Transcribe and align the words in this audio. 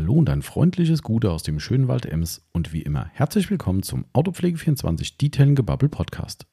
Hallo 0.00 0.14
und 0.14 0.30
ein 0.30 0.40
freundliches 0.40 1.02
Gute 1.02 1.30
aus 1.30 1.42
dem 1.42 1.60
schönen 1.60 1.86
Wald 1.86 2.06
Ems 2.06 2.48
und 2.52 2.72
wie 2.72 2.80
immer 2.80 3.10
herzlich 3.12 3.50
willkommen 3.50 3.82
zum 3.82 4.06
Autopflege24 4.14 5.18
Detailing 5.18 5.56
Podcast. 5.56 6.46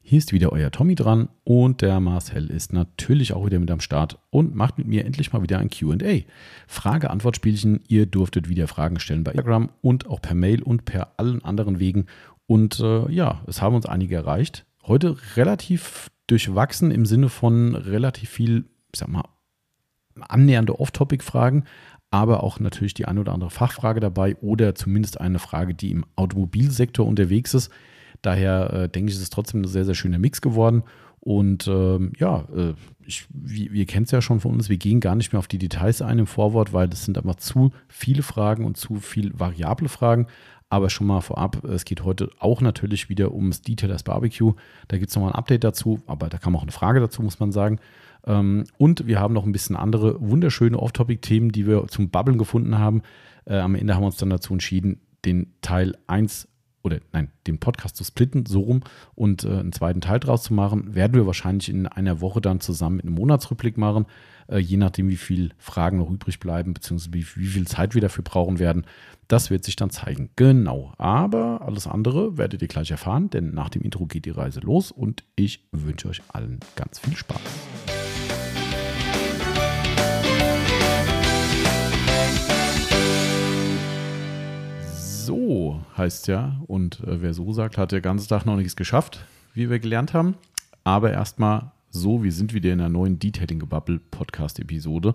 Hier 0.00 0.16
ist 0.16 0.32
wieder 0.32 0.50
euer 0.50 0.70
Tommy 0.70 0.94
dran 0.94 1.28
und 1.44 1.82
der 1.82 2.00
Marcel 2.00 2.50
ist 2.50 2.72
natürlich 2.72 3.34
auch 3.34 3.44
wieder 3.44 3.58
mit 3.58 3.70
am 3.70 3.80
Start 3.80 4.18
und 4.30 4.54
macht 4.54 4.78
mit 4.78 4.86
mir 4.86 5.04
endlich 5.04 5.30
mal 5.30 5.42
wieder 5.42 5.58
ein 5.58 5.68
QA. 5.68 6.22
Frage-Antwort-Spielchen. 6.68 7.80
Ihr 7.86 8.06
durftet 8.06 8.48
wieder 8.48 8.66
Fragen 8.66 8.98
stellen 8.98 9.24
bei 9.24 9.32
Instagram 9.32 9.68
und 9.82 10.06
auch 10.06 10.22
per 10.22 10.34
Mail 10.34 10.62
und 10.62 10.86
per 10.86 11.12
allen 11.18 11.44
anderen 11.44 11.78
Wegen. 11.78 12.06
Und 12.46 12.80
äh, 12.80 13.12
ja, 13.12 13.42
es 13.46 13.60
haben 13.60 13.76
uns 13.76 13.84
einige 13.84 14.16
erreicht. 14.16 14.64
Heute 14.86 15.18
relativ 15.36 16.10
durchwachsen 16.28 16.90
im 16.90 17.04
Sinne 17.04 17.28
von 17.28 17.74
relativ 17.74 18.30
viel, 18.30 18.64
ich 18.90 19.00
sag 19.00 19.08
mal, 19.08 19.28
annähernde 20.18 20.80
Off-Topic-Fragen, 20.80 21.64
aber 22.16 22.42
auch 22.42 22.60
natürlich 22.60 22.94
die 22.94 23.04
eine 23.04 23.20
oder 23.20 23.34
andere 23.34 23.50
Fachfrage 23.50 24.00
dabei 24.00 24.36
oder 24.36 24.74
zumindest 24.74 25.20
eine 25.20 25.38
Frage, 25.38 25.74
die 25.74 25.90
im 25.90 26.06
Automobilsektor 26.16 27.06
unterwegs 27.06 27.52
ist. 27.52 27.70
Daher 28.22 28.72
äh, 28.72 28.88
denke 28.88 29.10
ich, 29.10 29.16
ist 29.16 29.22
es 29.22 29.28
trotzdem 29.28 29.60
ein 29.60 29.68
sehr, 29.68 29.84
sehr 29.84 29.94
schöner 29.94 30.18
Mix 30.18 30.40
geworden. 30.40 30.82
Und 31.20 31.68
ähm, 31.68 32.12
ja, 32.18 32.46
äh, 32.56 32.72
ich, 33.04 33.26
wir, 33.28 33.70
wir 33.70 33.84
kennen 33.84 34.04
es 34.04 34.12
ja 34.12 34.22
schon 34.22 34.40
von 34.40 34.52
uns, 34.52 34.70
wir 34.70 34.78
gehen 34.78 35.00
gar 35.00 35.14
nicht 35.14 35.32
mehr 35.34 35.40
auf 35.40 35.48
die 35.48 35.58
Details 35.58 36.00
ein 36.00 36.20
im 36.20 36.26
Vorwort, 36.26 36.72
weil 36.72 36.88
das 36.88 37.04
sind 37.04 37.18
einfach 37.18 37.34
zu 37.34 37.72
viele 37.86 38.22
Fragen 38.22 38.64
und 38.64 38.78
zu 38.78 38.94
viel 38.94 39.38
variable 39.38 39.90
Fragen. 39.90 40.26
Aber 40.70 40.88
schon 40.88 41.06
mal 41.06 41.20
vorab, 41.20 41.64
es 41.64 41.84
geht 41.84 42.02
heute 42.02 42.30
auch 42.38 42.62
natürlich 42.62 43.10
wieder 43.10 43.32
ums 43.32 43.60
Detailers 43.60 44.04
Barbecue. 44.04 44.54
Da 44.88 44.96
gibt 44.96 45.10
es 45.10 45.16
nochmal 45.16 45.32
ein 45.32 45.38
Update 45.38 45.64
dazu, 45.64 46.00
aber 46.06 46.30
da 46.30 46.38
kam 46.38 46.56
auch 46.56 46.62
eine 46.62 46.72
Frage 46.72 47.00
dazu, 47.00 47.22
muss 47.22 47.40
man 47.40 47.52
sagen. 47.52 47.78
Ähm, 48.26 48.64
und 48.78 49.06
wir 49.06 49.20
haben 49.20 49.34
noch 49.34 49.44
ein 49.44 49.52
bisschen 49.52 49.76
andere 49.76 50.20
wunderschöne 50.20 50.78
Off-Topic-Themen, 50.78 51.52
die 51.52 51.66
wir 51.66 51.86
zum 51.88 52.10
Babbeln 52.10 52.38
gefunden 52.38 52.78
haben. 52.78 53.02
Äh, 53.44 53.58
am 53.58 53.74
Ende 53.74 53.94
haben 53.94 54.02
wir 54.02 54.06
uns 54.06 54.16
dann 54.16 54.30
dazu 54.30 54.52
entschieden, 54.52 55.00
den 55.24 55.52
Teil 55.60 55.96
1 56.06 56.48
oder 56.82 57.00
nein, 57.12 57.30
den 57.46 57.58
Podcast 57.58 57.96
zu 57.96 58.04
splitten, 58.04 58.46
so 58.46 58.60
rum 58.60 58.80
und 59.14 59.44
äh, 59.44 59.48
einen 59.48 59.72
zweiten 59.72 60.00
Teil 60.00 60.20
draus 60.20 60.44
zu 60.44 60.54
machen. 60.54 60.94
Werden 60.94 61.14
wir 61.14 61.26
wahrscheinlich 61.26 61.68
in 61.68 61.86
einer 61.86 62.20
Woche 62.20 62.40
dann 62.40 62.60
zusammen 62.60 62.96
mit 62.96 63.06
einem 63.06 63.14
Monatsrückblick 63.16 63.76
machen, 63.76 64.06
äh, 64.48 64.58
je 64.58 64.76
nachdem, 64.76 65.08
wie 65.08 65.16
viele 65.16 65.50
Fragen 65.58 65.98
noch 65.98 66.10
übrig 66.10 66.40
bleiben, 66.40 66.74
beziehungsweise 66.74 67.14
wie, 67.14 67.26
wie 67.36 67.46
viel 67.46 67.66
Zeit 67.66 67.94
wir 67.94 68.00
dafür 68.00 68.24
brauchen 68.24 68.58
werden. 68.58 68.86
Das 69.28 69.50
wird 69.50 69.64
sich 69.64 69.76
dann 69.76 69.90
zeigen. 69.90 70.30
Genau. 70.36 70.92
Aber 70.98 71.62
alles 71.62 71.86
andere 71.86 72.38
werdet 72.38 72.62
ihr 72.62 72.68
gleich 72.68 72.90
erfahren, 72.90 73.28
denn 73.30 73.52
nach 73.54 73.70
dem 73.70 73.82
Intro 73.82 74.06
geht 74.06 74.24
die 74.24 74.30
Reise 74.30 74.60
los 74.60 74.92
und 74.92 75.24
ich 75.34 75.66
wünsche 75.72 76.08
euch 76.08 76.22
allen 76.28 76.60
ganz 76.76 77.00
viel 77.00 77.16
Spaß. 77.16 77.40
So 85.26 85.80
heißt 85.96 86.28
ja, 86.28 86.60
und 86.68 87.00
äh, 87.00 87.20
wer 87.20 87.34
so 87.34 87.52
sagt, 87.52 87.78
hat 87.78 87.90
der 87.90 88.00
ganze 88.00 88.28
Tag 88.28 88.46
noch 88.46 88.56
nichts 88.56 88.76
geschafft, 88.76 89.24
wie 89.54 89.68
wir 89.68 89.80
gelernt 89.80 90.14
haben. 90.14 90.36
Aber 90.84 91.10
erstmal 91.10 91.72
so, 91.96 92.22
wir 92.22 92.32
sind 92.32 92.54
wieder 92.54 92.72
in 92.72 92.80
einer 92.80 92.88
neuen 92.88 93.18
Detailing 93.18 93.58
Gebubble 93.58 94.00
Podcast 94.10 94.60
Episode. 94.60 95.14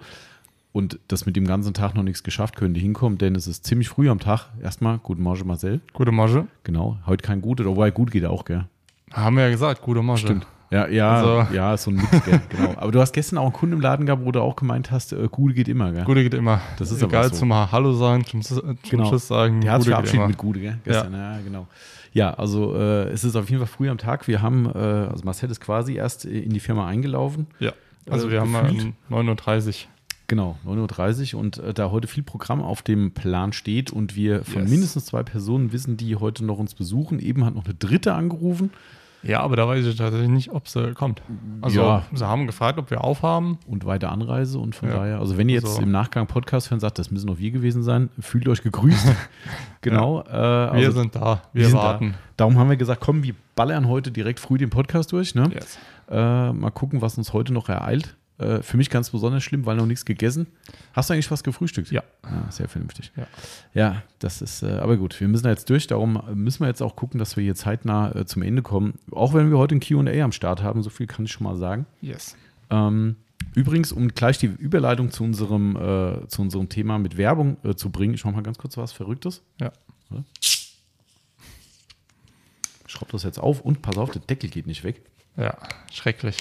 Und 0.73 0.99
das 1.09 1.25
mit 1.25 1.35
dem 1.35 1.45
ganzen 1.45 1.73
Tag 1.73 1.95
noch 1.95 2.03
nichts 2.03 2.23
geschafft, 2.23 2.55
können 2.55 2.73
die 2.73 2.79
hinkommen, 2.79 3.17
denn 3.17 3.35
es 3.35 3.45
ist 3.45 3.65
ziemlich 3.65 3.89
früh 3.89 4.09
am 4.09 4.19
Tag. 4.19 4.47
Erstmal, 4.61 4.99
guten 4.99 5.21
Morgen, 5.21 5.45
Marcel. 5.45 5.81
Gute 5.93 6.11
Morgen. 6.13 6.47
Genau, 6.63 6.97
heute 7.05 7.23
kein 7.23 7.41
Gute, 7.41 7.65
wobei 7.65 7.91
gut 7.91 8.09
geht 8.11 8.25
auch, 8.25 8.45
gell? 8.45 8.65
Haben 9.11 9.35
wir 9.35 9.43
ja 9.43 9.49
gesagt, 9.49 9.81
gute 9.81 10.01
Morgen. 10.01 10.19
Stimmt. 10.19 10.47
Ja, 10.71 10.87
ja, 10.87 11.11
Also- 11.15 11.53
ja, 11.53 11.73
ist 11.73 11.83
so 11.83 11.91
ein 11.91 11.97
Mix, 11.97 12.09
gell? 12.23 12.39
genau. 12.47 12.73
Aber 12.77 12.93
du 12.93 13.01
hast 13.01 13.11
gestern 13.11 13.39
auch 13.39 13.43
einen 13.43 13.51
Kunden 13.51 13.75
im 13.75 13.81
Laden 13.81 14.05
gehabt, 14.05 14.23
wo 14.23 14.31
du 14.31 14.39
auch 14.39 14.55
gemeint 14.55 14.89
hast, 14.91 15.11
äh, 15.11 15.27
Gute 15.29 15.53
geht 15.53 15.67
immer, 15.67 15.91
gell? 15.91 16.05
Gute 16.05 16.23
geht 16.23 16.33
immer. 16.33 16.61
Das 16.79 16.89
ist 16.89 17.03
Egal, 17.03 17.25
so. 17.29 17.35
zum 17.39 17.53
Hallo 17.53 17.91
sagen, 17.91 18.23
zum, 18.25 18.41
zum 18.41 18.77
Genau. 18.89 19.09
Tschüss 19.09 19.27
sagen. 19.27 19.59
Der 19.59 19.73
hat 19.73 19.81
sich 19.81 19.89
verabschiedet 19.91 20.27
mit 20.29 20.37
Gute, 20.37 20.61
gell? 20.61 20.77
Gestern, 20.85 21.11
ja, 21.11 21.37
genau. 21.43 21.67
Ja, 22.13 22.33
also 22.33 22.75
äh, 22.75 23.09
es 23.09 23.23
ist 23.23 23.35
auf 23.35 23.49
jeden 23.49 23.59
Fall 23.65 23.73
früh 23.73 23.89
am 23.89 23.97
Tag. 23.97 24.27
Wir 24.27 24.41
haben, 24.41 24.65
äh, 24.65 24.77
also 24.77 25.23
Marcel 25.23 25.49
ist 25.49 25.61
quasi 25.61 25.95
erst 25.95 26.25
in 26.25 26.49
die 26.51 26.59
Firma 26.59 26.87
eingelaufen. 26.87 27.47
Ja, 27.59 27.73
also 28.09 28.27
Äh, 28.27 28.31
wir 28.31 28.41
haben 28.41 28.53
gefühlt. 28.53 28.81
ähm, 28.83 28.93
9.30 29.09 29.85
Genau, 30.27 30.57
9.30 30.65 31.33
Uhr 31.35 31.41
und 31.41 31.57
äh, 31.57 31.73
da 31.73 31.91
heute 31.91 32.07
viel 32.07 32.23
Programm 32.23 32.61
auf 32.61 32.81
dem 32.81 33.11
Plan 33.11 33.51
steht 33.51 33.91
und 33.91 34.15
wir 34.15 34.45
von 34.45 34.61
Yes. 34.61 34.71
mindestens 34.71 35.05
zwei 35.05 35.23
Personen 35.23 35.73
wissen, 35.73 35.97
die 35.97 36.15
heute 36.15 36.45
noch 36.45 36.57
uns 36.57 36.73
besuchen. 36.73 37.19
Eben 37.19 37.43
hat 37.45 37.53
noch 37.55 37.65
eine 37.65 37.73
dritte 37.73 38.13
angerufen. 38.13 38.71
Ja, 39.23 39.41
aber 39.41 39.55
da 39.55 39.67
weiß 39.67 39.85
ich 39.85 39.95
tatsächlich 39.95 40.29
nicht, 40.29 40.51
ob 40.51 40.67
sie 40.67 40.93
kommt. 40.93 41.21
Also 41.61 41.79
Ja. 41.81 42.03
sie 42.13 42.25
haben 42.25 42.47
gefragt, 42.47 42.79
ob 42.79 42.89
wir 42.89 43.03
aufhaben. 43.03 43.59
und 43.67 43.85
weiter 43.85 44.11
Anreise 44.11 44.57
und 44.59 44.75
von 44.75 44.89
Ja. 44.89 44.95
daher, 44.95 45.19
also 45.19 45.37
wenn 45.37 45.47
ihr 45.49 45.55
jetzt 45.55 45.65
Also- 45.65 45.81
im 45.83 45.91
Nachgang 45.91 46.25
Podcast 46.27 46.71
hören 46.71 46.79
sagt, 46.79 46.97
das 46.99 47.11
müssen 47.11 47.27
noch 47.27 47.37
wir 47.37 47.51
gewesen 47.51 47.83
sein, 47.83 48.09
fühlt 48.19 48.47
euch 48.47 48.63
gegrüßt. 48.63 49.07
genau. 49.81 50.21
Äh, 50.21 50.31
Wir 50.33 50.71
also, 50.71 50.91
sind 50.99 51.15
da, 51.15 51.41
wir, 51.53 51.61
wir 51.61 51.69
sind 51.69 51.77
warten. 51.77 52.11
Da. 52.11 52.17
Darum 52.37 52.57
haben 52.57 52.69
wir 52.69 52.77
gesagt, 52.77 53.01
komm, 53.01 53.23
wir 53.23 53.35
ballern 53.55 53.87
heute 53.87 54.11
direkt 54.11 54.39
früh 54.39 54.57
den 54.57 54.69
Podcast 54.71 55.11
durch. 55.11 55.35
Ne? 55.35 55.49
Yes. 55.53 55.77
Äh, 56.09 56.51
mal 56.53 56.71
gucken, 56.71 57.01
was 57.01 57.17
uns 57.17 57.31
heute 57.33 57.53
noch 57.53 57.69
ereilt. 57.69 58.15
Äh, 58.41 58.63
für 58.63 58.77
mich 58.77 58.89
ganz 58.89 59.11
besonders 59.11 59.43
schlimm, 59.43 59.65
weil 59.65 59.77
noch 59.77 59.85
nichts 59.85 60.03
gegessen. 60.03 60.47
Hast 60.93 61.09
du 61.09 61.13
eigentlich 61.13 61.29
was 61.29 61.43
gefrühstückt? 61.43 61.91
Ja. 61.91 62.03
Ah, 62.23 62.49
sehr 62.49 62.67
vernünftig. 62.67 63.11
Ja. 63.15 63.27
Ja, 63.73 64.03
das 64.19 64.41
ist, 64.41 64.63
äh, 64.63 64.71
aber 64.71 64.97
gut, 64.97 65.19
wir 65.19 65.27
müssen 65.27 65.43
da 65.43 65.49
jetzt 65.51 65.69
durch. 65.69 65.87
Darum 65.87 66.21
müssen 66.33 66.61
wir 66.61 66.67
jetzt 66.67 66.81
auch 66.81 66.95
gucken, 66.95 67.19
dass 67.19 67.37
wir 67.37 67.43
hier 67.43 67.55
zeitnah 67.55 68.15
äh, 68.15 68.25
zum 68.25 68.41
Ende 68.41 68.61
kommen. 68.61 68.95
Auch 69.11 69.33
wenn 69.33 69.51
wir 69.51 69.57
heute 69.57 69.75
ein 69.75 69.79
QA 69.79 70.23
am 70.23 70.31
Start 70.31 70.63
haben, 70.63 70.81
so 70.81 70.89
viel 70.89 71.07
kann 71.07 71.25
ich 71.25 71.31
schon 71.31 71.43
mal 71.43 71.55
sagen. 71.55 71.85
Yes. 72.01 72.35
Ähm, 72.71 73.17
übrigens, 73.53 73.91
um 73.91 74.07
gleich 74.07 74.39
die 74.39 74.47
Überleitung 74.47 75.11
zu 75.11 75.23
unserem, 75.23 75.75
äh, 75.75 76.27
zu 76.27 76.41
unserem 76.41 76.67
Thema 76.69 76.97
mit 76.97 77.17
Werbung 77.17 77.57
äh, 77.63 77.75
zu 77.75 77.91
bringen, 77.91 78.15
ich 78.15 78.25
mache 78.25 78.35
mal 78.35 78.43
ganz 78.43 78.57
kurz 78.57 78.75
was 78.77 78.91
Verrücktes. 78.91 79.43
Ja. 79.59 79.71
Schraub 82.87 83.09
das 83.11 83.23
jetzt 83.23 83.39
auf 83.39 83.61
und 83.61 83.81
pass 83.81 83.97
auf, 83.97 84.11
der 84.11 84.21
Deckel 84.21 84.49
geht 84.49 84.67
nicht 84.67 84.83
weg. 84.83 85.01
Ja, 85.37 85.57
schrecklich. 85.91 86.37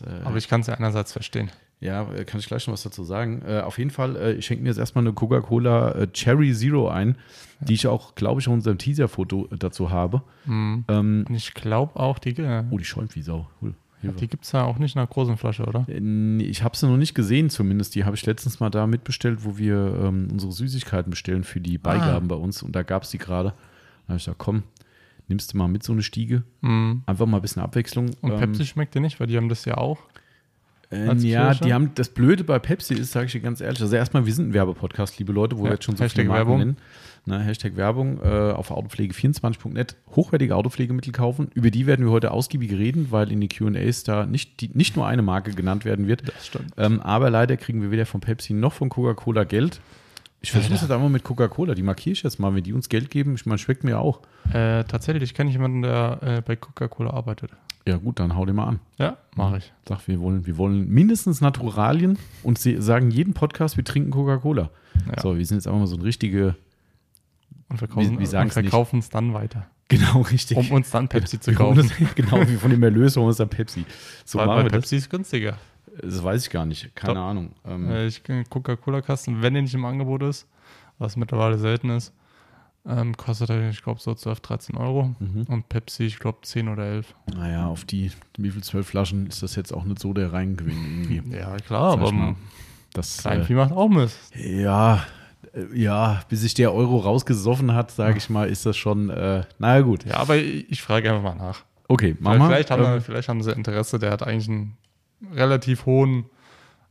Das, 0.00 0.08
äh, 0.08 0.24
Aber 0.24 0.36
ich 0.36 0.48
kann 0.48 0.60
es 0.60 0.66
ja 0.66 0.74
einerseits 0.74 1.12
verstehen. 1.12 1.50
Ja, 1.80 2.10
äh, 2.12 2.24
kann 2.24 2.40
ich 2.40 2.46
gleich 2.46 2.66
noch 2.66 2.72
was 2.72 2.82
dazu 2.82 3.04
sagen. 3.04 3.42
Äh, 3.46 3.60
auf 3.60 3.78
jeden 3.78 3.90
Fall, 3.90 4.16
äh, 4.16 4.32
ich 4.32 4.46
schenke 4.46 4.62
mir 4.62 4.70
jetzt 4.70 4.78
erstmal 4.78 5.04
eine 5.04 5.12
Coca-Cola 5.12 5.92
äh, 5.92 6.06
Cherry 6.12 6.52
Zero 6.54 6.88
ein, 6.88 7.16
die 7.60 7.74
ich 7.74 7.86
auch, 7.86 8.14
glaube 8.14 8.40
ich, 8.40 8.46
in 8.46 8.54
unserem 8.54 8.78
Teaser-Foto 8.78 9.48
äh, 9.50 9.56
dazu 9.58 9.90
habe. 9.90 10.22
Mhm. 10.46 10.84
Ähm, 10.88 11.24
Und 11.28 11.34
ich 11.34 11.52
glaube 11.54 11.96
auch, 11.96 12.18
die, 12.18 12.34
oh, 12.70 12.78
die 12.78 12.84
schäumt 12.84 13.14
wie 13.14 13.22
Sau. 13.22 13.48
Cool. 13.60 13.74
Die 14.02 14.28
gibt 14.28 14.44
es 14.44 14.52
ja 14.52 14.62
auch 14.62 14.78
nicht 14.78 14.94
in 14.94 15.00
einer 15.00 15.08
großen 15.08 15.36
Flasche, 15.36 15.64
oder? 15.64 15.84
Ich 15.88 16.62
habe 16.62 16.76
sie 16.76 16.86
noch 16.86 16.96
nicht 16.96 17.14
gesehen, 17.14 17.50
zumindest. 17.50 17.94
Die 17.94 18.04
habe 18.04 18.14
ich 18.14 18.24
letztens 18.24 18.60
mal 18.60 18.70
da 18.70 18.86
mitbestellt, 18.86 19.44
wo 19.44 19.58
wir 19.58 20.00
ähm, 20.00 20.28
unsere 20.30 20.52
Süßigkeiten 20.52 21.10
bestellen 21.10 21.42
für 21.42 21.60
die 21.60 21.76
Beigaben 21.76 22.28
bei 22.28 22.36
uns. 22.36 22.62
Und 22.62 22.76
da 22.76 22.84
gab 22.84 23.02
es 23.02 23.10
die 23.10 23.18
gerade. 23.18 23.48
Da 24.06 24.10
habe 24.10 24.18
ich 24.18 24.24
gesagt, 24.24 24.38
komm, 24.38 24.62
nimmst 25.28 25.52
du 25.52 25.58
mal 25.58 25.68
mit 25.68 25.82
so 25.82 25.92
eine 25.92 26.02
Stiege. 26.02 26.42
Mhm. 26.60 27.02
Einfach 27.06 27.26
mal 27.26 27.38
ein 27.38 27.42
bisschen 27.42 27.62
Abwechslung. 27.62 28.10
Und 28.20 28.32
Ähm, 28.32 28.38
Pepsi 28.38 28.64
schmeckt 28.66 28.94
dir 28.94 29.00
nicht, 29.00 29.18
weil 29.20 29.26
die 29.26 29.36
haben 29.36 29.48
das 29.48 29.64
ja 29.64 29.76
auch. 29.76 29.98
Äh, 30.92 31.12
ja, 31.16 31.52
die 31.52 31.74
haben 31.74 31.90
das 31.96 32.10
Blöde 32.10 32.44
bei 32.44 32.60
Pepsi 32.60 32.94
ist, 32.94 33.10
sage 33.10 33.26
ich 33.26 33.32
dir 33.32 33.40
ganz 33.40 33.60
ehrlich. 33.60 33.80
Also 33.82 33.96
erstmal, 33.96 34.24
wir 34.24 34.32
sind 34.32 34.50
ein 34.50 34.54
Werbepodcast, 34.54 35.18
liebe 35.18 35.32
Leute, 35.32 35.58
wo 35.58 35.64
Ja, 35.64 35.70
wir 35.70 35.72
jetzt 35.74 35.84
schon 35.84 35.96
so 35.96 36.04
Hashtag 36.04 36.22
viele 36.22 36.28
Marken 36.28 36.46
Werbung. 36.48 36.58
nennen. 36.60 36.76
Na, 37.28 37.40
Hashtag 37.40 37.74
Werbung 37.76 38.20
äh, 38.22 38.52
auf 38.52 38.70
autopflege24.net 38.70 39.96
hochwertige 40.14 40.54
Autopflegemittel 40.54 41.12
kaufen. 41.12 41.48
Über 41.54 41.72
die 41.72 41.86
werden 41.86 42.04
wir 42.06 42.12
heute 42.12 42.30
ausgiebig 42.30 42.70
reden, 42.70 43.08
weil 43.10 43.32
in 43.32 43.40
den 43.40 43.48
Q&As 43.48 44.04
da 44.04 44.26
nicht, 44.26 44.60
die, 44.60 44.70
nicht 44.74 44.94
nur 44.94 45.08
eine 45.08 45.22
Marke 45.22 45.50
genannt 45.50 45.84
werden 45.84 46.06
wird. 46.06 46.28
Das 46.28 46.46
stimmt. 46.46 46.72
Ähm, 46.76 47.00
aber 47.00 47.30
leider 47.30 47.56
kriegen 47.56 47.82
wir 47.82 47.90
weder 47.90 48.06
von 48.06 48.20
Pepsi 48.20 48.52
noch 48.52 48.72
von 48.72 48.88
Coca-Cola 48.88 49.42
Geld. 49.42 49.80
Ich 50.40 50.52
versuche 50.52 50.74
es 50.74 50.82
jetzt 50.82 50.90
einmal 50.90 51.08
mit 51.10 51.24
Coca-Cola. 51.24 51.74
Die 51.74 51.82
markiere 51.82 52.12
ich 52.12 52.22
jetzt 52.22 52.38
mal, 52.38 52.54
wenn 52.54 52.62
die 52.62 52.72
uns 52.72 52.88
Geld 52.88 53.10
geben. 53.10 53.34
Ich 53.34 53.46
meine, 53.46 53.58
schmeckt 53.58 53.82
mir 53.84 53.98
auch. 53.98 54.20
Äh, 54.52 54.84
tatsächlich 54.84 55.34
kenne 55.34 55.50
ich 55.50 55.54
jemanden, 55.56 55.82
der 55.82 56.18
äh, 56.22 56.40
bei 56.42 56.54
Coca-Cola 56.56 57.10
arbeitet. 57.10 57.50
Ja 57.86 57.96
gut, 57.96 58.18
dann 58.20 58.34
hau 58.36 58.44
den 58.44 58.56
mal 58.56 58.66
an. 58.66 58.80
Ja, 58.98 59.16
mache 59.34 59.58
ich. 59.58 59.72
Sag, 59.88 60.06
wir 60.08 60.20
wollen, 60.20 60.46
wir 60.46 60.56
wollen 60.56 60.88
mindestens 60.88 61.40
Naturalien 61.40 62.18
und 62.42 62.58
sie 62.58 62.80
sagen 62.80 63.10
jeden 63.10 63.32
Podcast, 63.32 63.76
wir 63.76 63.84
trinken 63.84 64.10
Coca-Cola. 64.10 64.70
Ja. 65.14 65.20
So, 65.22 65.36
wir 65.38 65.44
sind 65.46 65.58
jetzt 65.58 65.66
einfach 65.66 65.80
mal 65.80 65.86
so 65.86 65.96
ein 65.96 66.02
richtige, 66.02 66.56
Und 67.68 67.78
verkaufen 67.78 68.18
wir- 68.18 68.98
es 69.00 69.10
dann 69.10 69.34
weiter. 69.34 69.66
genau 69.88 70.20
richtig. 70.22 70.56
Um 70.58 70.70
uns 70.72 70.90
dann 70.90 71.08
Pepsi 71.08 71.38
zu 71.40 71.52
kaufen. 71.54 71.90
genau, 72.16 72.40
wie 72.48 72.56
von 72.56 72.70
dem 72.70 72.82
Erlös 72.82 73.16
holen 73.16 73.24
wir 73.24 73.28
uns 73.28 73.36
dann 73.36 73.48
Pepsi. 73.48 73.84
So 74.24 74.38
Weil 74.38 74.46
bei 74.46 74.56
wir 74.56 74.62
das. 74.64 74.72
Pepsi 74.72 74.96
ist 74.96 75.10
günstiger. 75.10 75.56
Das 76.02 76.22
weiß 76.22 76.44
ich 76.44 76.50
gar 76.50 76.66
nicht, 76.66 76.94
keine 76.94 77.14
Doch. 77.14 77.22
Ahnung. 77.22 77.52
Ähm, 77.66 77.90
Äh, 77.90 78.06
ich 78.06 78.22
Coca-Cola-Kasten, 78.50 79.42
wenn 79.42 79.54
der 79.54 79.62
nicht 79.62 79.74
im 79.74 79.84
Angebot 79.84 80.22
ist, 80.22 80.46
was 80.98 81.16
mittlerweile 81.16 81.58
selten 81.58 81.90
ist, 81.90 82.12
ähm, 82.88 83.16
kostet 83.16 83.50
er, 83.50 83.70
ich 83.70 83.82
glaube, 83.82 84.00
so 84.00 84.14
12, 84.14 84.40
13 84.40 84.76
Euro. 84.76 85.14
mhm. 85.18 85.44
Und 85.48 85.68
Pepsi, 85.68 86.04
ich 86.04 86.18
glaube, 86.18 86.38
10 86.42 86.68
oder 86.68 86.84
11. 86.84 87.14
Naja, 87.34 87.66
auf 87.66 87.84
die, 87.84 88.12
wie 88.38 88.50
viel 88.50 88.62
zwölf 88.62 88.86
Flaschen 88.86 89.26
ist 89.26 89.42
das 89.42 89.56
jetzt 89.56 89.72
auch 89.72 89.84
nicht 89.84 89.98
so 89.98 90.12
der 90.12 90.32
Reingewinn 90.32 91.06
irgendwie. 91.08 91.22
Ja, 91.36 91.56
klar, 91.56 91.92
Sag 91.92 92.00
aber 92.00 92.12
mal. 92.12 92.34
Das, 92.92 93.18
Kleinvieh 93.18 93.54
macht 93.54 93.72
auch 93.72 93.88
Mist. 93.88 94.18
äh, 94.36 94.62
ja, 94.62 95.04
äh, 95.52 95.64
ja, 95.78 96.22
bis 96.28 96.42
sich 96.42 96.54
der 96.54 96.72
Euro 96.72 96.98
rausgesoffen 96.98 97.74
hat, 97.74 97.90
sage 97.90 98.18
ich 98.18 98.30
mal, 98.30 98.48
ist 98.48 98.64
das 98.64 98.76
schon, 98.76 99.10
äh, 99.10 99.42
naja 99.58 99.80
gut. 99.82 100.04
Ja, 100.04 100.18
aber 100.18 100.36
ich, 100.36 100.70
ich 100.70 100.82
frage 100.82 101.10
einfach 101.10 101.22
mal 101.22 101.34
nach. 101.34 101.64
Okay, 101.88 102.16
machen 102.20 102.46
Vielleicht, 102.46 102.68
vielleicht, 102.68 102.70
haben, 102.70 102.84
Ähm, 102.94 103.00
vielleicht 103.02 103.28
haben 103.28 103.42
sie 103.42 103.52
Interesse, 103.52 103.98
der 103.98 104.10
hat 104.12 104.22
eigentlich 104.22 104.48
einen 104.48 104.76
relativ 105.34 105.86
hohen 105.86 106.26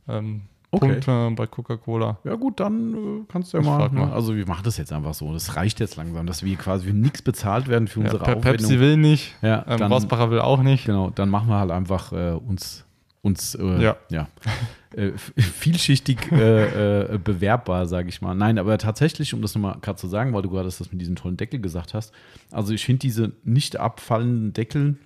ähm, 0.08 0.42
Okay. 0.72 0.88
Punkte 0.90 1.32
bei 1.38 1.48
Coca-Cola. 1.48 2.18
Ja 2.26 2.36
gut, 2.36 2.60
dann 2.60 2.94
äh, 2.94 2.98
kannst 3.32 3.54
du 3.54 3.58
ja 3.60 3.64
mal, 3.64 3.88
ne? 3.90 4.00
mal. 4.02 4.12
Also 4.12 4.36
wir 4.36 4.46
machen 4.46 4.64
das 4.66 4.76
jetzt 4.76 4.92
einfach 4.92 5.14
so. 5.14 5.32
Das 5.32 5.56
reicht 5.56 5.80
jetzt 5.80 5.96
langsam, 5.96 6.26
dass 6.28 6.44
wir 6.44 6.54
quasi 6.58 6.88
für 6.88 6.94
nichts 6.94 7.22
bezahlt 7.22 7.70
werden 7.70 7.88
für 7.88 8.02
Ja, 8.02 8.06
unsere 8.08 8.24
Pe- 8.26 8.36
Aufwendung. 8.36 8.58
Pepsi 8.68 8.80
will 8.82 8.98
nicht, 8.98 9.36
ja, 9.42 9.64
ähm, 9.70 9.78
dann, 9.80 9.92
Rosbacher 9.94 10.32
will 10.32 10.40
auch 10.42 10.62
nicht. 10.62 10.86
genau, 10.86 11.12
dann 11.12 11.30
machen 11.30 11.48
wir 11.48 11.60
halt 11.60 11.72
einfach 11.72 12.12
äh, 12.12 12.32
uns, 12.34 12.84
uns 13.22 13.56
äh, 13.56 13.82
Ja. 13.84 13.96
ja. 14.10 14.28
äh, 14.98 15.12
vielschichtig 15.38 16.30
äh, 16.34 17.14
äh, 17.14 17.18
bewerbbar, 17.20 17.86
sage 17.86 18.10
ich 18.10 18.22
mal. 18.22 18.36
Nein, 18.36 18.58
aber 18.60 18.78
tatsächlich, 18.78 19.34
um 19.34 19.42
das 19.42 19.56
nochmal 19.56 19.78
gerade 19.82 19.98
zu 19.98 20.08
sagen, 20.08 20.34
weil 20.34 20.42
du 20.42 20.50
gerade 20.50 20.66
das 20.66 20.92
mit 20.92 21.00
diesem 21.00 21.16
tollen 21.16 21.38
Deckel 21.38 21.62
gesagt 21.62 21.94
hast, 21.94 22.12
also 22.52 22.74
ich 22.74 22.84
finde 22.84 23.00
diese 23.00 23.32
nicht 23.46 23.78
abfallenden 23.80 24.52
Deckel 24.52 24.98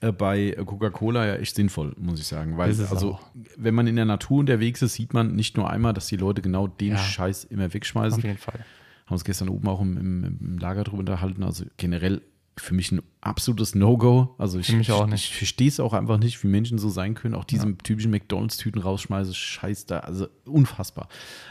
bei 0.00 0.56
Coca-Cola 0.64 1.26
ja 1.26 1.34
echt 1.34 1.54
sinnvoll, 1.56 1.94
muss 1.98 2.18
ich 2.20 2.26
sagen. 2.26 2.56
Weil, 2.56 2.70
Ist 2.70 2.80
also, 2.90 3.12
auch. 3.14 3.22
wenn 3.56 3.74
man 3.74 3.86
in 3.86 3.96
der 3.96 4.06
Natur 4.06 4.38
unterwegs 4.40 4.80
ist, 4.82 4.94
sieht 4.94 5.12
man 5.12 5.36
nicht 5.36 5.56
nur 5.56 5.68
einmal, 5.68 5.92
dass 5.92 6.06
die 6.06 6.16
Leute 6.16 6.40
genau 6.40 6.66
den 6.68 6.92
Ja. 6.92 6.98
Scheiß 6.98 7.44
immer 7.44 7.66
Auf 7.66 7.74
wegschmeißen. 7.74 8.22
jeden 8.22 8.38
Fall. 8.38 8.60
Haben 9.06 9.14
uns 9.14 9.24
gestern 9.24 9.48
oben 9.50 9.68
auch 9.68 9.80
im, 9.80 9.96
im, 9.98 10.38
im 10.40 10.58
Lager 10.58 10.84
drüber 10.84 11.00
unterhalten. 11.00 11.42
Also 11.42 11.64
generell 11.76 12.22
für 12.60 12.74
mich 12.74 12.92
ein 12.92 13.02
absolutes 13.20 13.74
No-Go. 13.74 14.34
Also 14.38 14.58
ich, 14.58 14.72
ich 14.72 14.86
verstehe 15.34 15.68
es 15.68 15.80
auch 15.80 15.92
einfach 15.92 16.18
nicht, 16.18 16.42
wie 16.42 16.48
Menschen 16.48 16.78
so 16.78 16.88
sein 16.88 17.14
können. 17.14 17.34
Auch 17.34 17.44
diese 17.44 17.76
typischen 17.78 18.10
McDonalds-Tüten 18.10 18.80
rausschmeißen, 18.80 19.34
scheiß 19.34 19.86
da, 19.86 20.00
also 20.00 20.26
unfassbar. 20.44 21.08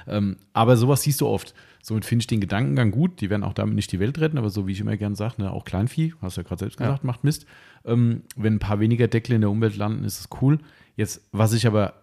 Ähm, 0.07 0.37
aber 0.53 0.77
sowas 0.77 1.01
siehst 1.03 1.21
du 1.21 1.27
oft. 1.27 1.53
Somit 1.81 2.05
finde 2.05 2.23
ich 2.23 2.27
den 2.27 2.41
Gedankengang 2.41 2.91
gut. 2.91 3.21
Die 3.21 3.29
werden 3.29 3.43
auch 3.43 3.53
damit 3.53 3.75
nicht 3.75 3.91
die 3.91 3.99
Welt 3.99 4.19
retten, 4.19 4.37
aber 4.37 4.49
so 4.49 4.67
wie 4.67 4.73
ich 4.73 4.79
immer 4.79 4.97
gern 4.97 5.15
sage, 5.15 5.41
ne, 5.41 5.51
auch 5.51 5.65
Kleinvieh, 5.65 6.13
hast 6.21 6.37
du 6.37 6.41
ja 6.41 6.47
gerade 6.47 6.59
selbst 6.59 6.79
Ja. 6.79 6.87
gesagt, 6.87 7.03
macht 7.03 7.23
Mist. 7.23 7.45
Ähm, 7.85 8.23
wenn 8.35 8.55
ein 8.55 8.59
paar 8.59 8.79
weniger 8.79 9.07
Deckel 9.07 9.33
in 9.35 9.41
der 9.41 9.49
Umwelt 9.49 9.77
landen, 9.77 10.03
ist 10.03 10.19
es 10.19 10.27
cool. 10.41 10.59
Jetzt, 10.95 11.27
was 11.31 11.53
ich 11.53 11.65
aber 11.65 11.93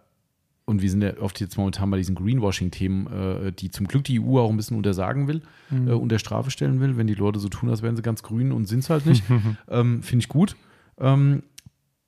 und 0.66 0.82
wir 0.82 0.90
sind 0.90 1.02
ja 1.02 1.16
oft 1.18 1.40
jetzt 1.40 1.56
momentan 1.56 1.90
bei 1.90 1.96
diesen 1.96 2.14
Greenwashing-Themen, 2.14 3.46
äh, 3.46 3.52
die 3.52 3.70
zum 3.70 3.86
Glück 3.88 4.04
die 4.04 4.20
EU 4.20 4.38
auch 4.38 4.50
ein 4.50 4.56
bisschen 4.56 4.76
untersagen 4.76 5.26
will, 5.28 5.40
äh, 5.70 5.92
unter 5.92 6.18
Strafe 6.18 6.50
stellen 6.50 6.80
will, 6.80 6.96
wenn 6.96 7.06
die 7.06 7.14
Leute 7.14 7.38
so 7.38 7.48
tun, 7.48 7.70
als 7.70 7.82
wären 7.82 7.96
sie 7.96 8.02
ganz 8.02 8.22
grün 8.22 8.52
und 8.52 8.66
sind 8.66 8.80
es 8.80 8.90
halt 8.90 9.06
nicht. 9.06 9.22
ähm, 9.68 10.02
Finde 10.02 10.22
ich 10.24 10.28
gut. 10.28 10.56
Ähm, 10.98 11.42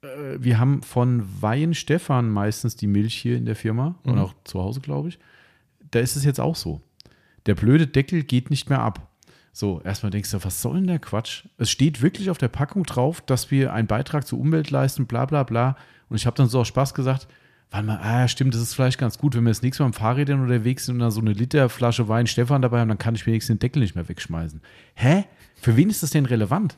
äh, 0.02 0.06
wir 0.38 0.58
haben 0.58 0.82
von 0.82 1.22
Wein 1.40 1.72
Stefan 1.75 2.31
meistens 2.31 2.76
die 2.76 2.87
Milch 2.88 3.14
hier 3.14 3.37
in 3.37 3.46
der 3.46 3.56
Firma 3.56 3.94
und 4.02 4.14
Mhm. 4.16 4.20
auch 4.20 4.34
zu 4.44 4.60
Hause, 4.60 4.81
glaube 4.81 5.08
ich. 5.10 5.19
Da 5.90 6.00
ist 6.00 6.16
es 6.16 6.25
jetzt 6.25 6.40
auch 6.40 6.56
so. 6.56 6.82
Der 7.46 7.55
blöde 7.55 7.87
Deckel 7.87 8.25
geht 8.25 8.50
nicht 8.50 8.69
mehr 8.69 8.81
ab. 8.82 9.08
So, 9.52 9.81
erstmal 9.82 10.10
denkst 10.10 10.31
du, 10.32 10.44
was 10.44 10.60
soll 10.62 10.75
denn 10.75 10.87
der 10.87 10.99
Quatsch? 10.99 11.44
Es 11.56 11.70
steht 11.70 12.02
wirklich 12.02 12.28
auf 12.31 12.38
der 12.38 12.49
Packung 12.49 12.84
drauf, 12.84 13.20
dass 13.22 13.50
wir 13.50 13.72
einen 13.72 13.88
Beitrag 13.88 14.26
zur 14.26 14.38
Umwelt 14.38 14.70
leisten, 14.70 15.06
bla 15.06 15.25
bla 15.26 15.43
bla. 15.44 15.76
Und 16.08 16.16
ich 16.16 16.26
habe 16.26 16.37
dann 16.37 16.49
so 16.49 16.60
aus 16.60 16.69
Spaß 16.69 16.94
gesagt, 16.94 17.26
warte 17.70 17.87
mal, 17.87 17.99
ah, 18.03 18.26
stimmt, 18.29 18.55
das 18.55 18.61
ist 18.62 18.75
vielleicht 18.75 18.99
ganz 18.99 19.19
gut, 19.19 19.35
wenn 19.35 19.44
wir 19.44 19.50
das 19.50 19.62
nächste 19.62 19.82
Mal 19.82 19.88
am 19.88 19.93
Fahrrädern 19.93 20.41
unterwegs 20.41 20.87
sind 20.87 20.97
und 20.97 21.00
dann 21.00 21.11
so 21.11 21.20
eine 21.20 21.32
Literflasche 21.32 22.09
Wein 22.09 22.26
Stefan 22.26 22.62
dabei 22.62 22.81
haben, 22.81 22.88
dann 22.88 22.99
kann 22.99 23.15
ich 23.15 23.26
wenigstens 23.26 23.56
den 23.56 23.61
Deckel 23.61 23.81
nicht 23.82 23.94
mehr 23.94 24.09
wegschmeißen. 24.09 24.61
Hä? 24.94 25.25
Für 25.61 25.76
wen 25.76 25.91
ist 25.91 26.03
das 26.03 26.11
denn 26.11 26.26
relevant? 26.26 26.76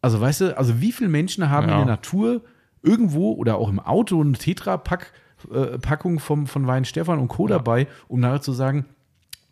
Also, 0.00 0.20
weißt 0.20 0.40
du, 0.42 0.56
also 0.56 0.80
wie 0.80 0.92
viele 0.92 1.10
Menschen 1.10 1.50
haben 1.50 1.68
Ja. 1.68 1.72
in 1.74 1.78
der 1.86 1.94
Natur 1.96 2.42
irgendwo 2.82 3.32
oder 3.32 3.56
auch 3.56 3.68
im 3.68 3.80
Auto 3.80 4.20
eine 4.20 4.34
Tetra-Packung 4.34 6.20
vom 6.20 6.46
von 6.46 6.66
Wein 6.66 6.84
Stefan 6.84 7.18
und 7.18 7.28
Co. 7.28 7.46
dabei, 7.46 7.86
um 8.06 8.20
nachher 8.20 8.40
zu 8.40 8.52
sagen, 8.52 8.84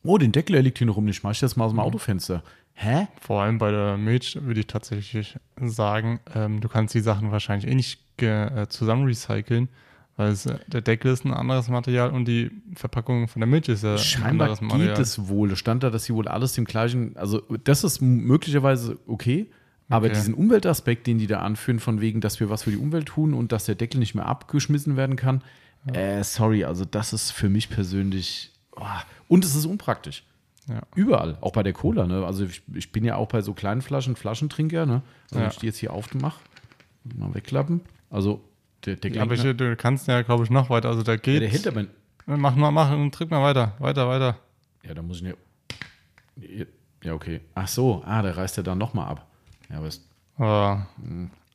oh, 0.04 0.18
den 0.18 0.32
Deckel 0.32 0.52
der 0.54 0.62
liegt 0.62 0.78
hier 0.78 0.86
noch 0.86 0.96
rum, 0.96 1.06
den 1.06 1.14
schmeiß 1.14 1.36
ich 1.36 1.42
jetzt 1.42 1.56
mal 1.56 1.64
aus 1.64 1.72
dem 1.72 1.80
Autofenster. 1.80 2.42
Hä? 2.74 3.08
Vor 3.20 3.42
allem 3.42 3.58
bei 3.58 3.70
der 3.70 3.96
Milch 3.96 4.38
würde 4.40 4.60
ich 4.60 4.66
tatsächlich 4.66 5.36
sagen, 5.60 6.20
ähm, 6.34 6.60
du 6.60 6.68
kannst 6.68 6.94
die 6.94 7.00
Sachen 7.00 7.32
wahrscheinlich 7.32 7.70
eh 7.70 7.74
nicht 7.74 8.00
äh, 8.22 8.66
zusammen 8.68 9.04
recyceln, 9.06 9.68
weil 10.16 10.30
es, 10.30 10.44
der 10.66 10.80
Deckel 10.80 11.12
ist 11.12 11.24
ein 11.24 11.32
anderes 11.34 11.68
Material 11.68 12.10
und 12.10 12.26
die 12.26 12.50
Verpackung 12.74 13.28
von 13.28 13.40
der 13.40 13.46
Milch 13.46 13.68
ist 13.68 13.84
ja 13.84 13.92
ein 13.92 13.98
Scheinbar 13.98 14.30
anderes 14.48 14.60
Material. 14.62 14.88
geht 14.88 14.98
es 14.98 15.28
wohl. 15.28 15.52
Es 15.52 15.58
stand 15.58 15.82
da, 15.82 15.90
dass 15.90 16.04
sie 16.04 16.14
wohl 16.14 16.26
alles 16.28 16.54
dem 16.54 16.64
gleichen, 16.64 17.16
also 17.16 17.40
das 17.64 17.84
ist 17.84 18.00
möglicherweise 18.00 18.98
okay, 19.06 19.46
aber 19.88 20.06
Okay. 20.06 20.14
diesen 20.16 20.34
Umweltaspekt, 20.34 21.06
den 21.06 21.18
die 21.18 21.26
da 21.26 21.40
anführen, 21.40 21.78
von 21.78 22.00
wegen, 22.00 22.20
dass 22.20 22.40
wir 22.40 22.50
was 22.50 22.64
für 22.64 22.70
die 22.70 22.76
Umwelt 22.78 23.06
tun 23.06 23.34
und 23.34 23.52
dass 23.52 23.66
der 23.66 23.74
Deckel 23.76 23.98
nicht 24.00 24.14
mehr 24.14 24.26
abgeschmissen 24.26 24.96
werden 24.96 25.16
kann, 25.16 25.42
äh, 25.92 26.24
sorry, 26.24 26.64
also 26.64 26.84
das 26.84 27.12
ist 27.12 27.30
für 27.30 27.48
mich 27.48 27.70
persönlich, 27.70 28.50
oh, 28.74 28.82
und 29.28 29.44
es 29.44 29.54
ist 29.54 29.66
unpraktisch. 29.66 30.24
Ja. 30.68 30.80
Überall, 30.96 31.38
auch 31.42 31.52
bei 31.52 31.62
der 31.62 31.72
Cola. 31.72 32.06
Ne? 32.08 32.26
Also 32.26 32.44
ich, 32.44 32.60
ich 32.74 32.90
bin 32.90 33.04
ja 33.04 33.14
auch 33.14 33.28
bei 33.28 33.40
so 33.40 33.54
kleinen 33.54 33.82
Flaschen 33.82 34.16
Flaschentrinker. 34.16 34.84
Ne? 34.84 35.02
Also 35.26 35.36
Ja. 35.36 35.42
wenn 35.42 35.50
ich 35.52 35.58
die 35.58 35.66
jetzt 35.66 35.78
hier 35.78 35.92
aufmache, 35.92 36.40
mal 37.16 37.32
wegklappen. 37.32 37.82
Also 38.10 38.40
der, 38.86 38.96
der, 38.96 39.10
Ja, 39.12 39.22
aber 39.22 39.34
ich, 39.34 39.42
du 39.42 39.76
kannst 39.76 40.06
ja, 40.08 40.22
glaube 40.22 40.44
ich, 40.44 40.50
noch 40.50 40.70
weiter. 40.70 40.88
Also 40.88 41.02
da 41.02 41.12
ja, 41.12 41.18
geht. 41.18 41.42
der 41.42 41.48
hält 41.48 41.66
aber, 41.66 41.84
Mach 42.26 42.56
mal, 42.56 42.70
mach 42.70 42.90
und 42.92 43.10
drück 43.12 43.30
mal 43.30 43.42
weiter. 43.42 43.74
Weiter, 43.78 44.08
weiter. 44.08 44.38
ja, 44.82 44.94
da 44.94 45.02
muss 45.02 45.18
ich 45.18 45.22
ne, 45.22 45.36
ja, 47.02 47.12
okay. 47.14 47.40
Ach 47.54 47.68
so, 47.68 48.02
ah, 48.04 48.22
der 48.22 48.36
reißt 48.36 48.56
er 48.58 48.64
dann 48.64 48.78
nochmal 48.78 49.08
ab. 49.08 49.26
Ja, 49.70 49.78
aber 49.78 49.86
es 49.86 50.04
Aber, 50.36 50.86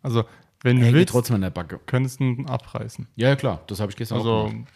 also, 0.01 0.24
wenn 0.63 0.80
du 0.80 0.94
willst, 0.94 1.10
trotzdem 1.12 1.36
an 1.36 1.42
der 1.42 1.50
Backe. 1.50 1.80
könntest 1.86 2.19
du 2.19 2.24
ihn 2.25 2.48
abreißen. 2.48 3.07
Ja, 3.16 3.30
ja, 3.30 3.36
klar, 3.36 3.62
das 3.68 3.80
habe 3.80 3.92
ich 3.92 3.98
gestern 3.98 4.19
auch 4.19 4.25
Also, 4.25 4.50
gemacht. 4.50 4.68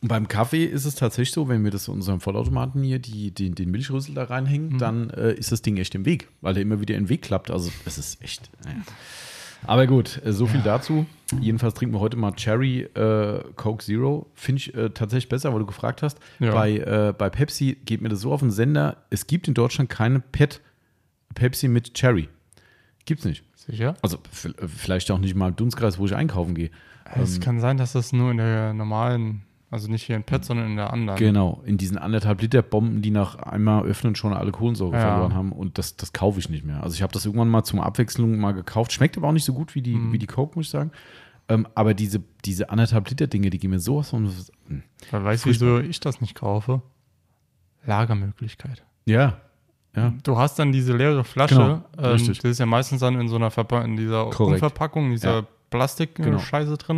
Und 0.00 0.08
beim 0.08 0.26
Kaffee 0.26 0.64
ist 0.64 0.84
es 0.84 0.96
tatsächlich 0.96 1.32
so, 1.32 1.48
wenn 1.48 1.62
wir 1.62 1.70
das 1.70 1.86
in 1.86 1.94
unserem 1.94 2.20
Vollautomaten 2.20 2.82
hier 2.82 2.98
die, 2.98 3.30
den, 3.30 3.54
den 3.54 3.70
Milchrüssel 3.70 4.16
da 4.16 4.24
reinhängen, 4.24 4.78
dann 4.78 5.10
äh, 5.10 5.32
ist 5.34 5.52
das 5.52 5.62
Ding 5.62 5.76
echt 5.76 5.94
im 5.94 6.04
Weg, 6.04 6.28
weil 6.40 6.54
der 6.54 6.62
immer 6.64 6.80
wieder 6.80 6.96
in 6.96 7.04
den 7.04 7.08
Weg 7.08 7.22
klappt. 7.22 7.52
Also 7.52 7.70
es 7.84 7.98
ist 7.98 8.20
echt. 8.20 8.50
Naja. 8.64 8.78
Aber 9.66 9.86
gut, 9.86 10.20
äh, 10.24 10.32
so 10.32 10.46
viel 10.46 10.60
dazu. 10.60 11.06
Jedenfalls 11.40 11.74
trinken 11.74 11.94
wir 11.94 12.00
heute 12.00 12.16
mal 12.16 12.32
Cherry 12.32 12.82
äh, 12.82 13.42
Coke 13.56 13.82
Zero. 13.84 14.26
Finde 14.34 14.60
ich 14.60 14.74
äh, 14.74 14.90
tatsächlich 14.90 15.28
besser, 15.28 15.52
weil 15.52 15.60
du 15.60 15.66
gefragt 15.66 16.02
hast. 16.02 16.18
Ja. 16.40 16.52
Bei, 16.52 16.76
äh, 16.76 17.14
bei 17.16 17.30
Pepsi 17.30 17.78
geht 17.84 18.02
mir 18.02 18.08
das 18.08 18.20
so 18.20 18.32
auf 18.32 18.40
den 18.40 18.50
Sender. 18.50 18.98
Es 19.10 19.26
gibt 19.26 19.48
in 19.48 19.54
Deutschland 19.54 19.88
keine 19.88 20.20
PET 20.20 20.60
Pepsi 21.34 21.68
mit 21.68 21.94
Cherry. 21.94 22.28
Gibt's 23.04 23.24
nicht. 23.24 23.44
sicher? 23.56 23.96
Also 24.02 24.18
vielleicht 24.32 25.10
auch 25.10 25.18
nicht 25.18 25.34
mal 25.34 25.48
im 25.48 25.56
Dunstkreis, 25.56 25.98
wo 25.98 26.06
ich 26.06 26.14
einkaufen 26.14 26.54
gehe. 26.54 26.70
es 27.14 27.40
kann 27.40 27.60
sein, 27.60 27.76
dass 27.78 27.92
das 27.92 28.12
nur 28.12 28.30
in 28.30 28.36
der 28.36 28.74
normalen, 28.74 29.42
also 29.72 29.90
nicht 29.90 30.04
hier 30.04 30.14
in 30.16 30.22
PET, 30.22 30.44
sondern 30.44 30.66
in 30.70 30.76
der 30.76 30.92
anderen. 30.92 31.18
Genau, 31.18 31.62
in 31.64 31.78
diesen 31.78 31.98
anderthalb 31.98 32.40
Liter 32.42 32.62
Bomben, 32.62 33.02
die 33.02 33.10
nach 33.10 33.36
einmal 33.36 33.84
öffnen 33.84 34.14
schon 34.14 34.32
alle 34.32 34.52
Kohlensäure 34.52 34.94
Ja. 34.94 35.00
verloren 35.00 35.34
haben. 35.34 35.50
Und 35.52 35.78
das, 35.78 35.96
das 35.96 36.12
kaufe 36.12 36.38
ich 36.38 36.48
nicht 36.48 36.64
mehr. 36.64 36.82
Also 36.82 36.94
ich 36.94 37.02
habe 37.02 37.12
das 37.12 37.24
irgendwann 37.26 37.48
mal 37.48 37.64
zum 37.64 37.80
Abwechslung 37.80 38.38
mal 38.38 38.52
gekauft. 38.52 38.92
Schmeckt 38.92 39.16
aber 39.16 39.28
auch 39.28 39.32
nicht 39.32 39.44
so 39.44 39.54
gut 39.54 39.74
wie 39.74 39.82
die, 39.82 39.94
Mhm. 39.96 40.12
wie 40.12 40.18
die 40.18 40.26
Coke, 40.26 40.56
muss 40.58 40.66
ich 40.66 40.70
sagen. 40.70 40.92
Ähm, 41.48 41.66
aber 41.74 41.92
diese, 41.94 42.22
diese 42.44 42.70
anderthalb 42.70 43.08
Liter 43.10 43.26
Dinge, 43.26 43.50
die 43.50 43.58
gehen 43.58 43.70
mir 43.70 43.80
sowas 43.80 44.10
von. 44.10 44.30
Hm. 44.68 44.82
Weil 45.10 45.24
weißt 45.24 45.44
du, 45.44 45.50
wieso 45.50 45.78
ich 45.80 45.98
das 45.98 46.20
nicht 46.20 46.34
kaufe? 46.36 46.82
Lagermöglichkeit. 47.84 48.84
Ja, 49.06 49.38
ja. 49.96 50.12
Du 50.22 50.38
hast 50.38 50.58
dann 50.58 50.72
diese 50.72 50.96
leere 50.96 51.24
Flasche, 51.24 51.54
Genau, 51.56 51.74
ähm, 52.14 52.26
das 52.26 52.44
ist 52.44 52.58
ja 52.60 52.66
meistens 52.66 53.00
dann 53.00 53.20
in 53.20 53.28
so 53.28 53.36
einer 53.36 53.50
Verpa 53.50 53.82
in 53.82 53.96
dieser 53.96 54.26
Korrekt. 54.30 54.62
Umverpackung, 54.62 55.10
dieser 55.10 55.40
Ja. 55.40 55.46
Plastik-Scheiße 55.70 56.76
Genau. 56.76 56.76
drin. 56.76 56.96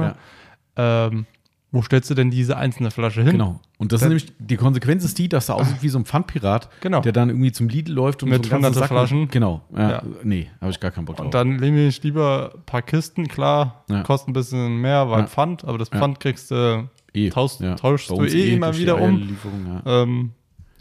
Ja. 0.76 1.06
Ähm, 1.06 1.26
wo 1.74 1.82
stellst 1.82 2.08
du 2.08 2.14
denn 2.14 2.30
diese 2.30 2.56
einzelne 2.56 2.90
Flasche 2.90 3.22
hin? 3.22 3.32
Genau. 3.32 3.60
Und 3.78 3.92
das 3.92 4.00
ist 4.00 4.02
Das- 4.02 4.08
nämlich, 4.08 4.32
die 4.38 4.56
Konsequenz 4.56 5.04
ist 5.04 5.18
die, 5.18 5.28
dass 5.28 5.48
er 5.48 5.56
aussieht 5.56 5.82
wie 5.82 5.88
so 5.88 5.98
ein 5.98 6.04
Pfandpirat, 6.04 6.70
Genau. 6.80 7.00
der 7.00 7.12
dann 7.12 7.28
irgendwie 7.28 7.52
zum 7.52 7.68
Lidl 7.68 7.92
läuft 7.92 8.22
und 8.22 8.30
Mit 8.30 8.46
so 8.46 8.52
hunderte 8.52 8.78
Sack 8.78 8.88
Flaschen. 8.88 9.28
Genau. 9.28 9.62
Ja, 9.76 9.90
Ja. 9.90 10.02
Nee, 10.22 10.50
habe 10.60 10.70
ich 10.70 10.80
gar 10.80 10.90
keinen 10.92 11.04
Bock 11.04 11.16
drauf. 11.16 11.26
Und 11.26 11.34
dann 11.34 11.56
nehme 11.56 11.86
ich 11.88 12.02
lieber 12.02 12.52
ein 12.54 12.62
paar 12.64 12.82
Kisten, 12.82 13.26
klar, 13.28 13.84
Ja. 13.90 14.02
kostet 14.04 14.28
ein 14.30 14.32
bisschen 14.32 14.80
mehr, 14.80 15.10
weil. 15.10 15.26
Pfand, 15.26 15.64
aber 15.64 15.76
das. 15.78 15.88
Pfand 15.88 16.20
kriegst 16.20 16.50
du, 16.50 16.88
eh, 17.12 17.28
tauschst- 17.30 17.76
tauschst 17.76 18.08
du 18.10 18.14
uns 18.14 18.32
eh 18.32 18.54
immer 18.54 18.76
wieder 18.76 19.00
um. 19.00 19.36
Ähm, 19.84 20.30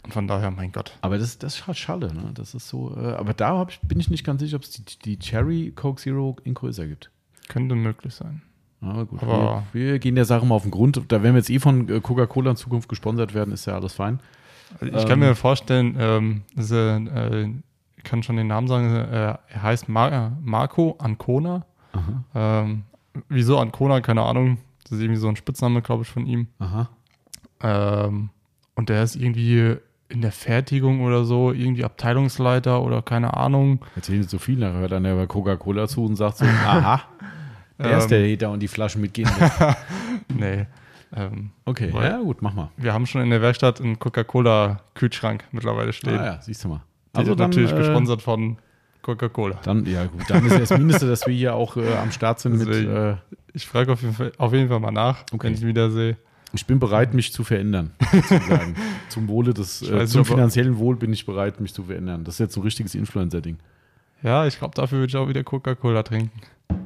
und 0.04 0.12
von 0.12 0.26
daher, 0.28 0.50
mein 0.50 0.70
Gott. 0.70 0.96
Aber 1.00 1.18
das, 1.18 1.38
das 1.38 1.56
ist 1.56 1.66
halt 1.66 1.78
schade, 1.78 2.14
ne? 2.14 2.30
Das 2.34 2.54
ist 2.54 2.68
so, 2.68 2.94
äh, 2.96 3.14
aber 3.14 3.32
da 3.34 3.66
ich, 3.68 3.80
bin 3.80 3.98
ich 3.98 4.10
nicht 4.10 4.24
ganz 4.24 4.40
sicher, 4.42 4.56
ob 4.56 4.62
es 4.62 4.70
die, 4.70 4.84
die 5.04 5.18
Cherry 5.18 5.72
Coke 5.74 6.00
Zero 6.00 6.36
in 6.44 6.54
größer 6.54 6.86
gibt. 6.86 7.10
Könnte 7.48 7.74
möglich 7.74 8.14
sein. 8.14 8.42
Aber 8.80 9.06
gut, 9.06 9.22
Aber- 9.22 9.62
wir, 9.72 9.92
wir 9.92 9.98
gehen 9.98 10.14
der 10.14 10.24
Sache 10.24 10.44
mal 10.46 10.54
auf 10.56 10.62
den 10.62 10.70
Grund. 10.70 10.96
Da 11.08 11.22
werden 11.22 11.34
wir 11.34 11.38
jetzt 11.40 11.50
eh 11.50 11.58
von 11.58 11.88
äh, 11.88 12.00
Coca-Cola 12.00 12.50
in 12.50 12.56
Zukunft 12.56 12.88
gesponsert 12.88 13.34
werden, 13.34 13.52
ist 13.52 13.66
ja 13.66 13.74
alles 13.74 13.94
fein. 13.94 14.20
Also 14.80 14.94
ich 14.96 15.02
Ähm. 15.02 15.08
kann 15.08 15.18
mir 15.20 15.34
vorstellen, 15.34 15.96
ähm, 15.98 16.42
diese, 16.56 17.00
äh, 17.14 17.48
ich 17.96 18.04
kann 18.04 18.22
schon 18.22 18.36
den 18.36 18.48
Namen 18.48 18.68
sagen, 18.68 18.94
äh, 18.94 19.36
er 19.48 19.62
heißt 19.62 19.88
Mar 19.88 20.36
Marco 20.42 20.96
Ancona. 20.98 21.64
Ähm, 22.34 22.82
wieso 23.28 23.58
Ancona, 23.58 24.00
keine 24.00 24.22
Ahnung. 24.22 24.58
Das 24.82 24.92
ist 24.92 25.00
irgendwie 25.00 25.20
so 25.20 25.28
ein 25.28 25.36
Spitzname, 25.36 25.80
glaube 25.80 26.02
ich, 26.02 26.08
von 26.08 26.26
ihm. 26.26 26.48
Aha. 26.58 26.88
Ähm, 27.62 28.30
und 28.74 28.88
der 28.88 29.02
ist 29.02 29.16
irgendwie 29.16 29.76
in 30.08 30.20
der 30.20 30.32
Fertigung 30.32 31.00
oder 31.02 31.24
so, 31.24 31.52
irgendwie 31.52 31.84
Abteilungsleiter 31.84 32.82
oder 32.82 33.00
keine 33.02 33.34
Ahnung. 33.36 33.80
Erzählen 33.96 34.22
so 34.24 34.38
viel, 34.38 34.58
nachher 34.58 34.74
hört 34.80 34.92
dann 34.92 35.04
der 35.04 35.14
bei 35.14 35.26
Coca-Cola 35.26 35.88
zu 35.88 36.04
und 36.04 36.16
sagt 36.16 36.38
so, 36.38 36.44
aha, 36.44 37.00
der 37.78 37.98
ist 37.98 38.04
Ähm. 38.04 38.08
der 38.10 38.32
Hater 38.32 38.50
und 38.50 38.60
die 38.60 38.68
Flaschen 38.68 39.00
mitgehen. 39.00 39.30
Nee. 40.28 40.66
Ähm, 41.16 41.50
Okay, 41.64 41.90
ja 41.94 42.18
gut, 42.18 42.42
mach 42.42 42.54
mal. 42.54 42.70
wir 42.76 42.92
haben 42.92 43.06
schon 43.06 43.22
in 43.22 43.30
der 43.30 43.40
Werkstatt 43.40 43.80
einen 43.80 43.98
Coca-Cola-Kühlschrank 43.98 45.44
mittlerweile 45.52 45.92
stehen. 45.92 46.18
Ah 46.18 46.24
ja, 46.24 46.42
siehst 46.42 46.64
du 46.64 46.68
mal. 46.68 46.82
Also 47.12 47.30
Also 47.30 47.34
dann, 47.36 47.50
natürlich 47.50 47.72
äh, 47.72 47.76
gesponsert 47.76 48.20
von 48.22 48.56
Coca-Cola. 49.02 49.60
Dann, 49.62 49.86
ja 49.86 50.06
gut, 50.06 50.22
dann 50.28 50.44
ist 50.46 50.52
ja 50.52 50.58
das 50.60 50.70
Mindeste, 50.70 51.06
dass 51.06 51.26
wir 51.26 51.34
hier 51.34 51.54
auch 51.54 51.76
äh, 51.76 51.94
am 51.96 52.10
Start 52.10 52.40
sind 52.40 52.56
mit, 52.58 52.66
Deswegen. 52.68 52.90
äh, 52.96 53.16
Ich 53.52 53.66
frage 53.66 53.92
auf, 53.92 54.02
jeden 54.02 54.14
Fall- 54.14 54.32
auf 54.38 54.52
jeden 54.52 54.68
Fall 54.68 54.80
mal 54.80 54.90
nach, 54.90 55.22
Okay. 55.32 55.46
wenn 55.46 55.54
ich 55.54 55.62
ihn 55.62 55.68
wieder 55.68 55.90
sehe. 55.90 56.16
Ich 56.52 56.66
bin 56.66 56.78
bereit, 56.78 57.14
mich 57.14 57.32
zu 57.32 57.44
verändern. 57.44 57.92
zum 59.08 59.28
Wohle 59.28 59.52
des, 59.54 59.82
Ich 59.82 59.90
äh, 59.90 59.96
weiß 59.98 60.10
zum 60.10 60.24
finanziellen 60.24 60.78
Wohl 60.78 60.96
bin 60.96 61.12
ich 61.12 61.26
bereit, 61.26 61.60
mich 61.60 61.74
zu 61.74 61.84
verändern. 61.84 62.24
Das 62.24 62.34
ist 62.36 62.38
jetzt 62.40 62.54
so 62.54 62.60
ein 62.60 62.64
richtiges 62.64 62.94
Influencer-Ding. 62.94 63.58
Ja, 64.22 64.46
ich 64.46 64.58
glaube, 64.58 64.74
dafür 64.74 64.98
würde 64.98 65.10
ich 65.10 65.16
auch 65.16 65.28
wieder 65.28 65.44
Coca-Cola 65.44 66.02
trinken. 66.02 66.30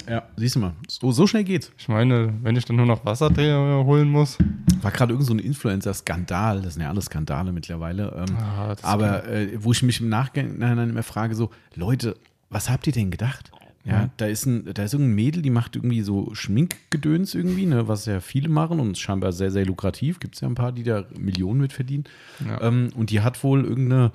Ja, 0.09 0.23
siehst 0.37 0.57
du 0.57 0.61
mal. 0.61 0.73
So, 0.89 1.13
so 1.13 1.27
schnell 1.27 1.45
geht's. 1.45 1.71
Ich 1.77 1.89
meine, 1.89 2.33
wenn 2.43 2.57
ich 2.57 2.65
dann 2.65 2.77
nur 2.77 2.87
noch 2.87 3.05
Wasser 3.05 3.31
holen 3.37 4.09
muss. 4.09 4.39
War 4.81 4.91
gerade 4.91 5.13
irgend 5.13 5.27
so 5.27 5.35
ein 5.35 5.39
Influencer-Skandal. 5.39 6.63
Das 6.63 6.75
sind 6.75 6.83
ja 6.83 6.89
alles 6.89 7.07
Skandale 7.07 7.53
mittlerweile. 7.53 8.25
Ähm, 8.29 8.37
Ah, 8.39 8.75
aber 8.83 9.29
äh, 9.29 9.63
wo 9.63 9.73
ich 9.73 9.83
mich 9.83 10.01
im 10.01 10.09
Nachgang 10.09 10.59
dann 10.61 10.91
immer 10.91 11.03
frage, 11.03 11.35
so, 11.35 11.51
Leute, 11.75 12.17
was 12.51 12.71
habt 12.71 12.87
ihr 12.87 12.93
denn 12.93 13.11
gedacht? 13.11 13.51
Ja, 13.85 14.11
da 14.19 14.27
ist 14.27 14.45
ein, 14.45 14.69
da 14.75 14.83
ist 14.83 14.93
irgendein 14.93 15.15
Mädel, 15.15 15.41
die 15.41 15.49
macht 15.49 15.75
irgendwie 15.75 16.03
so 16.03 16.35
Schminkgedöns 16.35 17.35
irgendwie, 17.35 17.65
ne, 17.65 17.89
was 17.89 18.05
ja 18.05 18.21
viele 18.21 18.51
machen 18.51 18.81
und 18.81 18.99
scheinbar 18.99 19.33
sehr, 19.33 19.51
sehr 19.51 19.65
lukrativ. 19.65 20.21
Gibt 20.21 20.35
es 20.35 20.43
ja 20.43 20.49
ein 20.49 20.55
paar, 20.55 20.73
die 20.73 20.83
da 20.83 21.05
Millionen 21.19 21.61
mit 21.61 21.73
verdienen. 21.73 22.05
Ja. 22.47 22.61
Ähm, 22.61 22.91
und 22.95 23.11
die 23.11 23.23
hat 23.23 23.43
wohl 23.43 23.65
irgendeine 23.65 24.13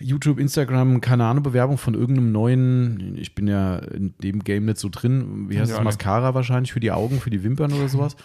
YouTube, 0.00 0.38
Instagram, 0.38 1.00
keine 1.00 1.24
Ahnung, 1.24 1.42
Bewerbung 1.42 1.78
von 1.78 1.94
irgendeinem 1.94 2.32
neuen, 2.32 3.16
ich 3.16 3.34
bin 3.34 3.46
ja 3.48 3.76
in 3.78 4.14
dem 4.22 4.44
Game 4.44 4.66
nicht 4.66 4.78
so 4.78 4.88
drin, 4.90 5.46
wie 5.48 5.58
heißt 5.58 5.70
Ja, 5.70 5.76
das. 5.78 5.84
Mascara 5.84 6.34
wahrscheinlich 6.34 6.72
für 6.72 6.80
die 6.80 6.92
Augen, 6.92 7.20
für 7.20 7.30
die 7.30 7.42
Wimpern 7.42 7.72
oder 7.72 7.88
sowas. 7.88 8.16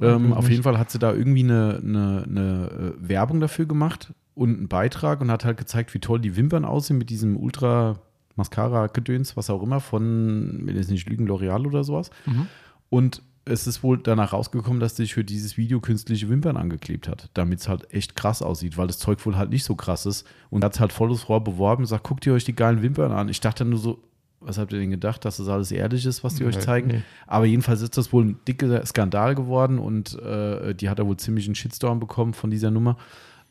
ähm, 0.00 0.32
auf 0.32 0.48
jeden 0.48 0.62
Fall 0.62 0.78
hat 0.78 0.90
sie 0.90 0.98
da 0.98 1.12
irgendwie 1.12 1.44
eine, 1.44 1.80
eine, 1.82 2.24
eine 2.28 2.94
äh, 2.98 3.08
Werbung 3.08 3.40
dafür 3.40 3.66
gemacht 3.66 4.12
und 4.34 4.56
einen 4.56 4.68
Beitrag 4.68 5.20
und 5.20 5.30
hat 5.30 5.44
halt 5.44 5.58
gezeigt, 5.58 5.92
wie 5.94 5.98
toll 6.00 6.20
die 6.20 6.36
Wimpern 6.36 6.64
aussehen 6.64 6.98
mit 6.98 7.10
diesem 7.10 7.36
Ultra 7.36 7.98
Mascara-Gedöns, 8.36 9.36
was 9.36 9.50
auch 9.50 9.62
immer, 9.62 9.80
von, 9.80 10.60
wenn 10.64 10.76
jetzt 10.76 10.90
nicht 10.90 11.08
lügen, 11.08 11.28
L'Oreal 11.28 11.66
oder 11.66 11.84
sowas. 11.84 12.10
Mhm. 12.26 12.46
Und 12.88 13.22
es 13.50 13.66
ist 13.66 13.82
wohl 13.82 13.98
danach 13.98 14.32
rausgekommen, 14.32 14.80
dass 14.80 14.96
sich 14.96 15.14
für 15.14 15.24
dieses 15.24 15.56
Video 15.56 15.80
künstliche 15.80 16.28
Wimpern 16.28 16.56
angeklebt 16.56 17.08
hat, 17.08 17.28
damit 17.34 17.60
es 17.60 17.68
halt 17.68 17.92
echt 17.92 18.16
krass 18.16 18.42
aussieht, 18.42 18.76
weil 18.78 18.86
das 18.86 18.98
Zeug 18.98 19.24
wohl 19.26 19.36
halt 19.36 19.50
nicht 19.50 19.64
so 19.64 19.74
krass 19.74 20.06
ist. 20.06 20.26
Und 20.50 20.64
hat 20.64 20.74
es 20.74 20.80
halt 20.80 20.92
volles 20.92 21.28
Rohr 21.28 21.42
beworben 21.44 21.82
und 21.82 21.86
sagt, 21.86 22.04
guckt 22.04 22.24
ihr 22.26 22.32
euch 22.32 22.44
die 22.44 22.54
geilen 22.56 22.82
Wimpern 22.82 23.12
an. 23.12 23.28
Ich 23.28 23.40
dachte 23.40 23.64
nur 23.64 23.78
so, 23.78 24.02
was 24.40 24.56
habt 24.56 24.72
ihr 24.72 24.78
denn 24.78 24.90
gedacht, 24.90 25.24
dass 25.24 25.36
das 25.36 25.48
alles 25.48 25.70
ehrlich 25.70 26.06
ist, 26.06 26.24
was 26.24 26.34
die 26.36 26.44
euch 26.46 26.56
Nee, 26.56 26.62
zeigen? 26.62 26.88
nee. 26.88 27.02
Aber 27.26 27.44
jedenfalls 27.44 27.82
ist 27.82 27.98
das 27.98 28.10
wohl 28.12 28.24
ein 28.24 28.38
dicker 28.48 28.86
Skandal 28.86 29.34
geworden 29.34 29.78
und 29.78 30.18
äh, 30.22 30.74
die 30.74 30.88
hat 30.88 30.98
da 30.98 31.06
wohl 31.06 31.18
ziemlich 31.18 31.44
einen 31.46 31.54
Shitstorm 31.56 32.00
bekommen 32.00 32.32
von 32.32 32.50
dieser 32.50 32.70
Nummer. 32.70 32.96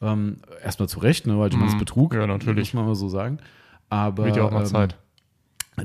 Ähm, 0.02 0.38
erstmal 0.64 0.90
zu 0.90 1.00
Recht, 1.00 1.28
ne, 1.28 1.38
weil 1.38 1.50
ich 1.50 1.54
meine, 1.56 1.66
das 1.66 1.74
ist 1.74 1.76
Mhm. 1.76 1.80
Betrug, 1.80 2.14
Ja, 2.16 2.26
natürlich. 2.26 2.70
muss 2.70 2.74
man 2.74 2.86
mal 2.88 2.96
so 2.96 3.08
sagen. 3.10 3.38
Aber 3.90 4.26
Wird 4.26 4.38
ja 4.38 4.44
auch 4.46 4.52
mal 4.52 4.62
ähm, 4.62 4.66
Zeit. 4.66 4.96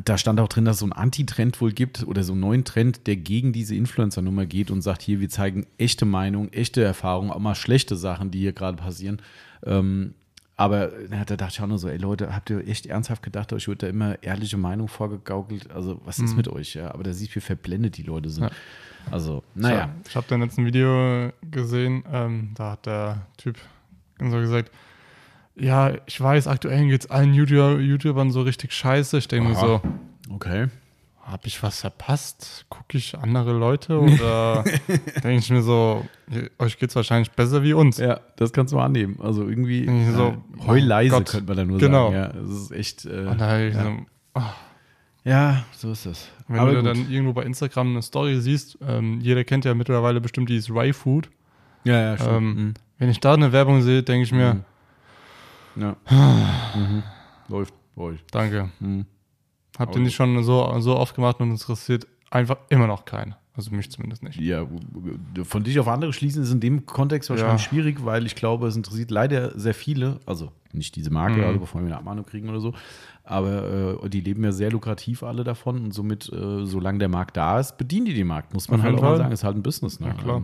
Da 0.05 0.19
stand 0.19 0.41
auch 0.41 0.49
drin, 0.49 0.65
dass 0.65 0.77
es 0.77 0.81
so 0.81 0.87
einen 0.87 0.93
Anti-Trend 0.93 1.61
wohl 1.61 1.73
gibt 1.73 2.07
oder 2.07 2.23
so 2.25 2.33
einen 2.33 2.41
neuen 2.41 2.65
Trend, 2.65 3.07
der 3.07 3.17
gegen 3.17 3.53
diese 3.53 3.75
Influencer-Nummer 3.75 4.47
geht 4.47 4.71
und 4.71 4.83
sagt, 4.83 5.03
hier, 5.03 5.21
wir 5.21 5.29
zeigen 5.29 5.67
echte 5.79 6.05
Meinung, 6.05 6.53
echte 6.53 6.83
Erfahrung, 6.83 7.31
auch 7.31 7.39
mal 7.39 7.55
schlechte 7.55 7.97
Sachen, 7.97 8.31
die 8.31 8.39
hier 8.41 8.53
gerade 8.53 8.77
passieren. 8.77 9.21
Ähm, 9.65 10.15
aber 10.57 10.93
na, 11.11 11.25
da 11.25 11.37
dachte 11.37 11.55
ich 11.55 11.61
auch 11.63 11.67
nur 11.67 11.79
so, 11.79 11.89
ey 11.89 11.97
Leute, 11.97 12.33
habt 12.35 12.49
ihr 12.51 12.67
echt 12.69 12.87
ernsthaft 12.87 13.23
gedacht, 13.25 13.53
euch 13.53 13.67
wird 13.67 13.83
da 13.83 13.89
immer 13.89 14.23
ehrliche 14.23 14.57
Meinung 14.57 14.87
vorgegaukelt? 14.87 15.71
Also, 15.73 16.01
was 16.05 16.19
ist 16.21 16.31
Mhm. 16.31 16.37
mit 16.37 16.49
euch? 16.49 16.75
Ja? 16.75 16.95
Aber 16.95 17.03
da 17.03 17.13
siehst 17.13 17.33
du, 17.33 17.37
wie 17.37 17.41
verblendet 17.41 17.97
die 17.97 18.03
Leute 18.05 18.31
sind. 18.31 18.45
Ja. 18.45 18.51
Also, 19.11 19.43
naja. 19.55 19.91
Ich, 20.09 20.15
habe 20.15 20.27
dann 20.29 20.41
jetzt 20.43 20.57
ein 20.59 20.65
Video 20.65 21.31
gesehen, 21.51 22.05
ähm, 22.13 22.51
da 22.55 22.73
hat 22.73 22.87
der 22.87 23.27
Typ 23.37 23.57
so 24.21 24.31
gesagt, 24.39 24.71
ja, 25.57 25.93
ich 26.07 26.21
weiß, 26.21 26.47
aktuell 26.49 26.87
geht 26.89 27.05
es 27.05 27.11
allen 27.11 27.35
YouTuber, 27.35 27.79
YouTubern 27.81 28.31
so 28.31 28.43
richtig 28.43 28.73
scheiße. 28.73 29.19
Ich 29.19 29.29
denke 29.29 29.51
mir 29.51 29.55
so, 29.57 29.81
Okay. 30.31 30.67
habe 31.23 31.47
ich 31.47 31.63
was 31.63 31.81
verpasst? 31.81 32.67
Gucke 32.69 32.99
ich 32.99 33.17
andere 33.17 33.53
Leute 33.53 33.99
oder 34.01 34.65
denke 35.23 35.37
ich 35.39 35.51
mir 35.51 35.63
so, 35.63 36.05
euch 36.59 36.79
geht 36.79 36.91
es 36.91 36.97
wahrscheinlich 36.97 37.31
besser 37.31 37.63
wie 37.63 37.73
uns. 37.73 37.99
Ja, 37.99 38.21
das 38.37 38.53
kannst 38.53 38.73
du 38.73 38.79
annehmen. 38.81 39.19
Also 39.23 39.49
irgendwie 39.49 39.85
Irgendwie 39.85 40.11
so, 40.13 40.29
äh, 40.61 40.67
heuleise 40.67 41.15
oh 41.15 41.19
Gott. 41.19 41.29
könnte 41.31 41.47
man 41.47 41.57
da 41.57 41.65
nur 41.65 41.79
Genau. 41.79 42.11
sagen. 42.11 42.37
Ja, 42.37 42.41
es 42.43 42.51
ist 42.63 42.71
echt. 42.73 43.05
Äh, 43.07 43.25
ja. 43.25 43.71
so, 43.85 43.97
ah, 44.35 44.53
ja, 45.25 45.65
so 45.73 45.93
ist 45.93 46.05
es. 46.07 46.29
wenn 46.49 46.59
Aber 46.61 46.71
du 46.73 46.77
gut. 46.83 46.87
dann 46.87 47.11
irgendwo 47.11 47.33
bei 47.33 47.45
Instagram 47.45 47.91
eine 47.91 48.03
Story 48.03 48.41
siehst, 48.41 48.77
ähm, 48.87 49.21
jeder 49.21 49.45
kennt 49.45 49.65
ja 49.65 49.73
mittlerweile 49.75 50.21
bestimmt 50.21 50.49
dieses 50.51 50.69
Ry-Food. 50.71 51.31
ja, 51.85 52.01
ja, 52.01 52.17
stimmt. 52.17 52.33
Ähm, 52.33 52.55
Mhm. 52.55 52.75
Wenn 52.99 53.09
ich 53.11 53.21
da 53.21 53.35
eine 53.35 53.51
Werbung 53.53 53.83
sehe, 53.83 54.03
denke 54.03 54.23
ich 54.25 54.33
mir, 54.33 54.55
Mhm. 54.55 54.65
Ja. 55.77 55.97
mhm. 56.77 57.03
Läuft 57.49 57.75
bei 57.95 58.03
euch. 58.03 58.25
danke. 58.31 58.71
Mhm. 58.81 59.07
Habt 59.79 59.91
Aber 59.91 59.99
ihr 59.99 60.05
nicht 60.05 60.15
schon 60.15 60.43
so, 60.45 60.73
so 60.81 60.97
oft 60.97 61.15
gemacht 61.15 61.41
und 61.41 61.51
interessiert 61.51 62.07
einfach 62.31 62.57
immer 62.69 62.87
noch 62.87 63.05
keinen. 63.05 63.35
Also 63.57 63.71
mich 63.71 63.89
zumindest 63.91 64.23
nicht. 64.25 64.39
Ja, 64.41 64.67
von 65.45 65.63
dich 65.63 65.79
auf 65.79 65.87
andere 65.87 66.13
schließen 66.13 66.43
ist 66.43 66.51
in 66.53 66.59
dem 66.61 66.87
Kontext 66.87 67.31
wahrscheinlich 67.31 67.63
Ja. 67.63 67.69
schwierig, 67.71 68.05
weil 68.05 68.27
ich 68.27 68.35
glaube, 68.35 68.67
es 68.67 68.75
interessiert 68.75 69.13
leider 69.13 69.57
sehr 69.59 69.75
viele, 69.75 70.19
also 70.27 70.51
nicht 70.73 70.97
diese 70.97 71.11
Marke, 71.11 71.39
Mhm. 71.39 71.45
also 71.45 71.61
bevor 71.61 71.81
wir 71.81 71.87
eine 71.87 71.97
Abmahnung 71.99 72.25
kriegen 72.27 72.49
oder 72.49 72.59
so, 72.61 72.73
aber 73.23 74.01
äh, 74.05 74.09
die 74.09 74.21
leben 74.23 74.43
ja 74.43 74.51
sehr 74.51 74.73
lukrativ 74.73 75.23
alle 75.23 75.45
davon 75.45 75.85
und 75.85 75.95
somit, 75.95 76.33
äh, 76.33 76.65
solange 76.67 76.99
der 76.99 77.09
Markt 77.09 77.37
da 77.37 77.61
ist, 77.61 77.79
bedienen 77.79 78.07
die 78.07 78.15
den 78.15 78.27
Markt, 78.27 78.55
muss 78.55 78.69
man 78.69 78.81
Auf 78.81 78.87
halt 78.87 78.97
auch 79.03 79.17
sagen, 79.19 79.33
ist 79.33 79.45
halt 79.45 79.57
ein 79.57 79.63
Business. 79.63 80.01
Ne? 80.01 80.09
Ja, 80.09 80.15
klar. 80.15 80.43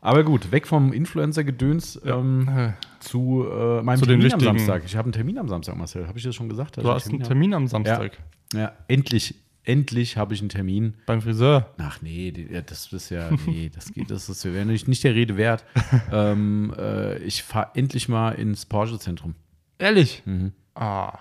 Aber 0.00 0.22
gut, 0.24 0.52
weg 0.52 0.66
vom 0.66 0.92
Influencer-Gedöns 0.92 2.00
ähm, 2.04 2.48
Äh, 2.48 2.72
zu 3.00 3.44
äh, 3.50 3.82
meinem 3.82 3.98
Zu 3.98 4.06
den 4.06 4.20
Termin 4.20 4.32
am 4.32 4.40
wichtigen- 4.40 4.58
Samstag. 4.58 4.82
Ich 4.86 4.96
habe 4.96 5.06
einen 5.06 5.12
Termin 5.12 5.38
am 5.38 5.48
Samstag, 5.48 5.76
Marcel. 5.76 6.06
Habe 6.06 6.18
ich 6.18 6.24
das 6.24 6.34
schon 6.34 6.48
gesagt? 6.48 6.76
Du 6.76 6.88
hast 6.88 7.06
einen 7.08 7.14
habe? 7.20 7.28
Termin 7.28 7.54
am 7.54 7.66
Samstag 7.66 8.18
Ja, 8.54 8.72
endlich, 8.86 9.34
endlich 9.64 10.16
habe 10.16 10.34
ich 10.34 10.40
einen 10.40 10.48
Termin. 10.50 10.94
beim 11.06 11.20
Friseur. 11.20 11.74
Ach 11.78 12.00
nee, 12.00 12.32
ja, 12.50 12.60
das 12.62 12.92
ist 12.92 13.10
ja, 13.10 13.30
nee, 13.46 13.70
das 13.74 13.92
geht, 13.92 14.10
das 14.10 14.28
ist, 14.28 14.44
wäre 14.44 14.64
nicht, 14.66 15.02
der 15.04 15.14
Rede 15.14 15.36
wert. 15.36 15.64
ähm, 16.12 16.72
äh, 16.78 17.18
ich 17.18 17.42
fahre 17.42 17.70
endlich 17.74 18.08
mal 18.08 18.30
ins 18.32 18.66
Porsche-Zentrum. 18.66 19.34
Ehrlich? 19.78 20.22
Mhm. 20.26 20.52
Ah, 20.74 21.18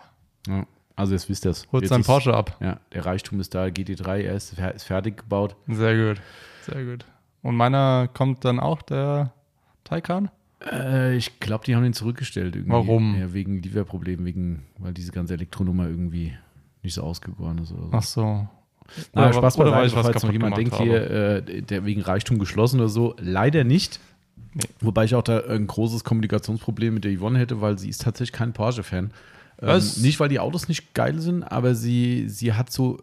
Ja. 0.48 0.66
Also 0.96 1.14
jetzt 1.14 1.30
wisst 1.30 1.46
ihr 1.46 1.52
es. 1.52 1.68
holt 1.72 1.84
Jetzt 1.84 1.90
sein 1.90 2.02
ist- 2.02 2.08
Porsche 2.08 2.34
ab. 2.34 2.58
Ja, 2.60 2.80
der 2.92 3.06
Reichtum 3.06 3.40
ist 3.40 3.54
da, 3.54 3.66
GT3, 3.66 4.22
er 4.22 4.36
ist 4.36 4.56
fertig 4.84 5.18
gebaut. 5.18 5.56
Sehr 5.68 5.96
gut. 6.16 6.22
Sehr 6.64 6.84
gut. 6.86 7.06
Und 7.48 7.56
meiner 7.56 8.10
kommt 8.14 8.44
dann 8.44 8.60
auch, 8.60 8.82
der 8.82 9.32
Taycan? 9.86 10.30
Äh, 10.70 11.16
ich 11.16 11.40
glaube, 11.40 11.64
die 11.64 11.78
haben 11.78 11.86
ihn 11.86 11.94
zurückgestellt 11.94 12.58
irgendwie. 12.58 12.74
Warum? 12.74 13.18
Ja, 13.18 13.32
wegen 13.32 13.62
Lieferproblemen, 13.62 14.26
wegen, 14.26 14.64
weil 14.80 14.94
diese 14.94 15.14
ganze 15.14 15.36
Elektronummer 15.36 15.88
irgendwie 15.88 16.34
nicht 16.84 16.94
so 16.94 17.04
ausgegoren 17.04 17.60
ist 17.60 17.72
oder 17.72 17.84
so. 17.84 17.90
Ach 17.94 18.04
so. 18.04 18.48
Na, 19.14 19.30
Oder- 19.30 19.34
Spaß 19.34 19.60
oder 19.60 19.72
beiseite, 19.72 19.80
weil 19.80 19.88
ich 19.88 19.96
was 19.96 20.06
falls 20.08 20.24
noch 20.24 20.32
jemand 20.34 20.58
denkt, 20.58 20.72
gemacht 20.78 20.84
hier, 20.84 21.10
äh, 21.10 21.62
der 21.62 21.86
wegen 21.86 22.02
Reichtum 22.02 22.38
geschlossen 22.38 22.82
oder 22.82 22.90
so. 22.90 23.16
Leider 23.18 23.64
nicht. 23.64 24.02
Nee. 24.54 24.64
Wobei 24.82 25.06
ich 25.06 25.16
auch 25.16 25.24
da 25.24 25.40
ein 25.46 25.68
großes 25.68 26.04
Kommunikationsproblem 26.04 26.96
mit 26.96 27.06
der 27.06 27.18
Yvonne 27.18 27.40
hätte, 27.40 27.62
weil 27.62 27.80
sie 27.80 27.88
ist 27.88 28.02
tatsächlich 28.02 28.34
kein 28.34 28.52
Porsche-Fan. 28.52 29.12
Ähm, 29.62 29.82
nicht, 30.02 30.20
weil 30.20 30.28
die 30.28 30.42
Autos 30.42 30.68
nicht 30.68 30.94
geil 30.94 31.18
sind, 31.22 31.44
aber 31.44 31.76
sie, 31.76 32.28
sie 32.28 32.52
hat 32.52 32.74
so. 32.74 32.98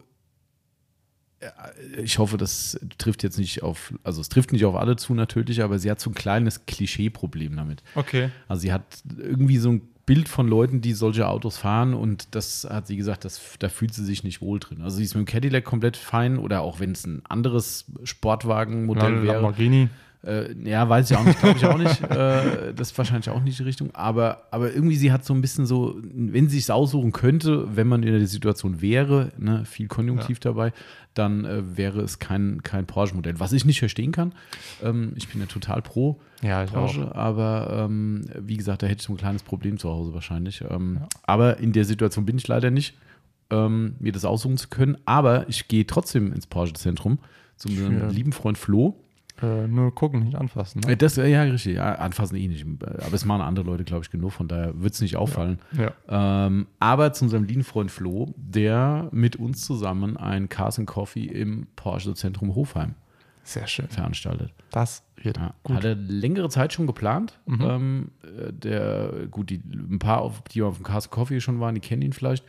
Äh, 1.39 2.01
Ich 2.01 2.17
hoffe, 2.19 2.37
das 2.37 2.79
trifft 2.97 3.23
jetzt 3.23 3.37
nicht 3.37 3.63
auf, 3.63 3.93
also 4.03 4.21
es 4.21 4.29
trifft 4.29 4.51
nicht 4.51 4.65
auf 4.65 4.75
alle 4.75 4.95
zu 4.95 5.13
natürlich, 5.13 5.61
aber 5.61 5.79
sie 5.79 5.89
hat 5.91 5.99
so 5.99 6.09
ein 6.09 6.13
kleines 6.13 6.65
Klischee-Problem 6.65 7.55
damit. 7.55 7.83
Okay. 7.95 8.29
Also 8.47 8.61
sie 8.61 8.73
hat 8.73 8.83
irgendwie 9.17 9.57
so 9.57 9.71
ein 9.71 9.81
Bild 10.05 10.29
von 10.29 10.47
Leuten, 10.47 10.81
die 10.81 10.93
solche 10.93 11.27
Autos 11.27 11.57
fahren 11.57 11.95
und 11.95 12.35
das 12.35 12.67
hat 12.69 12.85
sie 12.87 12.95
gesagt, 12.95 13.25
das, 13.25 13.41
da 13.57 13.69
fühlt 13.69 13.93
sie 13.93 14.05
sich 14.05 14.23
nicht 14.23 14.39
wohl 14.39 14.59
drin. 14.59 14.81
Also 14.83 14.97
sie 14.97 15.03
ist 15.03 15.15
mit 15.15 15.25
dem 15.27 15.31
Cadillac 15.31 15.63
komplett 15.65 15.97
fein 15.97 16.37
oder 16.37 16.61
auch 16.61 16.79
wenn 16.79 16.91
es 16.91 17.05
ein 17.05 17.23
anderes 17.27 17.85
Sportwagenmodell 18.03 19.23
wäre. 19.23 19.33
Lamborghini. 19.33 19.89
Äh, 20.25 20.55
ja, 20.67 20.87
weiß 20.89 21.11
ich 21.11 21.17
auch 21.17 21.23
nicht, 21.23 21.39
glaube 21.39 21.57
ich 21.57 21.65
auch 21.65 21.77
nicht. 21.77 22.01
äh, 22.09 22.73
das 22.73 22.91
ist 22.91 22.97
wahrscheinlich 22.97 23.29
auch 23.29 23.41
nicht 23.41 23.59
die 23.59 23.63
Richtung. 23.63 23.93
Aber, 23.93 24.43
aber 24.51 24.73
irgendwie, 24.73 24.95
sie 24.95 25.11
hat 25.11 25.23
so 25.23 25.33
ein 25.33 25.41
bisschen 25.41 25.65
so, 25.65 25.95
wenn 26.01 26.49
sie 26.49 26.57
es 26.57 26.69
aussuchen 26.69 27.11
könnte, 27.11 27.75
wenn 27.75 27.87
man 27.87 28.03
in 28.03 28.17
der 28.17 28.27
Situation 28.27 28.81
wäre, 28.81 29.31
ne, 29.37 29.65
viel 29.65 29.87
Konjunktiv 29.87 30.39
dabei, 30.39 30.73
dann 31.13 31.45
äh, 31.45 31.77
wäre 31.77 32.01
es 32.01 32.19
kein, 32.19 32.61
kein 32.63 32.85
Porsche-Modell. 32.85 33.39
Was 33.39 33.53
ich 33.53 33.65
nicht 33.65 33.79
verstehen 33.79 34.11
kann. 34.11 34.33
Ähm, 34.83 35.13
ich 35.15 35.29
bin 35.29 35.39
ja 35.39 35.47
total 35.47 35.81
pro 35.81 36.19
Ja, 36.41 36.63
ich 36.63 36.71
auch. 36.71 36.73
Porsche, 36.73 37.15
aber 37.15 37.85
ähm, 37.85 38.25
wie 38.39 38.57
gesagt, 38.57 38.83
da 38.83 38.87
hätte 38.87 39.01
ich 39.01 39.07
so 39.07 39.13
ein 39.13 39.17
kleines 39.17 39.43
Problem 39.43 39.77
zu 39.77 39.89
Hause 39.89 40.13
wahrscheinlich. 40.13 40.63
Ähm, 40.69 41.01
Aber 41.23 41.57
in 41.59 41.71
der 41.71 41.85
Situation 41.85 42.25
bin 42.25 42.37
ich 42.37 42.47
leider 42.47 42.71
nicht, 42.71 42.95
ähm, 43.49 43.95
mir 43.99 44.11
das 44.11 44.25
aussuchen 44.25 44.57
zu 44.57 44.67
können. 44.69 44.97
Aber 45.05 45.47
ich 45.47 45.67
gehe 45.67 45.85
trotzdem 45.87 46.33
ins 46.33 46.47
Porsche-Zentrum 46.47 47.19
zu 47.55 47.69
meinem 47.69 48.09
lieben 48.09 48.33
Freund 48.33 48.57
Flo. 48.57 48.99
Äh, 49.41 49.67
nur 49.67 49.93
gucken, 49.93 50.21
nicht 50.23 50.35
anfassen. 50.35 50.79
Ne? 50.85 50.93
Äh, 50.93 50.97
Das, 50.97 51.17
äh, 51.17 51.27
ja, 51.27 51.43
richtig. 51.43 51.75
Ja, 51.75 51.95
anfassen 51.95 52.35
eh 52.37 52.47
nicht. 52.47 52.65
Aber 52.81 53.13
es 53.13 53.25
machen 53.25 53.41
andere 53.41 53.65
Leute, 53.65 53.83
glaube 53.83 54.03
ich, 54.03 54.09
genug. 54.09 54.31
Von 54.31 54.47
daher 54.47 54.81
wird 54.81 54.93
es 54.93 55.01
nicht 55.01 55.17
auffallen. 55.17 55.59
Ja. 55.77 55.91
Ähm, 56.47 56.67
aber 56.79 57.11
zu 57.11 57.25
unserem 57.25 57.43
lieben 57.43 57.63
Freund 57.65 57.91
Flo, 57.91 58.33
der 58.37 59.09
mit 59.11 59.35
uns 59.35 59.65
zusammen 59.65 60.15
ein 60.15 60.47
Cars 60.47 60.79
and 60.79 60.87
Coffee 60.87 61.25
im 61.25 61.67
Porsche-Zentrum 61.75 62.55
Hofheim 62.55 62.95
Sehr 63.43 63.67
schön. 63.67 63.89
veranstaltet. 63.89 64.53
Das 64.71 65.03
wird 65.21 65.35
Ja, 65.37 65.53
gut. 65.63 65.75
hat 65.75 65.83
er 65.83 65.95
längere 65.95 66.47
Zeit 66.49 66.71
schon 66.71 66.87
geplant. 66.87 67.37
Mhm. 67.45 67.61
Ähm, 67.61 68.11
äh, 68.23 68.53
der, 68.53 69.27
gut, 69.29 69.49
die, 69.49 69.61
ein 69.65 69.99
paar, 69.99 70.21
auf, 70.21 70.43
die 70.43 70.61
auf 70.61 70.77
dem 70.77 70.83
Cars 70.85 71.05
and 71.07 71.11
Coffee 71.11 71.41
schon 71.41 71.59
waren, 71.59 71.75
die 71.75 71.81
kennen 71.81 72.03
ihn 72.03 72.13
vielleicht, 72.13 72.45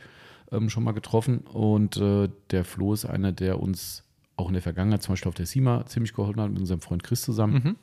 ähm, 0.53 0.69
schon 0.69 0.83
mal 0.85 0.93
getroffen. 0.93 1.39
Und 1.39 1.97
äh, 1.97 2.29
der 2.51 2.63
Flo 2.63 2.93
ist 2.93 3.03
einer, 3.03 3.33
der 3.33 3.59
uns 3.59 4.03
auch 4.37 4.47
in 4.47 4.53
der 4.53 4.61
Vergangenheit 4.61 5.03
zum 5.03 5.13
Beispiel 5.13 5.29
auf 5.29 5.35
der 5.35 5.45
SIMA 5.45 5.85
ziemlich 5.87 6.13
geholfen 6.13 6.41
hat, 6.41 6.49
mit 6.49 6.59
unserem 6.59 6.81
Freund 6.81 7.03
Chris 7.03 7.21
zusammen. 7.21 7.61
Mhm. 7.63 7.75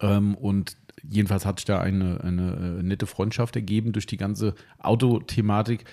Ähm, 0.00 0.34
und 0.34 0.76
jedenfalls 1.08 1.46
hat 1.46 1.58
sich 1.58 1.66
da 1.66 1.80
eine, 1.80 2.20
eine 2.22 2.78
äh, 2.78 2.82
nette 2.82 3.06
Freundschaft 3.06 3.56
ergeben 3.56 3.92
durch 3.92 4.06
die 4.06 4.16
ganze 4.16 4.54
Autothematik, 4.78 5.84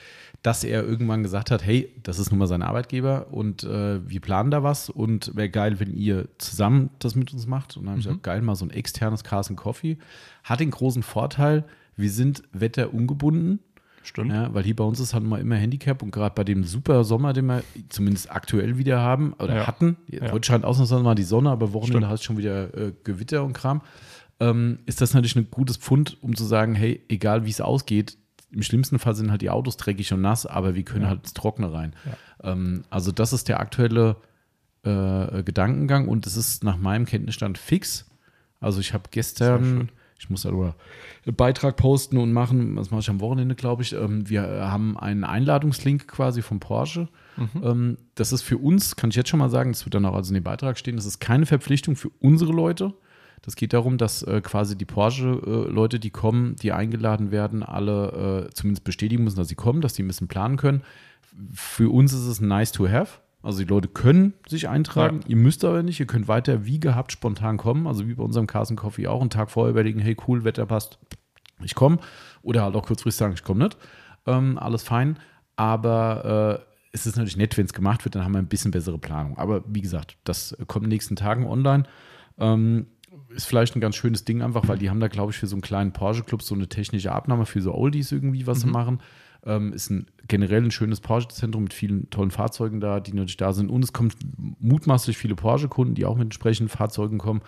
dass 0.41 0.63
er 0.63 0.83
irgendwann 0.83 1.23
gesagt 1.23 1.51
hat, 1.51 1.65
hey, 1.65 1.93
das 2.03 2.19
ist 2.19 2.31
nun 2.31 2.39
mal 2.39 2.47
sein 2.47 2.61
Arbeitgeber 2.61 3.27
und 3.31 3.63
äh, 3.63 4.07
wir 4.07 4.21
planen 4.21 4.51
da 4.51 4.63
was 4.63 4.89
und 4.89 5.35
wäre 5.35 5.49
geil, 5.49 5.79
wenn 5.79 5.93
ihr 5.93 6.29
zusammen 6.37 6.91
das 6.99 7.15
mit 7.15 7.33
uns 7.33 7.45
macht. 7.45 7.75
Und 7.75 7.83
dann 7.83 7.91
habe 7.91 7.99
ich 7.99 8.05
gesagt, 8.05 8.23
geil, 8.23 8.41
mal 8.41 8.55
so 8.55 8.65
ein 8.65 8.71
externes 8.71 9.23
Carson 9.23 9.55
Coffee. 9.55 9.97
Hat 10.43 10.61
den 10.61 10.71
großen 10.71 11.03
Vorteil, 11.03 11.65
wir 11.97 12.11
sind 12.11 12.43
wetterungebunden. 12.53 13.59
Stimmt. 14.09 14.31
Ja, 14.31 14.51
weil 14.55 14.63
hier 14.63 14.75
bei 14.75 14.83
uns 14.83 14.99
ist 14.99 15.13
halt 15.13 15.23
mal 15.23 15.39
immer 15.39 15.55
Handicap 15.55 16.01
und 16.01 16.09
gerade 16.09 16.33
bei 16.33 16.43
dem 16.43 16.63
super 16.63 17.03
Sommer, 17.03 17.31
den 17.31 17.45
wir 17.45 17.63
zumindest 17.89 18.31
aktuell 18.31 18.79
wieder 18.79 18.99
haben 18.99 19.33
oder 19.33 19.55
Ja. 19.55 19.67
hatten, 19.67 19.97
Ja. 20.07 20.31
heute 20.31 20.47
scheint 20.47 20.65
ausnahmsweise 20.65 21.03
mal 21.03 21.13
die 21.13 21.21
Sonne, 21.23 21.51
aber 21.51 21.73
Wochenende 21.73 22.07
hast 22.09 22.23
schon 22.23 22.37
wieder 22.37 22.73
äh, 22.75 22.91
Gewitter 23.03 23.43
und 23.43 23.53
Kram, 23.53 23.81
ähm, 24.39 24.79
ist 24.87 24.99
das 25.01 25.13
natürlich 25.13 25.35
ein 25.35 25.51
gutes 25.51 25.77
Pfund, 25.77 26.17
um 26.21 26.35
zu 26.35 26.43
sagen, 26.43 26.73
hey, 26.73 27.03
egal 27.07 27.45
wie 27.45 27.51
es 27.51 27.61
ausgeht, 27.61 28.17
im 28.51 28.63
schlimmsten 28.63 28.97
Fall 28.97 29.13
sind 29.13 29.29
halt 29.29 29.43
die 29.43 29.51
Autos 29.51 29.77
dreckig 29.77 30.11
und 30.11 30.21
nass, 30.21 30.47
aber 30.47 30.73
wir 30.73 30.81
können 30.81 31.05
halt 31.07 31.19
ins 31.19 31.33
Trockene 31.35 31.71
rein. 31.71 31.93
Ähm, 32.41 32.83
also 32.89 33.11
das 33.11 33.31
ist 33.31 33.47
der 33.47 33.59
aktuelle 33.59 34.15
äh, 34.83 35.43
Gedankengang 35.43 36.07
und 36.07 36.25
es 36.25 36.35
ist 36.35 36.63
nach 36.63 36.77
meinem 36.77 37.05
Kenntnisstand 37.05 37.59
fix. 37.59 38.09
Also 38.59 38.79
ich 38.79 38.93
habe 38.95 39.03
gestern. 39.11 39.89
Ich 40.19 40.29
muss 40.29 40.41
darüber 40.41 40.75
einen 41.25 41.35
Beitrag 41.35 41.77
posten 41.77 42.17
und 42.17 42.33
machen, 42.33 42.75
das 42.75 42.91
mache 42.91 43.01
ich 43.01 43.09
am 43.09 43.21
Wochenende, 43.21 43.55
glaube 43.55 43.83
ich. 43.83 43.93
Ähm, 43.93 44.29
wir 44.29 44.43
haben 44.43 44.97
einen 44.97 45.23
Einladungslink 45.23 46.07
quasi 46.07 46.41
vom 46.41 46.59
Porsche. 46.59 47.07
Ähm, 47.63 47.97
das 48.15 48.33
ist 48.33 48.41
für 48.41 48.57
uns, 48.57 48.95
kann 48.95 49.09
ich 49.09 49.15
jetzt 49.15 49.29
schon 49.29 49.39
mal 49.39 49.49
sagen, 49.49 49.71
das 49.71 49.85
wird 49.85 49.95
dann 49.95 50.05
auch 50.05 50.13
also 50.13 50.31
in 50.31 50.35
dem 50.35 50.43
Beitrag 50.43 50.77
stehen, 50.77 50.97
das 50.97 51.05
ist 51.05 51.19
keine 51.19 51.45
Verpflichtung 51.45 51.95
für 51.95 52.09
unsere 52.19 52.51
Leute. 52.51 52.93
Das 53.41 53.55
geht 53.55 53.71
darum, 53.71 53.97
dass 53.97 54.21
äh, 54.23 54.41
quasi 54.41 54.77
die 54.77 54.85
Porsche-Leute, 54.85 55.99
die 55.99 56.09
kommen, 56.09 56.57
die 56.57 56.73
eingeladen 56.73 57.31
werden, 57.31 57.63
alle 57.63 58.49
äh, 58.49 58.53
zumindest 58.53 58.83
bestätigen 58.83 59.23
müssen, 59.23 59.37
dass 59.37 59.47
sie 59.47 59.55
kommen, 59.55 59.79
dass 59.79 59.93
die 59.93 60.03
ein 60.03 60.07
bisschen 60.07 60.27
planen 60.27 60.57
können. 60.57 60.83
Für 61.53 61.89
uns 61.89 62.11
ist 62.11 62.25
es 62.25 62.41
nice 62.41 62.73
to 62.73 62.89
have. 62.89 63.19
Also 63.41 63.59
die 63.59 63.65
Leute 63.65 63.87
können 63.87 64.33
sich 64.47 64.67
eintragen, 64.67 65.21
ihr 65.27 65.37
müsst 65.37 65.63
aber 65.63 65.81
nicht, 65.81 65.99
ihr 65.99 66.07
könnt 66.07 66.27
weiter 66.27 66.65
wie 66.65 66.79
gehabt 66.79 67.13
spontan 67.13 67.55
kommen, 67.57 67.87
also 67.87 68.05
wie 68.07 68.15
bei 68.15 68.23
unserem 68.23 68.47
Carson 68.47 68.75
Coffee 68.75 69.07
auch, 69.07 69.21
einen 69.21 69.29
Tag 69.29 69.49
vorher 69.49 69.71
überlegen, 69.71 69.99
hey 69.99 70.17
cool, 70.27 70.43
Wetter 70.43 70.65
passt, 70.65 70.99
ich 71.63 71.73
komme. 71.73 71.99
Oder 72.41 72.63
halt 72.63 72.75
auch 72.75 72.85
kurzfristig 72.85 73.19
sagen, 73.19 73.33
ich 73.33 73.43
komme 73.43 73.63
nicht. 73.65 73.77
Ähm, 74.25 74.57
alles 74.57 74.83
fein. 74.83 75.19
Aber 75.55 76.61
äh, 76.61 76.69
es 76.91 77.05
ist 77.05 77.15
natürlich 77.15 77.37
nett, 77.37 77.57
wenn 77.57 77.65
es 77.65 77.73
gemacht 77.73 78.05
wird, 78.05 78.15
dann 78.15 78.23
haben 78.23 78.33
wir 78.33 78.39
ein 78.39 78.47
bisschen 78.47 78.71
bessere 78.71 78.97
Planung. 78.97 79.37
Aber 79.37 79.63
wie 79.67 79.81
gesagt, 79.81 80.17
das 80.23 80.55
kommt 80.67 80.85
in 80.85 80.89
den 80.89 80.95
nächsten 80.95 81.15
Tagen 81.15 81.45
online. 81.45 81.83
Ähm, 82.37 82.87
ist 83.29 83.45
vielleicht 83.45 83.75
ein 83.75 83.81
ganz 83.81 83.95
schönes 83.95 84.25
Ding 84.25 84.41
einfach, 84.41 84.67
weil 84.67 84.77
die 84.77 84.89
haben 84.89 84.99
da, 84.99 85.07
glaube 85.07 85.31
ich, 85.31 85.37
für 85.37 85.47
so 85.47 85.55
einen 85.55 85.61
kleinen 85.61 85.93
Porsche-Club 85.93 86.41
so 86.41 86.55
eine 86.55 86.67
technische 86.67 87.11
Abnahme 87.11 87.45
für 87.45 87.61
so 87.61 87.73
Oldies 87.73 88.11
irgendwie, 88.11 88.47
was 88.47 88.61
sie 88.61 88.67
machen. 88.67 88.99
Ähm, 89.45 89.73
ist 89.73 89.89
ein 89.89 90.07
generell 90.27 90.63
ein 90.63 90.71
schönes 90.71 90.99
Porsche-Zentrum 91.01 91.63
mit 91.63 91.73
vielen 91.73 92.09
tollen 92.09 92.31
Fahrzeugen 92.31 92.79
da, 92.79 92.99
die 92.99 93.13
natürlich 93.13 93.37
da 93.37 93.53
sind. 93.53 93.69
Und 93.69 93.83
es 93.83 93.93
kommt 93.93 94.15
mutmaßlich 94.59 95.17
viele 95.17 95.35
Porsche-Kunden, 95.35 95.95
die 95.95 96.05
auch 96.05 96.15
mit 96.15 96.25
entsprechenden 96.25 96.69
Fahrzeugen 96.69 97.17
kommen. 97.17 97.41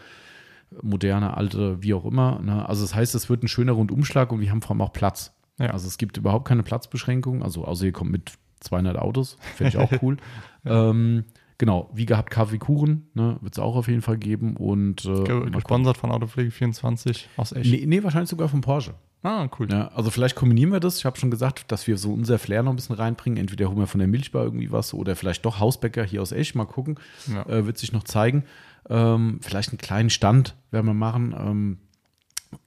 Moderne, 0.82 1.36
alte, 1.36 1.84
wie 1.84 1.94
auch 1.94 2.06
immer. 2.06 2.40
Ne? 2.40 2.68
Also 2.68 2.84
das 2.84 2.96
heißt, 2.96 3.14
es 3.14 3.30
wird 3.30 3.44
ein 3.44 3.48
schöner 3.48 3.74
Rundumschlag 3.74 4.32
und 4.32 4.40
wir 4.40 4.50
haben 4.50 4.62
vor 4.62 4.72
allem 4.72 4.82
auch 4.82 4.94
Platz. 4.94 5.34
Ja. 5.60 5.68
Also 5.68 5.88
es 5.88 5.98
gibt 5.98 6.18
überhaupt 6.18 6.48
keine 6.48 6.64
Platzbeschränkung. 6.64 7.44
Also 7.44 7.66
außer 7.66 7.86
ihr 7.86 7.92
kommt 7.92 8.12
mit 8.12 8.34
200 8.62 8.98
Autos, 8.98 9.38
fände 9.56 9.70
ich 9.70 9.78
auch 9.94 10.02
cool. 10.02 10.18
ähm, 10.66 11.26
genau, 11.62 11.92
wie 11.94 12.08
gehabt 12.08 12.32
Kaffeekuchen, 12.32 13.12
ne, 13.14 13.38
wird 13.40 13.54
es 13.54 13.60
auch 13.60 13.76
auf 13.76 13.88
jeden 13.88 14.02
Fall 14.02 14.18
geben. 14.18 14.58
Und 14.58 15.06
äh, 15.06 15.24
Ge 15.24 15.50
gesponsert 15.52 15.96
von 15.96 16.10
Autopflege24 16.12 17.26
aus 17.38 17.52
Echt. 17.52 17.70
Nee, 17.70 17.86
nee, 17.86 18.04
wahrscheinlich 18.04 18.32
sogar 18.32 18.50
von 18.50 18.62
Porsche. 18.62 18.96
Ah, 19.22 19.48
cool. 19.60 19.68
Ja, 19.70 19.90
also 19.90 20.10
vielleicht 20.10 20.36
kombinieren 20.36 20.72
wir 20.72 20.80
das. 20.80 20.98
Ich 20.98 21.06
habe 21.06 21.20
schon 21.20 21.30
gesagt, 21.30 21.72
dass 21.72 21.86
wir 21.86 22.00
so 22.00 22.12
unser 22.12 22.40
Flair 22.40 22.64
noch 22.64 22.72
ein 22.72 22.76
bisschen 22.78 22.96
reinbringen. 22.96 23.38
Entweder 23.38 23.68
holen 23.68 23.78
wir 23.78 23.86
von 23.86 24.00
der 24.00 24.08
Milchbar 24.08 24.44
irgendwie 24.44 24.72
was 24.72 24.96
oder 24.96 25.16
vielleicht 25.16 25.46
doch 25.46 25.60
Hausbäcker 25.60 26.04
hier 26.04 26.24
aus 26.24 26.32
Esch. 26.32 26.56
Mal 26.56 26.66
gucken. 26.66 26.96
Ja. 27.32 27.46
Äh, 27.46 27.68
wird 27.68 27.78
sich 27.78 27.92
noch 27.94 28.04
zeigen. 28.04 28.44
Ähm, 28.90 29.38
vielleicht 29.44 29.70
einen 29.70 29.78
kleinen 29.78 30.10
Stand 30.10 30.56
werden 30.72 30.88
wir 30.88 30.96
machen. 30.96 31.36
Ähm, 31.38 31.78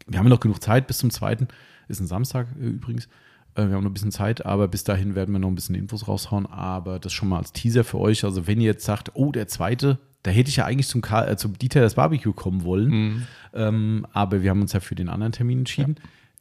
wir 0.07 0.21
haben 0.21 0.29
noch 0.29 0.39
genug 0.39 0.63
Zeit 0.63 0.87
bis 0.87 0.99
zum 0.99 1.11
zweiten. 1.11 1.49
Ist 1.89 1.99
ein 1.99 2.07
Samstag 2.07 2.47
äh, 2.61 2.67
übrigens. 2.67 3.09
Äh, 3.55 3.69
wir 3.69 3.75
haben 3.77 3.85
noch 3.85 3.91
ein 3.91 3.95
bisschen 3.95 4.11
Zeit, 4.13 4.45
aber 4.45 4.69
bis 4.69 4.85
dahin 4.85 5.15
werden 5.15 5.33
wir 5.33 5.39
noch 5.39 5.49
ein 5.49 5.55
bisschen 5.55 5.75
Infos 5.75 6.09
raushauen. 6.09 6.47
Aber 6.47 6.99
das 6.99 7.13
schon 7.13 7.29
mal 7.29 7.39
als 7.39 7.53
Teaser 7.53 7.85
für 7.85 7.99
euch. 7.99 8.25
Also 8.25 8.47
wenn 8.47 8.61
ihr 8.61 8.67
jetzt 8.67 8.85
sagt, 8.85 9.13
oh, 9.15 9.33
der 9.33 9.49
zweite, 9.49 9.99
da 10.23 10.31
hätte 10.31 10.49
ich 10.51 10.57
ja 10.57 10.65
eigentlich 10.65 10.89
zum, 10.89 11.01
Ka 11.03 11.27
äh, 11.27 11.37
zum 11.37 11.57
Dieter 11.59 11.81
das 11.81 11.95
Barbecue 11.95 12.33
kommen 12.33 12.65
wollen. 12.65 12.89
Mhm. 12.91 13.27
Ähm, 13.55 14.07
aber 14.13 14.43
wir 14.43 14.51
haben 14.51 14.63
uns 14.63 14.73
ja 14.73 14.81
für 14.81 14.95
den 14.95 15.09
anderen 15.09 15.33
Termin 15.33 15.59
entschieden. 15.61 15.97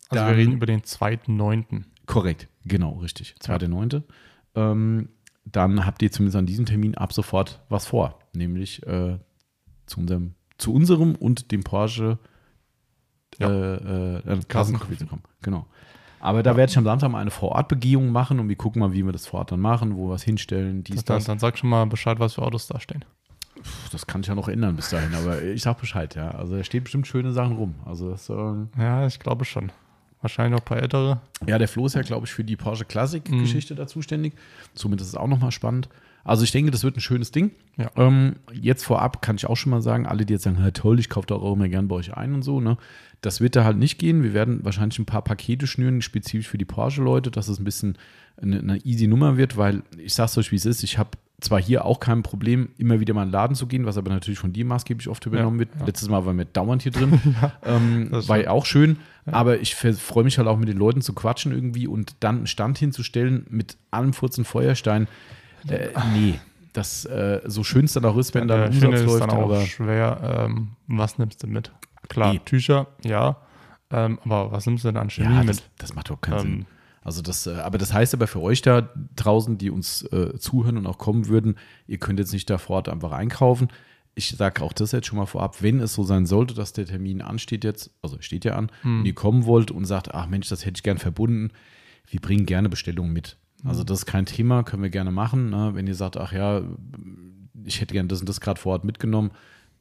Also 0.10 0.24
wir 0.24 0.28
Dann- 0.30 0.36
reden 0.36 0.54
über 0.54 0.66
den 0.66 0.82
2.9. 0.82 1.84
Korrekt, 2.06 2.48
genau, 2.66 2.94
richtig. 3.00 3.36
2.9. 3.40 4.04
Ähm, 4.56 5.10
dann 5.46 5.86
habt 5.86 6.02
ihr 6.02 6.12
zumindest 6.12 6.36
an 6.38 6.46
diesem 6.46 6.66
Termin 6.66 6.96
ab 6.96 7.12
sofort 7.14 7.62
was 7.70 7.86
vor, 7.88 8.20
nämlich 8.34 8.82
äh, 8.88 9.18
zu, 9.86 10.00
unserem, 10.00 10.36
zu 10.58 10.74
unserem 10.74 11.16
und 11.16 11.52
dem 11.52 11.64
Porsche 11.64 12.18
Ja. 13.40 13.50
äh, 13.50 13.74
äh, 14.18 14.22
Carson 14.24 14.48
Kassenkoffee 14.48 14.98
zu 14.98 15.08
kommen. 15.08 15.24
Genau. 15.42 15.66
Aber 16.24 16.42
da 16.42 16.56
werde 16.56 16.72
ich 16.72 16.78
am 16.78 16.86
Samstag 16.86 17.10
mal 17.12 17.20
eine 17.20 17.32
Vorortbegehung 17.32 18.10
machen 18.10 18.40
und 18.40 18.48
wir 18.48 18.56
gucken 18.56 18.80
mal, 18.80 18.94
wie 18.94 19.04
wir 19.06 19.12
das 19.12 19.28
vor 19.28 19.40
Ort 19.42 19.52
dann 19.52 19.60
machen, 19.60 19.98
wo 19.98 20.08
wir 20.08 20.16
es 20.16 20.24
hinstellen, 20.24 20.82
dies, 20.84 21.04
Dann, 21.04 21.18
das. 21.18 21.26
dann 21.26 21.38
sag 21.38 21.58
schon 21.58 21.70
mal 21.70 21.86
Bescheid, 21.86 22.18
was 22.20 22.36
für 22.36 22.44
Autos 22.44 22.66
da 22.68 22.80
stehen. 22.80 23.04
Das 23.92 24.08
kann 24.08 24.22
ich 24.22 24.28
ja 24.28 24.36
noch 24.36 24.48
ändern 24.48 24.76
bis 24.78 24.90
dahin, 24.90 25.14
aber 25.16 25.42
ich 25.42 25.62
sag 25.62 25.80
Bescheid, 25.82 26.16
ja. 26.16 26.32
Also 26.32 26.56
da 26.56 26.64
steht 26.64 26.84
bestimmt 26.86 27.08
schöne 27.08 27.34
Sachen 27.34 27.58
rum. 27.58 27.76
Also 27.86 28.10
das, 28.12 28.30
ähm, 28.30 28.70
Ja, 28.78 29.06
ich 29.06 29.20
glaube 29.20 29.44
schon. 29.44 29.72
Wahrscheinlich 30.22 30.54
noch 30.54 30.62
ein 30.62 30.66
paar 30.66 30.82
ältere. 30.82 31.20
Ja, 31.46 31.58
der 31.58 31.68
Flo 31.68 31.86
ist 31.88 31.96
ja, 31.96 32.02
glaube 32.04 32.26
ich, 32.26 32.32
für 32.32 32.46
die 32.46 32.56
Porsche 32.56 32.86
Classic-Geschichte 32.86 33.76
da 33.76 33.86
zuständig. 33.86 34.34
Somit 34.74 35.02
ist 35.02 35.08
es 35.08 35.16
auch 35.16 35.28
nochmal 35.28 35.52
spannend. 35.52 35.90
Also 36.24 36.46
ich 36.46 36.52
denke, 36.52 36.72
das 36.72 36.86
wird 36.86 36.96
ein 36.96 37.02
schönes 37.02 37.32
Ding. 37.32 37.52
Ja. 37.76 37.92
Ähm, 37.98 38.38
jetzt 38.54 38.86
vorab 38.86 39.22
kann 39.22 39.36
ich 39.36 39.46
auch 39.48 39.58
schon 39.58 39.72
mal 39.72 39.82
sagen, 39.82 40.06
alle, 40.06 40.26
die 40.26 40.32
jetzt 40.32 40.44
sagen, 40.44 40.58
"Ja, 40.62 40.72
toll, 40.72 40.98
ich 41.02 41.10
kaufe 41.10 41.28
doch 41.28 41.42
auch 41.44 41.54
immer 41.54 41.68
gern 41.68 41.90
bei 41.90 41.96
euch 41.98 42.16
ein 42.16 42.34
und 42.34 42.44
so, 42.44 42.62
ne? 42.62 42.78
Das 43.24 43.40
wird 43.40 43.56
da 43.56 43.64
halt 43.64 43.78
nicht 43.78 44.00
gehen. 44.00 44.22
Wir 44.22 44.34
werden 44.34 44.66
wahrscheinlich 44.66 45.00
ein 45.00 45.06
paar 45.06 45.24
Pakete 45.24 45.66
schnüren, 45.66 46.02
spezifisch 46.02 46.50
für 46.50 46.58
die 46.58 46.66
Porsche-Leute, 46.66 47.32
dass 47.32 47.48
es 47.48 47.58
ein 47.58 47.64
bisschen 47.64 47.98
eine, 48.36 48.60
eine 48.60 48.78
easy 48.80 49.08
Nummer 49.08 49.38
wird, 49.38 49.56
weil 49.56 49.82
ich 49.98 50.14
sag's 50.14 50.38
euch, 50.38 50.52
wie 50.52 50.58
es 50.58 50.66
ist. 50.66 50.84
Ich 50.84 50.98
habe 50.98 51.12
zwar 51.40 51.62
hier 51.62 51.86
auch 51.86 52.02
kein 52.02 52.22
Problem, 52.22 52.70
immer 52.78 53.00
wieder 53.00 53.14
mal 53.14 53.24
in 53.24 53.30
den 53.30 53.34
Laden 53.34 53.56
zu 53.56 53.66
gehen, 53.66 53.86
was 53.86 53.98
aber 53.98 54.12
natürlich 54.12 54.40
von 54.40 54.52
dir 54.52 54.66
maßgeblich 54.66 55.08
oft 55.08 55.26
übernommen 55.26 55.58
wird. 55.58 55.70
ja. 55.80 55.86
Letztes 55.86 56.10
Mal 56.10 56.26
waren 56.26 56.38
wir 56.38 56.44
dauernd 56.44 56.84
hier 56.84 56.92
drin. 56.92 57.18
ähm, 57.64 58.10
war 58.12 58.40
ja 58.40 58.52
auch 58.52 58.66
schön, 58.66 58.98
aber 59.26 59.60
ich 59.62 59.76
freue 59.76 60.26
mich 60.26 60.38
halt 60.38 60.50
auch 60.50 60.58
mit 60.58 60.68
den 60.68 60.78
Leuten 60.78 61.02
zu 61.02 61.14
quatschen 61.14 61.54
irgendwie 61.54 61.88
und 61.88 62.16
dann 62.20 62.38
einen 62.40 62.48
Stand 62.48 62.78
hinzustellen 62.78 63.46
mit 63.50 63.78
allem 63.90 64.12
Furzen 64.12 64.44
Feuerstein. 64.44 65.08
Äh, 65.70 65.90
nee, 66.14 66.40
das 66.74 67.06
äh, 67.06 67.40
so 67.46 67.64
schön 67.64 67.86
es 67.86 67.94
dann 67.94 68.04
auch 68.04 68.18
ist, 68.18 68.34
wenn 68.34 68.50
da 68.50 68.66
ein 68.66 68.74
ich 68.74 68.80
finde 68.80 68.98
Umsatz 68.98 69.02
es 69.02 69.20
läuft, 69.20 69.32
dann 69.32 69.38
auch 69.38 69.44
aber 69.44 69.62
schwer. 69.62 70.46
Ähm, 70.46 70.72
was 70.88 71.18
nimmst 71.18 71.42
du 71.42 71.48
mit? 71.48 71.72
Klar, 72.10 72.34
Nee. 72.34 72.42
Tücher, 72.46 72.88
ja. 73.04 73.38
Ähm, 73.92 74.20
aber 74.26 74.52
was 74.52 74.66
nimmst 74.66 74.84
du 74.84 74.88
denn 74.90 74.98
an 74.98 75.10
Chemie 75.10 75.34
ja, 75.34 75.40
mit? 75.44 75.50
das, 75.50 75.64
das 75.78 75.94
macht 75.96 76.08
überhaupt 76.08 76.24
keinen 76.24 76.40
Sinn. 76.40 76.52
Ähm, 76.54 76.66
Also 77.04 77.22
das, 77.22 77.48
äh, 77.48 77.56
aber 77.56 77.78
das 77.78 77.94
heißt 77.94 78.14
aber 78.14 78.28
für 78.28 78.42
euch 78.42 78.62
da 78.62 78.90
draußen, 79.16 79.58
die 79.58 79.70
uns 79.70 80.04
äh, 80.12 80.38
zuhören 80.40 80.78
und 80.78 80.88
auch 80.88 80.98
kommen 80.98 81.28
würden, 81.28 81.56
ihr 81.88 81.98
könnt 81.98 82.18
jetzt 82.20 82.34
nicht 82.34 82.50
da 82.50 82.58
vor 82.58 82.78
Ort 82.78 82.90
einfach 82.90 83.12
einkaufen. 83.12 83.68
Ich 84.16 84.30
sage 84.30 84.62
auch 84.64 84.74
das 84.74 84.92
jetzt 84.92 85.08
schon 85.08 85.18
mal 85.18 85.26
vorab, 85.26 85.62
wenn 85.62 85.80
es 85.80 85.94
so 85.96 86.04
sein 86.04 86.26
sollte, 86.26 86.54
dass 86.54 86.72
der 86.74 86.86
Termin 86.86 87.22
ansteht 87.22 87.64
jetzt, 87.64 87.92
also 88.02 88.18
steht 88.22 88.46
ja 88.46 88.56
an, 88.56 88.72
Hm. 88.84 89.00
und 89.00 89.06
ihr 89.06 89.16
kommen 89.16 89.46
wollt 89.46 89.70
und 89.72 89.86
sagt, 89.86 90.14
ach 90.14 90.28
Mensch, 90.28 90.50
das 90.50 90.66
hätte 90.66 90.78
ich 90.78 90.84
gern 90.84 90.98
verbunden, 91.00 91.52
wir 92.08 92.20
bringen 92.22 92.46
gerne 92.46 92.70
Bestellungen 92.70 93.12
mit. 93.12 93.38
Hm. 93.62 93.70
Also 93.70 93.84
das 93.84 94.00
ist 94.00 94.06
kein 94.06 94.26
Thema, 94.26 94.64
können 94.64 94.84
wir 94.84 94.90
gerne 94.92 95.12
machen. 95.12 95.50
Ne? 95.50 95.72
Wenn 95.74 95.88
ihr 95.88 95.96
sagt, 95.96 96.16
ach 96.18 96.32
ja, 96.32 96.62
ich 97.66 97.82
hätte 97.82 97.94
gern 97.94 98.08
das 98.08 98.20
und 98.22 98.30
das 98.30 98.40
gerade 98.40 98.60
vor 98.60 98.74
Ort 98.74 98.86
mitgenommen, 98.86 99.32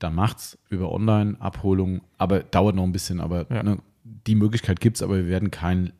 dann 0.02 0.14
macht's 0.14 0.58
über 0.68 0.90
Online-Abholung, 0.92 2.02
aber 2.18 2.40
dauert 2.40 2.74
noch 2.76 2.84
ein 2.84 2.92
bisschen, 2.92 3.20
aber 3.20 3.46
Ja. 3.50 3.62
ne, 3.62 3.78
die 4.04 4.34
Möglichkeit 4.34 4.80
gibt 4.80 4.96
es, 4.96 5.02
aber 5.02 5.16
wir 5.16 5.26
werden 5.28 5.50
keinen 5.50 5.92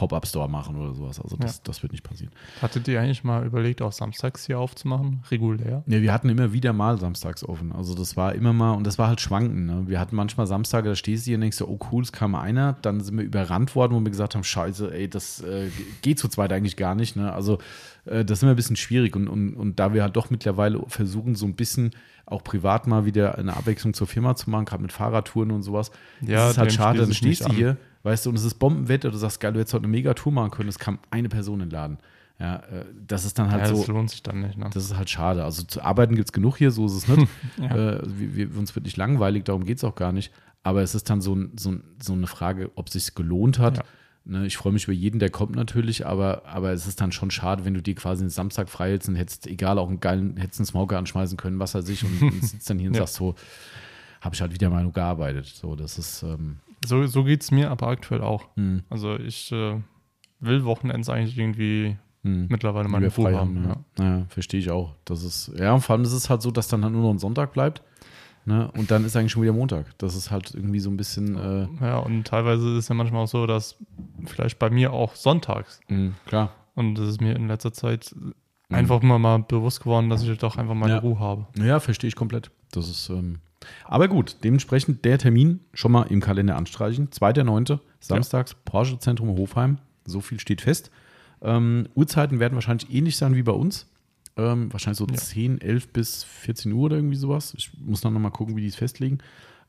Pop-Up-Store 0.00 0.48
machen 0.48 0.76
oder 0.76 0.94
sowas. 0.94 1.20
Also 1.20 1.36
das, 1.36 1.56
Ja. 1.56 1.60
das 1.64 1.82
wird 1.82 1.92
nicht 1.92 2.02
passieren. 2.02 2.32
Hattet 2.62 2.88
ihr 2.88 2.98
eigentlich 3.02 3.22
mal 3.22 3.44
überlegt, 3.44 3.82
auch 3.82 3.92
samstags 3.92 4.46
hier 4.46 4.58
aufzumachen? 4.58 5.22
Regulär? 5.30 5.82
Ja, 5.86 6.00
wir 6.00 6.10
hatten 6.14 6.30
immer 6.30 6.54
wieder 6.54 6.72
mal 6.72 6.98
samstags 6.98 7.44
offen. 7.44 7.70
Also 7.72 7.94
das 7.94 8.16
war 8.16 8.34
immer 8.34 8.54
mal, 8.54 8.72
und 8.72 8.86
das 8.86 8.98
war 8.98 9.08
halt 9.08 9.20
schwanken. 9.20 9.66
Ne? 9.66 9.82
Wir 9.88 10.00
hatten 10.00 10.16
manchmal 10.16 10.46
Samstage, 10.46 10.88
da 10.88 10.94
stehst 10.96 11.26
du 11.26 11.30
hier 11.30 11.36
und 11.36 11.42
denkst 11.42 11.58
so, 11.58 11.68
oh 11.68 11.78
cool, 11.92 12.02
es 12.02 12.12
kam 12.12 12.34
einer. 12.34 12.78
Dann 12.80 13.00
sind 13.00 13.18
wir 13.18 13.24
überrannt 13.24 13.74
worden, 13.74 13.92
wo 13.94 14.00
wir 14.00 14.10
gesagt 14.10 14.34
haben, 14.34 14.42
scheiße, 14.44 14.90
ey, 14.94 15.06
das 15.08 15.42
äh, 15.42 15.68
geht 16.00 16.18
zu 16.18 16.28
zweit 16.28 16.50
eigentlich 16.54 16.76
gar 16.78 16.94
nicht. 16.94 17.16
Ne? 17.16 17.30
Also 17.30 17.58
äh, 18.06 18.24
das 18.24 18.38
ist 18.38 18.42
immer 18.42 18.52
ein 18.54 18.56
bisschen 18.56 18.76
schwierig. 18.76 19.14
Und, 19.16 19.28
und, 19.28 19.52
und 19.54 19.78
da 19.78 19.92
wir 19.92 20.02
halt 20.02 20.16
doch 20.16 20.30
mittlerweile 20.30 20.82
versuchen, 20.88 21.34
so 21.34 21.44
ein 21.44 21.54
bisschen 21.56 21.90
auch 22.24 22.42
privat 22.44 22.86
mal 22.86 23.04
wieder 23.04 23.36
eine 23.38 23.56
Abwechslung 23.56 23.92
zur 23.92 24.06
Firma 24.06 24.34
zu 24.36 24.48
machen, 24.48 24.64
gerade 24.64 24.82
mit 24.82 24.92
Fahrradtouren 24.92 25.50
und 25.50 25.62
sowas, 25.62 25.90
Ja, 26.20 26.46
ist 26.46 26.52
es 26.52 26.58
halt 26.58 26.72
schade, 26.72 27.00
dann 27.00 27.12
stehst 27.12 27.44
du 27.44 27.52
hier, 27.52 27.76
weißt 28.02 28.26
du, 28.26 28.30
und 28.30 28.36
es 28.36 28.44
ist 28.44 28.54
Bombenwetter, 28.54 29.10
du 29.10 29.16
sagst, 29.16 29.40
geil, 29.40 29.52
du 29.52 29.60
hättest 29.60 29.74
heute 29.74 29.84
eine 29.84 29.92
Mega-Tour 29.92 30.32
machen 30.32 30.50
können, 30.50 30.68
es 30.68 30.78
kam 30.78 30.98
eine 31.10 31.28
Person 31.28 31.60
in 31.60 31.68
den 31.68 31.70
Laden. 31.70 31.98
Ja, 32.38 32.56
äh, 32.56 32.86
das 33.06 33.26
ist 33.26 33.38
dann 33.38 33.50
halt 33.50 33.62
ja, 33.62 33.68
so. 33.68 33.76
das 33.76 33.86
lohnt 33.88 34.10
sich 34.10 34.22
dann 34.22 34.40
nicht. 34.40 34.56
Ne? 34.56 34.68
Das 34.72 34.84
ist 34.84 34.96
halt 34.96 35.10
schade. 35.10 35.44
Also 35.44 35.62
zu 35.62 35.82
arbeiten 35.82 36.14
gibt 36.14 36.28
es 36.28 36.32
genug 36.32 36.56
hier, 36.56 36.70
so 36.70 36.86
ist 36.86 36.94
es 36.94 37.08
nicht. 37.08 37.28
Ja. 37.58 37.96
äh, 37.96 38.00
wir, 38.04 38.34
wir, 38.34 38.58
uns 38.58 38.74
wird 38.74 38.86
nicht 38.86 38.96
langweilig, 38.96 39.44
darum 39.44 39.64
geht 39.64 39.76
es 39.76 39.84
auch 39.84 39.94
gar 39.94 40.12
nicht. 40.12 40.32
Aber 40.62 40.82
es 40.82 40.94
ist 40.94 41.10
dann 41.10 41.20
so, 41.20 41.36
so, 41.56 41.76
so 42.02 42.14
eine 42.14 42.26
Frage, 42.26 42.70
ob 42.76 42.86
es 42.86 42.94
sich 42.94 43.14
gelohnt 43.14 43.58
hat. 43.58 43.78
Ja. 43.78 43.84
Ne, 44.24 44.46
ich 44.46 44.56
freue 44.56 44.72
mich 44.72 44.84
über 44.84 44.92
jeden, 44.92 45.18
der 45.18 45.30
kommt 45.30 45.54
natürlich, 45.54 46.06
aber, 46.06 46.46
aber 46.46 46.72
es 46.72 46.86
ist 46.86 47.00
dann 47.00 47.12
schon 47.12 47.30
schade, 47.30 47.64
wenn 47.64 47.74
du 47.74 47.82
dir 47.82 47.94
quasi 47.94 48.22
einen 48.22 48.30
Samstag 48.30 48.68
frei 48.68 48.90
hältst 48.90 49.08
und 49.08 49.16
hättest, 49.16 49.46
egal, 49.46 49.78
auch 49.78 49.88
einen 49.88 50.00
geilen, 50.00 50.36
hättest 50.36 50.60
einen 50.60 50.66
Smoker 50.66 50.98
anschmeißen 50.98 51.36
können, 51.36 51.58
was 51.58 51.74
er 51.74 51.82
sich 51.82 52.04
und, 52.04 52.22
und 52.22 52.44
sitzt 52.44 52.68
dann 52.68 52.78
hier 52.78 52.88
und 52.88 52.96
sagst 52.96 53.14
so, 53.14 53.34
habe 54.20 54.34
ich 54.34 54.40
halt 54.40 54.52
wieder 54.52 54.68
mal 54.68 54.82
nur 54.82 54.92
gearbeitet. 54.92 55.46
So, 55.46 55.74
das 55.74 55.98
ist, 55.98 56.22
ähm, 56.22 56.58
So, 56.84 57.06
so 57.06 57.24
geht 57.24 57.42
es 57.42 57.50
mir 57.50 57.70
aber 57.70 57.88
aktuell 57.88 58.22
auch. 58.22 58.46
hm, 58.56 58.82
Also 58.88 59.16
ich 59.16 59.52
äh, 59.52 59.76
will 60.40 60.64
Wochenends 60.64 61.08
eigentlich 61.08 61.36
irgendwie 61.38 61.96
hm. 62.22 62.46
mittlerweile 62.48 62.88
meine 62.88 63.06
Ruhe 63.06 63.10
frei 63.26 63.34
haben. 63.34 63.68
haben, 63.68 63.84
ja. 63.98 64.04
Ja, 64.04 64.26
verstehe 64.28 64.60
ich 64.60 64.70
auch. 64.70 64.94
Das 65.04 65.22
ist, 65.24 65.52
ja, 65.58 65.72
und 65.74 65.80
vor 65.82 65.94
allem 65.96 66.04
ist 66.04 66.12
es 66.12 66.30
halt 66.30 66.42
so, 66.42 66.50
dass 66.50 66.68
dann 66.68 66.82
halt 66.84 66.92
nur 66.94 67.02
noch 67.02 67.10
ein 67.10 67.18
Sonntag 67.18 67.52
bleibt. 67.52 67.82
Ne? 68.46 68.70
Und 68.76 68.90
dann 68.90 69.04
ist 69.04 69.14
eigentlich 69.16 69.32
schon 69.32 69.42
wieder 69.42 69.52
Montag. 69.52 69.98
Das 69.98 70.16
ist 70.16 70.30
halt 70.30 70.54
irgendwie 70.54 70.80
so 70.80 70.88
ein 70.90 70.96
bisschen, 70.96 71.36
äh, 71.36 71.68
Ja, 71.84 71.98
und 71.98 72.26
teilweise 72.26 72.70
ist 72.70 72.76
es 72.84 72.88
ja 72.88 72.94
manchmal 72.94 73.24
auch 73.24 73.28
so, 73.28 73.46
dass 73.46 73.76
vielleicht 74.24 74.58
bei 74.58 74.70
mir 74.70 74.94
auch 74.94 75.14
sonntags, 75.14 75.80
mh, 75.88 76.12
klar. 76.24 76.50
und 76.74 76.94
das 76.94 77.06
ist 77.08 77.20
mir 77.20 77.36
in 77.36 77.48
letzter 77.48 77.74
Zeit 77.74 78.14
einfach 78.70 79.02
mal, 79.02 79.18
mal 79.18 79.40
bewusst 79.40 79.80
geworden, 79.82 80.08
dass 80.08 80.22
ich 80.22 80.38
doch 80.38 80.56
einfach 80.56 80.74
meine 80.74 80.94
Ja. 80.94 80.98
Ruhe 81.00 81.18
habe. 81.18 81.46
Ja, 81.58 81.80
verstehe 81.80 82.08
ich 82.08 82.16
komplett. 82.16 82.50
Das 82.72 82.88
ist, 82.88 83.10
ähm, 83.10 83.40
aber 83.84 84.08
gut, 84.08 84.36
dementsprechend 84.44 85.04
der 85.04 85.18
Termin 85.18 85.60
schon 85.74 85.92
mal 85.92 86.02
im 86.04 86.20
Kalender 86.20 86.56
anstreichen. 86.56 87.08
2.9. 87.10 87.78
samstags, 88.00 88.54
Porsche 88.64 88.98
Zentrum 88.98 89.28
Hofheim. 89.36 89.78
So 90.04 90.20
viel 90.20 90.40
steht 90.40 90.62
fest. 90.62 90.90
Ähm, 91.42 91.88
Uhrzeiten 91.94 92.40
werden 92.40 92.54
wahrscheinlich 92.54 92.92
ähnlich 92.92 93.16
sein 93.16 93.34
wie 93.34 93.42
bei 93.42 93.52
uns. 93.52 93.86
Ähm, 94.36 94.72
wahrscheinlich 94.72 94.98
so 94.98 95.06
Ja. 95.06 95.14
10, 95.16 95.60
11 95.60 95.88
bis 95.92 96.24
14 96.24 96.72
Uhr 96.72 96.84
oder 96.86 96.96
irgendwie 96.96 97.16
sowas. 97.16 97.54
Ich 97.56 97.70
muss 97.78 98.00
dann 98.00 98.12
nochmal 98.14 98.30
gucken, 98.30 98.56
wie 98.56 98.60
die 98.62 98.68
es 98.68 98.76
festlegen. 98.76 99.18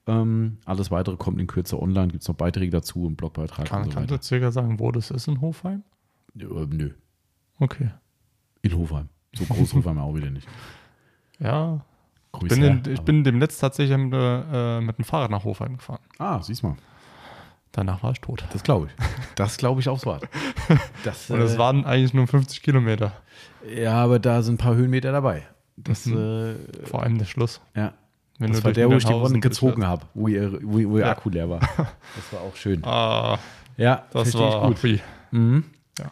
Ähm, 0.08 0.58
alles 0.66 0.90
weitere 0.92 1.16
kommt 1.18 1.40
in 1.40 1.48
Kürze 1.48 1.80
online. 1.82 2.08
Gibt 2.10 2.24
es 2.24 2.28
noch 2.28 2.36
Beiträge 2.36 2.72
dazu, 2.72 3.06
einen 3.06 3.16
Blogbeitrag 3.16 3.68
Kann, 3.68 3.84
und 3.84 3.90
so 3.92 3.96
kannst 4.00 4.12
du 4.12 4.22
circa 4.22 4.52
sagen, 4.52 4.80
wo 4.80 4.92
das 4.92 5.12
ist 5.12 5.28
in 5.28 5.42
Hofheim? 5.42 5.84
Äh, 6.38 6.46
nö, 6.46 6.92
Okay. 7.60 7.92
in 8.64 8.76
Hofheim. 8.76 9.10
So 9.36 9.46
groß 9.46 9.74
Hofheim 9.76 9.98
auch 10.00 10.16
wieder 10.16 10.30
nicht. 10.32 10.48
Ja, 11.40 11.86
Grüß 12.34 12.50
bin 12.50 12.64
in, 12.64 12.84
ich 12.94 13.02
bin 13.02 13.24
demnächst 13.24 13.60
tatsächlich 13.60 13.98
mit, 13.98 14.14
äh, 14.14 14.80
mit 14.82 14.98
dem 14.98 15.06
Fahrrad 15.06 15.32
nach 15.32 15.44
Hofheim 15.44 15.78
gefahren. 15.78 16.00
Ah, 16.18 16.42
siehst 16.42 16.64
mal. 16.64 16.76
Danach 17.74 18.04
war 18.04 18.12
ich 18.12 18.20
tot. 18.22 18.44
Das 18.54 18.64
glaube 18.64 18.88
ich. 18.88 19.06
Das 19.36 19.58
glaube 19.58 19.80
ich 19.82 19.88
aufs 19.90 20.06
Wort. 20.06 20.28
Das, 21.04 21.30
Und 21.30 21.40
es 21.42 21.56
äh, 21.56 21.58
waren 21.58 21.86
eigentlich 21.86 22.14
nur 22.14 22.28
50 22.28 22.62
Kilometer. 22.62 23.14
Ja, 23.76 23.94
aber 23.94 24.20
da 24.20 24.42
sind 24.42 24.56
ein 24.56 24.58
paar 24.58 24.76
Höhenmeter 24.76 25.12
dabei. 25.12 25.44
Das, 25.78 26.06
Mhm. 26.06 26.18
äh, 26.84 26.86
Vor 26.88 27.04
allem 27.04 27.18
der 27.18 27.26
Schluss. 27.26 27.62
ja. 27.76 27.94
Wenn 28.40 28.54
das 28.54 28.64
war 28.64 28.72
der, 28.72 28.90
wo 28.90 28.96
ich 28.96 29.06
die 29.06 29.14
Runde 29.14 29.40
gezogen 29.40 29.86
habe, 29.86 30.08
wo 30.16 30.28
ihr, 30.28 30.52
wo, 30.64 30.74
wo 30.90 30.98
ihr 30.98 31.06
Ja. 31.06 31.12
Akku 31.12 31.30
leer 31.30 31.48
war. 31.48 31.60
Das 32.16 32.34
war 32.34 32.42
auch 32.42 32.56
schön. 32.56 32.84
Ah, 32.84 33.38
Ja, 33.78 34.04
das 34.14 34.34
war 34.34 34.68
gut. 34.68 34.80
Mhm. 35.30 35.64
Ja. 36.00 36.06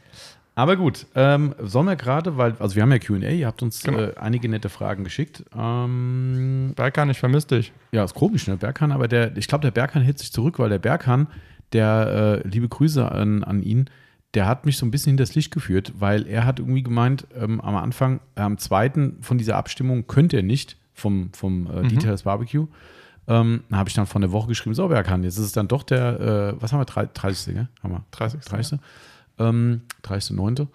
Aber 0.60 0.76
gut, 0.76 1.08
ähm, 1.16 1.56
sollen 1.64 1.86
wir 1.86 1.96
gerade, 1.96 2.36
weil, 2.36 2.54
also 2.60 2.76
wir 2.76 2.84
haben 2.84 2.92
ja 2.92 3.00
QA, 3.00 3.16
ihr 3.30 3.48
habt 3.48 3.64
uns 3.64 3.82
Genau. 3.82 3.98
äh, 3.98 4.14
einige 4.18 4.50
nette 4.50 4.68
Fragen 4.68 5.06
geschickt. 5.06 5.46
Ähm, 5.58 6.74
Berkan, 6.76 7.10
ich 7.10 7.18
vermisse 7.18 7.48
dich. 7.48 7.72
ja, 7.94 8.04
ist 8.04 8.14
komisch, 8.14 8.46
ne? 8.46 8.58
Berghahn, 8.58 8.92
aber 8.92 9.08
der, 9.08 9.38
ich 9.38 9.48
glaube, 9.48 9.62
der 9.62 9.72
Berghahn 9.72 10.02
hält 10.04 10.20
sich 10.20 10.34
zurück, 10.34 10.60
weil 10.60 10.68
der 10.68 10.80
Berghahn, 10.80 11.28
der, 11.72 12.42
äh, 12.44 12.48
liebe 12.50 12.68
Grüße 12.68 13.10
an, 13.10 13.46
an 13.46 13.64
ihn, 13.64 13.90
der 14.34 14.48
hat 14.48 14.66
mich 14.66 14.78
so 14.78 14.86
ein 14.86 14.92
bisschen 14.92 15.12
hinters 15.12 15.34
Licht 15.34 15.52
geführt, 15.54 15.94
weil 15.98 16.28
er 16.28 16.44
hat 16.46 16.60
irgendwie 16.60 16.84
gemeint, 16.84 17.26
ähm, 17.40 17.62
am 17.62 17.78
Anfang, 17.78 18.20
äh, 18.36 18.42
am 18.42 18.58
zweiten 18.58 19.18
von 19.22 19.38
dieser 19.38 19.56
Abstimmung 19.56 20.08
könnte 20.08 20.36
er 20.36 20.44
nicht 20.44 20.76
vom, 20.94 21.32
vom 21.32 21.68
äh, 21.72 21.88
Details 21.88 22.24
Barbecue. 22.24 22.68
Ähm, 23.30 23.64
da 23.70 23.78
habe 23.78 23.88
ich 23.90 23.96
dann 23.96 24.08
von 24.08 24.22
der 24.22 24.34
Woche 24.34 24.48
geschrieben, 24.50 24.74
so 24.76 24.90
Berghahn, 24.90 25.24
jetzt 25.24 25.38
ist 25.38 25.46
es 25.46 25.52
dann 25.54 25.70
doch 25.70 25.84
der, 25.84 26.56
äh, 26.58 26.62
was 26.62 26.74
haben 26.74 26.82
wir, 26.82 26.86
30. 26.86 27.54
Gell? 27.54 27.68
Haben 27.82 27.94
wir? 27.94 28.04
30. 28.12 28.42
30. 28.42 28.80
Ähm, 29.40 29.82
30.9. 30.04 30.68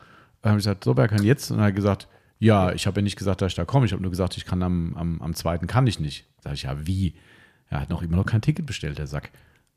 Da 0.42 0.50
habe 0.50 0.58
ich 0.58 0.64
gesagt, 0.64 0.84
so, 0.84 0.96
wer 0.96 1.08
kann 1.08 1.22
jetzt? 1.22 1.50
Und 1.50 1.58
er 1.58 1.66
hat 1.66 1.74
gesagt, 1.74 2.08
ja, 2.38 2.72
ich 2.72 2.86
habe 2.86 3.00
ja 3.00 3.02
nicht 3.04 3.16
gesagt, 3.16 3.40
dass 3.40 3.52
ich 3.52 3.56
da 3.56 3.64
komme. 3.64 3.86
Ich 3.86 3.92
habe 3.92 4.02
nur 4.02 4.10
gesagt, 4.10 4.36
ich 4.36 4.44
kann 4.44 4.62
am, 4.62 4.94
am, 4.96 5.22
am 5.22 5.34
zweiten 5.34 5.66
kann 5.66 5.86
ich 5.86 6.00
nicht. 6.00 6.26
Sag 6.42 6.54
ich, 6.54 6.64
ja, 6.64 6.86
wie? 6.86 7.14
Er 7.70 7.80
hat 7.80 7.90
noch 7.90 8.02
immer 8.02 8.16
noch 8.16 8.26
kein 8.26 8.42
Ticket 8.42 8.66
bestellt, 8.66 8.98
der 8.98 9.06
Sack. 9.06 9.30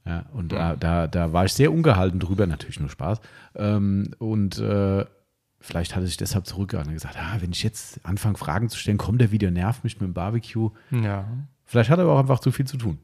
Ja, 0.06 0.26
und 0.34 0.54
da, 0.54 0.76
da, 0.76 1.08
da 1.08 1.34
war 1.34 1.45
ich 1.45 1.54
sehr 1.54 1.71
ungehalten 1.71 2.19
drüber, 2.19 2.47
natürlich 2.47 2.80
nur 2.80 2.89
Spaß. 2.89 3.19
Ähm, 3.56 4.12
und 4.19 4.58
äh, 4.58 5.06
vielleicht 5.60 5.95
hat 5.95 6.04
er 6.04 6.08
sich 6.08 6.17
deshalb 6.17 6.45
zurückgehalten 6.45 6.91
und 6.91 6.95
gesagt, 6.95 7.17
ah, 7.17 7.38
wenn 7.39 7.52
ich 7.52 7.63
jetzt 7.63 8.00
anfange, 8.06 8.38
Fragen 8.38 8.69
zu 8.69 8.78
stellen, 8.78 8.97
kommt 8.97 9.21
er 9.21 9.32
wieder, 9.32 9.52
nervt 9.52 9.84
mich 9.84 10.00
mit 10.00 10.08
dem 10.08 10.13
Barbecue. 10.13 10.71
Ja. 10.91 11.26
Vielleicht 11.65 11.89
hat 11.89 12.00
er 12.00 12.04
aber 12.04 12.13
auch 12.13 12.19
einfach 12.19 12.39
zu 12.39 12.52
viel 12.52 12.65
zu 12.65 12.78
tun. 12.78 13.00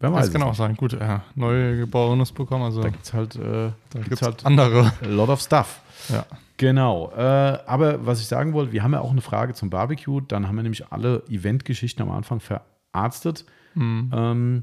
Wer 0.00 0.12
weiß 0.12 0.26
Das 0.26 0.32
kann 0.32 0.42
auch 0.42 0.48
nicht. 0.48 0.56
sein. 0.58 0.76
Gut, 0.76 0.92
ja, 0.92 1.22
neue 1.34 1.78
Geborenes 1.78 2.32
bekommen, 2.32 2.64
also 2.64 2.82
Da 2.82 2.90
gibt 2.90 3.04
es 3.04 3.12
halt, 3.14 3.36
äh, 3.36 3.70
da 3.90 3.98
gibt's 4.00 4.22
halt 4.22 4.44
andere. 4.44 4.92
a 5.02 5.06
lot 5.06 5.28
of 5.30 5.40
stuff. 5.40 5.80
Ja. 6.08 6.24
Genau. 6.58 7.10
Äh, 7.16 7.20
aber 7.66 8.04
was 8.06 8.20
ich 8.20 8.26
sagen 8.26 8.52
wollte, 8.52 8.72
wir 8.72 8.82
haben 8.82 8.92
ja 8.92 9.00
auch 9.00 9.10
eine 9.10 9.20
Frage 9.22 9.54
zum 9.54 9.70
Barbecue. 9.70 10.20
Dann 10.20 10.46
haben 10.48 10.56
wir 10.56 10.62
nämlich 10.62 10.90
alle 10.92 11.22
Eventgeschichten 11.28 12.02
am 12.02 12.10
Anfang 12.10 12.40
verarztet. 12.40 13.44
Mhm. 13.74 14.10
Ähm, 14.14 14.62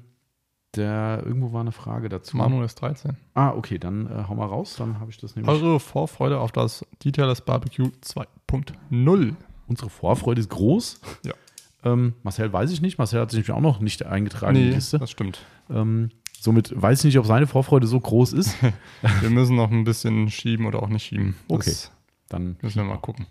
der, 0.76 1.22
irgendwo 1.24 1.54
war 1.54 1.62
eine 1.62 1.72
Frage 1.72 2.10
dazu. 2.10 2.36
Manu 2.36 2.64
ist 2.64 2.76
13. 2.82 3.16
Ah, 3.36 3.52
okay, 3.52 3.78
dann 3.78 4.08
äh, 4.08 4.24
hau 4.28 4.34
mal 4.34 4.48
raus. 4.48 4.76
Dann 4.78 5.00
habe 5.00 5.12
ich 5.12 5.18
das 5.18 5.36
nämlich. 5.36 5.54
Eure 5.54 5.80
Vorfreude 5.80 6.40
auf 6.40 6.52
das 6.52 6.84
Detailers 7.06 7.42
Barbecue 7.42 7.90
2.0. 8.04 9.36
Unsere 9.68 9.90
Vorfreude 9.90 10.42
ist 10.42 10.50
groß. 10.50 11.00
Ja. 11.26 11.34
Ähm, 11.84 12.14
Marcel 12.24 12.52
weiß 12.54 12.72
ich 12.72 12.82
nicht. 12.82 12.98
Marcel 12.98 13.20
hat 13.22 13.32
sich 13.32 13.38
nämlich 13.40 13.52
auch 13.52 13.62
noch 13.62 13.80
nicht 13.80 14.06
eingetragen 14.06 14.56
in 14.56 14.64
die 14.64 14.70
Liste. 14.72 15.00
das 15.00 15.12
stimmt. 15.12 15.40
Ähm, 15.70 16.10
somit 16.40 16.74
weiß 16.82 17.00
ich 17.00 17.06
nicht, 17.06 17.20
ob 17.20 17.26
seine 17.26 17.48
Vorfreude 17.48 17.88
so 17.88 18.00
groß 18.00 18.34
ist. 18.34 18.56
Wir 19.22 19.30
müssen 19.30 19.56
noch 19.56 19.70
ein 19.72 19.84
bisschen 19.84 20.30
schieben 20.30 20.66
oder 20.66 20.82
auch 20.82 20.90
nicht 20.90 21.04
schieben. 21.06 21.36
Okay. 21.48 21.70
Das 21.72 21.92
Dann. 22.30 22.56
müssen 22.62 22.78
wir 22.78 22.84
mal 22.86 22.98
gucken. 22.98 23.26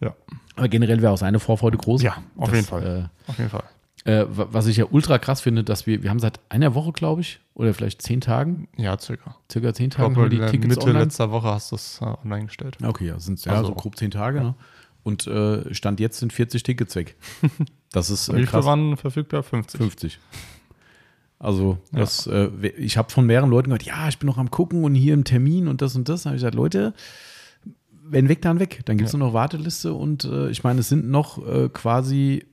Ja, 0.00 0.14
Aber 0.56 0.68
generell 0.68 1.02
wäre 1.02 1.12
auch 1.12 1.18
seine 1.18 1.40
Vorfreude 1.40 1.76
groß. 1.76 2.02
Ja, 2.02 2.16
auf 2.36 2.46
Das, 2.50 2.54
jeden 2.54 2.66
Fall. 2.66 3.10
auf 3.26 3.36
jeden 3.38 3.50
Fall. 3.50 3.64
Äh, 4.04 4.20
äh, 4.20 4.26
wa- 4.30 4.46
was 4.52 4.66
ich 4.68 4.76
ja 4.76 4.86
ultra 4.90 5.18
krass 5.18 5.40
finde, 5.40 5.64
dass 5.64 5.86
wir, 5.86 6.02
wir 6.02 6.10
haben 6.10 6.20
seit 6.20 6.40
einer 6.48 6.74
Woche, 6.74 6.92
glaube 6.92 7.20
ich, 7.20 7.40
oder 7.54 7.74
vielleicht 7.74 8.00
zehn 8.00 8.20
Tagen, 8.20 8.68
Ja, 8.76 8.96
circa. 8.98 9.34
circa 9.50 9.74
zehn 9.74 9.90
glaube, 9.90 10.14
haben 10.20 10.30
die 10.30 10.38
Tickets 10.38 10.66
Mitte 10.68 10.80
online. 10.82 11.00
letzter 11.00 11.30
Woche 11.32 11.48
hast 11.48 11.72
du 11.72 11.76
es 11.76 12.00
äh, 12.00 12.04
online 12.24 12.46
gestellt. 12.46 12.78
Okay, 12.82 13.08
ja, 13.08 13.18
sind 13.18 13.44
ja 13.44 13.52
Also- 13.52 13.68
so 13.68 13.74
grob 13.74 13.96
zehn 13.96 14.10
Tage. 14.12 14.40
Ne? 14.40 14.54
Und 15.02 15.26
äh, 15.26 15.72
Stand 15.74 16.00
jetzt 16.00 16.18
sind 16.18 16.32
40 16.32 16.62
Tickets 16.62 16.94
weg. 16.96 17.16
Das 17.90 18.10
ist 18.10 18.28
Wie 18.28 18.32
äh, 18.32 18.34
viele 18.34 18.46
krass. 18.48 18.66
waren 18.66 18.98
verfügbar? 18.98 19.42
50. 19.42 19.78
50. 19.78 20.18
Also, 21.38 21.78
Ja. 21.92 22.00
das, 22.00 22.26
äh, 22.26 22.48
ich 22.76 22.98
habe 22.98 23.10
von 23.10 23.24
mehreren 23.24 23.48
Leuten 23.48 23.68
gehört, 23.70 23.84
ja, 23.84 24.08
ich 24.08 24.18
bin 24.18 24.26
noch 24.26 24.36
am 24.38 24.50
Gucken 24.50 24.84
und 24.84 24.94
hier 24.94 25.14
im 25.14 25.24
Termin 25.24 25.68
und 25.68 25.80
das 25.80 25.96
und 25.96 26.08
das. 26.08 26.22
Da 26.24 26.30
habe 26.30 26.36
ich 26.36 26.40
gesagt, 26.42 26.54
Leute, 26.54 26.92
wenn 28.02 28.28
weg, 28.28 28.42
dann 28.42 28.58
weg. 28.58 28.82
Dann 28.84 28.98
gibt 28.98 29.06
es 29.08 29.12
Ja. 29.14 29.18
nur 29.18 29.28
noch 29.28 29.34
Warteliste 29.34 29.94
und 29.94 30.24
äh, 30.24 30.50
ich 30.50 30.64
meine, 30.64 30.80
es 30.80 30.88
sind 30.90 31.08
noch 31.08 31.38
äh, 31.46 31.68
quasi 31.70 32.44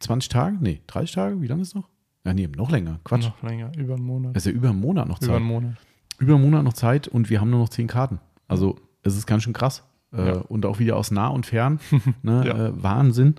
20 0.00 0.28
Tage, 0.28 0.56
nee, 0.60 0.80
30 0.86 1.12
Tage, 1.12 1.40
wie 1.42 1.46
lange 1.48 1.62
ist 1.62 1.74
noch? 1.74 1.88
Ja, 2.24 2.34
nee, 2.34 2.46
noch 2.48 2.70
länger. 2.70 3.00
Quatsch. 3.02 3.24
Noch 3.24 3.42
länger, 3.42 3.72
über 3.76 3.94
einen 3.94 4.04
Monat. 4.04 4.36
Es 4.36 4.44
ist 4.46 4.52
ja 4.52 4.56
über 4.56 4.68
einen 4.70 4.80
Monat 4.80 5.08
noch 5.08 5.18
Zeit. 5.18 5.28
über 5.30 5.36
einen 5.38 5.46
Monat. 5.46 5.74
über 6.20 6.34
einen 6.34 6.44
Monat 6.44 6.62
noch 6.64 6.74
Zeit 6.74 7.08
und 7.08 7.30
wir 7.30 7.40
haben 7.40 7.50
nur 7.50 7.60
noch 7.60 7.68
zehn 7.70 7.86
Karten. 7.88 8.20
Also 8.46 8.76
es 9.02 9.16
ist 9.16 9.26
ganz 9.26 9.42
schön 9.42 9.54
krass. 9.54 9.82
Äh, 10.12 10.26
Ja. 10.28 10.32
Und 10.38 10.64
auch 10.66 10.78
wieder 10.78 10.96
aus 10.96 11.10
nah 11.10 11.28
und 11.28 11.46
fern. 11.46 11.80
ne, 12.22 12.44
Ja. 12.46 12.66
äh, 12.68 12.82
Wahnsinn. 12.82 13.34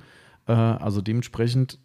Äh, 0.48 0.54
also 0.54 1.02
dementsprechend 1.02 1.80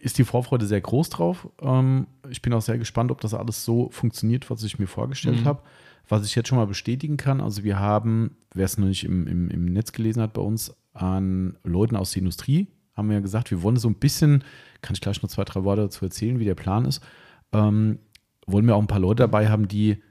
ist 0.00 0.18
die 0.18 0.24
Vorfreude 0.24 0.66
sehr 0.66 0.80
groß 0.80 1.10
drauf. 1.10 1.48
Ähm, 1.62 2.06
ich 2.28 2.42
bin 2.42 2.52
auch 2.52 2.62
sehr 2.62 2.78
gespannt, 2.78 3.10
ob 3.12 3.20
das 3.20 3.34
alles 3.34 3.64
so 3.64 3.88
funktioniert, 3.90 4.50
was 4.50 4.62
ich 4.64 4.78
mir 4.78 4.86
vorgestellt 4.88 5.42
Mhm. 5.42 5.44
habe. 5.44 5.62
Was 6.08 6.24
ich 6.26 6.34
jetzt 6.34 6.48
schon 6.48 6.58
mal 6.58 6.66
bestätigen 6.66 7.16
kann, 7.16 7.40
also 7.40 7.62
wir 7.62 7.78
haben, 7.78 8.36
wer 8.52 8.64
es 8.64 8.78
noch 8.78 8.88
nicht 8.88 9.04
im, 9.04 9.28
im, 9.28 9.48
im 9.48 9.66
Netz 9.66 9.92
gelesen 9.92 10.20
hat 10.22 10.32
bei 10.32 10.42
uns, 10.42 10.74
an 10.92 11.56
Leuten 11.62 11.94
aus 11.94 12.10
der 12.12 12.18
Industrie, 12.22 12.66
haben 12.96 13.08
wir 13.08 13.14
ja 13.14 13.20
gesagt, 13.20 13.52
wir 13.52 13.62
wollen 13.62 13.76
so 13.76 13.88
ein 13.88 13.94
bisschen, 13.94 14.42
kann 14.82 14.94
ich 14.94 15.00
gleich 15.00 15.22
noch 15.22 15.30
zwei, 15.30 15.44
drei 15.44 15.62
Worte 15.62 15.82
dazu 15.82 16.04
erzählen, 16.04 16.40
wie 16.40 16.44
der 16.44 16.56
Plan 16.56 16.84
ist, 16.84 17.00
ähm, 17.52 18.00
wollen 18.46 18.66
wir 18.66 18.74
auch 18.74 18.80
ein 18.80 18.88
paar 18.88 18.98
Leute 18.98 19.22
dabei 19.22 19.48
haben, 19.50 19.68
die 19.68 20.02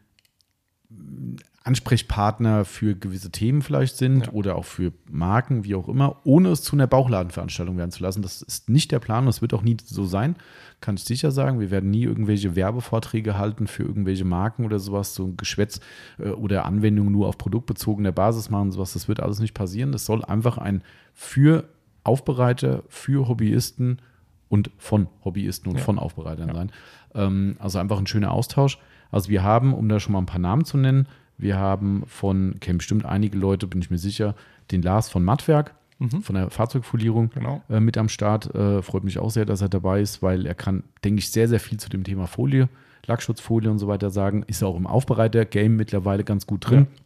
Ansprechpartner 1.63 2.65
für 2.65 2.95
gewisse 2.95 3.31
Themen 3.31 3.61
vielleicht 3.61 3.97
sind 3.97 4.27
Ja. 4.27 4.31
oder 4.31 4.55
auch 4.55 4.65
für 4.65 4.91
Marken, 5.09 5.63
wie 5.65 5.75
auch 5.75 5.87
immer, 5.87 6.17
ohne 6.23 6.49
es 6.49 6.61
zu 6.63 6.75
einer 6.75 6.87
Bauchladenveranstaltung 6.87 7.77
werden 7.77 7.91
zu 7.91 8.01
lassen. 8.01 8.21
Das 8.21 8.41
ist 8.41 8.69
nicht 8.69 8.91
der 8.91 8.99
Plan, 8.99 9.25
das 9.25 9.41
wird 9.41 9.53
auch 9.53 9.61
nie 9.61 9.77
so 9.83 10.05
sein, 10.05 10.35
kann 10.81 10.95
ich 10.95 11.03
sicher 11.03 11.31
sagen. 11.31 11.59
Wir 11.59 11.69
werden 11.69 11.89
nie 11.89 12.03
irgendwelche 12.03 12.55
Werbevorträge 12.55 13.37
halten 13.37 13.67
für 13.67 13.83
irgendwelche 13.83 14.25
Marken 14.25 14.65
oder 14.65 14.79
sowas, 14.79 15.13
so 15.13 15.25
ein 15.25 15.37
Geschwätz 15.37 15.79
äh, 16.17 16.29
oder 16.29 16.65
Anwendungen 16.65 17.11
nur 17.11 17.27
auf 17.27 17.37
produktbezogener 17.37 18.11
Basis 18.13 18.49
machen, 18.49 18.71
sowas. 18.71 18.93
Das 18.93 19.07
wird 19.07 19.19
alles 19.19 19.39
nicht 19.39 19.53
passieren. 19.53 19.91
Das 19.91 20.05
soll 20.05 20.23
einfach 20.23 20.57
ein 20.57 20.81
für 21.13 21.65
Aufbereiter, 22.03 22.83
für 22.87 23.27
Hobbyisten 23.27 24.01
und 24.47 24.71
von 24.77 25.07
Hobbyisten 25.23 25.69
und 25.71 25.77
Ja. 25.77 25.83
von 25.83 25.99
Aufbereitern 25.99 26.47
Ja. 26.47 26.55
sein. 26.55 26.71
Ähm, 27.13 27.55
also 27.59 27.77
einfach 27.79 27.99
ein 27.99 28.07
schöner 28.07 28.31
Austausch. 28.31 28.79
Also 29.11 29.29
wir 29.29 29.43
haben, 29.43 29.73
um 29.73 29.89
da 29.89 29.99
schon 29.99 30.13
mal 30.13 30.19
ein 30.19 30.25
paar 30.25 30.39
Namen 30.39 30.63
zu 30.65 30.77
nennen, 30.77 31.07
wir 31.39 31.57
haben 31.57 32.03
von, 32.05 32.55
kennen 32.59 32.77
bestimmt 32.77 33.05
einige 33.05 33.37
Leute, 33.37 33.65
bin 33.65 33.81
ich 33.81 33.89
mir 33.89 33.97
sicher, 33.97 34.35
den 34.71 34.81
Lars 34.81 35.09
von 35.09 35.23
Mattwerk. 35.23 35.73
mhm. 35.99 36.21
von 36.21 36.35
der 36.35 36.49
Fahrzeugfolierung 36.49 37.29
genau. 37.33 37.61
äh, 37.69 37.79
mit 37.79 37.97
am 37.97 38.09
Start. 38.09 38.53
Äh, 38.53 38.81
freut 38.81 39.03
mich 39.03 39.19
auch 39.19 39.31
sehr, 39.31 39.45
dass 39.45 39.61
er 39.61 39.69
dabei 39.69 40.01
ist, 40.01 40.21
weil 40.21 40.45
er 40.45 40.55
kann, 40.55 40.83
denke 41.03 41.19
ich, 41.19 41.29
sehr, 41.29 41.47
sehr 41.47 41.59
viel 41.59 41.79
zu 41.79 41.89
dem 41.89 42.03
Thema 42.03 42.27
Folie, 42.27 42.69
Lackschutzfolie 43.05 43.71
und 43.71 43.79
so 43.79 43.87
weiter 43.87 44.09
sagen. 44.09 44.43
Ist 44.47 44.63
auch 44.63 44.77
im 44.77 44.87
Aufbereiter-Game 44.87 45.75
mittlerweile 45.75 46.23
ganz 46.23 46.45
gut 46.45 46.69
drin. 46.69 46.87
Ja. 46.91 47.01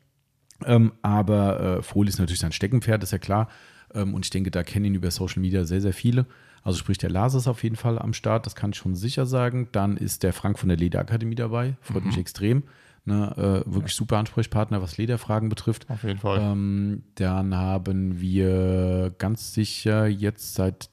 Ähm, 0.66 0.94
aber 1.02 1.78
äh, 1.78 1.82
Folie 1.82 2.10
ist 2.10 2.20
natürlich 2.20 2.40
sein 2.40 2.52
Steckenpferd, 2.52 3.04
ist 3.04 3.12
ja 3.12 3.18
klar. 3.18 3.50
Ähm, 3.94 4.14
und 4.14 4.26
ich 4.26 4.30
denke, 4.30 4.52
da 4.52 4.64
kennen 4.64 4.86
ihn 4.86 4.96
über 4.96 5.12
Social 5.12 5.42
Media 5.42 5.66
sehr, 5.66 5.82
sehr 5.82 5.94
viele. 5.94 6.26
Also 6.64 6.80
sprich, 6.80 6.98
der 6.98 7.10
Lars 7.10 7.34
ist 7.34 7.48
auf 7.48 7.64
jeden 7.64 7.76
Fall 7.76 8.00
am 8.00 8.14
Start, 8.14 8.46
das 8.46 8.56
kann 8.56 8.72
ich 8.72 8.78
schon 8.78 8.96
sicher 8.96 9.26
sagen. 9.26 9.68
Dann 9.72 9.98
ist 9.98 10.24
der 10.24 10.34
Frank 10.34 10.60
von 10.60 10.70
der 10.70 10.78
Lederakademie 10.78 11.36
dabei, 11.36 11.76
freut 11.82 12.04
mhm. 12.04 12.10
mich 12.10 12.18
extrem. 12.18 12.64
Ne, 13.06 13.34
äh, 13.36 13.70
wirklich 13.70 13.92
ja. 13.92 13.98
super 13.98 14.18
Ansprechpartner, 14.18 14.82
was 14.82 14.98
Lederfragen 14.98 15.50
betrifft. 15.50 15.90
Auf 15.90 16.04
jeden 16.04 16.20
Fall. 16.20 16.40
Ähm, 16.40 17.04
dann 17.16 17.54
haben 17.54 18.22
wir 18.22 19.14
ganz 19.18 19.54
sicher 19.54 20.08
jetzt 20.08 20.56
seit 20.56 20.90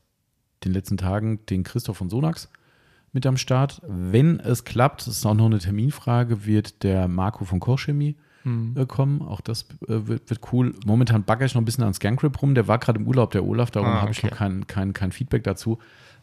den 0.64 0.72
letzten 0.72 0.96
Tagen 0.96 1.46
den 1.46 1.62
Christoph 1.62 1.98
von 1.98 2.10
Sonax 2.10 2.50
mit 3.12 3.26
am 3.26 3.36
Start. 3.36 3.80
Wenn 3.86 4.40
es 4.40 4.64
klappt, 4.64 5.02
das 5.02 5.18
ist 5.18 5.26
auch 5.26 5.34
noch 5.34 5.46
eine 5.46 5.60
Terminfrage, 5.60 6.46
wird 6.46 6.82
der 6.82 7.06
Marco 7.06 7.44
von 7.44 7.60
Kochchemie 7.60 8.16
mhm. 8.44 8.74
äh, 8.76 8.86
kommen. 8.86 9.22
Auch 9.22 9.40
das 9.40 9.62
äh, 9.88 10.06
wird, 10.06 10.30
wird, 10.30 10.40
cool. 10.52 10.74
Momentan 10.84 11.24
bagger 11.24 11.46
ich 11.46 11.54
noch 11.54 11.62
ein 11.62 11.64
bisschen 11.64 11.84
an 11.84 11.94
Scancrip 11.94 12.40
rum. 12.42 12.54
Der 12.54 12.68
war 12.68 12.78
gerade 12.78 12.98
im 12.98 13.06
Urlaub, 13.06 13.30
der 13.30 13.44
Olaf, 13.44 13.70
darum 13.70 13.90
ah, 13.90 14.00
habe 14.02 14.12
ich 14.12 14.22
noch 14.22 14.30
kein, 14.30 14.66
kein, 14.66 14.92
kein 14.92 15.12
Feedback 15.12 15.44
dazu. 15.44 15.78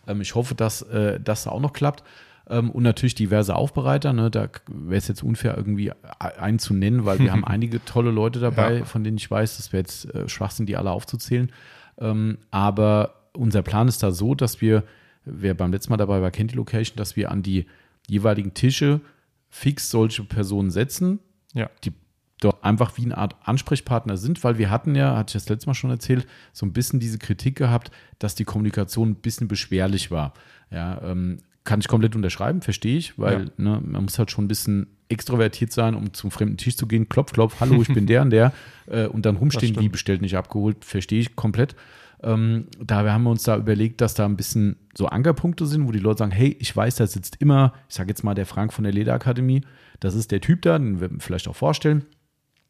Ähm, 0.07 0.21
ich 0.21 0.35
hoffe, 0.35 0.55
dass 0.55 0.81
äh, 0.83 1.19
das 1.19 1.47
auch 1.47 1.59
noch 1.59 1.73
klappt. 1.73 2.03
Ähm, 2.49 2.71
und 2.71 2.83
natürlich 2.83 3.15
diverse 3.15 3.55
Aufbereiter. 3.55 4.13
Ne? 4.13 4.31
Da 4.31 4.49
wäre 4.67 4.97
es 4.97 5.07
jetzt 5.07 5.23
unfair, 5.23 5.57
irgendwie 5.57 5.91
einen 6.19 6.59
zu 6.59 6.73
nennen, 6.73 7.05
weil 7.05 7.19
wir 7.19 7.31
haben 7.33 7.45
einige 7.45 7.83
tolle 7.83 8.11
Leute 8.11 8.39
dabei, 8.39 8.79
ja. 8.79 8.85
von 8.85 9.03
denen 9.03 9.17
ich 9.17 9.29
weiß, 9.29 9.57
das 9.57 9.73
wäre 9.73 9.81
jetzt 9.81 10.13
äh, 10.13 10.29
Schwachsinn, 10.29 10.65
die 10.65 10.77
alle 10.77 10.91
aufzuzählen. 10.91 11.51
Ähm, 11.99 12.37
aber 12.51 13.15
unser 13.33 13.61
Plan 13.61 13.87
ist 13.87 14.01
da 14.03 14.11
so, 14.11 14.33
dass 14.33 14.61
wir, 14.61 14.83
wer 15.25 15.53
beim 15.53 15.71
letzten 15.71 15.91
Mal 15.91 15.97
dabei 15.97 16.21
war, 16.21 16.31
kennt 16.31 16.51
die 16.51 16.55
Location, 16.55 16.95
dass 16.95 17.15
wir 17.15 17.31
an 17.31 17.43
die 17.43 17.65
jeweiligen 18.07 18.53
Tische 18.53 19.01
fix 19.49 19.89
solche 19.89 20.23
Personen 20.23 20.71
setzen, 20.71 21.19
ja. 21.53 21.69
die 21.83 21.93
dort 22.39 22.63
einfach 22.63 22.97
wie 22.97 23.05
eine 23.05 23.17
Art 23.17 23.35
Ansprechpartner 23.43 24.17
sind, 24.17 24.43
weil 24.43 24.57
wir 24.57 24.69
hatten 24.69 24.95
ja, 24.95 25.15
hatte 25.15 25.31
ich 25.31 25.43
das 25.43 25.49
letzte 25.49 25.67
Mal 25.67 25.73
schon 25.73 25.89
erzählt, 25.89 26.27
so 26.53 26.65
ein 26.65 26.73
bisschen 26.73 26.99
diese 26.99 27.17
Kritik 27.17 27.55
gehabt, 27.55 27.91
dass 28.19 28.35
die 28.35 28.45
Kommunikation 28.45 29.09
ein 29.09 29.15
bisschen 29.15 29.47
beschwerlich 29.47 30.11
war. 30.11 30.33
Ja, 30.69 31.01
ähm, 31.01 31.39
kann 31.63 31.79
ich 31.79 31.87
komplett 31.87 32.15
unterschreiben, 32.15 32.61
verstehe 32.61 32.97
ich, 32.97 33.19
weil 33.19 33.45
ja. 33.45 33.51
ne, 33.57 33.81
man 33.83 34.03
muss 34.03 34.19
halt 34.19 34.31
schon 34.31 34.45
ein 34.45 34.47
bisschen 34.47 34.87
extrovertiert 35.09 35.71
sein, 35.73 35.95
um 35.95 36.13
zum 36.13 36.31
fremden 36.31 36.57
Tisch 36.57 36.77
zu 36.77 36.87
gehen. 36.87 37.09
Klopf, 37.09 37.33
klopf, 37.33 37.59
hallo, 37.59 37.81
ich 37.81 37.93
bin 37.93 38.05
der 38.07 38.21
und 38.21 38.29
der. 38.29 38.53
Äh, 38.89 39.07
und 39.07 39.25
dann 39.25 39.35
rumstehen, 39.35 39.77
wie 39.81 39.89
bestellt, 39.89 40.21
nicht 40.21 40.37
abgeholt, 40.37 40.85
verstehe 40.85 41.19
ich 41.19 41.35
komplett. 41.35 41.75
Ähm, 42.23 42.67
da 42.79 43.03
haben 43.11 43.23
wir 43.23 43.31
uns 43.31 43.43
da 43.43 43.57
überlegt, 43.57 43.99
dass 43.99 44.13
da 44.13 44.23
ein 44.23 44.37
bisschen 44.37 44.77
so 44.95 45.07
Ankerpunkte 45.07 45.65
sind, 45.65 45.85
wo 45.85 45.91
die 45.91 45.99
Leute 45.99 46.19
sagen, 46.19 46.31
hey, 46.31 46.55
ich 46.57 46.73
weiß, 46.73 46.95
da 46.95 47.05
sitzt 47.05 47.35
immer, 47.41 47.73
ich 47.89 47.95
sage 47.95 48.07
jetzt 48.07 48.23
mal 48.23 48.33
der 48.33 48.45
Frank 48.45 48.71
von 48.71 48.85
der 48.85 48.93
Lederakademie, 48.93 49.63
das 49.99 50.15
ist 50.15 50.31
der 50.31 50.39
Typ 50.39 50.61
da, 50.61 50.79
den 50.79 51.01
wir 51.01 51.09
vielleicht 51.19 51.49
auch 51.49 51.55
vorstellen 51.57 52.05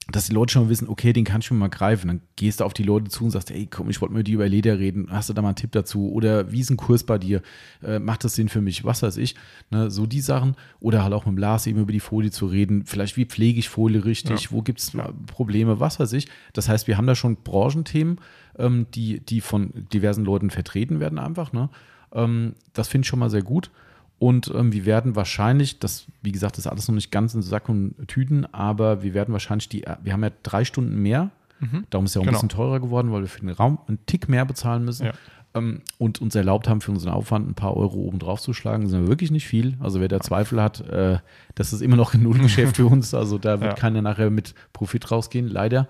dass 0.10 0.28
die 0.28 0.34
Leute 0.34 0.54
schon 0.54 0.70
wissen, 0.70 0.88
okay, 0.88 1.12
den 1.12 1.26
kann 1.26 1.42
ich 1.42 1.52
mir 1.52 1.58
mal 1.58 1.68
greifen. 1.68 2.08
Dann 2.08 2.22
gehst 2.38 2.62
du 2.62 2.64
auf 2.64 2.74
die 2.74 2.84
Leute 2.84 3.10
zu 3.10 3.26
und 3.26 3.32
sagst, 3.32 3.52
ey, 3.52 3.68
komm, 3.70 3.90
ich 3.90 4.00
wollte 4.00 4.14
mit 4.14 4.28
dir 4.28 4.36
über 4.36 4.48
Leder 4.48 4.80
reden. 4.80 5.08
Hast 5.12 5.28
du 5.28 5.34
da 5.34 5.42
mal 5.42 5.50
einen 5.50 5.58
Tipp 5.58 5.74
dazu? 5.74 6.12
Oder 6.12 6.52
wie 6.52 6.62
ist 6.62 6.70
ein 6.70 6.78
Kurs 6.78 7.04
bei 7.04 7.18
dir? 7.18 7.42
Äh, 7.84 8.00
macht 8.00 8.24
das 8.24 8.36
Sinn 8.36 8.48
für 8.48 8.62
mich? 8.62 8.86
Was 8.86 9.04
weiß 9.04 9.18
ich? 9.18 9.36
Ne, 9.70 9.92
so 9.92 10.06
die 10.06 10.22
Sachen. 10.22 10.56
Oder 10.80 11.04
halt 11.04 11.14
auch 11.14 11.26
mit 11.26 11.36
dem 11.36 11.38
Lars 11.38 11.68
eben 11.68 11.82
über 11.82 11.92
die 11.92 12.00
Folie 12.00 12.32
zu 12.32 12.46
reden. 12.46 12.86
Vielleicht, 12.86 13.18
wie 13.18 13.26
pflege 13.26 13.60
ich 13.60 13.68
Folie 13.68 14.06
richtig? 14.06 14.46
Ja. 14.46 14.52
Wo 14.52 14.62
gibt 14.62 14.80
es 14.80 14.94
Probleme? 15.28 15.82
Was 15.82 16.00
weiß 16.00 16.14
ich? 16.14 16.28
Das 16.54 16.70
heißt, 16.70 16.88
wir 16.88 16.98
haben 16.98 17.08
da 17.08 17.16
schon 17.16 17.36
Branchenthemen, 17.44 18.20
ähm, 18.58 18.88
die, 18.96 19.20
die 19.20 19.42
von 19.42 19.72
diversen 19.92 20.24
Leuten 20.24 20.52
vertreten 20.52 21.02
werden 21.02 21.20
einfach. 21.20 21.52
Ne? 21.52 21.70
Ähm, 22.14 22.54
das 22.72 22.88
finde 22.88 23.06
ich 23.06 23.10
schon 23.10 23.20
mal 23.20 23.30
sehr 23.30 23.44
gut. 23.44 23.72
Und 24.20 24.52
ähm, 24.56 24.74
wir 24.74 24.86
werden 24.86 25.16
wahrscheinlich, 25.16 25.80
das, 25.80 26.08
wie 26.22 26.32
gesagt, 26.32 26.58
das 26.58 26.66
ist 26.66 26.72
alles 26.72 26.88
noch 26.88 26.96
nicht 26.96 27.12
ganz 27.12 27.36
in 27.36 27.42
Sack 27.42 27.70
und 27.70 27.96
Tüten, 28.08 28.46
aber 28.52 29.04
wir 29.04 29.14
werden 29.14 29.32
wahrscheinlich 29.32 29.70
die, 29.70 29.86
wir 30.02 30.14
haben 30.14 30.24
ja 30.24 30.32
drei 30.44 30.66
Stunden 30.66 31.02
mehr. 31.02 31.30
Mhm. 31.60 31.86
Darum 31.90 32.06
ist 32.06 32.16
ja 32.16 32.22
auch 32.22 32.26
genau. 32.26 32.38
ein 32.38 32.48
bisschen 32.48 32.50
teurer 32.50 32.80
geworden, 32.80 33.12
weil 33.12 33.22
wir 33.22 33.28
für 33.28 33.42
den 33.42 33.50
Raum 33.50 33.80
einen 33.88 34.00
Tick 34.06 34.28
mehr 34.28 34.46
bezahlen 34.46 34.86
müssen. 34.86 35.08
Ja. 35.08 35.14
Ähm, 35.54 35.82
und 36.00 36.20
uns 36.20 36.34
erlaubt 36.36 36.68
haben, 36.68 36.82
für 36.82 36.92
unseren 36.92 37.14
Aufwand 37.14 37.48
ein 37.48 37.54
paar 37.54 37.78
Euro 37.78 37.98
oben 37.98 38.18
drauf 38.18 38.42
zu 38.42 38.54
schlagen. 38.54 38.84
Das 38.84 38.92
ist 38.92 39.08
wirklich 39.08 39.32
nicht 39.32 39.48
viel. 39.48 39.78
Also 39.80 40.00
wer 40.02 40.08
da 40.08 40.20
Zweifel 40.20 40.62
hat, 40.62 40.82
äh, 40.90 41.20
das 41.54 41.74
ist 41.74 41.82
immer 41.82 41.96
noch 41.96 42.14
ein 42.14 42.24
Nullgeschäft 42.24 42.78
für 42.78 42.88
uns. 42.88 43.14
Also 43.14 43.38
da 43.38 43.62
wird 43.62 43.74
ja. 43.74 43.76
keiner 43.76 44.02
nachher 44.02 44.30
mit 44.32 44.56
Profit 44.74 45.12
rausgehen, 45.12 45.48
leider. 45.48 45.88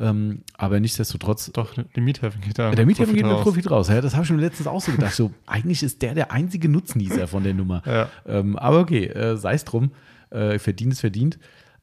Ähm, 0.00 0.42
aber 0.56 0.78
nichtsdestotrotz. 0.78 1.50
Doch, 1.52 1.74
die 1.74 2.00
Miethäfen 2.00 2.40
geht 2.40 2.58
da. 2.58 2.70
Der 2.70 2.86
Miethäfen 2.86 3.14
geht 3.14 3.26
mit 3.26 3.40
Profit 3.40 3.70
raus. 3.70 3.88
Ja, 3.88 4.00
das 4.00 4.14
habe 4.14 4.24
ich 4.24 4.30
mir 4.30 4.40
letztens 4.40 4.68
auch 4.68 4.80
so 4.80 4.92
gedacht. 4.92 5.14
So, 5.14 5.32
eigentlich 5.46 5.82
ist 5.82 6.02
der 6.02 6.14
der 6.14 6.30
einzige 6.30 6.68
Nutznießer 6.68 7.26
von 7.26 7.42
der 7.42 7.54
Nummer. 7.54 7.82
Ja. 7.84 8.08
Ähm, 8.26 8.56
aber 8.56 8.80
okay, 8.80 9.06
äh, 9.06 9.36
sei 9.36 9.54
es 9.54 9.64
drum. 9.64 9.90
Äh, 10.30 10.58
verdient 10.58 10.92
ist 10.92 11.00
verdient. 11.00 11.38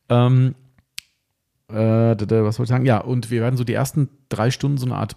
Ähm, 0.08 0.56
äh, 1.68 1.74
was 1.74 2.60
wollte 2.60 2.64
ich 2.64 2.70
sagen? 2.70 2.86
Ja, 2.86 3.00
und 3.00 3.32
wir 3.32 3.42
werden 3.42 3.58
so 3.58 3.64
die 3.64 3.74
ersten 3.74 4.10
drei 4.30 4.52
Stunden 4.52 4.78
so 4.78 4.86
eine 4.86 4.96
Art, 4.96 5.16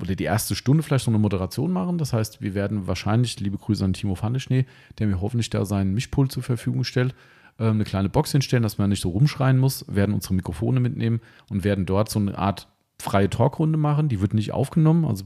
oder 0.00 0.14
die 0.14 0.24
erste 0.24 0.54
Stunde 0.54 0.82
vielleicht 0.82 1.04
so 1.04 1.10
eine 1.10 1.18
Moderation 1.18 1.70
machen. 1.70 1.98
Das 1.98 2.12
heißt, 2.12 2.40
wir 2.40 2.54
werden 2.54 2.86
wahrscheinlich, 2.86 3.38
liebe 3.38 3.58
Grüße 3.58 3.84
an 3.84 3.92
Timo 3.92 4.14
Fandeschnee, 4.14 4.66
der 4.98 5.06
mir 5.06 5.20
hoffentlich 5.20 5.50
da 5.50 5.64
seinen 5.64 5.94
Mischpult 5.94 6.32
zur 6.32 6.42
Verfügung 6.42 6.84
stellt, 6.84 7.14
eine 7.64 7.84
kleine 7.84 8.08
Box 8.08 8.32
hinstellen, 8.32 8.62
dass 8.62 8.78
man 8.78 8.90
nicht 8.90 9.02
so 9.02 9.10
rumschreien 9.10 9.58
muss, 9.58 9.84
werden 9.88 10.14
unsere 10.14 10.34
Mikrofone 10.34 10.80
mitnehmen 10.80 11.20
und 11.50 11.64
werden 11.64 11.86
dort 11.86 12.08
so 12.08 12.18
eine 12.18 12.38
Art 12.38 12.68
freie 13.00 13.30
Talkrunde 13.30 13.78
machen. 13.78 14.08
Die 14.08 14.20
wird 14.20 14.34
nicht 14.34 14.52
aufgenommen. 14.52 15.04
Also 15.04 15.24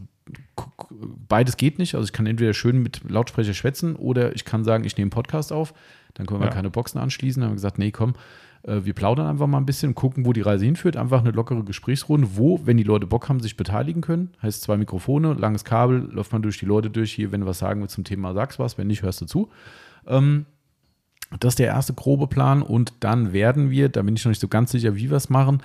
beides 1.29 1.57
geht 1.57 1.79
nicht. 1.79 1.95
Also 1.95 2.05
ich 2.05 2.13
kann 2.13 2.27
entweder 2.27 2.55
schön 2.55 2.83
mit 2.83 3.09
Lautsprecher 3.09 3.55
schwätzen 3.55 3.97
oder 3.97 4.35
ich 4.35 4.45
kann 4.45 4.65
sagen, 4.65 4.85
ich 4.85 4.97
nehme 4.97 5.07
einen 5.07 5.11
Podcast 5.11 5.53
auf. 5.53 5.75
Dann 6.15 6.27
können 6.27 6.41
wir 6.41 6.47
ja. 6.47 6.53
keine 6.53 6.71
Boxen 6.71 6.99
anschließen. 6.99 7.41
Dann 7.41 7.49
haben 7.49 7.53
wir 7.53 7.57
gesagt, 7.57 7.79
nee, 7.79 7.91
komm, 7.91 8.15
äh, 8.63 8.85
wir 8.85 8.95
plaudern 8.95 9.27
einfach 9.27 9.47
mal 9.47 9.59
ein 9.59 9.67
bisschen, 9.67 9.95
gucken, 9.95 10.27
wo 10.27 10.33
die 10.33 10.43
Reise 10.43 10.65
hinführt. 10.65 10.97
Einfach 10.97 11.21
eine 11.21 11.31
lockere 11.31 11.65
Gesprächsrunde, 11.65 12.37
wo, 12.37 12.61
wenn 12.65 12.77
die 12.77 12.83
Leute 12.83 13.07
Bock 13.07 13.29
haben, 13.29 13.41
sich 13.41 13.57
beteiligen 13.57 14.03
können. 14.03 14.31
Heißt 14.43 14.63
zwei 14.63 14.77
Mikrofone, 14.77 15.35
langes 15.35 15.65
Kabel, 15.65 16.09
läuft 16.13 16.33
man 16.33 16.43
durch 16.43 16.59
die 16.59 16.67
Leute 16.67 16.91
durch. 16.91 17.13
Hier, 17.13 17.33
wenn 17.33 17.41
du 17.41 17.47
was 17.47 17.59
sagen 17.59 17.81
willst 17.81 17.95
zum 17.95 18.05
Thema, 18.05 18.35
sagst 18.35 18.59
was. 18.59 18.79
Wenn 18.79 18.87
nicht, 18.87 19.03
hörst 19.03 19.21
du 19.21 19.27
zu. 19.27 19.51
Ähm, 20.07 20.47
das 21.41 21.53
ist 21.53 21.59
der 21.59 21.69
erste 21.69 21.95
grobe 21.95 22.27
Plan 22.27 22.63
und 22.63 22.93
dann 23.01 23.33
werden 23.33 23.71
wir, 23.71 23.89
da 23.89 24.03
bin 24.03 24.17
ich 24.17 24.25
noch 24.25 24.31
nicht 24.31 24.41
so 24.41 24.49
ganz 24.49 24.73
sicher, 24.73 24.97
wie 24.97 25.11
wir 25.11 25.17
es 25.17 25.31
machen. 25.31 25.63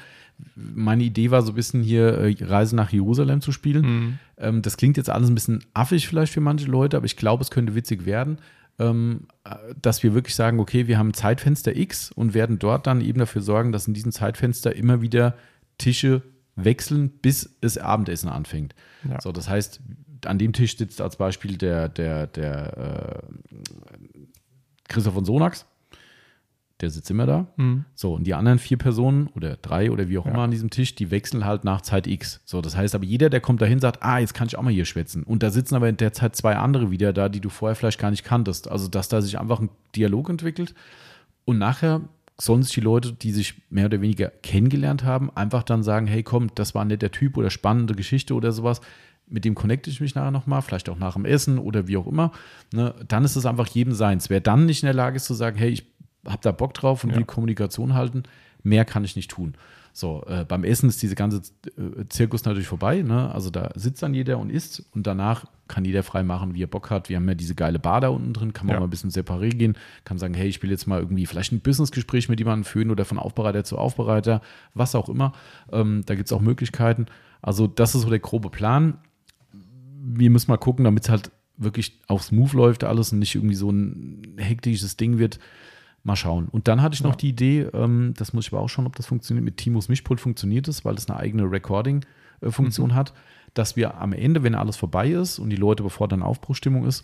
Meine 0.55 1.03
Idee 1.03 1.31
war 1.31 1.41
so 1.41 1.51
ein 1.51 1.55
bisschen 1.55 1.81
hier 1.81 2.19
äh, 2.19 2.35
Reise 2.41 2.75
nach 2.75 2.91
Jerusalem 2.91 3.41
zu 3.41 3.51
spielen. 3.51 3.85
Mhm. 3.85 4.19
Ähm, 4.37 4.61
das 4.61 4.77
klingt 4.77 4.97
jetzt 4.97 5.09
alles 5.09 5.29
ein 5.29 5.35
bisschen 5.35 5.63
affig 5.73 6.07
vielleicht 6.07 6.33
für 6.33 6.41
manche 6.41 6.67
Leute, 6.67 6.97
aber 6.97 7.05
ich 7.05 7.17
glaube, 7.17 7.43
es 7.43 7.51
könnte 7.51 7.75
witzig 7.75 8.05
werden, 8.05 8.37
ähm, 8.79 9.27
äh, 9.43 9.55
dass 9.81 10.03
wir 10.03 10.13
wirklich 10.13 10.35
sagen, 10.35 10.59
okay, 10.59 10.87
wir 10.87 10.99
haben 10.99 11.13
Zeitfenster 11.13 11.75
X 11.75 12.11
und 12.11 12.33
werden 12.33 12.59
dort 12.59 12.85
dann 12.85 13.01
eben 13.01 13.19
dafür 13.19 13.41
sorgen, 13.41 13.71
dass 13.71 13.87
in 13.87 13.93
diesem 13.93 14.11
Zeitfenster 14.11 14.75
immer 14.75 15.01
wieder 15.01 15.35
Tische 15.79 16.21
wechseln, 16.55 17.09
bis 17.09 17.55
es 17.61 17.77
Abendessen 17.77 18.29
anfängt. 18.29 18.75
Ja. 19.09 19.19
So, 19.21 19.31
das 19.31 19.49
heißt, 19.49 19.81
an 20.25 20.39
dem 20.39 20.53
Tisch 20.53 20.77
sitzt 20.77 21.01
als 21.01 21.15
Beispiel 21.15 21.57
der, 21.57 21.89
der, 21.89 22.27
der 22.27 23.23
äh, 23.23 23.96
Christoph 24.87 25.13
von 25.13 25.25
Sonax, 25.25 25.65
der 26.81 26.91
sitzt 26.91 27.09
immer 27.09 27.25
da. 27.25 27.47
Mhm. 27.55 27.85
So, 27.95 28.13
und 28.13 28.25
die 28.25 28.33
anderen 28.33 28.59
vier 28.59 28.77
Personen 28.77 29.27
oder 29.35 29.57
drei 29.57 29.91
oder 29.91 30.09
wie 30.09 30.17
auch 30.17 30.25
ja. 30.25 30.31
immer 30.31 30.43
an 30.43 30.51
diesem 30.51 30.69
Tisch, 30.69 30.93
die 30.93 31.09
wechseln 31.09 31.45
halt 31.45 31.63
nach 31.63 31.81
Zeit 31.81 32.05
X. 32.05 32.41
So, 32.45 32.61
das 32.61 32.75
heißt 32.75 32.93
aber, 32.93 33.05
jeder, 33.05 33.29
der 33.29 33.41
kommt 33.41 33.61
dahin, 33.61 33.79
sagt, 33.79 34.03
ah, 34.03 34.19
jetzt 34.19 34.33
kann 34.33 34.47
ich 34.47 34.57
auch 34.57 34.61
mal 34.61 34.73
hier 34.73 34.85
schwätzen. 34.85 35.23
Und 35.23 35.41
da 35.41 35.49
sitzen 35.49 35.75
aber 35.75 35.89
in 35.89 35.97
der 35.97 36.13
Zeit 36.13 36.35
zwei 36.35 36.55
andere 36.55 36.91
wieder 36.91 37.13
da, 37.13 37.29
die 37.29 37.39
du 37.39 37.49
vorher 37.49 37.75
vielleicht 37.75 37.99
gar 37.99 38.11
nicht 38.11 38.23
kanntest. 38.23 38.69
Also, 38.69 38.87
dass 38.87 39.09
da 39.09 39.21
sich 39.21 39.39
einfach 39.39 39.59
ein 39.59 39.69
Dialog 39.95 40.29
entwickelt. 40.29 40.75
Und 41.45 41.57
nachher 41.57 42.01
sollen 42.39 42.61
sich 42.61 42.73
die 42.73 42.81
Leute, 42.81 43.13
die 43.13 43.31
sich 43.31 43.55
mehr 43.71 43.87
oder 43.87 44.01
weniger 44.01 44.29
kennengelernt 44.43 45.03
haben, 45.03 45.35
einfach 45.35 45.63
dann 45.63 45.81
sagen, 45.81 46.05
hey, 46.05 46.21
komm, 46.21 46.51
das 46.53 46.75
war 46.75 46.83
ein 46.83 46.89
netter 46.89 47.11
Typ 47.11 47.37
oder 47.37 47.49
spannende 47.49 47.95
Geschichte 47.95 48.35
oder 48.35 48.51
sowas 48.51 48.81
mit 49.29 49.45
dem 49.45 49.55
connecte 49.55 49.89
ich 49.89 50.01
mich 50.01 50.15
nachher 50.15 50.31
nochmal, 50.31 50.61
vielleicht 50.61 50.89
auch 50.89 50.97
nach 50.97 51.13
dem 51.13 51.25
Essen 51.25 51.59
oder 51.59 51.87
wie 51.87 51.97
auch 51.97 52.07
immer, 52.07 52.31
ne, 52.73 52.95
dann 53.07 53.25
ist 53.25 53.35
es 53.35 53.45
einfach 53.45 53.67
jedem 53.67 53.93
seins. 53.93 54.29
Wer 54.29 54.39
dann 54.39 54.65
nicht 54.65 54.83
in 54.83 54.87
der 54.87 54.93
Lage 54.93 55.17
ist 55.17 55.25
zu 55.25 55.33
sagen, 55.33 55.57
hey, 55.57 55.69
ich 55.69 55.85
habe 56.25 56.41
da 56.41 56.51
Bock 56.51 56.73
drauf 56.73 57.03
und 57.03 57.11
ja. 57.11 57.17
will 57.17 57.25
Kommunikation 57.25 57.93
halten, 57.93 58.23
mehr 58.63 58.85
kann 58.85 59.03
ich 59.03 59.15
nicht 59.15 59.31
tun. 59.31 59.55
So, 59.97 60.23
äh, 60.27 60.45
beim 60.45 60.63
Essen 60.63 60.89
ist 60.89 61.01
diese 61.01 61.15
ganze 61.15 61.41
äh, 61.65 62.05
Zirkus 62.09 62.45
natürlich 62.45 62.67
vorbei. 62.67 63.01
Ne? 63.01 63.33
Also 63.33 63.49
da 63.49 63.71
sitzt 63.73 64.03
dann 64.03 64.13
jeder 64.13 64.37
und 64.37 64.51
isst 64.51 64.85
und 64.93 65.07
danach 65.07 65.45
kann 65.67 65.85
jeder 65.85 66.03
frei 66.03 66.21
machen, 66.21 66.53
wie 66.53 66.61
er 66.61 66.67
Bock 66.67 66.91
hat. 66.91 67.09
Wir 67.09 67.15
haben 67.15 67.27
ja 67.27 67.33
diese 67.33 67.55
geile 67.55 67.79
Bar 67.79 68.01
da 68.01 68.09
unten 68.09 68.31
drin, 68.31 68.53
kann 68.53 68.67
man 68.67 68.75
ja. 68.75 68.79
mal 68.79 68.85
ein 68.85 68.91
bisschen 68.91 69.09
separat 69.09 69.57
gehen, 69.57 69.75
kann 70.05 70.19
sagen, 70.19 70.35
hey, 70.35 70.47
ich 70.47 70.61
will 70.61 70.69
jetzt 70.69 70.85
mal 70.85 70.99
irgendwie 70.99 71.25
vielleicht 71.25 71.51
ein 71.51 71.61
Businessgespräch 71.61 72.29
mit 72.29 72.39
jemandem 72.39 72.63
führen 72.63 72.91
oder 72.91 73.05
von 73.05 73.17
Aufbereiter 73.17 73.63
zu 73.63 73.79
Aufbereiter, 73.79 74.41
was 74.75 74.93
auch 74.93 75.09
immer. 75.09 75.33
Ähm, 75.71 76.03
da 76.05 76.13
gibt 76.13 76.27
es 76.27 76.33
auch 76.33 76.41
Möglichkeiten. 76.41 77.07
Also 77.41 77.65
das 77.65 77.95
ist 77.95 78.03
so 78.03 78.09
der 78.11 78.19
grobe 78.19 78.51
Plan 78.51 78.99
wir 80.15 80.29
müssen 80.29 80.51
mal 80.51 80.57
gucken, 80.57 80.85
damit 80.85 81.03
es 81.03 81.09
halt 81.09 81.31
wirklich 81.57 81.99
auch 82.07 82.21
smooth 82.21 82.53
läuft 82.53 82.83
alles 82.83 83.11
und 83.11 83.19
nicht 83.19 83.35
irgendwie 83.35 83.55
so 83.55 83.69
ein 83.69 84.35
hektisches 84.37 84.97
Ding 84.97 85.17
wird. 85.17 85.39
Mal 86.03 86.15
schauen. 86.15 86.47
Und 86.47 86.69
dann 86.69 86.81
hatte 86.81 86.93
ich 86.93 87.03
noch 87.03 87.13
ja. 87.13 87.17
die 87.17 87.29
Idee, 87.29 87.61
ähm, 87.73 88.13
das 88.15 88.31
muss 88.31 88.47
ich 88.47 88.53
aber 88.53 88.61
auch 88.61 88.69
schauen, 88.69 88.85
ob 88.85 88.95
das 88.95 89.07
funktioniert. 89.07 89.43
Mit 89.43 89.57
Timos 89.57 89.89
Mischpult 89.89 90.21
funktioniert 90.21 90.67
es, 90.69 90.85
weil 90.85 90.95
es 90.95 91.09
eine 91.09 91.19
eigene 91.19 91.51
Recording-Funktion 91.51 92.91
mhm. 92.91 92.95
hat, 92.95 93.13
dass 93.53 93.75
wir 93.75 93.99
am 93.99 94.13
Ende, 94.13 94.43
wenn 94.43 94.55
alles 94.55 94.77
vorbei 94.77 95.09
ist 95.09 95.37
und 95.37 95.49
die 95.49 95.57
Leute, 95.57 95.83
bevor 95.83 96.07
dann 96.07 96.21
Aufbruchstimmung 96.21 96.85
ist, 96.85 97.03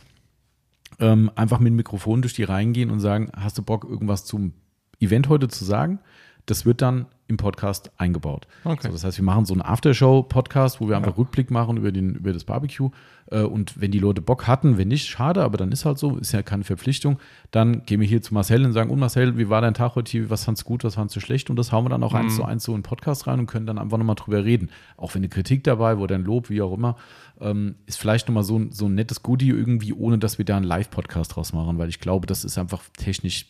ähm, 1.00 1.32
einfach 1.36 1.60
mit 1.60 1.72
dem 1.72 1.76
Mikrofon 1.76 2.22
durch 2.22 2.34
die 2.34 2.44
Reihen 2.44 2.72
gehen 2.72 2.92
und 2.92 3.02
sagen, 3.02 3.30
hast 3.36 3.58
du 3.58 3.64
Bock, 3.64 3.84
irgendwas 3.84 4.24
zum 4.24 4.54
Event 5.00 5.28
heute 5.28 5.50
zu 5.50 5.66
sagen? 5.66 6.00
Das 6.46 6.66
wird 6.66 6.82
dann 6.82 7.08
im 7.34 7.38
Podcast 7.38 7.92
eingebaut. 7.98 8.48
Okay. 8.64 8.88
So, 8.88 8.92
das 8.94 9.04
heißt, 9.04 9.18
wir 9.18 9.26
machen 9.26 9.46
so 9.46 9.54
einen 9.54 9.62
Aftershow-Podcast, 9.62 10.80
wo 10.82 10.88
wir 10.88 10.96
einfach 10.98 11.12
Ja. 11.12 11.18
Rückblick 11.18 11.52
machen 11.52 11.78
über, 11.78 11.92
den, 11.92 12.16
über 12.16 12.34
das 12.34 12.44
Barbecue. 12.44 12.90
Äh, 13.32 13.42
Und 13.42 13.80
wenn 13.82 13.92
die 13.92 14.00
Leute 14.00 14.22
Bock 14.22 14.48
hatten, 14.48 14.78
wenn 14.78 14.90
nicht, 14.90 15.08
schade, 15.08 15.44
aber 15.44 15.58
dann 15.58 15.72
ist 15.72 15.86
halt 15.86 15.98
so, 15.98 16.18
ist 16.18 16.32
ja 16.34 16.42
keine 16.44 16.64
Verpflichtung. 16.64 17.18
Dann 17.52 17.86
gehen 17.86 18.00
wir 18.02 18.08
hier 18.08 18.22
zu 18.22 18.34
Marcel 18.34 18.66
und 18.66 18.74
sagen, 18.74 18.90
und 18.92 19.00
Marcel, 19.00 19.38
wie 19.38 19.50
war 19.50 19.62
dein 19.62 19.74
Tag 19.74 19.96
heute? 19.96 20.12
hier? 20.12 20.30
Was 20.30 20.44
fandst 20.46 20.64
du 20.64 20.68
gut, 20.68 20.84
was 20.84 20.96
fandst 20.96 21.16
du 21.16 21.20
schlecht? 21.20 21.50
Und 21.50 21.56
das 21.56 21.72
hauen 21.72 21.86
wir 21.86 21.90
dann 21.90 22.04
auch 22.04 22.14
eins 22.14 22.36
zu 22.36 22.44
eins 22.44 22.64
so 22.64 22.74
in 22.74 22.80
den 22.80 22.84
Podcast 22.84 23.26
rein 23.28 23.40
und 23.40 23.48
können 23.48 23.66
dann 23.66 23.78
einfach 23.80 23.98
nochmal 23.98 24.16
drüber 24.16 24.44
reden. 24.44 24.70
Auch 24.98 25.16
wenn 25.16 25.22
eine 25.22 25.30
Kritik 25.30 25.64
dabei 25.64 25.96
oder 25.96 26.16
ein 26.16 26.24
Lob, 26.24 26.50
wie 26.50 26.62
auch 26.62 26.74
immer, 26.74 26.96
ähm, 27.40 27.76
ist 27.88 27.98
vielleicht 28.00 28.28
nochmal 28.28 28.44
so, 28.44 28.60
ein- 28.60 28.72
so 28.72 28.86
ein 28.86 28.94
nettes 28.96 29.24
Goodie 29.24 29.50
irgendwie, 29.50 29.94
ohne 29.94 30.18
dass 30.20 30.38
wir 30.38 30.46
da 30.46 30.58
einen 30.58 30.66
Live-Podcast 30.66 31.36
draus 31.36 31.54
machen, 31.54 31.78
weil 31.78 31.90
ich 31.90 32.00
glaube, 32.00 32.28
das 32.28 32.44
ist 32.46 32.58
einfach 32.58 32.82
technisch 32.98 33.48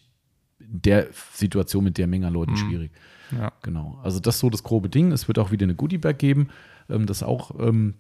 in 0.60 0.82
der 0.82 1.08
Situation 1.34 1.84
mit 1.84 1.98
der 1.98 2.08
Menge 2.08 2.28
an 2.28 2.34
Leuten 2.34 2.56
schwierig. 2.56 2.92
Ja. 3.38 3.52
Genau. 3.62 4.00
Also 4.04 4.20
das 4.20 4.36
ist 4.36 4.42
so 4.42 4.50
das 4.50 4.64
grobe 4.64 4.90
Ding. 4.90 5.12
Es 5.12 5.28
wird 5.28 5.40
auch 5.40 5.52
wieder 5.52 5.64
eine 5.66 5.76
Goodie-Bag 5.76 6.18
geben. 6.20 6.50
Ähm, 6.90 7.06
das 7.06 7.18
ist 7.18 7.24
auch 7.24 7.52
ähm, 7.60 7.96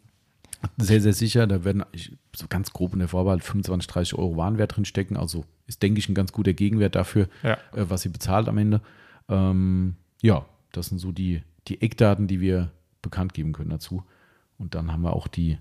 sehr, 0.77 1.01
sehr 1.01 1.13
sicher. 1.13 1.45
Da 1.47 1.63
werden 1.65 1.83
so 2.35 2.47
ganz 2.47 2.71
grob 2.71 2.93
in 2.93 2.99
der 2.99 3.07
Vorwahl 3.07 3.39
25, 3.39 3.87
30 3.87 4.13
Euro 4.15 4.37
Warenwert 4.37 4.75
drin 4.75 4.85
stecken. 4.85 5.17
Also 5.17 5.45
ist, 5.67 5.81
denke 5.83 5.99
ich, 5.99 6.09
ein 6.09 6.15
ganz 6.15 6.31
guter 6.31 6.53
Gegenwert 6.53 6.95
dafür, 6.95 7.27
Ja. 7.43 7.53
äh, 7.73 7.89
was 7.89 8.01
sie 8.01 8.09
bezahlt 8.09 8.47
am 8.47 8.57
Ende. 8.57 8.81
Ähm, 9.29 9.95
ja, 10.21 10.45
das 10.71 10.87
sind 10.87 10.99
so 10.99 11.11
die, 11.11 11.41
die 11.67 11.81
Eckdaten, 11.81 12.27
die 12.27 12.39
wir 12.41 12.71
bekannt 13.01 13.33
geben 13.33 13.53
können 13.53 13.69
dazu. 13.69 14.03
Und 14.57 14.75
dann 14.75 14.91
haben 14.91 15.01
wir 15.03 15.13
auch 15.13 15.27
die 15.27 15.57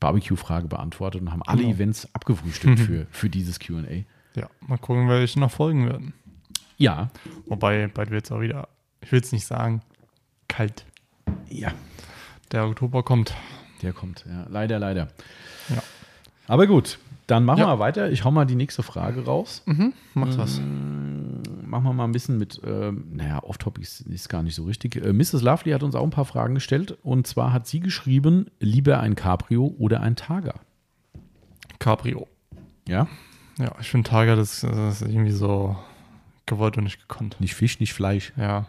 Barbecue-Frage 0.00 0.68
beantwortet 0.68 1.20
und 1.22 1.32
haben 1.32 1.42
alle 1.42 1.62
Genau. 1.62 1.74
Events 1.74 2.08
abgefrühstückt 2.14 2.78
für, 2.80 3.06
für 3.10 3.28
dieses 3.30 3.58
QA. 3.58 4.04
Ja, 4.34 4.48
mal 4.60 4.78
gucken, 4.78 5.08
welche 5.08 5.40
noch 5.40 5.50
folgen 5.50 5.86
werden. 5.88 6.12
Ja, 6.76 7.10
Wobei, 7.46 7.88
bald 7.88 8.10
wird 8.10 8.26
es 8.26 8.30
auch 8.32 8.40
wieder, 8.40 8.68
ich 9.00 9.12
will 9.12 9.20
es 9.20 9.32
nicht 9.32 9.46
sagen, 9.46 9.82
kalt. 10.48 10.84
ja, 11.48 11.72
Der 12.52 12.66
Oktober 12.66 13.02
kommt. 13.02 13.34
der 13.82 13.92
kommt. 13.92 14.24
Ja, 14.28 14.46
leider, 14.48 14.78
leider. 14.78 15.08
Ja. 15.68 15.82
Aber 16.46 16.66
gut, 16.66 16.98
dann 17.26 17.44
machen 17.44 17.60
Ja. 17.60 17.66
wir 17.74 17.78
weiter. 17.78 18.10
Ich 18.10 18.24
hau 18.24 18.30
mal 18.30 18.46
die 18.46 18.54
nächste 18.56 18.82
Frage 18.82 19.24
raus. 19.24 19.62
Macht 20.14 20.38
was. 20.38 20.58
Machen 20.60 21.84
wir 21.84 21.92
mal 21.92 22.04
ein 22.04 22.12
bisschen 22.12 22.38
mit, 22.38 22.60
ähm, 22.64 23.08
naja, 23.12 23.42
off-topic 23.42 23.82
ist, 23.82 24.00
ist 24.00 24.28
gar 24.30 24.42
nicht 24.42 24.54
so 24.54 24.64
richtig. 24.64 24.96
Äh, 24.96 25.12
Mrs. 25.12 25.42
Lovely 25.42 25.72
hat 25.72 25.82
uns 25.82 25.94
auch 25.94 26.02
ein 26.04 26.08
paar 26.10 26.24
Fragen 26.24 26.54
gestellt. 26.54 26.96
Und 27.02 27.26
zwar 27.26 27.52
hat 27.52 27.66
sie 27.66 27.80
geschrieben, 27.80 28.46
lieber 28.60 29.00
ein 29.00 29.14
Cabrio 29.14 29.74
oder 29.78 30.00
ein 30.00 30.16
Targa. 30.16 30.54
Cabrio. 31.78 32.26
Ja, 32.88 33.06
Ja, 33.58 33.72
ich 33.80 33.90
finde 33.90 34.08
Targa, 34.08 34.34
das, 34.36 34.60
das 34.62 35.02
ist 35.02 35.08
irgendwie 35.08 35.32
so 35.32 35.76
gewollt 36.46 36.78
und 36.78 36.84
nicht 36.84 37.00
gekonnt. 37.00 37.38
nicht 37.40 37.54
Fisch, 37.54 37.78
nicht 37.80 37.92
Fleisch. 37.92 38.32
Ja. 38.38 38.66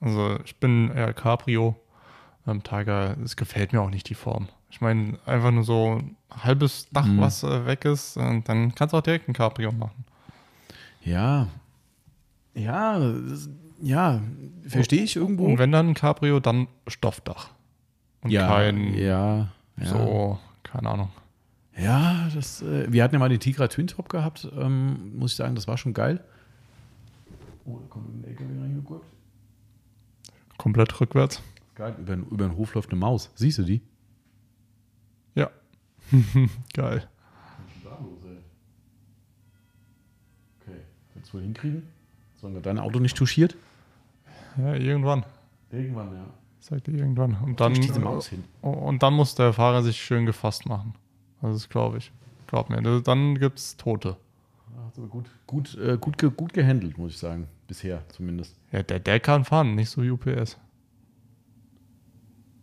Also 0.00 0.38
ich 0.44 0.56
bin 0.56 0.90
eher 0.90 1.12
Cabrio. 1.12 1.76
Ähm, 2.46 2.62
Targa, 2.62 3.14
es 3.24 3.36
gefällt 3.36 3.72
mir 3.72 3.80
auch 3.82 3.90
nicht 3.90 4.08
die 4.08 4.14
Form. 4.14 4.48
Ich 4.70 4.80
meine, 4.80 5.18
einfach 5.26 5.50
nur 5.50 5.64
so 5.64 5.96
ein 5.96 6.16
halbes 6.30 6.88
Dach, 6.90 7.06
Mhm. 7.06 7.20
was 7.20 7.42
äh, 7.42 7.66
weg 7.66 7.84
ist, 7.84 8.16
äh, 8.16 8.40
dann 8.42 8.74
kannst 8.74 8.92
du 8.92 8.98
auch 8.98 9.02
direkt 9.02 9.28
ein 9.28 9.32
Cabrio 9.34 9.72
machen. 9.72 10.04
Ja, 11.04 11.48
ja, 12.54 12.98
das- 12.98 13.48
ja, 13.80 14.20
verstehe 14.66 15.02
ich 15.02 15.16
irgendwo. 15.16 15.46
Und 15.46 15.58
wenn 15.58 15.72
dann 15.72 15.88
ein 15.90 15.94
Cabrio, 15.94 16.40
dann 16.40 16.66
Stoffdach. 16.86 17.50
Und 18.22 18.30
ja, 18.30 18.46
kein 18.48 18.94
ja, 18.94 19.48
ja. 19.76 19.84
so, 19.86 20.38
keine 20.64 20.90
Ahnung. 20.90 21.10
Ja, 21.76 22.28
das, 22.34 22.60
äh, 22.62 22.90
wir 22.92 23.04
hatten 23.04 23.14
ja 23.14 23.18
mal 23.20 23.28
den 23.28 23.38
Tigra 23.40 23.68
Twin 23.68 23.86
Top 23.86 24.08
gehabt, 24.08 24.48
ähm, 24.58 25.16
muss 25.16 25.30
ich 25.32 25.36
sagen, 25.36 25.54
das 25.54 25.68
war 25.68 25.78
schon 25.78 25.94
geil. 25.94 26.22
Oh, 27.64 27.78
da 27.80 27.86
kommt 27.88 28.08
ein 28.08 28.24
LKW 28.28 28.60
reingegurkt. 28.60 29.06
Komplett 30.58 31.00
rückwärts. 31.00 31.42
Geil, 31.74 31.94
über, 31.98 32.16
den- 32.16 32.26
über 32.26 32.46
den 32.48 32.56
Hof 32.56 32.74
läuft 32.74 32.90
eine 32.90 32.98
Maus. 33.00 33.30
Siehst 33.34 33.58
du 33.58 33.62
die? 33.62 33.80
Ja. 35.34 35.50
Geil. 36.74 37.08
Okay, 40.60 40.76
willst 41.14 41.32
du 41.32 41.36
wohl 41.38 41.42
hinkriegen? 41.44 41.82
Solange 42.40 42.60
dein 42.60 42.78
Auto 42.78 42.98
nicht 42.98 43.16
touchiert? 43.16 43.56
Ja, 44.56 44.74
irgendwann. 44.74 45.24
Irgendwann, 45.70 46.12
ja. 46.14 46.24
Sagt 46.60 46.88
ihr 46.88 46.94
irgendwann. 46.94 47.36
Und 47.42 47.60
dann, 47.60 47.74
hin. 47.74 48.44
und 48.62 49.02
dann 49.02 49.14
muss 49.14 49.34
der 49.34 49.52
Fahrer 49.52 49.82
sich 49.82 50.00
schön 50.00 50.26
gefasst 50.26 50.66
machen. 50.66 50.94
Also 51.40 51.54
das 51.54 51.68
glaube 51.68 51.98
ich. 51.98 52.12
Glaub 52.46 52.68
mir. 52.70 52.82
Das- 52.82 53.02
Dann 53.04 53.38
gibt 53.38 53.58
es 53.58 53.76
Tote. 53.76 54.16
Aber 54.96 55.06
gut, 55.06 55.26
gut, 55.46 55.76
äh, 55.76 55.96
gut, 56.00 56.16
gut 56.36 56.52
gehandelt, 56.52 56.98
muss 56.98 57.12
ich 57.12 57.18
sagen. 57.18 57.46
Bisher 57.68 58.02
zumindest. 58.08 58.56
Ja, 58.72 58.82
der, 58.82 58.98
der 58.98 59.20
kann 59.20 59.44
fahren, 59.44 59.74
nicht 59.76 59.90
so 59.90 60.02
wie 60.02 60.10
UPS. 60.10 60.56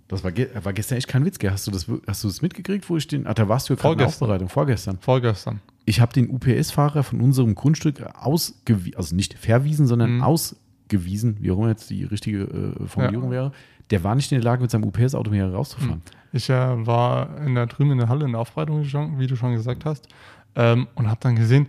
Das 0.08 0.24
war, 0.24 0.32
ge 0.32 0.50
war 0.62 0.74
gestern 0.74 0.98
echt 0.98 1.08
kein 1.08 1.26
Witz, 1.26 1.40
gell? 1.40 1.50
Hast 1.52 1.66
du 1.66 1.72
das, 1.72 1.88
hast 2.08 2.24
du 2.24 2.28
das 2.28 2.42
mitgekriegt, 2.42 2.88
wo 2.90 2.98
ich 2.98 3.08
den. 3.08 3.26
Ach, 3.26 3.34
da 3.34 3.48
warst 3.50 3.70
du 3.70 3.74
ja 3.74 3.80
gerade 3.80 3.94
in 3.94 3.98
der 4.00 4.08
Vorgestern. 4.10 4.26
Aufbereitung, 4.26 4.50
vorgestern. 4.50 4.98
Vorgestern. 5.00 5.62
Ich 5.86 6.00
habe 6.00 6.14
den 6.14 6.30
UPS-Fahrer 6.30 7.04
von 7.04 7.22
unserem 7.22 7.56
Grundstück 7.56 8.02
ausgewiesen, 8.16 8.98
also 8.98 9.16
nicht 9.16 9.34
verwiesen, 9.36 9.88
sondern 9.88 10.18
Mhm. 10.18 10.24
ausgewiesen, 10.24 11.38
wie 11.40 11.50
auch 11.52 11.58
immer 11.58 11.70
jetzt 11.70 11.90
die 11.90 12.04
richtige 12.04 12.42
äh, 12.44 12.88
Formulierung 12.88 13.32
wäre. 13.32 13.52
Der 13.90 14.04
war 14.04 14.14
nicht 14.16 14.32
in 14.32 14.38
der 14.40 14.44
Lage, 14.44 14.62
mit 14.62 14.70
seinem 14.72 14.84
UPS-Auto 14.86 15.30
mehr 15.32 15.52
rauszufahren. 15.52 16.02
Ich 16.34 16.50
äh, 16.50 16.86
war 16.86 17.38
in 17.42 17.56
der, 17.56 17.66
drüben 17.68 17.92
in 17.92 17.98
der 18.00 18.10
Halle 18.10 18.26
in 18.26 18.32
der 18.32 18.42
Aufbereitung, 18.42 18.80
wie 18.80 18.84
du 18.84 18.90
schon, 18.90 19.20
wie 19.20 19.28
du 19.28 19.36
schon 19.36 19.54
gesagt 19.54 19.86
hast, 19.86 20.08
ähm, 20.56 20.88
und 20.96 21.08
habe 21.08 21.20
dann 21.22 21.36
gesehen, 21.36 21.68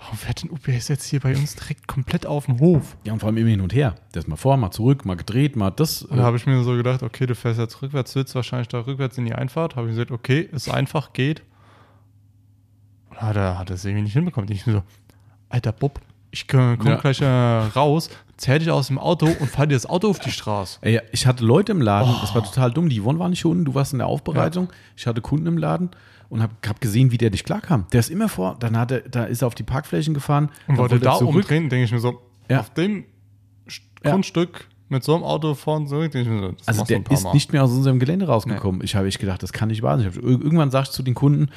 warum 0.00 0.16
fährt 0.16 0.42
denn 0.42 0.50
UPS 0.50 0.88
jetzt 0.88 1.04
hier 1.04 1.20
bei 1.20 1.34
uns 1.36 1.54
direkt 1.56 1.86
komplett 1.88 2.26
auf 2.26 2.46
den 2.46 2.60
Hof? 2.60 2.96
Ja, 3.04 3.12
und 3.12 3.18
vor 3.20 3.28
allem 3.28 3.36
immer 3.38 3.50
hin 3.50 3.60
und 3.60 3.74
her. 3.74 3.94
Der 4.14 4.20
ist 4.20 4.28
mal 4.28 4.36
vor, 4.36 4.56
mal 4.56 4.70
zurück, 4.70 5.04
mal 5.04 5.16
gedreht, 5.16 5.56
mal 5.56 5.70
das. 5.70 6.02
Und 6.02 6.16
da 6.18 6.22
habe 6.24 6.36
ich 6.36 6.46
mir 6.46 6.62
so 6.62 6.72
gedacht, 6.76 7.02
okay, 7.02 7.26
du 7.26 7.34
fährst 7.34 7.58
jetzt 7.58 7.82
rückwärts, 7.82 8.14
willst 8.14 8.34
wahrscheinlich 8.34 8.68
da 8.68 8.80
rückwärts 8.80 9.18
in 9.18 9.24
die 9.24 9.34
Einfahrt. 9.34 9.76
Habe 9.76 9.88
ich 9.88 9.92
gesagt, 9.94 10.10
okay, 10.10 10.40
ist 10.52 10.68
einfach, 10.70 11.12
geht. 11.12 11.42
Und 13.10 13.20
hat 13.20 13.36
er, 13.36 13.58
hat 13.58 13.70
er 13.70 13.74
es 13.74 13.84
irgendwie 13.84 14.02
nicht 14.04 14.12
hinbekommen. 14.12 14.50
Ich 14.50 14.66
mir 14.66 14.72
so, 14.74 14.82
alter 15.48 15.72
Bub, 15.72 16.00
ich 16.30 16.46
komme 16.46 16.76
Ja. 16.84 16.96
gleich 16.96 17.20
äh, 17.20 17.26
raus, 17.26 18.10
zerr 18.36 18.58
dich 18.58 18.70
aus 18.70 18.88
dem 18.88 18.98
Auto 18.98 19.26
und 19.26 19.50
fahr 19.50 19.66
dir 19.66 19.74
das 19.74 19.86
Auto 19.86 20.08
auf 20.10 20.18
die 20.18 20.30
Straße. 20.30 20.78
Ey, 20.82 21.00
ich 21.12 21.26
hatte 21.26 21.44
Leute 21.44 21.72
im 21.72 21.80
Laden, 21.80 22.14
das 22.20 22.32
Oh. 22.32 22.34
war 22.36 22.44
total 22.44 22.70
dumm. 22.70 22.88
Die 22.88 23.00
Yvonne 23.00 23.18
war 23.18 23.28
nicht 23.28 23.42
hier 23.42 23.50
unten, 23.50 23.64
du 23.64 23.74
warst 23.74 23.92
in 23.92 23.98
der 23.98 24.06
Aufbereitung. 24.08 24.68
Ich 24.96 25.06
hatte 25.06 25.20
Kunden 25.22 25.46
im 25.46 25.58
Laden 25.58 25.90
und 26.28 26.42
habe 26.42 26.52
hab 26.66 26.80
gesehen, 26.80 27.10
wie 27.10 27.18
der 27.18 27.30
dich 27.30 27.44
klarkam. 27.44 27.86
Der 27.92 28.00
ist 28.00 28.10
immer 28.10 28.28
vor, 28.28 28.56
dann 28.60 28.76
hat 28.76 28.90
er, 28.90 29.00
da 29.00 29.24
ist 29.24 29.42
er 29.42 29.46
auf 29.48 29.54
die 29.54 29.62
Parkflächen 29.62 30.14
gefahren. 30.14 30.50
Und 30.66 30.76
wollte 30.78 30.98
da 31.00 31.16
zurück. 31.16 31.34
umdrehen, 31.36 31.68
denke 31.68 31.84
ich 31.84 31.92
mir 31.92 32.00
so, 32.00 32.20
Ja. 32.48 32.60
auf 32.60 32.72
dem 32.74 33.04
Ja. 34.04 34.10
Grundstück 34.12 34.68
mit 34.90 35.04
so 35.04 35.14
einem 35.14 35.24
Auto 35.24 35.54
vorn 35.54 35.86
zurück, 35.86 36.12
denke 36.12 36.30
ich 36.30 36.40
mir 36.40 36.48
so, 36.50 36.54
Also 36.66 36.84
der 36.84 37.02
ist 37.10 37.24
Mal. 37.24 37.32
nicht 37.34 37.52
mehr 37.52 37.64
aus 37.64 37.72
unserem 37.72 37.98
Gelände 37.98 38.26
rausgekommen. 38.26 38.82
Ich 38.82 38.94
habe 38.94 39.06
echt 39.06 39.18
gedacht, 39.18 39.42
das 39.42 39.52
kann 39.52 39.68
nicht 39.68 39.82
wahr 39.82 39.98
sein. 39.98 40.08
Ich 40.08 40.16
hab, 40.16 40.22
irgendwann 40.22 40.70
sagst 40.70 40.92
du 40.92 40.96
zu 40.96 41.02
den 41.02 41.14
Kunden, 41.14 41.48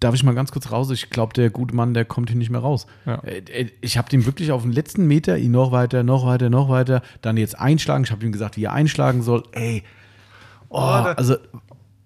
darf 0.00 0.14
ich 0.14 0.22
mal 0.22 0.34
ganz 0.34 0.52
kurz 0.52 0.70
raus? 0.70 0.90
Ich 0.90 1.08
glaube, 1.10 1.32
der 1.34 1.50
gute 1.50 1.74
Mann, 1.74 1.94
der 1.94 2.04
kommt 2.04 2.28
hier 2.30 2.38
nicht 2.38 2.50
mehr 2.50 2.60
raus. 2.60 2.86
Ja. 3.06 3.16
Äh, 3.24 3.38
äh, 3.48 3.70
Ich 3.80 3.96
habe 3.98 4.08
den 4.10 4.26
wirklich 4.26 4.52
auf 4.52 4.62
den 4.62 4.72
letzten 4.72 5.06
Meter, 5.06 5.38
ihn 5.38 5.50
noch 5.52 5.72
weiter, 5.72 6.02
noch 6.02 6.26
weiter, 6.26 6.50
noch 6.50 6.68
weiter, 6.68 7.02
dann 7.22 7.36
jetzt 7.36 7.58
einschlagen. 7.58 8.04
Ich 8.04 8.10
habe 8.10 8.24
ihm 8.24 8.32
gesagt, 8.32 8.56
wie 8.56 8.64
er 8.64 8.72
einschlagen 8.72 9.22
soll. 9.22 9.42
Ey, 9.52 9.82
oh, 10.68 10.78
der- 10.78 11.18
also, 11.18 11.36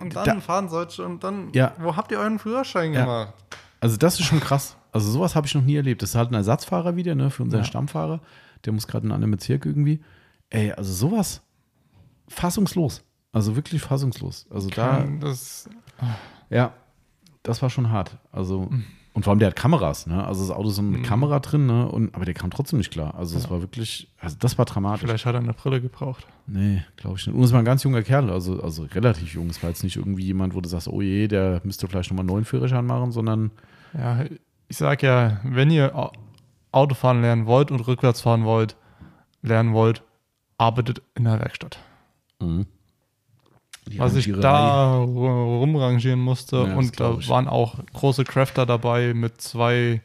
Und 0.03 0.17
da- 0.17 0.41
fahren 0.41 0.69
solche 0.69 1.05
und 1.05 1.23
dann, 1.25 1.51
Ja. 1.53 1.73
wo 1.79 1.97
habt 1.97 2.11
ihr 2.12 2.19
euren 2.19 2.38
Führerschein 2.38 2.93
Ja. 2.93 3.01
gemacht? 3.05 3.35
also 3.81 3.97
das 3.97 4.19
ist 4.21 4.27
schon 4.27 4.41
krass. 4.41 4.77
Also 4.93 5.11
sowas 5.11 5.35
habe 5.35 5.47
ich 5.47 5.55
noch 5.55 5.62
nie 5.62 5.77
erlebt. 5.77 6.03
Das 6.03 6.11
ist 6.11 6.15
halt 6.17 6.31
ein 6.31 6.35
Ersatzfahrer 6.35 6.97
wieder, 6.97 7.15
ne, 7.15 7.31
für 7.31 7.43
unseren 7.43 7.61
Ja. 7.62 7.65
Stammfahrer. 7.67 8.21
Der 8.65 8.73
muss 8.73 8.87
gerade 8.87 9.07
in 9.07 9.11
einen 9.12 9.17
anderen 9.17 9.31
Bezirk 9.33 9.65
irgendwie. 9.67 10.03
Ey, 10.51 10.71
also 10.73 10.93
sowas 10.93 11.41
fassungslos. 12.29 13.03
Also 13.33 13.57
wirklich 13.57 13.81
fassungslos. 13.83 14.47
Also 14.51 14.69
da, 14.69 15.05
das, 15.21 15.69
Ja, 16.51 16.75
das 17.43 17.62
war 17.62 17.70
schon 17.70 17.91
hart. 17.91 18.18
Also, 18.31 18.62
Mhm. 18.70 18.85
Und 19.15 19.25
vor 19.25 19.31
allem 19.33 19.39
der 19.41 19.49
hat 19.49 19.57
Kameras, 19.57 20.07
ne? 20.07 20.25
Also 20.25 20.41
das 20.47 20.57
Auto 20.57 20.69
ist 20.71 20.77
so 20.77 20.83
eine 20.83 21.03
Kamera 21.03 21.39
drin, 21.41 21.67
ne? 21.67 21.87
Und, 21.87 22.15
aber 22.15 22.25
der 22.25 22.35
kam 22.35 22.51
trotzdem 22.51 22.79
nicht 22.79 22.91
klar. 22.91 23.15
Also 23.15 23.37
es 23.37 23.51
war 23.51 23.61
wirklich, 23.61 24.09
also 24.19 24.37
das 24.39 24.57
war 24.57 24.65
dramatisch. 24.65 25.03
vielleicht 25.03 25.27
hat 25.27 25.35
er 25.35 25.41
eine 25.41 25.53
Brille 25.53 25.81
gebraucht. 25.83 26.27
Nee, 26.47 26.83
glaube 26.97 27.19
ich 27.19 27.27
nicht. 27.27 27.37
Und 27.37 27.43
es 27.45 27.53
war 27.53 27.59
ein 27.59 27.65
ganz 27.67 27.83
junger 27.83 28.03
Kerl, 28.03 28.31
also, 28.31 28.63
also 28.63 28.85
relativ 28.85 29.35
jung. 29.35 29.49
Es 29.51 29.63
war 29.63 29.69
jetzt 29.71 29.85
nicht 29.85 29.97
irgendwie 29.97 30.25
jemand, 30.25 30.55
wo 30.55 30.61
du 30.63 30.69
sagst, 30.69 30.89
oh 30.89 31.03
je, 31.03 31.29
der 31.29 31.61
müsste 31.65 31.87
vielleicht 31.89 32.11
nochmal 32.11 32.23
einen 32.23 32.31
neuen 32.33 32.45
Führerschein 32.47 32.87
machen, 32.87 33.13
sondern 33.13 33.51
Ja, 33.93 34.25
ich 34.69 34.77
sag 34.79 35.03
ja, 35.03 35.41
wenn 35.45 35.71
ihr 35.71 35.95
Au- 35.95 36.13
Autofahren 36.73 37.21
lernen 37.21 37.45
wollt 37.47 37.71
und 37.71 37.81
rückwärts 37.87 38.23
fahren 38.23 38.45
wollt, 38.45 38.77
lernen 39.43 39.75
wollt, 39.75 40.03
arbeitet 40.57 41.03
in 41.15 41.25
der 41.25 41.39
Werkstatt. 41.39 41.79
mhm. 42.41 42.67
Die 43.89 43.99
Was 43.99 44.14
ich 44.14 44.30
da 44.41 44.95
ru- 44.99 45.59
rumrangieren 45.59 46.20
musste 46.20 46.57
Ja, 46.68 46.74
und 46.76 47.01
da 47.01 47.16
waren 47.28 47.49
auch 47.49 47.76
große 47.93 48.24
Crafter 48.24 48.64
dabei 48.64 49.12
mit 49.12 49.41
zwei, 49.41 50.01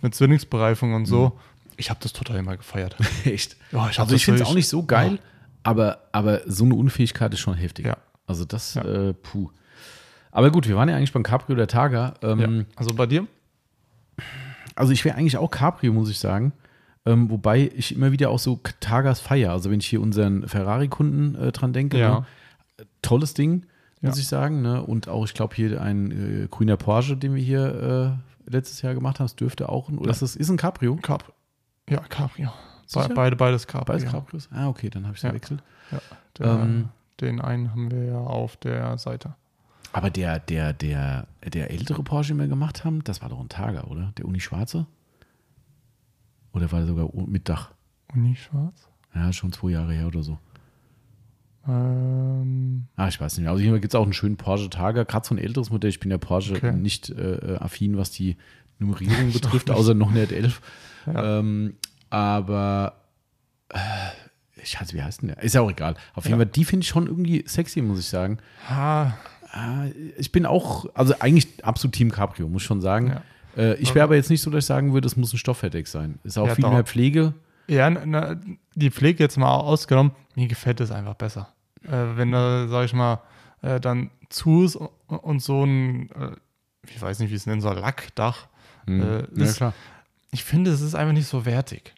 mit 0.00 0.14
Zwillingsbereifung 0.14 0.94
und 0.94 1.06
so. 1.06 1.38
Ich 1.76 1.90
habe 1.90 1.98
das 2.02 2.12
total 2.12 2.36
immer 2.36 2.56
gefeiert. 2.56 2.94
Echt. 3.24 3.56
Ja, 3.72 3.88
ich 3.90 3.98
also 3.98 4.14
ich 4.14 4.24
finde 4.24 4.42
es 4.42 4.48
auch 4.48 4.54
nicht 4.54 4.68
so 4.68 4.84
geil, 4.84 5.18
aber, 5.64 5.98
aber 6.12 6.42
so 6.46 6.64
eine 6.64 6.74
Unfähigkeit 6.74 7.32
ist 7.34 7.40
schon 7.40 7.54
heftig. 7.54 7.86
Ja. 7.86 7.96
Also 8.26 8.44
das, 8.44 8.74
Ja. 8.74 8.82
äh, 8.84 9.12
puh. 9.14 9.50
Aber 10.30 10.50
gut, 10.52 10.68
wir 10.68 10.76
waren 10.76 10.88
ja 10.88 10.94
eigentlich 10.96 11.12
beim 11.12 11.24
Cabrio 11.24 11.56
der 11.56 11.66
Targa. 11.66 12.14
Ähm, 12.22 12.38
ja. 12.60 12.64
Also 12.76 12.94
bei 12.94 13.06
dir? 13.06 13.26
Also 14.76 14.92
ich 14.92 15.04
wäre 15.04 15.16
eigentlich 15.16 15.36
auch 15.36 15.50
Cabrio, 15.50 15.92
muss 15.92 16.10
ich 16.10 16.18
sagen. 16.18 16.52
Ähm, 17.06 17.30
wobei 17.30 17.70
ich 17.74 17.94
immer 17.94 18.12
wieder 18.12 18.30
auch 18.30 18.38
so 18.38 18.60
Targas 18.78 19.20
feier. 19.20 19.52
Also 19.52 19.70
wenn 19.70 19.80
ich 19.80 19.86
hier 19.86 20.00
unseren 20.00 20.46
Ferrari-Kunden 20.46 21.34
äh, 21.34 21.50
dran 21.52 21.72
denke, 21.72 21.98
Ja. 21.98 22.20
ne? 22.20 22.26
Tolles 23.02 23.34
Ding, 23.34 23.66
muss 24.00 24.16
Ja. 24.16 24.20
ich 24.20 24.28
sagen. 24.28 24.62
Ne? 24.62 24.82
Und 24.82 25.08
auch, 25.08 25.24
ich 25.24 25.34
glaube, 25.34 25.54
hier 25.54 25.80
ein 25.80 26.10
äh, 26.44 26.46
grüner 26.48 26.76
Porsche, 26.76 27.16
den 27.16 27.34
wir 27.34 27.42
hier 27.42 28.18
äh, 28.46 28.50
letztes 28.50 28.82
Jahr 28.82 28.94
gemacht 28.94 29.18
haben, 29.20 29.26
das 29.26 29.36
dürfte 29.36 29.68
auch, 29.68 29.88
ein, 29.88 29.98
oder 29.98 30.06
Ja. 30.08 30.12
ist 30.12 30.22
das 30.22 30.36
ist 30.36 30.48
ein 30.50 30.56
Cabrio? 30.56 30.96
Cap 30.96 31.32
ja, 31.88 31.98
Cabrio. 32.00 32.52
Sicher? 32.86 33.08
beide, 33.14 33.34
beides 33.36 33.66
Cabrio. 33.66 33.86
Beides 33.96 34.10
Cabrios? 34.10 34.48
Ah, 34.52 34.68
okay, 34.68 34.90
dann 34.90 35.04
habe 35.04 35.14
ich 35.14 35.18
es 35.18 35.22
Ja. 35.22 35.30
verwechselt. 35.30 35.62
Der, 36.38 36.46
Ähm. 36.46 36.88
den 37.20 37.40
einen 37.40 37.70
haben 37.72 37.90
wir 37.90 38.04
ja 38.04 38.18
auf 38.18 38.56
der 38.56 38.96
Seite. 38.98 39.34
Aber 39.92 40.08
der, 40.10 40.38
der, 40.38 40.72
der, 40.72 41.26
der 41.44 41.70
ältere 41.72 42.02
Porsche, 42.04 42.32
den 42.32 42.38
wir 42.40 42.46
gemacht 42.48 42.84
haben, 42.84 43.02
das 43.04 43.22
war 43.22 43.28
doch 43.28 43.40
ein 43.40 43.48
Targa, 43.48 43.84
oder? 43.84 44.12
Der 44.18 44.24
Uni 44.24 44.38
Schwarze? 44.40 44.86
Oder 46.52 46.70
war 46.72 46.78
der 46.80 46.88
sogar 46.88 47.08
mit 47.26 47.48
Dach? 47.48 47.72
Uni 48.14 48.34
schwarz? 48.36 48.88
Ja, 49.14 49.32
schon 49.32 49.52
zwei 49.52 49.70
Jahre 49.70 49.92
her 49.92 50.06
oder 50.06 50.22
so. 50.22 50.38
Ähm, 51.68 52.86
Ah, 52.96 53.08
ich 53.08 53.20
weiß 53.20 53.36
nicht 53.36 53.42
mehr. 53.42 53.50
Also 53.50 53.62
hier 53.62 53.72
gibt 53.78 53.92
es 53.92 53.98
auch 53.98 54.02
einen 54.04 54.12
schönen 54.12 54.36
Porsche 54.36 54.70
Targa, 54.70 55.04
gerade 55.04 55.26
so 55.26 55.34
ein 55.34 55.38
älteres 55.38 55.70
Modell. 55.70 55.90
Ich 55.90 56.00
bin 56.00 56.10
der 56.10 56.18
Porsche 56.18 56.54
Okay. 56.54 56.72
nicht 56.72 57.10
äh, 57.10 57.56
affin, 57.58 57.96
was 57.96 58.10
die 58.10 58.36
Nummerierung 58.78 59.32
betrifft, 59.32 59.70
außer 59.70 59.94
noch 59.94 60.08
111. 60.08 60.60
Ja. 61.06 61.38
Ähm, 61.38 61.74
aber 62.08 62.94
äh, 63.68 63.78
ich 64.62 64.78
weiß, 64.80 64.92
wie 64.94 65.02
heißt 65.02 65.22
denn 65.22 65.28
der? 65.28 65.42
Ist 65.42 65.54
ja 65.54 65.60
auch 65.62 65.70
egal. 65.70 65.94
Auf 66.14 66.24
jeden 66.24 66.38
Ja. 66.38 66.44
Fall, 66.44 66.52
die 66.52 66.64
finde 66.64 66.84
ich 66.84 66.88
schon 66.88 67.06
irgendwie 67.06 67.44
sexy, 67.46 67.82
muss 67.82 67.98
ich 68.00 68.06
sagen. 68.08 68.38
ah, 68.68 69.12
Ah, 69.52 69.86
Ich 70.16 70.30
bin 70.30 70.46
auch, 70.46 70.86
also 70.94 71.12
eigentlich 71.18 71.48
absolut 71.64 71.94
Team 71.96 72.12
Cabrio, 72.12 72.48
muss 72.48 72.62
ich 72.62 72.66
schon 72.66 72.80
sagen. 72.80 73.08
Ja. 73.56 73.62
Äh, 73.62 73.74
ich 73.80 73.92
wäre 73.96 74.04
aber 74.04 74.14
jetzt 74.14 74.30
nicht 74.30 74.42
so, 74.42 74.48
dass 74.50 74.62
ich 74.62 74.66
sagen 74.66 74.92
würde, 74.94 75.06
es 75.08 75.16
muss 75.16 75.32
ein 75.32 75.38
Stoffverdeck 75.38 75.88
sein. 75.88 76.20
Ist 76.22 76.38
auch 76.38 76.46
Ja, 76.46 76.54
viel 76.54 76.62
doch. 76.62 76.72
mehr 76.72 76.84
Pflege. 76.84 77.34
Ja, 77.70 77.90
na, 77.90 78.36
die 78.74 78.90
Pflege 78.90 79.22
jetzt 79.22 79.36
mal 79.38 79.54
ausgenommen, 79.54 80.12
mir 80.34 80.48
gefällt 80.48 80.80
es 80.80 80.90
einfach 80.90 81.14
besser. 81.14 81.48
Äh, 81.84 82.16
wenn 82.16 82.32
da, 82.32 82.68
sag 82.68 82.84
ich 82.84 82.92
mal, 82.92 83.20
äh, 83.62 83.80
dann 83.80 84.10
zu 84.28 84.64
ist 84.64 84.76
und, 85.06 85.42
so 85.42 85.64
ein, 85.64 86.10
äh, 86.10 86.30
ich 86.88 87.00
weiß 87.00 87.18
nicht, 87.20 87.30
wie 87.30 87.34
es 87.34 87.46
nennen 87.46 87.60
soll, 87.60 87.76
Lackdach. 87.78 88.48
Hm. 88.86 89.00
Äh, 89.02 89.18
ja, 89.36 89.44
ist- 89.44 89.56
klar. 89.56 89.74
Ich 90.32 90.44
finde, 90.44 90.70
es 90.70 90.80
ist 90.80 90.94
einfach 90.94 91.12
nicht 91.14 91.26
so 91.26 91.44
wertig. 91.44 91.92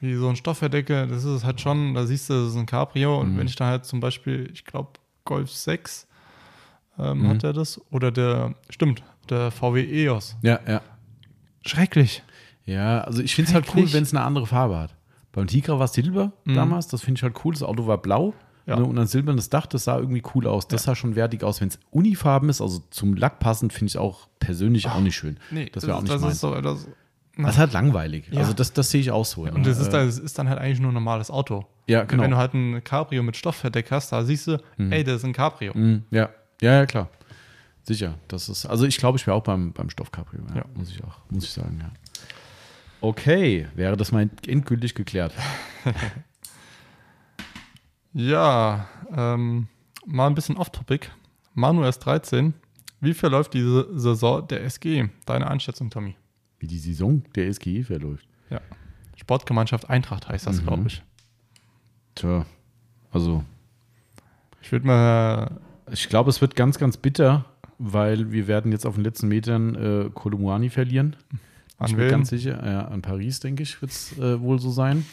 Wie 0.00 0.14
so 0.14 0.28
ein 0.28 0.36
Stoffverdecke, 0.36 1.06
das 1.06 1.24
ist 1.24 1.44
halt 1.44 1.60
schon, 1.60 1.94
da 1.94 2.04
siehst 2.06 2.28
du, 2.28 2.34
das 2.34 2.50
ist 2.50 2.56
ein 2.56 2.66
Cabrio. 2.66 3.18
Und 3.20 3.32
Mhm. 3.34 3.38
wenn 3.38 3.46
ich 3.46 3.56
da 3.56 3.66
halt 3.66 3.84
zum 3.86 4.00
Beispiel, 4.00 4.50
ich 4.52 4.64
glaube, 4.64 4.90
Golf 5.24 5.50
6 5.50 6.06
ähm, 6.98 7.20
Mhm. 7.22 7.28
hat 7.28 7.44
er 7.44 7.52
das. 7.54 7.80
Oder 7.90 8.10
der, 8.10 8.54
stimmt, 8.68 9.02
der 9.30 9.50
VW 9.50 9.82
EOS. 10.04 10.36
Ja, 10.42 10.60
ja. 10.68 10.82
Schrecklich. 11.64 12.22
Ja, 12.64 13.00
also 13.02 13.22
ich 13.22 13.34
finde 13.34 13.48
es 13.50 13.54
halt 13.54 13.66
cool, 13.74 13.90
wenn 13.92 14.02
es 14.02 14.14
eine 14.14 14.24
andere 14.24 14.46
Farbe 14.46 14.76
hat. 14.78 14.94
Beim 15.32 15.46
Tigra 15.46 15.78
war 15.78 15.84
es 15.86 15.92
Silber 15.94 16.32
Mhm. 16.44 16.54
damals, 16.54 16.88
das 16.88 17.02
finde 17.02 17.18
ich 17.18 17.22
halt 17.22 17.34
cool. 17.44 17.52
Das 17.54 17.62
Auto 17.62 17.86
war 17.86 17.98
blau 17.98 18.34
Ja. 18.66 18.76
ne, 18.76 18.84
und 18.84 18.98
ein 18.98 19.06
silbernes 19.06 19.48
Dach, 19.50 19.66
das 19.66 19.84
sah 19.84 19.98
irgendwie 19.98 20.22
cool 20.34 20.46
aus. 20.46 20.68
Das 20.68 20.84
sah 20.84 20.94
schon 20.94 21.16
wertig 21.16 21.42
aus. 21.42 21.60
Wenn 21.60 21.68
es 21.68 21.78
Unifarben 21.90 22.48
ist, 22.48 22.60
also 22.60 22.82
zum 22.90 23.14
Lack 23.14 23.38
passend, 23.40 23.72
finde 23.72 23.88
ich 23.90 23.98
auch 23.98 24.28
persönlich 24.40 24.88
auch 24.88 25.00
nicht 25.00 25.16
schön. 25.16 25.38
Nee, 25.50 25.70
das 25.72 25.86
wäre 25.86 25.96
auch 25.96 26.02
nicht 26.02 26.12
das 26.14 26.20
meins. 26.20 26.34
ist 26.34 26.40
so, 26.40 26.60
das, 26.60 26.86
Das 27.38 27.52
ist 27.54 27.58
halt 27.58 27.72
langweilig. 27.72 28.26
Ja. 28.30 28.40
Also 28.40 28.52
das, 28.52 28.72
das 28.74 28.90
sehe 28.90 29.00
ich 29.00 29.10
auch 29.10 29.24
so. 29.24 29.42
Und 29.42 29.66
das 29.66 29.78
ist, 29.78 29.88
Äh, 29.88 29.90
dann, 29.92 30.06
das 30.06 30.18
ist 30.18 30.38
dann 30.38 30.48
halt 30.50 30.58
eigentlich 30.58 30.80
nur 30.80 30.90
ein 30.90 30.94
normales 30.94 31.30
Auto. 31.30 31.64
Ja, 31.88 32.02
Und 32.02 32.08
genau. 32.08 32.22
Wenn 32.24 32.30
du 32.32 32.36
halt 32.36 32.52
ein 32.54 32.84
Cabrio 32.84 33.22
mit 33.22 33.36
Stoffverdeck 33.36 33.90
hast, 33.90 34.12
da 34.12 34.22
siehst 34.22 34.46
du, 34.48 34.62
ey, 34.78 35.02
das 35.02 35.16
ist 35.16 35.24
ein 35.24 35.32
Cabrio. 35.32 35.72
Mm, 35.74 36.04
ja. 36.10 36.28
ja, 36.60 36.72
ja, 36.74 36.86
klar. 36.86 37.08
Sicher. 37.84 38.14
Das 38.28 38.48
ist, 38.48 38.66
also 38.66 38.84
ich 38.86 38.96
glaube, 38.98 39.18
ich 39.18 39.26
wäre 39.26 39.36
auch 39.36 39.42
beim, 39.42 39.72
beim 39.72 39.90
Stoffcabrio, 39.90 40.42
ja, 40.50 40.56
Ja. 40.58 40.64
muss 40.74 40.90
ich 40.90 41.02
auch, 41.02 41.16
muss 41.30 41.42
ich 41.44 41.50
sagen, 41.50 41.78
ja. 41.80 41.90
Okay, 43.02 43.66
wäre 43.74 43.96
das 43.96 44.12
mal 44.12 44.30
endgültig 44.46 44.94
geklärt. 44.94 45.34
Ja, 48.14 48.88
ähm, 49.16 49.68
mal 50.04 50.26
ein 50.26 50.34
bisschen 50.34 50.56
off-topic. 50.58 51.08
Manu 51.54 51.82
S13. 51.82 52.52
Wie 53.00 53.14
verläuft 53.14 53.54
diese 53.54 53.88
Saison 53.98 54.46
der 54.46 54.62
SG? 54.64 55.08
Deine 55.24 55.50
Einschätzung, 55.50 55.88
Tommy? 55.90 56.14
Wie 56.58 56.66
die 56.66 56.78
Saison 56.78 57.22
der 57.34 57.52
SGE 57.52 57.82
verläuft. 57.84 58.26
Ja. 58.50 58.60
Sportgemeinschaft 59.16 59.88
Eintracht 59.88 60.28
heißt 60.28 60.46
das, 60.46 60.60
Mhm. 60.60 60.66
glaube 60.66 60.82
ich. 60.88 61.02
Tja, 62.14 62.44
also 63.10 63.42
Ich 64.60 64.70
würde 64.70 64.86
mal. 64.86 65.60
ich 65.90 66.08
glaube, 66.10 66.30
es 66.30 66.40
wird 66.42 66.54
ganz, 66.54 66.78
ganz 66.78 66.96
bitter, 66.98 67.46
weil 67.78 68.30
wir 68.30 68.46
werden 68.46 68.72
jetzt 68.72 68.84
auf 68.86 68.94
den 68.96 69.04
letzten 69.04 69.28
Metern 69.28 69.74
äh, 69.74 70.10
Kolumuani 70.12 70.68
verlieren. 70.68 71.16
An 71.82 71.90
ich 71.90 71.96
bin 71.96 72.08
ganz 72.08 72.28
sicher, 72.30 72.60
ja, 72.64 72.86
an 72.88 73.02
Paris, 73.02 73.40
denke 73.40 73.62
ich, 73.62 73.80
wird 73.82 73.90
es 73.92 74.16
äh, 74.18 74.40
wohl 74.40 74.58
so 74.58 74.70
sein. 74.70 75.04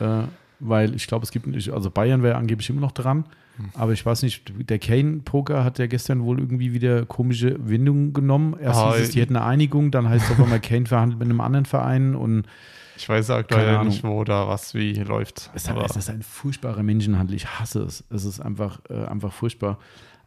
Äh, 0.00 0.22
weil 0.60 0.94
ich 0.94 1.06
glaube, 1.06 1.24
es 1.24 1.30
gibt 1.30 1.46
nicht, 1.46 1.70
also 1.70 1.90
Bayern 1.90 2.22
wäre 2.22 2.36
angeblich 2.36 2.70
immer 2.70 2.80
noch 2.80 2.92
dran, 2.92 3.24
Hm. 3.56 3.70
aber 3.74 3.92
ich 3.92 4.04
weiß 4.04 4.22
nicht, 4.22 4.52
der 4.68 4.78
Kane-Poker 4.80 5.62
hat 5.62 5.78
ja 5.78 5.86
gestern 5.86 6.24
wohl 6.24 6.40
irgendwie 6.40 6.72
wieder 6.72 7.04
komische 7.06 7.56
Wendungen 7.68 8.12
genommen. 8.12 8.56
Erst 8.60 8.80
Ah, 8.80 8.92
hieß 8.94 9.02
es, 9.04 9.10
die 9.10 9.20
hätten 9.20 9.36
eine 9.36 9.44
Einigung, 9.46 9.90
dann 9.92 10.08
heißt 10.08 10.24
es 10.24 10.30
auf 10.32 10.40
einmal, 10.42 10.58
Kane 10.60 10.86
verhandelt 10.86 11.20
mit 11.20 11.28
einem 11.28 11.40
anderen 11.40 11.64
Verein 11.66 12.14
und 12.16 12.46
Ich 12.96 13.08
weiß 13.08 13.30
aktuell 13.30 13.84
nicht, 13.84 14.02
wo 14.02 14.24
da 14.24 14.48
was 14.48 14.74
wie 14.74 14.94
läuft. 14.94 15.50
es, 15.54 15.68
Aber 15.68 15.84
es 15.84 15.94
ist 15.96 16.10
ein 16.10 16.22
furchtbarer 16.22 16.82
Menschenhandel. 16.82 17.36
Ich 17.36 17.46
hasse 17.46 17.82
es. 17.82 18.02
Es 18.10 18.24
ist 18.24 18.40
einfach, 18.40 18.80
äh, 18.88 19.04
einfach 19.06 19.32
furchtbar. 19.32 19.78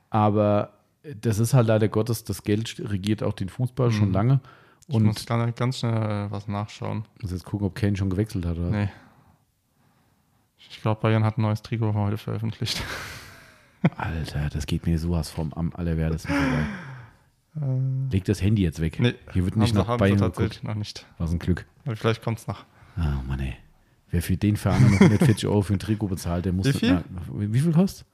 Aber 0.10 0.74
das 1.22 1.39
ist 1.39 1.54
halt 1.54 1.68
leider 1.68 1.88
Gottes, 1.88 2.24
das 2.24 2.43
Geld 2.43 2.82
regiert 2.86 3.24
auch 3.24 3.34
den 3.34 3.50
Fußball 3.50 3.91
schon 3.91 4.10
Mhm. 4.10 4.14
Lange. 4.88 4.89
ich 4.89 4.95
Und 4.95 5.03
muss 5.05 5.25
ganz, 5.25 5.55
ganz 5.55 5.79
schnell 5.79 6.31
was 6.31 6.47
nachschauen. 6.47 7.05
muss 7.21 7.31
jetzt 7.31 7.45
gucken, 7.45 7.67
ob 7.67 7.75
Kane 7.75 7.95
schon 7.95 8.09
gewechselt 8.09 8.45
hat. 8.45 8.57
Oder? 8.57 8.69
Nee. 8.69 8.89
Ich 10.69 10.81
glaube, 10.81 11.01
Bayern 11.01 11.23
hat 11.23 11.38
ein 11.38 11.41
neues 11.41 11.61
Trikot 11.61 11.93
heute 11.93 12.17
veröffentlicht. 12.17 12.81
Alter, 13.95 14.49
das 14.49 14.65
geht 14.65 14.85
mir 14.85 14.97
sowas 14.99 15.29
vom 15.29 15.53
am 15.53 15.71
allerwertesten 15.73 16.33
vorbei. 16.35 16.65
Äh, 17.61 18.11
Leg 18.11 18.25
das 18.25 18.41
Handy 18.41 18.63
jetzt 18.63 18.81
weg. 18.81 18.99
nee, 18.99 19.13
Hier 19.33 19.45
wird 19.45 19.55
nicht 19.55 19.73
nach 19.73 19.97
Bayern 19.97 20.17
geguckt. 20.19 20.63
noch 20.63 20.75
nicht. 20.75 21.05
Was 21.17 21.31
ein 21.31 21.39
Glück. 21.39 21.65
Aber 21.85 21.95
vielleicht 21.95 22.23
kommt 22.23 22.39
es 22.39 22.47
nach. 22.47 22.65
Ah, 22.95 23.21
Mann, 23.27 23.39
ey. 23.39 23.55
Wer 24.09 24.21
für 24.21 24.38
den 24.38 24.55
Verein 24.57 24.83
noch 24.83 25.01
140 25.01 25.47
Euro 25.47 25.61
für 25.61 25.73
ein 25.73 25.79
Trikot 25.79 26.07
bezahlt, 26.07 26.45
der 26.45 26.53
muss. 26.53 26.65
Wie 26.65 26.73
viel? 26.73 27.03
Na, 27.09 27.21
wie 27.29 27.59
viel 27.59 27.71
kostet? 27.73 28.07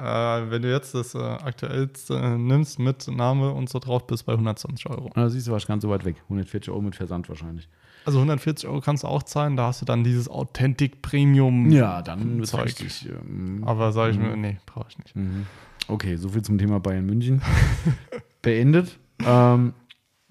Äh, 0.00 0.50
wenn 0.50 0.62
du 0.62 0.70
jetzt 0.70 0.94
das 0.94 1.14
äh, 1.14 1.18
aktuellste 1.18 2.14
äh, 2.14 2.38
nimmst 2.38 2.78
mit 2.78 3.06
Name 3.08 3.52
und 3.52 3.68
so 3.68 3.78
drauf, 3.78 4.06
bist 4.06 4.24
bei 4.26 4.32
120 4.32 4.88
Euro. 4.88 5.10
Ah, 5.14 5.28
siehst 5.28 5.46
du, 5.46 5.50
war 5.50 5.58
ich 5.58 5.66
ganz 5.66 5.82
so 5.82 5.90
weit 5.90 6.04
weg. 6.04 6.16
140 6.24 6.70
Euro 6.70 6.80
mit 6.80 6.96
Versand 6.96 7.28
wahrscheinlich. 7.28 7.68
Also 8.06 8.18
140 8.18 8.66
Euro 8.68 8.80
kannst 8.80 9.02
du 9.02 9.08
auch 9.08 9.22
zahlen, 9.22 9.56
da 9.56 9.66
hast 9.66 9.82
du 9.82 9.84
dann 9.86 10.02
dieses 10.04 10.28
Authentic 10.28 11.02
Premium. 11.02 11.70
Ja, 11.70 12.00
dann 12.00 12.42
Zeug. 12.44 12.64
richtig. 12.64 13.08
Ähm, 13.10 13.62
Aber 13.66 13.92
sage 13.92 14.12
ich 14.12 14.18
mir, 14.18 14.34
nee, 14.36 14.56
brauche 14.64 14.86
ich 14.88 14.98
nicht. 14.98 15.14
Mhm. 15.14 15.46
Okay, 15.86 16.16
soviel 16.16 16.42
zum 16.42 16.56
Thema 16.56 16.80
Bayern 16.80 17.04
München. 17.04 17.42
Beendet. 18.42 18.98
Ähm, 19.24 19.74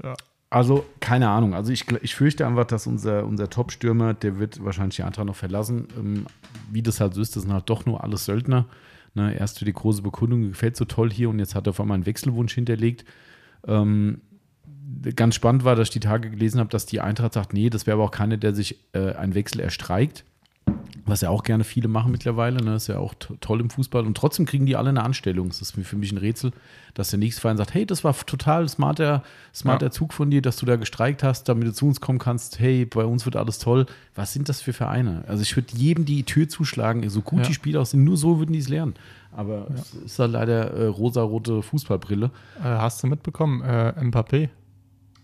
Ja. 0.04 0.16
Also, 0.52 0.84
keine 1.00 1.30
Ahnung. 1.30 1.54
Also, 1.54 1.72
ich, 1.72 1.86
ich 2.02 2.16
fürchte 2.16 2.48
einfach, 2.48 2.66
dass 2.66 2.88
unser, 2.88 3.24
unser 3.24 3.52
Top-Stürmer, 3.52 4.16
der 4.16 4.40
wird 4.40 4.64
wahrscheinlich 4.66 4.96
die 4.96 5.04
Eintracht 5.04 5.28
noch 5.28 5.36
verlassen. 5.36 5.88
Ähm, 5.96 6.26
wie 6.72 6.82
das 6.82 7.00
halt 7.00 7.14
so 7.14 7.22
ist, 7.22 7.36
das 7.36 7.44
sind 7.44 7.54
halt 7.54 7.70
doch 7.70 7.86
nur 7.86 8.04
alles 8.04 8.26
Söldner. 8.26 8.66
Ne, 9.20 9.38
erst 9.38 9.60
für 9.60 9.66
die 9.66 9.74
große 9.74 10.02
Bekundung, 10.02 10.48
gefällt 10.48 10.78
so 10.78 10.86
toll 10.86 11.12
hier 11.12 11.30
und 11.30 11.40
jetzt 11.40 11.54
hat 11.54 11.68
er 11.68 11.72
auf 11.72 11.82
einmal 11.82 11.96
einen 11.96 12.06
Wechselwunsch 12.06 12.54
hinterlegt. 12.54 13.04
Ähm, 13.68 14.22
ganz 15.14 15.36
spannend 15.36 15.66
war, 15.66 15.76
dass 15.76 15.90
ich 15.90 15.94
die 15.94 16.00
Tage 16.00 16.30
gelesen 16.30 16.62
habe, 16.62 16.70
dass 16.70 16.86
die 16.86 17.02
Eintracht 17.02 17.34
sagt, 17.34 17.52
nee, 17.52 17.70
das 17.70 17.86
wäre 17.86 17.96
aber 17.96 18.06
auch 18.06 18.12
keiner, 18.12 18.38
der 18.38 18.56
sich 18.56 18.80
äh, 18.94 19.12
einen 19.12 19.36
Wechsel 19.36 19.60
erstreikt. 19.60 20.24
Was 21.06 21.22
ja 21.22 21.30
auch 21.32 21.42
gerne 21.44 21.64
viele 21.64 21.88
machen 21.88 22.12
mittlerweile, 22.12 22.64
ne? 22.64 22.76
ist 22.76 22.86
ja 22.88 23.00
auch 23.00 23.16
to- 23.16 23.36
toll 23.42 23.62
im 23.62 23.72
Fußball. 23.72 24.06
Und 24.06 24.16
trotzdem 24.16 24.46
kriegen 24.46 24.68
die 24.68 24.76
alle 24.76 24.90
eine 24.90 25.04
Anstellung. 25.04 25.48
Das 25.48 25.60
ist 25.60 25.72
für 25.72 25.96
mich 25.96 26.12
ein 26.12 26.20
Rätsel, 26.20 26.52
dass 26.94 27.10
der 27.10 27.18
nächste 27.18 27.42
Verein 27.42 27.58
sagt: 27.58 27.74
Hey, 27.74 27.86
das 27.88 28.04
war 28.04 28.14
total 28.26 28.70
smarter, 28.70 29.24
smarter 29.54 29.88
Ja. 29.88 29.92
Zug 29.92 30.14
von 30.14 30.30
dir, 30.30 30.44
dass 30.44 30.58
du 30.58 30.68
da 30.68 30.76
gestreikt 30.76 31.24
hast, 31.24 31.50
damit 31.50 31.68
du 31.68 31.74
zu 31.74 31.88
uns 31.88 32.00
kommen 32.00 32.20
kannst. 32.20 32.60
Hey, 32.60 32.86
bei 32.86 33.06
uns 33.06 33.26
wird 33.26 33.38
alles 33.38 33.58
toll. 33.58 33.88
Was 34.14 34.34
sind 34.34 34.50
das 34.50 34.62
für 34.62 34.72
Vereine? 34.74 35.24
Also, 35.28 35.42
ich 35.42 35.56
würde 35.56 35.76
jedem 35.76 36.06
die 36.06 36.24
Tür 36.24 36.48
zuschlagen, 36.48 37.10
so 37.10 37.22
gut 37.22 37.40
Ja. 37.40 37.46
die 37.48 37.54
Spieler 37.56 37.82
aussehen, 37.82 38.04
nur 38.04 38.18
so 38.18 38.38
würden 38.38 38.54
die 38.54 38.60
es 38.60 38.70
lernen. 38.70 38.94
Aber 39.32 39.68
es 39.74 39.94
ist 39.96 40.20
halt 40.20 40.32
leider 40.34 40.72
äh, 40.74 40.86
rosarote 40.86 41.64
Fußballbrille. 41.64 42.30
Äh, 42.60 42.64
hast 42.64 43.02
du 43.02 43.08
mitbekommen, 43.08 43.62
äh, 43.64 43.94
Mbappé? 44.00 44.50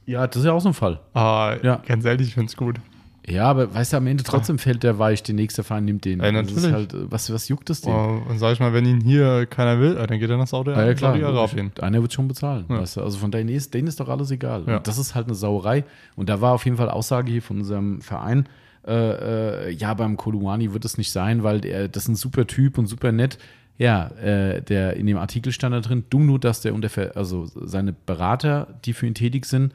Ja, 0.07 0.25
das 0.25 0.37
ist 0.37 0.45
ja 0.45 0.53
auch 0.53 0.61
so 0.61 0.69
ein 0.69 0.73
Fall. 0.73 0.99
Ah, 1.13 1.55
Ja. 1.61 1.81
ganz 1.85 2.05
ehrlich, 2.05 2.29
ich 2.29 2.33
finde 2.33 2.49
es 2.49 2.57
gut. 2.57 2.79
Ja, 3.27 3.45
aber 3.47 3.73
weißt 3.73 3.93
du, 3.93 3.97
am 3.97 4.07
Ende 4.07 4.23
trotzdem 4.23 4.59
fällt 4.59 4.83
der 4.83 4.99
weich, 4.99 5.23
der 5.23 5.33
nächste 5.33 5.63
Verein 5.63 5.85
nimmt 5.85 6.05
den. 6.05 6.19
Ja, 6.21 6.31
natürlich. 6.31 6.71
halt, 6.71 6.93
was, 7.11 7.31
was 7.33 7.47
juckt 7.47 7.69
das 7.69 7.81
denn? 7.81 7.91
Oh, 7.93 8.21
und 8.29 8.37
sag 8.37 8.53
ich 8.53 8.59
mal, 8.59 8.71
wenn 8.73 8.85
ihn 8.85 9.01
hier 9.01 9.47
keiner 9.47 9.79
will, 9.79 9.97
äh, 9.97 10.05
dann 10.05 10.19
geht 10.19 10.29
er 10.29 10.37
nach 10.37 10.47
Saudi- 10.47 10.71
Ja, 10.71 10.85
ja 10.85 10.93
klar. 10.93 11.13
Saudi-Arabien. 11.13 11.71
Einer 11.81 12.01
wird 12.01 12.13
schon 12.13 12.27
bezahlen. 12.27 12.65
Ja. 12.69 12.81
Weißt 12.81 12.97
du? 12.97 13.01
Also 13.01 13.17
von 13.17 13.31
denen 13.31 13.49
ist, 13.49 13.73
denen 13.73 13.87
ist 13.87 13.99
doch 13.99 14.09
alles 14.09 14.29
egal. 14.29 14.63
Ja. 14.67 14.79
Das 14.79 14.97
ist 14.99 15.15
halt 15.15 15.25
eine 15.25 15.35
Sauerei. 15.35 15.85
Und 16.15 16.29
da 16.29 16.39
war 16.41 16.53
auf 16.53 16.65
jeden 16.65 16.77
Fall 16.77 16.89
Aussage 16.89 17.31
hier 17.31 17.41
von 17.41 17.57
unserem 17.59 18.01
Verein, 18.01 18.47
äh, 18.87 19.69
äh, 19.69 19.71
ja, 19.71 19.95
beim 19.95 20.17
Kolumani 20.17 20.71
wird 20.73 20.85
es 20.85 20.99
nicht 20.99 21.11
sein, 21.11 21.41
weil 21.41 21.61
der, 21.61 21.87
das 21.87 22.03
ist 22.03 22.09
ein 22.09 22.15
super 22.15 22.45
Typ 22.45 22.77
und 22.77 22.85
super 22.85 23.11
nett. 23.11 23.39
Ja, 23.79 24.07
äh, 24.21 24.61
der 24.61 24.95
in 24.95 25.07
dem 25.07 25.17
Artikel 25.17 25.51
stand 25.51 25.73
da 25.73 25.81
drin, 25.81 26.05
dumm 26.11 26.27
nur, 26.27 26.39
dass 26.39 26.61
der 26.61 26.73
unter, 26.75 26.89
also 27.17 27.45
seine 27.55 27.91
Berater, 27.93 28.67
die 28.85 28.93
für 28.93 29.07
ihn 29.07 29.15
tätig 29.15 29.45
sind, 29.45 29.73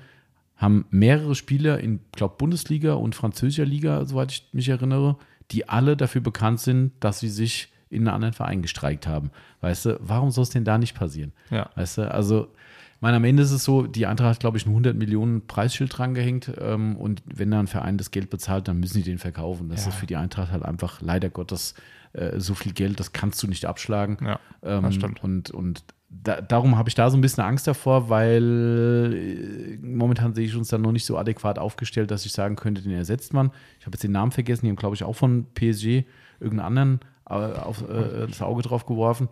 haben 0.61 0.85
mehrere 0.91 1.35
Spieler 1.35 1.81
in, 1.81 2.01
glaube 2.13 2.35
Bundesliga 2.39 2.93
und 2.95 3.15
französischer 3.15 3.65
Liga, 3.65 4.05
soweit 4.05 4.31
ich 4.31 4.49
mich 4.53 4.69
erinnere, 4.69 5.17
die 5.51 5.69
alle 5.69 5.97
dafür 5.97 6.21
bekannt 6.21 6.61
sind, 6.61 6.93
dass 7.01 7.19
sie 7.21 7.29
sich 7.31 7.73
in 7.89 8.03
einen 8.07 8.15
anderen 8.15 8.35
Verein 8.35 8.63
gestreikt 8.63 9.09
haben. 9.09 9.31
Weißt 9.63 9.87
du, 9.87 9.99
warum 10.01 10.31
soll 10.31 10.43
es 10.45 10.51
denn 10.51 10.65
da 10.65 10.79
nicht 10.79 10.95
passieren? 10.95 11.33
Ja. 11.51 11.71
Weißt 11.75 11.99
du, 11.99 12.11
also, 12.13 12.45
ich 12.95 13.01
meine, 13.01 13.17
am 13.17 13.25
Ende 13.25 13.43
ist 13.43 13.51
es 13.51 13.65
so, 13.65 13.87
die 13.87 14.07
Eintracht 14.07 14.29
hat, 14.35 14.41
glaube 14.41 14.59
ich, 14.59 14.67
ein 14.67 14.69
100 14.69 14.95
Millionen 14.97 15.47
Preisschild 15.49 15.97
dran 15.99 16.15
gehängt 16.15 16.53
ähm, 16.61 16.95
und 16.97 17.23
wenn 17.25 17.51
da 17.51 17.59
ein 17.59 17.67
Verein 17.67 17.97
das 17.99 18.11
Geld 18.13 18.31
bezahlt, 18.31 18.69
dann 18.69 18.79
müssen 18.79 18.99
die 18.99 19.03
den 19.03 19.19
verkaufen. 19.19 19.71
Das 19.71 19.85
Ja. 19.87 19.89
ist 19.91 19.97
für 19.97 20.07
die 20.07 20.17
Eintracht 20.17 20.53
halt 20.53 20.63
einfach 20.63 21.01
leider 21.01 21.31
Gottes 21.31 21.75
äh, 22.13 22.39
so 22.39 22.55
viel 22.55 22.73
Geld, 22.73 23.01
das 23.01 23.13
kannst 23.13 23.43
du 23.43 23.49
nicht 23.49 23.65
abschlagen. 23.65 24.19
Ja, 24.25 24.39
Ähm, 24.63 24.83
das 24.85 24.95
stimmt. 24.95 25.25
Und, 25.25 25.51
und 25.51 25.83
da, 26.11 26.41
darum 26.41 26.77
habe 26.77 26.89
ich 26.89 26.95
da 26.95 27.09
so 27.09 27.17
ein 27.17 27.21
bisschen 27.21 27.45
Angst 27.45 27.67
davor, 27.67 28.09
weil 28.09 29.13
äh, 29.15 29.87
momentan 29.87 30.35
sehe 30.35 30.45
ich 30.45 30.57
uns 30.57 30.69
dann 30.69 30.83
noch 30.83 30.93
nicht 30.93 31.07
so 31.07 31.17
adäquat 31.17 31.59
aufgestellt, 31.59 32.11
dass 32.11 32.27
ich 32.27 32.33
sagen 32.33 32.57
könnte, 32.57 32.83
den 32.83 32.93
ersetzt 32.93 33.33
man. 33.33 33.53
Ich 33.79 33.87
habe 33.87 33.95
jetzt 33.95 34.03
den 34.03 34.13
Namen 34.13 34.33
vergessen, 34.33 34.67
die 34.67 34.71
haben, 34.71 34.77
glaube 34.77 34.97
ich, 34.97 35.05
auch 35.05 35.15
von 35.15 35.47
PSG 35.55 36.05
irgendeinen 36.41 36.67
anderen 36.67 37.01
äh, 37.29 37.59
auf, 37.59 37.89
äh, 37.89 38.27
das 38.27 38.43
Auge 38.43 38.63
drauf 38.63 38.87
geworfen, 38.87 39.29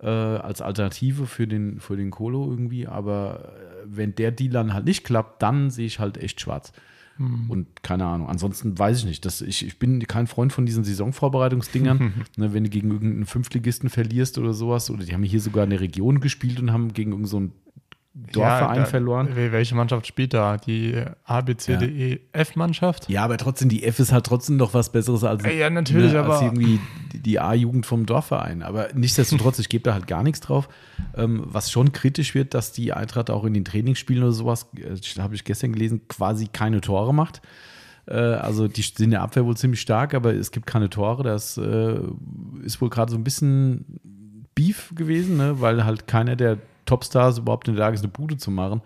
äh, 0.00 0.08
als 0.08 0.62
Alternative 0.62 1.26
für 1.26 1.46
den, 1.46 1.80
für 1.80 1.96
den 1.96 2.10
Kolo 2.10 2.48
irgendwie. 2.50 2.86
Aber 2.86 3.52
äh, 3.54 3.84
wenn 3.84 4.14
der 4.14 4.30
Deal 4.30 4.52
dann 4.52 4.72
halt 4.72 4.86
nicht 4.86 5.04
klappt, 5.04 5.42
dann 5.42 5.70
sehe 5.70 5.86
ich 5.86 5.98
halt 5.98 6.16
echt 6.16 6.40
schwarz. 6.40 6.72
Und 7.48 7.82
keine 7.82 8.06
Ahnung. 8.06 8.28
Ansonsten 8.28 8.78
weiß 8.78 8.98
ich 8.98 9.04
nicht. 9.04 9.24
Das, 9.24 9.40
ich, 9.40 9.66
ich 9.66 9.78
bin 9.78 10.00
kein 10.06 10.26
Freund 10.26 10.52
von 10.52 10.66
diesen 10.66 10.84
Saisonvorbereitungsdingern. 10.84 12.26
ne, 12.36 12.52
wenn 12.52 12.64
du 12.64 12.70
gegen 12.70 12.90
irgendeinen 12.90 13.26
Fünftligisten 13.26 13.90
verlierst 13.90 14.38
oder 14.38 14.54
sowas. 14.54 14.90
Oder 14.90 15.04
die 15.04 15.14
haben 15.14 15.22
hier 15.22 15.40
sogar 15.40 15.64
in 15.64 15.70
der 15.70 15.80
Region 15.80 16.20
gespielt 16.20 16.60
und 16.60 16.72
haben 16.72 16.92
gegen 16.92 17.12
irgendeinen 17.12 17.48
so 17.48 17.54
Dorfverein 18.14 18.80
da- 18.80 18.84
verloren. 18.84 19.28
wel- 19.34 19.52
Welche 19.52 19.74
Mannschaft 19.74 20.06
spielt 20.06 20.34
da? 20.34 20.58
Die 20.58 21.02
ABCDEF-Mannschaft? 21.24 23.08
Ja, 23.08 23.24
aber 23.24 23.36
trotzdem, 23.38 23.68
die 23.68 23.84
F 23.84 23.98
ist 23.98 24.12
halt 24.12 24.26
trotzdem 24.26 24.56
noch 24.56 24.74
was 24.74 24.90
Besseres 24.92 25.24
als, 25.24 25.42
Ja, 25.44 25.70
natürlich, 25.70 26.12
ne, 26.12 26.20
als 26.22 26.28
aber- 26.36 26.44
irgendwie 26.44 26.80
die, 27.12 27.18
die 27.20 27.40
A-Jugend 27.40 27.86
vom 27.86 28.06
Dorfverein. 28.06 28.62
Aber 28.62 28.88
nichtsdestotrotz, 28.94 29.58
ich 29.58 29.68
gebe 29.68 29.84
da 29.84 29.94
halt 29.94 30.06
gar 30.06 30.22
nichts 30.22 30.40
drauf. 30.40 30.68
Ähm, 31.16 31.42
was 31.46 31.70
schon 31.70 31.92
kritisch 31.92 32.34
wird, 32.34 32.54
dass 32.54 32.72
die 32.72 32.92
Eintracht 32.92 33.30
auch 33.30 33.44
in 33.44 33.54
den 33.54 33.64
Trainingsspielen 33.64 34.22
oder 34.22 34.32
sowas, 34.32 34.66
äh, 34.76 34.96
habe 35.20 35.34
ich 35.34 35.44
gestern 35.44 35.72
gelesen, 35.72 36.02
quasi 36.08 36.48
keine 36.48 36.80
Tore 36.80 37.14
macht. 37.14 37.40
Äh, 38.06 38.14
also 38.16 38.68
die 38.68 38.82
sind 38.82 39.00
in 39.00 39.10
der 39.12 39.22
Abwehr 39.22 39.44
wohl 39.46 39.56
ziemlich 39.56 39.80
stark, 39.80 40.14
aber 40.14 40.34
es 40.34 40.50
gibt 40.50 40.66
keine 40.66 40.90
Tore. 40.90 41.22
Das 41.22 41.56
äh, 41.56 41.98
ist 42.64 42.80
wohl 42.80 42.90
gerade 42.90 43.10
so 43.10 43.16
ein 43.16 43.24
bisschen 43.24 43.84
Beef 44.54 44.92
gewesen, 44.94 45.36
ne? 45.38 45.60
weil 45.60 45.84
halt 45.84 46.06
keiner 46.06 46.36
der 46.36 46.58
Topstars 46.86 47.38
überhaupt 47.38 47.68
in 47.68 47.74
der 47.74 47.84
Lage 47.84 47.94
ist, 47.94 48.02
eine 48.02 48.12
Bude 48.12 48.36
zu 48.36 48.50
machen. 48.50 48.82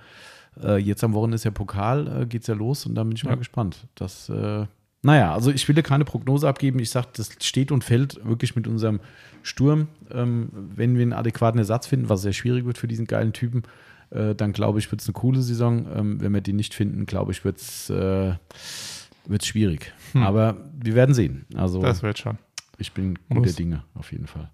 Äh, 0.62 0.76
jetzt 0.78 1.04
am 1.04 1.12
Wochenende 1.14 1.36
ist 1.36 1.44
ja 1.44 1.50
Pokal, 1.50 2.22
äh, 2.22 2.26
geht's 2.26 2.46
ja 2.46 2.54
los 2.54 2.86
und 2.86 2.94
da 2.94 3.02
bin 3.04 3.12
ich 3.14 3.24
mal 3.24 3.30
Ja. 3.30 3.36
gespannt. 3.36 3.86
Das, 3.94 4.28
äh, 4.28 4.66
naja, 5.02 5.32
also 5.34 5.50
ich 5.50 5.66
will 5.68 5.74
dir 5.74 5.82
keine 5.82 6.04
Prognose 6.04 6.48
abgeben. 6.48 6.78
Ich 6.78 6.90
sage, 6.90 7.08
das 7.14 7.30
steht 7.40 7.70
und 7.70 7.84
fällt 7.84 8.24
wirklich 8.26 8.56
mit 8.56 8.66
unserem 8.66 9.00
Sturm. 9.42 9.88
Ähm, 10.10 10.48
wenn 10.74 10.96
wir 10.96 11.02
einen 11.02 11.12
adäquaten 11.12 11.58
Ersatz 11.58 11.86
finden, 11.86 12.08
was 12.08 12.22
sehr 12.22 12.32
schwierig 12.32 12.64
wird 12.64 12.78
für 12.78 12.88
diesen 12.88 13.06
geilen 13.06 13.32
Typen, 13.32 13.62
äh, 14.10 14.34
dann 14.34 14.52
glaube 14.52 14.78
ich, 14.78 14.90
wird 14.90 15.00
es 15.02 15.06
eine 15.08 15.12
coole 15.12 15.42
Saison. 15.42 15.86
Ähm, 15.94 16.20
wenn 16.20 16.32
wir 16.34 16.40
den 16.40 16.56
nicht 16.56 16.74
finden, 16.74 17.06
glaube 17.06 17.32
ich, 17.32 17.44
wird 17.44 17.58
es 17.58 17.90
äh, 17.90 18.32
wird's 19.26 19.46
schwierig. 19.46 19.92
Aber 20.14 20.56
wir 20.80 20.94
werden 20.94 21.14
sehen. 21.14 21.44
Also 21.54 21.82
Das 21.82 22.02
wird 22.02 22.18
schon. 22.18 22.38
ich 22.78 22.92
bin 22.92 23.18
guter. 23.28 23.52
Dinge, 23.52 23.82
auf 23.94 24.10
jeden 24.12 24.26
Fall. 24.26 24.50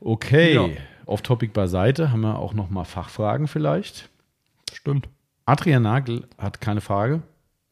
Okay, 0.00 0.54
Ja. 0.54 0.68
Off-topic 1.08 1.52
beiseite. 1.52 2.10
Haben 2.12 2.20
wir 2.22 2.38
auch 2.38 2.54
noch 2.54 2.70
mal 2.70 2.84
Fachfragen 2.84 3.48
vielleicht? 3.48 4.08
Stimmt. 4.72 5.08
Adrian 5.46 5.82
Nagel 5.82 6.26
hat 6.36 6.60
keine 6.60 6.80
Frage, 6.80 7.22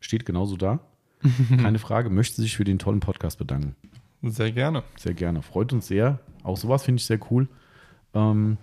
steht 0.00 0.24
genauso 0.24 0.56
da. 0.56 0.80
keine 1.60 1.78
Frage, 1.78 2.10
möchte 2.10 2.40
sich 2.40 2.56
für 2.56 2.64
den 2.64 2.78
tollen 2.78 3.00
Podcast 3.00 3.38
bedanken. 3.38 3.74
Sehr 4.22 4.52
gerne. 4.52 4.82
Sehr 4.96 5.14
gerne, 5.14 5.42
freut 5.42 5.72
uns 5.72 5.86
sehr. 5.86 6.18
Auch 6.42 6.56
sowas 6.56 6.84
finde 6.84 7.00
ich 7.00 7.06
sehr 7.06 7.20
cool. 7.30 7.48
Ähm, 8.14 8.56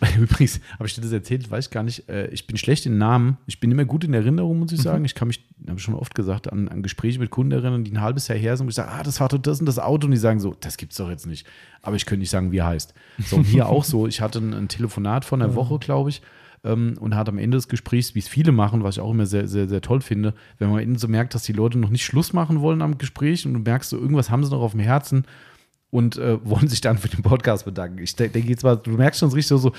übrigens, 0.18 0.60
habe 0.74 0.86
ich 0.86 0.94
dir 0.94 1.02
das 1.02 1.12
erzählt, 1.12 1.50
weiß 1.50 1.66
ich 1.66 1.70
gar 1.70 1.82
nicht. 1.82 2.08
Äh, 2.08 2.28
ich 2.28 2.46
bin 2.46 2.56
schlecht 2.56 2.86
in 2.86 2.98
Namen. 2.98 3.36
Ich 3.46 3.60
bin 3.60 3.70
immer 3.70 3.84
gut 3.84 4.04
in 4.04 4.14
Erinnerung, 4.14 4.58
muss 4.58 4.72
ich 4.72 4.80
sagen. 4.80 5.04
Ich 5.04 5.14
kann 5.14 5.28
mich, 5.28 5.46
habe 5.66 5.78
ich 5.78 5.84
schon 5.84 5.94
oft 5.94 6.14
gesagt, 6.14 6.50
an, 6.50 6.68
an 6.68 6.82
Gespräche 6.82 7.18
mit 7.18 7.30
Kunden 7.30 7.52
erinnern, 7.52 7.84
die 7.84 7.92
ein 7.92 8.00
halbes 8.00 8.28
Jahr 8.28 8.38
her 8.38 8.56
sind, 8.56 8.66
wo 8.66 8.70
ich 8.70 8.74
sage, 8.76 8.90
ah, 8.90 9.02
das 9.02 9.20
war 9.20 9.28
doch 9.28 9.38
das 9.38 9.60
und 9.60 9.66
das 9.66 9.78
Auto. 9.78 10.06
Und 10.06 10.12
die 10.12 10.16
sagen 10.16 10.40
so, 10.40 10.56
das 10.58 10.76
gibt's 10.76 10.96
doch 10.96 11.10
jetzt 11.10 11.26
nicht. 11.26 11.46
Aber 11.82 11.96
ich 11.96 12.06
könnte 12.06 12.20
nicht 12.20 12.30
sagen, 12.30 12.50
wie 12.52 12.58
er 12.58 12.66
heißt. 12.66 12.94
So, 13.18 13.36
und 13.36 13.44
hier 13.44 13.68
auch 13.68 13.84
so. 13.84 14.06
Ich 14.06 14.20
hatte 14.20 14.38
ein, 14.38 14.54
ein 14.54 14.68
Telefonat 14.68 15.24
von 15.24 15.42
einer 15.42 15.54
Woche, 15.54 15.78
glaube 15.78 16.10
ich, 16.10 16.22
ähm, 16.64 16.96
und 17.00 17.14
hat 17.14 17.28
am 17.28 17.38
Ende 17.38 17.58
des 17.58 17.68
Gesprächs, 17.68 18.14
wie 18.14 18.20
es 18.20 18.28
viele 18.28 18.52
machen, 18.52 18.82
was 18.82 18.96
ich 18.96 19.00
auch 19.00 19.10
immer 19.10 19.26
sehr, 19.26 19.48
sehr, 19.48 19.68
sehr 19.68 19.80
toll 19.80 20.00
finde, 20.00 20.34
wenn 20.58 20.68
man 20.68 20.78
am 20.78 20.84
Ende 20.84 20.98
so 20.98 21.08
merkt, 21.08 21.34
dass 21.34 21.42
die 21.42 21.52
Leute 21.52 21.78
noch 21.78 21.90
nicht 21.90 22.04
Schluss 22.04 22.32
machen 22.32 22.60
wollen 22.60 22.82
am 22.82 22.98
Gespräch 22.98 23.46
und 23.46 23.54
du 23.54 23.60
merkst 23.60 23.90
so, 23.90 23.98
irgendwas 23.98 24.30
haben 24.30 24.44
sie 24.44 24.50
noch 24.50 24.62
auf 24.62 24.72
dem 24.72 24.80
Herzen 24.80 25.24
und 25.90 26.16
äh, 26.18 26.38
wollen 26.44 26.68
sich 26.68 26.80
dann 26.80 26.98
für 26.98 27.08
den 27.08 27.22
Podcast 27.22 27.64
bedanken. 27.64 27.98
Ich 27.98 28.14
de- 28.16 28.28
denke 28.28 28.48
jetzt 28.50 28.64
mal, 28.64 28.76
du 28.76 28.90
merkst 28.92 29.20
schon 29.20 29.30
richtig 29.30 29.58
so, 29.60 29.72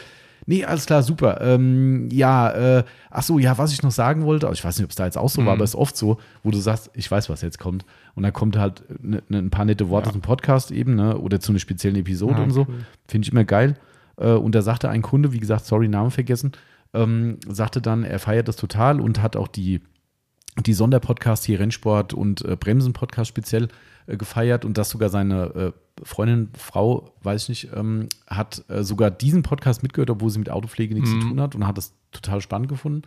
nee, 0.46 0.66
alles 0.66 0.86
klar, 0.86 1.04
super. 1.04 1.40
Ähm, 1.42 2.10
ja, 2.12 2.80
äh, 2.80 2.84
ach 3.10 3.24
so, 3.24 3.38
ja, 3.40 3.58
was 3.58 3.72
ich 3.74 3.84
noch 3.84 3.92
sagen 3.92 4.24
wollte, 4.26 4.50
ich 4.54 4.64
weiß 4.64 4.78
nicht, 4.78 4.86
ob 4.86 4.90
es 4.90 4.96
da 4.96 5.06
jetzt 5.06 5.18
auch 5.18 5.30
so 5.30 5.46
war, 5.46 5.54
aber 5.54 5.64
es 5.64 5.72
ist 5.72 5.76
oft 5.76 5.96
so, 5.96 6.18
wo 6.44 6.52
du 6.52 6.58
sagst, 6.58 6.90
ich 6.96 7.10
weiß, 7.10 7.30
was 7.30 7.42
jetzt 7.42 7.60
kommt. 7.60 7.86
Und 8.16 8.24
dann 8.24 8.34
kommt 8.34 8.58
halt 8.58 8.84
ne, 9.04 9.22
ne, 9.30 9.38
ein 9.38 9.50
paar 9.52 9.66
nette 9.66 9.90
Worte 9.90 10.08
Ja. 10.08 10.14
zum 10.14 10.22
Podcast 10.22 10.72
eben, 10.72 10.96
ne, 10.96 11.18
oder 11.18 11.40
zu 11.40 11.52
einer 11.52 11.60
speziellen 11.60 11.96
Episode 11.98 12.36
Ja, 12.40 12.44
und 12.44 12.52
so. 12.52 12.62
cool. 12.68 12.86
Finde 13.08 13.26
ich 13.28 13.32
immer 13.32 13.44
geil. 13.46 13.78
Äh, 14.18 14.32
und 14.32 14.54
da 14.56 14.62
sagte 14.62 14.90
ein 14.90 15.02
Kunde, 15.02 15.32
wie 15.32 15.40
gesagt, 15.40 15.66
sorry, 15.66 15.88
Namen 15.88 16.12
vergessen, 16.12 16.52
ähm, 16.94 17.38
sagte 17.48 17.80
dann, 17.82 18.04
er 18.04 18.20
feiert 18.20 18.48
das 18.50 18.58
total 18.58 19.00
und 19.00 19.22
hat 19.22 19.36
auch 19.38 19.48
die, 19.48 19.80
die 20.58 20.74
Sonderpodcasts 20.74 21.46
hier 21.46 21.60
Rennsport 21.60 22.14
und 22.14 22.44
äh, 22.44 22.56
Bremsen-Podcast 22.56 23.30
speziell 23.30 23.70
äh, 24.08 24.18
gefeiert 24.18 24.66
und 24.66 24.78
das 24.78 24.90
sogar 24.90 25.10
seine 25.10 25.44
äh, 25.56 25.72
Freundin, 26.04 26.50
Frau, 26.58 27.14
weiß 27.22 27.44
ich 27.44 27.50
nicht, 27.50 27.76
ähm, 27.76 28.08
hat 28.28 28.64
äh, 28.70 28.84
sogar 28.84 29.12
diesen 29.12 29.44
Podcast 29.44 29.84
mitgehört, 29.84 30.10
obwohl 30.10 30.30
sie 30.30 30.40
mit 30.40 30.50
Autopflege 30.50 30.94
nichts 30.94 31.12
zu 31.12 31.20
tun 31.20 31.40
hat 31.40 31.56
und 31.56 31.68
hat 31.68 31.78
das 31.78 31.94
total 32.12 32.42
spannend 32.42 32.70
gefunden. 32.70 33.04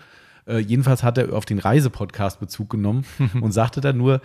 Äh, 0.46 0.58
jedenfalls 0.58 1.02
hat 1.02 1.18
er 1.18 1.32
auf 1.32 1.44
den 1.44 1.58
Reisepodcast 1.58 2.40
Bezug 2.40 2.70
genommen 2.70 3.04
und 3.40 3.52
sagte 3.52 3.80
dann 3.80 3.96
nur, 3.96 4.20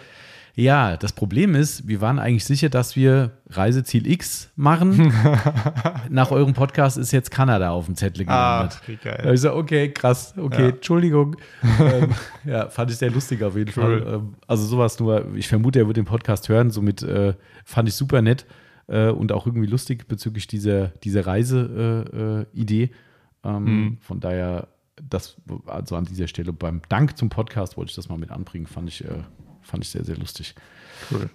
ja, 0.56 0.98
das 0.98 1.14
Problem 1.14 1.56
ist, 1.56 1.88
wir 1.88 2.02
waren 2.02 2.20
eigentlich 2.20 2.44
sicher, 2.46 2.70
dass 2.70 2.96
wir 2.96 3.32
Reiseziel 3.50 4.06
X 4.08 4.52
machen. 4.56 5.14
Nach 6.10 6.32
eurem 6.32 6.54
Podcast 6.54 6.98
ist 6.98 7.12
jetzt 7.12 7.32
Kanada 7.32 7.72
auf 7.72 7.86
dem 7.86 7.96
Zettel 7.96 8.26
gelandet. 8.26 8.82
Wie 8.86 8.98
geil. 8.98 9.20
Da 9.24 9.32
ich 9.32 9.42
so, 9.42 9.54
okay, 9.54 9.92
krass, 9.92 10.34
okay, 10.38 10.64
Ja. 10.64 10.70
Entschuldigung. 10.70 11.38
ähm, 11.80 12.10
ja, 12.46 12.68
fand 12.70 12.92
ich 12.92 12.98
sehr 12.98 13.12
lustig 13.12 13.42
auf 13.44 13.56
jeden 13.56 13.72
Cool. 13.76 14.02
Fall. 14.04 14.14
Ähm, 14.16 14.36
also 14.48 14.66
sowas 14.66 15.00
nur, 15.00 15.34
ich 15.36 15.48
vermute, 15.48 15.80
er 15.80 15.88
wird 15.88 15.98
den 15.98 16.06
Podcast 16.06 16.50
hören, 16.50 16.72
somit 16.72 17.04
äh, 17.04 17.34
fand 17.64 17.88
ich 17.88 17.96
super 17.96 18.22
nett 18.22 18.46
äh, 18.88 19.10
und 19.10 19.32
auch 19.32 19.46
irgendwie 19.46 19.68
lustig 19.68 20.08
bezüglich 20.08 20.48
dieser, 20.48 20.88
dieser 21.04 21.26
Reise-Idee. 21.26 22.44
Äh, 22.54 22.60
Idee. 22.60 22.92
ähm, 23.44 23.64
Mhm. 23.64 23.98
Von 24.02 24.20
daher, 24.20 24.68
das, 25.02 25.38
also 25.68 25.96
an 25.96 26.04
dieser 26.06 26.28
Stelle 26.28 26.52
beim 26.52 26.82
Dank 26.90 27.18
zum 27.18 27.30
Podcast 27.30 27.78
wollte 27.78 27.92
ich 27.92 27.96
das 27.96 28.10
mal 28.10 28.18
mit 28.18 28.32
anbringen, 28.32 28.68
fand 28.68 28.90
ich, 28.90 29.06
äh, 29.06 29.24
fand 29.70 29.84
ich 29.84 29.90
sehr, 29.90 30.04
sehr 30.04 30.18
lustig. 30.18 30.56
Cool. 31.12 31.30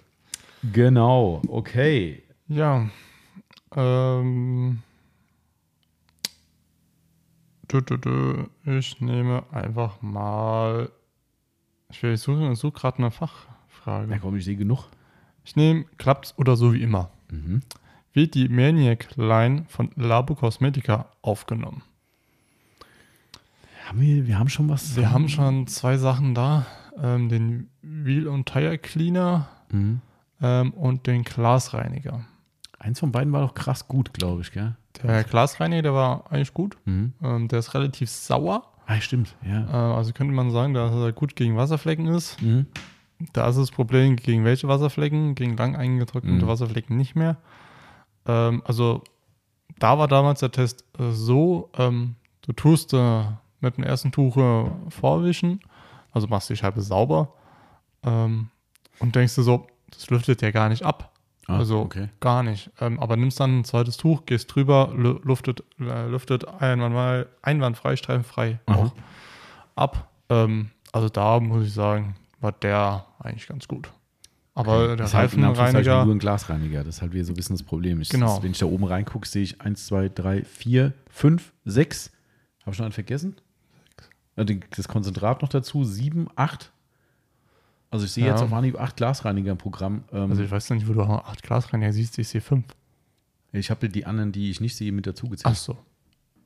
Genau, 0.71 1.41
okay. 1.47 2.23
Ja. 2.47 2.89
Ähm. 3.75 4.81
Du, 7.67 7.81
du, 7.81 7.97
du, 7.97 8.49
ich 8.65 9.01
nehme 9.01 9.43
einfach 9.51 10.01
mal. 10.01 10.91
Ich, 11.89 12.01
will- 12.03 12.13
ich 12.13 12.21
suche, 12.21 12.51
ich 12.51 12.59
suche 12.59 12.73
gerade 12.79 12.97
eine 12.99 13.11
Fachfrage. 13.11 14.19
komm, 14.21 14.35
ich 14.35 14.45
sehe 14.45 14.55
genug. 14.55 14.85
Ich 15.43 15.55
nehme 15.55 15.85
klappt's 15.97 16.33
oder 16.37 16.55
so 16.55 16.73
wie 16.73 16.81
immer. 16.81 17.09
Mhm. 17.31 17.61
Wird 18.13 18.35
die 18.35 18.47
Maniac 18.49 19.15
Line 19.15 19.65
von 19.67 19.91
Labo 19.95 20.35
Cosmetica 20.35 21.07
aufgenommen? 21.21 21.81
Haben 23.87 24.01
wir, 24.01 24.25
wir 24.27 24.39
haben 24.39 24.49
schon 24.49 24.69
was. 24.69 24.95
Wir 24.95 25.11
haben 25.11 25.27
schon 25.29 25.67
zwei 25.67 25.97
Sachen 25.97 26.33
da: 26.35 26.65
ähm, 27.01 27.29
den 27.29 27.69
Wheel 27.81 28.27
und 28.27 28.45
Tire 28.47 28.77
Cleaner 28.77 29.47
Mhm. 29.71 30.01
ähm, 30.41 30.73
und 30.73 31.07
den 31.07 31.23
Glasreiniger. 31.23 32.21
Eins 32.79 32.99
von 32.99 33.11
beiden 33.11 33.33
war 33.33 33.41
doch 33.41 33.53
krass 33.55 33.87
gut, 33.87 34.13
glaube 34.13 34.41
ich, 34.41 34.51
gell? 34.51 34.75
Der 35.03 35.23
Glasreiniger, 35.23 35.81
der 35.81 35.93
war 35.93 36.31
eigentlich 36.31 36.53
gut. 36.53 36.77
Mhm. 36.85 37.13
Ähm, 37.23 37.47
der 37.47 37.59
ist 37.59 37.73
relativ 37.73 38.09
sauer. 38.09 38.63
Ah, 38.85 38.99
stimmt, 39.01 39.35
ja. 39.43 39.63
Äh, 39.65 39.95
also 39.95 40.13
könnte 40.13 40.33
man 40.33 40.51
sagen, 40.51 40.73
dass 40.73 40.93
er 40.93 41.11
gut 41.11 41.35
gegen 41.35 41.57
Wasserflecken 41.57 42.07
ist. 42.07 42.39
Mhm. 42.41 42.67
Da 43.33 43.47
ist 43.49 43.57
das 43.57 43.71
Problem, 43.71 44.15
gegen 44.17 44.43
welche 44.45 44.67
Wasserflecken? 44.67 45.35
Gegen 45.35 45.57
lang 45.57 45.75
eingetrocknete 45.75 46.45
Mhm. 46.45 46.49
Wasserflecken 46.49 46.95
nicht 46.97 47.15
mehr. 47.15 47.37
Ähm, 48.27 48.61
also 48.65 49.01
da 49.79 49.97
war 49.97 50.07
damals 50.07 50.41
der 50.41 50.51
Test 50.51 50.83
äh, 50.99 51.11
so, 51.11 51.69
ähm, 51.77 52.15
du 52.41 52.53
tust 52.53 52.93
äh, 52.93 53.23
mit 53.61 53.77
dem 53.77 53.83
ersten 53.83 54.11
Tuch 54.11 54.37
äh, 54.37 54.65
vorwischen, 54.89 55.59
also 56.15 56.27
machst 56.27 56.49
die 56.49 56.55
Scheibe 56.57 56.81
sauber 56.81 57.33
ähm, 58.03 58.49
und 58.99 59.15
denkst 59.15 59.35
du 59.35 59.43
so, 59.43 59.67
das 59.91 60.09
lüftet 60.09 60.41
ja 60.41 60.49
gar 60.51 60.69
nicht 60.69 60.83
ab. 60.83 61.11
Ah, 61.47 61.57
also 61.57 61.81
okay. 61.81 62.09
gar 62.21 62.41
nicht. 62.41 62.71
Ähm, 62.81 62.99
aber 62.99 63.17
nimmst 63.17 63.39
dann 63.39 63.59
ein 63.59 63.63
zweites 63.65 63.97
Tuch, 63.97 64.25
gehst 64.25 64.55
drüber, 64.55 64.91
lü- 64.95 65.19
luftet, 65.23 65.63
äh, 65.79 66.07
lüftet 66.07 66.47
einwandfrei, 66.47 67.27
einwandfrei, 67.43 67.95
streifenfrei 67.95 68.59
auch 68.65 68.93
ab. 69.75 70.09
Ähm, 70.29 70.71
also 70.91 71.07
da 71.09 71.39
muss 71.39 71.67
ich 71.67 71.73
sagen, 71.73 72.15
war 72.39 72.51
der 72.51 73.05
eigentlich 73.19 73.47
ganz 73.47 73.67
gut. 73.67 73.91
Aber 74.55 74.87
der 74.87 74.95
Das 74.95 75.09
ist 75.09 75.13
halt 75.13 75.23
Reifenreiniger, 75.33 76.05
nur 76.05 76.15
ein 76.15 76.19
Glasreiniger. 76.19 76.83
Das 76.83 76.95
ist 76.95 77.01
halt 77.01 77.13
wieder 77.13 77.25
so 77.25 77.33
ein 77.33 77.35
bisschen 77.35 77.57
das 77.57 77.63
Problem. 77.63 77.99
Ich, 78.01 78.09
Genau. 78.09 78.41
wenn 78.41 78.51
ich 78.51 78.57
da 78.57 78.65
oben 78.65 78.85
reingucke, 78.85 79.27
sehe 79.27 79.43
ich 79.43 79.59
1, 79.61 79.85
2, 79.87 80.09
3, 80.09 80.43
4, 80.45 80.93
5, 81.11 81.51
6. 81.65 82.11
Habe 82.61 82.71
ich 82.71 82.77
schon 82.77 82.85
einen 82.85 82.93
vergessen? 82.93 83.35
Das 84.35 84.87
Konzentrat 84.87 85.41
noch 85.41 85.49
dazu, 85.49 85.83
7, 85.83 86.27
8. 86.35 86.71
Also 87.91 88.05
ich 88.05 88.11
sehe 88.11 88.25
Ja. 88.25 88.31
jetzt 88.31 88.41
auf 88.41 88.51
Anhieb 88.51 88.79
8 88.79 88.97
Glasreiniger 88.97 89.51
im 89.53 89.57
Programm. 89.57 90.03
Ähm, 90.11 90.29
also 90.31 90.43
ich 90.43 90.51
weiß 90.51 90.69
nicht, 90.71 90.87
wo 90.87 90.93
du 90.93 91.01
acht 91.03 91.41
Glasreiniger 91.43 91.93
siehst, 91.93 92.17
ich 92.19 92.27
sehe 92.27 92.41
fünf. 92.41 92.65
ich 93.53 93.69
habe 93.71 93.87
die 93.87 94.05
anderen, 94.05 94.33
die 94.33 94.49
ich 94.49 94.59
nicht 94.59 94.75
sehe, 94.75 94.91
mit 94.91 95.07
dazu 95.07 95.29
gezählt. 95.29 95.53
Ach 95.53 95.55
so. 95.57 95.77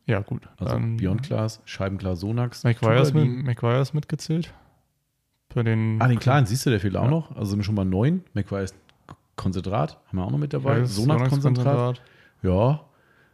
Ja, 0.06 0.20
gut. 0.20 0.48
Also 0.58 0.74
Dann 0.74 0.98
Beyond 0.98 1.24
Glas, 1.24 1.62
Scheibenglas 1.66 2.20
Sonax. 2.20 2.64
McGuire's, 2.64 3.10
Tubalin. 3.10 3.38
mit, 3.38 3.46
McGuire's 3.46 3.94
mitgezählt. 3.94 4.54
Bei 5.54 5.64
den 5.64 6.00
Ah, 6.02 6.08
den 6.08 6.20
kleinen, 6.20 6.46
siehst 6.46 6.66
du, 6.68 6.70
der 6.70 6.80
fehlt 6.80 6.96
auch 6.96 7.10
noch. 7.10 7.32
Also 7.36 7.52
sind 7.52 7.60
wir 7.60 7.64
schon 7.64 7.76
mal 7.76 7.86
9. 7.86 8.24
McGuire's 8.34 8.76
Konzentrat 9.36 9.98
haben 10.08 10.18
wir 10.20 10.26
auch 10.26 10.32
noch 10.32 10.38
mit 10.38 10.54
dabei. 10.54 10.72
McGuire's 10.82 10.96
Sonax-Konzentrat. 10.96 12.02
Ja. 12.44 12.82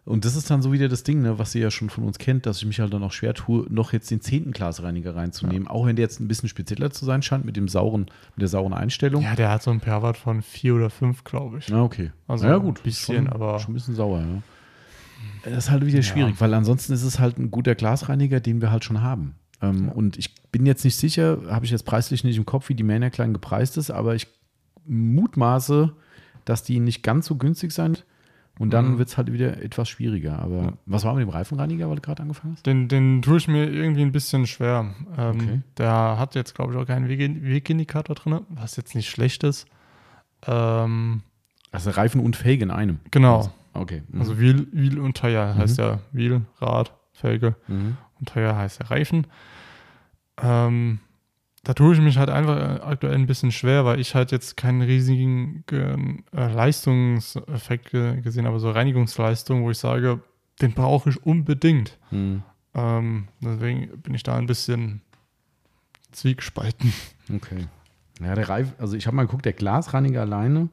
Und 0.06 0.24
das 0.24 0.36
ist 0.36 0.52
dann 0.52 0.62
so 0.62 0.72
wieder 0.72 0.88
das 0.88 1.02
Ding, 1.02 1.24
ne, 1.24 1.40
was 1.40 1.56
ihr 1.56 1.62
ja 1.62 1.72
schon 1.72 1.90
von 1.90 2.04
uns 2.04 2.20
kennt, 2.20 2.46
dass 2.46 2.58
ich 2.60 2.66
mich 2.66 2.80
halt 2.80 2.94
dann 2.94 3.02
auch 3.02 3.12
schwer 3.12 3.34
tue, 3.34 3.66
noch 3.70 3.92
jetzt 3.92 4.12
den 4.12 4.22
zehnten 4.22 4.52
Glasreiniger 4.52 5.16
reinzunehmen. 5.16 5.68
Auch 5.68 5.88
wenn 5.88 5.96
der 5.96 6.04
jetzt 6.04 6.20
ein 6.20 6.28
bisschen 6.28 6.48
spezieller 6.48 6.92
zu 6.92 7.06
sein 7.06 7.24
scheint 7.24 7.44
mit 7.44 7.58
dem 7.58 7.68
sauren, 7.68 8.02
mit 8.36 8.42
der 8.44 8.48
sauren 8.48 8.74
Einstellung. 8.74 9.24
Ja, 9.24 9.36
der 9.36 9.50
hat 9.50 9.64
so 9.64 9.72
einen 9.72 9.82
pH-Wert 9.82 10.18
von 10.18 10.44
vier 10.44 10.76
oder 10.76 10.92
fünf, 10.92 11.24
glaube 11.24 11.58
ich. 11.58 11.70
Ja, 11.70 11.82
okay. 11.82 12.12
Also 12.28 12.46
ja, 12.46 12.58
gut. 12.58 12.80
ein 12.80 12.84
bisschen, 12.84 13.16
schon, 13.16 13.28
aber- 13.30 13.58
Schon 13.58 13.72
ein 13.72 13.74
bisschen 13.74 13.96
sauer, 13.96 14.20
ja. 14.20 14.42
Das 15.44 15.66
ist 15.66 15.72
halt 15.72 15.84
wieder 15.86 16.04
schwierig, 16.04 16.36
weil 16.40 16.54
ansonsten 16.54 16.94
ist 16.94 17.02
es 17.04 17.20
halt 17.20 17.40
ein 17.40 17.50
guter 17.50 17.74
Glasreiniger, 17.74 18.40
den 18.40 18.62
wir 18.62 18.70
halt 18.72 18.84
schon 18.84 19.02
haben. 19.02 19.34
Ähm, 19.62 19.90
Und 19.90 20.18
ich 20.18 20.36
bin 20.52 20.68
jetzt 20.68 20.84
nicht 20.86 20.98
sicher, 20.98 21.40
habe 21.50 21.66
ich 21.66 21.72
jetzt 21.72 21.86
preislich 21.86 22.24
nicht 22.24 22.38
im 22.38 22.46
Kopf, 22.46 22.70
wie 22.70 22.76
die 22.76 22.84
Mania 22.84 23.10
Klein 23.10 23.34
gepreist 23.34 23.76
ist, 23.78 23.90
aber 23.90 24.14
ich 24.14 24.28
mutmaße, 24.86 25.94
dass 26.46 26.62
die 26.64 26.80
nicht 26.80 27.02
ganz 27.04 27.26
so 27.26 27.36
günstig 27.38 27.72
sind. 27.72 28.06
Und 28.58 28.70
dann 28.72 28.94
Mhm. 28.94 28.98
wird 29.00 29.10
es 29.10 29.18
halt 29.18 29.32
wieder 29.34 29.62
etwas 29.62 29.90
schwieriger. 29.90 30.40
Aber 30.40 30.74
was 30.86 31.04
war 31.04 31.14
mit 31.14 31.22
dem 31.24 31.30
Reifenreiniger, 31.30 31.90
weil 31.90 31.96
du 31.96 32.02
gerade 32.02 32.22
angefangen 32.22 32.54
hast? 32.54 32.66
Den, 32.66 32.88
den 32.88 33.22
tue 33.22 33.38
ich 33.38 33.48
mir 33.50 33.70
irgendwie 33.70 34.02
ein 34.02 34.12
bisschen 34.14 34.48
schwer. 34.48 34.94
Ähm, 35.18 35.36
Okay. 35.36 35.62
Der 35.78 36.18
hat 36.18 36.36
jetzt, 36.36 36.56
glaube 36.56 36.72
ich, 36.74 36.80
auch 36.80 36.86
keinen 36.86 37.10
Wegindikator 37.10 38.16
drin, 38.16 38.40
was 38.50 38.78
jetzt 38.78 38.96
nicht 38.96 39.10
schlecht 39.10 39.44
ist. 39.44 39.68
Ähm, 40.48 41.22
Also 41.72 41.90
Reifen 41.90 42.22
und 42.22 42.36
Felge 42.38 42.64
in 42.64 42.72
einem. 42.72 43.00
genau. 43.12 43.50
Okay. 43.74 44.04
Mhm. 44.08 44.22
Also 44.22 44.40
Wheel, 44.40 44.68
Wheel 44.72 45.00
und 45.00 45.16
Tire 45.18 45.54
heißt 45.56 45.78
ja 45.78 46.00
Wheel, 46.14 46.44
Rad, 46.62 46.94
Felge 47.12 47.56
mhm. 47.68 47.98
und 48.20 48.32
Tire 48.32 48.56
heißt 48.56 48.80
ja 48.80 48.86
Reifen. 48.88 49.28
Ähm, 50.42 51.00
da 51.66 51.74
tue 51.74 51.96
ich 51.96 52.00
mich 52.00 52.18
halt 52.18 52.30
einfach 52.30 52.58
äh, 52.58 52.82
aktuell 52.82 53.16
ein 53.16 53.26
bisschen 53.26 53.52
schwer, 53.52 53.86
weil 53.86 54.00
ich 54.00 54.14
halt 54.14 54.32
jetzt 54.32 54.56
keinen 54.56 54.84
riesigen 54.84 55.64
äh, 55.72 56.54
Leistungseffekt 56.54 57.90
ge 57.90 58.22
gesehen 58.22 58.46
habe, 58.46 58.60
so 58.60 58.70
Reinigungsleistung, 58.70 59.64
wo 59.64 59.72
ich 59.72 59.80
sage, 59.80 60.22
den 60.62 60.74
brauche 60.74 61.10
ich 61.10 61.26
unbedingt. 61.26 61.98
Mhm. 62.12 62.44
Ähm, 62.76 63.28
deswegen 63.42 64.00
bin 64.02 64.14
ich 64.14 64.22
da 64.22 64.38
ein 64.38 64.46
bisschen 64.46 65.02
zwiegespalten. 66.12 66.94
Okay. 67.34 67.68
Ja, 68.22 68.36
der 68.36 68.48
Reif, 68.48 68.74
also 68.78 68.96
ich 68.96 69.08
habe 69.08 69.16
mal 69.16 69.26
geguckt, 69.26 69.46
der 69.46 69.54
Glasreiniger 69.54 70.22
alleine. 70.22 70.70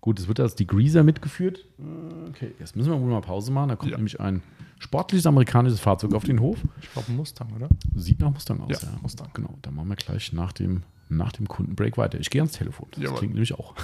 Gut, 0.00 0.18
es 0.18 0.28
wird 0.28 0.40
als 0.40 0.54
Degreaser 0.54 1.02
mitgeführt. 1.02 1.66
Äh, 1.78 2.28
Okay, 2.30 2.52
jetzt 2.60 2.76
müssen 2.76 2.90
wir 2.92 3.00
wohl 3.00 3.10
mal 3.10 3.20
Pause 3.20 3.50
machen. 3.52 3.70
Da 3.70 3.76
kommt 3.76 3.90
Ja. 3.90 3.96
nämlich 3.98 4.20
ein 4.20 4.40
sportliches 4.78 5.26
amerikanisches 5.26 5.80
Fahrzeug 5.80 6.14
auf 6.14 6.22
den 6.24 6.40
Hof. 6.40 6.58
Ich 6.80 6.90
glaube, 6.92 7.10
Mustang, 7.12 7.48
oder? 7.56 7.68
Sieht 7.96 8.20
nach 8.20 8.30
Mustang 8.32 8.60
aus, 8.60 8.70
Ja, 8.82 8.88
ja. 8.88 8.98
Mustang. 9.02 9.28
Genau, 9.34 9.58
dann 9.62 9.74
machen 9.74 9.88
wir 9.88 9.96
gleich 9.96 10.32
nach 10.32 10.52
dem, 10.52 10.84
nach 11.08 11.32
dem 11.32 11.48
Kundenbreak 11.48 11.98
weiter. 11.98 12.20
Ich 12.20 12.30
gehe 12.30 12.40
ans 12.40 12.52
Telefon. 12.52 12.86
Das 12.92 13.02
Jawohl. 13.02 13.18
klingt 13.18 13.34
nämlich 13.34 13.52
auch. 13.54 13.74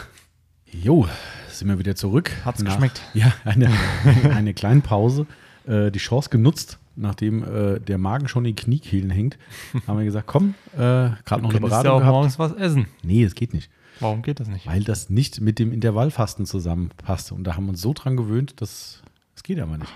Jo, 0.70 1.06
sind 1.50 1.68
wir 1.68 1.78
wieder 1.80 1.96
zurück. 1.96 2.30
Hat's 2.44 2.62
Nach- 2.62 2.72
geschmeckt? 2.72 3.02
Ja, 3.14 3.32
eine, 3.44 3.68
eine 4.32 4.54
kleine 4.54 4.80
Pause. 4.80 5.26
Äh, 5.66 5.90
die 5.90 5.98
Chance 5.98 6.30
genutzt, 6.30 6.78
nachdem 6.94 7.42
äh, 7.42 7.80
der 7.80 7.98
Magen 7.98 8.28
schon 8.28 8.44
in 8.44 8.54
den 8.54 8.56
Kniekehlen 8.64 9.10
hängt, 9.10 9.36
haben 9.88 9.98
wir 9.98 10.04
gesagt, 10.04 10.28
komm, 10.28 10.54
äh, 10.74 10.78
gerade 10.78 11.42
noch 11.42 11.50
eine 11.50 11.60
Beratung 11.60 11.84
ja 11.86 11.92
auch 11.92 11.98
gehabt. 11.98 12.12
morgens 12.12 12.38
was 12.38 12.52
essen. 12.52 12.86
Nee, 13.02 13.24
es 13.24 13.34
geht 13.34 13.52
nicht. 13.52 13.70
Warum 14.00 14.22
geht 14.22 14.40
das 14.40 14.48
nicht? 14.48 14.66
Weil 14.66 14.84
das 14.84 15.08
nicht 15.10 15.40
mit 15.40 15.58
dem 15.58 15.72
Intervallfasten 15.72 16.46
zusammenpasst. 16.46 17.32
Und 17.32 17.44
da 17.44 17.56
haben 17.56 17.64
wir 17.66 17.70
uns 17.70 17.80
so 17.80 17.92
dran 17.94 18.16
gewöhnt, 18.16 18.60
dass 18.60 19.02
es 19.34 19.42
geht 19.42 19.58
aber 19.60 19.78
nicht. 19.78 19.92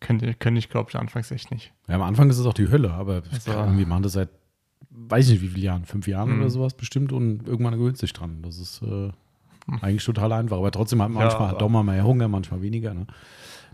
Könnte, 0.00 0.34
könnte 0.34 0.58
ich, 0.58 0.68
glaube 0.68 0.90
ich, 0.90 0.96
anfangs 0.96 1.30
echt 1.30 1.50
nicht. 1.50 1.72
Ja, 1.88 1.94
am 1.96 2.02
Anfang 2.02 2.28
ist 2.30 2.38
es 2.38 2.46
auch 2.46 2.54
die 2.54 2.68
Hölle, 2.68 2.92
aber 2.92 3.22
Also- 3.32 3.50
wir 3.52 3.86
machen 3.86 4.02
das 4.02 4.12
seit, 4.12 4.28
weiß 4.90 5.26
ich 5.26 5.32
nicht 5.32 5.42
wie 5.42 5.48
viele 5.54 5.64
Jahren, 5.64 5.84
fünf 5.84 6.06
Jahren 6.06 6.34
Mhm. 6.34 6.40
oder 6.40 6.50
sowas 6.50 6.74
bestimmt 6.74 7.12
und 7.12 7.46
irgendwann 7.46 7.74
gewöhnt 7.78 7.98
sich 7.98 8.12
dran. 8.12 8.42
Das 8.42 8.58
ist 8.58 8.82
äh, 8.82 9.10
eigentlich 9.80 10.04
total 10.04 10.32
einfach. 10.32 10.58
Aber 10.58 10.70
trotzdem 10.70 11.02
hat 11.02 11.10
man 11.10 11.22
Ja, 11.22 11.28
manchmal 11.28 11.56
doch 11.58 11.68
mal 11.68 11.82
mehr 11.82 12.04
Hunger, 12.04 12.28
manchmal 12.28 12.62
weniger. 12.62 12.94
Ne? 12.94 13.06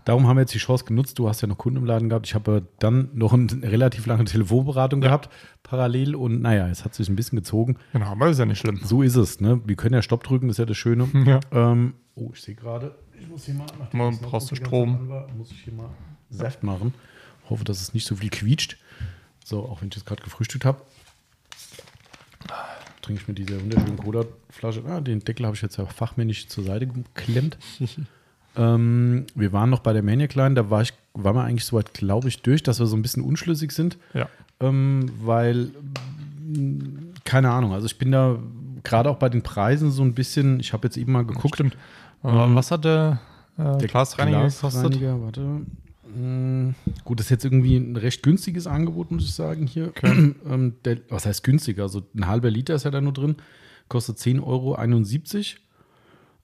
Darum 0.05 0.27
haben 0.27 0.35
wir 0.37 0.41
jetzt 0.41 0.53
die 0.53 0.57
Chance 0.59 0.85
genutzt. 0.85 1.17
Du 1.17 1.29
hast 1.29 1.41
ja 1.41 1.47
noch 1.47 1.57
Kunden 1.57 1.77
im 1.77 1.85
Laden 1.85 2.09
gehabt. 2.09 2.27
Ich 2.27 2.35
habe 2.35 2.57
äh, 2.57 2.61
dann 2.79 3.09
noch 3.13 3.33
eine 3.33 3.47
relativ 3.63 4.05
lange 4.05 4.25
Telefonberatung 4.25 5.01
Ja. 5.01 5.07
gehabt, 5.09 5.29
parallel. 5.63 6.15
Und 6.15 6.41
naja, 6.41 6.67
es 6.67 6.83
hat 6.85 6.93
sich 6.95 7.07
ein 7.09 7.15
bisschen 7.15 7.37
gezogen. 7.37 7.77
Genau, 7.93 8.07
aber 8.07 8.29
ist 8.29 8.39
ja 8.39 8.45
nicht 8.45 8.59
schlimm. 8.59 8.81
So 8.83 9.01
ist 9.01 9.15
es. 9.15 9.39
Ne? 9.39 9.61
Wir 9.65 9.75
können 9.75 9.93
ja 9.95 10.01
Stopp 10.01 10.23
drücken, 10.23 10.47
das 10.47 10.55
ist 10.55 10.59
ja 10.59 10.65
das 10.65 10.77
Schöne. 10.77 11.07
Ja. 11.25 11.39
Ähm, 11.51 11.93
oh, 12.15 12.31
ich 12.33 12.41
sehe 12.41 12.55
gerade, 12.55 12.95
ich 13.19 13.27
muss 13.27 13.45
hier 13.45 13.53
mal, 13.55 13.65
nachdem 13.79 13.97
Mal 13.97 14.11
brauchst 14.21 14.51
du 14.51 14.55
Strom. 14.55 15.07
War, 15.09 15.27
muss 15.37 15.51
ich 15.51 15.61
hier 15.61 15.73
mal 15.73 15.89
Saft 16.29 16.63
machen. 16.63 16.93
Hoffe, 17.49 17.63
dass 17.63 17.79
es 17.81 17.93
nicht 17.93 18.05
so 18.07 18.15
viel 18.17 18.29
quietscht. 18.29 18.77
So, 19.45 19.63
auch 19.65 19.81
wenn 19.81 19.89
ich 19.89 19.95
jetzt 19.95 20.05
gerade 20.05 20.23
gefrühstückt 20.23 20.65
habe. 20.65 20.81
Trinke 23.01 23.21
ich 23.21 23.27
mir 23.27 23.33
diese 23.33 23.61
wunderschöne 23.61 23.97
Cola-Flasche. 23.97 24.83
Ah, 24.87 25.01
den 25.01 25.19
Deckel 25.19 25.45
habe 25.45 25.55
ich 25.55 25.61
jetzt 25.61 25.77
ja 25.77 25.85
fachmännisch 25.85 26.47
zur 26.47 26.63
Seite 26.63 26.87
geklemmt. 26.87 27.57
ähm, 28.55 29.25
wir 29.35 29.51
waren 29.53 29.69
noch 29.69 29.79
bei 29.79 29.93
der 29.93 30.03
Mania 30.03 30.27
Klein, 30.27 30.55
da 30.55 30.69
war 30.69 30.81
ich, 30.81 30.93
war 31.13 31.33
man 31.33 31.45
eigentlich 31.45 31.65
soweit, 31.65 31.93
glaube 31.93 32.27
ich, 32.27 32.41
durch, 32.41 32.63
dass 32.63 32.79
wir 32.79 32.85
so 32.85 32.95
ein 32.95 33.01
bisschen 33.01 33.23
unschlüssig 33.23 33.71
sind 33.71 33.97
Ja. 34.13 34.27
ähm, 34.59 35.11
weil 35.21 35.69
keine 37.25 37.49
Ahnung, 37.51 37.73
also 37.73 37.85
ich 37.85 37.97
bin 37.97 38.11
da 38.11 38.37
gerade 38.83 39.09
auch 39.09 39.17
bei 39.17 39.29
den 39.29 39.41
Preisen 39.41 39.91
so 39.91 40.03
ein 40.03 40.13
bisschen, 40.13 40.59
ich 40.59 40.73
habe 40.73 40.87
jetzt 40.87 40.97
eben 40.97 41.11
mal 41.13 41.25
geguckt, 41.25 41.55
Stimmt. 41.55 41.77
Aber 42.21 42.53
was 42.55 42.71
hat 42.71 42.85
der, 42.85 43.19
äh, 43.57 43.77
der 43.77 43.87
Glasreiniger 43.87 44.47
gekostet? 44.47 45.01
Warte. 45.01 45.61
Mh, 46.15 46.73
Gut, 47.03 47.19
das 47.19 47.27
ist 47.27 47.31
jetzt 47.31 47.45
irgendwie 47.45 47.75
ein 47.77 47.95
recht 47.95 48.23
günstiges 48.23 48.67
Angebot, 48.67 49.11
muss 49.11 49.23
ich 49.23 49.33
sagen, 49.33 49.67
hier. 49.67 49.91
ähm, 50.03 50.75
der, 50.85 50.97
was 51.09 51.25
heißt 51.25 51.43
günstig? 51.43 51.79
Also 51.79 52.03
ein 52.15 52.27
halber 52.27 52.49
Liter 52.51 52.75
ist 52.75 52.83
ja 52.85 52.91
da 52.91 53.01
nur 53.01 53.13
drin, 53.13 53.35
kostet 53.89 54.17
10,71 54.17 54.43
Euro 54.45 54.77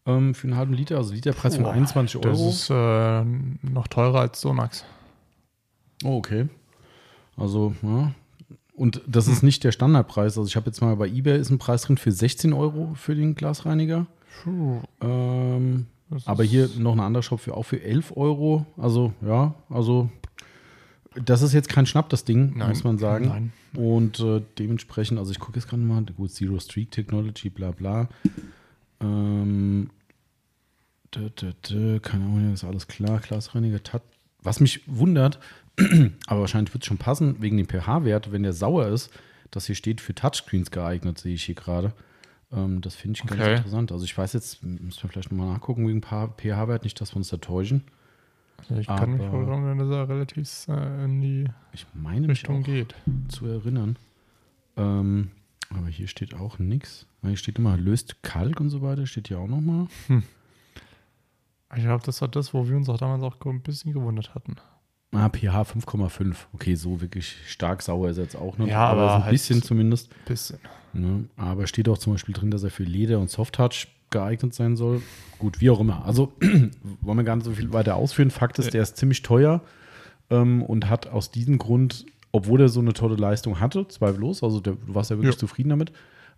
ähm, 0.09 0.33
für 0.35 0.47
einen 0.47 0.57
halben 0.57 0.73
Liter, 0.73 0.97
also 0.97 1.13
Literpreis 1.13 1.55
von 1.55 1.63
Boah, 1.65 1.73
21 1.73 2.21
Das 2.21 2.39
Euro. 2.39 2.49
ist 2.49 2.69
äh, 2.69 3.23
noch 3.69 3.87
teurer 3.87 4.21
als 4.21 4.41
Sonax. 4.41 4.85
Oh, 6.03 6.17
okay. 6.17 6.47
Also, 7.37 7.73
ja. 7.81 8.11
Und 8.73 9.01
das 9.07 9.27
ist 9.27 9.43
nicht 9.43 9.63
der 9.65 9.71
Standardpreis. 9.73 10.37
Also 10.37 10.47
ich 10.47 10.55
habe 10.55 10.67
jetzt 10.67 10.81
mal 10.81 10.95
bei 10.95 11.07
eBay 11.07 11.37
ist 11.37 11.49
ein 11.49 11.57
Preis 11.57 11.81
drin 11.81 11.97
für 11.97 12.11
16 12.13 12.53
Euro 12.53 12.93
für 12.95 13.13
den 13.13 13.35
Glasreiniger. 13.35 14.05
Puh, 14.43 14.81
Ähm, 15.01 15.87
das 16.09 16.25
aber 16.25 16.43
hier 16.45 16.69
noch 16.77 16.93
ein 16.93 16.99
anderer 17.01 17.21
Shop 17.21 17.39
für 17.41 17.55
auch 17.57 17.63
für 17.63 17.81
11 17.81 18.15
Euro. 18.15 18.65
Also 18.77 19.11
ja, 19.21 19.53
also 19.69 20.09
das 21.25 21.41
ist 21.41 21.53
jetzt 21.53 21.67
kein 21.69 21.85
Schnapp, 21.85 22.07
das 22.09 22.23
Ding, 22.23 22.53
Nein. 22.55 22.69
muss 22.69 22.83
man 22.85 22.97
sagen. 22.97 23.25
Nein. 23.27 23.51
Und 23.75 24.19
äh, 24.21 24.41
dementsprechend, 24.57 25.19
also 25.19 25.31
ich 25.31 25.39
gucke 25.39 25.59
jetzt 25.59 25.67
gerade 25.67 25.81
mal, 25.83 26.01
gut, 26.15 26.31
Zero 26.31 26.57
Streak 26.59 26.91
Technology, 26.91 27.49
bla 27.49 27.71
bla. 27.71 28.07
Ähm, 29.01 29.89
dö, 31.15 31.29
dö, 31.29 31.51
dö, 31.67 31.99
keine 31.99 32.25
Ahnung, 32.25 32.53
ist 32.53 32.63
alles 32.63 32.87
klar, 32.87 33.19
Glasreiniger, 33.19 33.81
Tat. 33.83 34.01
Was 34.41 34.59
mich 34.59 34.81
wundert, 34.87 35.39
aber 36.27 36.41
wahrscheinlich 36.41 36.73
wird 36.73 36.83
es 36.83 36.87
schon 36.87 36.97
passen, 36.97 37.41
wegen 37.41 37.57
dem 37.57 37.67
pH-Wert, 37.67 38.31
wenn 38.31 38.43
der 38.43 38.53
sauer 38.53 38.87
ist, 38.87 39.11
dass 39.51 39.65
hier 39.65 39.75
steht 39.75 39.99
für 40.01 40.13
Touchscreens 40.15 40.71
geeignet, 40.71 41.17
sehe 41.17 41.33
ich 41.33 41.43
hier 41.43 41.55
gerade. 41.55 41.93
Ähm, 42.51 42.81
das 42.81 42.95
finde 42.95 43.17
ich 43.19 43.25
ganz 43.27 43.41
Okay. 43.41 43.55
interessant. 43.57 43.91
Also 43.91 44.05
ich 44.05 44.17
weiß 44.17 44.33
jetzt, 44.33 44.63
müssen 44.63 45.01
wir 45.03 45.09
vielleicht 45.09 45.31
nochmal 45.31 45.51
nachgucken 45.53 45.87
wegen 45.87 46.01
pH-Wert, 46.01 46.83
nicht, 46.83 46.99
dass 47.01 47.13
wir 47.13 47.17
uns 47.17 47.29
da 47.29 47.37
täuschen. 47.37 47.83
Also 48.57 48.75
ich 48.75 48.87
kann 48.87 49.11
mich 49.13 49.21
Aber- 49.25 49.37
erinnern, 49.47 49.77
dass 49.79 49.89
er 49.89 50.07
relativ 50.09 50.67
äh, 50.67 51.03
in 51.05 51.21
die 51.21 51.45
Ich 51.73 51.85
meine 51.93 52.27
Richtung 52.29 52.63
geht. 52.63 52.93
zu 53.29 53.45
erinnern. 53.45 53.97
Ähm, 54.77 55.31
aber 55.69 55.87
hier 55.87 56.07
steht 56.07 56.33
auch 56.33 56.59
nichts. 56.59 57.05
Hier 57.21 57.35
steht 57.37 57.57
immer, 57.59 57.77
löst 57.77 58.21
Kalk 58.23 58.59
und 58.59 58.69
so 58.69 58.81
weiter, 58.81 59.05
steht 59.05 59.27
hier 59.29 59.39
auch 59.39 59.47
nochmal. 59.47 59.87
Ich 61.75 61.83
glaube, 61.83 62.03
das 62.05 62.21
war 62.21 62.27
das, 62.27 62.53
wo 62.53 62.67
wir 62.67 62.75
uns 62.75 62.89
auch 62.89 62.97
damals 62.97 63.21
auch 63.23 63.35
ein 63.45 63.61
bisschen 63.61 63.93
gewundert 63.93 64.33
hatten. 64.35 64.55
Ah, 65.11 65.29
pH 65.29 65.61
5,5. 65.63 66.35
Okay, 66.53 66.75
so 66.75 67.01
wirklich 67.01 67.35
stark 67.47 67.81
sauer 67.81 68.09
ist 68.09 68.17
er 68.17 68.23
jetzt 68.23 68.35
auch 68.35 68.57
noch. 68.57 68.67
Ja, 68.67 68.85
aber 68.87 69.07
so 69.09 69.15
ein 69.15 69.23
halt- 69.25 69.31
bisschen 69.31 69.61
zumindest. 69.63 70.09
Bisschen. 70.25 70.59
Ne? 70.93 71.25
Aber 71.37 71.67
steht 71.67 71.87
auch 71.89 71.97
zum 71.97 72.13
Beispiel 72.13 72.33
drin, 72.33 72.51
dass 72.51 72.63
er 72.63 72.69
für 72.71 72.83
Leder 72.83 73.19
und 73.19 73.29
Softtouch 73.29 73.87
geeignet 74.11 74.53
sein 74.55 74.75
soll. 74.75 75.01
Gut, 75.37 75.61
wie 75.61 75.69
auch 75.69 75.79
immer. 75.79 76.03
Also 76.05 76.33
wollen 77.01 77.17
wir 77.17 77.23
gar 77.23 77.35
nicht 77.35 77.45
so 77.45 77.51
viel 77.51 77.71
weiter 77.73 77.95
ausführen. 77.95 78.31
Fakt 78.31 78.57
ist, 78.59 78.73
der 78.73 78.81
ist 78.81 78.97
ziemlich 78.97 79.21
teuer 79.21 79.61
ähm, 80.31 80.63
und 80.63 80.89
hat 80.89 81.07
aus 81.07 81.29
diesem 81.31 81.57
Grund, 81.59 82.05
obwohl 82.31 82.61
er 82.61 82.69
so 82.69 82.79
eine 82.79 82.93
tolle 82.93 83.15
Leistung 83.15 83.59
hatte, 83.59 83.87
zweifellos, 83.87 84.43
also 84.43 84.59
der, 84.59 84.73
du 84.73 84.95
warst 84.95 85.11
ja 85.11 85.17
wirklich 85.17 85.35
Ja. 85.35 85.39
zufrieden 85.39 85.69
damit, 85.69 85.91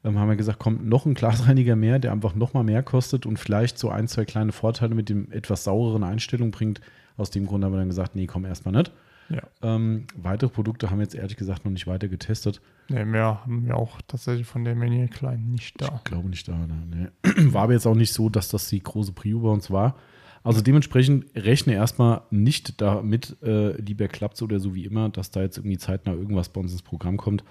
ähm, 0.04 0.18
haben 0.18 0.30
wir 0.30 0.36
gesagt, 0.36 0.60
kommt 0.60 0.86
noch 0.86 1.06
ein 1.06 1.14
Glasreiniger 1.14 1.76
mehr, 1.76 2.00
der 2.00 2.12
einfach 2.12 2.36
noch 2.36 2.54
mal 2.54 2.64
mehr 2.64 2.84
kostet 2.84 3.26
und 3.26 3.38
vielleicht 3.38 3.78
so 3.78 3.90
ein, 3.90 4.08
zwei 4.08 4.26
kleine 4.26 4.52
Vorteile 4.52 4.96
mit 4.96 5.10
dem 5.10 5.32
etwas 5.32 5.64
saureren 5.64 6.04
Einstellung 6.04 6.52
bringt. 6.52 6.82
Aus 7.18 7.30
dem 7.30 7.46
Grund 7.46 7.64
haben 7.64 7.74
wir 7.74 7.80
dann 7.80 7.90
gesagt, 7.90 8.16
nee, 8.16 8.26
komm 8.26 8.46
erstmal 8.46 8.74
nicht. 8.74 8.92
Ja. 9.30 9.44
Ähm, 9.62 10.06
weitere 10.16 10.50
Produkte 10.50 10.90
haben 10.90 10.98
wir 10.98 11.04
jetzt 11.04 11.16
ehrlich 11.16 11.38
gesagt 11.38 11.64
noch 11.64 11.72
nicht 11.72 11.88
weiter 11.88 12.08
getestet. 12.08 12.62
Nee, 12.90 13.06
mehr 13.06 13.42
haben 13.44 13.66
wir 13.66 13.78
auch 13.78 14.02
tatsächlich 14.08 14.46
von 14.46 14.64
der 14.64 14.76
Mania 14.76 15.08
Klein 15.08 15.52
nicht 15.52 15.80
da. 15.82 15.94
Ich 15.96 16.04
glaube 16.04 16.30
nicht 16.30 16.48
da. 16.48 16.58
Ne? 16.58 17.12
War 17.54 17.64
aber 17.64 17.74
jetzt 17.74 17.86
auch 17.86 17.96
nicht 17.96 18.12
so, 18.14 18.30
dass 18.30 18.50
das 18.50 18.68
die 18.68 18.84
große 18.84 19.14
Prio 19.14 19.40
bei 19.40 19.50
uns 19.50 19.72
war. 19.72 19.96
Also 20.44 20.62
dementsprechend 20.62 21.26
rechne 21.36 21.74
erstmal 21.74 22.22
nicht 22.32 22.82
damit, 22.82 23.38
äh, 23.44 23.80
lieber 23.80 24.08
klappt 24.08 24.42
oder 24.42 24.60
so 24.60 24.74
wie 24.74 24.86
immer, 24.86 25.10
dass 25.10 25.30
da 25.32 25.42
jetzt 25.42 25.58
irgendwie 25.58 25.78
zeitnah 25.78 26.14
irgendwas 26.14 26.50
bei 26.50 26.60
uns 26.60 26.72
ins 26.72 26.82
Programm 26.82 27.18
kommt. 27.18 27.44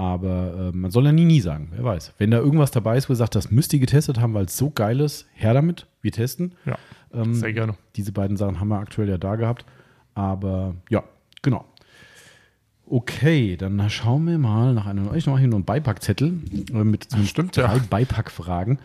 Aber 0.00 0.70
äh, 0.72 0.74
man 0.74 0.90
soll 0.90 1.04
ja 1.04 1.12
nie, 1.12 1.26
nie 1.26 1.42
sagen, 1.42 1.68
wer 1.72 1.84
weiß. 1.84 2.14
Wenn 2.16 2.30
da 2.30 2.38
irgendwas 2.38 2.70
dabei 2.70 2.96
ist, 2.96 3.10
wo 3.10 3.12
ihr 3.12 3.16
sagt, 3.16 3.34
das 3.34 3.50
müsst 3.50 3.74
ihr 3.74 3.80
getestet 3.80 4.18
haben, 4.18 4.32
weil 4.32 4.46
es 4.46 4.56
so 4.56 4.70
geil 4.70 4.98
ist, 4.98 5.26
her 5.34 5.52
damit, 5.52 5.86
wir 6.00 6.10
testen. 6.10 6.54
Ja, 6.64 6.78
Ähm, 7.12 7.34
sehr 7.34 7.52
gerne. 7.52 7.74
diese 7.96 8.10
beiden 8.10 8.38
Sachen 8.38 8.60
haben 8.60 8.68
wir 8.68 8.78
aktuell 8.78 9.10
ja 9.10 9.18
da 9.18 9.36
gehabt. 9.36 9.66
Aber 10.14 10.74
ja, 10.88 11.04
genau. 11.42 11.66
Okay, 12.86 13.58
dann 13.58 13.90
schauen 13.90 14.26
wir 14.26 14.38
mal 14.38 14.72
nach 14.72 14.86
einem. 14.86 15.14
Ich 15.14 15.26
mache 15.26 15.40
hier 15.40 15.48
nur 15.48 15.58
einen 15.58 15.66
Beipackzettel 15.66 16.32
äh, 16.72 16.82
mit 16.82 17.06
stimmt, 17.26 17.58
drei 17.58 17.76
ja. 17.76 17.82
Beipackfragen. 17.90 18.78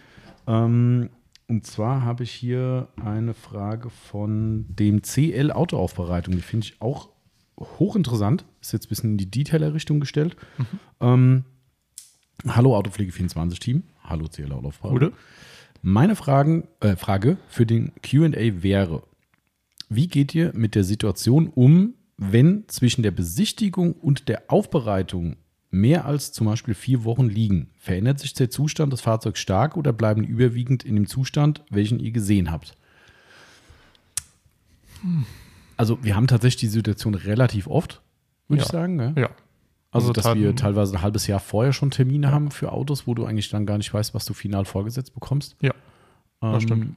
Ähm, 0.48 1.10
und 1.48 1.66
zwar 1.66 2.04
habe 2.04 2.24
ich 2.24 2.32
hier 2.32 2.90
eine 3.02 3.34
Frage 3.34 3.90
von 3.90 4.66
dem 4.68 5.02
CL 5.02 5.54
Autoaufbereitung. 5.54 6.36
Die 6.36 6.42
finde 6.42 6.66
ich 6.66 6.82
auch 6.82 7.08
hochinteressant. 7.58 8.46
Ist 8.62 8.74
jetzt 8.74 8.86
ein 8.86 8.90
bisschen 8.90 9.12
in 9.12 9.18
die 9.18 9.32
Detailer-Richtung 9.32 10.00
gestellt. 10.00 10.36
Ähm, 11.02 11.44
hallo 12.48 12.78
Autopflege24-Team. 12.78 13.84
Hallo 14.04 14.28
CL 14.28 14.52
Autoaufbereitung. 14.52 15.00
Gute. 15.00 15.14
Meine 15.82 16.16
Fragen, 16.16 16.68
äh, 16.80 16.96
Frage 16.96 17.38
für 17.48 17.66
den 17.66 17.92
QA 18.02 18.64
wäre: 18.64 19.04
Wie 19.90 20.08
geht 20.08 20.34
ihr 20.34 20.52
mit 20.56 20.74
der 20.76 20.84
Situation 20.84 21.48
um, 21.54 21.94
wenn 22.18 22.64
zwischen 22.68 23.04
der 23.04 23.12
Besichtigung 23.12 23.94
und 23.94 24.30
der 24.30 24.44
Aufbereitung 24.48 25.36
mehr 25.70 26.06
als 26.06 26.32
zum 26.32 26.48
Beispiel 26.48 26.74
vier 26.74 27.04
Wochen 27.04 27.28
liegen? 27.28 27.70
Verändert 27.78 28.20
sich 28.20 28.34
der 28.34 28.50
Zustand 28.50 28.94
des 28.94 29.02
Fahrzeugs 29.02 29.40
stark 29.40 29.78
oder 29.78 29.94
bleiben 29.94 30.24
überwiegend 30.24 30.84
in 30.84 30.96
dem 30.96 31.08
Zustand, 31.08 31.64
welchen 31.70 32.00
ihr 32.00 32.12
gesehen 32.12 32.52
habt? 32.52 32.76
Also, 35.78 35.98
wir 36.04 36.16
haben 36.16 36.28
tatsächlich 36.28 36.60
die 36.62 36.68
Situation 36.68 37.16
relativ 37.16 37.68
oft, 37.68 38.02
würde 38.48 38.60
Ja. 38.62 38.66
ich 38.66 38.72
sagen. 38.72 38.98
gell? 38.98 39.14
Ja. 39.18 39.30
Also, 39.92 40.10
Also 40.10 40.14
dass 40.14 40.36
wir 40.36 40.56
teilweise 40.56 40.94
ein 40.96 41.02
halbes 41.02 41.26
Jahr 41.28 41.40
vorher 41.40 41.72
schon 41.72 41.90
Termine 41.92 42.32
haben 42.32 42.52
für 42.52 42.72
Autos, 42.74 43.08
wo 43.08 43.14
du 43.14 43.26
eigentlich 43.26 43.50
dann 43.50 43.66
gar 43.66 43.78
nicht 43.78 43.94
weißt, 43.94 44.14
was 44.14 44.26
du 44.26 44.34
final 44.34 44.66
vorgesetzt 44.66 45.14
bekommst. 45.14 45.56
Ja, 45.62 45.74
das 46.42 46.56
Ähm, 46.56 46.62
stimmt. 46.62 46.96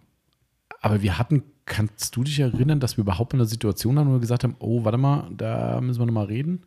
Aber 0.80 1.00
wir 1.02 1.16
hatten, 1.18 1.42
kannst 1.64 2.14
du 2.16 2.24
dich 2.24 2.38
erinnern, 2.40 2.80
dass 2.80 2.96
wir 2.96 3.02
überhaupt 3.02 3.34
in 3.34 3.40
einer 3.40 3.46
Situation 3.48 3.96
waren, 3.96 4.08
wo 4.08 4.12
wir 4.12 4.20
gesagt 4.20 4.42
haben, 4.44 4.56
oh, 4.58 4.84
warte 4.84 4.98
mal, 4.98 5.28
da 5.36 5.80
müssen 5.80 6.00
wir 6.00 6.06
nochmal 6.06 6.26
reden? 6.26 6.62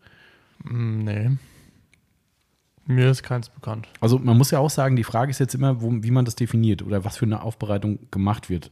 Mm, 0.64 1.04
Nee. 1.04 1.30
Mir 2.88 3.10
ist 3.12 3.24
keins 3.24 3.48
bekannt. 3.50 3.88
Also 4.02 4.18
man 4.18 4.38
muss 4.38 4.52
ja 4.52 4.60
auch 4.60 4.70
sagen, 4.70 4.96
die 4.96 5.04
Frage 5.04 5.30
ist 5.32 5.40
jetzt 5.40 5.54
immer, 5.54 5.82
wo, 5.82 5.92
wie 6.02 6.12
man 6.12 6.26
das 6.26 6.36
definiert 6.36 6.82
oder 6.82 7.06
was 7.06 7.16
für 7.18 7.26
eine 7.26 7.42
Aufbereitung 7.44 8.00
gemacht 8.10 8.50
wird. 8.50 8.72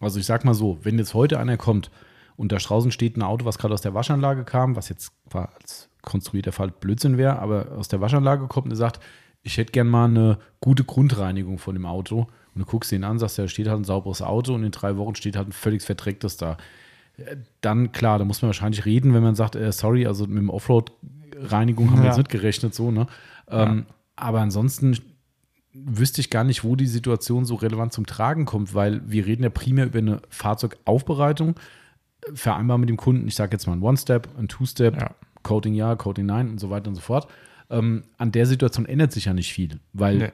Also 0.00 0.20
ich 0.20 0.26
sag 0.26 0.44
mal 0.44 0.54
so, 0.54 0.78
wenn 0.82 0.98
jetzt 0.98 1.14
heute 1.14 1.38
einer 1.40 1.56
kommt 1.56 1.90
und 2.38 2.50
da 2.52 2.56
draußen 2.56 2.90
steht 2.92 3.16
ein 3.18 3.22
Auto, 3.22 3.44
was 3.44 3.58
gerade 3.58 3.74
aus 3.74 3.82
der 3.82 3.92
Waschanlage 3.92 4.44
kam, 4.44 4.76
was 4.76 4.88
jetzt 4.88 5.12
als 5.32 5.90
konstruierter 6.02 6.52
Fall 6.52 6.70
Blödsinn 6.70 7.18
wäre, 7.18 7.38
aber 7.40 7.72
aus 7.76 7.88
der 7.88 8.00
Waschanlage 8.00 8.46
kommt 8.46 8.70
und 8.70 8.76
sagt, 8.76 9.00
ich 9.42 9.58
hätte 9.58 9.72
gern 9.72 9.88
mal 9.88 10.06
eine 10.06 10.38
gute 10.60 10.84
Grundreinigung 10.84 11.58
von 11.58 11.74
dem 11.74 11.84
Auto. 11.84 12.28
Und 12.54 12.60
du 12.60 12.64
guckst 12.64 12.90
ihn 12.92 13.04
an, 13.04 13.18
sagst, 13.18 13.38
da 13.38 13.46
steht 13.48 13.68
halt 13.68 13.80
ein 13.80 13.84
sauberes 13.84 14.22
Auto 14.22 14.54
und 14.54 14.64
in 14.64 14.70
drei 14.70 14.96
Wochen 14.96 15.14
steht 15.14 15.36
halt 15.36 15.48
ein 15.48 15.52
völlig 15.52 15.82
verdrecktes 15.82 16.36
da. 16.38 16.56
Äh, 17.18 17.36
Dann, 17.60 17.92
klar, 17.92 18.18
da 18.18 18.24
muss 18.24 18.40
man 18.42 18.48
wahrscheinlich 18.48 18.84
reden, 18.84 19.14
wenn 19.14 19.22
man 19.22 19.34
sagt, 19.34 19.54
äh, 19.56 19.70
sorry, 19.72 20.06
also 20.06 20.26
mit 20.26 20.38
dem 20.38 20.50
Offroad-Reinigung 20.50 21.90
haben 21.90 21.98
wir 21.98 22.04
Ja. 22.04 22.10
jetzt 22.10 22.18
nicht 22.18 22.30
gerechnet, 22.30 22.74
so, 22.74 22.90
ne? 22.90 23.06
Ähm, 23.50 23.86
Aber 24.16 24.40
ansonsten 24.40 24.96
wüsste 25.72 26.20
ich 26.20 26.30
gar 26.30 26.42
nicht, 26.44 26.64
wo 26.64 26.74
die 26.74 26.86
Situation 26.88 27.44
so 27.44 27.54
relevant 27.54 27.92
zum 27.92 28.06
Tragen 28.06 28.44
kommt, 28.46 28.74
weil 28.74 29.00
wir 29.08 29.26
reden 29.26 29.44
ja 29.44 29.50
primär 29.50 29.86
über 29.86 29.98
eine 29.98 30.20
Fahrzeugaufbereitung, 30.30 31.54
äh, 32.32 32.36
vereinbar 32.36 32.78
mit 32.78 32.88
dem 32.88 32.96
Kunden, 32.96 33.26
ich 33.28 33.34
sage 33.34 33.52
jetzt 33.52 33.66
mal 33.66 33.74
ein 33.74 33.82
One-Step, 33.82 34.28
ein 34.38 34.48
Two-Step, 34.48 35.00
Ja. 35.00 35.10
Coating 35.42 35.74
ja, 35.74 35.94
Coating 35.96 36.26
nein 36.26 36.50
und 36.50 36.60
so 36.60 36.68
weiter 36.70 36.88
und 36.88 36.94
so 36.96 37.00
fort. 37.00 37.28
Ähm, 37.70 38.04
an 38.16 38.32
der 38.32 38.46
Situation 38.46 38.86
ändert 38.86 39.12
sich 39.12 39.26
ja 39.26 39.34
nicht 39.34 39.52
viel, 39.52 39.78
weil 39.92 40.16
Nee. 40.18 40.30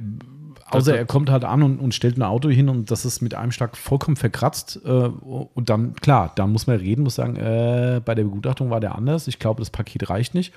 außer 0.70 0.96
er 0.96 1.04
kommt 1.04 1.30
halt 1.30 1.44
an 1.44 1.62
und, 1.64 1.78
und 1.80 1.92
stellt 1.94 2.16
ein 2.16 2.22
Auto 2.22 2.48
hin 2.48 2.68
und 2.68 2.90
das 2.90 3.04
ist 3.04 3.20
mit 3.22 3.34
einem 3.34 3.50
Schlag 3.52 3.76
vollkommen 3.76 4.16
verkratzt 4.16 4.80
äh, 4.84 4.88
und 4.88 5.68
dann, 5.68 5.94
klar, 5.96 6.32
dann 6.36 6.50
muss 6.52 6.66
man 6.68 6.76
reden, 6.76 7.02
muss 7.02 7.16
sagen, 7.16 7.36
äh, 7.36 8.00
bei 8.04 8.14
der 8.14 8.22
Begutachtung 8.24 8.70
war 8.70 8.80
der 8.80 8.94
anders, 8.94 9.26
ich 9.28 9.38
glaube, 9.40 9.60
das 9.60 9.70
Paket 9.70 10.08
reicht 10.10 10.34
nicht. 10.34 10.54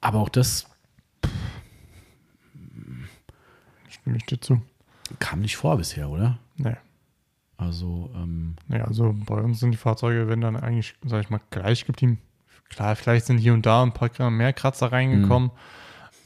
Aber 0.00 0.18
auch 0.20 0.30
das 0.30 0.66
Stimme 3.88 4.16
ich 4.16 4.24
dir 4.26 4.40
zu. 4.40 4.60
kam 5.18 5.40
nicht 5.40 5.56
vor 5.56 5.76
bisher, 5.76 6.08
oder? 6.10 6.38
Nee. 6.56 6.76
Also, 7.58 8.10
ähm, 8.14 8.54
Nee, 8.68 8.80
also 8.80 9.14
bei 9.26 9.34
uns 9.34 9.60
sind 9.60 9.72
die 9.72 9.76
Fahrzeuge, 9.76 10.28
wenn 10.28 10.40
dann 10.40 10.56
eigentlich, 10.56 10.94
sag 11.04 11.20
ich 11.22 11.30
mal, 11.30 11.40
gleich 11.50 11.84
geblieben. 11.84 12.18
Klar, 12.70 12.96
vielleicht 12.96 13.26
sind 13.26 13.38
hier 13.38 13.52
und 13.52 13.66
da 13.66 13.82
ein 13.82 13.92
paar 13.92 14.30
mehr 14.30 14.52
Kratzer 14.52 14.92
reingekommen. 14.92 15.50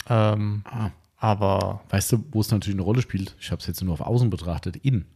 Ähm, 0.08 0.62
ah, 0.64 0.90
aber 1.16 1.80
weißt 1.90 2.12
du, 2.12 2.24
wo 2.32 2.40
es 2.40 2.50
natürlich 2.50 2.76
eine 2.76 2.82
Rolle 2.82 3.00
spielt? 3.00 3.34
Ich 3.40 3.50
habe 3.50 3.60
es 3.60 3.66
jetzt 3.66 3.82
nur 3.82 3.94
auf 3.94 4.00
Außen 4.00 4.28
betrachtet, 4.28 4.76
innen. 4.76 5.06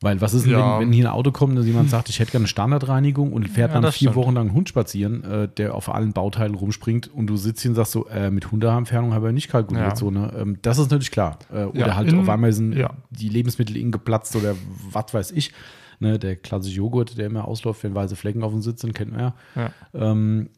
Weil 0.00 0.20
was 0.20 0.34
ist 0.34 0.44
denn, 0.44 0.52
Ja. 0.52 0.78
wenn, 0.80 0.88
wenn 0.88 0.92
hier 0.92 1.06
ein 1.08 1.12
Auto 1.14 1.30
kommt 1.32 1.56
und 1.58 1.64
jemand 1.64 1.88
sagt, 1.88 2.08
ich 2.10 2.18
hätte 2.18 2.32
gerne 2.32 2.42
eine 2.42 2.48
Standardreinigung 2.48 3.32
und 3.32 3.48
fährt 3.48 3.72
Ja, 3.72 3.80
dann 3.80 3.90
vier 3.92 4.10
stimmt. 4.10 4.16
Wochen 4.16 4.34
lang 4.34 4.48
einen 4.48 4.54
Hund 4.56 4.68
spazieren, 4.68 5.24
äh, 5.24 5.48
der 5.48 5.74
auf 5.74 5.88
allen 5.88 6.12
Bauteilen 6.12 6.54
rumspringt 6.54 7.08
und 7.08 7.26
du 7.28 7.36
sitzt 7.36 7.62
hier 7.62 7.70
und 7.70 7.74
sagst 7.76 7.92
so, 7.92 8.06
äh, 8.08 8.30
mit 8.30 8.50
Hundeentfernung 8.52 9.14
habe 9.14 9.28
ich 9.28 9.34
nicht 9.34 9.48
kalkuliert. 9.48 9.86
Ja. 9.90 9.96
So, 9.96 10.10
ne? 10.10 10.32
ähm, 10.38 10.58
das 10.62 10.78
ist 10.78 10.90
natürlich 10.90 11.10
klar. 11.10 11.38
Äh, 11.52 11.64
oder 11.64 11.96
halt 11.96 12.08
in- 12.12 12.18
auf 12.20 12.28
einmal 12.28 12.52
sind 12.52 12.76
die 13.10 13.28
Lebensmittel 13.28 13.76
innen 13.76 13.92
geplatzt 13.92 14.36
oder 14.36 14.54
was 14.90 15.14
weiß 15.14 15.30
ich. 15.30 15.52
Ne? 16.00 16.18
Der 16.18 16.36
klassische 16.36 16.76
Joghurt, 16.76 17.16
der 17.16 17.26
immer 17.28 17.46
ausläuft, 17.48 17.82
wenn 17.84 17.94
weiße 17.94 18.16
Flecken 18.16 18.42
auf 18.42 18.52
dem 18.52 18.60
Sitz 18.62 18.80
sind, 18.82 18.94
kennt 18.94 19.12
man 19.12 19.32
ja. 19.56 19.70
Ähm, 19.94 20.50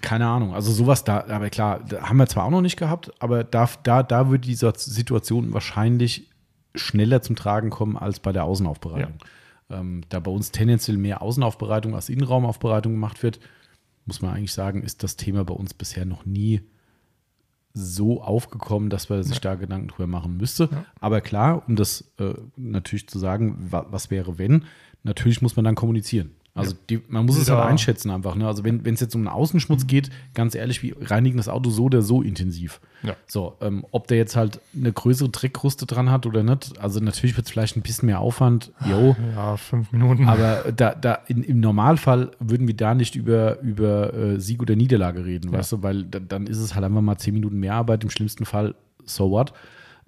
keine 0.00 0.28
Ahnung, 0.28 0.54
also 0.54 0.70
sowas 0.70 1.02
da, 1.02 1.24
aber 1.28 1.50
klar, 1.50 1.80
haben 2.02 2.16
wir 2.18 2.28
zwar 2.28 2.44
auch 2.44 2.50
noch 2.50 2.60
nicht 2.60 2.76
gehabt, 2.76 3.10
aber 3.18 3.42
da, 3.42 3.68
da, 3.82 4.04
da 4.04 4.30
würde 4.30 4.46
diese 4.46 4.72
Situation 4.76 5.52
wahrscheinlich 5.52 6.30
schneller 6.78 7.22
zum 7.22 7.36
Tragen 7.36 7.70
kommen 7.70 7.96
als 7.96 8.20
bei 8.20 8.32
der 8.32 8.44
Außenaufbereitung. 8.44 9.14
Ähm, 9.70 10.02
da 10.08 10.20
bei 10.20 10.30
uns 10.30 10.50
tendenziell 10.50 10.96
mehr 10.96 11.22
Außenaufbereitung 11.22 11.94
als 11.94 12.08
Innenraumaufbereitung 12.08 12.92
gemacht 12.92 13.22
wird, 13.22 13.40
muss 14.06 14.22
man 14.22 14.34
eigentlich 14.34 14.52
sagen, 14.54 14.82
ist 14.82 15.02
das 15.02 15.16
Thema 15.16 15.44
bei 15.44 15.54
uns 15.54 15.74
bisher 15.74 16.06
noch 16.06 16.24
nie 16.24 16.62
so 17.74 18.22
aufgekommen, 18.22 18.90
dass 18.90 19.08
man 19.08 19.22
sich 19.22 19.40
da 19.40 19.54
Gedanken 19.54 19.88
drüber 19.88 20.06
machen 20.06 20.36
müsste. 20.36 20.68
Ja. 20.72 20.84
Aber 21.00 21.20
klar, 21.20 21.62
um 21.68 21.76
das 21.76 22.12
äh, 22.18 22.34
natürlich 22.56 23.08
zu 23.08 23.18
sagen, 23.18 23.56
wa 23.70 23.86
was 23.90 24.10
wäre 24.10 24.38
wenn, 24.38 24.64
natürlich 25.02 25.42
muss 25.42 25.54
man 25.56 25.64
dann 25.64 25.74
kommunizieren. 25.74 26.32
Also 26.58 26.74
die, 26.90 27.00
man 27.08 27.24
muss 27.26 27.36
es 27.38 27.48
Ja. 27.48 27.56
halt 27.58 27.70
einschätzen 27.70 28.10
einfach. 28.10 28.34
Ne? 28.34 28.46
Also 28.46 28.64
wenn 28.64 28.84
es 28.84 29.00
jetzt 29.00 29.14
um 29.14 29.20
einen 29.22 29.28
Außenschmutz 29.28 29.86
geht, 29.86 30.10
ganz 30.34 30.54
ehrlich, 30.54 30.82
wir 30.82 30.96
reinigen 31.10 31.36
das 31.36 31.48
Auto 31.48 31.70
so 31.70 31.84
oder 31.84 32.02
so 32.02 32.22
intensiv. 32.22 32.80
Ja. 33.02 33.14
So, 33.26 33.56
ähm, 33.60 33.84
ob 33.92 34.08
der 34.08 34.16
jetzt 34.18 34.34
halt 34.36 34.60
eine 34.74 34.92
größere 34.92 35.28
Dreckkruste 35.28 35.86
dran 35.86 36.10
hat 36.10 36.26
oder 36.26 36.42
nicht, 36.42 36.78
also 36.80 37.00
natürlich 37.00 37.36
wird 37.36 37.46
es 37.46 37.52
vielleicht 37.52 37.76
ein 37.76 37.82
bisschen 37.82 38.06
mehr 38.06 38.20
Aufwand, 38.20 38.72
jo, 38.88 39.14
ja, 39.36 39.56
fünf 39.56 39.92
Minuten. 39.92 40.28
aber 40.28 40.72
da, 40.72 40.94
da 40.94 41.14
in, 41.28 41.42
im 41.44 41.60
Normalfall 41.60 42.32
würden 42.40 42.66
wir 42.66 42.74
da 42.76 42.94
nicht 42.94 43.14
über, 43.14 43.60
über 43.60 44.12
äh, 44.14 44.40
Sieg 44.40 44.60
oder 44.62 44.74
Niederlage 44.74 45.24
reden, 45.24 45.52
Ja. 45.52 45.58
weißt 45.58 45.72
du, 45.72 45.82
weil 45.82 46.04
da, 46.04 46.18
dann 46.18 46.46
ist 46.48 46.58
es 46.58 46.74
halt 46.74 46.84
einfach 46.84 47.00
mal 47.00 47.16
zehn 47.18 47.34
Minuten 47.34 47.58
mehr 47.60 47.74
Arbeit, 47.74 48.02
im 48.02 48.10
schlimmsten 48.10 48.44
Fall, 48.44 48.74
so 49.04 49.30
what. 49.30 49.52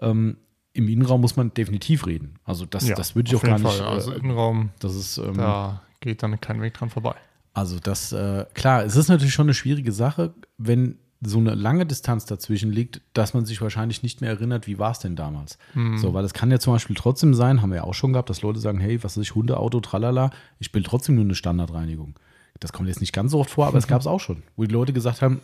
Ähm, 0.01 0.36
Im 0.72 0.88
Innenraum 0.88 1.20
muss 1.20 1.36
man 1.36 1.53
definitiv 1.55 2.07
reden. 2.07 2.34
Also 2.44 2.64
das, 2.64 2.88
Ja, 2.88 2.94
das 2.94 3.14
würde 3.14 3.28
ich 3.28 3.36
auch 3.36 3.42
gar 3.42 3.59
nicht. 3.59 3.68
Fall. 3.70 3.86
Also 3.86 4.12
äh, 4.12 4.16
Innenraum, 4.18 4.70
das 4.80 4.94
ist 4.94 5.18
ähm, 5.18 5.36
da 5.36 5.82
geht 6.01 6.22
dann 6.22 6.40
kein 6.40 6.61
Weg 6.61 6.74
dran 6.74 6.90
vorbei. 6.90 7.14
also 7.55 7.78
das, 7.78 8.12
äh, 8.12 8.46
klar, 8.55 8.84
es 8.84 8.96
ist 8.96 9.09
natürlich 9.09 9.34
schon 9.34 9.46
eine 9.46 9.55
schwierige 9.55 9.92
Sache, 9.92 10.34
wenn 10.59 10.98
so 11.22 11.38
eine 11.38 11.55
lange 11.55 11.84
Distanz 11.84 12.24
dazwischen 12.24 12.72
liegt, 12.72 13.03
dass 13.12 13.34
man 13.34 13.44
sich 13.44 13.61
wahrscheinlich 13.61 14.03
nicht 14.03 14.22
mehr 14.22 14.30
erinnert, 14.30 14.66
wie 14.66 14.78
war 14.78 14.92
es 14.92 15.01
denn 15.01 15.16
damals. 15.16 15.59
So, 15.98 16.14
weil 16.14 16.24
es 16.24 16.32
kann 16.32 16.51
ja 16.51 16.59
zum 16.59 16.72
Beispiel 16.72 16.96
trotzdem 16.96 17.34
sein, 17.34 17.61
haben 17.61 17.68
wir 17.68 17.76
ja 17.76 17.84
auch 17.84 17.92
schon 17.92 18.14
gehabt, 18.14 18.30
dass 18.30 18.40
Leute 18.40 18.59
sagen, 18.59 18.78
hey, 18.78 19.03
was 19.05 19.18
ist 19.18 19.24
ich, 19.24 19.34
Hundeauto, 19.34 19.80
tralala, 19.80 20.30
ich 20.61 20.72
will 20.72 20.82
trotzdem 20.82 21.16
nur 21.16 21.24
eine 21.24 21.34
Standardreinigung. 21.34 22.18
Das 22.59 22.72
kommt 22.72 22.88
jetzt 22.88 23.03
nicht 23.03 23.12
ganz 23.12 23.32
so 23.32 23.40
oft 23.40 23.51
vor, 23.51 23.66
aber 23.66 23.76
es 23.76 23.86
gab 23.88 24.01
es 24.01 24.07
auch 24.07 24.20
schon, 24.20 24.42
wo 24.57 24.64
die 24.64 24.72
Leute 24.72 24.94
gesagt 24.94 25.20
haben, 25.20 25.40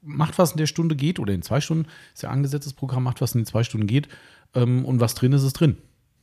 macht 0.00 0.38
was 0.38 0.52
in 0.52 0.56
der 0.56 0.66
Stunde 0.66 0.96
geht 0.96 1.18
oder 1.18 1.34
in 1.34 1.42
zwei 1.42 1.60
Stunden, 1.60 1.86
ist 2.14 2.22
ja 2.22 2.30
angesetztes 2.30 2.72
Programm, 2.72 3.02
macht 3.02 3.20
was 3.20 3.34
in 3.34 3.42
den 3.42 3.46
zwei 3.46 3.62
Stunden 3.62 3.86
geht. 3.86 4.08
ähm, 4.54 4.86
und 4.86 5.00
was 5.00 5.14
drin 5.14 5.32
ist, 5.32 5.42
ist 5.42 5.52
drin. 5.52 5.76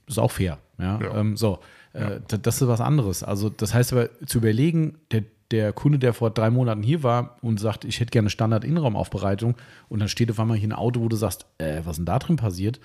Ist 0.08 0.18
auch 0.18 0.32
fair. 0.32 0.58
Ja, 0.80 1.00
Ja. 1.00 1.20
Ähm, 1.20 1.38
so. 1.38 1.60
Äh, 1.98 2.20
d- 2.22 2.38
Das 2.42 2.62
ist 2.62 2.68
was 2.68 2.82
anderes. 2.82 3.24
Also, 3.24 3.50
das 3.50 3.74
heißt 3.74 3.94
aber, 3.94 4.10
zu 4.26 4.38
überlegen, 4.40 4.98
der, 5.12 5.24
der 5.52 5.74
Kunde, 5.74 5.98
der 6.00 6.14
vor 6.14 6.30
drei 6.30 6.50
Monaten 6.50 6.84
hier 6.84 7.04
war 7.04 7.38
und 7.42 7.60
sagt, 7.60 7.86
ich 7.86 8.00
hätte 8.00 8.12
gerne 8.12 8.30
Standard-Innenraumaufbereitung 8.30 9.56
und 9.90 10.00
dann 10.00 10.10
steht 10.10 10.30
auf 10.32 10.40
einmal 10.40 10.58
hier 10.58 10.70
ein 10.70 10.74
Auto, 10.74 11.02
wo 11.02 11.08
du 11.10 11.16
sagst, 11.16 11.46
äh, 11.58 11.78
was 11.84 11.92
ist 11.94 11.98
denn 11.98 12.06
da 12.06 12.20
drin 12.20 12.36
passiert? 12.36 12.80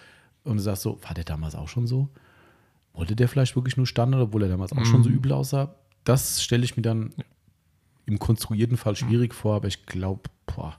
Und 0.45 0.57
du 0.57 0.63
sagst 0.63 0.83
so, 0.83 0.99
war 1.03 1.15
der 1.15 1.25
damals 1.25 1.55
auch 1.55 1.69
schon 1.69 1.87
so? 1.87 2.09
Wollte 2.95 3.17
der 3.17 3.29
vielleicht 3.29 3.57
wirklich 3.57 3.77
nur 3.77 3.87
Standard, 3.87 4.21
obwohl 4.21 4.43
er 4.43 4.49
damals 4.49 4.73
auch 4.73 4.85
schon 4.85 5.03
so 5.03 5.09
übel 5.11 5.33
aussah? 5.33 5.75
Das 6.05 6.43
stelle 6.43 6.65
ich 6.65 6.77
mir 6.77 6.83
dann 6.83 7.15
im 8.07 8.19
konstruierten 8.19 8.77
Fall 8.77 8.97
schwierig 8.97 9.35
vor, 9.35 9.57
aber 9.57 9.69
ich 9.69 9.87
glaube, 9.87 10.23
boah, 10.47 10.75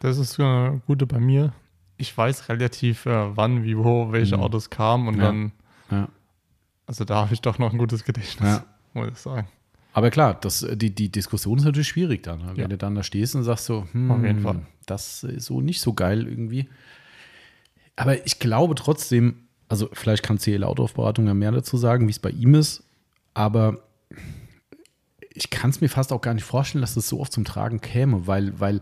Das 0.00 0.16
ist 0.18 0.38
äh, 0.38 0.78
Gute 0.86 1.06
bei 1.06 1.18
mir. 1.18 1.52
Ich 1.96 2.16
weiß 2.16 2.48
relativ, 2.48 3.04
äh, 3.06 3.36
wann, 3.36 3.64
wie, 3.64 3.76
wo, 3.76 4.12
welche 4.12 4.36
Mhm. 4.36 4.42
Autos 4.44 4.70
kamen 4.70 5.08
und 5.08 5.16
Ja. 5.16 5.22
dann, 5.24 5.52
ja. 5.90 6.08
Also 6.88 7.04
da 7.04 7.16
habe 7.22 7.34
ich 7.34 7.40
doch 7.40 7.58
noch 7.60 7.70
ein 7.72 7.78
gutes 7.78 8.02
Gedächtnis, 8.02 8.48
Ja. 8.48 8.64
muss 8.94 9.08
ich 9.12 9.18
sagen. 9.18 9.46
Aber 9.92 10.10
klar, 10.10 10.34
das, 10.40 10.66
die, 10.74 10.94
die 10.94 11.10
Diskussion 11.10 11.58
ist 11.58 11.64
natürlich 11.64 11.88
schwierig 11.88 12.22
dann. 12.24 12.40
ne? 12.40 12.48
Wenn 12.54 12.62
Ja. 12.62 12.68
du 12.68 12.76
dann 12.78 12.94
da 12.96 13.02
stehst 13.04 13.34
und 13.36 13.44
sagst 13.44 13.66
so, 13.66 13.86
hm, 13.92 14.10
Auf 14.10 14.22
jeden 14.24 14.40
Fall. 14.40 14.62
das 14.86 15.22
ist 15.24 15.46
so 15.46 15.60
nicht 15.60 15.80
so 15.80 15.92
geil 15.92 16.26
irgendwie. 16.26 16.68
Aber 17.96 18.24
ich 18.26 18.38
glaube 18.38 18.74
trotzdem, 18.74 19.36
also 19.68 19.88
vielleicht 19.92 20.22
kann 20.22 20.38
CL 20.38 20.64
Autoaufberatung 20.64 21.26
ja 21.26 21.34
mehr 21.34 21.52
dazu 21.52 21.76
sagen, 21.76 22.06
wie 22.06 22.12
es 22.12 22.18
bei 22.18 22.30
ihm 22.30 22.54
ist, 22.54 22.82
aber 23.34 23.78
ich 25.34 25.50
kann 25.50 25.70
es 25.70 25.80
mir 25.80 25.88
fast 25.88 26.12
auch 26.12 26.20
gar 26.20 26.34
nicht 26.34 26.44
vorstellen, 26.44 26.82
dass 26.82 26.94
das 26.94 27.08
so 27.08 27.20
oft 27.20 27.32
zum 27.32 27.44
Tragen 27.44 27.80
käme, 27.80 28.26
weil, 28.26 28.58
weil 28.60 28.80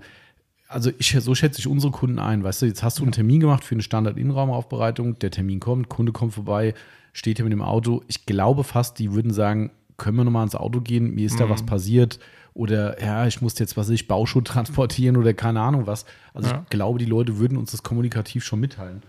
also 0.68 0.90
ich, 0.98 1.16
so 1.20 1.34
schätze 1.34 1.60
ich 1.60 1.66
unsere 1.68 1.92
Kunden 1.92 2.18
ein. 2.18 2.42
Weißt 2.44 2.62
du, 2.62 2.66
jetzt 2.66 2.82
hast 2.82 2.98
du 2.98 3.02
einen 3.04 3.12
Termin 3.12 3.40
gemacht 3.40 3.64
für 3.64 3.74
eine 3.74 3.82
Standard-Innenraumaufbereitung, 3.82 5.18
der 5.18 5.30
Termin 5.30 5.60
kommt, 5.60 5.88
Kunde 5.88 6.12
kommt 6.12 6.34
vorbei, 6.34 6.74
steht 7.16 7.38
hier 7.38 7.44
mit 7.44 7.52
dem 7.52 7.62
Auto. 7.62 8.02
Ich 8.08 8.26
glaube 8.26 8.62
fast, 8.64 8.98
die 8.98 9.12
würden 9.12 9.32
sagen, 9.32 9.70
können 9.96 10.16
wir 10.18 10.24
nochmal 10.24 10.44
ins 10.44 10.54
Auto 10.54 10.80
gehen, 10.80 11.14
mir 11.14 11.26
ist 11.26 11.40
da 11.40 11.48
was 11.48 11.64
passiert 11.64 12.18
oder 12.52 13.00
ja, 13.02 13.26
ich 13.26 13.40
muss 13.40 13.58
jetzt, 13.58 13.76
was 13.76 13.86
weiß 13.88 13.94
ich, 13.94 14.06
Bauschutt 14.08 14.46
transportieren 14.48 15.16
oder 15.16 15.32
keine 15.34 15.60
Ahnung 15.60 15.86
was. 15.86 16.04
Also 16.34 16.50
Ja. 16.50 16.62
ich 16.64 16.68
glaube, 16.70 16.98
die 16.98 17.04
Leute 17.06 17.38
würden 17.38 17.56
uns 17.56 17.70
das 17.70 17.82
kommunikativ 17.82 18.44
schon 18.44 18.60
mitteilen. 18.60 19.02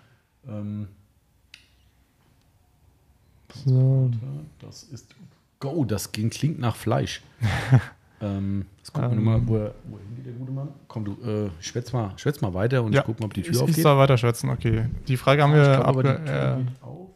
Ähm, 0.47 0.87
So, 3.65 4.11
das 4.59 4.83
ist 4.83 5.13
Go, 5.59 5.83
das 5.85 6.11
klingt 6.11 6.59
nach 6.59 6.75
Fleisch. 6.75 7.21
ähm, 8.21 8.65
jetzt 8.77 8.93
gucken 8.93 9.11
wir 9.11 9.17
Ähm. 9.17 9.23
mal, 9.23 9.47
wo, 9.47 9.55
er, 9.57 9.73
wo 9.89 9.97
hingeht 9.97 10.25
der 10.27 10.33
gute 10.33 10.51
Mann. 10.51 10.67
Komm, 10.87 11.05
du 11.05 11.13
äh, 11.23 11.49
schwätz, 11.59 11.91
mal, 11.91 12.13
schwätz 12.17 12.41
mal 12.41 12.53
weiter 12.53 12.83
und 12.83 12.93
Ja. 12.93 12.99
ich 13.01 13.05
guck 13.05 13.19
mal, 13.19 13.25
ob 13.25 13.33
die 13.33 13.41
Tür 13.41 13.51
ich, 13.51 13.57
ich 13.57 13.63
aufgeht. 13.63 13.83
soll 13.83 13.97
weiter 13.97 14.17
schwätzen, 14.17 14.49
okay. 14.51 14.85
Die 15.07 15.17
Frage 15.17 15.41
haben 15.43 15.53
wir 15.53 15.63
Ich 15.63 15.77
glaub 15.77 15.87
aber, 15.87 16.03
die 16.03 16.09
abge 16.09 16.25
Tür 16.25 16.53
äh, 16.53 16.57
geht 16.63 16.83
auf. 16.83 17.09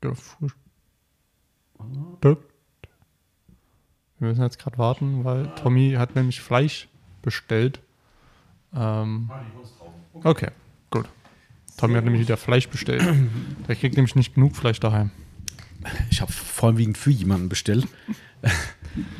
Gefrühstückt. 0.00 0.56
Wir 4.18 4.28
müssen 4.28 4.42
jetzt 4.42 4.58
gerade 4.58 4.76
warten, 4.78 5.24
weil 5.24 5.54
Tommy 5.54 5.94
hat 5.96 6.14
nämlich 6.14 6.40
Fleisch 6.40 6.88
bestellt. 7.22 7.80
Ähm, 8.74 9.30
okay, 10.22 10.50
gut. 10.90 11.08
Tommy 11.78 11.94
hat 11.94 12.04
nämlich 12.04 12.22
wieder 12.22 12.36
Fleisch 12.36 12.68
bestellt. 12.68 13.02
Der 13.66 13.76
kriegt 13.76 13.96
nämlich 13.96 14.14
nicht 14.14 14.34
genug 14.34 14.56
Fleisch 14.56 14.78
daheim. 14.80 15.10
Ich 16.10 16.20
habe 16.20 16.30
vorwiegend 16.30 16.98
für 16.98 17.10
jemanden 17.10 17.48
bestellt. 17.48 17.88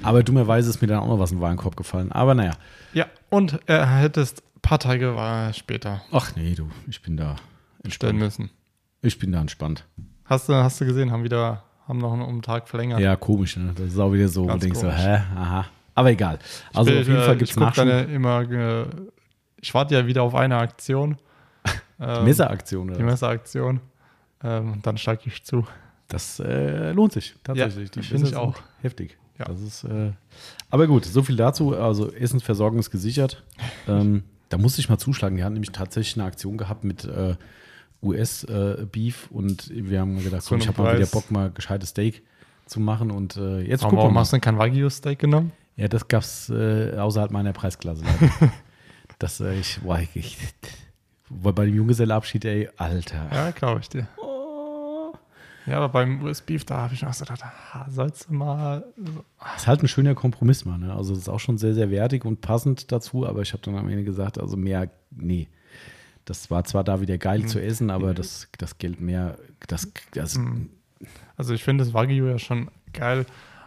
Aber 0.03 0.22
dummerweise 0.22 0.68
ist 0.68 0.83
mir 0.83 0.89
dann 0.89 1.01
auch 1.01 1.09
noch 1.09 1.18
was 1.18 1.31
in 1.31 1.39
den 1.39 1.43
Warenkorb 1.43 1.76
gefallen. 1.76 2.12
Aber 2.12 2.35
naja. 2.35 2.53
Ja, 2.93 3.07
und 3.31 3.61
er 3.66 3.97
hättest 3.99 4.43
ein 4.57 4.61
paar 4.61 4.78
Tage 4.78 5.16
später 5.55 6.03
Ach 6.12 6.37
nee, 6.37 6.55
du, 6.55 6.68
ich 6.89 7.01
bin 7.01 7.16
da 7.16 7.37
stellen 7.89 8.16
entspannt. 8.16 8.18
müssen. 8.18 8.51
Ich 9.01 9.18
bin 9.18 9.33
da 9.33 9.41
entspannt. 9.41 9.87
Hast 10.31 10.49
du, 10.49 10.55
hast 10.55 10.81
du 10.81 10.85
gesehen, 10.87 11.11
haben 11.11 11.24
wieder, 11.24 11.64
haben 11.89 11.99
noch 11.99 12.12
einen 12.12 12.22
um 12.22 12.41
Tag 12.41 12.68
verlängert. 12.68 13.01
Ja, 13.01 13.16
komisch, 13.16 13.57
ne? 13.57 13.72
Das 13.74 13.87
ist 13.89 13.99
auch 13.99 14.12
wieder 14.12 14.28
so, 14.28 14.47
Ganz 14.47 14.62
denkst 14.62 14.78
so, 14.78 14.89
hä, 14.91 15.20
aha. 15.37 15.66
Aber 15.97 16.11
egal. 16.11 16.39
Also 16.72 16.93
Ich, 16.93 17.01
auf 17.01 17.07
jeden 17.09 17.20
äh, 17.20 17.24
Fall 17.24 17.37
gibt 17.37 17.51
es 17.51 17.57
Nachschub. 17.57 17.87
immer, 18.09 18.49
äh, 18.51 18.87
ich 19.61 19.74
warte 19.74 19.95
ja 19.97 20.07
wieder 20.07 20.22
auf 20.22 20.35
eine 20.35 20.57
Aktion. 20.57 21.18
Ähm, 22.03 22.24
Messeraktion 22.24 22.87
Die 22.87 22.95
oder 22.95 23.05
was? 23.05 23.11
Messeraktion. 23.11 23.81
Ähm, 24.43 24.78
dann 24.83 24.97
steige 24.97 25.20
ich 25.26 25.45
zu. 25.45 25.66
Das 26.09 26.41
äh, 26.41 26.93
lohnt 26.93 27.12
sich 27.12 27.35
tatsächlich. 27.45 27.91
Ja, 27.95 28.01
Die 28.01 28.09
finde 28.09 28.26
ich 28.28 28.37
auch. 28.37 28.57
Heftig. 28.81 29.18
Ja. 29.39 29.45
Das 29.45 29.61
ist, 29.61 29.85
äh, 29.85 30.12
aber 30.70 30.87
gut, 30.87 31.05
so 31.05 31.22
viel 31.22 31.37
dazu. 31.37 31.76
Also 31.76 32.11
Essensversorgung 32.11 32.78
ist 32.78 32.91
gesichert. 32.91 33.43
ähm, 33.87 34.22
da 34.49 34.57
musste 34.57 34.81
ich 34.81 34.89
mal 34.89 34.97
zuschlagen. 34.97 35.37
Die 35.37 35.45
hatten 35.45 35.53
nämlich 35.53 35.72
tatsächlich 35.72 36.16
eine 36.16 36.24
Aktion 36.26 36.57
gehabt 36.57 36.85
mit 36.85 37.05
äh, 38.03 38.07
US-Beef 38.07 39.28
und 39.30 39.70
wir 39.72 40.01
haben 40.01 40.22
gedacht, 40.22 40.44
komm, 40.48 40.59
ich 40.59 40.68
habe 40.68 40.82
mal 40.82 40.96
wieder. 40.96 41.07
Bock, 41.07 41.30
mal 41.30 41.51
gescheites 41.51 41.90
Steak 41.90 42.22
zu 42.66 42.80
machen. 42.80 43.11
Und 43.11 43.36
äh, 43.36 43.61
jetzt 43.61 43.82
Warum, 43.82 43.90
gucken 43.90 43.96
wir 43.96 44.03
warum 44.05 44.18
hast 44.18 44.32
du 44.32 44.36
denn 44.36 44.40
kein 44.40 44.59
Wagyu-Steak 44.59 45.18
genommen? 45.18 45.53
Ja, 45.76 45.88
das 45.88 46.09
gab 46.09 46.22
es 46.22 46.51
äh, 46.51 46.96
außerhalb 46.96 47.30
meiner 47.30 47.53
Preisklasse. 47.53 48.05
das, 49.18 49.40
äh, 49.40 49.55
ich, 49.55 49.80
boah, 49.80 49.98
ich, 49.98 50.14
ich, 50.14 50.38
weil 51.28 51.53
bei 51.53 51.64
dem 51.64 51.74
Junggesellenabschied, 51.74 52.44
ey, 52.44 52.68
Alter. 52.76 53.28
Ja, 53.32 53.51
glaube 53.51 53.80
ich 53.80 53.88
dir. 53.88 54.09
Ja, 55.66 55.76
aber 55.76 55.90
beim 55.90 56.22
US-Beef, 56.24 56.64
da 56.64 56.78
habe 56.78 56.94
ich 56.94 57.03
noch 57.03 57.12
so 57.12 57.24
gedacht, 57.24 57.44
ah, 57.44 57.86
sollst 57.88 58.28
du 58.28 58.34
mal. 58.34 58.84
Ist 59.57 59.66
halt 59.66 59.82
ein 59.82 59.88
schöner 59.88 60.14
Kompromiss, 60.14 60.64
mal. 60.64 60.78
Ne? 60.78 60.92
Also, 60.92 61.12
das 61.12 61.22
ist 61.22 61.28
auch 61.28 61.38
schon 61.38 61.59
sehr, 61.59 61.74
sehr 61.74 61.90
wertig 61.90 62.24
und 62.24 62.40
passend 62.40 62.90
dazu, 62.90 63.26
aber 63.26 63.42
ich 63.42 63.53
habe 63.53 63.62
dann 63.62 63.76
am 63.76 63.88
Ende 63.88 64.03
gesagt, 64.03 64.40
also 64.40 64.57
mehr, 64.57 64.90
nee. 65.11 65.48
Das 66.25 66.51
war 66.51 66.64
zwar 66.64 66.85
da 66.85 67.01
wieder 67.01 67.18
geil 67.18 67.47
zu 67.47 67.61
essen, 67.61 67.91
aber 67.91 68.14
das, 68.14 68.49
das 68.59 68.79
Geld 68.79 69.01
mehr, 69.01 69.39
das, 69.66 69.91
das 70.12 70.39
Also 71.37 71.55
ich 71.55 71.64
finde 71.64 71.85
das 71.85 71.95
Wagyu 71.95 72.27
ja 72.27 72.39
schon 72.39 72.71
geil, 72.93 73.27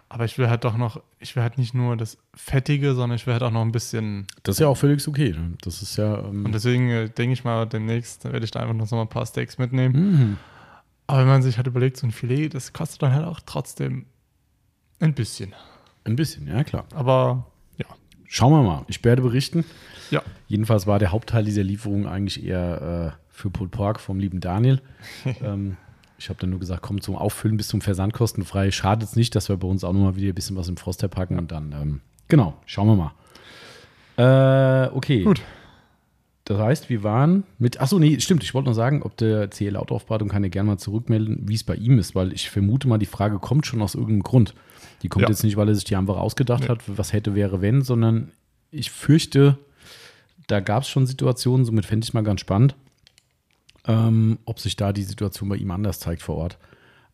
aber 0.09 0.25
ich 0.25 0.37
will 0.37 0.47
halt 0.47 0.63
doch 0.63 0.77
noch, 0.77 1.01
ich 1.19 1.35
will 1.35 1.43
halt 1.43 1.57
nicht 1.57 1.73
nur 1.73 1.97
das 1.97 2.17
Fettige, 2.35 2.93
sondern 2.93 3.15
ich 3.15 3.25
will 3.25 3.33
halt 3.33 3.43
auch 3.43 3.51
noch 3.51 3.63
ein 3.63 3.71
bisschen. 3.71 4.27
das 4.43 4.55
ist 4.55 4.59
ja 4.59 4.67
auch 4.67 4.77
völlig 4.77 5.05
okay. 5.07 5.31
Ne? 5.31 5.53
Das 5.61 5.81
ist 5.81 5.97
ja. 5.97 6.19
Ähm, 6.19 6.45
Und 6.45 6.53
deswegen 6.53 6.89
äh, 6.89 7.09
denke 7.09 7.33
ich 7.33 7.43
mal, 7.43 7.65
demnächst 7.65 8.23
werde 8.25 8.45
ich 8.45 8.51
da 8.51 8.59
einfach 8.59 8.75
noch 8.75 8.87
so 8.87 8.95
mal 8.95 9.01
ein 9.03 9.09
paar 9.09 9.25
Steaks 9.25 9.57
mitnehmen. 9.57 9.95
mhm. 9.95 10.37
Aber 11.07 11.19
wenn 11.19 11.27
man 11.27 11.41
sich 11.41 11.57
halt 11.57 11.67
überlegt, 11.67 11.97
so 11.97 12.07
ein 12.07 12.11
Filet, 12.11 12.49
das 12.49 12.71
kostet 12.71 13.01
dann 13.01 13.11
halt 13.11 13.25
auch 13.25 13.41
trotzdem 13.45 14.05
ein 14.99 15.13
bisschen. 15.13 15.53
Ein 16.05 16.15
bisschen, 16.15 16.47
ja, 16.47 16.63
klar. 16.63 16.85
Aber. 16.93 17.47
Schauen 18.33 18.51
wir 18.51 18.63
mal. 18.63 18.83
Ich 18.87 19.03
werde 19.03 19.21
berichten. 19.21 19.63
Ja. 20.09 20.23
Jedenfalls 20.47 20.87
war 20.87 20.97
der 20.97 21.11
Hauptteil 21.11 21.43
dieser 21.43 21.61
Lieferung 21.61 22.07
eigentlich 22.07 22.43
eher 22.43 23.13
äh, 23.13 23.21
für 23.29 23.51
Pulled 23.51 23.69
Pork 23.69 23.99
vom 23.99 24.19
lieben 24.19 24.39
Daniel. 24.39 24.81
ähm, 25.43 25.77
ich 26.17 26.29
habe 26.29 26.39
dann 26.39 26.49
nur 26.49 26.59
gesagt, 26.59 26.81
komm 26.81 26.99
zum 26.99 27.15
Auffüllen 27.15 27.57
bis 27.57 27.67
zum 27.67 27.81
Versand 27.81 28.11
kostenfrei. 28.11 28.71
Schadet 28.71 29.07
es 29.07 29.15
nicht, 29.15 29.35
dass 29.35 29.49
wir 29.49 29.57
bei 29.57 29.67
uns 29.67 29.83
auch 29.83 29.93
nochmal 29.93 30.15
wieder 30.15 30.29
ein 30.29 30.33
bisschen 30.33 30.55
was 30.55 30.67
im 30.67 30.77
Froster 30.77 31.09
packen 31.09 31.37
und 31.37 31.51
dann, 31.51 31.75
ähm, 31.79 32.01
genau, 32.27 32.55
schauen 32.65 32.87
wir 32.87 33.11
mal. 34.17 34.87
Äh, 34.87 34.89
okay. 34.95 35.25
Gut. 35.25 35.43
Das 36.45 36.57
heißt, 36.59 36.89
wir 36.89 37.03
waren 37.03 37.43
mit, 37.57 37.79
achso, 37.79 37.99
nee, 37.99 38.19
stimmt, 38.19 38.43
ich 38.43 38.53
wollte 38.53 38.67
noch 38.69 38.75
sagen, 38.75 39.01
ob 39.01 39.15
der 39.15 39.49
CL 39.49 39.77
Autoaufberatung 39.77 40.27
kann 40.27 40.43
ja 40.43 40.49
gerne 40.49 40.67
mal 40.71 40.77
zurückmelden, 40.77 41.47
wie 41.47 41.55
es 41.55 41.63
bei 41.63 41.75
ihm 41.75 41.97
ist, 41.99 42.15
weil 42.15 42.33
ich 42.33 42.49
vermute 42.49 42.87
mal, 42.87 42.97
die 42.97 43.05
Frage 43.05 43.39
kommt 43.39 43.65
schon 43.65 43.81
aus 43.81 43.95
irgendeinem 43.95 44.23
Grund. 44.23 44.53
Die 45.03 45.07
kommt 45.09 45.23
Ja. 45.23 45.29
jetzt 45.29 45.43
nicht, 45.43 45.55
weil 45.55 45.69
er 45.69 45.75
sich 45.75 45.85
die 45.85 45.95
einfach 45.95 46.17
ausgedacht 46.17 46.63
Nee. 46.63 46.67
hat, 46.69 46.81
was 46.87 47.13
hätte, 47.13 47.33
wäre, 47.33 47.61
wenn, 47.61 47.81
sondern 47.81 48.31
ich 48.71 48.91
fürchte, 48.91 49.57
da 50.47 50.59
gab 50.59 50.83
es 50.83 50.89
schon 50.89 51.05
Situationen, 51.07 51.65
somit 51.65 51.85
fände 51.85 52.03
ich 52.03 52.13
mal 52.13 52.23
ganz 52.23 52.41
spannend, 52.41 52.75
ähm, 53.85 54.37
ob 54.45 54.59
sich 54.59 54.75
da 54.75 54.91
die 54.93 55.03
Situation 55.03 55.47
bei 55.49 55.55
ihm 55.55 55.71
anders 55.71 55.99
zeigt 55.99 56.21
vor 56.21 56.35
Ort. 56.35 56.57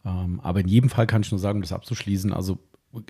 Ähm, 0.06 0.40
aber 0.42 0.60
in 0.62 0.68
jedem 0.68 0.90
Fall 0.90 1.06
kann 1.08 1.22
ich 1.22 1.32
nur 1.32 1.40
sagen, 1.40 1.58
um 1.58 1.62
das 1.62 1.74
abzuschließen, 1.74 2.34
also 2.34 2.58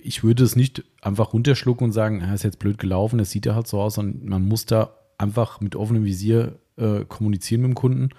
ich 0.01 0.23
würde 0.23 0.43
es 0.43 0.57
nicht 0.57 0.83
einfach 1.01 1.31
runterschlucken 1.31 1.85
und 1.85 1.91
sagen, 1.93 2.19
er 2.19 2.33
ist 2.33 2.43
jetzt 2.43 2.59
blöd 2.59 2.77
gelaufen, 2.77 3.19
es 3.21 3.31
sieht 3.31 3.45
ja 3.45 3.55
halt 3.55 3.67
so 3.67 3.79
aus, 3.79 3.97
und 3.97 4.25
man 4.25 4.43
muss 4.43 4.65
da 4.65 4.91
einfach 5.19 5.61
mit 5.61 5.75
offenem 5.75 6.03
Visier 6.05 6.57
äh, 6.77 7.05
kommunizieren 7.07 7.61
mit 7.61 7.69
dem 7.71 7.75
Kunden. 7.75 8.09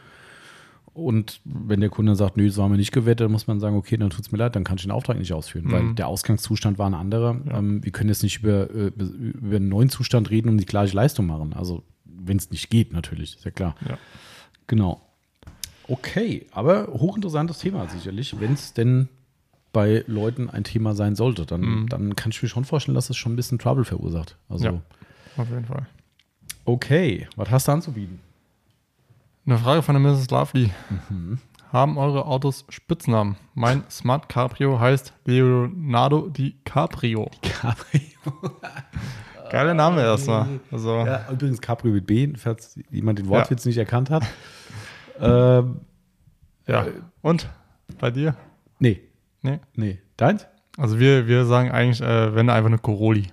Und 0.93 1.41
wenn 1.45 1.81
der 1.81 1.89
Kunde 1.89 2.15
sagt, 2.17 2.37
nö, 2.37 2.47
das 2.47 2.59
haben 2.59 2.73
wir 2.73 2.77
nicht 2.77 2.93
gewettet, 2.93 3.21
dann 3.25 3.33
muss 3.33 3.47
man 3.47 3.61
sagen, 3.61 3.77
okay, 3.77 3.97
dann 3.97 4.11
tut 4.11 4.23
es 4.27 4.33
mir 4.33 4.39
leid, 4.39 4.55
dann 4.57 4.65
kann 4.65 4.77
ich 4.77 4.83
den 4.83 4.91
Auftrag 4.91 5.19
nicht 5.19 5.33
ausführen, 5.33 5.67
Mhm. 5.67 5.73
weil 5.73 5.95
der 5.95 6.09
Ausgangszustand 6.09 6.79
war 6.79 6.89
ein 6.91 6.95
anderer. 6.95 7.41
Ja. 7.47 7.59
Ähm, 7.59 7.83
wir 7.85 7.93
können 7.93 8.09
jetzt 8.11 8.23
nicht 8.23 8.41
über, 8.41 8.69
äh, 8.71 8.87
über 8.97 9.57
einen 9.57 9.69
neuen 9.69 9.89
Zustand 9.89 10.31
reden 10.31 10.49
und 10.49 10.59
die 10.59 10.67
gleiche 10.67 10.95
Leistung 10.97 11.27
machen. 11.27 11.53
Also, 11.55 11.85
wenn 12.05 12.37
es 12.37 12.51
nicht 12.51 12.71
geht, 12.71 12.93
natürlich, 12.93 13.37
ist 13.37 13.45
ja 13.45 13.51
klar. 13.53 13.77
Ja. 13.89 13.99
Genau. 14.67 15.01
Okay, 15.89 16.47
aber 16.53 16.89
hochinteressantes 16.89 17.59
Thema 17.59 17.89
sicherlich, 17.89 18.39
wenn 18.41 18.53
es 18.53 18.75
denn 18.75 19.09
bei 19.73 20.05
Leuten 20.09 20.51
ein 20.51 20.65
Thema 20.65 20.95
sein 20.95 21.15
sollte, 21.15 21.47
dann, 21.47 21.61
Mhm. 21.61 21.89
dann 21.89 22.17
kann 22.17 22.31
ich 22.33 22.43
mir 22.43 22.49
schon 22.49 22.65
vorstellen, 22.65 22.95
dass 22.97 23.11
es 23.11 23.17
schon 23.17 23.33
ein 23.33 23.37
bisschen 23.37 23.59
Trouble 23.61 23.85
verursacht. 23.85 24.37
Also, 24.49 24.65
Ja. 24.67 24.81
Auf 25.37 25.49
jeden 25.49 25.65
Fall. 25.65 25.87
Okay, 26.65 27.27
was 27.37 27.51
hast 27.51 27.69
du 27.69 27.73
anzubieten? 27.73 28.21
Eine 29.47 29.59
Frage 29.59 29.83
von 29.83 29.95
der 29.95 30.13
Mrs. 30.13 30.31
Lovely. 30.31 30.71
Mhm. 31.09 31.39
Haben 31.73 31.99
eure 31.99 32.27
Autos 32.27 32.65
Spitznamen? 32.69 33.37
Mein 33.55 33.85
Smart 33.91 34.29
Cabrio 34.29 34.79
heißt 34.81 35.13
Leonardo 35.25 36.29
DiCaprio. 36.29 37.31
Cabrio. 37.43 38.01
Geiler 39.51 39.75
Name 39.75 40.03
erstmal. 40.03 40.61
Also, 40.71 40.99
Ja, 41.05 41.29
übrigens 41.31 41.61
Cabrio 41.61 41.93
mit 41.93 42.07
B, 42.07 42.33
falls 42.37 42.79
jemand 42.91 43.19
den 43.19 43.29
Wortwitz 43.29 43.65
nicht 43.65 43.79
erkannt 43.79 44.11
hat. 44.11 44.25
ähm, 45.21 45.81
Ja. 46.67 46.87
Äh, 46.87 46.93
Und 47.23 47.49
bei 47.99 48.11
dir? 48.11 48.35
nee. 48.79 49.01
Nee. 49.43 49.59
Nee. 49.75 49.99
Deins? 50.19 50.47
Also 50.77 50.99
wir, 50.99 51.27
wir 51.27 51.47
sagen 51.47 51.71
eigentlich, 51.71 52.03
äh, 52.03 52.35
wenn 52.35 52.51
einfach 52.51 52.69
eine 52.69 52.79
Coroli. 52.79 53.29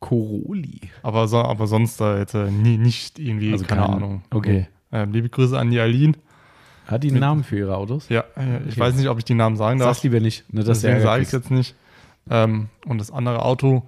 Coroli. 0.00 0.80
Aber, 1.02 1.26
so, 1.28 1.38
aber 1.38 1.66
sonst 1.66 2.00
äh, 2.00 2.18
jetzt 2.18 2.34
äh, 2.34 2.50
nie, 2.50 2.78
nicht 2.78 3.18
irgendwie, 3.18 3.52
Also 3.52 3.64
keine 3.64 3.82
kein- 3.82 3.90
Ahnung. 3.94 4.22
okay. 4.32 4.68
Ähm, 4.92 5.12
liebe 5.12 5.28
Grüße 5.28 5.58
an 5.58 5.70
die 5.70 5.80
Aline. 5.80 6.14
Hat 6.86 7.04
die 7.04 7.10
einen 7.10 7.20
Namen 7.20 7.44
für 7.44 7.58
ihre 7.58 7.76
Autos? 7.76 8.08
Ja, 8.08 8.24
äh, 8.36 8.58
ich 8.66 8.72
Okay. 8.72 8.80
weiß 8.80 8.94
nicht, 8.96 9.08
ob 9.08 9.18
ich 9.18 9.24
die 9.24 9.34
Namen 9.34 9.56
sagen 9.56 9.78
darf. 9.78 9.88
Sag's 9.96 10.04
lieber 10.04 10.20
nicht. 10.20 10.50
Ne, 10.52 10.64
dass 10.64 10.80
Deswegen 10.80 11.02
sage 11.02 11.22
ich 11.22 11.32
jetzt 11.32 11.50
nicht. 11.50 11.74
Ähm, 12.30 12.68
und 12.86 12.98
das 12.98 13.10
andere 13.10 13.42
Auto, 13.44 13.82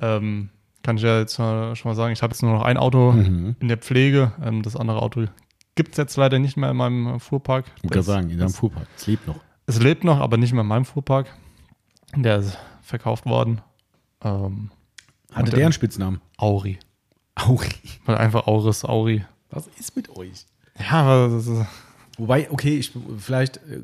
ähm, 0.00 0.48
kann 0.82 0.96
ich 0.96 1.02
ja 1.02 1.18
jetzt 1.18 1.34
schon 1.36 1.44
mal 1.84 1.94
sagen, 1.94 2.12
ich 2.12 2.22
habe 2.22 2.32
jetzt 2.32 2.42
nur 2.42 2.52
noch 2.52 2.62
ein 2.62 2.76
Auto 2.78 3.12
Mhm. 3.12 3.56
in 3.60 3.68
der 3.68 3.76
Pflege. 3.76 4.32
Ähm, 4.42 4.62
das 4.62 4.76
andere 4.76 5.02
Auto 5.02 5.24
gibt 5.74 5.90
es 5.92 5.96
jetzt 5.98 6.16
leider 6.16 6.38
nicht 6.38 6.56
mehr 6.56 6.70
in 6.70 6.76
meinem 6.76 7.16
äh, 7.16 7.18
Fuhrpark. 7.18 7.66
Ich 7.82 7.90
Das- 7.90 8.06
sagen, 8.06 8.30
in 8.30 8.38
deinem 8.38 8.46
das- 8.48 8.56
Fuhrpark. 8.56 8.86
Es 8.96 9.06
lebt 9.06 9.26
noch. 9.26 9.40
Es 9.66 9.82
lebt 9.82 10.04
noch, 10.04 10.18
aber 10.20 10.38
nicht 10.38 10.52
mehr 10.54 10.62
in 10.62 10.68
meinem 10.68 10.84
Fuhrpark. 10.86 11.26
Der 12.16 12.38
ist 12.38 12.56
verkauft 12.80 13.26
worden. 13.26 13.60
Ähm, 14.24 14.70
Hatte 15.32 15.50
der 15.50 15.64
einen 15.64 15.72
Spitznamen? 15.72 16.20
Auri. 16.36 16.78
Auri. 17.34 17.68
Weil 18.04 18.16
einfach 18.16 18.46
Auris, 18.46 18.84
Auri. 18.84 19.24
Was 19.50 19.68
ist 19.78 19.96
mit 19.96 20.14
euch? 20.16 20.46
Ja, 20.78 21.02
aber 21.02 21.34
das 21.34 21.46
ist, 21.46 21.66
Wobei, 22.18 22.50
okay, 22.50 22.76
ich 22.76 22.92
vielleicht, 23.18 23.58
äh, 23.58 23.80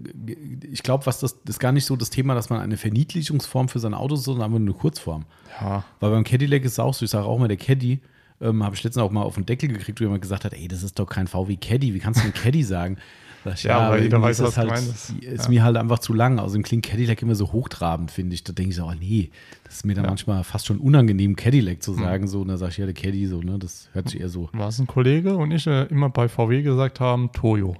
ich 0.70 0.82
glaube, 0.82 1.06
was 1.06 1.20
das, 1.20 1.40
das 1.44 1.56
ist 1.56 1.60
gar 1.60 1.70
nicht 1.70 1.84
so 1.84 1.94
das 1.94 2.10
Thema, 2.10 2.34
dass 2.34 2.50
man 2.50 2.60
eine 2.60 2.76
Verniedlichungsform 2.76 3.68
für 3.68 3.78
sein 3.78 3.94
Auto 3.94 4.16
ist, 4.16 4.24
sondern 4.24 4.44
einfach 4.46 4.58
nur 4.58 4.68
eine 4.68 4.76
Kurzform. 4.76 5.24
ja, 5.60 5.84
Weil 6.00 6.10
beim 6.10 6.24
Cadillac 6.24 6.64
ist 6.64 6.72
es 6.72 6.78
auch 6.80 6.94
so, 6.94 7.04
ich 7.04 7.12
sage 7.12 7.26
auch 7.26 7.38
mal, 7.38 7.46
der 7.46 7.56
Caddy, 7.56 8.00
ähm, 8.40 8.64
habe 8.64 8.74
ich 8.74 8.82
letztens 8.82 9.04
auch 9.04 9.12
mal 9.12 9.22
auf 9.22 9.36
den 9.36 9.46
Deckel 9.46 9.68
gekriegt, 9.68 10.00
wo 10.00 10.04
jemand 10.04 10.20
gesagt 10.20 10.44
hat, 10.44 10.52
ey, 10.52 10.66
das 10.66 10.82
ist 10.82 10.98
doch 10.98 11.06
kein 11.06 11.28
VW 11.28 11.56
Caddy, 11.56 11.94
wie 11.94 12.00
kannst 12.00 12.20
du 12.20 12.24
einen 12.24 12.34
Caddy 12.34 12.64
sagen? 12.64 12.96
Sag 13.44 13.54
ich, 13.56 13.64
Ja, 13.64 13.78
aber 13.78 14.00
jeder 14.00 14.22
weiß, 14.22 14.42
was 14.42 14.56
halt, 14.56 14.68
gemeint 14.68 14.88
ist. 14.88 15.10
ist 15.22 15.44
Ja. 15.44 15.48
mir 15.50 15.62
halt 15.64 15.76
einfach 15.76 15.98
zu 15.98 16.14
lang. 16.14 16.38
Außerdem 16.38 16.62
klingt 16.62 16.84
Cadillac 16.86 17.20
immer 17.22 17.34
so 17.34 17.52
hochtrabend, 17.52 18.10
finde 18.10 18.34
ich. 18.34 18.42
Da 18.42 18.52
denke 18.54 18.70
ich 18.70 18.76
so, 18.76 18.84
oh 18.86 18.92
nee, 18.98 19.30
das 19.64 19.76
ist 19.76 19.84
mir 19.86 19.94
dann 19.94 20.04
Ja. 20.04 20.08
Hm. 20.08 20.12
manchmal 20.12 20.44
fast 20.44 20.66
schon 20.66 20.78
unangenehm, 20.78 21.36
Cadillac 21.36 21.82
zu 21.82 21.92
sagen. 21.94 22.26
So, 22.26 22.40
und 22.40 22.48
da 22.48 22.56
sage 22.56 22.72
ich, 22.72 22.78
ja, 22.78 22.86
der 22.86 22.94
Caddy, 22.94 23.26
so, 23.26 23.40
ne, 23.42 23.58
das 23.58 23.88
hört 23.92 24.08
sich 24.08 24.20
eher 24.20 24.28
so. 24.30 24.48
war 24.52 24.68
es 24.68 24.78
ein 24.78 24.86
Kollege 24.86 25.36
und 25.36 25.50
ich 25.50 25.66
äh, 25.66 25.84
immer 25.84 26.08
bei 26.08 26.28
VW 26.28 26.62
gesagt 26.62 27.00
haben, 27.00 27.30
Toyo. 27.32 27.76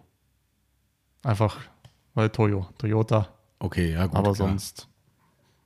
Einfach, 1.22 1.56
weil 2.14 2.28
Toyo, 2.30 2.66
Toyota. 2.78 3.28
Okay, 3.58 3.92
ja, 3.92 4.06
gut. 4.06 4.16
aber 4.16 4.32
klar. 4.34 4.48
sonst, 4.48 4.88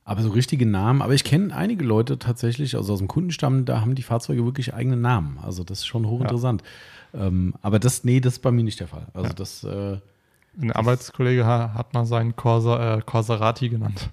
Aber 0.05 0.21
so 0.23 0.29
richtige 0.29 0.65
Namen, 0.65 1.01
aber 1.01 1.13
ich 1.13 1.23
kenne 1.23 1.53
einige 1.53 1.83
Leute 1.83 2.17
tatsächlich, 2.17 2.75
also 2.75 2.93
aus 2.93 2.99
dem 2.99 3.07
Kundenstamm, 3.09 3.65
da 3.65 3.81
haben 3.81 3.93
die 3.95 4.01
Fahrzeuge 4.01 4.45
wirklich 4.45 4.73
eigene 4.73 4.95
Namen. 4.97 5.37
Also 5.43 5.63
das 5.63 5.79
ist 5.79 5.85
schon 5.87 6.07
hochinteressant. 6.07 6.63
Ähm, 7.13 7.53
aber 7.61 7.79
das, 7.79 8.03
nee, 8.03 8.19
das 8.19 8.33
ist 8.33 8.39
bei 8.41 8.51
mir 8.51 8.63
nicht 8.63 8.79
der 8.79 8.87
Fall. 8.87 9.07
Also 9.13 9.27
Ja. 9.29 9.33
das, 9.33 9.63
äh, 9.63 9.97
ein 10.61 10.71
Arbeitskollege 10.71 11.45
ha- 11.45 11.73
hat 11.73 11.93
mal 11.93 12.05
seinen 12.05 12.35
Corsa, 12.35 12.97
äh, 12.97 13.01
Corserati 13.01 13.69
genannt. 13.69 14.09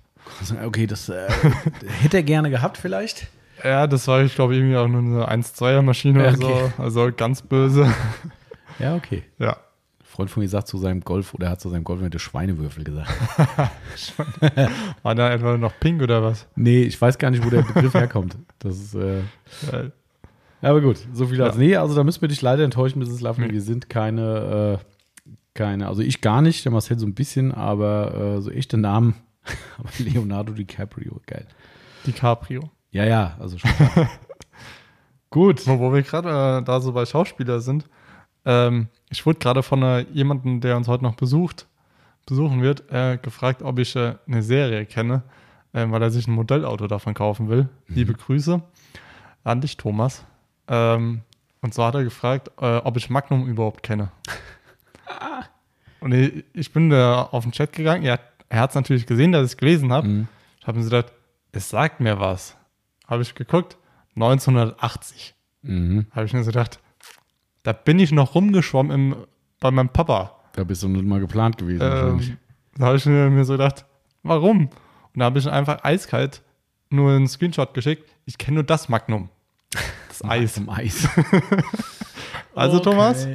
okay, 0.65 0.87
das 0.87 1.09
äh, 1.09 1.29
hätte 2.03 2.19
er 2.19 2.23
gerne 2.23 2.51
gehabt 2.51 2.77
vielleicht. 2.79 3.29
Ja, 3.65 3.87
das 3.87 4.07
war, 4.07 4.23
ich 4.23 4.35
glaube, 4.35 4.55
irgendwie 4.55 4.77
auch 4.77 4.87
nur 4.89 5.27
eine 5.29 5.43
1-2er 5.43 5.83
Maschine 5.83 6.23
Ja, 6.25 6.35
oder 6.35 6.47
okay. 6.49 6.71
so. 6.77 6.83
Also 6.83 7.11
ganz 7.17 7.43
böse. 7.43 7.93
Ja, 8.79 8.95
okay. 8.95 9.23
Ja. 9.39 9.53
Ein 9.55 10.05
Freund 10.05 10.31
von 10.31 10.43
mir 10.43 10.49
sagt 10.51 10.69
zu 10.69 10.77
seinem 10.77 11.01
Golf, 11.01 11.33
oder 11.33 11.47
er 11.47 11.53
hat 11.53 11.63
zu 11.63 11.71
seinem 11.71 11.83
Golf 11.85 12.03
mit 12.03 12.21
Schweinewürfel 12.21 12.85
gesagt. 12.85 13.11
War 15.03 15.15
da 15.15 15.31
etwa 15.33 15.57
noch 15.57 15.73
pink 15.81 16.03
oder 16.03 16.23
was? 16.23 16.47
nee, 16.57 16.83
ich 16.83 17.01
weiß 17.01 17.17
gar 17.17 17.31
nicht, 17.31 17.43
wo 17.45 17.49
der 17.51 17.63
Begriff 17.63 17.95
herkommt. 17.95 18.37
Das 18.59 18.77
ist, 18.77 18.95
äh, 18.95 19.21
aber 20.63 20.81
gut, 20.81 20.99
so 21.13 21.27
viel 21.27 21.39
Ja. 21.39 21.47
als. 21.47 21.57
Nee, 21.57 21.77
also 21.77 21.95
da 21.95 22.05
müssen 22.05 22.21
wir 22.21 22.29
dich 22.29 22.43
leider 22.43 22.65
enttäuschen, 22.65 22.99
Mrs. 23.01 23.21
Laffen. 23.21 23.45
Nee. 23.47 23.53
Wir 23.53 23.63
sind 23.63 23.89
keine, 23.91 24.81
äh, 24.81 24.85
keine, 25.55 25.89
also 25.89 26.03
ich 26.03 26.21
gar 26.21 26.43
nicht, 26.43 26.65
der 26.65 26.73
Marcel 26.73 26.99
so 26.99 27.07
ein 27.07 27.15
bisschen, 27.15 27.53
aber 27.53 28.37
äh, 28.37 28.41
so 28.41 28.51
echte 28.51 28.77
Namen. 28.77 29.15
aber 29.79 29.89
Leonardo 29.99 30.53
DiCaprio, 30.53 31.21
geil. 31.27 31.47
DiCaprio. 32.07 32.71
Ja, 32.91 33.05
ja, 33.05 33.37
also 33.39 33.59
schon. 33.59 33.71
gut. 35.31 35.67
Wo, 35.67 35.79
wo 35.79 35.93
wir 35.93 36.03
gerade 36.03 36.29
äh, 36.61 36.65
da 36.65 36.81
so 36.81 36.93
bei 36.93 37.05
Schauspieler 37.07 37.61
sind, 37.61 37.85
ähm, 38.45 38.89
ich 39.11 39.25
wurde 39.27 39.39
gerade 39.39 39.63
von 39.63 39.83
äh, 39.83 40.01
jemandem, 40.13 40.61
der 40.61 40.77
uns 40.77 40.89
heute 40.89 41.05
noch 41.05 41.15
besucht, 41.17 41.67
besuchen 42.27 42.63
wird, 42.63 42.91
äh, 42.91 43.19
gefragt, 43.21 43.63
ob 43.63 43.79
ich 43.79 43.95
äh, 43.97 44.15
eine 44.27 44.43
Serie 44.43 44.87
kenne, 44.87 45.23
äh, 45.73 45.87
weil 45.89 46.03
er 46.03 46.11
sich 46.11 46.27
ein 46.27 46.33
Modellauto 46.33 46.87
davon 46.87 47.15
kaufen 47.15 47.49
will. 47.49 47.69
Liebe 47.89 48.15
Grüße 48.15 48.63
an 49.45 49.61
dich, 49.61 49.77
Thomas. 49.77 50.25
Ähm, 50.69 51.23
und 51.61 51.75
zwar 51.75 51.89
hat 51.89 51.95
er 51.97 52.05
gefragt, 52.05 52.51
äh, 52.61 52.77
ob 52.79 52.97
ich 52.97 53.11
Magnum 53.11 53.47
überhaupt 53.49 53.83
kenne. 53.83 54.11
und 56.01 56.13
ich, 56.13 56.45
ich 56.53 56.73
bin 56.73 56.91
da 56.91 57.23
auf 57.23 57.45
den 57.45 57.53
Chat 57.53 57.73
gegangen. 57.73 58.05
Er, 58.05 58.21
er 58.49 58.61
hat 58.61 58.71
es 58.71 58.77
natürlich 58.77 59.07
gesehen, 59.07 59.33
dass 59.33 59.43
ich 59.47 59.53
es 59.53 59.57
gelesen 59.57 59.93
habe. 59.93 60.07
Mhm. 60.07 60.29
Ich 60.61 60.67
habe 60.67 60.79
mir 60.79 60.85
so 60.85 60.91
gedacht, 60.91 61.13
es 61.53 61.69
sagt 61.71 62.01
mir 62.01 62.21
was. 62.21 62.57
Habe 63.07 63.23
ich 63.23 63.35
geguckt, 63.35 63.77
1980 64.17 65.35
Mhm. 65.63 66.07
habe 66.13 66.27
ich 66.27 66.33
mir 66.33 66.45
so 66.45 66.51
gedacht, 66.53 66.79
da 67.65 67.73
bin 67.73 67.99
ich 67.99 68.13
noch 68.13 68.37
rumgeschwommen 68.37 68.93
im, 68.93 69.17
bei 69.59 69.73
meinem 69.73 69.89
Papa. 69.89 70.37
Da 70.53 70.63
bist 70.63 70.83
du 70.85 70.89
nicht 70.89 71.05
mal 71.05 71.19
geplant 71.19 71.59
gewesen. 71.59 71.81
Ähm, 71.83 72.37
da 72.77 72.87
habe 72.87 72.97
ich 72.99 73.07
mir, 73.07 73.29
mir 73.31 73.45
so 73.45 73.55
gedacht, 73.55 73.85
warum? 74.23 74.67
Und 74.69 74.71
da 75.21 75.25
habe 75.25 75.39
ich 75.41 75.49
einfach 75.51 75.83
eiskalt 75.83 76.43
nur 76.89 77.11
einen 77.11 77.27
Screenshot 77.27 77.75
geschickt. 77.75 78.09
Ich 78.27 78.39
kenne 78.39 78.57
nur 78.57 78.65
das 78.65 78.89
Magnum. 78.89 79.29
Das 80.21 80.31
Eis. 80.31 80.55
Zum 80.55 80.69
Eis. 80.71 81.09
Also, 82.55 82.77
Okay. 82.79 82.85
Thomas, 82.85 83.29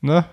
ne? 0.00 0.24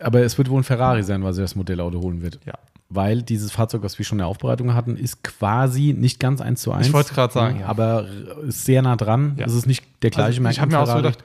Aber 0.00 0.22
es 0.22 0.36
wird 0.38 0.50
wohl 0.50 0.60
ein 0.60 0.64
Ferrari 0.64 1.02
sein, 1.04 1.22
was 1.22 1.38
er 1.38 1.42
das 1.42 1.54
Modellauto 1.54 2.00
holen 2.00 2.20
wird. 2.20 2.40
Ja. 2.44 2.54
Weil 2.88 3.22
dieses 3.22 3.52
Fahrzeug, 3.52 3.82
was 3.84 3.96
wir 3.98 4.04
schon 4.04 4.16
in 4.16 4.20
der 4.20 4.26
Aufbereitung 4.26 4.74
hatten, 4.74 4.96
ist 4.96 5.22
quasi 5.22 5.94
nicht 5.96 6.18
ganz 6.20 6.40
eins 6.40 6.62
zu 6.62 6.72
eins. 6.72 6.88
Ich 6.88 6.92
wollte 6.92 7.10
es 7.10 7.14
gerade 7.14 7.32
sagen, 7.32 7.60
ja. 7.60 7.66
Aber 7.66 8.06
ist 8.46 8.64
sehr 8.64 8.82
nah 8.82 8.96
dran. 8.96 9.36
Ja. 9.38 9.46
Es 9.46 9.54
ist 9.54 9.66
nicht 9.66 9.84
der 10.02 10.10
gleiche 10.10 10.40
Also, 10.40 10.50
ich 10.50 10.60
habe 10.60 10.72
mir 10.72 10.80
auch 10.80 10.86
so 10.86 10.96
gedacht, 10.96 11.24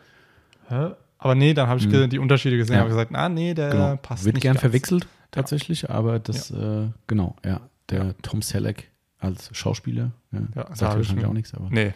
hä? 0.69 0.91
Aber 1.17 1.35
nee, 1.35 1.53
dann 1.53 1.67
habe 1.67 1.79
ich 1.79 1.89
ge- 1.89 2.07
die 2.07 2.19
Unterschiede 2.19 2.55
gesehen 2.57 2.75
Ja. 2.77 2.83
und 2.83 2.89
gesagt, 2.89 3.13
ah 3.13 3.27
nee, 3.27 3.53
der 3.53 3.69
Genau. 3.71 3.95
passt 3.97 4.23
Wird 4.23 4.35
nicht 4.35 4.43
gern 4.43 4.53
ganz. 4.53 4.61
verwechselt, 4.61 5.07
tatsächlich, 5.31 5.89
aber 5.89 6.19
das, 6.19 6.51
äh, 6.51 6.87
genau, 7.07 7.35
ja. 7.43 7.59
Der 7.89 8.15
Tom 8.21 8.41
Selleck 8.43 8.89
als 9.19 9.49
Schauspieler, 9.51 10.11
ja, 10.31 10.39
Ja, 10.55 10.75
sagt 10.75 10.95
wahrscheinlich 10.95 11.25
auch 11.25 11.33
nichts, 11.33 11.53
aber 11.55 11.67
Nee, 11.71 11.93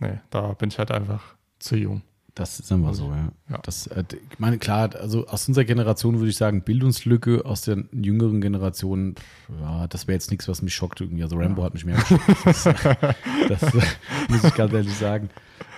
nee, 0.00 0.18
da 0.30 0.52
bin 0.54 0.68
ich 0.70 0.78
halt 0.78 0.90
einfach 0.90 1.22
zu 1.58 1.76
jung. 1.76 2.02
das 2.34 2.60
ist 2.60 2.70
immer 2.70 2.94
so, 2.94 3.10
ja. 3.10 3.32
Ja. 3.50 3.58
Das, 3.62 3.86
äh, 3.88 4.04
ich 4.30 4.38
meine, 4.38 4.58
klar, 4.58 4.94
also 4.96 5.26
aus 5.26 5.46
unserer 5.48 5.64
Generation 5.64 6.18
würde 6.18 6.30
ich 6.30 6.36
sagen, 6.36 6.62
Bildungslücke, 6.62 7.44
aus 7.44 7.62
der 7.62 7.84
jüngeren 7.92 8.40
Generation, 8.40 9.14
ja, 9.60 9.86
das 9.88 10.06
wäre 10.06 10.14
jetzt 10.14 10.30
nichts, 10.30 10.48
was 10.48 10.62
mich 10.62 10.74
schockt 10.74 11.00
irgendwie. 11.00 11.22
Also 11.22 11.36
Rambo 11.38 11.62
hat 11.62 11.74
mich 11.74 11.84
mehr 11.84 11.96
geschockt. 11.96 12.22
das 12.44 12.64
das 13.48 13.74
äh, 13.74 13.82
muss 14.28 14.44
ich 14.44 14.54
ganz 14.54 14.72
ehrlich 14.72 14.96
sagen. 14.96 15.30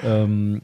Ähm, 0.02 0.62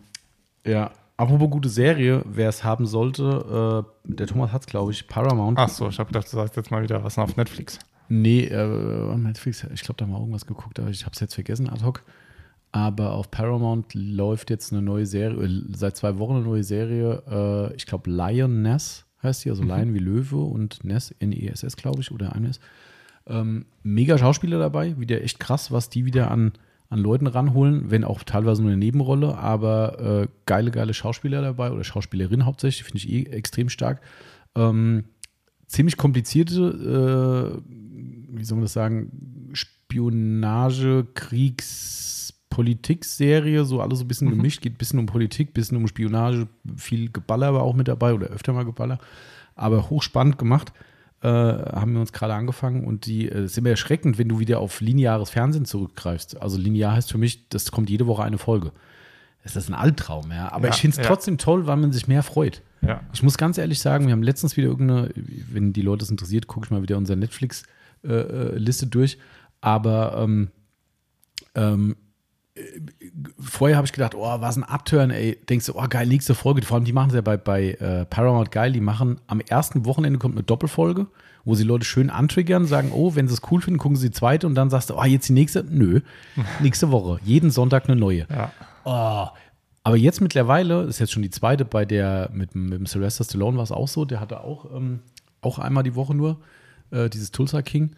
ja, 0.65 0.93
apropos 1.17 1.51
gute 1.51 1.69
Serie, 1.69 2.23
wer 2.27 2.49
es 2.49 2.63
haben 2.65 2.87
sollte, 2.87 3.85
äh, 4.07 4.15
der 4.17 4.27
Thomas 4.27 4.53
hat 4.53 4.63
es, 4.63 4.67
glaube 4.67 4.93
ich, 4.93 5.09
Paramount. 5.09 5.59
Ach 5.59 5.69
so, 5.69 5.89
ich 5.89 5.99
habe 5.99 6.09
gedacht, 6.09 6.27
du 6.33 6.37
sagst 6.37 6.57
jetzt 6.57 6.71
mal 6.71 6.83
wieder 6.83 7.03
was 7.03 7.19
auf 7.19 7.37
Netflix. 7.37 7.79
Nee, 8.09 8.45
äh, 8.45 9.17
Netflix, 9.17 9.65
ich 9.75 9.83
glaube, 9.83 9.99
da 9.99 10.05
haben 10.05 10.13
wir 10.13 10.19
irgendwas 10.19 10.47
geguckt, 10.47 10.79
aber 10.79 10.89
ich 10.89 11.05
habe 11.05 11.13
es 11.15 11.21
jetzt 11.21 11.35
vergessen 11.35 11.69
ad 11.69 11.85
hoc. 11.85 12.03
Aber 12.71 13.13
auf 13.13 13.31
Paramount 13.31 13.95
läuft 13.95 14.51
jetzt 14.51 14.73
eine 14.73 14.83
neue 14.83 15.07
Serie, 15.07 15.43
äh, 15.43 15.63
seit 15.75 15.97
zwei 15.97 16.19
Wochen 16.19 16.37
eine 16.37 16.45
neue 16.45 16.65
Serie. 16.65 17.23
Äh, 17.71 17.77
ich 17.77 17.87
glaube, 17.87 18.11
Lioness 18.11 19.07
heißt 19.23 19.45
die, 19.45 19.51
also 19.51 19.63
Lion 19.63 19.95
wie 19.95 19.99
Löwe 19.99 20.39
und 20.39 20.85
Ness, 20.85 21.15
N-E-S-S, 21.19 21.77
glaube 21.77 22.01
ich, 22.01 22.13
oder 22.13 22.35
ein 22.35 22.45
S. 22.45 22.61
Ähm, 23.27 23.67
mega 23.83 24.17
Schauspieler 24.17 24.59
dabei, 24.59 24.99
wieder 24.99 25.23
echt 25.23 25.41
krass, 25.41 25.71
was 25.73 25.91
die 25.91 26.05
wieder 26.05 26.31
an, 26.31 26.53
an 26.89 27.01
Leuten 27.01 27.27
ranholen, 27.27 27.91
wenn 27.91 28.05
auch 28.05 28.23
teilweise 28.23 28.63
nur 28.63 28.71
eine 28.71 28.79
Nebenrolle, 28.79 29.37
aber 29.37 30.23
äh, 30.23 30.29
geile, 30.47 30.71
geile 30.71 30.95
Schauspieler 30.95 31.43
dabei 31.43 31.71
oder 31.73 31.85
Schauspielerin 31.85 32.47
hauptsächlich, 32.47 32.85
finde 32.85 32.99
ich 32.99 33.11
eh 33.11 33.23
extrem 33.25 33.69
stark. 33.69 34.01
Ähm, 34.55 35.05
ziemlich 35.67 35.97
komplizierte, 35.97 37.63
äh, 37.65 38.39
wie 38.39 38.45
soll 38.45 38.57
man 38.57 38.65
das 38.65 38.73
sagen, 38.73 39.51
Spionage, 39.53 41.07
Kriegs, 41.15 42.35
Politikserie, 42.51 43.65
so 43.65 43.81
alles 43.81 43.99
so 43.99 44.05
ein 44.05 44.09
bisschen 44.09 44.31
gemischt, 44.31 44.63
geht 44.63 44.75
ein 44.75 44.79
bisschen 44.79 44.99
um 44.99 45.07
Politik, 45.07 45.51
ein 45.51 45.53
bisschen 45.53 45.77
um 45.77 45.87
Spionage, 45.87 46.49
viel 46.77 47.11
Geballer 47.11 47.55
war 47.55 47.63
auch 47.63 47.75
mit 47.75 47.89
dabei 47.89 48.15
oder 48.15 48.29
öfter 48.29 48.53
mal 48.53 48.65
Geballer, 48.65 48.99
aber 49.55 49.91
hochspannend 49.91 50.39
gemacht. 50.39 50.73
Äh, 51.21 51.29
haben 51.29 51.95
wir 51.95 52.01
uns 52.01 52.13
gerade 52.13 52.35
angefangen 52.35 52.85
und 52.85 53.07
die 53.07 53.29
äh, 53.29 53.47
ist 53.47 53.59
immer 53.59 53.71
erschreckend, 53.71 54.19
wenn 54.19 54.29
du 54.29 54.39
wieder 54.39 54.61
auf 54.61 54.81
lineares 54.81 55.31
Fernsehen 55.31 55.65
zurückgreifst. 55.65 56.41
Also 56.41 56.59
linear 56.59 56.93
heißt 56.93 57.11
für 57.11 57.19
mich, 57.19 57.49
das 57.49 57.73
kommt 57.73 57.91
jede 57.91 58.07
Woche 58.07 58.23
eine 58.23 58.39
Folge. 58.39 58.71
Das 59.43 59.57
ist 59.57 59.69
ein 59.69 59.75
Albtraum, 59.75 60.31
ja. 60.31 60.53
Aber 60.53 60.69
Ja, 60.69 60.75
ich 60.75 60.81
finde 60.81 60.93
es 60.93 60.99
ja. 60.99 61.09
trotzdem 61.09 61.37
toll, 61.39 61.67
weil 61.67 61.77
man 61.77 61.91
sich 61.91 62.07
mehr 62.07 62.23
freut. 62.23 62.63
Ja. 62.83 63.01
Ich 63.13 63.25
muss 63.25 63.37
ganz 63.37 63.59
ehrlich 63.59 63.81
sagen, 63.81 64.07
wir 64.07 64.13
haben 64.13 64.23
letztens 64.23 64.57
wieder 64.57 64.69
irgendeine, 64.69 65.11
wenn 65.51 65.73
die 65.73 65.83
Leute 65.83 66.05
es 66.05 66.11
interessiert, 66.11 66.47
gucke 66.47 66.67
ich 66.67 66.71
mal 66.71 66.83
wieder 66.83 66.97
unsere 66.97 67.19
Netflix-Liste 67.19 68.87
durch. 68.87 69.19
Aber 69.61 70.19
ähm, 70.19 70.53
ähm, 71.57 71.93
äh, 71.93 71.95
vorher 73.39 73.77
habe 73.77 73.87
ich 73.87 73.93
gedacht, 73.93 74.15
oh, 74.15 74.41
was 74.41 74.57
ein 74.57 74.65
Abturn, 74.65 75.11
ey. 75.11 75.39
Denkst 75.49 75.67
du, 75.67 75.75
oh, 75.75 75.85
geil, 75.89 76.07
nächste 76.07 76.35
Folge. 76.35 76.63
Vor 76.63 76.77
allem, 76.77 76.85
die 76.85 76.93
machen 76.93 77.09
es 77.09 77.15
ja 77.15 77.21
bei, 77.21 77.37
bei 77.37 77.73
äh, 77.73 78.05
Paramount 78.05 78.51
geil. 78.51 78.73
Die 78.73 78.81
machen 78.81 79.21
am 79.27 79.41
ersten 79.41 79.85
Wochenende 79.85 80.19
kommt 80.19 80.35
eine 80.35 80.45
Doppelfolge, 80.45 81.07
wo 81.45 81.55
sie 81.55 81.65
Leute 81.65 81.85
schön 81.85 82.11
antriggern, 82.11 82.67
sagen, 82.67 82.93
oh, 82.93 83.15
wenn 83.15 83.29
sie 83.29 83.35
es 83.35 83.43
cool 83.51 83.61
finden, 83.61 83.79
gucken 83.79 83.97
sie 83.97 84.09
die 84.09 84.15
zweite 84.15 84.47
und 84.47 84.55
dann 84.55 84.71
sagst 84.71 84.91
du, 84.91 84.97
oh, 84.97 85.05
jetzt 85.05 85.29
die 85.29 85.33
nächste. 85.33 85.65
Nö, 85.65 86.01
nächste 86.61 86.91
Woche. 86.91 87.21
Jeden 87.25 87.51
Sonntag 87.51 87.89
eine 87.89 87.97
neue. 87.97 88.27
Ja. 88.31 88.53
Oh. 88.85 89.29
Aber 89.85 89.97
jetzt 89.97 90.21
mittlerweile, 90.21 90.83
ist 90.83 90.99
jetzt 90.99 91.13
schon 91.13 91.23
die 91.23 91.31
zweite, 91.31 91.65
bei 91.65 91.85
der 91.85 92.31
mit, 92.33 92.55
mit 92.55 92.79
dem 92.79 92.87
Sylvester 92.87 93.25
Stallone 93.25 93.57
war 93.57 93.65
es 93.65 93.73
auch 93.73 93.89
so, 93.89 94.05
der 94.05 94.21
hatte 94.21 94.41
auch, 94.41 94.67
ähm, 94.75 95.01
auch 95.41 95.59
einmal 95.59 95.83
die 95.83 95.95
Woche 95.95 96.15
nur 96.15 96.41
äh, 96.91 97.09
dieses 97.09 97.31
Tulsa 97.31 97.63
King. 97.63 97.93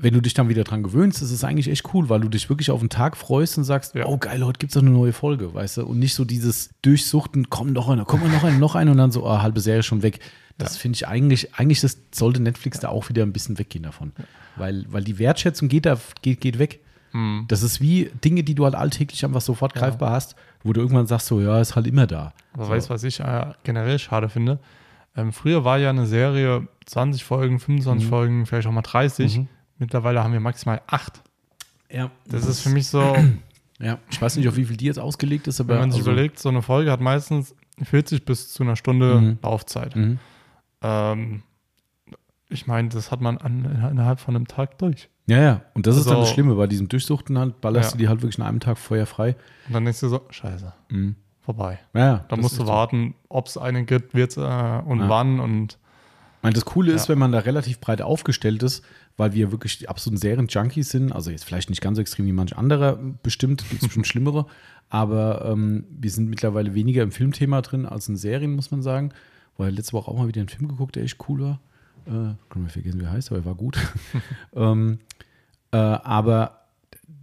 Wenn 0.00 0.14
du 0.14 0.20
dich 0.20 0.32
dann 0.32 0.48
wieder 0.48 0.62
dran 0.62 0.84
gewöhnst, 0.84 1.22
ist 1.22 1.32
es 1.32 1.42
eigentlich 1.42 1.68
echt 1.68 1.92
cool, 1.92 2.08
weil 2.08 2.20
du 2.20 2.28
dich 2.28 2.48
wirklich 2.48 2.70
auf 2.70 2.78
den 2.80 2.88
Tag 2.88 3.16
freust 3.16 3.58
und 3.58 3.64
sagst, 3.64 3.96
Ja. 3.96 4.06
oh 4.06 4.16
geil, 4.16 4.44
heute 4.44 4.58
gibt 4.58 4.70
es 4.72 4.80
eine 4.80 4.90
neue 4.90 5.12
Folge, 5.12 5.52
weißt 5.52 5.78
du? 5.78 5.86
Und 5.86 5.98
nicht 5.98 6.14
so 6.14 6.24
dieses 6.24 6.70
Durchsuchten, 6.82 7.50
komm 7.50 7.72
noch 7.72 7.88
eine, 7.88 8.04
komm 8.04 8.20
noch 8.32 8.44
eine, 8.44 8.58
noch 8.58 8.76
eine 8.76 8.92
und 8.92 8.98
dann 8.98 9.10
so, 9.10 9.26
oh, 9.26 9.42
halbe 9.42 9.60
Serie 9.60 9.82
schon 9.82 10.02
weg. 10.02 10.20
Das 10.56 10.76
finde 10.76 10.96
ich 10.96 11.08
eigentlich, 11.08 11.54
eigentlich 11.56 11.80
das 11.80 11.98
sollte 12.12 12.40
Netflix 12.40 12.78
da 12.80 12.88
auch 12.88 13.08
wieder 13.08 13.22
ein 13.24 13.32
bisschen 13.32 13.58
weggehen 13.58 13.82
davon. 13.84 14.12
Weil, 14.56 14.86
weil 14.88 15.02
die 15.04 15.18
Wertschätzung 15.18 15.68
geht 15.68 15.86
da, 15.86 15.98
geht, 16.22 16.40
geht 16.40 16.58
weg. 16.60 16.80
Mhm. 17.12 17.44
Das 17.48 17.62
ist 17.62 17.80
wie 17.80 18.10
Dinge, 18.24 18.42
die 18.44 18.54
du 18.54 18.64
halt 18.64 18.74
alltäglich 18.76 19.24
einfach 19.24 19.40
sofort 19.40 19.74
greifbar 19.74 20.10
hast, 20.10 20.36
wo 20.62 20.72
du 20.72 20.80
irgendwann 20.80 21.06
sagst, 21.06 21.26
so, 21.28 21.40
ja, 21.40 21.60
ist 21.60 21.74
halt 21.76 21.86
immer 21.88 22.06
da. 22.06 22.32
Aber 22.52 22.66
so. 22.66 22.70
weißt 22.70 22.88
du, 22.88 22.94
was 22.94 23.02
ich 23.04 23.18
äh, 23.20 23.46
generell 23.64 23.98
schade 23.98 24.28
finde? 24.28 24.58
Ähm, 25.16 25.32
früher 25.32 25.64
war 25.64 25.78
ja 25.78 25.90
eine 25.90 26.06
Serie 26.06 26.68
20 26.86 27.24
Folgen, 27.24 27.58
25 27.58 28.04
Mhm. 28.04 28.08
Folgen, 28.10 28.46
vielleicht 28.46 28.68
auch 28.68 28.72
mal 28.72 28.82
30. 28.82 29.40
Mittlerweile 29.78 30.22
haben 30.22 30.32
wir 30.32 30.40
maximal 30.40 30.80
8. 30.86 31.22
Ja, 31.90 32.10
Das 32.26 32.46
ist 32.46 32.60
für 32.60 32.70
mich 32.70 32.88
so, 32.88 33.16
Ja, 33.80 33.98
ich 34.10 34.20
weiß 34.20 34.36
nicht, 34.36 34.48
auf 34.48 34.56
wie 34.56 34.64
viel 34.64 34.76
die 34.76 34.86
jetzt 34.86 34.98
ausgelegt 34.98 35.46
ist, 35.46 35.60
aber. 35.60 35.74
wenn 35.74 35.80
man 35.82 35.90
sich 35.92 36.00
also- 36.00 36.10
überlegt, 36.10 36.38
so 36.40 36.48
eine 36.48 36.62
Folge 36.62 36.90
hat 36.90 37.00
meistens 37.00 37.54
40 37.82 38.24
bis 38.24 38.52
zu 38.52 38.64
einer 38.64 38.74
Stunde 38.74 39.20
Mhm. 39.20 39.38
Laufzeit. 39.40 39.94
Mhm. 39.94 40.18
Ähm, 40.82 41.42
ich 42.48 42.66
meine, 42.66 42.88
das 42.88 43.10
hat 43.12 43.20
man 43.20 43.38
an, 43.38 43.64
innerhalb 43.92 44.18
von 44.20 44.34
einem 44.34 44.48
Tag 44.48 44.78
durch. 44.78 45.08
Ja, 45.26 45.40
ja. 45.40 45.60
Und 45.74 45.86
das 45.86 45.96
ist 45.96 46.06
dann 46.06 46.14
das 46.14 46.22
Also- 46.22 46.32
Schlimme, 46.34 46.54
bei 46.56 46.66
diesem 46.66 46.88
Durchsuchten 46.88 47.38
halt, 47.38 47.60
ballerst 47.60 47.90
Ja. 47.90 47.92
du 47.92 47.98
die 47.98 48.08
halt 48.08 48.22
wirklich 48.22 48.38
in 48.38 48.44
einem 48.44 48.58
Tag 48.60 48.78
feuerfrei. 48.78 49.36
Und 49.68 49.74
dann 49.74 49.84
denkst 49.84 50.00
du 50.00 50.08
so, 50.08 50.22
scheiße, 50.30 50.72
Mhm. 50.88 51.14
vorbei. 51.40 51.78
Ja, 51.94 52.00
ja. 52.00 52.16
Dann 52.28 52.40
das 52.40 52.40
musst 52.40 52.58
du 52.58 52.66
warten, 52.66 53.14
ob 53.28 53.46
es 53.46 53.56
einen 53.58 53.86
gibt, 53.86 54.12
wird 54.14 54.36
äh, 54.36 54.40
und 54.40 55.00
Ja. 55.00 55.08
wann 55.08 55.38
und 55.40 55.78
Ich 56.38 56.42
meine, 56.42 56.54
das 56.54 56.64
Coole 56.64 56.92
ist, 56.92 57.04
Ja. 57.06 57.08
wenn 57.12 57.18
man 57.18 57.32
da 57.32 57.40
relativ 57.40 57.80
breit 57.80 58.00
aufgestellt 58.00 58.62
ist, 58.62 58.84
weil 59.18 59.34
wir 59.34 59.50
wirklich 59.52 59.78
die 59.78 59.88
absoluten 59.88 60.16
Serien-Junkies 60.16 60.88
sind. 60.88 61.12
Also 61.12 61.30
jetzt 61.30 61.44
vielleicht 61.44 61.68
nicht 61.68 61.82
ganz 61.82 61.96
so 61.96 62.00
extrem 62.00 62.24
wie 62.24 62.32
manch 62.32 62.56
anderer, 62.56 62.98
bestimmt, 63.22 63.68
gibt 63.68 63.82
es 63.82 63.88
bestimmt 63.88 64.06
schlimmere. 64.06 64.46
Aber 64.88 65.44
ähm, 65.44 65.84
wir 65.90 66.10
sind 66.10 66.30
mittlerweile 66.30 66.72
weniger 66.74 67.02
im 67.02 67.12
Filmthema 67.12 67.60
drin 67.60 67.84
als 67.84 68.08
in 68.08 68.16
Serien, 68.16 68.54
muss 68.54 68.70
man 68.70 68.80
sagen. 68.80 69.10
Weil 69.58 69.74
letzte 69.74 69.92
Woche 69.92 70.10
auch 70.10 70.16
mal 70.16 70.28
wieder 70.28 70.40
einen 70.40 70.48
Film 70.48 70.68
geguckt, 70.68 70.96
der 70.96 71.02
echt 71.02 71.18
cool 71.28 71.40
war. 71.40 71.60
Äh, 72.06 72.34
kann 72.48 72.62
mir 72.62 72.68
vergessen, 72.68 73.00
wie 73.00 73.04
er 73.04 73.12
heißt, 73.12 73.30
aber 73.30 73.40
er 73.40 73.44
war 73.44 73.56
gut. 73.56 73.76
ähm, 74.54 75.00
äh, 75.72 75.76
aber 75.76 76.57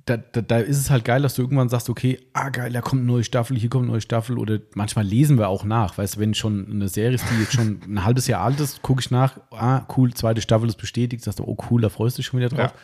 da, 0.06 0.18
da, 0.18 0.42
da 0.42 0.60
ist 0.60 0.78
es 0.78 0.92
halt 0.92 1.04
geil, 1.04 1.24
dass 1.24 1.34
du 1.34 1.42
irgendwann 1.42 1.68
sagst, 1.68 1.90
okay, 1.90 2.20
ah 2.34 2.50
geil, 2.50 2.72
da 2.72 2.82
kommt 2.82 3.02
eine 3.02 3.12
neue 3.12 3.24
Staffel, 3.24 3.58
hier 3.58 3.70
kommt 3.70 3.84
eine 3.84 3.92
neue 3.92 4.02
Staffel 4.02 4.38
oder 4.38 4.60
manchmal 4.76 5.04
lesen 5.04 5.40
wir 5.40 5.48
auch 5.48 5.64
nach, 5.64 5.98
weißt 5.98 6.16
du, 6.16 6.20
wenn 6.20 6.36
schon 6.36 6.70
eine 6.70 6.90
Serie 6.90 7.16
ist, 7.16 7.26
die 7.32 7.42
jetzt 7.42 7.54
schon 7.54 7.80
ein 7.88 8.06
halbes 8.06 8.28
Jahr 8.28 8.44
alt 8.44 8.60
ist, 8.60 8.84
gucke 8.84 9.02
ich 9.02 9.10
nach, 9.10 9.40
ah 9.50 9.88
cool, 9.98 10.14
zweite 10.14 10.42
Staffel 10.42 10.70
ist 10.70 10.76
bestätigt, 10.76 11.24
sagst 11.24 11.40
du, 11.40 11.44
oh 11.44 11.58
cool, 11.70 11.82
da 11.82 11.90
freust 11.90 12.18
du 12.18 12.20
dich 12.20 12.28
schon 12.28 12.40
wieder 12.40 12.50
drauf. 12.50 12.72
Ja. 12.72 12.80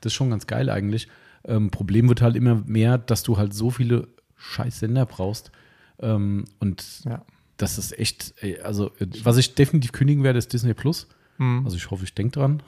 Das 0.00 0.12
ist 0.12 0.16
schon 0.16 0.30
ganz 0.30 0.46
geil 0.46 0.70
eigentlich. 0.70 1.08
Ähm, 1.44 1.70
Problem 1.70 2.08
wird 2.08 2.22
halt 2.22 2.36
immer 2.36 2.62
mehr, 2.66 2.98
dass 2.98 3.24
du 3.24 3.36
halt 3.36 3.52
so 3.52 3.70
viele 3.70 4.06
scheiß 4.36 4.78
Sender 4.78 5.06
brauchst 5.06 5.50
ähm, 5.98 6.44
und 6.60 6.84
ja. 7.04 7.24
das 7.56 7.78
ist 7.78 7.98
echt, 7.98 8.34
ey, 8.40 8.60
also 8.60 8.92
äh, 9.00 9.06
was 9.24 9.38
ich 9.38 9.56
definitiv 9.56 9.90
kündigen 9.90 10.22
werde, 10.22 10.38
ist 10.38 10.52
Disney 10.52 10.74
Plus. 10.74 11.08
Hm. 11.38 11.62
Also 11.64 11.76
ich 11.76 11.90
hoffe, 11.90 12.04
ich 12.04 12.14
denke 12.14 12.38
dran. 12.38 12.62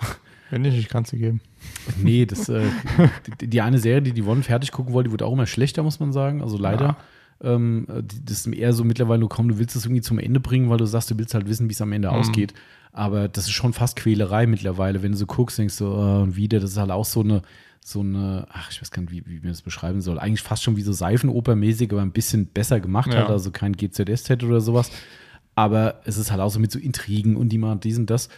Wenn 0.52 0.60
nicht, 0.62 0.76
ich 0.76 0.88
kann 0.90 1.04
dir 1.04 1.18
geben. 1.18 1.40
Nee, 1.96 2.26
das, 2.26 2.48
äh, 2.50 2.68
die, 3.40 3.46
die 3.48 3.60
eine 3.62 3.78
Serie, 3.78 4.02
die 4.02 4.12
die 4.12 4.22
One 4.22 4.42
fertig 4.42 4.70
gucken 4.70 4.92
wollte, 4.92 5.08
die 5.08 5.12
wurde 5.12 5.24
auch 5.24 5.32
immer 5.32 5.46
schlechter, 5.46 5.82
muss 5.82 5.98
man 5.98 6.12
sagen. 6.12 6.42
Also 6.42 6.58
leider. 6.58 6.98
Ähm, 7.42 7.86
die, 8.02 8.22
das 8.24 8.46
ist 8.46 8.54
eher 8.54 8.74
so 8.74 8.84
mittlerweile, 8.84 9.20
du 9.20 9.28
komm, 9.28 9.48
du 9.48 9.58
willst 9.58 9.74
es 9.76 9.86
irgendwie 9.86 10.02
zum 10.02 10.18
Ende 10.18 10.40
bringen, 10.40 10.68
weil 10.68 10.76
du 10.76 10.84
sagst, 10.84 11.10
du 11.10 11.18
willst 11.18 11.32
halt 11.34 11.48
wissen, 11.48 11.68
wie 11.68 11.72
es 11.72 11.80
am 11.80 11.90
Ende 11.92 12.08
Mhm. 12.08 12.14
ausgeht. 12.14 12.52
Aber 12.92 13.28
das 13.28 13.44
ist 13.44 13.52
schon 13.52 13.72
fast 13.72 13.96
Quälerei 13.96 14.46
mittlerweile. 14.46 15.02
Wenn 15.02 15.12
du 15.12 15.18
so 15.18 15.24
guckst, 15.26 15.58
denkst 15.58 15.78
du, 15.78 15.86
äh, 15.86 16.22
und 16.22 16.36
wieder, 16.36 16.60
das 16.60 16.72
ist 16.72 16.76
halt 16.76 16.90
auch 16.90 17.06
so 17.06 17.20
eine, 17.20 17.40
so 17.80 18.00
eine, 18.00 18.46
ach, 18.50 18.70
ich 18.70 18.80
weiß 18.82 18.90
gar 18.90 19.00
nicht, 19.02 19.10
wie, 19.12 19.24
wie 19.26 19.40
man 19.40 19.48
das 19.48 19.62
beschreiben 19.62 20.02
soll. 20.02 20.18
Eigentlich 20.18 20.42
fast 20.42 20.62
schon 20.62 20.76
wie 20.76 20.82
so 20.82 20.92
Seifenopermäßig, 20.92 21.90
aber 21.90 22.02
ein 22.02 22.12
bisschen 22.12 22.46
besser 22.46 22.78
gemacht 22.78 23.08
Ja. 23.10 23.20
halt, 23.20 23.30
also 23.30 23.50
kein 23.50 23.72
GZSZ 23.72 24.44
oder 24.44 24.60
sowas. 24.60 24.90
Aber 25.54 26.00
es 26.04 26.16
ist 26.18 26.30
halt 26.30 26.40
auch 26.40 26.50
so 26.50 26.58
mit 26.60 26.70
so 26.70 26.78
Intrigen 26.78 27.36
und 27.36 27.48
die 27.50 27.58
machen 27.58 27.80
dies 27.80 27.98
und 27.98 28.08
das 28.08 28.28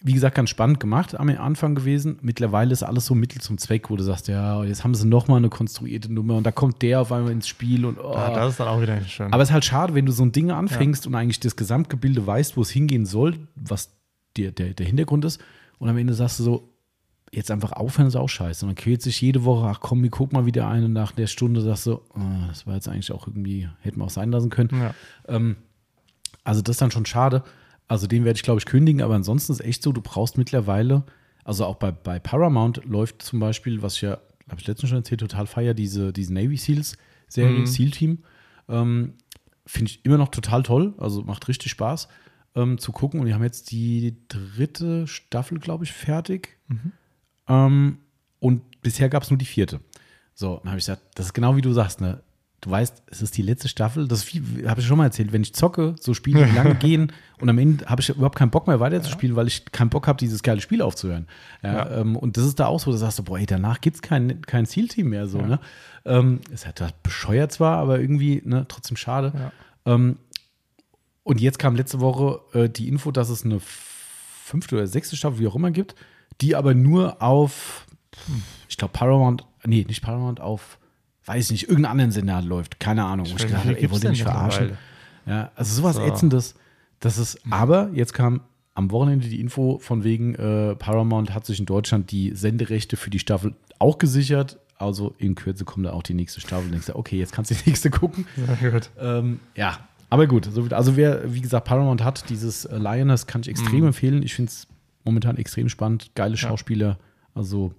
wie 0.00 0.12
gesagt, 0.12 0.36
ganz 0.36 0.50
spannend 0.50 0.78
gemacht 0.78 1.18
am 1.18 1.28
Anfang 1.28 1.74
gewesen. 1.74 2.18
Mittlerweile 2.22 2.72
ist 2.72 2.84
alles 2.84 3.06
so 3.06 3.16
Mittel 3.16 3.40
zum 3.40 3.58
Zweck, 3.58 3.90
wo 3.90 3.96
du 3.96 4.04
sagst, 4.04 4.28
ja, 4.28 4.62
jetzt 4.62 4.84
haben 4.84 4.94
sie 4.94 5.06
noch 5.06 5.26
mal 5.26 5.36
eine 5.36 5.48
konstruierte 5.48 6.12
Nummer 6.12 6.36
und 6.36 6.44
da 6.44 6.52
kommt 6.52 6.82
der 6.82 7.00
auf 7.00 7.10
einmal 7.10 7.32
ins 7.32 7.48
Spiel 7.48 7.84
und 7.84 7.98
oh. 7.98 8.14
Ja, 8.14 8.30
das 8.32 8.52
ist 8.52 8.60
dann 8.60 8.68
auch 8.68 8.80
wieder 8.80 8.96
nicht 8.96 9.10
schön. 9.10 9.32
Aber 9.32 9.42
es 9.42 9.48
ist 9.48 9.52
halt 9.52 9.64
schade, 9.64 9.94
wenn 9.94 10.06
du 10.06 10.12
so 10.12 10.22
ein 10.22 10.30
Ding 10.30 10.52
anfängst 10.52 11.06
und 11.06 11.14
eigentlich 11.16 11.40
das 11.40 11.56
Gesamtgebilde 11.56 12.24
weißt, 12.24 12.56
wo 12.56 12.62
es 12.62 12.70
hingehen 12.70 13.06
soll, 13.06 13.38
was 13.56 13.90
der, 14.36 14.52
der, 14.52 14.74
der 14.74 14.86
Hintergrund 14.86 15.24
ist. 15.24 15.40
Und 15.78 15.88
am 15.88 15.96
Ende 15.96 16.14
sagst 16.14 16.38
du 16.38 16.44
so, 16.44 16.68
jetzt 17.32 17.50
einfach 17.50 17.72
aufhören 17.72 18.06
ist 18.06 18.16
auch 18.16 18.28
scheiße. 18.28 18.64
Und 18.64 18.70
dann 18.70 18.76
quält 18.76 19.02
sich 19.02 19.20
jede 19.20 19.44
Woche, 19.44 19.66
ach 19.66 19.80
komm, 19.80 20.02
wir 20.02 20.10
gucken 20.10 20.38
mal 20.38 20.46
wieder 20.46 20.68
ein 20.68 20.84
und 20.84 20.92
nach 20.92 21.10
der 21.12 21.26
Stunde 21.26 21.60
sagst 21.60 21.86
du, 21.86 22.00
oh, 22.14 22.46
das 22.46 22.66
war 22.68 22.74
jetzt 22.74 22.88
eigentlich 22.88 23.10
auch 23.10 23.26
irgendwie, 23.26 23.68
hätten 23.80 23.98
wir 23.98 24.04
auch 24.04 24.10
sein 24.10 24.30
lassen 24.30 24.50
können. 24.50 24.70
ja. 24.72 24.94
Ähm, 25.26 25.56
also 26.44 26.62
das 26.62 26.76
ist 26.76 26.82
dann 26.82 26.90
schon 26.90 27.04
schade. 27.04 27.42
Also 27.88 28.06
den 28.06 28.24
werde 28.24 28.36
ich, 28.36 28.42
glaube 28.42 28.58
ich, 28.60 28.66
kündigen, 28.66 29.02
aber 29.02 29.14
ansonsten 29.14 29.52
ist 29.52 29.60
echt 29.60 29.82
so, 29.82 29.92
du 29.92 30.00
brauchst 30.02 30.36
mittlerweile, 30.38 31.04
also 31.44 31.64
auch 31.64 31.76
bei, 31.76 31.90
bei 31.90 32.18
Paramount 32.18 32.84
läuft 32.84 33.22
zum 33.22 33.40
Beispiel, 33.40 33.80
was 33.82 33.94
ich 33.94 34.02
ja, 34.02 34.18
habe 34.48 34.60
ich 34.60 34.66
letztens 34.66 34.90
schon 34.90 34.98
erzählt, 34.98 35.20
total 35.20 35.46
feier, 35.46 35.74
diese, 35.74 36.12
diese 36.12 36.32
Navy 36.34 36.56
Seals-Serie, 36.56 37.60
Mhm. 37.60 37.66
SEAL-Team. 37.66 38.18
Ähm, 38.68 39.14
Finde 39.66 39.90
ich 39.90 40.04
immer 40.04 40.18
noch 40.18 40.28
total 40.28 40.62
toll, 40.62 40.94
also 40.98 41.22
macht 41.22 41.48
richtig 41.48 41.70
Spaß 41.72 42.08
ähm, 42.54 42.78
zu 42.78 42.92
gucken. 42.92 43.20
Und 43.20 43.26
die 43.26 43.34
haben 43.34 43.42
jetzt 43.42 43.70
die 43.70 44.16
dritte 44.28 45.06
Staffel, 45.06 45.58
glaube 45.58 45.84
ich, 45.84 45.92
fertig. 45.92 46.56
Ähm, 47.48 47.98
und 48.40 48.80
bisher 48.82 49.08
gab 49.08 49.22
es 49.22 49.30
nur 49.30 49.38
die 49.38 49.44
vierte. 49.44 49.80
So, 50.34 50.56
dann 50.62 50.70
habe 50.70 50.78
ich 50.78 50.84
gesagt, 50.86 51.02
das 51.16 51.26
ist 51.26 51.32
genau 51.34 51.56
wie 51.56 51.60
du 51.62 51.72
sagst, 51.72 52.00
ne? 52.00 52.22
Du 52.60 52.70
weißt, 52.70 53.02
es 53.06 53.22
ist 53.22 53.36
die 53.36 53.42
letzte 53.42 53.68
Staffel. 53.68 54.08
Das 54.08 54.26
habe 54.26 54.80
ich 54.80 54.86
schon 54.86 54.98
mal 54.98 55.04
erzählt. 55.04 55.32
Wenn 55.32 55.42
ich 55.42 55.54
zocke, 55.54 55.94
so 56.00 56.12
Spiele, 56.12 56.44
die 56.44 56.56
lange 56.56 56.74
gehen 56.80 57.12
und 57.40 57.48
am 57.48 57.58
Ende 57.58 57.86
habe 57.86 58.00
ich 58.00 58.08
überhaupt 58.08 58.36
keinen 58.36 58.50
Bock 58.50 58.66
mehr 58.66 58.80
weiterzuspielen, 58.80 59.36
weil 59.36 59.46
ich 59.46 59.66
keinen 59.70 59.90
Bock 59.90 60.08
habe, 60.08 60.18
dieses 60.18 60.42
geile 60.42 60.60
Spiel 60.60 60.82
aufzuhören. 60.82 61.28
Ja, 61.62 61.72
Ja. 61.72 62.00
Ähm, 62.00 62.16
und 62.16 62.36
das 62.36 62.44
ist 62.44 62.58
da 62.58 62.66
auch 62.66 62.80
so, 62.80 62.90
da 62.90 62.96
sagst 62.96 63.20
du, 63.20 63.22
boah, 63.22 63.38
ey, 63.38 63.46
danach 63.46 63.80
gibt 63.80 63.96
es 63.96 64.02
kein, 64.02 64.42
kein 64.42 64.66
Zielteam 64.66 65.10
mehr. 65.10 65.28
So, 65.28 65.40
ne? 65.40 65.60
ähm, 66.04 66.40
ist 66.50 66.66
halt 66.66 66.82
bescheuert 67.02 67.52
zwar, 67.52 67.76
aber 67.76 68.00
irgendwie 68.00 68.42
ne, 68.44 68.66
trotzdem 68.68 68.96
schade. 68.96 69.32
Ja. 69.34 69.94
Ähm, 69.94 70.16
und 71.22 71.40
jetzt 71.40 71.58
kam 71.58 71.76
letzte 71.76 72.00
Woche 72.00 72.40
äh, 72.54 72.68
die 72.68 72.88
Info, 72.88 73.10
dass 73.10 73.28
es 73.28 73.44
eine 73.44 73.60
fünfte 73.60 74.76
oder 74.76 74.86
sechste 74.86 75.14
Staffel, 75.16 75.38
wie 75.38 75.46
auch 75.46 75.56
immer, 75.56 75.70
gibt, 75.70 75.94
die 76.40 76.56
aber 76.56 76.74
nur 76.74 77.22
auf, 77.22 77.86
ich 78.68 78.78
glaube, 78.78 78.92
Paramount, 78.92 79.44
nee, 79.64 79.84
nicht 79.86 80.02
Paramount, 80.02 80.40
auf, 80.40 80.77
weiß 81.28 81.44
ich 81.46 81.50
nicht, 81.52 81.62
irgendeinen 81.68 81.92
anderen 81.92 82.10
Sender 82.10 82.42
läuft. 82.42 82.80
Keine 82.80 83.04
Ahnung. 83.04 83.26
Ich 83.26 83.34
weiß 83.34 83.46
gedacht 83.46 83.66
ey, 83.66 83.90
wollt 83.90 84.02
ihr 84.04 84.10
mich 84.10 84.22
verarschen? 84.22 84.78
Ja, 85.26 85.50
also 85.54 85.74
sowas 85.74 85.96
So. 85.96 86.02
Ätzendes. 86.02 86.54
Das 87.00 87.18
ist, 87.18 87.38
aber 87.50 87.90
jetzt 87.92 88.12
kam 88.12 88.40
am 88.74 88.90
Wochenende 88.90 89.28
die 89.28 89.40
Info 89.40 89.78
von 89.78 90.02
wegen, 90.04 90.34
äh, 90.34 90.74
Paramount 90.74 91.34
hat 91.34 91.46
sich 91.46 91.60
in 91.60 91.66
Deutschland 91.66 92.10
die 92.10 92.32
Senderechte 92.34 92.96
für 92.96 93.10
die 93.10 93.18
Staffel 93.18 93.54
auch 93.78 93.98
gesichert. 93.98 94.58
Also 94.78 95.14
in 95.18 95.34
Kürze 95.34 95.64
kommt 95.64 95.86
da 95.86 95.92
auch 95.92 96.02
die 96.04 96.14
nächste 96.14 96.40
Staffel. 96.40 96.70
Denkst 96.70 96.86
du, 96.86 96.96
okay, 96.96 97.18
jetzt 97.18 97.32
kannst 97.32 97.50
du 97.50 97.54
die 97.56 97.70
nächste 97.70 97.90
gucken. 97.90 98.26
Sehr 98.60 98.70
gut. 98.70 98.90
Ähm, 99.00 99.40
ja, 99.56 99.78
aber 100.10 100.26
gut. 100.26 100.48
Also 100.72 100.96
wer, 100.96 101.32
wie 101.34 101.40
gesagt, 101.40 101.66
Paramount 101.66 102.02
hat, 102.02 102.30
dieses 102.30 102.64
äh, 102.64 102.78
Lioness 102.78 103.26
kann 103.26 103.40
ich 103.42 103.48
extrem 103.48 103.84
empfehlen. 103.86 104.22
Ich 104.22 104.34
finde 104.34 104.50
es 104.50 104.66
momentan 105.04 105.36
extrem 105.36 105.68
spannend. 105.68 106.12
Geile 106.14 106.34
Ja. 106.34 106.48
Schauspieler. 106.48 106.98
Also, 107.34 107.74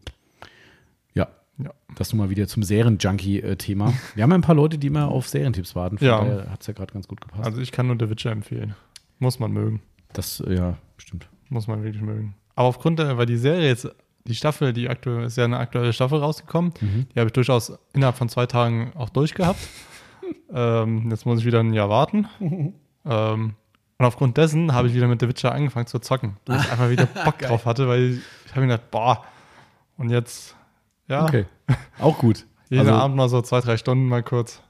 ja. 1.64 1.72
Das 1.96 2.12
nun 2.14 2.20
mal 2.20 2.30
wieder 2.30 2.48
zum 2.48 2.64
Serien-Junkie-Thema. 2.64 3.94
Wir 4.16 4.24
haben 4.24 4.30
ja 4.32 4.38
ein 4.38 4.42
paar 4.42 4.56
Leute, 4.56 4.78
die 4.78 4.88
immer 4.88 5.10
auf 5.10 5.28
Serientipps 5.28 5.76
warten. 5.76 5.98
Von 5.98 6.08
Ja. 6.08 6.20
daher 6.24 6.50
hat 6.52 6.62
es 6.62 6.68
ja 6.68 6.74
gerade 6.74 6.94
ganz 6.94 7.08
gut 7.08 7.20
gepasst. 7.22 7.44
Also 7.46 7.62
ich 7.62 7.72
kann 7.72 7.88
nur 7.88 7.98
The 8.00 8.10
Witcher 8.10 8.32
empfehlen. 8.32 8.76
Muss 9.20 9.40
man 9.40 9.52
mögen. 9.52 9.82
das, 10.14 10.40
äh, 10.40 10.54
ja, 10.56 10.78
stimmt. 10.98 11.28
Muss 11.50 11.68
man 11.68 11.84
wirklich 11.84 12.02
mögen. 12.02 12.36
Aber 12.56 12.68
aufgrund 12.68 13.00
der, 13.00 13.18
weil 13.18 13.26
die 13.26 13.38
Serie 13.38 13.68
jetzt, 13.68 13.88
die 14.26 14.36
Staffel, 14.36 14.74
die 14.74 14.90
aktuell 14.90 15.26
ist 15.26 15.38
ja 15.38 15.44
eine 15.46 15.58
aktuelle 15.58 15.94
Staffel 15.94 16.20
rausgekommen, 16.20 16.74
Mhm. 16.80 17.08
die 17.14 17.20
habe 17.20 17.28
ich 17.28 17.34
durchaus 17.34 17.74
innerhalb 17.94 18.16
von 18.18 18.30
zwei 18.30 18.46
Tagen 18.46 18.92
auch 18.96 19.10
durchgehabt. 19.10 19.60
ähm, 20.54 21.10
jetzt 21.10 21.26
muss 21.26 21.40
ich 21.40 21.46
wieder 21.46 21.60
ein 21.60 21.74
Jahr 21.74 21.90
warten. 21.90 22.28
ähm, 23.06 23.54
und 23.98 24.06
aufgrund 24.06 24.38
dessen 24.38 24.74
habe 24.74 24.88
ich 24.88 24.94
wieder 24.94 25.08
mit 25.08 25.20
The 25.20 25.28
Witcher 25.28 25.52
angefangen 25.54 25.88
zu 25.88 26.00
zocken, 26.00 26.38
weil 26.46 26.60
ich 26.62 26.72
einfach 26.72 26.90
wieder 26.90 27.06
Bock 27.06 27.38
drauf 27.40 27.66
hatte, 27.66 27.88
weil 27.88 28.02
ich, 28.04 28.20
ich 28.46 28.52
habe 28.52 28.62
mir 28.62 28.68
gedacht, 28.68 28.90
boah, 28.92 29.26
und 29.98 30.10
jetzt, 30.10 30.56
ja, 31.10 31.26
Okay. 31.26 31.46
Auch 32.00 32.18
gut. 32.18 32.46
Jeden 32.70 32.88
Also- 32.88 32.94
Abend 32.94 33.18
mal 33.18 33.28
so 33.30 33.42
zwei, 33.42 33.60
drei 33.62 33.76
Stunden 33.78 34.08
mal 34.08 34.24
kurz. 34.24 34.62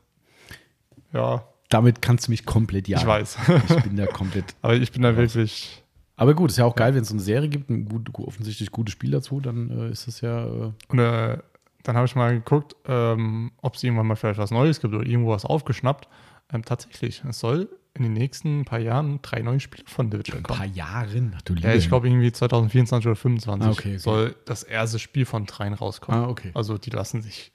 Ja, 1.13 1.43
Damit 1.69 2.01
kannst 2.01 2.27
du 2.27 2.31
mich 2.31 2.45
komplett 2.45 2.87
jagen. 2.87 3.01
ich 3.01 3.07
weiß. 3.07 3.37
Ich 3.77 3.83
bin 3.83 3.95
da 3.97 4.05
komplett. 4.07 4.55
Aber 4.61 4.75
ich 4.75 4.91
bin 4.91 5.01
da 5.01 5.15
wirklich. 5.15 5.83
Aber 6.15 6.33
gut, 6.33 6.49
ist 6.51 6.57
ja 6.57 6.65
auch 6.65 6.75
geil, 6.75 6.93
wenn 6.95 7.01
es 7.01 7.09
so 7.09 7.13
eine 7.13 7.21
Serie 7.21 7.47
gibt, 7.49 7.69
ein 7.69 7.85
gut, 7.87 8.09
offensichtlich 8.19 8.71
gutes 8.71 8.91
Spiel 8.93 9.11
dazu, 9.11 9.39
dann 9.39 9.69
äh, 9.69 9.89
ist 9.91 10.07
es 10.07 10.21
ja. 10.21 10.45
Äh, 10.45 10.71
Und 10.89 10.99
äh, 10.99 11.37
dann 11.83 11.95
habe 11.95 12.05
ich 12.05 12.15
mal 12.15 12.33
geguckt, 12.33 12.75
ähm, 12.87 13.51
ob 13.61 13.75
es 13.75 13.83
irgendwann 13.83 14.07
mal 14.07 14.15
vielleicht 14.15 14.39
was 14.39 14.51
Neues 14.51 14.81
gibt 14.81 14.93
oder 14.93 15.05
irgendwo 15.05 15.31
was 15.31 15.45
aufgeschnappt. 15.45 16.07
Ähm, 16.51 16.65
tatsächlich, 16.65 17.23
es 17.27 17.39
soll 17.39 17.69
in 17.99 18.05
den 18.05 18.13
nächsten 18.13 18.65
paar 18.65 18.79
Jahren 18.79 19.19
drei 19.21 19.41
neue 19.41 19.59
Spiele 19.59 19.83
von 19.87 20.11
The 20.11 20.17
Witcher 20.19 20.37
ein 20.37 20.43
paar 20.43 20.65
Jahren. 20.65 21.33
Ach, 21.37 21.41
du 21.43 21.53
Ja, 21.55 21.73
ich 21.73 21.87
glaube 21.89 22.07
irgendwie 22.07 22.31
2024 22.31 23.05
oder 23.07 23.15
2025 23.15 23.67
Ah, 23.67 23.71
okay, 23.71 23.89
okay. 23.89 23.97
soll 23.99 24.35
das 24.45 24.63
erste 24.63 24.97
Spiel 24.99 25.25
von 25.25 25.45
dreien 25.45 25.73
rauskommen. 25.73 26.21
Ah, 26.23 26.27
okay. 26.27 26.51
Also 26.53 26.77
die 26.77 26.89
lassen 26.89 27.21
sich 27.21 27.51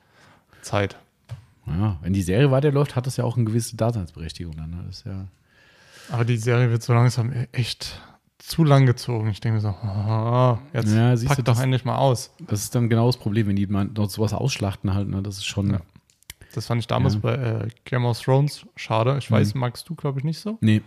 Zeit. 0.63 0.97
Ja, 1.67 1.99
wenn 2.03 2.13
die 2.13 2.23
Serie 2.23 2.51
weiterläuft, 2.51 2.95
hat 2.95 3.07
das 3.07 3.17
ja 3.17 3.25
auch 3.25 3.37
eine 3.37 3.47
gewisse 3.47 3.75
Daseinsberechtigung 3.77 4.55
dann. 4.57 4.71
ne? 4.71 4.85
Das 4.87 4.99
ist 4.99 5.07
ja. 5.07 5.27
Aber 6.11 6.25
die 6.27 6.37
Serie 6.37 6.71
wird 6.71 6.83
so 6.83 6.93
langsam 6.93 7.33
echt 7.53 8.01
zu 8.39 8.63
lang 8.65 8.85
gezogen. 8.85 9.31
Ich 9.31 9.41
denke 9.41 9.61
so, 9.61 9.69
ah, 9.69 10.59
jetzt 10.75 10.95
Ja, 10.95 11.17
siehst 11.17 11.29
pack 11.29 11.37
du, 11.39 11.43
doch 11.45 11.55
das- 11.55 11.63
endlich 11.63 11.87
mal 11.87 11.97
aus. 11.97 12.31
Das 12.47 12.61
ist 12.61 12.75
dann 12.75 12.91
genau 12.91 13.07
das 13.07 13.17
Problem, 13.17 13.47
wenn 13.47 13.57
die 13.57 13.67
mal 13.67 13.87
noch 13.87 14.11
sowas 14.11 14.35
ausschlachten 14.35 14.93
halt, 14.93 15.09
ne? 15.09 15.23
Das 15.23 15.39
ist 15.39 15.47
schon. 15.47 15.71
Ja. 15.71 15.81
Das 16.57 16.67
fand 16.67 16.81
ich 16.81 16.87
damals 16.87 17.15
Ja. 17.15 17.21
bei 17.21 17.35
äh, 17.35 17.69
Game 17.85 18.05
of 18.05 18.21
Thrones 18.21 18.67
schade. 18.77 19.17
Ich 19.19 19.31
weiß, 19.31 19.55
magst 19.55 19.89
du, 19.89 19.95
glaube 19.95 20.19
ich, 20.21 20.25
nicht 20.25 20.39
so. 20.41 20.59
Nee. 20.61 20.83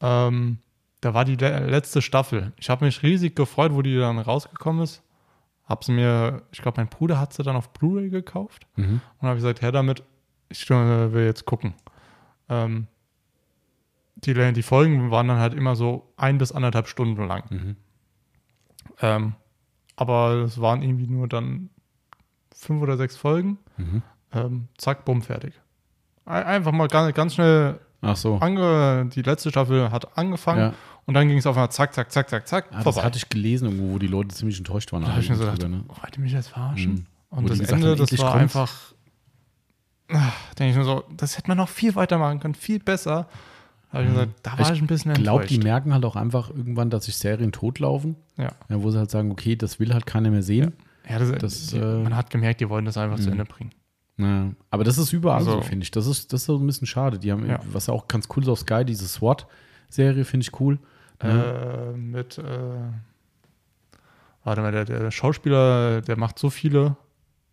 Ähm, 0.00 0.58
da 1.00 1.14
war 1.14 1.24
die 1.24 1.36
le 1.36 1.66
letzte 1.68 2.00
Staffel. 2.02 2.52
Ich 2.58 2.70
habe 2.70 2.84
mich 2.84 3.02
riesig 3.02 3.34
gefreut, 3.36 3.72
wo 3.74 3.82
die 3.82 3.96
dann 3.96 4.18
rausgekommen 4.18 4.82
ist. 4.82 5.02
Hab 5.64 5.84
sie 5.84 5.92
mir, 5.92 6.42
ich 6.52 6.60
glaube, 6.62 6.80
mein 6.80 6.88
Bruder 6.88 7.18
hat 7.20 7.32
sie 7.32 7.42
dann 7.42 7.56
auf 7.56 7.72
Blu-ray 7.72 8.10
gekauft. 8.10 8.66
Mhm. 8.76 9.00
Und 9.18 9.28
habe 9.28 9.36
gesagt, 9.36 9.62
her 9.62 9.72
damit, 9.72 10.02
ich 10.48 10.68
will 10.68 11.24
jetzt 11.24 11.44
gucken. 11.44 11.74
Ähm, 12.48 12.86
die, 14.16 14.34
die 14.52 14.62
Folgen 14.62 15.10
waren 15.10 15.28
dann 15.28 15.38
halt 15.38 15.54
immer 15.54 15.76
so 15.76 16.12
ein 16.16 16.38
bis 16.38 16.52
anderthalb 16.52 16.88
Stunden 16.88 17.26
lang. 17.26 17.44
Mhm. 17.50 17.76
Ähm, 19.00 19.34
aber 19.96 20.34
es 20.44 20.60
waren 20.60 20.82
irgendwie 20.82 21.06
nur 21.06 21.28
dann 21.28 21.70
fünf 22.54 22.82
oder 22.82 22.96
sechs 22.96 23.16
Folgen. 23.16 23.58
Mhm. 23.76 24.02
Ähm, 24.34 24.68
zack, 24.78 25.04
bumm, 25.04 25.22
fertig. 25.22 25.54
Ein- 26.24 26.44
Einfach 26.44 26.72
mal 26.72 26.88
ganz, 26.88 27.14
ganz 27.14 27.34
schnell 27.34 27.78
Ach 28.00 28.16
so. 28.16 28.36
ange, 28.38 29.06
die 29.14 29.22
letzte 29.22 29.50
Staffel 29.50 29.90
hat 29.90 30.16
angefangen 30.16 30.60
Ja. 30.60 30.74
und 31.06 31.14
dann 31.14 31.28
ging 31.28 31.38
es 31.38 31.46
auf 31.46 31.56
einmal 31.56 31.70
zack, 31.70 31.92
zack, 31.94 32.10
zack, 32.12 32.28
zack, 32.28 32.46
zack, 32.48 32.66
Ah, 32.72 32.82
das 32.82 33.02
hatte 33.02 33.18
ich 33.18 33.28
gelesen, 33.28 33.66
irgendwo, 33.68 33.94
wo 33.94 33.98
die 33.98 34.06
Leute 34.06 34.28
ziemlich 34.34 34.58
enttäuscht 34.58 34.92
waren. 34.92 35.02
da 35.02 35.10
habe 35.12 35.20
ich 35.20 35.28
mir 35.28 35.36
so 35.36 35.44
gedacht, 35.44 35.68
ne? 35.68 35.84
oh, 35.88 35.94
wollt 36.02 36.16
ihr 36.16 36.22
mich 36.22 36.32
jetzt 36.32 36.48
verarschen? 36.48 36.92
Mhm. 36.94 37.06
Wo 37.30 37.36
Und 37.38 37.44
die 37.52 37.58
das 37.58 37.70
Ende, 37.70 37.90
haben, 37.90 37.98
das 37.98 38.18
war 38.18 38.32
kommt's. 38.32 38.56
einfach, 38.56 38.72
ach, 40.12 40.54
denke 40.54 40.72
ich 40.72 40.76
mir 40.78 40.84
so, 40.84 41.04
das 41.16 41.36
hätte 41.38 41.48
man 41.48 41.56
noch 41.56 41.68
viel 41.68 41.94
weitermachen 41.94 42.40
können, 42.40 42.54
viel 42.54 42.78
besser. 42.78 43.26
Da 43.90 43.98
habe 43.98 44.04
ich 44.04 44.10
mir 44.10 44.14
gesagt, 44.20 44.38
da 44.42 44.52
war 44.52 44.60
Ich 44.60 44.70
ich, 44.76 44.80
ein 44.82 44.86
bisschen 44.86 45.12
Ich 45.12 45.22
glaube, 45.22 45.42
enttäuscht. 45.42 45.60
die 45.62 45.64
merken 45.64 45.92
halt 45.92 46.04
auch 46.04 46.16
einfach 46.16 46.48
irgendwann, 46.50 46.88
dass 46.90 47.04
sich 47.06 47.16
Serien 47.16 47.52
totlaufen, 47.52 48.16
ja. 48.38 48.48
ja, 48.68 48.82
wo 48.82 48.90
sie 48.90 48.98
halt 48.98 49.10
sagen, 49.10 49.30
okay, 49.30 49.54
das 49.56 49.80
will 49.80 49.92
halt 49.92 50.06
keiner 50.06 50.30
mehr 50.30 50.42
sehen. 50.42 50.72
Ja, 51.08 51.18
das, 51.18 51.32
Das, 51.32 51.66
die, 51.68 51.76
äh, 51.78 52.02
man 52.02 52.16
hat 52.16 52.30
gemerkt, 52.30 52.60
die 52.60 52.68
wollen 52.70 52.84
das 52.84 52.96
einfach 52.96 53.18
zu 53.18 53.26
Mhm. 53.26 53.32
Ende 53.32 53.44
bringen. 53.44 53.70
Ja, 54.18 54.50
aber 54.70 54.84
das 54.84 54.98
ist 54.98 55.12
überall 55.12 55.42
so, 55.42 55.50
Also- 55.56 55.62
finde 55.62 55.84
ich. 55.84 55.90
Das 55.90 56.06
ist, 56.06 56.32
das 56.32 56.40
ist 56.42 56.46
so 56.46 56.56
ein 56.58 56.66
bisschen 56.66 56.86
schade. 56.86 57.18
Die 57.18 57.32
haben, 57.32 57.46
Ja. 57.48 57.60
was 57.72 57.86
ja 57.86 57.94
auch 57.94 58.06
ganz 58.08 58.28
cool 58.36 58.42
ist 58.42 58.48
auf 58.48 58.58
Sky, 58.60 58.84
diese 58.84 59.06
SWAT-Serie 59.08 60.24
finde 60.24 60.46
ich 60.46 60.60
cool. 60.60 60.78
Äh, 61.20 61.92
mit, 61.96 62.36
äh, 62.38 62.42
warte 64.44 64.60
mal, 64.60 64.72
der, 64.72 64.84
der 64.84 65.10
Schauspieler, 65.10 66.00
der 66.00 66.16
macht 66.18 66.38
so 66.38 66.50
viele, 66.50 66.96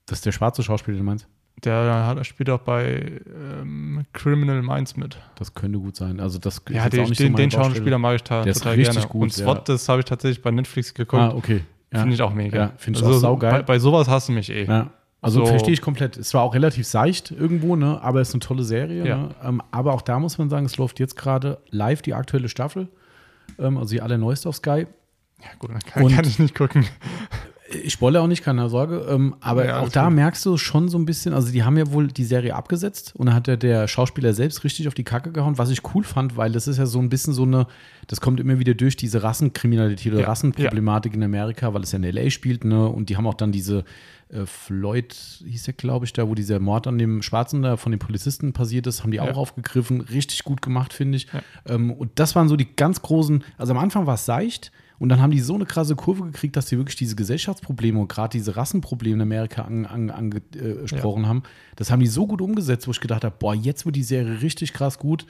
Das 0.07 0.19
ist 0.19 0.26
der 0.26 0.31
schwarze 0.31 0.64
Schauspieler, 0.64 0.98
den 0.98 1.06
du 1.06 1.10
meinst? 1.11 1.27
der 1.64 2.06
hat, 2.06 2.26
spielt 2.26 2.49
auch 2.49 2.61
bei 2.61 3.19
ähm, 3.61 4.06
Criminal 4.14 4.61
Minds 4.61 4.95
mit. 4.95 5.19
Das 5.36 5.53
könnte 5.53 5.77
gut 5.77 5.98
sein. 5.98 6.19
Also 6.22 6.40
das 6.40 6.61
Ja, 6.69 6.88
den, 6.88 7.02
auch 7.03 7.10
nicht 7.10 7.18
so 7.18 7.23
den, 7.26 7.34
meine 7.34 7.44
den. 7.48 7.52
Schauspieler 7.52 7.98
mag 7.98 8.15
ich 8.15 8.23
ta- 8.23 8.44
Der 8.44 8.53
total 8.53 8.77
gerne. 8.77 9.02
gut, 9.07 9.22
Und 9.23 9.34
SWAT, 9.34 9.57
ja. 9.57 9.64
das 9.73 9.90
habe 9.90 9.99
ich 9.99 10.06
tatsächlich 10.06 10.41
bei 10.41 10.52
Netflix 10.52 10.94
geguckt. 10.94 11.22
Ah, 11.22 11.34
okay. 11.36 11.64
Ja. 11.91 11.99
Finde 11.99 12.15
ich 12.15 12.22
auch 12.22 12.34
mega. 12.34 12.57
Ja, 12.57 12.73
finde 12.77 12.99
ich 12.99 13.06
auch 13.06 13.11
saugeil. 13.11 13.52
Bei, 13.52 13.61
bei 13.64 13.80
sowas 13.80 14.07
hast 14.07 14.30
du 14.30 14.31
mich 14.34 14.49
eh. 14.49 14.64
Ja. 14.65 14.90
Also 15.21 15.41
So- 15.41 15.47
verstehe 15.47 15.73
ich 15.73 15.81
komplett. 15.81 16.15
Es 16.17 16.33
war 16.33 16.43
auch 16.43 16.53
relativ 16.53 16.87
seicht 16.87 17.31
irgendwo, 17.31 17.75
ne? 17.75 18.01
aber 18.01 18.21
es 18.21 18.29
ist 18.29 18.35
eine 18.35 18.39
tolle 18.39 18.63
Serie. 18.63 19.05
Ja. 19.05 19.17
Ne? 19.17 19.29
Ähm, 19.43 19.61
aber 19.71 19.93
auch 19.93 20.01
da 20.01 20.19
muss 20.19 20.37
man 20.37 20.49
sagen, 20.49 20.65
es 20.65 20.77
läuft 20.77 20.99
jetzt 20.99 21.15
gerade 21.17 21.57
live 21.71 22.01
die 22.01 22.13
aktuelle 22.13 22.47
Staffel. 22.49 22.87
Ähm, 23.57 23.77
also 23.77 23.93
die 23.93 24.01
allerneueste 24.01 24.47
auf 24.47 24.55
Sky. 24.55 24.87
Ja, 25.41 25.47
gut, 25.57 25.71
dann 25.71 25.79
kann, 25.79 26.07
kann 26.09 26.25
ich 26.25 26.39
nicht 26.39 26.55
gucken. 26.55 26.85
Ich 27.83 27.93
spoilere 27.93 28.23
auch 28.23 28.27
nicht, 28.27 28.43
keine 28.43 28.67
Sorge. 28.69 29.05
Ähm, 29.09 29.35
aber 29.41 29.65
Ja, 29.65 29.79
auch 29.81 29.89
da 29.89 30.05
gut. 30.05 30.13
merkst 30.15 30.45
du 30.45 30.57
schon 30.57 30.89
so 30.89 30.97
ein 30.97 31.05
bisschen, 31.05 31.33
also 31.33 31.51
die 31.51 31.63
haben 31.63 31.77
ja 31.77 31.91
wohl 31.91 32.07
die 32.07 32.23
Serie 32.23 32.55
abgesetzt 32.55 33.13
und 33.15 33.27
dann 33.27 33.35
hat 33.35 33.47
ja 33.47 33.57
der 33.57 33.87
Schauspieler 33.87 34.33
selbst 34.33 34.63
richtig 34.63 34.87
auf 34.87 34.93
die 34.95 35.03
Kacke 35.03 35.31
gehauen, 35.31 35.57
was 35.57 35.69
ich 35.69 35.81
cool 35.93 36.03
fand, 36.03 36.35
weil 36.35 36.51
das 36.51 36.67
ist 36.67 36.77
ja 36.77 36.85
so 36.87 36.99
ein 36.99 37.09
bisschen 37.09 37.33
so 37.33 37.43
eine, 37.43 37.67
das 38.07 38.21
kommt 38.21 38.39
immer 38.39 38.57
wieder 38.59 38.73
durch 38.73 38.95
diese 38.97 39.21
Rassenkriminalität 39.21 40.11
oder 40.13 40.21
Ja, 40.21 40.27
Rassenproblematik 40.27 41.13
in 41.13 41.21
Amerika, 41.23 41.73
weil 41.73 41.83
es 41.83 41.91
ja 41.91 41.97
in 41.97 42.03
L.A. 42.05 42.29
spielt, 42.29 42.63
ne? 42.63 42.87
Und 42.87 43.09
die 43.09 43.17
haben 43.17 43.27
auch 43.27 43.35
dann 43.35 43.51
diese 43.51 43.83
äh, 44.29 44.45
Floyd, 44.45 45.13
hieß 45.45 45.63
der, 45.63 45.73
glaube 45.73 46.05
ich, 46.05 46.13
da, 46.13 46.27
wo 46.27 46.35
dieser 46.35 46.59
Mord 46.59 46.87
an 46.87 46.97
dem 46.97 47.21
Schwarzen 47.21 47.61
da 47.61 47.77
von 47.77 47.91
den 47.91 47.99
Polizisten 47.99 48.53
passiert 48.53 48.87
ist, 48.87 49.03
haben 49.03 49.11
die 49.11 49.17
Ja. 49.17 49.23
auch 49.23 49.37
aufgegriffen. 49.37 50.01
Richtig 50.01 50.43
gut 50.43 50.61
gemacht, 50.61 50.93
finde 50.93 51.17
ich. 51.17 51.27
Ähm, 51.67 51.91
und 51.91 52.11
das 52.15 52.35
waren 52.35 52.47
so 52.47 52.55
die 52.55 52.75
ganz 52.75 53.01
großen, 53.01 53.43
also 53.57 53.73
am 53.73 53.79
Anfang 53.79 54.05
war 54.05 54.15
es 54.15 54.25
seicht 54.25 54.71
und 54.99 55.09
dann 55.09 55.21
haben 55.21 55.31
die 55.31 55.39
so 55.39 55.55
eine 55.55 55.65
krasse 55.65 55.95
Kurve 55.95 56.26
gekriegt, 56.26 56.55
dass 56.55 56.67
sie 56.67 56.77
wirklich 56.77 56.97
diese 56.97 57.15
Gesellschaftsprobleme 57.15 57.99
und 57.99 58.09
gerade 58.09 58.38
diese 58.38 58.55
Rassenprobleme 58.55 59.15
in 59.15 59.21
Amerika 59.21 59.63
angesprochen 59.63 60.09
an, 60.09 60.09
angesprochen 60.09 61.27
haben. 61.27 61.43
Das 61.77 61.89
haben 61.89 62.01
die 62.01 62.07
so 62.07 62.27
gut 62.27 62.41
umgesetzt, 62.41 62.88
wo 62.88 62.91
ich 62.91 62.99
gedacht 62.99 63.23
habe, 63.23 63.35
boah, 63.39 63.55
jetzt 63.55 63.85
wird 63.85 63.95
die 63.95 64.03
Serie 64.03 64.41
richtig 64.41 64.73
krass 64.73 64.99
gut. 64.99 65.26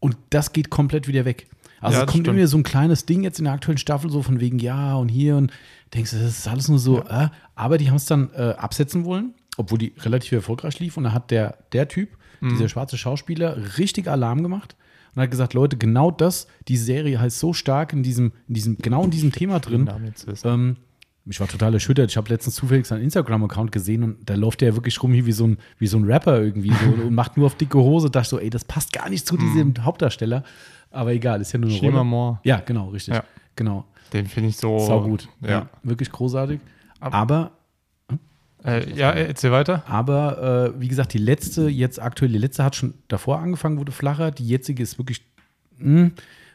Und 0.00 0.16
das 0.30 0.52
geht 0.52 0.70
komplett 0.70 1.08
wieder 1.08 1.24
weg. 1.24 1.46
Also 1.80 1.98
Ja, 1.98 2.04
es 2.04 2.10
kommt 2.10 2.26
immer 2.26 2.46
so 2.46 2.56
ein 2.56 2.62
kleines 2.62 3.06
Ding 3.06 3.22
jetzt 3.22 3.38
in 3.38 3.44
der 3.44 3.54
aktuellen 3.54 3.78
Staffel 3.78 4.10
so 4.10 4.22
von 4.22 4.40
wegen 4.40 4.58
ja 4.58 4.94
und 4.96 5.08
hier 5.08 5.36
und 5.36 5.52
denkst 5.94 6.10
du, 6.10 6.18
das 6.18 6.38
ist 6.38 6.48
alles 6.48 6.68
nur 6.68 6.78
so, 6.78 7.02
äh, 7.04 7.28
aber 7.54 7.78
die 7.78 7.88
haben 7.88 7.96
es 7.96 8.06
dann 8.06 8.30
äh, 8.34 8.54
absetzen 8.56 9.04
wollen, 9.04 9.34
obwohl 9.56 9.78
die 9.78 9.92
relativ 10.00 10.32
erfolgreich 10.32 10.80
lief 10.80 10.96
und 10.96 11.04
da 11.04 11.12
hat 11.12 11.30
der, 11.30 11.58
der 11.72 11.88
Typ, 11.88 12.10
Mhm. 12.40 12.50
dieser 12.50 12.68
schwarze 12.68 12.98
Schauspieler, 12.98 13.78
richtig 13.78 14.08
Alarm 14.08 14.42
gemacht 14.42 14.76
und 15.14 15.22
hat 15.22 15.30
gesagt, 15.30 15.54
Leute, 15.54 15.76
genau 15.76 16.10
das, 16.10 16.46
die 16.68 16.76
Serie 16.76 17.20
heißt 17.20 17.38
so 17.38 17.52
stark 17.52 17.92
in 17.92 18.02
diesem, 18.02 18.32
in 18.48 18.54
diesem, 18.54 18.76
genau 18.78 19.04
in 19.04 19.10
diesem 19.10 19.32
Thema 19.32 19.60
drin, 19.60 19.88
ähm, 20.44 20.76
ich 21.26 21.40
war 21.40 21.48
total 21.48 21.72
erschüttert. 21.72 22.10
Ich 22.10 22.16
habe 22.18 22.28
letztens 22.28 22.54
zufällig 22.56 22.84
seinen 22.84 23.02
Instagram-Account 23.02 23.72
gesehen 23.72 24.02
und 24.02 24.28
da 24.28 24.34
läuft 24.34 24.60
der 24.60 24.68
ja 24.68 24.74
wirklich 24.74 25.02
rum 25.02 25.12
hier 25.14 25.24
wie 25.24 25.32
so 25.32 25.46
ein, 25.46 25.58
wie 25.78 25.86
so 25.86 25.96
ein 25.96 26.04
Rapper 26.04 26.38
irgendwie 26.42 26.70
so 26.70 27.02
und 27.06 27.14
macht 27.14 27.36
nur 27.38 27.46
auf 27.46 27.54
dicke 27.54 27.78
Hose. 27.78 28.10
Da 28.10 28.20
dachte 28.20 28.28
so, 28.30 28.38
ey, 28.38 28.50
das 28.50 28.64
passt 28.66 28.92
gar 28.92 29.08
nicht 29.08 29.26
zu 29.26 29.36
diesem 29.38 29.72
Hauptdarsteller. 29.82 30.44
Aber 30.90 31.12
egal, 31.12 31.40
ist 31.40 31.52
ja 31.52 31.58
nur 31.58 31.70
eine 31.70 31.78
Shima 31.78 31.92
Rolle. 31.98 32.04
Moore, 32.04 32.40
Ja, 32.44 32.60
genau, 32.60 32.88
richtig. 32.90 33.14
Ja. 33.14 33.24
Genau. 33.56 33.84
den 34.12 34.26
finde 34.26 34.50
ich 34.50 34.56
so. 34.58 34.78
Sau 34.78 35.02
gut. 35.02 35.28
Ja. 35.40 35.68
Wirklich 35.82 36.10
großartig. 36.12 36.60
Aber- 37.00 37.14
Aber, 37.16 37.50
Äh, 38.64 38.90
ja, 38.94 39.10
erzähl 39.10 39.52
weiter. 39.52 39.84
aber 39.86 40.72
äh, 40.74 40.80
wie 40.80 40.88
gesagt, 40.88 41.12
die 41.12 41.18
letzte, 41.18 41.68
jetzt 41.68 42.00
aktuell, 42.00 42.32
die 42.32 42.38
letzte 42.38 42.64
hat 42.64 42.76
schon 42.76 42.94
davor 43.08 43.38
angefangen, 43.38 43.78
wurde 43.78 43.92
flacher. 43.92 44.30
Die 44.30 44.46
jetzige 44.46 44.82
ist 44.82 44.98
wirklich, 44.98 45.22
mh, 45.78 46.12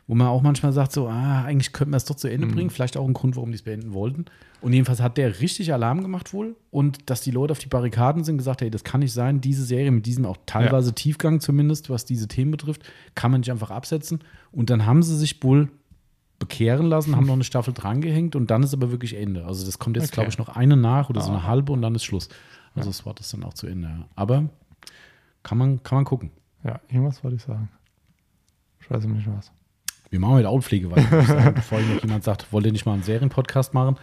wo 0.07 0.15
man 0.15 0.25
auch 0.27 0.41
manchmal 0.41 0.73
sagt, 0.73 0.91
so, 0.91 1.07
ah, 1.07 1.43
eigentlich 1.43 1.71
könnten 1.71 1.93
wir 1.93 1.97
es 1.97 2.05
doch 2.05 2.15
zu 2.15 2.27
Ende 2.27 2.47
bringen. 2.47 2.71
Vielleicht 2.71 2.97
auch 2.97 3.07
ein 3.07 3.13
Grund, 3.13 3.35
warum 3.35 3.51
die 3.51 3.57
es 3.57 3.61
beenden 3.61 3.93
wollten. 3.93 4.25
Und 4.59 4.73
jedenfalls 4.73 5.01
hat 5.01 5.17
der 5.17 5.39
richtig 5.39 5.71
Alarm 5.71 6.01
gemacht 6.01 6.33
wohl. 6.33 6.55
Und 6.71 7.11
dass 7.11 7.21
die 7.21 7.29
Leute 7.29 7.51
auf 7.51 7.59
die 7.59 7.67
Barrikaden 7.67 8.23
sind, 8.23 8.39
gesagt, 8.39 8.61
hey, 8.61 8.71
das 8.71 8.83
kann 8.83 9.01
nicht 9.01 9.13
sein. 9.13 9.39
Diese 9.39 9.63
Serie 9.63 9.91
mit 9.91 10.07
diesem 10.07 10.25
auch 10.25 10.37
teilweise 10.47 10.93
Tiefgang 10.95 11.39
zumindest, 11.41 11.91
was 11.91 12.05
diese 12.05 12.27
Themen 12.27 12.49
betrifft, 12.49 12.81
kann 13.13 13.29
man 13.29 13.41
nicht 13.41 13.51
einfach 13.51 13.69
absetzen. 13.69 14.21
Und 14.51 14.71
dann 14.71 14.87
haben 14.87 15.03
sie 15.03 15.15
sich 15.15 15.43
wohl 15.43 15.69
bekehren 16.39 16.87
lassen, 16.87 17.15
haben 17.15 17.25
noch 17.25 17.33
eine 17.33 17.43
Staffel 17.43 17.73
drangehängt 17.73 18.35
und 18.35 18.49
dann 18.49 18.63
ist 18.63 18.73
aber 18.73 18.91
wirklich 18.91 19.15
Ende. 19.15 19.45
Also 19.45 19.65
das 19.65 19.77
kommt 19.77 19.97
jetzt, 19.97 20.05
Okay. 20.07 20.13
glaube 20.15 20.29
ich, 20.29 20.37
noch 20.37 20.49
eine 20.49 20.77
nach 20.77 21.09
oder 21.09 21.21
so 21.21 21.29
eine 21.31 21.39
Ah. 21.39 21.43
halbe 21.43 21.71
und 21.73 21.81
dann 21.81 21.93
ist 21.95 22.03
Schluss. 22.05 22.29
Also 22.75 22.89
das 22.89 23.05
Wort 23.05 23.19
ist 23.19 23.33
dann 23.33 23.43
auch 23.43 23.53
zu 23.53 23.67
Ende. 23.67 24.05
Aber 24.15 24.45
kann 25.43 25.57
man, 25.57 25.83
kann 25.83 25.97
man 25.97 26.05
gucken. 26.05 26.31
Ja, 26.63 26.79
irgendwas 26.89 27.23
wollte 27.23 27.35
ich 27.37 27.43
sagen. 27.43 27.69
Ich 28.81 28.89
weiß 28.89 29.03
nicht 29.05 29.27
was. 29.35 29.51
Wir 30.09 30.19
machen 30.19 30.33
heute 30.35 30.49
Outpflege 30.49 30.89
weiter, 30.89 31.51
bevor 31.51 31.79
noch 31.81 32.01
jemand 32.01 32.23
sagt, 32.23 32.51
wollt 32.51 32.65
ihr 32.65 32.71
nicht 32.71 32.85
mal 32.85 32.93
einen 32.93 33.03
Serienpodcast 33.03 33.73
machen? 33.75 33.97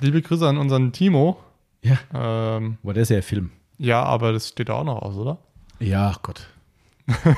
Liebe 0.00 0.22
Grüße 0.22 0.46
an 0.48 0.56
unseren 0.58 0.92
Timo. 0.92 1.38
Ja. 1.82 1.98
Ähm, 2.14 2.78
Aber 2.82 2.94
der 2.94 3.02
ist 3.02 3.08
ja 3.08 3.20
Film. 3.22 3.50
ja, 3.78 4.02
aber 4.02 4.32
das 4.32 4.48
steht 4.48 4.68
da 4.68 4.74
auch 4.74 4.84
noch 4.84 5.02
aus, 5.02 5.16
oder? 5.16 5.38
Ja, 5.80 6.10
ach 6.14 6.22
Gott. 6.22 6.46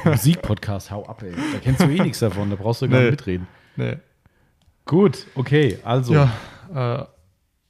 Musikpodcast, 0.04 0.90
hau 0.90 1.04
ab, 1.06 1.22
ey. 1.22 1.32
Da 1.32 1.58
kennst 1.62 1.80
du 1.82 1.86
eh 1.86 2.00
nichts 2.02 2.18
davon, 2.18 2.50
da 2.50 2.56
brauchst 2.56 2.82
du 2.82 2.88
gar 2.88 2.98
Nee. 2.98 3.04
nicht 3.06 3.12
mitreden. 3.12 3.46
Nee. 3.80 3.96
Gut, 4.86 5.26
okay, 5.34 5.78
also. 5.84 6.12
Ja, 6.14 6.30
äh, 6.74 7.04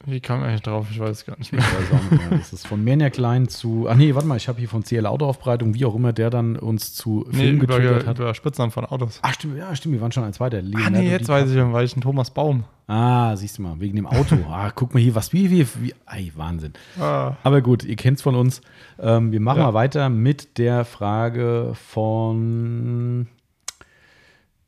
Wie 0.07 0.21
kam 0.21 0.43
eigentlich 0.43 0.63
drauf? 0.63 0.87
Ich 0.91 0.99
weiß 0.99 1.27
gar 1.27 1.37
nicht 1.39 1.53
mehr. 1.53 1.61
Ich 1.63 2.11
nicht 2.11 2.31
mehr. 2.31 2.39
Das 2.39 2.55
ist 2.55 2.67
von 2.67 2.83
Mania 2.83 3.11
Klein 3.11 3.49
zu. 3.49 3.87
Ach 3.91 3.95
nee, 3.97 4.15
warte 4.15 4.27
mal, 4.27 4.39
ich 4.39 4.49
habe 4.49 4.59
hier 4.59 4.69
von 4.71 4.83
CL 4.83 5.05
Autoaufbereitung, 5.05 5.75
wie 5.75 5.85
auch 5.85 5.95
immer, 5.95 6.15
der 6.15 6.31
dann 6.31 6.57
uns 6.57 6.95
zu 6.95 7.27
Nee, 7.31 7.37
Film 7.37 7.57
über, 7.61 7.67
getriggert 7.67 8.07
hat. 8.07 8.19
über 8.19 8.33
Spitznamen 8.35 8.71
von 8.71 8.87
Autos. 8.87 9.19
Ach 9.21 9.35
stimmt, 9.35 9.59
ja, 9.59 9.77
stimmt, 9.77 9.95
wir 9.97 10.01
waren 10.01 10.13
schon 10.13 10.25
eins 10.25 10.41
weiter. 10.41 10.63
Ah, 10.83 10.89
nee, 10.91 11.11
jetzt 11.11 11.29
weiß 11.29 11.51
ich, 11.51 11.57
weil 11.59 11.85
ich 11.85 11.95
ein 11.95 12.01
Thomas 12.01 12.31
Baum. 12.31 12.65
Ah, 12.87 13.37
siehst 13.37 13.59
du 13.59 13.63
mal, 13.63 13.79
wegen 13.79 13.95
dem 13.97 14.07
Auto. 14.07 14.37
ah, 14.51 14.71
guck 14.75 14.95
mal 14.95 15.01
hier, 15.01 15.15
was 15.15 15.35
wie, 15.35 15.51
wie, 15.51 15.67
wie. 15.81 15.95
Ey, 16.11 16.33
Wahnsinn. 16.35 16.73
Ah, 16.99 17.35
Aber 17.43 17.61
gut, 17.61 17.85
ihr 17.85 17.97
kennt 17.97 18.17
es 18.17 18.23
von 18.23 18.35
uns. 18.35 18.63
Ähm, 18.99 19.31
wir 19.33 19.41
machen 19.41 19.59
Ja. 19.59 19.65
mal 19.67 19.75
weiter 19.75 20.09
mit 20.09 20.57
der 20.57 20.87
Frage 20.87 21.73
von. 21.75 23.29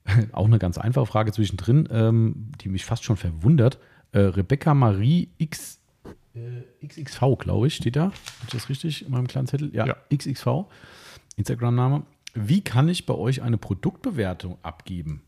Auch 0.33 0.47
eine 0.47 0.59
ganz 0.59 0.79
einfache 0.79 1.07
Frage 1.07 1.33
zwischendrin, 1.33 1.89
ähm, 1.91 2.53
die 2.61 2.69
mich 2.69 2.85
fast 2.85 3.05
schon 3.05 3.17
verwundert. 3.17 3.79
Äh, 4.13 4.19
Rebecca 4.21 4.75
Marie 4.75 5.29
X, 5.39 5.81
äh, 6.35 6.87
XXV, 6.87 7.39
glaube 7.39 7.67
ich, 7.69 7.77
steht 7.77 7.97
da. 7.97 8.13
Ist 8.45 8.55
das 8.55 8.69
richtig 8.69 9.05
in 9.05 9.13
meinem 9.13 9.27
kleinen 9.27 9.47
Zettel? 9.47 9.75
Ja, 9.75 9.87
Ja. 9.87 9.97
XXV, 10.15 10.67
Instagram-Name. 11.37 12.03
Wie 12.35 12.63
kann 12.63 12.89
ich 12.89 13.07
bei 13.07 13.15
euch 13.15 13.43
eine 13.43 13.59
Produktbewertung 13.59 14.59
abgeben? 14.63 15.23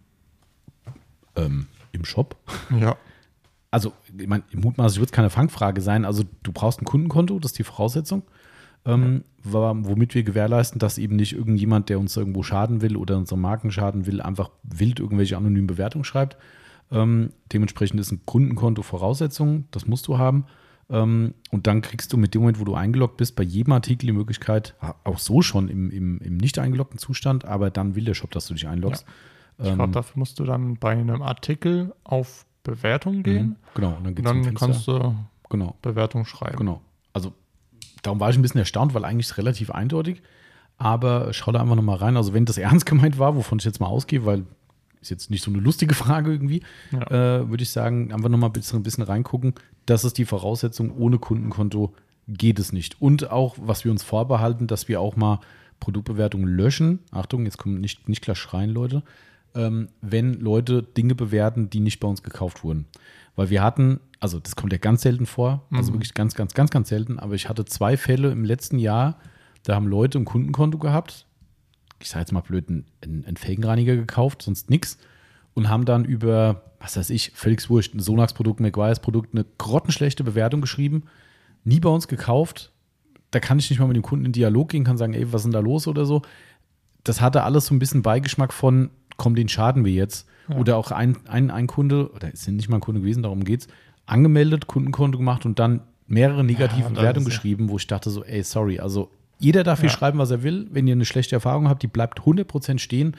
Ähm, 1.37 1.67
Im 1.93 2.05
Shop? 2.05 2.37
ja. 2.81 2.97
also, 3.71 3.93
ich 4.17 4.27
meine, 4.27 4.45
mutmaßlich 4.53 5.01
wird 5.01 5.11
es 5.11 5.13
keine 5.13 5.31
Fangfrage 5.31 5.81
sein. 5.81 6.05
Also, 6.05 6.25
du 6.43 6.53
brauchst 6.53 6.81
ein 6.81 6.85
Kundenkonto, 6.85 7.39
das 7.39 7.53
ist 7.53 7.59
die 7.59 7.65
Voraussetzung, 7.65 8.23
ähm, 8.87 9.25
womit 9.43 10.15
wir 10.15 10.23
gewährleisten, 10.23 10.79
dass 10.79 10.99
eben 10.99 11.17
nicht 11.17 11.33
irgendjemand, 11.33 11.89
der 11.89 11.99
uns 11.99 12.17
irgendwo 12.17 12.43
schaden 12.43 12.83
will 12.83 12.97
oder 12.97 13.17
unsere 13.17 13.39
Marken 13.39 13.71
schaden 13.71 14.07
will, 14.07 14.21
einfach 14.21 14.51
wild 14.63 15.01
irgendwelche 15.01 15.37
anonymen 15.37 15.67
Bewertungen 15.67 16.05
schreibt. 16.05 16.37
Ähm, 16.91 17.31
dementsprechend 17.53 18.01
ist 18.01 18.13
ein 18.13 18.23
Kundenkonto 18.27 18.83
Voraussetzung, 18.83 19.65
das 19.71 19.87
musst 19.87 20.07
du 20.07 20.19
haben. 20.19 20.47
Ähm, 20.91 21.35
und 21.51 21.67
dann 21.67 21.81
kriegst 21.81 22.13
du 22.13 22.19
mit 22.19 22.35
dem 22.35 22.43
Moment, 22.43 22.61
wo 22.61 22.65
du 22.65 22.75
eingeloggt 22.75 23.17
bist, 23.17 23.37
bei 23.37 23.43
jedem 23.43 23.73
Artikel 23.73 24.07
die 24.07 24.13
Möglichkeit, 24.13 24.75
auch 25.05 25.19
so 25.19 25.41
schon 25.41 25.69
im, 25.69 25.91
im, 25.91 26.19
im 26.19 26.37
nicht 26.37 26.59
eingeloggten 26.59 26.99
Zustand, 26.99 27.45
aber 27.47 27.71
dann 27.71 27.95
will 27.95 28.05
der 28.05 28.15
Shop, 28.15 28.31
dass 28.33 28.47
du 28.47 28.55
dich 28.55 28.69
einloggst. 28.69 29.07
Ich 29.59 29.67
Ähm, 29.67 29.77
glaube, 29.77 29.93
dafür 29.93 30.19
musst 30.19 30.39
du 30.39 30.45
dann 30.45 30.77
bei 30.77 30.91
einem 30.91 31.23
Artikel 31.23 31.95
auf 32.05 32.45
Bewertung 32.65 33.23
gehen. 33.23 33.57
Genau, 33.75 33.97
und 33.97 34.05
dann, 34.05 34.17
Und 34.17 34.47
dann 34.47 34.55
kannst 34.55 34.87
du 34.89 35.15
genau. 35.49 35.77
Bewertung 35.81 36.25
schreiben. 36.25 36.57
Genau. 36.57 36.81
Also 37.13 37.33
darum 38.05 38.21
war 38.21 38.31
ich 38.31 38.37
ein 38.37 38.43
bisschen 38.43 38.61
erstaunt, 38.61 38.95
weil 38.95 39.05
eigentlich 39.05 39.27
ist 39.27 39.33
es 39.33 39.39
relativ 39.39 39.71
eindeutig. 39.71 40.23
Aber 40.79 41.33
schau 41.33 41.53
da 41.53 41.61
einfach 41.61 41.77
nochmal 41.77 41.97
rein. 41.97 42.17
Also 42.17 42.33
wenn 42.35 42.45
das 42.45 42.59
ernst 42.69 42.87
gemeint 42.87 43.19
war, 43.19 43.35
wovon 43.37 43.59
ich 43.59 43.65
jetzt 43.65 43.81
mal 43.81 43.87
ausgehe, 43.87 44.25
weil 44.25 44.45
ist 45.01 45.11
jetzt 45.11 45.31
nicht 45.31 45.43
so 45.45 45.51
eine 45.51 45.61
lustige 45.61 45.95
Frage 45.95 46.33
irgendwie, 46.33 46.63
Ja. 46.91 47.03
äh, 47.43 47.51
würde 47.51 47.63
ich 47.63 47.69
sagen, 47.71 48.11
einfach 48.13 48.31
nochmal 48.31 48.49
ein 48.49 48.55
bisschen, 48.55 48.79
ein 48.81 48.83
bisschen 48.83 49.05
reingucken. 49.05 49.53
Das 49.85 50.03
ist 50.05 50.17
die 50.17 50.25
Voraussetzung. 50.25 50.97
Ohne 50.97 51.19
Kundenkonto 51.19 51.93
geht 52.27 52.59
es 52.59 52.73
nicht. 52.73 53.03
Und 53.03 53.31
auch, 53.31 53.55
was 53.61 53.85
wir 53.85 53.91
uns 53.93 54.03
vorbehalten, 54.03 54.67
dass 54.67 54.89
wir 54.89 55.01
auch 55.03 55.15
mal 55.17 55.41
Produktbewertungen 55.79 56.49
löschen. 56.49 57.01
Achtung, 57.11 57.45
jetzt 57.45 57.59
kommen 57.59 57.81
nicht, 57.83 58.09
nicht 58.09 58.23
gleich 58.23 58.39
schreien, 58.39 58.71
Leute. 58.71 59.03
Ähm, 59.55 59.89
wenn 60.01 60.41
Leute 60.41 60.83
Dinge 60.83 61.15
bewerten, 61.15 61.69
die 61.69 61.81
nicht 61.81 62.01
bei 62.01 62.09
uns 62.09 62.23
gekauft 62.23 62.65
wurden. 62.65 62.87
Weil 63.37 63.51
wir 63.51 63.63
hatten, 63.63 64.01
also 64.21 64.39
das 64.39 64.57
kommt 64.57 64.73
ja 64.73 64.79
ganz 64.79 65.03
selten 65.03 65.27
vor, 65.27 65.65
also 65.73 65.91
Mhm. 65.91 65.97
wirklich 65.97 66.15
ganz, 66.15 66.35
ganz, 66.35 66.55
ganz, 66.55 66.71
ganz 66.71 66.89
selten, 66.89 67.19
aber 67.19 67.35
ich 67.35 67.49
hatte 67.49 67.65
zwei 67.65 67.97
Fälle 67.97 68.31
im 68.31 68.45
letzten 68.45 68.79
Jahr, 68.79 69.19
da 69.65 69.75
haben 69.75 69.87
Leute 69.89 70.19
ein 70.19 70.25
Kundenkonto 70.25 70.79
gehabt, 70.79 71.27
ich 72.01 72.11
sage 72.11 72.21
jetzt 72.21 72.33
mal 72.33 72.41
blöd, 72.43 72.69
einen, 72.69 73.25
einen 73.27 73.37
Felgenreiniger 73.37 73.97
gekauft, 73.97 74.43
sonst 74.43 74.71
nix, 74.71 74.99
und 75.55 75.69
haben 75.69 75.85
dann 75.85 76.05
über, 76.05 76.63
was 76.81 76.97
weiß 76.97 77.11
ich, 77.11 77.33
völlig 77.35 77.69
wurscht, 77.71 77.95
ein 77.95 78.01
Sonax-Produkt, 78.01 78.61
ein 78.61 78.65
McGuire's-Produkt, 78.65 79.35
eine 79.35 79.45
grottenschlechte 79.59 80.23
Bewertung 80.25 80.61
geschrieben, 80.61 81.05
nie 81.65 81.81
bei 81.81 81.89
uns 81.89 82.09
gekauft. 82.09 82.73
Da 83.31 83.41
kann 83.41 83.59
ich 83.59 83.71
nicht 83.71 83.79
mal 83.81 83.87
mit 83.87 83.97
dem 83.97 84.03
Kunden 84.03 84.27
in 84.27 84.33
Dialog 84.33 84.69
gehen, 84.69 84.85
kann 84.85 84.99
sagen, 84.99 85.15
ey, 85.15 85.33
was 85.33 85.41
ist 85.41 85.45
denn 85.47 85.53
da 85.53 85.61
los 85.61 85.87
oder 85.89 86.05
so. 86.05 86.23
Das 87.05 87.21
hatte 87.21 87.43
alles 87.43 87.67
so 87.67 87.75
ein 87.75 87.79
bisschen 87.79 88.03
Beigeschmack 88.03 88.53
von, 88.53 88.91
komm, 89.17 89.35
den 89.35 89.49
schaden 89.49 89.85
wir 89.85 89.93
jetzt. 89.93 90.27
Oder 90.49 90.77
auch 90.77 90.91
ein, 90.91 91.17
ein, 91.27 91.51
ein 91.51 91.67
Kunde, 91.67 92.13
oder 92.13 92.33
es 92.33 92.43
sind 92.45 92.57
nicht 92.57 92.69
mal 92.69 92.77
ein 92.77 92.81
Kunde 92.81 93.01
gewesen, 93.01 93.23
darum 93.23 93.45
geht's, 93.45 93.67
angemeldet, 94.07 94.67
Kundenkonto 94.67 95.17
gemacht 95.19 95.47
und 95.47 95.59
dann 95.59 95.81
mehrere 96.07 96.45
negative 96.45 96.83
Ja, 96.83 96.89
Bewertungen 96.91 97.27
ist 97.27 97.33
geschrieben, 97.33 97.71
wo 97.71 97.77
ich 97.79 97.87
dachte 97.87 98.11
so, 98.11 98.23
ey, 98.25 98.43
sorry, 98.43 98.79
also 98.79 99.11
jeder 99.39 99.65
darf 99.65 99.81
hier 99.81 99.89
Ja. 99.89 99.95
schreiben, 99.97 100.19
was 100.19 100.31
er 100.31 100.43
will. 100.43 100.69
Wenn 100.71 100.87
ihr 100.87 100.93
eine 100.93 101.05
schlechte 101.07 101.35
Erfahrung 101.35 101.69
habt, 101.69 101.83
die 101.83 101.87
bleibt 101.87 102.21
100% 102.21 102.79
stehen. 102.79 103.17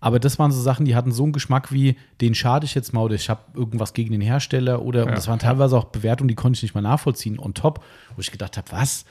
Aber 0.00 0.18
das 0.18 0.38
waren 0.38 0.50
so 0.50 0.60
Sachen, 0.60 0.84
die 0.84 0.96
hatten 0.96 1.12
so 1.12 1.22
einen 1.22 1.32
Geschmack 1.32 1.70
wie, 1.72 1.96
den 2.20 2.34
schade 2.34 2.64
ich 2.66 2.74
jetzt 2.74 2.92
mal 2.92 3.02
oder 3.02 3.14
ich 3.14 3.30
habe 3.30 3.40
irgendwas 3.54 3.92
gegen 3.92 4.10
den 4.10 4.20
Hersteller 4.20 4.82
oder 4.82 5.02
und 5.04 5.10
Ja. 5.10 5.14
das 5.14 5.28
waren 5.28 5.38
teilweise 5.38 5.76
auch 5.76 5.84
Bewertungen, 5.84 6.26
die 6.28 6.34
konnte 6.34 6.56
ich 6.56 6.62
nicht 6.62 6.74
mal 6.74 6.80
nachvollziehen 6.80 7.38
on 7.38 7.54
top, 7.54 7.84
wo 8.16 8.20
ich 8.20 8.32
gedacht 8.32 8.56
habe, 8.56 8.66
was? 8.72 9.04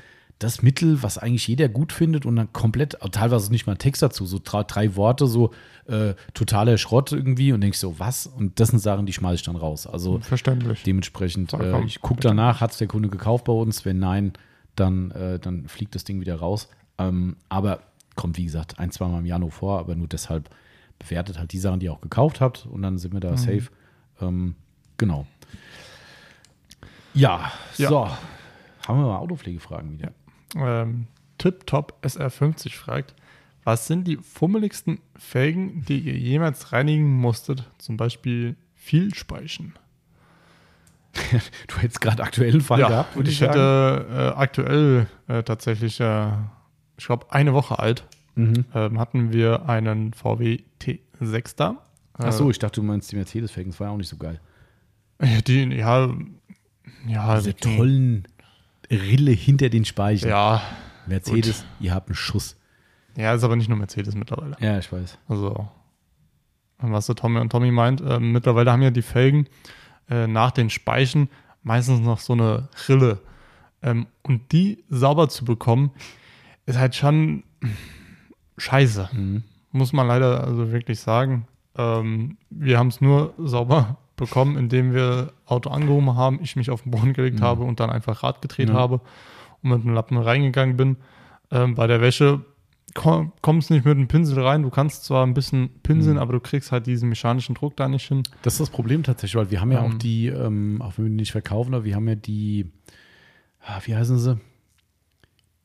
Das 0.44 0.62
Mittel, 0.64 1.04
was 1.04 1.18
eigentlich 1.18 1.48
jeder 1.48 1.70
gut 1.70 1.94
findet 1.94 2.26
und 2.26 2.36
dann 2.36 2.52
komplett, 2.52 2.98
teilweise 3.12 3.52
nicht 3.52 3.68
mal 3.68 3.76
Text 3.76 4.02
dazu, 4.02 4.26
so 4.26 4.40
drei, 4.44 4.64
drei 4.64 4.96
Worte, 4.96 5.28
so 5.28 5.52
äh, 5.88 6.16
totaler 6.34 6.78
Schrott 6.78 7.12
irgendwie 7.12 7.54
und 7.54 7.62
denkst 7.62 7.78
so, 7.78 8.00
was? 8.00 8.26
Und 8.26 8.60
das 8.60 8.70
sind 8.70 8.80
Sachen, 8.80 9.06
die 9.06 9.14
schmeiße 9.14 9.36
ich 9.36 9.44
dann 9.44 9.56
raus. 9.56 9.86
Also 9.86 10.20
Verständlich. 10.20 10.82
Dementsprechend, 10.84 11.54
äh, 11.54 11.84
ich 11.84 12.02
gucke 12.02 12.22
danach, 12.22 12.60
hat 12.60 12.72
es 12.72 12.78
der 12.78 12.88
Kunde 12.88 13.10
gekauft 13.10 13.46
bei 13.46 13.54
uns? 13.54 13.86
Wenn 13.86 14.00
nein, 14.00 14.34
dann, 14.76 15.12
äh, 15.12 15.38
dann 15.40 15.68
fliegt 15.68 15.94
das 15.96 16.04
Ding 16.06 16.22
wieder 16.22 16.36
raus. 16.38 16.70
Ähm, 16.98 17.36
aber 17.50 17.82
kommt, 18.16 18.38
wie 18.38 18.46
gesagt, 18.46 18.80
ein, 18.80 18.90
zwei 18.92 19.08
Mal 19.08 19.20
im 19.20 19.26
Januar 19.26 19.52
vor, 19.52 19.80
aber 19.80 19.96
nur 19.96 20.08
deshalb 20.08 20.50
bewertet 20.98 21.38
halt 21.40 21.52
die 21.52 21.60
Sachen, 21.60 21.80
die 21.80 21.86
ihr 21.88 21.94
auch 21.94 22.02
gekauft 22.02 22.42
habt 22.42 22.66
und 22.66 22.82
dann 22.82 22.98
sind 22.98 23.12
wir 23.14 23.18
Mhm. 23.18 23.22
da 23.22 23.38
safe. 23.38 23.68
Ähm, 24.22 24.56
genau. 24.98 25.26
Ja, 27.14 27.52
Ja. 27.78 27.90
so. 27.90 28.08
Haben 28.88 29.00
wir 29.00 29.06
mal 29.08 29.18
Autopflegefragen 29.20 29.92
wieder. 29.94 30.12
Ähm, 30.56 31.08
TipTop 31.38 31.98
SR50 32.04 32.74
fragt, 32.76 33.16
was 33.64 33.88
sind 33.88 34.08
die 34.08 34.18
fummeligsten 34.18 35.00
Felgen, 35.16 35.84
die 35.86 36.00
ihr 36.00 36.18
jemals 36.18 36.72
reinigen 36.74 37.12
musstet? 37.14 37.70
Zum 37.78 37.98
Beispiel 37.98 38.56
viel 38.76 39.14
speichen. 39.16 39.74
Du 41.68 41.78
hättest 41.78 42.02
gerade 42.02 42.24
aktuellen 42.24 42.62
Fall 42.62 42.80
gehabt, 42.80 43.16
würde 43.16 43.30
ich, 43.30 43.42
ich 43.42 43.48
hätte 43.48 44.06
äh, 44.36 44.40
aktuell 44.40 45.08
äh, 45.28 45.44
tatsächlich, 45.44 46.00
äh, 46.00 46.32
ich 46.98 47.06
glaube, 47.06 47.32
eine 47.32 47.54
Woche 47.54 47.80
alt, 47.80 48.06
Mhm. 48.36 48.64
ähm, 48.74 48.98
hatten 48.98 49.34
wir 49.34 49.68
einen 49.68 50.14
VW 50.14 50.60
T6 50.82 51.56
da. 51.58 51.76
Ach 52.14 52.32
so, 52.32 52.50
ich 52.50 52.60
dachte, 52.60 52.80
du 52.80 52.88
meinst 52.88 53.12
die 53.12 53.18
Mercedes-Felgen, 53.18 53.72
das 53.72 53.80
war 53.82 53.88
ja 53.88 53.94
auch 53.94 53.98
nicht 53.98 54.08
so 54.10 54.16
geil. 54.18 54.40
Äh, 55.20 55.42
die, 55.44 55.64
ja, 55.66 56.10
ja, 57.08 57.36
Diese 57.38 57.54
die- 57.54 57.76
tollen 57.78 58.28
Rille 58.92 59.32
hinter 59.32 59.70
den 59.70 59.86
Speichen. 59.86 60.30
Ja, 60.30 60.62
Mercedes, 61.08 61.66
ihr 61.80 61.94
habt 61.94 62.10
einen 62.10 62.16
Schuss. 62.16 62.58
ja, 63.16 63.34
ist 63.34 63.44
aber 63.44 63.56
nicht 63.56 63.70
nur 63.70 63.78
Mercedes 63.78 64.16
mittlerweile. 64.16 64.58
Ja, 64.60 64.78
ich 64.78 64.92
weiß. 64.92 65.18
Also, 65.28 65.68
was 66.80 67.06
der 67.06 67.16
Tommy 67.16 67.40
und 67.40 67.52
Tommy 67.52 67.72
meint, 67.72 68.02
äh, 68.02 68.20
mittlerweile 68.20 68.72
haben 68.72 68.82
ja 68.82 68.92
die 68.92 69.02
Felgen 69.02 69.48
äh, 70.10 70.28
nach 70.28 70.52
den 70.52 70.70
Speichen 70.70 71.30
meistens 71.64 72.00
noch 72.00 72.20
so 72.20 72.34
eine 72.34 72.70
Rille. 72.88 73.20
Ähm, 73.82 74.08
und 74.24 74.52
die 74.52 74.84
sauber 74.90 75.30
zu 75.30 75.46
bekommen, 75.46 75.92
ist 76.66 76.78
halt 76.78 76.96
schon 76.96 77.44
scheiße. 78.58 79.10
Mhm. 79.12 79.44
Muss 79.72 79.94
man 79.94 80.08
leider 80.08 80.44
also 80.44 80.72
wirklich 80.72 81.00
sagen. 81.00 81.48
Ähm, 81.76 82.38
wir 82.50 82.78
haben 82.78 82.90
es 82.90 83.02
nur 83.02 83.34
sauber 83.38 83.98
bekommen, 84.22 84.58
indem 84.58 84.94
wir 84.94 85.34
Auto 85.46 85.70
angehoben 85.70 86.16
haben, 86.16 86.40
ich 86.42 86.56
mich 86.56 86.70
auf 86.72 86.84
den 86.84 86.92
Boden 86.92 87.12
gelegt 87.14 87.40
Mhm. 87.40 87.44
habe 87.44 87.64
und 87.64 87.80
dann 87.82 87.90
einfach 87.90 88.24
Rad 88.24 88.42
gedreht 88.42 88.70
Ja. 88.70 88.76
habe 88.76 89.02
und 89.62 89.70
mit 89.72 89.84
dem 89.84 89.94
Lappen 89.94 90.18
reingegangen 90.18 90.78
bin. 90.78 90.96
Ähm, 91.52 91.76
bei 91.76 91.86
der 91.88 92.00
Wäsche 92.00 92.46
komm, 92.94 93.32
kommst 93.42 93.70
nicht 93.72 93.86
mit 93.86 93.98
dem 93.98 94.08
Pinsel 94.08 94.40
rein. 94.42 94.64
Du 94.64 94.70
kannst 94.70 95.04
zwar 95.06 95.26
ein 95.26 95.34
bisschen 95.34 95.70
pinseln, 95.84 96.16
Mhm. 96.16 96.22
aber 96.22 96.34
du 96.34 96.40
kriegst 96.40 96.72
halt 96.72 96.88
diesen 96.88 97.10
mechanischen 97.10 97.56
Druck 97.56 97.76
da 97.78 97.88
nicht 97.90 98.08
hin. 98.08 98.24
Das 98.42 98.54
ist 98.54 98.60
das 98.62 98.70
Problem 98.70 99.04
tatsächlich, 99.04 99.36
weil 99.36 99.52
wir 99.52 99.60
haben 99.62 99.72
ja 99.72 99.84
Ähm. 99.84 99.92
auch 99.92 99.98
die, 99.98 100.28
ähm, 100.28 100.82
auch 100.82 100.98
wenn 100.98 101.06
wir 101.06 101.10
die 101.10 101.16
nicht 101.18 101.32
verkaufen, 101.32 101.74
aber 101.74 101.84
wir 101.86 101.96
haben 101.96 102.08
ja 102.08 102.16
die, 102.16 102.72
ah, 103.66 103.80
wie 103.86 103.96
heißen 103.96 104.18
sie? 104.20 104.38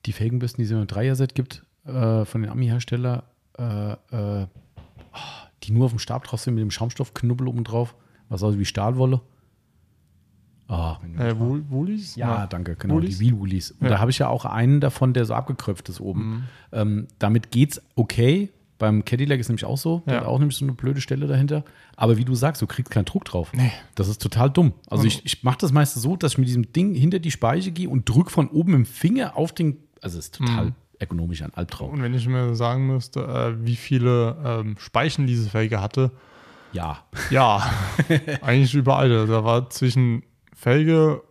Die 0.06 0.12
Felgenbürsten, 0.12 0.62
die 0.62 0.66
es 0.66 0.70
im 0.70 0.86
Dreier-Set 0.86 1.34
gibt, 1.34 1.64
äh, 1.84 2.24
von 2.24 2.42
den 2.42 2.50
Ami-Hersteller, 2.50 3.24
äh, 3.58 3.62
äh, 3.92 3.96
ah, 4.12 4.46
die 5.64 5.72
nur 5.72 5.86
auf 5.86 5.92
dem 5.92 5.98
Stab 5.98 6.24
drauf 6.24 6.40
sind 6.40 6.54
mit 6.54 6.62
dem 6.62 6.70
Schaumstoffknubbel 6.70 7.48
oben 7.48 7.64
drauf, 7.64 7.94
was 8.28 8.42
aussieht 8.42 8.60
wie 8.60 8.64
Stahlwolle. 8.64 9.20
Ah, 10.68 10.98
Äh, 11.18 11.38
Wool- 11.38 11.64
Woolies? 11.70 12.16
ja, 12.16 12.46
danke, 12.48 12.74
genau, 12.74 12.94
Woolies? 12.94 13.18
die 13.18 13.24
Wheel 13.26 13.38
Woolies. 13.38 13.70
Und 13.70 13.84
Ja. 13.84 13.90
da 13.90 13.98
habe 14.00 14.10
ich 14.10 14.18
ja 14.18 14.28
auch 14.28 14.44
einen 14.44 14.80
davon, 14.80 15.12
der 15.12 15.24
so 15.24 15.34
abgekröpft 15.34 15.88
ist 15.88 16.00
oben. 16.00 16.28
Mhm. 16.28 16.42
Ähm, 16.72 17.06
damit 17.20 17.52
geht's 17.52 17.80
okay. 17.94 18.50
Beim 18.78 19.04
Cadillac 19.04 19.38
ist 19.38 19.48
nämlich 19.48 19.64
auch 19.64 19.78
so. 19.78 20.02
Der 20.06 20.14
Ja. 20.14 20.20
hat 20.20 20.26
auch 20.26 20.38
nämlich 20.40 20.56
so 20.56 20.64
eine 20.64 20.72
blöde 20.74 21.00
Stelle 21.00 21.26
dahinter. 21.28 21.64
Aber 21.96 22.16
wie 22.18 22.24
du 22.24 22.34
sagst, 22.34 22.60
du 22.60 22.66
kriegst 22.66 22.90
keinen 22.90 23.04
Druck 23.06 23.24
drauf. 23.24 23.52
Nee. 23.54 23.70
Das 23.94 24.08
ist 24.08 24.20
total 24.20 24.50
dumm. 24.50 24.72
Also 24.90 25.02
Und- 25.02 25.06
ich, 25.06 25.24
ich 25.24 25.44
mache 25.44 25.58
das 25.60 25.72
meistens 25.72 26.02
so, 26.02 26.16
dass 26.16 26.32
ich 26.32 26.38
mit 26.38 26.48
diesem 26.48 26.72
Ding 26.72 26.94
hinter 26.94 27.20
die 27.20 27.30
Speiche 27.30 27.70
gehe 27.70 27.88
und 27.88 28.06
drück 28.08 28.30
von 28.32 28.48
oben 28.48 28.74
im 28.74 28.84
Finger 28.86 29.36
auf 29.36 29.52
den. 29.52 29.78
Also 30.02 30.18
es 30.18 30.26
ist 30.26 30.34
total 30.34 30.66
Mhm. 30.66 30.74
ergonomisch, 30.98 31.42
ein 31.42 31.54
Albtraum. 31.54 31.92
Und 31.92 32.02
wenn 32.02 32.12
ich 32.12 32.26
mir 32.28 32.54
sagen 32.56 32.88
müsste, 32.88 33.20
äh, 33.20 33.64
wie 33.64 33.76
viele 33.76 34.36
ähm, 34.44 34.76
Speichen 34.78 35.26
diese 35.28 35.48
Felge 35.48 35.80
hatte, 35.80 36.10
Ja. 36.76 36.98
ja, 37.30 37.70
eigentlich 38.42 38.74
überall. 38.74 39.26
Da 39.26 39.44
war 39.44 39.68
zwischen 39.70 40.22
Felge 40.54 41.22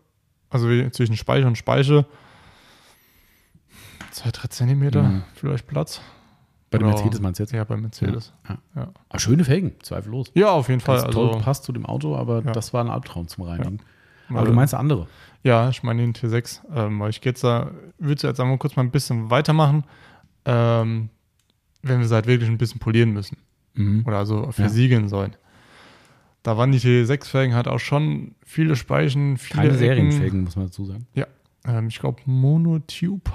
Also 0.50 0.68
zwischen 0.92 1.16
Speiche 1.18 1.46
und 1.48 1.58
Speiche. 1.58 2.06
Zwei, 4.12 4.32
drei 4.32 4.48
Zentimeter 4.48 5.04
Mhm. 5.04 5.24
vielleicht 5.36 5.68
Platz. 5.68 6.02
Bei 6.72 6.78
dem 6.78 6.88
Mercedes 6.88 7.20
meinst 7.22 7.40
du 7.40 7.44
jetzt? 7.44 7.52
Ja, 7.54 7.64
bei 7.64 7.78
Mercedes. 7.78 8.34
Ja. 8.50 8.58
Ja, 8.76 8.92
Aber 9.10 9.20
schöne 9.20 9.44
Felgen, 9.44 9.76
zweifellos. 9.82 10.32
ja 10.34 10.50
auf 10.50 10.68
jeden 10.70 10.82
Fall. 10.82 11.02
Ganz 11.02 11.14
toll 11.14 11.28
Also, 11.28 11.40
passt 11.40 11.64
zu 11.64 11.72
dem 11.72 11.86
Auto, 11.86 12.16
aber 12.16 12.42
Ja. 12.44 12.52
das 12.52 12.74
war 12.74 12.84
ein 12.84 12.90
Albtraum 12.90 13.28
zum 13.28 13.44
Reinigen. 13.46 13.80
Aber 14.30 14.44
du 14.46 14.54
meinst 14.54 14.74
andere? 14.74 15.08
Ja, 15.44 15.70
ich 15.70 15.84
meine 15.84 16.02
den 16.02 16.14
T6. 16.14 16.62
Ähm, 16.74 17.00
weil 17.00 17.12
ich 17.12 17.24
jetzt 17.24 17.44
da, 17.44 17.70
würde 18.00 18.28
jetzt 18.28 18.40
einmal 18.40 18.58
kurz 18.58 18.76
mal 18.76 18.82
ein 18.84 18.90
bisschen 18.92 19.30
weitermachen, 19.30 19.84
ähm, 20.46 21.10
wenn 21.84 22.00
wir 22.00 22.08
sie 22.08 22.16
halt 22.16 22.26
wirklich 22.26 22.50
ein 22.50 22.58
bisschen 22.58 22.80
polieren 22.80 23.12
müssen. 23.12 23.38
Mhm. 23.76 24.04
Oder 24.06 24.18
also 24.18 24.52
versiegeln 24.52 25.10
sollen. 25.10 25.36
Da 26.44 26.58
waren 26.58 26.72
die 26.72 26.80
T6-Felgen 26.80 27.56
halt 27.56 27.68
auch 27.68 27.80
schon 27.80 28.36
viele 28.46 28.76
Speichen, 28.76 29.38
viele 29.38 29.56
Keine 29.62 29.70
Ecken. 29.70 29.80
Serienfelgen, 29.80 30.44
muss 30.44 30.56
man 30.56 30.68
dazu 30.68 30.86
sagen. 30.86 31.08
Ja, 31.14 31.26
ähm, 31.66 31.88
ich 31.88 32.00
glaube 32.00 32.22
Monotube 32.26 33.32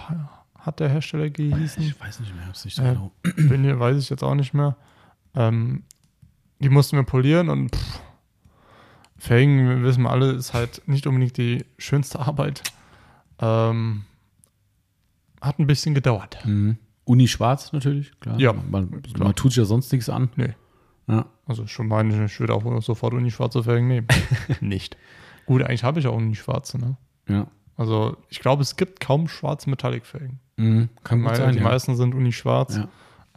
hat 0.59 0.79
der 0.81 0.89
Hersteller 0.89 1.31
gehießen. 1.31 1.83
Ich 1.83 1.99
weiß 2.01 2.21
nicht 2.21 2.35
mehr, 2.35 2.47
hab's 2.47 2.65
nicht 2.65 2.77
so 2.77 2.83
Äh, 2.83 2.91
genau. 2.93 3.13
Bin 3.37 3.65
hier, 3.65 3.81
weiß 3.81 3.97
ich 3.99 4.11
jetzt 4.11 4.23
auch 4.23 4.35
nicht 4.35 4.55
mehr. 4.55 4.77
Ähm, 5.35 5.83
die 6.61 6.69
mussten 6.69 6.97
wir 6.97 7.03
polieren 7.05 7.49
und 7.49 7.75
pff, 7.75 8.01
Felgen, 9.17 9.69
wir 9.69 9.83
wissen 9.83 10.03
wir 10.03 10.11
alle, 10.11 10.33
ist 10.33 10.55
halt 10.55 10.83
nicht 10.87 11.07
unbedingt 11.07 11.37
die 11.37 11.65
schönste 11.79 12.21
Arbeit. 12.21 12.63
Ähm, 13.39 14.05
hat 15.41 15.59
ein 15.59 15.67
bisschen 15.67 15.95
gedauert. 15.95 16.39
Mhm. 16.45 16.79
Uni 17.11 17.27
schwarz 17.29 17.73
natürlich, 17.73 18.13
klar. 18.21 18.39
Ja, 18.39 18.53
man, 18.53 19.03
klar. 19.03 19.25
man 19.27 19.35
tut 19.35 19.51
sich 19.51 19.59
ja 19.59 19.65
sonst 19.65 19.91
nichts 19.93 20.09
an. 20.09 20.31
Nee. 20.37 20.55
Ja. 21.09 21.27
Also 21.45 21.67
schon 21.67 21.89
meine, 21.89 22.25
ich 22.25 22.39
würde 22.39 22.55
auch 22.55 22.83
sofort 22.83 23.15
Uni 23.15 23.31
schwarze 23.33 23.65
Felgen 23.65 23.89
nehmen. 23.89 24.07
nicht. 24.61 24.97
Gut, 25.47 25.63
eigentlich 25.63 25.83
habe 25.83 25.99
ich 25.99 26.07
auch 26.07 26.15
Uni 26.17 26.37
schwarze, 26.37 26.79
ne? 26.79 26.97
Ja. 27.29 27.49
Also 27.77 28.17
ich 28.29 28.39
glaube, 28.39 28.63
es 28.63 28.77
gibt 28.77 29.01
kaum 29.01 29.27
schwarze 29.27 29.69
Metallic-Felgen. 29.71 30.39
Mhm. 30.57 30.89
Kann 31.03 31.23
gut 31.23 31.35
sein. 31.37 31.53
Die 31.55 31.59
Ja. 31.59 31.65
meisten 31.65 31.97
sind 31.97 32.15
Uni 32.15 32.31
schwarz. 32.33 32.77
Ja. 32.77 32.89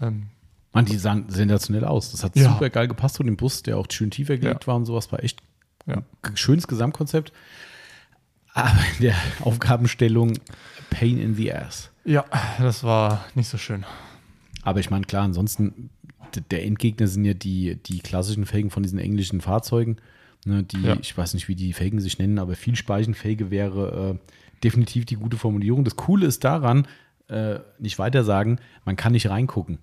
Ähm, 0.02 0.28
Mann, 0.72 0.86
die 0.86 0.98
sahen 0.98 1.30
sensationell 1.30 1.86
aus. 1.86 2.12
Das 2.12 2.24
hat 2.24 2.36
Ja. 2.36 2.52
super 2.52 2.70
geil 2.70 2.88
gepasst 2.88 3.16
zu 3.16 3.24
dem 3.24 3.38
Bus, 3.38 3.64
der 3.64 3.78
auch 3.78 3.88
schön 3.90 4.12
tiefer 4.12 4.38
gelegt 4.38 4.68
war 4.68 4.76
und 4.76 4.86
sowas. 4.86 5.12
War 5.12 5.24
echt 5.24 5.42
ein 5.88 6.04
schönes 6.36 6.68
Gesamtkonzept. 6.68 7.32
Aber 8.54 8.80
in 8.98 9.02
der 9.04 9.16
Aufgabenstellung 9.42 10.34
Pain 10.92 11.18
in 11.18 11.34
the 11.36 11.52
Ass. 11.54 11.90
Ja, 12.06 12.26
das 12.60 12.84
war 12.84 13.26
nicht 13.36 13.48
so 13.48 13.58
schön. 13.58 13.86
Aber 14.64 14.80
ich 14.80 14.90
meine, 14.90 15.06
klar, 15.06 15.24
ansonsten, 15.24 15.90
der 16.52 16.64
Endgegner 16.66 17.08
sind 17.08 17.26
ja 17.26 17.34
die, 17.34 17.76
die 17.86 18.00
klassischen 18.00 18.46
Felgen 18.46 18.70
von 18.70 18.84
diesen 18.84 19.00
englischen 19.00 19.42
Fahrzeugen. 19.42 19.98
Ne, 20.46 20.64
die, 20.64 20.82
Ja. 20.82 20.98
ich 21.02 21.18
weiß 21.18 21.34
nicht, 21.36 21.48
wie 21.48 21.56
die 21.56 21.74
Felgen 21.74 22.00
sich 22.02 22.18
nennen, 22.20 22.40
aber 22.40 22.56
viel 22.56 22.76
Speichenfelge 22.76 23.50
wäre 23.52 24.18
äh, 24.20 24.34
definitiv 24.64 25.06
die 25.06 25.16
gute 25.16 25.38
Formulierung. 25.38 25.84
Das 25.86 25.96
Coole 25.96 26.26
ist 26.26 26.44
daran, 26.44 26.88
äh, 27.30 27.60
nicht 27.80 28.00
weiter 28.00 28.24
sagen, 28.24 28.60
man 28.86 28.96
kann 28.96 29.14
nicht 29.14 29.30
reingucken. 29.30 29.78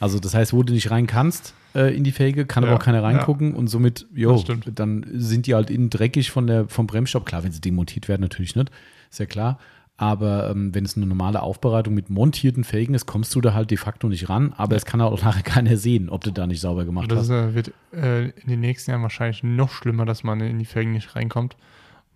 Also 0.00 0.18
das 0.18 0.34
heißt, 0.34 0.52
wo 0.52 0.64
du 0.64 0.72
nicht 0.72 0.90
rein 0.90 1.06
kannst 1.06 1.54
äh, 1.76 1.94
in 1.96 2.02
die 2.02 2.10
Felge, 2.10 2.44
kann 2.46 2.64
aber 2.64 2.72
Ja, 2.72 2.78
auch 2.78 2.82
keiner 2.82 3.04
reingucken 3.04 3.54
und 3.54 3.68
somit, 3.68 4.06
jo, 4.12 4.42
dann 4.74 5.06
sind 5.14 5.46
die 5.46 5.54
halt 5.54 5.70
innen 5.70 5.90
dreckig 5.90 6.32
von 6.32 6.48
der, 6.48 6.68
vom 6.68 6.88
Bremsstoff. 6.88 7.24
Klar, 7.24 7.44
wenn 7.44 7.52
sie 7.52 7.60
demontiert 7.60 8.08
werden, 8.08 8.22
natürlich 8.22 8.56
nicht, 8.56 8.70
ist 9.10 9.20
ja 9.20 9.26
klar. 9.26 9.60
Aber 10.02 10.50
ähm, 10.50 10.74
wenn 10.74 10.84
es 10.84 10.96
eine 10.96 11.06
normale 11.06 11.40
Aufbereitung 11.42 11.94
mit 11.94 12.10
montierten 12.10 12.64
Felgen 12.64 12.92
ist, 12.92 13.06
kommst 13.06 13.32
du 13.36 13.40
da 13.40 13.54
halt 13.54 13.70
de 13.70 13.78
facto 13.78 14.08
nicht 14.08 14.28
ran. 14.28 14.52
Aber 14.56 14.74
es 14.74 14.84
kann 14.84 15.00
auch 15.00 15.22
nachher 15.22 15.42
keiner 15.44 15.76
sehen, 15.76 16.10
ob 16.10 16.24
du 16.24 16.32
da 16.32 16.48
nicht 16.48 16.60
sauber 16.60 16.84
gemacht 16.84 17.08
das 17.12 17.20
hast. 17.20 17.30
äh, 17.30 17.54
wird 17.54 17.72
äh, 17.94 18.30
in 18.30 18.48
den 18.48 18.58
nächsten 18.58 18.90
Jahren 18.90 19.02
wahrscheinlich 19.02 19.44
noch 19.44 19.70
schlimmer, 19.70 20.04
dass 20.04 20.24
man 20.24 20.40
in 20.40 20.58
die 20.58 20.64
Felgen 20.64 20.90
nicht 20.90 21.14
reinkommt, 21.14 21.56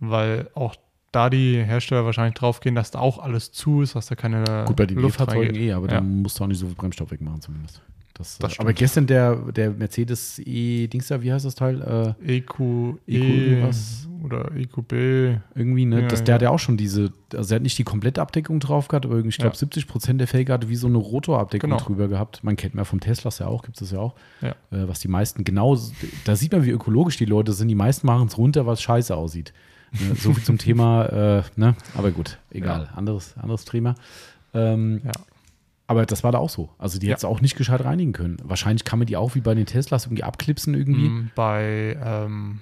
weil 0.01 0.49
auch 0.53 0.75
da 1.13 1.29
die 1.29 1.63
Hersteller 1.63 2.03
wahrscheinlich 2.03 2.33
drauf 2.35 2.59
gehen, 2.59 2.75
dass 2.75 2.91
da 2.91 2.99
auch 2.99 3.19
alles 3.19 3.53
zu 3.53 3.81
ist, 3.81 3.95
dass 3.95 4.07
da 4.07 4.15
keine 4.15 4.65
Gut, 4.65 4.75
bei 4.75 4.85
den 4.85 4.97
Luft 4.99 5.15
E-Fahrzeugen 5.15 5.45
reingeht. 5.55 5.61
eh, 5.61 5.71
aber 5.71 5.87
Ja. 5.87 5.93
dann 6.01 6.21
musst 6.21 6.37
du 6.39 6.43
auch 6.43 6.47
nicht 6.47 6.59
so 6.59 6.65
viel 6.67 6.75
Bremsstoff 6.75 7.09
wegmachen 7.11 7.39
zumindest. 7.39 7.81
Das, 8.17 8.37
Das 8.39 8.53
äh, 8.53 8.55
aber 8.59 8.69
stimmt. 8.69 8.79
gestern 8.79 9.07
der, 9.07 9.35
der 9.51 9.71
Mercedes 9.71 10.39
E-Dings 10.43 11.07
da, 11.07 11.21
wie 11.21 11.31
heißt 11.31 11.45
das 11.45 11.55
Teil? 11.55 12.15
Äh, 12.25 12.37
EQ, 12.37 12.59
EQ 12.59 12.97
E 13.07 13.17
irgendwas. 13.51 14.07
oder 14.23 14.51
EQB. 14.55 15.39
irgendwie, 15.55 15.85
ne? 15.85 16.01
Ja, 16.01 16.07
das, 16.07 16.23
der 16.23 16.33
ja. 16.33 16.35
hat 16.35 16.41
ja 16.41 16.49
auch 16.49 16.57
schon 16.59 16.77
diese, 16.77 17.11
also 17.35 17.53
er 17.53 17.57
hat 17.57 17.61
nicht 17.63 17.77
die 17.77 17.83
komplette 17.83 18.21
Abdeckung 18.21 18.59
drauf 18.59 18.87
gehabt, 18.87 19.05
aber 19.05 19.15
irgendwie, 19.15 19.29
ich 19.29 19.37
glaube, 19.37 19.53
Ja. 19.53 19.59
70 19.59 19.87
Prozent 19.87 20.19
der 20.19 20.27
Felge 20.27 20.51
hatte 20.51 20.67
wie 20.69 20.75
so 20.75 20.87
eine 20.87 20.97
Rotorabdeckung 20.97 21.69
Genau. 21.69 21.81
drüber 21.81 22.07
gehabt. 22.07 22.43
Man 22.43 22.55
kennt 22.55 22.73
man 22.75 22.85
vom 22.85 22.99
Teslas 22.99 23.39
ja 23.39 23.47
auch, 23.47 23.63
gibt 23.63 23.79
es 23.81 23.91
ja 23.91 23.99
auch. 23.99 24.15
Ja. 24.41 24.49
Äh, 24.71 24.87
was 24.87 24.99
die 24.99 25.07
meisten 25.09 25.43
genau, 25.43 25.77
da 26.25 26.35
sieht 26.35 26.51
man, 26.51 26.65
wie 26.65 26.71
ökologisch 26.71 27.17
die 27.17 27.25
Leute 27.25 27.53
sind. 27.53 27.67
Die 27.67 27.75
meisten 27.75 28.07
machen 28.07 28.27
es 28.27 28.37
runter, 28.37 28.65
was 28.65 28.81
scheiße 28.81 29.15
aussieht. 29.15 29.53
Ne? 29.91 30.15
So 30.15 30.33
viel 30.33 30.43
zum 30.43 30.57
Thema, 30.57 31.05
äh, 31.05 31.43
ne? 31.55 31.75
Aber 31.95 32.11
gut, 32.11 32.39
egal. 32.51 32.89
Anderes, 32.95 33.35
anderes 33.37 33.63
Thema. 33.65 33.95
Ähm, 34.53 35.01
Ja. 35.05 35.11
Aber 35.87 36.05
das 36.05 36.23
war 36.23 36.31
da 36.31 36.37
auch 36.37 36.49
so. 36.49 36.69
Also 36.77 36.99
die 36.99 37.07
Ja. 37.07 37.11
hätte 37.11 37.19
es 37.19 37.25
auch 37.25 37.41
nicht 37.41 37.55
gescheit 37.57 37.83
reinigen 37.83 38.13
können. 38.13 38.37
Wahrscheinlich 38.43 38.83
kann 38.83 38.99
man 38.99 39.05
die 39.05 39.17
auch 39.17 39.35
wie 39.35 39.41
bei 39.41 39.55
den 39.55 39.65
Teslas 39.65 40.05
irgendwie 40.05 40.23
abklipsen 40.23 40.73
irgendwie. 40.73 41.09
Mm, 41.09 41.31
Bei 41.35 41.97
ähm, 42.03 42.59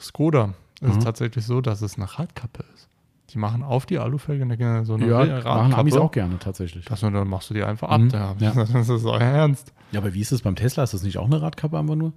Skoda 0.00 0.54
ist 0.80 0.92
Mhm. 0.92 0.98
es 0.98 1.04
tatsächlich 1.04 1.44
so, 1.46 1.60
dass 1.60 1.82
es 1.82 1.96
eine 1.96 2.06
Radkappe 2.18 2.64
ist. 2.74 2.88
Die 3.30 3.38
machen 3.38 3.62
auf 3.62 3.84
die 3.84 3.98
Alufelge 3.98 4.42
eine, 4.44 4.84
so 4.84 4.94
eine 4.94 5.06
Ja, 5.08 5.18
Radkappe. 5.18 5.44
machen 5.44 5.74
Amis 5.74 5.96
auch 5.96 6.10
gerne 6.10 6.38
tatsächlich. 6.38 6.84
Das, 6.86 7.00
dann 7.00 7.28
machst 7.28 7.50
du 7.50 7.54
die 7.54 7.62
einfach 7.62 7.88
ab. 7.90 8.00
Mhm. 8.00 8.10
Ja. 8.10 8.34
Das 8.72 8.88
ist 8.88 9.04
euer 9.04 9.20
Ernst. 9.20 9.72
Ja, 9.92 10.00
aber 10.00 10.14
wie 10.14 10.20
ist 10.20 10.32
das 10.32 10.42
beim 10.42 10.56
Tesla? 10.56 10.82
Ist 10.82 10.94
das 10.94 11.02
nicht 11.02 11.18
auch 11.18 11.26
eine 11.26 11.40
Radkappe 11.42 11.78
einfach 11.78 11.94
nur? 11.94 12.12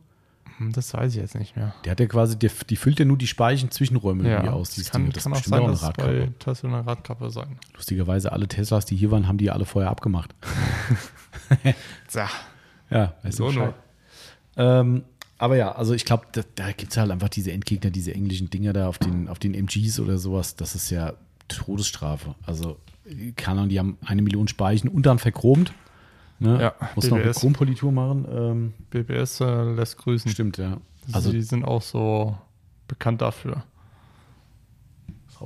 Hm, 0.62 0.72
Das 0.74 0.94
weiß 0.94 1.14
ich 1.16 1.22
jetzt 1.22 1.36
nicht 1.36 1.56
mehr. 1.56 1.74
Der 1.84 1.92
hat 1.92 2.00
ja 2.00 2.06
quasi, 2.06 2.38
der, 2.38 2.52
die 2.70 2.76
füllt 2.76 3.00
ja 3.00 3.06
nur 3.06 3.18
die 3.18 3.28
Speichen-Zwischenräume 3.28 4.24
irgendwie 4.30 4.50
aus. 4.50 4.70
das 4.70 4.76
dieses 4.76 4.92
kann, 4.92 5.04
Ding. 5.04 5.12
Das 5.14 5.24
kann 5.24 5.34
auch 5.34 5.44
sein, 5.44 5.64
dass 5.66 5.80
es 5.80 5.84
Radkappe. 5.84 6.28
bei 6.28 6.32
Tesla 6.40 6.70
eine 6.70 6.88
Radkappe 6.88 7.30
sein. 7.30 7.58
Lustigerweise, 7.76 8.32
alle 8.32 8.48
Teslas, 8.48 8.86
die 8.86 8.96
hier 8.96 9.12
waren, 9.12 9.28
haben 9.28 9.38
die 9.38 9.50
alle 9.52 9.66
vorher 9.66 9.90
abgemacht. 9.92 10.34
Tja. 12.08 12.30
Ja, 12.90 13.14
weißt 13.24 13.38
So 13.38 13.52
du 13.52 13.74
ähm, 14.58 15.04
Aber 15.38 15.56
ja, 15.56 15.72
also 15.72 15.94
ich 15.94 16.06
glaube, 16.06 16.26
da, 16.34 16.42
da 16.56 16.72
gibt 16.72 16.92
es 16.92 16.98
halt 16.98 17.10
einfach 17.12 17.30
diese 17.30 17.52
Endgegner, 17.52 17.90
diese 17.90 18.14
englischen 18.14 18.50
Dinger 18.50 18.74
da 18.74 18.88
auf 18.88 18.98
den, 18.98 19.28
auf 19.28 19.40
den 19.40 19.54
MGs 19.54 20.00
oder 20.00 20.18
sowas. 20.18 20.56
Das 20.56 20.76
ist 20.76 20.90
ja 20.90 21.14
Todesstrafe. 21.48 22.36
Also, 22.46 22.78
keine 23.36 23.60
Ahnung, 23.60 23.70
die 23.70 23.80
haben 23.80 23.98
eine 24.06 24.22
Million 24.22 24.48
Speichen 24.48 24.88
und 24.90 25.06
dann 25.06 25.20
verchromt. 25.20 25.74
Ne? 26.42 26.60
Ja, 26.60 26.74
Muss 26.96 27.06
noch 27.06 27.18
eine 27.18 27.26
BBS. 27.26 27.40
Chrompolitur 27.40 27.92
machen. 27.92 28.26
Ähm, 28.32 28.74
BBS 28.90 29.42
äh, 29.42 29.64
lässt 29.76 29.98
grüßen. 30.00 30.32
stimmt, 30.32 30.58
ja. 30.58 30.78
Also 31.14 31.32
die 31.32 31.44
sind 31.44 31.64
auch 31.64 31.84
so 31.84 32.36
bekannt 32.88 33.22
dafür. 33.22 33.64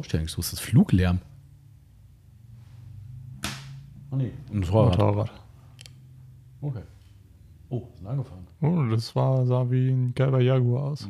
ist 0.03 0.37
das 0.53 0.59
Fluglärm. 0.61 1.19
Oh 4.09 4.15
nee, 4.15 4.31
ein 4.49 4.59
Motorrad. 4.59 4.97
Motorrad. 4.97 5.31
Okay. 6.61 6.83
Oh, 7.69 7.87
ist 7.93 8.05
angefahren. 8.05 8.47
Oh, 8.61 8.83
das 8.89 9.13
war, 9.17 9.45
sah 9.45 9.69
wie 9.69 9.89
ein 9.89 10.15
gelber 10.15 10.39
Jaguar 10.39 10.83
aus. 10.91 11.09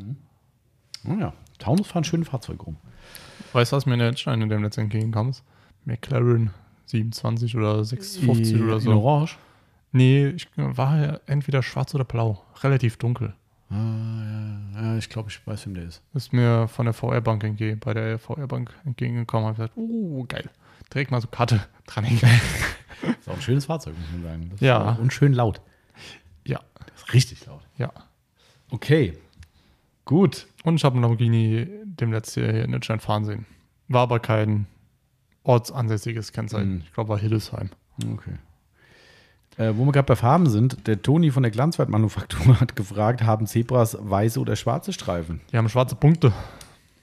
Oh 1.08 1.14
ja, 1.14 1.32
Taunus 1.60 1.86
fahren 1.86 2.04
schöne 2.04 2.26
Fahrzeuge 2.26 2.64
rum. 2.64 2.78
Weißt 3.54 3.72
du, 3.72 3.76
was 3.76 3.86
mir 3.86 3.94
in 3.94 4.00
der 4.00 4.10
Entscheidung 4.10 4.42
in 4.42 4.50
dem 4.50 4.64
letzten 4.64 4.82
entgegengekommen 4.82 5.30
ist? 5.30 5.44
McLaren 5.86 6.50
27 6.88 7.56
oder 7.56 7.84
650 7.86 8.62
oder 8.64 8.74
In 8.76 8.80
so. 8.80 8.92
Orange. 9.00 9.38
Nee, 9.96 10.28
ich 10.36 10.50
war 10.58 11.00
ja 11.00 11.20
entweder 11.26 11.64
schwarz 11.64 11.96
oder 11.96 12.04
blau. 12.04 12.44
Relativ 12.62 12.98
dunkel. 12.98 13.34
Ah, 13.70 13.76
ja, 13.76 14.82
ja, 14.82 14.98
ich 14.98 15.08
glaube, 15.10 15.30
ich 15.30 15.46
weiß, 15.48 15.66
wem 15.66 15.74
der 15.76 15.86
ist. 15.86 16.02
Ist 16.14 16.34
mir 16.34 16.68
von 16.68 16.86
der 16.86 16.94
VR-Bank 16.94 17.46
entgegen, 17.46 17.80
bei 17.80 17.94
der 17.94 18.20
VR-Bank 18.20 18.74
entgegengekommen. 18.86 19.48
Hab 19.48 19.56
gesagt, 19.56 19.74
oh, 19.78 20.26
geil. 20.28 20.50
Direkt 20.94 21.12
mal 21.12 21.22
so 21.22 21.28
Karte 21.30 21.62
dran 21.88 22.04
hängen. 22.04 22.20
Ist 23.20 23.30
auch 23.30 23.36
ein 23.36 23.42
schönes 23.42 23.66
Fahrzeug, 23.66 23.96
muss 23.98 24.12
man 24.12 24.24
sagen. 24.24 24.50
Das 24.52 24.60
Ja. 24.60 24.92
Und 24.96 25.14
schön 25.14 25.32
laut. 25.34 25.62
ja, 26.46 26.60
Das 26.78 27.04
ist 27.04 27.14
richtig 27.14 27.46
laut. 27.46 27.62
ja. 27.78 27.92
Okay. 28.72 29.18
Gut. 30.04 30.48
Und 30.64 30.76
ich 30.76 30.84
habe 30.84 30.96
einen 30.96 31.04
Lamborghini 31.04 31.68
dem 31.84 32.12
letzten 32.12 32.42
Jahr 32.44 32.52
hier 32.52 32.66
in 32.66 32.72
Deutschland 32.74 33.02
fahren 33.02 33.24
sehen. 33.24 33.46
War 33.88 34.02
aber 34.04 34.20
kein 34.20 34.68
ortsansässiges 35.44 36.34
Kennzeichen. 36.34 36.76
Mhm. 36.76 36.82
Ich 36.86 36.94
glaube, 36.94 37.10
war 37.10 37.18
Hildesheim. 37.20 37.70
Okay. 38.04 38.34
Äh, 39.58 39.74
wo 39.78 39.86
wir 39.86 39.92
gerade 39.94 40.06
bei 40.08 40.16
Farben 40.18 40.50
sind, 40.50 40.86
der 40.88 41.02
Toni 41.02 41.32
von 41.32 41.44
der 41.44 41.52
Glanzwertmanufaktur 41.52 42.60
hat 42.60 42.76
gefragt, 42.76 43.24
haben 43.24 43.48
Zebras 43.48 43.98
weiße 44.00 44.40
oder 44.40 44.56
schwarze 44.56 44.92
Streifen? 44.92 45.42
Die 45.52 45.58
haben 45.58 45.70
schwarze 45.70 45.96
Punkte. 45.96 46.34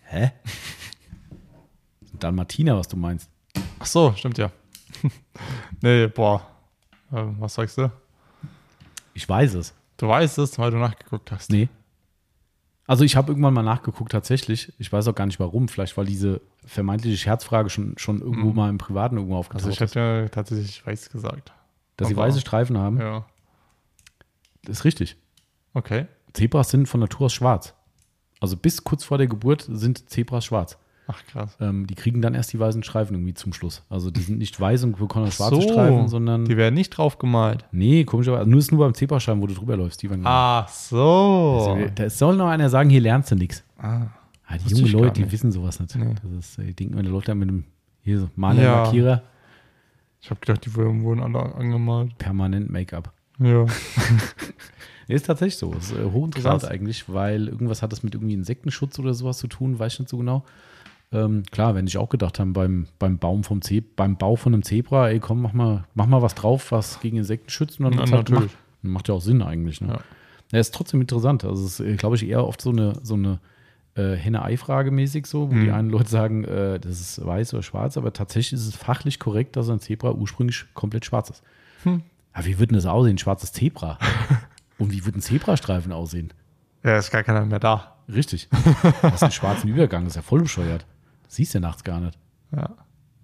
Hä? 0.04 0.32
Dalmatiner, 2.18 2.76
was 2.76 2.88
du 2.88 2.96
meinst. 2.96 3.30
Ach 3.78 3.86
so, 3.86 4.12
stimmt 4.16 4.38
ja. 4.38 4.50
nee, 5.80 6.06
boah. 6.08 6.46
Äh, 7.10 7.22
was 7.38 7.54
sagst 7.54 7.78
du? 7.78 7.90
Ich 9.14 9.28
weiß 9.28 9.54
es. 9.54 9.74
Du 9.96 10.08
weißt 10.08 10.38
es, 10.38 10.58
weil 10.58 10.70
du 10.70 10.76
nachgeguckt 10.78 11.30
hast. 11.32 11.50
Nee. 11.50 11.68
Also 12.86 13.04
ich 13.04 13.16
habe 13.16 13.30
irgendwann 13.30 13.54
mal 13.54 13.62
nachgeguckt 13.62 14.12
tatsächlich. 14.12 14.72
Ich 14.78 14.92
weiß 14.92 15.08
auch 15.08 15.14
gar 15.14 15.26
nicht 15.26 15.40
warum. 15.40 15.68
Vielleicht 15.68 15.96
weil 15.96 16.04
diese 16.06 16.40
vermeintliche 16.66 17.16
Scherzfrage 17.16 17.70
schon, 17.70 17.94
schon 17.96 18.20
irgendwo 18.20 18.50
Mhm. 18.50 18.56
mal 18.56 18.68
im 18.70 18.78
Privaten 18.78 19.16
irgendwo 19.16 19.36
aufgetaucht 19.36 19.64
Also 19.64 19.70
ich 19.70 19.80
hätte 19.80 19.98
ja 19.98 20.28
tatsächlich 20.28 20.84
weiß 20.84 21.10
gesagt. 21.10 21.52
Dass 21.96 22.08
sie 22.08 22.16
weiße 22.16 22.40
Streifen 22.40 22.78
haben, 22.78 22.98
Ja. 22.98 23.26
das 24.64 24.78
ist 24.78 24.84
richtig. 24.84 25.16
Okay. 25.74 26.06
Zebras 26.32 26.70
sind 26.70 26.88
von 26.88 27.00
Natur 27.00 27.26
aus 27.26 27.32
schwarz. 27.34 27.74
Also 28.40 28.56
bis 28.56 28.82
kurz 28.84 29.04
vor 29.04 29.18
der 29.18 29.26
Geburt 29.26 29.66
sind 29.70 30.08
Zebras 30.10 30.44
schwarz. 30.46 30.78
Ach 31.08 31.22
krass. 31.26 31.56
Ähm, 31.60 31.86
die 31.86 31.94
kriegen 31.94 32.22
dann 32.22 32.34
erst 32.34 32.52
die 32.52 32.58
weißen 32.60 32.82
Streifen 32.82 33.14
irgendwie 33.16 33.34
zum 33.34 33.52
Schluss. 33.52 33.82
Also 33.90 34.10
die 34.10 34.20
sind 34.22 34.38
nicht 34.38 34.58
weiß 34.58 34.84
und 34.84 34.96
bekommen 34.98 35.26
Ach 35.28 35.32
schwarze 35.32 35.56
so, 35.56 35.60
Streifen, 35.62 36.08
sondern. 36.08 36.44
Die 36.44 36.56
werden 36.56 36.74
nicht 36.74 36.90
drauf 36.90 37.18
gemalt. 37.18 37.64
nee, 37.72 38.04
komischerweise. 38.04 38.48
Nur 38.48 38.58
ist 38.60 38.70
nur 38.72 38.80
beim 38.84 38.94
Zebrastreifen, 38.94 39.42
wo 39.42 39.46
du 39.46 39.54
drüber 39.54 39.76
läufst. 39.76 40.00
Die 40.02 40.08
werden 40.08 40.22
Ach 40.24 40.68
so. 40.68 41.74
Also, 41.76 41.90
da 41.94 42.08
soll 42.08 42.36
noch 42.36 42.48
einer 42.48 42.68
sagen, 42.70 42.88
hier 42.88 43.00
lernst 43.00 43.30
du 43.30 43.34
nichts. 43.34 43.62
Ah. 43.78 44.06
Ah, 44.46 44.56
die 44.58 44.70
jungen 44.74 44.92
Leute, 44.92 45.22
die 45.22 45.30
wissen 45.32 45.50
sowas 45.50 45.80
nicht. 45.80 45.94
Nee. 45.96 46.14
Das 46.22 46.32
ist, 46.32 46.58
die 46.58 46.74
denken, 46.74 46.94
der 46.94 47.04
läuft 47.04 47.28
da 47.28 47.34
mit 47.34 47.48
einem 47.48 47.64
hier 48.02 48.20
so 48.20 48.28
Maler, 48.36 48.62
Ja. 48.62 48.82
Lackierer, 48.84 49.22
Ich 50.22 50.30
habe 50.30 50.40
gedacht, 50.40 50.64
die 50.64 50.74
wurden 50.74 51.20
alle 51.20 51.54
angemalt. 51.56 52.16
permanent 52.18 52.70
Make-up. 52.70 53.12
Ja. 53.38 53.66
Ist 55.08 55.26
tatsächlich 55.26 55.56
so. 55.56 55.72
Ist 55.74 55.92
äh, 55.92 56.04
hochinteressant 56.04 56.62
Krass. 56.62 56.70
eigentlich, 56.70 57.08
weil 57.08 57.48
irgendwas 57.48 57.82
hat 57.82 57.92
das 57.92 58.02
mit 58.04 58.14
irgendwie 58.14 58.34
Insektenschutz 58.34 58.98
oder 59.00 59.14
sowas 59.14 59.38
zu 59.38 59.48
tun, 59.48 59.78
weiß 59.78 59.94
ich 59.94 59.98
nicht 60.00 60.08
so 60.08 60.18
genau. 60.18 60.44
Ähm, 61.10 61.42
klar, 61.50 61.74
wenn 61.74 61.86
ich 61.86 61.98
auch 61.98 62.08
gedacht 62.08 62.38
haben, 62.38 62.52
beim, 62.52 62.86
beim 62.98 63.18
Baum 63.18 63.44
vom 63.44 63.60
Ze 63.60 63.82
beim 63.82 64.16
Bau 64.16 64.36
von 64.36 64.54
einem 64.54 64.62
Zebra, 64.62 65.10
ey 65.10 65.18
komm, 65.18 65.42
mach 65.42 65.52
mal, 65.52 65.84
mach 65.94 66.06
mal 66.06 66.22
was 66.22 66.34
drauf, 66.34 66.72
was 66.72 67.00
gegen 67.00 67.18
Insekten 67.18 67.50
schützt 67.50 67.80
und 67.80 67.86
dann 67.86 67.94
Na, 67.94 68.00
halt 68.02 68.10
natürlich. 68.12 68.52
Macht, 68.52 68.92
macht 68.92 69.08
ja 69.08 69.14
auch 69.14 69.20
Sinn 69.20 69.42
eigentlich. 69.42 69.80
Ne? 69.80 69.88
Ja. 69.88 70.00
Ja. 70.52 70.60
ist 70.60 70.72
trotzdem 70.72 71.00
interessant. 71.00 71.44
Also 71.44 71.66
es 71.66 71.80
ist, 71.80 71.98
glaube 71.98 72.16
ich, 72.16 72.26
eher 72.26 72.46
oft 72.46 72.60
so 72.62 72.70
eine, 72.70 72.94
so 73.02 73.14
eine 73.14 73.40
äh, 73.94 74.14
Henne-Ei-Frage 74.14 74.90
mäßig 74.90 75.26
so, 75.26 75.50
wo 75.50 75.54
Mhm. 75.54 75.64
die 75.64 75.70
einen 75.70 75.90
Leute 75.90 76.08
sagen, 76.08 76.44
äh, 76.44 76.78
das 76.80 77.00
ist 77.00 77.24
weiß 77.24 77.54
oder 77.54 77.62
schwarz, 77.62 77.96
aber 77.96 78.12
tatsächlich 78.12 78.54
ist 78.54 78.66
es 78.66 78.74
fachlich 78.76 79.18
korrekt, 79.18 79.56
dass 79.56 79.68
ein 79.68 79.80
Zebra 79.80 80.12
ursprünglich 80.12 80.64
komplett 80.74 81.04
schwarz 81.04 81.30
ist. 81.30 81.42
Hm. 81.82 82.02
Aber 82.32 82.46
wie 82.46 82.58
würde 82.58 82.74
das 82.74 82.86
aussehen, 82.86 83.14
ein 83.16 83.18
schwarzes 83.18 83.52
Zebra? 83.52 83.98
Und 84.78 84.92
wie 84.92 85.04
würde 85.04 85.18
ein 85.18 85.22
Zebrastreifen 85.22 85.92
aussehen? 85.92 86.32
Ja, 86.82 86.96
ist 86.96 87.10
gar 87.10 87.22
keiner 87.22 87.44
mehr 87.44 87.60
da. 87.60 87.96
Richtig. 88.12 88.48
Du 88.50 88.56
hast 89.02 89.22
einen 89.22 89.32
schwarzen 89.32 89.68
Übergang, 89.68 90.04
das 90.04 90.12
ist 90.12 90.16
ja 90.16 90.22
voll 90.22 90.40
bescheuert. 90.40 90.86
Das 91.24 91.36
siehst 91.36 91.54
du 91.54 91.60
nachts 91.60 91.84
gar 91.84 92.00
nicht. 92.00 92.18
Ja. 92.50 92.70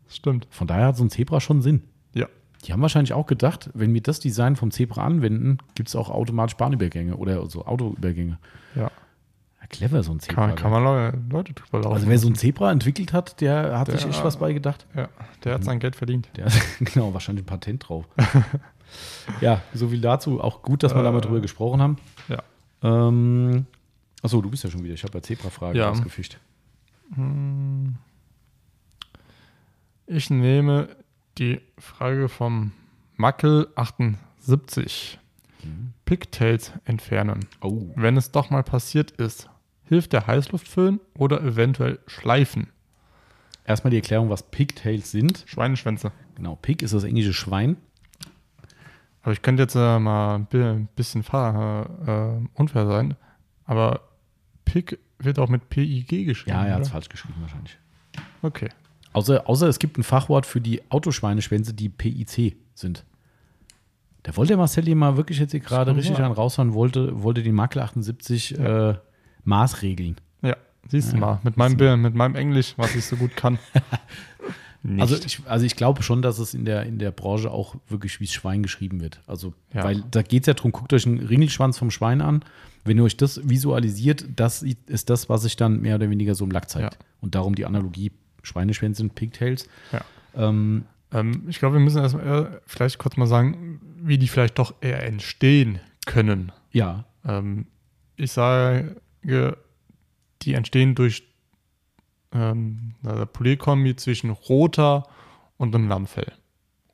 Das 0.06 0.16
stimmt. 0.16 0.46
Von 0.50 0.66
daher 0.66 0.86
hat 0.88 0.96
so 0.96 1.04
ein 1.04 1.10
Zebra 1.10 1.40
schon 1.40 1.62
Sinn. 1.62 1.82
Ja. 2.14 2.26
Die 2.64 2.72
haben 2.72 2.82
wahrscheinlich 2.82 3.12
auch 3.12 3.26
gedacht, 3.26 3.70
wenn 3.74 3.92
wir 3.94 4.00
das 4.02 4.20
Design 4.20 4.56
vom 4.56 4.70
Zebra 4.70 5.04
anwenden, 5.04 5.58
gibt 5.74 5.88
es 5.88 5.96
auch 5.96 6.10
automatisch 6.10 6.56
Bahnübergänge 6.56 7.16
oder 7.16 7.46
so 7.48 7.64
Autoübergänge. 7.66 8.38
Ja. 8.74 8.90
Clever, 9.70 10.02
so 10.02 10.12
ein 10.12 10.20
Zebra. 10.20 10.46
Kann, 10.48 10.56
kann 10.56 10.70
man 10.70 10.82
Leute, 10.84 11.18
Leute 11.30 11.52
drüber 11.52 11.80
laufen. 11.82 11.94
also 11.94 12.08
wer 12.08 12.18
so 12.18 12.28
ein 12.28 12.34
Zebra 12.34 12.72
entwickelt 12.72 13.12
hat, 13.12 13.40
der 13.40 13.78
hat 13.78 13.90
sich 13.90 14.00
Der- 14.00 14.10
echt 14.10 14.24
was 14.24 14.38
bei 14.38 14.52
gedacht. 14.54 14.86
ja, 14.96 15.08
der 15.44 15.54
hat 15.54 15.64
sein 15.64 15.78
Geld 15.78 15.94
verdient. 15.96 16.28
Der 16.36 16.46
hat 16.46 16.52
genau 16.80 17.12
wahrscheinlich 17.12 17.44
ein 17.44 17.46
Patent 17.46 17.86
drauf. 17.88 18.06
ja, 19.42 19.60
so 19.74 19.88
viel 19.88 20.00
dazu. 20.00 20.40
Auch 20.40 20.62
gut, 20.62 20.82
dass 20.82 20.94
wir 20.94 21.02
da 21.02 21.10
mal 21.12 21.18
Äh, 21.18 21.22
drüber 21.22 21.40
gesprochen 21.40 21.82
haben. 21.82 21.96
Ja. 22.28 22.42
Ähm, 22.82 23.66
achso, 24.22 24.40
du 24.40 24.48
bist 24.50 24.64
ja 24.64 24.70
schon 24.70 24.82
wieder. 24.84 24.94
Ich 24.94 25.04
habe 25.04 25.18
ja 25.18 25.22
Zebra-Fragen 25.22 25.76
Ja. 25.76 25.90
ausgefischt. 25.90 26.38
Hm. 27.14 27.96
Ich 30.06 30.30
nehme 30.30 30.88
die 31.36 31.60
Frage 31.78 32.28
vom 32.30 32.72
Mackel78. 33.18 35.18
Pigtails 36.04 36.72
entfernen. 36.86 37.40
Oh. 37.60 37.90
Wenn 37.96 38.16
es 38.16 38.30
doch 38.30 38.48
mal 38.48 38.62
passiert 38.62 39.10
ist, 39.12 39.50
hilft 39.88 40.12
der 40.12 40.26
Heißluftföhn 40.26 41.00
oder 41.16 41.40
eventuell 41.42 41.98
Schleifen? 42.06 42.68
Erstmal 43.64 43.90
die 43.90 43.96
Erklärung, 43.98 44.30
was 44.30 44.42
Pigtails 44.50 45.10
sind. 45.10 45.44
Schweineschwänze. 45.46 46.12
Genau, 46.36 46.56
Pig 46.56 46.82
ist 46.82 46.94
das 46.94 47.04
englische 47.04 47.32
Schwein. 47.34 47.76
Aber 49.22 49.32
ich 49.32 49.42
könnte 49.42 49.62
jetzt 49.64 49.74
äh, 49.74 49.98
mal 49.98 50.36
ein 50.36 50.46
bi- 50.46 50.62
ein 50.62 50.88
bisschen 50.96 51.22
fahr, 51.22 52.38
äh, 52.40 52.60
unfair 52.60 52.86
sein. 52.86 53.14
Aber 53.66 54.00
Pig 54.64 54.98
wird 55.18 55.38
auch 55.38 55.48
mit 55.48 55.68
P-I-G 55.68 56.24
geschrieben. 56.24 56.56
Ja, 56.56 56.64
er 56.66 56.74
hat 56.76 56.82
es 56.82 56.88
falsch 56.90 57.08
geschrieben 57.08 57.34
wahrscheinlich. 57.40 57.76
Okay. 58.42 58.68
Außer, 59.12 59.48
außer 59.48 59.66
es 59.68 59.78
gibt 59.78 59.98
ein 59.98 60.02
Fachwort 60.04 60.46
für 60.46 60.60
die 60.60 60.80
Autoschweineschwänze, 60.90 61.74
die 61.74 61.88
PIC 61.88 62.56
sind. 62.74 63.04
Da 64.22 64.36
wollte 64.36 64.48
der 64.48 64.58
Marcel 64.58 64.84
hier 64.84 64.96
mal 64.96 65.16
wirklich 65.16 65.38
jetzt 65.38 65.50
hier 65.52 65.60
gerade 65.60 65.94
richtig 65.96 66.18
an 66.18 66.32
raushauen, 66.32 66.72
wollte, 66.74 67.22
wollte 67.22 67.42
den 67.42 67.54
Makel 67.54 67.82
78 67.82 68.58
äh, 68.58 68.94
Maßregeln. 69.48 70.16
Ja, 70.42 70.56
siehst 70.88 71.12
du 71.12 71.16
Ja, 71.16 71.20
mal. 71.20 71.40
Mit 71.42 71.56
meinem, 71.56 71.76
Bi- 71.76 71.96
mit 71.96 72.14
meinem 72.14 72.34
Englisch, 72.36 72.74
was 72.76 72.94
ich 72.94 73.04
so 73.04 73.16
gut 73.16 73.34
kann. 73.36 73.58
Also 74.98 75.16
ich, 75.16 75.40
also 75.46 75.66
ich 75.66 75.74
glaube 75.74 76.04
schon, 76.04 76.22
dass 76.22 76.38
es 76.38 76.54
in 76.54 76.64
der, 76.64 76.84
in 76.84 77.00
der 77.00 77.10
Branche 77.10 77.50
auch 77.50 77.74
wirklich 77.88 78.20
wie 78.20 78.28
Schwein 78.28 78.62
geschrieben 78.62 79.00
wird. 79.00 79.20
Also, 79.26 79.52
Ja. 79.74 79.82
weil 79.82 80.04
da 80.08 80.22
geht 80.22 80.44
es 80.44 80.46
ja 80.46 80.54
darum, 80.54 80.70
guckt 80.70 80.92
euch 80.92 81.04
einen 81.04 81.18
Ringelschwanz 81.18 81.76
vom 81.76 81.90
Schwein 81.90 82.20
an. 82.20 82.44
Wenn 82.84 82.96
ihr 82.96 83.02
euch 83.02 83.16
das 83.16 83.40
visualisiert, 83.46 84.24
das 84.36 84.62
ist 84.86 85.10
das, 85.10 85.28
was 85.28 85.42
sich 85.42 85.56
dann 85.56 85.80
mehr 85.80 85.96
oder 85.96 86.08
weniger 86.08 86.36
so 86.36 86.44
im 86.44 86.52
Lack 86.52 86.70
zeigt. 86.70 86.94
Ja. 86.94 87.00
Und 87.20 87.34
darum 87.34 87.56
die 87.56 87.66
Analogie 87.66 88.12
Schweineschwänze 88.44 89.02
und 89.02 89.14
Pigtails. 89.16 89.68
Ja. 89.92 90.00
Ähm, 90.36 90.84
Ähm, 91.12 91.42
ich 91.48 91.58
glaube, 91.58 91.74
wir 91.74 91.80
müssen 91.80 91.98
erst 91.98 92.14
mal, 92.14 92.60
vielleicht 92.66 92.98
kurz 92.98 93.16
mal 93.16 93.26
sagen, 93.26 93.80
wie 94.00 94.16
die 94.16 94.28
vielleicht 94.28 94.58
doch 94.60 94.74
eher 94.80 95.02
entstehen 95.04 95.80
können. 96.06 96.52
ja, 96.70 97.04
Ähm, 97.26 97.66
ich 98.16 98.30
sage, 98.30 98.96
die 100.42 100.54
entstehen 100.54 100.94
durch 100.94 101.24
ähm, 102.32 102.94
eine 103.04 103.26
Polierkombi 103.26 103.96
zwischen 103.96 104.30
roter 104.30 105.06
und 105.56 105.74
einem 105.74 105.88
Lammfell 105.88 106.32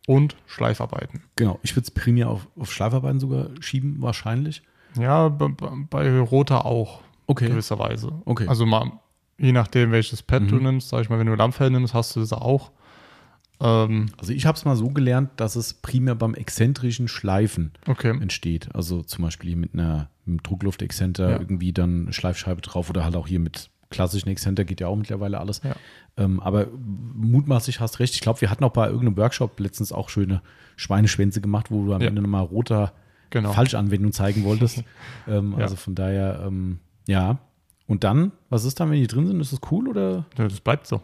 und 0.07 0.37
Schleifarbeiten. 0.47 1.23
genau. 1.37 1.59
Ich 1.63 1.73
würde 1.75 1.85
es 1.85 1.91
primär 1.91 2.29
auf, 2.31 2.47
auf 2.59 2.73
Schleifarbeiten 2.73 3.21
sogar 3.21 3.51
schieben, 3.61 3.97
wahrscheinlich. 4.01 4.63
Ja, 4.99 5.29
bei, 5.29 6.21
roter 6.21 6.65
auch 6.67 7.01
Okay. 7.27 7.49
gewisserweise. 7.49 8.13
Okay. 8.27 8.47
Also 8.49 8.67
mal, 8.67 8.93
je 9.39 9.53
nachdem, 9.53 9.91
welches 9.93 10.23
Pad 10.23 10.51
du 10.51 10.57
Mhm. 10.57 10.63
nimmst, 10.63 10.91
sag 10.91 11.01
ich 11.01 11.09
mal, 11.09 11.19
wenn 11.19 11.27
du 11.27 11.35
Lammfell 11.35 11.71
nimmst, 11.71 11.95
hast 11.95 12.15
du 12.15 12.21
das 12.21 12.33
auch. 12.33 12.71
Ähm, 13.61 14.07
Also 14.19 14.33
ich 14.33 14.47
habe 14.47 14.57
es 14.57 14.65
mal 14.65 14.77
so 14.77 14.91
gelernt, 14.91 15.31
dass 15.37 15.57
es 15.57 15.75
primär 15.75 16.15
beim 16.15 16.35
exzentrischen 16.35 17.09
Schleifen 17.09 17.73
okay. 17.87 18.11
entsteht. 18.11 18.69
Also 18.75 19.03
zum 19.03 19.25
Beispiel 19.25 19.51
hier 19.51 19.57
mit 19.57 19.75
einer 19.75 20.09
mit 20.27 20.29
einem 20.33 20.43
Druckluftexzenter 20.43 21.31
Ja. 21.33 21.39
irgendwie 21.41 21.73
dann 21.73 22.05
eine 22.05 22.13
Schleifscheibe 22.13 22.63
drauf 22.63 22.89
oder 22.91 23.05
halt 23.05 23.15
auch 23.17 23.27
hier 23.27 23.41
mit 23.41 23.71
klassischen 23.91 24.29
Exzenter 24.31 24.65
geht 24.65 24.81
ja 24.81 24.89
auch 24.89 24.97
mittlerweile 24.97 25.39
alles. 25.39 25.61
Ja. 25.63 25.77
Ähm, 26.17 26.41
aber 26.41 26.67
mutmaßlich 27.15 27.81
hast 27.81 28.01
recht. 28.01 28.15
Ich 28.15 28.21
glaube, 28.21 28.41
wir 28.41 28.51
hatten 28.51 28.65
auch 28.65 28.73
bei 28.73 28.87
irgendeinem 28.87 29.17
Workshop 29.17 29.59
letztens 29.61 29.93
auch 29.93 30.09
schöne 30.09 30.43
Schweineschwänze 30.77 31.41
gemacht, 31.41 31.71
wo 31.71 31.85
du 31.87 31.93
am 31.95 32.01
Ja. 32.03 32.09
Ende 32.09 32.23
nochmal 32.23 32.43
roter 32.45 32.93
Genau. 33.31 33.53
Falschanwendung 33.53 34.13
zeigen 34.13 34.45
wolltest. 34.45 34.83
ähm. 35.29 35.55
Also 35.57 35.77
von 35.77 35.95
daher, 35.95 36.45
ähm, 36.47 36.79
ja. 37.07 37.39
Und 37.87 38.03
dann, 38.05 38.33
was 38.49 38.65
ist 38.65 38.81
dann, 38.81 38.91
wenn 38.91 39.01
die 39.01 39.07
drin 39.07 39.27
sind? 39.27 39.41
Ist 39.41 39.53
das 39.53 39.61
cool 39.71 39.89
oder? 39.89 40.25
Ja, 40.39 40.49
das 40.49 40.61
bleibt 40.61 40.87
so. 40.87 41.03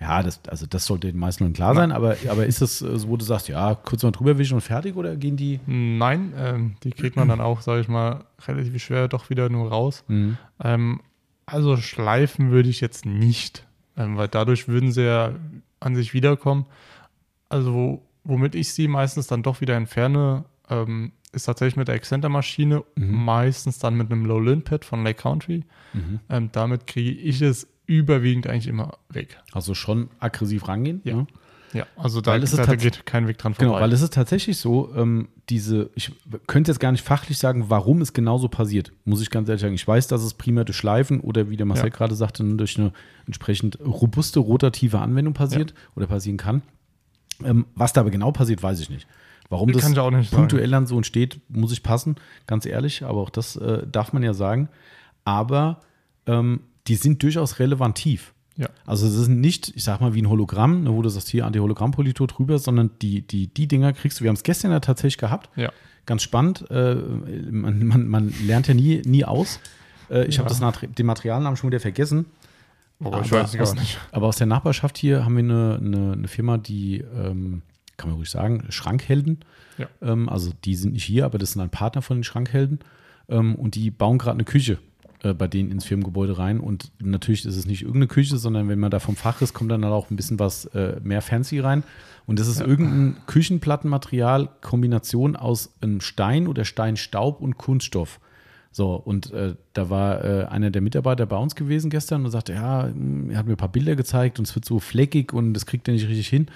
Ja, 0.00 0.22
das, 0.22 0.40
also 0.48 0.64
das 0.66 0.86
sollte 0.86 1.08
den 1.08 1.18
meisten 1.18 1.52
klar 1.52 1.74
sein, 1.74 1.92
aber, 1.92 2.16
aber 2.28 2.46
ist 2.46 2.62
es 2.62 2.78
so, 2.78 3.08
wo 3.08 3.18
du 3.18 3.24
sagst, 3.24 3.48
ja, 3.48 3.74
kurz 3.74 4.02
mal 4.02 4.10
drüber 4.12 4.38
wischen 4.38 4.54
und 4.54 4.62
fertig 4.62 4.96
oder 4.96 5.14
gehen 5.14 5.36
die? 5.36 5.60
Nein, 5.66 6.32
ähm, 6.36 6.76
die 6.82 6.90
kriegt 6.92 7.16
man 7.16 7.28
dann 7.28 7.40
auch, 7.42 7.60
sage 7.60 7.82
ich 7.82 7.88
mal, 7.88 8.24
relativ 8.48 8.82
schwer 8.82 9.08
doch 9.08 9.28
wieder 9.28 9.50
nur 9.50 9.68
raus. 9.68 10.02
Mhm. 10.08 10.38
Ähm, 10.64 11.00
also 11.44 11.76
schleifen 11.76 12.50
würde 12.50 12.70
ich 12.70 12.80
jetzt 12.80 13.04
nicht, 13.04 13.66
ähm, 13.96 14.16
weil 14.16 14.28
dadurch 14.28 14.68
würden 14.68 14.90
sie 14.90 15.02
ja 15.04 15.32
an 15.80 15.94
sich 15.94 16.14
wiederkommen. 16.14 16.64
Also 17.50 17.74
wo, 17.74 18.02
womit 18.24 18.54
ich 18.54 18.72
sie 18.72 18.88
meistens 18.88 19.26
dann 19.26 19.42
doch 19.42 19.60
wieder 19.60 19.76
entferne, 19.76 20.44
ähm, 20.70 21.12
ist 21.32 21.44
tatsächlich 21.44 21.76
mit 21.76 21.88
der 21.88 21.94
Exzenter-Maschine, 21.96 22.84
Mhm. 22.96 23.24
meistens 23.24 23.78
dann 23.78 23.96
mit 23.96 24.10
einem 24.10 24.24
Low-Lin-Pad 24.24 24.84
von 24.84 25.04
Lake 25.04 25.20
Country. 25.20 25.64
Mhm. 25.92 26.20
Ähm, 26.28 26.48
damit 26.52 26.86
kriege 26.86 27.10
ich 27.10 27.42
es 27.42 27.66
überwiegend 27.90 28.46
eigentlich 28.46 28.68
immer 28.68 28.98
weg. 29.08 29.38
Also 29.52 29.74
schon 29.74 30.10
aggressiv 30.20 30.68
rangehen. 30.68 31.00
Ja. 31.04 31.16
ne? 31.16 31.26
Ja, 31.72 31.86
also 31.96 32.20
da, 32.20 32.32
Weil 32.32 32.42
es 32.42 32.50
da, 32.50 32.74
geht 32.74 33.06
kein 33.06 33.28
Weg 33.28 33.38
dran 33.38 33.54
vorbei. 33.54 33.68
Genau, 33.68 33.80
weil 33.80 33.92
es 33.92 34.02
ist 34.02 34.12
tatsächlich 34.12 34.58
so, 34.58 34.92
ähm, 34.96 35.28
diese, 35.48 35.90
ich 35.94 36.10
könnte 36.48 36.70
jetzt 36.70 36.80
gar 36.80 36.90
nicht 36.90 37.04
fachlich 37.04 37.38
sagen, 37.38 37.66
warum 37.68 38.00
es 38.00 38.12
genauso 38.12 38.48
passiert, 38.48 38.92
muss 39.04 39.22
ich 39.22 39.30
ganz 39.30 39.48
ehrlich 39.48 39.62
sagen. 39.62 39.74
Ich 39.74 39.86
weiß, 39.86 40.08
dass 40.08 40.22
es 40.22 40.34
primär 40.34 40.64
durch 40.64 40.76
Schleifen 40.76 41.20
oder 41.20 41.48
wie 41.48 41.56
der 41.56 41.66
Marcel 41.66 41.86
Ja. 41.86 41.90
gerade 41.90 42.16
sagte, 42.16 42.42
durch 42.42 42.76
eine 42.76 42.92
entsprechend 43.26 43.78
robuste 43.80 44.40
rotative 44.40 44.98
Anwendung 44.98 45.34
passiert 45.34 45.74
oder 45.94 46.06
passieren 46.08 46.38
kann. 46.38 46.62
Ähm, 47.44 47.66
was 47.74 47.92
da 47.92 48.00
aber 48.00 48.10
genau 48.10 48.32
passiert, 48.32 48.62
weiß 48.62 48.80
ich 48.80 48.90
nicht. 48.90 49.06
Warum 49.48 49.72
das 49.72 49.84
auch 49.96 50.10
nicht 50.10 50.30
sagen. 50.30 50.42
punktuell 50.42 50.70
dann 50.70 50.86
so 50.86 50.96
entsteht, 50.96 51.40
muss 51.48 51.72
ich 51.72 51.82
passen, 51.82 52.16
ganz 52.46 52.66
ehrlich, 52.66 53.04
aber 53.04 53.20
auch 53.20 53.30
das 53.30 53.56
äh, 53.56 53.86
darf 53.86 54.12
man 54.12 54.22
ja 54.22 54.34
sagen. 54.34 54.68
Aber 55.24 55.80
ähm, 56.26 56.60
die 56.86 56.94
sind 56.94 57.22
durchaus 57.22 57.58
relevantiv. 57.58 58.34
Ja. 58.56 58.68
Also 58.84 59.06
es 59.06 59.14
ist 59.14 59.28
nicht, 59.28 59.72
ich 59.74 59.84
sag 59.84 60.00
mal, 60.00 60.12
wie 60.14 60.20
ein 60.22 60.28
Hologramm, 60.28 60.82
ne, 60.84 60.92
wo 60.92 61.00
du 61.02 61.08
sagst, 61.08 61.28
hier 61.28 61.46
Anti-Hologramm-Politur 61.46 62.26
drüber, 62.26 62.58
sondern 62.58 62.90
die, 63.00 63.22
die, 63.22 63.46
die 63.46 63.66
Dinger 63.68 63.92
kriegst 63.92 64.20
du, 64.20 64.24
wir 64.24 64.28
haben 64.28 64.36
es 64.36 64.42
gestern 64.42 64.70
ja 64.70 64.80
tatsächlich 64.80 65.18
gehabt, 65.18 65.48
ja. 65.56 65.70
ganz 66.04 66.22
spannend, 66.22 66.70
äh, 66.70 66.94
man, 66.94 67.86
man, 67.86 68.06
man 68.08 68.34
lernt 68.44 68.68
ja 68.68 68.74
nie, 68.74 69.00
nie 69.06 69.24
aus. 69.24 69.60
Äh, 70.10 70.26
ich 70.26 70.36
Ja. 70.36 70.44
habe 70.44 70.48
das 70.54 70.60
den 70.94 71.06
Materialnamen 71.06 71.56
schon 71.56 71.70
wieder 71.70 71.80
vergessen. 71.80 72.26
Oh, 73.02 73.08
ich 73.08 73.14
Aber 73.14 73.30
weiß 73.30 73.50
es 73.50 73.52
gar 73.54 73.62
aus, 73.62 73.74
nicht. 73.74 73.98
Aber 74.12 74.26
aus 74.26 74.36
der 74.36 74.46
Nachbarschaft 74.46 74.98
hier 74.98 75.24
haben 75.24 75.36
wir 75.36 75.44
eine, 75.44 75.80
eine, 75.80 76.12
eine 76.12 76.28
Firma, 76.28 76.58
die, 76.58 76.98
ähm, 76.98 77.62
kann 77.96 78.10
man 78.10 78.16
ruhig 78.18 78.28
sagen, 78.28 78.66
Schrankhelden. 78.68 79.40
Ja. 79.78 79.88
Ähm, 80.02 80.28
also 80.28 80.52
die 80.64 80.74
sind 80.74 80.92
nicht 80.92 81.04
hier, 81.04 81.24
aber 81.24 81.38
das 81.38 81.52
sind 81.52 81.62
ein 81.62 81.70
Partner 81.70 82.02
von 82.02 82.18
den 82.18 82.24
Schrankhelden. 82.24 82.80
Ähm, 83.30 83.54
und 83.54 83.74
die 83.74 83.90
bauen 83.90 84.18
gerade 84.18 84.34
eine 84.36 84.44
Küche. 84.44 84.78
Äh, 85.22 85.34
bei 85.34 85.48
denen 85.48 85.70
ins 85.70 85.84
Firmengebäude 85.84 86.38
rein. 86.38 86.60
Und 86.60 86.92
natürlich 86.98 87.44
ist 87.44 87.56
es 87.56 87.66
nicht 87.66 87.82
irgendeine 87.82 88.06
Küche, 88.08 88.36
sondern 88.36 88.68
wenn 88.68 88.78
man 88.78 88.90
da 88.90 88.98
vom 88.98 89.16
Fach 89.16 89.42
ist, 89.42 89.54
kommt 89.54 89.70
dann 89.70 89.84
auch 89.84 90.10
ein 90.10 90.16
bisschen 90.16 90.38
was 90.38 90.66
äh, 90.66 91.00
mehr 91.02 91.22
fancy 91.22 91.60
rein. 91.60 91.84
Und 92.26 92.38
das 92.38 92.48
ist 92.48 92.60
ja. 92.60 92.66
irgendein 92.66 93.16
Küchenplattenmaterial, 93.26 94.48
Kombination 94.60 95.36
aus 95.36 95.74
einem 95.80 96.00
Stein 96.00 96.46
oder 96.46 96.64
Steinstaub 96.64 97.40
und 97.40 97.58
Kunststoff. 97.58 98.20
So, 98.72 98.94
und 98.94 99.32
äh, 99.32 99.56
da 99.72 99.90
war 99.90 100.24
äh, 100.24 100.44
einer 100.44 100.70
der 100.70 100.80
Mitarbeiter 100.80 101.26
bei 101.26 101.36
uns 101.36 101.56
gewesen 101.56 101.90
gestern 101.90 102.24
und 102.24 102.30
sagte, 102.30 102.52
ja, 102.52 102.84
er 102.84 103.36
hat 103.36 103.46
mir 103.46 103.54
ein 103.54 103.56
paar 103.56 103.72
Bilder 103.72 103.96
gezeigt 103.96 104.38
und 104.38 104.46
es 104.46 104.54
wird 104.54 104.64
so 104.64 104.78
fleckig 104.78 105.32
und 105.32 105.54
das 105.54 105.66
kriegt 105.66 105.88
er 105.88 105.94
nicht 105.94 106.06
richtig 106.06 106.28
hin. 106.28 106.46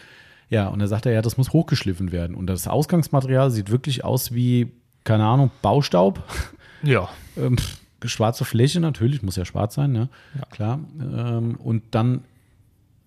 Ja, 0.49 0.69
und 0.69 0.81
er 0.81 0.89
sagte, 0.89 1.11
ja, 1.11 1.23
das 1.23 1.37
muss 1.37 1.53
hochgeschliffen 1.53 2.13
werden. 2.13 2.37
Und 2.37 2.47
das 2.47 2.69
Ausgangsmaterial 2.69 3.51
sieht 3.51 3.71
wirklich 3.71 4.05
aus 4.05 4.33
wie, 4.33 4.71
keine 5.03 5.25
Ahnung, 5.25 5.51
Baustaub. 5.61 6.23
Ja. 6.83 7.09
ähm, 7.37 7.57
schwarze 8.09 8.45
Fläche 8.45 8.81
natürlich, 8.81 9.23
muss 9.23 9.37
ja 9.37 9.45
schwarz 9.45 9.75
sein, 9.75 9.93
ne? 9.93 10.09
Ja. 10.39 10.47
Klar. 10.47 10.81
Ähm, 11.01 11.57
und 11.57 11.83
dann 11.91 12.25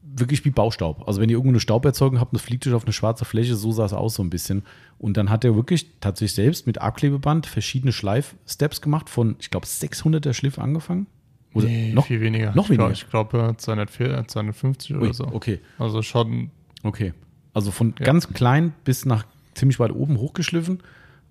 wirklich 0.03 0.45
wie 0.45 0.52
Baustaub. 0.52 1.07
Also 1.07 1.22
wenn 1.22 1.30
ihr 1.30 1.36
irgendwo 1.36 1.52
eine 1.52 1.60
Stauberzeugung 1.60 2.19
habt 2.19 2.34
es 2.34 2.41
fliegt 2.41 2.65
euch 2.68 2.74
auf 2.74 2.86
eine 2.86 2.94
schwarze 2.94 3.26
Fläche, 3.26 3.56
so 3.56 3.72
sah 3.72 3.86
es 3.86 3.94
aus 3.94 4.15
so 4.15 4.24
ein 4.24 4.30
bisschen. 4.30 4.64
Und 4.99 5.18
dann 5.18 5.30
hat 5.30 5.44
er 5.44 5.56
wirklich 5.56 5.88
tatsächlich 5.99 6.36
selbst 6.36 6.68
mit 6.68 6.80
Abklebeband 6.80 7.45
verschiedene 7.45 7.91
Schleifsteps 7.91 8.82
gemacht, 8.82 9.10
von, 9.10 9.36
ich 9.40 9.52
glaube, 9.52 9.65
600er 9.65 10.34
Schliff 10.34 10.60
angefangen. 10.60 11.07
Oder 11.53 11.68
nee, 11.68 11.94
noch 11.94 12.06
viel 12.07 12.22
weniger. 12.22 12.53
Noch 12.56 12.69
weniger? 12.69 12.91
Ich 12.91 13.10
glaube, 13.10 13.56
250 13.57 14.95
oder 14.95 15.07
Ui, 15.07 15.14
so. 15.14 15.26
Okay. 15.26 15.60
Also 15.78 16.02
schon. 16.02 16.52
Okay. 16.84 17.14
Also 17.53 17.72
von 17.72 17.95
ja. 17.99 18.06
ganz 18.06 18.30
klein 18.30 18.74
bis 18.84 19.06
nach 19.06 19.26
ziemlich 19.56 19.80
weit 19.80 19.91
oben 19.91 20.18
hochgeschliffen, 20.18 20.80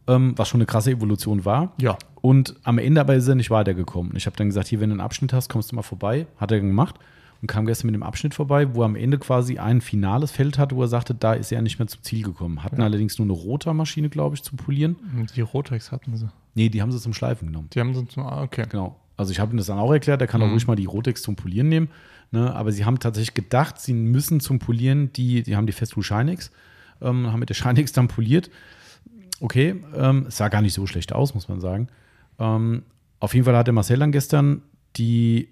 ähm, 0.09 0.35
was 0.37 0.49
schon 0.49 0.59
eine 0.59 0.67
krasse 0.67 0.91
Evolution 0.91 1.45
war. 1.45 1.73
Ja. 1.81 1.97
Und 2.27 2.57
am 2.65 2.79
Ende 2.79 3.01
aber 3.01 3.15
ist 3.15 3.29
er 3.29 3.37
nicht 3.37 3.53
weitergekommen. 3.53 4.17
Ich 4.17 4.27
habe 4.27 4.37
dann 4.37 4.49
gesagt, 4.49 4.67
hier, 4.67 4.81
wenn 4.81 4.91
du 4.91 4.95
einen 4.95 5.01
Abschnitt 5.01 5.33
hast, 5.33 5.49
kommst 5.49 5.71
du 5.71 5.77
mal 5.77 5.83
vorbei. 5.83 6.27
Hat 6.39 6.51
er 6.51 6.59
gemacht 6.59 6.97
und 7.41 7.47
kam 7.47 7.67
gestern 7.67 7.87
mit 7.87 7.95
dem 7.95 8.03
Abschnitt 8.03 8.35
vorbei, 8.35 8.75
wo 8.75 8.83
er 8.83 8.87
am 8.87 8.97
Ende 8.97 9.17
quasi 9.17 9.59
ein 9.59 9.81
finales 9.81 10.33
Feld 10.33 10.59
hatte, 10.59 10.75
wo 10.75 10.83
er 10.83 10.89
sagte, 10.89 11.15
da 11.15 11.35
ist 11.35 11.53
er 11.53 11.63
nicht 11.63 11.79
mehr 11.79 11.87
zum 11.87 12.03
Ziel 12.03 12.25
gekommen. 12.25 12.65
Hatten 12.65 12.81
ja. 12.81 12.85
allerdings 12.85 13.17
nur 13.21 13.27
eine 13.27 13.33
Rotormaschine, 13.33 14.09
glaube 14.09 14.35
ich, 14.35 14.43
zum 14.43 14.57
Polieren. 14.57 14.97
Die 15.37 15.41
Rotex 15.41 15.93
hatten 15.93 16.17
sie. 16.17 16.29
Nee, 16.57 16.69
die 16.69 16.83
haben 16.83 16.91
sie 16.91 16.99
zum 16.99 17.15
Schleifen 17.15 17.47
genommen. 17.47 17.69
Die 17.73 17.79
haben 17.79 17.95
sie 17.95 18.05
zum, 18.09 18.25
ah, 18.25 18.43
okay. 18.43 18.65
Genau. 18.69 18.97
Also 19.17 19.31
ich 19.31 19.39
habe 19.39 19.55
ihm 19.55 19.59
das 19.59 19.67
dann 19.67 19.79
auch 19.79 19.93
erklärt, 19.93 20.21
er 20.21 20.27
kann 20.27 20.41
mhm. 20.41 20.49
auch 20.49 20.53
ruhig 20.53 20.67
mal 20.67 20.75
die 20.75 20.87
Rotex 20.87 21.23
zum 21.23 21.37
Polieren 21.37 21.69
nehmen. 21.69 21.91
Ne? 22.33 22.53
Aber 22.53 22.73
sie 22.73 22.85
haben 22.85 22.99
tatsächlich 22.99 23.35
gedacht, 23.35 23.81
sie 23.81 23.95
müssen 23.95 24.41
zum 24.41 24.59
Polieren, 24.59 25.13
die, 25.13 25.45
die 25.45 25.55
haben 25.55 25.69
die 25.69 25.73
Festool 25.73 26.03
Shinex, 26.03 26.51
ähm, 27.01 27.31
haben 27.31 27.39
mit 27.39 27.51
der 27.51 27.55
Shinex 27.55 27.93
dann 27.93 28.09
poliert. 28.09 28.51
Okay, 29.39 29.77
ähm, 29.95 30.25
es 30.27 30.39
sah 30.39 30.49
gar 30.49 30.61
nicht 30.61 30.75
so 30.75 30.89
schlecht 30.89 31.13
aus, 31.13 31.33
muss 31.33 31.47
man 31.47 31.61
sagen. 31.61 31.87
Ähm, 32.39 32.83
auf 33.21 33.35
jeden 33.35 33.45
Fall 33.45 33.57
hat 33.57 33.67
der 33.67 33.75
Marcel 33.75 33.99
dann 33.99 34.13
gestern 34.13 34.63
die 34.97 35.49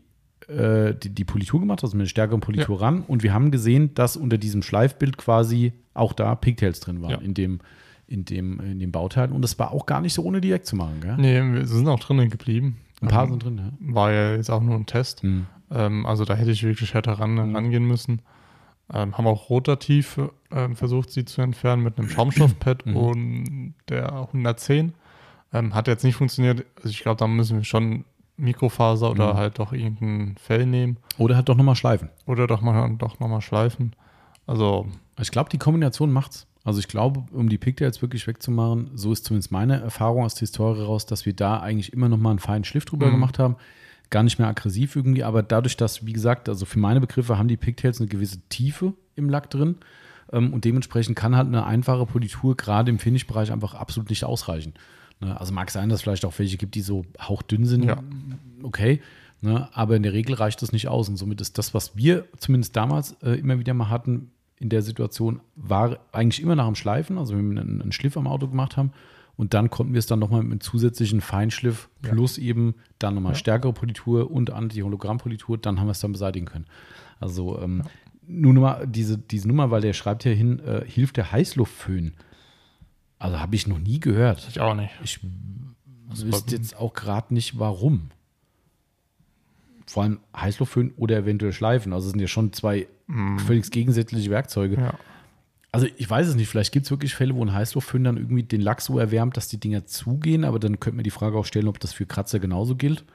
äh, 0.49 0.95
die, 0.95 1.11
die, 1.11 1.25
Politur 1.25 1.61
gemacht, 1.61 1.83
also 1.83 1.97
mit 1.97 2.03
einer 2.03 2.09
stärkeren 2.09 2.41
Politur 2.41 2.77
ja. 2.81 2.87
ran. 2.87 3.03
Und 3.07 3.23
wir 3.23 3.33
haben 3.33 3.51
gesehen, 3.51 3.95
dass 3.95 4.17
unter 4.17 4.37
diesem 4.37 4.63
Schleifbild 4.63 5.17
quasi 5.17 5.73
auch 5.95 6.13
da 6.13 6.35
Pigtails 6.35 6.81
drin 6.81 7.01
waren, 7.01 7.11
ja. 7.11 7.17
in, 7.19 7.35
dem, 7.35 7.61
in, 8.07 8.25
dem, 8.25 8.61
in 8.61 8.79
dem 8.79 8.93
Bauteil. 8.93 9.33
Und 9.33 9.43
das 9.43 9.59
war 9.59 9.73
auch 9.73 9.87
gar 9.87 10.01
nicht 10.01 10.13
so 10.13 10.23
ohne 10.23 10.41
direkt 10.41 10.67
zu 10.67 10.77
machen. 10.77 11.01
Gell? 11.01 11.17
Nee, 11.17 11.55
wir 11.55 11.67
sind 11.67 11.89
auch 11.89 12.01
drinnen 12.01 12.29
geblieben. 12.29 12.79
Ein 13.01 13.09
paar 13.09 13.25
ähm, 13.25 13.31
sind 13.31 13.45
drin, 13.45 13.59
ja. 13.59 13.95
War 13.95 14.13
ja 14.13 14.35
jetzt 14.35 14.51
auch 14.51 14.63
nur 14.63 14.75
ein 14.75 14.87
Test. 14.87 15.25
Mhm. 15.25 15.47
Ähm, 15.71 16.07
also 16.07 16.25
da 16.25 16.35
hätte 16.35 16.51
ich 16.51 16.63
wirklich 16.63 16.95
härter 16.95 17.13
ran, 17.13 17.35
mhm. 17.35 17.55
rangehen 17.55 17.85
müssen. 17.87 18.21
Ähm, 18.93 19.17
haben 19.17 19.27
auch 19.27 19.49
rotativ 19.49 20.21
äh, 20.51 20.69
versucht, 20.75 21.11
sie 21.11 21.25
zu 21.25 21.41
entfernen 21.41 21.83
mit 21.83 21.99
einem 21.99 22.09
Schaumstoffpad 22.11 22.87
mhm. 22.87 22.97
und 22.97 23.75
der 23.89 24.13
110. 24.13 24.93
Ähm, 25.55 25.75
hat 25.75 25.89
jetzt 25.89 26.05
nicht 26.05 26.17
funktioniert. 26.17 26.67
Also 26.77 26.91
ich 26.91 27.01
glaube, 27.01 27.19
da 27.19 27.27
müssen 27.27 27.59
wir 27.59 27.65
schon 27.65 28.05
Mikrofaser 28.37 29.11
oder 29.11 29.35
mhm. 29.35 29.37
halt 29.39 29.59
doch 29.61 29.73
irgendein 29.73 30.37
Fell 30.37 30.67
nehmen. 30.67 30.99
Oder 31.17 31.37
halt 31.37 31.49
doch 31.49 31.57
nochmal 31.57 31.77
schleifen. 31.77 32.11
Oder 32.27 32.47
doch 32.47 32.61
mal 32.61 32.95
doch 32.99 33.21
nochmal 33.21 33.41
schleifen. 33.41 33.95
Also. 34.47 34.87
Ich 35.21 35.31
glaube, 35.31 35.49
die 35.49 35.59
Kombination 35.59 36.13
macht's. 36.13 36.49
Also 36.65 36.81
ich 36.81 36.89
glaube, 36.89 37.25
um 37.33 37.49
die 37.49 37.59
Pigtails 37.59 38.03
wirklich 38.03 38.27
wegzumachen, 38.27 38.91
so 38.95 39.13
ist 39.13 39.27
zumindest 39.27 39.53
meine 39.53 39.81
Erfahrung 39.81 40.25
aus 40.25 40.35
der 40.35 40.41
Historie 40.41 40.81
raus, 40.81 41.07
dass 41.07 41.27
wir 41.27 41.35
da 41.35 41.61
eigentlich 41.61 41.93
immer 41.93 42.09
nochmal 42.09 42.31
einen 42.31 42.39
feinen 42.41 42.65
Schliff 42.65 42.85
drüber 42.85 43.07
mhm. 43.07 43.13
gemacht 43.13 43.39
haben. 43.39 43.57
Gar 44.11 44.25
nicht 44.25 44.39
mehr 44.39 44.49
aggressiv 44.49 44.97
irgendwie, 44.97 45.23
aber 45.25 45.43
dadurch, 45.43 45.77
dass, 45.77 46.05
wie 46.07 46.13
gesagt, 46.13 46.49
also 46.49 46.67
für 46.67 46.79
meine 46.79 47.01
Begriffe 47.01 47.39
haben 47.39 47.49
die 47.49 47.57
Pigtails 47.57 48.01
eine 48.01 48.09
gewisse 48.09 48.41
Tiefe 48.49 48.95
im 49.15 49.29
Lack 49.29 49.51
drin. 49.51 49.77
Ähm, 50.33 50.53
und 50.53 50.65
dementsprechend 50.65 51.17
kann 51.17 51.37
halt 51.37 51.47
eine 51.47 51.65
einfache 51.65 52.07
Politur 52.07 52.57
gerade 52.57 52.91
im 52.91 52.99
Finish-Bereich 52.99 53.53
einfach 53.53 53.75
absolut 53.75 54.09
nicht 54.11 54.25
ausreichen. 54.25 54.75
Ne? 55.25 55.41
Also 55.41 55.53
mag 55.53 55.71
sein, 55.71 55.89
dass 55.89 56.01
es 56.01 56.03
vielleicht 56.03 56.25
auch 56.25 56.39
welche 56.39 56.57
gibt, 56.57 56.75
die 56.75 56.83
so 56.83 57.05
hauchdünn 57.21 57.65
sind. 57.65 57.85
Ja. 57.85 58.03
Okay. 58.63 59.01
Ne? 59.41 59.69
Aber 59.73 59.97
in 59.97 60.03
der 60.03 60.13
Regel 60.13 60.35
reicht 60.35 60.63
das 60.63 60.73
nicht 60.73 60.89
aus. 60.89 61.09
Und 61.09 61.17
somit 61.17 61.41
ist 61.41 61.59
das, 61.59 61.75
was 61.75 61.97
wir 61.97 62.27
zumindest 62.39 62.77
damals 62.77 63.13
äh, 63.23 63.39
immer 63.39 63.59
wieder 63.59 63.75
mal 63.75 63.91
hatten, 63.91 64.31
in 64.61 64.69
der 64.69 64.83
Situation, 64.83 65.41
war 65.57 65.99
eigentlich 66.13 66.41
immer 66.41 66.55
nach 66.55 66.67
dem 66.67 66.75
Schleifen. 66.77 67.19
Also 67.19 67.37
wenn 67.37 67.55
wir 67.55 67.61
einen, 67.61 67.83
einen 67.83 67.93
Schliff 67.93 68.17
am 68.17 68.27
Auto 68.27 68.49
gemacht 68.49 68.77
haben. 68.77 68.93
Und 69.37 69.53
dann 69.53 69.69
konnten 69.69 69.95
wir 69.95 69.99
es 69.99 70.07
dann 70.07 70.21
nochmal 70.21 70.43
mit 70.43 70.53
einem 70.53 70.61
zusätzlichen 70.61 71.21
Feinschliff 71.21 71.89
plus 72.03 72.37
ja. 72.37 72.45
eben 72.45 72.77
dann 73.01 73.17
nochmal 73.17 73.33
ja. 73.33 73.39
stärkere 73.39 73.73
Politur 73.73 74.31
und 74.31 74.51
Anti-Hologramm-Politur, 74.51 75.59
dann 75.59 75.81
haben 75.81 75.89
wir 75.89 75.93
es 75.93 76.01
dann 76.01 76.13
beseitigen 76.13 76.47
können. 76.47 76.67
Also 77.19 77.61
ähm, 77.61 77.83
ja. 77.85 77.91
nur 78.29 78.53
mal 78.55 78.87
diese, 78.87 79.19
diese 79.19 79.49
Nummer, 79.49 79.73
weil 79.73 79.81
der 79.81 79.93
schreibt 79.93 80.23
hier 80.23 80.35
hin, 80.35 80.61
äh, 80.61 80.85
hilft 80.87 81.17
der 81.17 81.33
Heißluftföhn. 81.33 82.15
Also 83.25 83.41
habe 83.41 83.57
ich 83.57 83.67
noch 83.67 83.79
nie 83.79 84.01
gehört. 84.01 84.47
Ich 84.51 84.61
auch 84.61 84.75
nicht. 84.75 84.91
Ich 85.03 85.19
wüsste 86.11 86.57
jetzt 86.57 86.77
auch 86.77 86.93
gerade 86.93 87.33
nicht, 87.33 87.59
warum. 87.59 88.11
Vor 89.87 90.03
allem 90.03 90.21
Heißluftföhn 90.37 90.93
oder 90.99 91.17
eventuell 91.17 91.55
Schleifen. 91.55 91.95
Also 91.95 92.09
es 92.09 92.11
sind 92.13 92.21
ja 92.21 92.27
schon 92.27 92.53
zwei 92.53 92.87
mm. 93.07 93.39
völlig 93.39 93.71
gegensätzliche 93.71 94.29
Werkzeuge. 94.29 94.77
Ja. 94.77 94.95
Also 95.73 95.87
ich 95.97 96.09
weiß 96.09 96.29
es 96.29 96.35
nicht, 96.35 96.49
vielleicht 96.49 96.71
gibt 96.73 96.85
es 96.85 96.91
wirklich 96.91 97.15
Fälle, 97.15 97.35
wo 97.35 97.43
ein 97.43 97.55
Heißluftföhn 97.55 98.05
dann 98.05 98.19
irgendwie 98.19 98.43
den 98.43 98.61
Lack 98.61 98.83
so 98.83 98.99
erwärmt, 98.99 99.39
dass 99.39 99.49
die 99.49 99.59
Dinger 99.59 99.87
zugehen, 99.87 100.45
aber 100.45 100.59
dann 100.59 100.79
könnte 100.79 100.97
man 100.97 101.05
die 101.05 101.11
Frage 101.11 101.39
auch 101.39 101.47
stellen, 101.47 101.69
ob 101.69 101.81
das 101.81 101.95
für 101.95 102.05
Kratzer 102.05 102.41
genauso 102.41 102.77
gilt. 102.77 103.07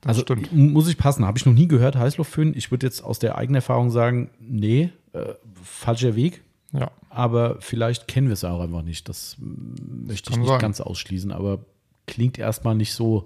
Das 0.00 0.18
also 0.18 0.22
stimmt. 0.22 0.52
muss 0.52 0.88
ich 0.88 0.98
passen, 0.98 1.24
habe 1.24 1.38
ich 1.38 1.46
noch 1.46 1.52
nie 1.52 1.68
gehört, 1.68 1.94
Heißluftföhn. 1.94 2.54
Ich 2.56 2.72
würde 2.72 2.88
jetzt 2.88 3.04
aus 3.04 3.20
der 3.20 3.38
eigenen 3.38 3.56
Erfahrung 3.56 3.90
sagen, 3.90 4.30
nee, 4.40 4.90
äh, 5.12 5.34
falscher 5.62 6.16
Weg. 6.16 6.42
Ja. 6.72 6.90
Aber 7.08 7.56
vielleicht 7.60 8.06
kennen 8.08 8.28
wir 8.28 8.34
es 8.34 8.44
auch 8.44 8.60
einfach 8.60 8.82
nicht. 8.82 9.08
Das 9.08 9.36
möchte 9.38 10.30
ich 10.30 10.38
nicht 10.38 10.48
sein. 10.48 10.60
ganz 10.60 10.80
ausschließen, 10.80 11.32
aber 11.32 11.64
klingt 12.06 12.38
erstmal 12.38 12.74
nicht 12.74 12.92
so, 12.92 13.24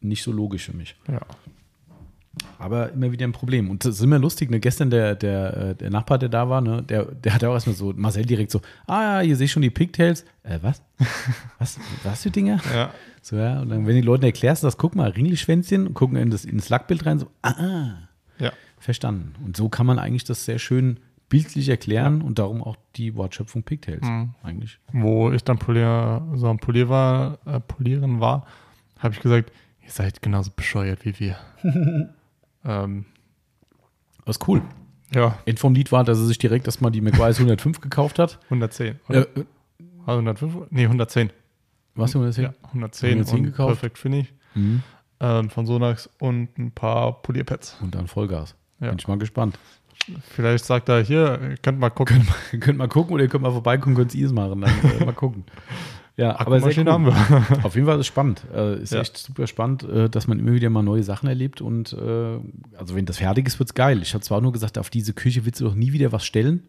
nicht 0.00 0.22
so 0.22 0.32
logisch 0.32 0.66
für 0.66 0.76
mich. 0.76 0.96
Ja. 1.08 1.20
Aber 2.58 2.92
immer 2.92 3.10
wieder 3.12 3.26
ein 3.26 3.32
Problem. 3.32 3.70
Und 3.70 3.84
das 3.84 3.96
ist 3.96 4.02
immer 4.02 4.18
lustig, 4.18 4.50
ne? 4.50 4.60
Gestern 4.60 4.90
der, 4.90 5.14
der, 5.14 5.56
äh, 5.56 5.74
der 5.74 5.90
Nachbar, 5.90 6.18
der 6.18 6.28
da 6.28 6.48
war, 6.48 6.60
ne? 6.60 6.82
der, 6.82 7.06
der 7.06 7.34
hat 7.34 7.42
auch 7.44 7.54
erstmal 7.54 7.74
so, 7.74 7.94
Marcel 7.96 8.26
direkt 8.26 8.50
so, 8.50 8.60
ah 8.86 9.02
ja, 9.02 9.20
hier 9.20 9.36
sehe 9.36 9.46
ich 9.46 9.52
schon 9.52 9.62
die 9.62 9.70
Pigtails. 9.70 10.24
Äh, 10.42 10.58
was? 10.60 10.82
was? 11.58 11.78
Was 12.04 12.22
für 12.22 12.30
Dinge? 12.30 12.60
Ja. 12.74 12.92
So, 13.22 13.36
ja. 13.36 13.60
Und 13.60 13.70
dann, 13.70 13.86
wenn 13.86 13.94
die 13.94 14.02
Leuten 14.02 14.24
erklärst, 14.24 14.64
das 14.64 14.76
guck 14.76 14.94
mal, 14.94 15.10
Ringlischwänzchen, 15.10 15.94
gucken 15.94 16.18
in 16.18 16.30
das, 16.30 16.44
ins 16.44 16.68
Lackbild 16.68 17.06
rein, 17.06 17.18
so, 17.18 17.26
ah, 17.42 18.08
ja. 18.38 18.52
verstanden. 18.78 19.34
Und 19.42 19.56
so 19.56 19.70
kann 19.70 19.86
man 19.86 19.98
eigentlich 19.98 20.24
das 20.24 20.44
sehr 20.44 20.58
schön 20.58 21.00
bildlich 21.28 21.68
erklären 21.68 22.20
ja. 22.20 22.26
und 22.26 22.38
darum 22.38 22.62
auch 22.62 22.76
die 22.96 23.14
Wortschöpfung 23.16 23.62
Pigtails 23.62 24.06
mhm. 24.06 24.34
eigentlich. 24.42 24.78
Wo 24.92 25.30
ich 25.32 25.42
dann 25.44 25.58
Polier, 25.58 26.26
so 26.34 26.48
am 26.48 26.58
Polier 26.58 26.88
war, 26.88 27.38
äh, 27.46 27.60
Polieren 27.60 28.20
war, 28.20 28.46
habe 28.98 29.14
ich 29.14 29.20
gesagt, 29.20 29.52
ihr 29.82 29.90
seid 29.90 30.22
genauso 30.22 30.50
bescheuert 30.54 31.04
wie 31.04 31.18
wir. 31.18 31.36
ähm, 32.64 33.06
das 34.24 34.36
ist 34.36 34.48
cool. 34.48 34.62
Ja. 35.14 35.38
End 35.46 35.60
vom 35.60 35.74
Lied 35.74 35.92
war, 35.92 36.04
dass 36.04 36.18
er 36.18 36.24
sich 36.24 36.38
direkt 36.38 36.66
erstmal 36.66 36.90
die 36.90 37.00
McWise 37.00 37.38
105 37.38 37.80
gekauft 37.80 38.18
hat. 38.18 38.38
110. 38.44 38.98
Oder? 39.08 39.22
Äh, 39.36 39.44
also 40.04 40.18
105? 40.20 40.56
Nee, 40.70 40.84
110. 40.84 41.30
Was, 41.94 42.10
110? 42.14 42.44
Ja, 42.44 42.54
110, 42.68 43.10
110 43.10 43.44
gekauft. 43.44 43.80
Perfekt 43.80 43.98
Finish. 43.98 44.32
Mhm. 44.54 44.82
Ähm, 45.18 45.50
von 45.50 45.64
Sonax 45.64 46.10
und 46.18 46.58
ein 46.58 46.72
paar 46.72 47.22
Polierpads. 47.22 47.78
Und 47.80 47.94
dann 47.94 48.06
Vollgas. 48.06 48.54
Ja. 48.80 48.90
Bin 48.90 48.98
ich 48.98 49.08
mal 49.08 49.18
gespannt. 49.18 49.58
Vielleicht 50.34 50.64
sagt 50.64 50.88
er, 50.88 51.02
hier, 51.02 51.56
könnt 51.62 51.78
mal 51.78 51.90
gucken. 51.90 52.26
Könnt, 52.50 52.62
könnt 52.62 52.78
mal 52.78 52.88
gucken 52.88 53.14
oder 53.14 53.24
ihr 53.24 53.28
könnt 53.28 53.42
mal 53.42 53.52
vorbeikommen, 53.52 53.96
könnt 53.96 54.14
ihr 54.14 54.26
es 54.26 54.32
machen. 54.32 54.60
Dann 54.60 54.70
äh, 55.00 55.04
mal 55.04 55.12
gucken. 55.12 55.44
Ja, 56.18 56.40
aber 56.40 56.60
sehr 56.60 56.82
cool. 56.82 56.90
haben 56.90 57.04
wir. 57.04 57.12
Auf 57.62 57.74
jeden 57.74 57.86
Fall 57.86 57.96
ist 57.96 58.00
es 58.00 58.06
spannend. 58.06 58.42
Äh, 58.54 58.80
ist 58.80 58.94
ja. 58.94 59.02
echt 59.02 59.18
super 59.18 59.46
spannend, 59.46 59.82
äh, 59.82 60.08
dass 60.08 60.26
man 60.26 60.38
immer 60.38 60.52
wieder 60.52 60.70
mal 60.70 60.82
neue 60.82 61.02
Sachen 61.02 61.28
erlebt. 61.28 61.60
Und 61.60 61.92
äh, 61.92 62.38
also 62.78 62.94
wenn 62.94 63.04
das 63.04 63.18
fertig 63.18 63.46
ist, 63.46 63.58
wird 63.58 63.68
es 63.68 63.74
geil. 63.74 64.00
Ich 64.00 64.14
habe 64.14 64.24
zwar 64.24 64.40
nur 64.40 64.52
gesagt, 64.52 64.78
auf 64.78 64.88
diese 64.88 65.12
Küche 65.12 65.44
willst 65.44 65.60
du 65.60 65.66
doch 65.66 65.74
nie 65.74 65.92
wieder 65.92 66.12
was 66.12 66.24
stellen. 66.24 66.62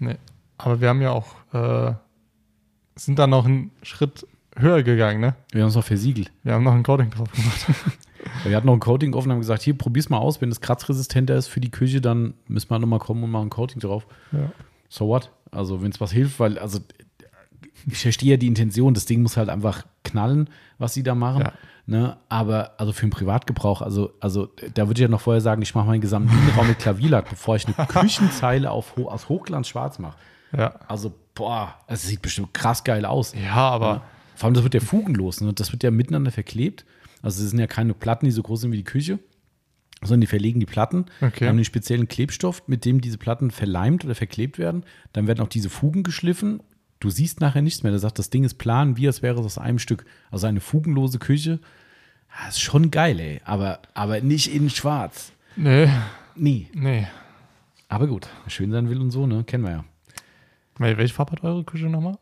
Nee. 0.00 0.16
Aber 0.58 0.82
wir 0.82 0.90
haben 0.90 1.00
ja 1.00 1.12
auch, 1.12 1.34
äh, 1.54 1.94
sind 2.94 3.18
da 3.18 3.26
noch 3.26 3.46
einen 3.46 3.70
Schritt 3.82 4.26
höher 4.54 4.82
gegangen, 4.82 5.20
ne? 5.20 5.34
Wir 5.52 5.62
haben 5.62 5.68
es 5.70 5.76
noch 5.76 5.84
versiegelt. 5.84 6.30
Wir 6.42 6.52
haben 6.52 6.64
noch 6.64 6.74
ein 6.74 6.82
Coating 6.82 7.08
drauf 7.08 7.30
gemacht. 7.32 7.66
Wir 8.44 8.56
hatten 8.56 8.66
noch 8.66 8.74
ein 8.74 8.80
Coating 8.80 9.14
offen 9.14 9.28
und 9.28 9.32
haben 9.32 9.40
gesagt, 9.40 9.62
hier, 9.62 9.76
probier's 9.76 10.08
mal 10.08 10.18
aus. 10.18 10.40
Wenn 10.40 10.50
es 10.50 10.60
kratzresistenter 10.60 11.36
ist 11.36 11.48
für 11.48 11.60
die 11.60 11.70
Küche, 11.70 12.00
dann 12.00 12.34
müssen 12.48 12.70
wir 12.70 12.78
nochmal 12.78 12.98
kommen 12.98 13.22
und 13.24 13.30
machen 13.30 13.46
ein 13.46 13.50
Coating 13.50 13.80
drauf. 13.80 14.06
Ja. 14.32 14.52
So 14.88 15.08
what? 15.08 15.30
Also, 15.50 15.82
wenn 15.82 15.90
es 15.90 16.00
was 16.00 16.12
hilft, 16.12 16.40
weil, 16.40 16.58
also 16.58 16.80
ich 17.86 17.98
verstehe 17.98 18.32
ja 18.32 18.36
die 18.36 18.46
Intention, 18.46 18.94
das 18.94 19.06
Ding 19.06 19.22
muss 19.22 19.36
halt 19.36 19.48
einfach 19.48 19.86
knallen, 20.02 20.50
was 20.78 20.94
sie 20.94 21.02
da 21.02 21.14
machen. 21.14 21.42
Ja. 21.42 21.52
Ne? 21.86 22.16
Aber 22.28 22.72
also 22.78 22.92
für 22.92 23.06
den 23.06 23.10
Privatgebrauch, 23.10 23.80
also, 23.80 24.12
also 24.20 24.48
da 24.74 24.88
würde 24.88 25.00
ich 25.00 25.02
ja 25.02 25.08
noch 25.08 25.20
vorher 25.20 25.40
sagen, 25.40 25.62
ich 25.62 25.74
mache 25.74 25.86
meinen 25.86 26.00
gesamten 26.00 26.36
Innenraum 26.36 26.66
mit 26.66 26.80
Klavierlack, 26.80 27.30
bevor 27.30 27.54
ich 27.56 27.66
eine 27.66 27.74
Küchenzeile 27.88 28.72
auf, 28.72 28.96
aus 28.98 29.28
Hochglanz 29.28 29.68
schwarz 29.68 30.00
mache. 30.00 30.16
Ja. 30.56 30.74
Also, 30.88 31.12
boah, 31.34 31.74
es 31.86 32.02
sieht 32.02 32.22
bestimmt 32.22 32.52
krass 32.54 32.82
geil 32.82 33.04
aus. 33.04 33.34
Ja, 33.34 33.54
aber 33.54 34.02
Vor 34.34 34.46
allem, 34.46 34.54
das 34.54 34.64
wird 34.64 34.74
ja 34.74 34.80
fugenlos, 34.80 35.40
ne? 35.40 35.52
das 35.52 35.70
wird 35.72 35.84
ja 35.84 35.92
miteinander 35.92 36.32
verklebt. 36.32 36.84
Also 37.22 37.42
es 37.42 37.50
sind 37.50 37.58
ja 37.58 37.66
keine 37.66 37.94
Platten, 37.94 38.26
die 38.26 38.30
so 38.32 38.42
groß 38.42 38.62
sind 38.62 38.72
wie 38.72 38.76
die 38.78 38.84
Küche, 38.84 39.18
sondern 40.02 40.20
die 40.22 40.26
verlegen 40.26 40.60
die 40.60 40.66
Platten, 40.66 41.06
Okay. 41.20 41.48
haben 41.48 41.56
den 41.56 41.64
speziellen 41.64 42.08
Klebstoff, 42.08 42.62
mit 42.68 42.84
dem 42.84 43.00
diese 43.00 43.18
Platten 43.18 43.50
verleimt 43.50 44.04
oder 44.04 44.14
verklebt 44.14 44.58
werden. 44.58 44.84
Dann 45.12 45.26
werden 45.26 45.40
auch 45.40 45.48
diese 45.48 45.70
Fugen 45.70 46.02
geschliffen. 46.02 46.62
Du 47.00 47.10
siehst 47.10 47.40
nachher 47.40 47.62
nichts 47.62 47.82
mehr. 47.82 47.92
Der 47.92 47.98
sagt, 47.98 48.18
das 48.18 48.30
Ding 48.30 48.44
ist 48.44 48.54
plan, 48.54 48.96
wie 48.96 49.06
als 49.06 49.22
wäre 49.22 49.38
es 49.40 49.46
aus 49.46 49.58
einem 49.58 49.78
Stück. 49.78 50.04
Also 50.30 50.46
eine 50.46 50.60
fugenlose 50.60 51.18
Küche. 51.18 51.60
Ja, 52.42 52.48
ist 52.48 52.60
schon 52.60 52.90
geil, 52.90 53.18
ey. 53.20 53.40
Aber, 53.44 53.80
aber 53.94 54.20
nicht 54.20 54.54
in 54.54 54.68
schwarz. 54.70 55.32
nee, 55.56 55.88
Nie. 56.34 56.68
nee. 56.74 57.06
Aber 57.88 58.06
gut, 58.08 58.28
schön 58.48 58.72
sein 58.72 58.90
will 58.90 59.00
und 59.00 59.10
so, 59.10 59.26
ne? 59.26 59.44
Kennen 59.44 59.64
wir 59.64 59.70
ja. 59.70 59.84
Wel- 60.78 60.96
Welche 60.98 61.14
Farbe 61.14 61.32
hat 61.32 61.44
eure 61.44 61.64
Küche 61.64 61.86
nochmal? 61.86 62.18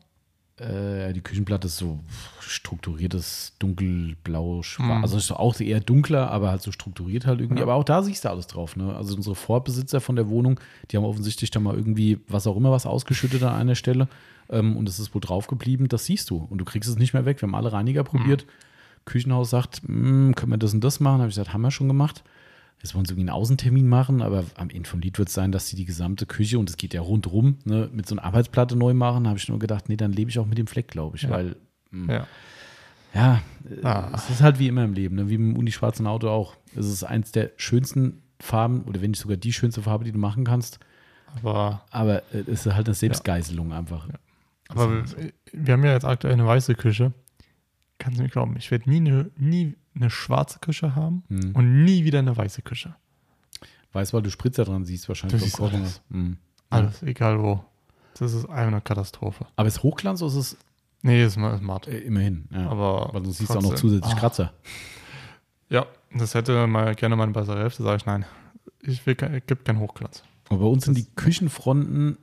Äh, 0.56 1.12
die 1.12 1.20
Küchenplatte 1.20 1.66
ist 1.66 1.78
so 1.78 1.98
strukturiertes 2.40 3.54
dunkelblau, 3.58 4.62
schwarz. 4.62 4.98
Mhm. 4.98 5.02
Also 5.02 5.16
ist 5.16 5.32
auch 5.32 5.58
eher 5.58 5.80
dunkler, 5.80 6.30
aber 6.30 6.50
halt 6.50 6.62
so 6.62 6.70
strukturiert 6.70 7.26
halt 7.26 7.40
irgendwie. 7.40 7.62
Aber 7.62 7.74
auch 7.74 7.84
da 7.84 8.02
siehst 8.02 8.24
du 8.24 8.30
alles 8.30 8.46
drauf. 8.46 8.76
Ne? 8.76 8.94
Also 8.94 9.16
unsere 9.16 9.34
Vorbesitzer 9.34 10.00
von 10.00 10.14
der 10.14 10.28
Wohnung, 10.28 10.60
die 10.90 10.96
haben 10.96 11.04
offensichtlich 11.04 11.50
da 11.50 11.58
mal 11.58 11.74
irgendwie 11.74 12.20
was 12.28 12.46
auch 12.46 12.56
immer 12.56 12.70
was 12.70 12.86
ausgeschüttet 12.86 13.42
an 13.42 13.54
einer 13.54 13.74
Stelle. 13.74 14.08
Ähm, 14.48 14.76
und 14.76 14.88
es 14.88 14.98
ist 15.00 15.12
wohl 15.14 15.20
drauf 15.20 15.48
geblieben. 15.48 15.88
Das 15.88 16.04
siehst 16.04 16.30
du. 16.30 16.36
Und 16.48 16.58
du 16.58 16.64
kriegst 16.64 16.88
es 16.88 16.96
nicht 16.98 17.14
mehr 17.14 17.24
weg. 17.24 17.40
Wir 17.42 17.48
haben 17.48 17.54
alle 17.54 17.72
Reiniger 17.72 18.04
probiert. 18.04 18.46
Küchenhaus 19.06 19.50
sagt, 19.50 19.82
"Hm, 19.84 20.34
können 20.34 20.52
wir 20.52 20.58
das 20.58 20.72
und 20.72 20.82
das 20.84 21.00
machen? 21.00 21.18
Habe 21.18 21.28
ich 21.28 21.34
gesagt, 21.34 21.52
haben 21.52 21.62
wir 21.62 21.70
schon 21.70 21.88
gemacht. 21.88 22.22
Jetzt 22.82 22.94
wollen 22.94 23.06
sie 23.06 23.12
irgendwie 23.12 23.30
einen 23.30 23.36
Außentermin 23.40 23.88
machen, 23.88 24.20
aber 24.20 24.44
am 24.56 24.68
Ende 24.68 24.88
vom 24.88 25.00
Lied 25.00 25.18
wird 25.18 25.28
es 25.28 25.34
sein, 25.34 25.52
dass 25.52 25.68
sie 25.68 25.76
die 25.76 25.86
gesamte 25.86 26.26
Küche, 26.26 26.58
und 26.58 26.68
es 26.68 26.76
geht 26.76 26.92
ja 26.92 27.00
rundrum, 27.00 27.56
ne, 27.64 27.88
mit 27.92 28.06
so 28.06 28.14
einer 28.14 28.24
Arbeitsplatte 28.24 28.76
neu 28.76 28.92
machen. 28.92 29.24
Da 29.24 29.30
habe 29.30 29.38
ich 29.38 29.48
nur 29.48 29.58
gedacht, 29.58 29.88
nee, 29.88 29.96
dann 29.96 30.12
lebe 30.12 30.30
ich 30.30 30.38
auch 30.38 30.46
mit 30.46 30.58
dem 30.58 30.66
Fleck, 30.66 30.88
glaube 30.88 31.16
ich. 31.16 31.22
Ja. 31.22 31.30
Weil, 31.30 31.56
mh, 31.90 32.12
Ja. 32.12 32.26
ja, 33.14 33.42
äh, 33.82 33.84
Ah. 33.86 34.12
es 34.14 34.28
ist 34.28 34.42
halt 34.42 34.58
wie 34.58 34.68
immer 34.68 34.84
im 34.84 34.92
Leben, 34.92 35.16
ne? 35.16 35.28
wie 35.30 35.34
im 35.36 35.56
unischwarzen 35.56 36.06
Auto 36.06 36.28
auch. 36.28 36.56
Es 36.76 36.86
ist 36.86 37.04
eins 37.04 37.32
der 37.32 37.52
schönsten 37.56 38.22
Farben, 38.38 38.82
oder 38.82 39.00
wenn 39.00 39.12
nicht 39.12 39.20
sogar 39.20 39.38
die 39.38 39.52
schönste 39.54 39.80
Farbe, 39.80 40.04
die 40.04 40.12
du 40.12 40.18
machen 40.18 40.44
kannst. 40.44 40.78
Aber, 41.36 41.84
Aber 41.90 42.18
äh, 42.34 42.40
es 42.46 42.66
ist 42.66 42.74
halt 42.74 42.86
eine 42.86 42.94
Selbstgeißelung 42.94 43.72
einfach. 43.72 44.08
aber 44.68 44.90
wir, 44.90 45.32
wir 45.52 45.72
haben 45.72 45.84
ja 45.84 45.92
jetzt 45.92 46.04
aktuell 46.04 46.34
eine 46.34 46.46
weiße 46.46 46.74
Küche. 46.74 47.12
Kannst 47.98 48.18
du 48.18 48.24
mir 48.24 48.28
glauben, 48.28 48.56
ich 48.58 48.70
werde 48.70 48.90
nie 48.90 48.96
eine, 48.98 49.30
nie 49.38 49.74
eine 49.94 50.10
schwarze 50.10 50.58
Küche 50.58 50.94
haben 50.94 51.24
Mhm. 51.28 51.52
und 51.54 51.84
nie 51.84 52.04
wieder 52.04 52.18
eine 52.18 52.36
weiße 52.36 52.62
Küche. 52.62 52.94
Weißt 53.92 54.12
du, 54.12 54.16
weil 54.16 54.22
du 54.22 54.30
Spritzer 54.30 54.64
dran 54.64 54.84
siehst, 54.84 55.08
wahrscheinlich 55.08 55.38
Du 55.40 55.44
siehst 55.44 55.56
Kochen. 55.56 55.80
alles. 55.80 56.02
Mhm. 56.08 56.36
Alles, 56.70 57.02
egal 57.04 57.40
wo. 57.40 57.64
Das 58.18 58.32
ist 58.32 58.46
eine 58.48 58.80
Katastrophe. 58.80 59.46
Aber 59.56 59.68
ist 59.68 59.82
Hochglanz 59.82 60.20
oder 60.22 60.30
ist 60.32 60.36
es 60.36 60.56
Nee, 61.02 61.22
ist, 61.24 61.36
ist 61.36 61.62
matt. 61.62 61.86
äh, 61.86 61.98
immerhin? 61.98 62.48
Ja. 62.50 62.68
Aber 62.70 63.10
weil 63.12 63.22
du 63.22 63.30
siehst 63.30 63.50
auch 63.50 63.56
noch 63.56 63.70
trotzdem. 63.70 63.90
zusätzlich 63.90 64.14
Ah. 64.14 64.18
Kratzer. 64.18 64.52
Ja, 65.68 65.86
das 66.14 66.34
hätte 66.34 66.66
mal 66.66 66.94
gerne 66.94 67.16
meine 67.16 67.32
bessere 67.32 67.58
Hälfte, 67.60 67.82
sage 67.82 67.96
ich 67.98 68.06
nein. 68.06 68.24
Ich 68.80 69.04
will 69.06 69.14
kein, 69.14 69.40
gibt 69.46 69.64
keinen 69.64 69.78
Hochglanz. 69.80 70.22
Aber 70.48 70.60
bei 70.60 70.66
uns 70.66 70.84
sind 70.84 70.96
Das- 70.98 71.04
die 71.04 71.10
Küchenfronten, 71.14 72.18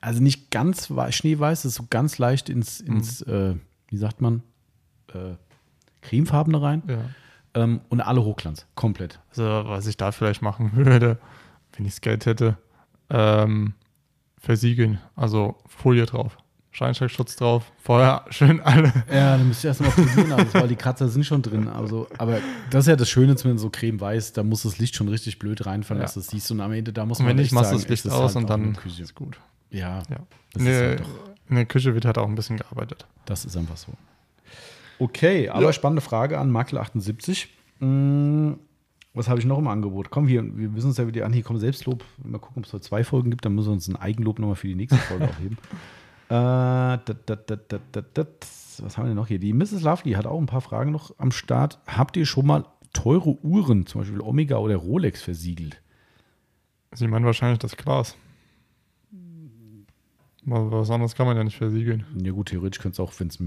also 0.00 0.20
nicht 0.22 0.50
ganz 0.50 0.90
wei- 0.90 1.12
schneeweiß, 1.12 1.60
es 1.60 1.64
ist 1.72 1.74
so 1.76 1.86
ganz 1.90 2.18
leicht 2.18 2.48
ins, 2.48 2.82
Mhm. 2.82 2.96
ins 2.96 3.22
äh, 3.22 3.54
wie 3.88 3.96
sagt 3.96 4.20
man, 4.20 4.42
äh, 5.14 5.34
cremefarbene 6.02 6.60
rein. 6.60 6.82
Ja. 6.86 6.98
Ähm, 7.54 7.80
und 7.88 8.00
alle 8.00 8.22
Hochglanz, 8.22 8.66
komplett. 8.74 9.20
Also, 9.30 9.44
was 9.44 9.86
ich 9.86 9.96
da 9.96 10.12
vielleicht 10.12 10.42
machen 10.42 10.72
würde, 10.74 11.18
wenn 11.76 11.86
ich 11.86 11.92
das 11.92 12.00
Geld 12.00 12.26
hätte, 12.26 12.56
ähm, 13.10 13.74
versiegeln. 14.38 14.98
Also 15.16 15.56
Folie 15.66 16.06
drauf. 16.06 16.36
Scheinschreckschutz 16.74 17.36
drauf. 17.36 17.70
Vorher 17.82 18.24
schön 18.30 18.60
alle. 18.62 18.90
Ja, 19.12 19.36
dann 19.36 19.46
müsst 19.46 19.62
ihr 19.62 19.68
erstmal 19.68 19.90
probieren, 19.90 20.32
alles, 20.32 20.54
weil 20.54 20.68
die 20.68 20.76
Kratzer 20.76 21.06
sind 21.08 21.24
schon 21.26 21.42
drin. 21.42 21.68
Also, 21.68 22.08
aber 22.16 22.38
das 22.70 22.84
ist 22.84 22.88
ja 22.88 22.96
das 22.96 23.10
Schöne, 23.10 23.36
wenn 23.44 23.58
so 23.58 23.68
cremeweiß, 23.68 24.32
da 24.32 24.42
muss 24.42 24.62
das 24.62 24.78
Licht 24.78 24.96
schon 24.96 25.08
richtig 25.08 25.38
blöd 25.38 25.66
reinfallen, 25.66 26.00
Ja. 26.00 26.04
dass 26.06 26.14
du 26.14 26.20
das 26.20 26.28
siehst. 26.28 26.50
Und 26.50 26.60
am 26.62 26.72
Ende, 26.72 26.92
da 26.94 27.04
muss 27.04 27.18
Und 27.18 27.26
man 27.26 27.36
wenn 27.36 27.42
nicht, 27.42 27.52
machst 27.52 27.72
du 27.72 27.76
sagen, 27.76 27.82
das 27.82 27.90
Licht 27.90 28.06
ist 28.06 28.12
aus 28.12 28.34
halt 28.34 28.44
und 28.44 28.48
dann 28.50 28.74
ist 28.98 29.14
gut. 29.14 29.38
Ja, 29.70 30.02
Ja. 30.08 30.16
Nee, 30.56 30.74
halt 30.74 31.02
in 31.50 31.56
der 31.56 31.66
Küche 31.66 31.92
wird 31.94 32.06
halt 32.06 32.16
auch 32.16 32.26
ein 32.26 32.34
bisschen 32.34 32.56
gearbeitet. 32.56 33.06
das 33.26 33.44
ist 33.44 33.56
einfach 33.56 33.76
so. 33.76 33.92
Okay, 35.02 35.48
aber 35.48 35.62
Ja. 35.64 35.72
spannende 35.72 36.00
Frage 36.02 36.38
an 36.38 36.50
Makel78. 36.52 37.48
Hm, 37.80 38.58
was 39.14 39.28
habe 39.28 39.40
ich 39.40 39.46
noch 39.46 39.58
im 39.58 39.66
Angebot? 39.66 40.10
Komm, 40.10 40.28
wir, 40.28 40.42
wir 40.56 40.68
müssen 40.68 40.86
uns 40.88 40.96
ja 40.96 41.06
wieder 41.06 41.26
an. 41.26 41.32
Hier 41.32 41.42
kommt 41.42 41.60
Selbstlob. 41.60 42.04
Mal 42.22 42.38
gucken, 42.38 42.60
ob 42.62 42.66
es 42.66 42.72
heute 42.72 42.82
zwei 42.84 43.02
Folgen 43.04 43.30
gibt. 43.30 43.44
Dann 43.44 43.54
müssen 43.54 43.68
wir 43.68 43.72
uns 43.72 43.88
ein 43.88 43.96
Eigenlob 43.96 44.38
nochmal 44.38 44.54
für 44.56 44.68
die 44.68 44.74
nächste 44.76 44.98
Folge 44.98 45.24
aufheben. 45.28 45.58
Äh, 46.28 46.32
dat, 47.04 47.18
dat, 47.26 47.50
dat. 48.14 48.46
Was 48.78 48.96
haben 48.96 49.04
wir 49.04 49.08
denn 49.08 49.16
noch 49.16 49.26
hier? 49.26 49.38
Die 49.38 49.52
Mrs. 49.52 49.82
Lovely 49.82 50.12
hat 50.12 50.26
auch 50.26 50.38
ein 50.38 50.46
paar 50.46 50.60
Fragen 50.62 50.92
noch 50.92 51.12
am 51.18 51.32
Start. 51.32 51.78
Habt 51.86 52.16
ihr 52.16 52.24
schon 52.24 52.46
mal 52.46 52.64
teure 52.92 53.36
Uhren, 53.44 53.86
zum 53.86 54.00
Beispiel 54.00 54.20
Omega 54.20 54.56
oder 54.56 54.76
Rolex, 54.76 55.20
versiegelt? 55.22 55.82
Sie 56.92 57.06
meinen 57.08 57.24
wahrscheinlich 57.26 57.58
das 57.58 57.76
Glas. 57.76 58.16
Was 60.44 60.70
was 60.72 60.90
anderes 60.90 61.14
kann 61.14 61.26
man 61.26 61.36
ja 61.36 61.44
nicht 61.44 61.56
versiegeln. 61.56 62.04
Ja, 62.22 62.32
gut, 62.32 62.48
theoretisch 62.48 62.80
könnte 62.80 62.94
es 62.94 63.00
auch, 63.00 63.12
wenn 63.18 63.28
es. 63.28 63.38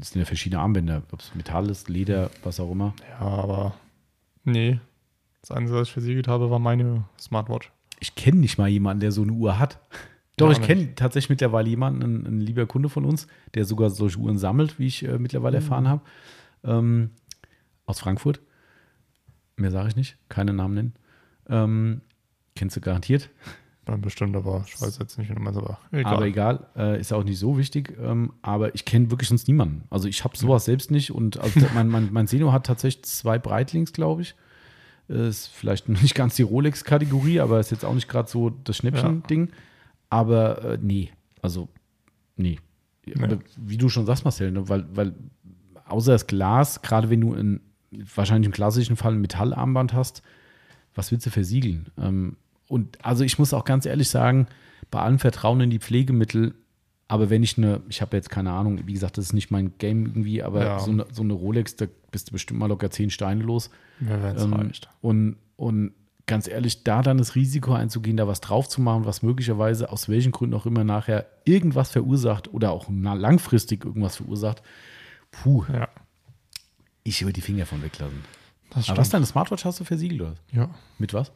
Es 0.00 0.10
sind 0.10 0.20
ja 0.20 0.26
verschiedene 0.26 0.60
Armbänder, 0.60 1.02
ob 1.12 1.20
es 1.20 1.34
Metall 1.34 1.70
ist, 1.70 1.88
Leder, 1.88 2.30
was 2.42 2.60
auch 2.60 2.70
immer. 2.70 2.94
Ja, 3.08 3.26
aber 3.26 3.74
nee. 4.44 4.78
Das 5.40 5.50
Einzige, 5.52 5.78
was 5.78 5.88
ich 5.88 5.92
versiegelt 5.92 6.28
habe, 6.28 6.50
war 6.50 6.58
meine 6.58 7.04
Smartwatch. 7.18 7.70
Ich 8.00 8.14
kenne 8.14 8.40
nicht 8.40 8.58
mal 8.58 8.68
jemanden, 8.68 9.00
der 9.00 9.12
so 9.12 9.22
eine 9.22 9.32
Uhr 9.32 9.58
hat. 9.58 9.78
Doch, 10.36 10.50
Ja, 10.50 10.58
ich 10.58 10.62
kenne 10.66 10.94
tatsächlich 10.94 11.30
mittlerweile 11.30 11.68
jemanden, 11.68 12.02
ein, 12.02 12.26
ein 12.26 12.40
lieber 12.40 12.66
Kunde 12.66 12.88
von 12.88 13.04
uns, 13.04 13.26
der 13.54 13.64
sogar 13.64 13.90
solche 13.90 14.18
Uhren 14.18 14.38
sammelt, 14.38 14.78
wie 14.78 14.86
ich 14.86 15.02
äh, 15.06 15.18
mittlerweile 15.18 15.56
erfahren 15.56 15.88
habe. 15.88 16.02
Ähm, 16.64 17.10
aus 17.86 18.00
Frankfurt. 18.00 18.40
Mehr 19.56 19.70
sage 19.70 19.88
ich 19.88 19.96
nicht, 19.96 20.18
keine 20.28 20.52
Namen 20.52 20.74
nennen. 20.74 20.94
Ähm, 21.48 22.00
kennst 22.54 22.76
du 22.76 22.80
garantiert. 22.80 23.30
Bestimmt, 24.00 24.34
aber 24.34 24.64
ich 24.66 24.80
weiß 24.80 24.98
jetzt 24.98 25.16
nicht, 25.16 25.30
wie 25.30 25.34
du 25.34 25.40
meinst, 25.40 25.60
aber 25.60 25.78
egal. 25.92 26.14
Aber 26.14 26.26
egal, 26.26 26.66
äh, 26.76 27.00
ist 27.00 27.12
auch 27.12 27.22
nicht 27.22 27.38
so 27.38 27.56
wichtig. 27.56 27.96
Ähm, 28.00 28.32
aber 28.42 28.74
ich 28.74 28.84
kenne 28.84 29.12
wirklich 29.12 29.28
sonst 29.28 29.46
niemanden. 29.46 29.84
Also 29.90 30.08
ich 30.08 30.24
habe 30.24 30.36
sowas 30.36 30.64
selbst 30.64 30.90
nicht. 30.90 31.12
Und 31.12 31.38
also 31.38 31.60
mein, 31.74 31.88
mein, 31.88 32.12
mein 32.12 32.26
Senior 32.26 32.52
hat 32.52 32.66
tatsächlich 32.66 33.04
zwei 33.04 33.38
Breitlings, 33.38 33.92
glaube 33.92 34.22
ich. 34.22 34.34
Äh, 35.08 35.28
Ist 35.28 35.46
vielleicht 35.46 35.88
nicht 36.02 36.16
ganz 36.16 36.34
die 36.34 36.42
Rolex-Kategorie, 36.42 37.38
aber 37.38 37.60
ist 37.60 37.70
jetzt 37.70 37.84
auch 37.84 37.94
nicht 37.94 38.08
gerade 38.08 38.28
so 38.28 38.50
das 38.50 38.76
Schnäppchen-Ding. 38.78 39.50
Aber 40.10 40.64
äh, 40.64 40.78
nee, 40.80 41.10
also 41.40 41.68
nee. 42.36 42.58
Aber 43.14 43.38
wie 43.56 43.76
du 43.76 43.88
schon 43.88 44.04
sagst, 44.04 44.24
Marcel, 44.24 44.50
ne, 44.50 44.68
weil, 44.68 44.84
weil 44.96 45.14
außer 45.84 46.10
das 46.10 46.26
Glas, 46.26 46.82
gerade 46.82 47.08
wenn 47.08 47.20
du 47.20 47.34
in, 47.34 47.60
wahrscheinlich 48.16 48.46
im 48.46 48.52
klassischen 48.52 48.96
Fall 48.96 49.12
ein 49.12 49.20
Metallarmband 49.20 49.92
hast, 49.92 50.22
was 50.94 51.12
willst 51.12 51.26
du 51.26 51.30
versiegeln? 51.30 51.86
Ähm, 51.98 52.36
und 52.68 53.04
also 53.04 53.24
ich 53.24 53.38
muss 53.38 53.52
auch 53.54 53.64
ganz 53.64 53.86
ehrlich 53.86 54.08
sagen, 54.08 54.46
bei 54.90 55.00
allem 55.00 55.18
Vertrauen 55.18 55.60
in 55.60 55.70
die 55.70 55.78
Pflegemittel, 55.78 56.54
aber 57.08 57.30
wenn 57.30 57.42
ich 57.42 57.56
eine, 57.58 57.80
ich 57.88 58.00
habe 58.02 58.16
jetzt 58.16 58.30
keine 58.30 58.50
Ahnung, 58.52 58.80
wie 58.86 58.92
gesagt, 58.92 59.16
das 59.18 59.26
ist 59.26 59.32
nicht 59.32 59.50
mein 59.50 59.78
Game 59.78 60.06
irgendwie, 60.06 60.42
aber 60.42 60.64
Ja. 60.64 60.78
so, 60.80 60.90
eine, 60.90 61.06
so 61.12 61.22
eine 61.22 61.32
Rolex, 61.34 61.76
da 61.76 61.86
bist 62.10 62.28
du 62.28 62.32
bestimmt 62.32 62.58
mal 62.60 62.66
locker 62.66 62.90
zehn 62.90 63.10
Steine 63.10 63.42
los. 63.42 63.70
Mir 64.00 64.22
wenn 64.22 64.36
es 64.36 64.42
Ähm, 64.44 64.52
reicht. 64.54 64.88
und, 65.00 65.36
und 65.56 65.92
ganz 66.26 66.48
ehrlich, 66.48 66.82
da 66.82 67.02
dann 67.02 67.18
das 67.18 67.36
Risiko 67.36 67.72
einzugehen, 67.74 68.16
da 68.16 68.26
was 68.26 68.40
drauf 68.40 68.68
zu 68.68 68.80
machen, 68.80 69.04
was 69.04 69.22
möglicherweise 69.22 69.90
aus 69.92 70.08
welchen 70.08 70.32
Gründen 70.32 70.56
auch 70.56 70.66
immer 70.66 70.82
nachher 70.82 71.26
irgendwas 71.44 71.90
verursacht 71.92 72.52
oder 72.52 72.72
auch 72.72 72.88
langfristig 72.90 73.84
irgendwas 73.84 74.16
verursacht, 74.16 74.60
puh, 75.30 75.64
Ja, 75.72 75.88
ich 77.04 77.22
würde 77.22 77.34
die 77.34 77.40
Finger 77.42 77.66
von 77.66 77.82
weglassen. 77.82 78.24
das 78.70 78.88
Aber 78.88 78.98
was 78.98 79.10
deine 79.10 79.26
Smartwatch 79.26 79.64
hast 79.64 79.78
du 79.78 79.84
versiegelt 79.84 80.20
oder? 80.22 80.34
Ja, 80.52 80.70
Mit 80.98 81.14
was? 81.14 81.30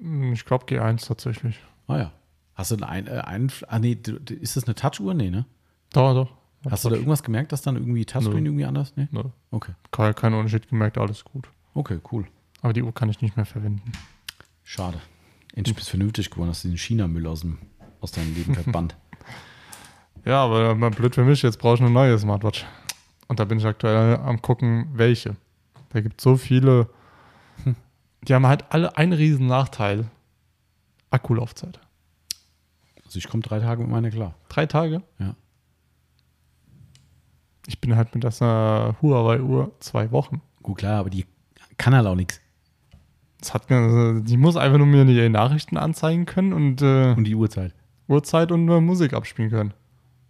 Hm, 0.00 0.32
ich 0.32 0.44
glaube 0.44 0.66
G1 0.66 1.06
tatsächlich. 1.06 1.58
Ah 1.86 1.98
ja. 1.98 2.12
Hast 2.54 2.72
du 2.72 2.76
ein, 2.84 3.06
äh, 3.06 3.22
ah 3.68 3.78
nee, 3.78 3.96
ist 4.40 4.56
das 4.56 4.64
eine 4.64 4.74
Touchuhr? 4.74 5.14
Nee, 5.14 5.30
ne? 5.30 5.46
Doch, 5.92 6.12
doch. 6.14 6.32
Hast 6.68 6.84
du 6.84 6.88
da 6.88 6.96
irgendwas 6.96 7.22
gemerkt, 7.22 7.52
dass 7.52 7.62
dann 7.62 7.76
irgendwie 7.76 8.04
Touchscreen 8.04 8.44
irgendwie 8.44 8.64
anders? 8.64 8.94
Nee? 8.96 9.06
Nö. 9.12 9.22
Okay. 9.52 9.72
Kein, 9.92 10.14
keinen 10.14 10.34
Unterschied 10.34 10.68
gemerkt, 10.68 10.98
alles 10.98 11.24
gut. 11.24 11.48
Okay, 11.74 12.00
cool. 12.10 12.26
Aber 12.60 12.72
die 12.72 12.82
Uhr 12.82 12.92
kann 12.92 13.08
ich 13.08 13.20
nicht 13.20 13.36
mehr 13.36 13.46
verwenden. 13.46 13.92
Schade. 14.64 15.00
Endlich 15.54 15.76
bist 15.76 15.86
du 15.86 15.90
vernünftig 15.92 16.30
geworden, 16.30 16.50
hast 16.50 16.64
du 16.64 16.68
den 16.68 16.76
China-Müll 16.76 17.26
aus, 17.28 17.42
dem, 17.42 17.58
aus 18.00 18.10
deinem 18.10 18.34
Leben 18.34 18.54
verbannt. 18.54 18.96
Ja, 20.24 20.44
aber 20.44 20.74
blöd 20.90 21.14
für 21.14 21.24
mich, 21.24 21.40
jetzt 21.42 21.58
brauche 21.58 21.76
ich 21.76 21.80
eine 21.80 21.90
neue 21.90 22.18
Smartwatch. 22.18 22.66
Und 23.28 23.40
da 23.40 23.44
bin 23.44 23.58
ich 23.58 23.64
aktuell 23.64 24.16
am 24.16 24.42
gucken, 24.42 24.88
welche. 24.92 25.36
Da 25.90 26.00
gibt 26.00 26.20
es 26.20 26.24
so 26.24 26.36
viele. 26.36 26.90
Die 28.22 28.34
haben 28.34 28.46
halt 28.46 28.64
alle 28.70 28.96
einen 28.96 29.12
riesen 29.12 29.46
Nachteil. 29.46 30.06
Akkulaufzeit. 31.10 31.80
Also 33.04 33.18
ich 33.18 33.28
komme 33.28 33.42
drei 33.42 33.60
Tage 33.60 33.82
mit 33.82 33.90
meiner 33.90 34.10
klar. 34.10 34.34
Drei 34.48 34.66
Tage? 34.66 35.02
Ja. 35.18 35.34
ich 37.66 37.80
bin 37.80 37.96
halt 37.96 38.14
mit 38.14 38.24
dieser 38.24 38.96
Huawei-Uhr 39.00 39.72
zwei 39.80 40.10
Wochen. 40.10 40.40
Gut, 40.62 40.78
klar, 40.78 41.00
aber 41.00 41.10
die 41.10 41.26
kann 41.76 41.94
halt 41.94 42.06
auch 42.06 42.14
nichts. 42.14 42.40
Das 43.40 43.54
hat, 43.54 43.70
die 43.70 44.36
muss 44.36 44.56
einfach 44.56 44.78
nur 44.78 44.86
mir 44.86 45.04
die 45.04 45.28
Nachrichten 45.28 45.76
anzeigen 45.76 46.26
können 46.26 46.52
und, 46.52 46.82
äh, 46.82 47.12
Und 47.12 47.24
die 47.24 47.34
Uhrzeit. 47.36 47.74
Uhrzeit 48.08 48.50
und 48.52 48.68
äh, 48.68 48.80
Musik 48.80 49.12
abspielen 49.12 49.50
können. 49.50 49.74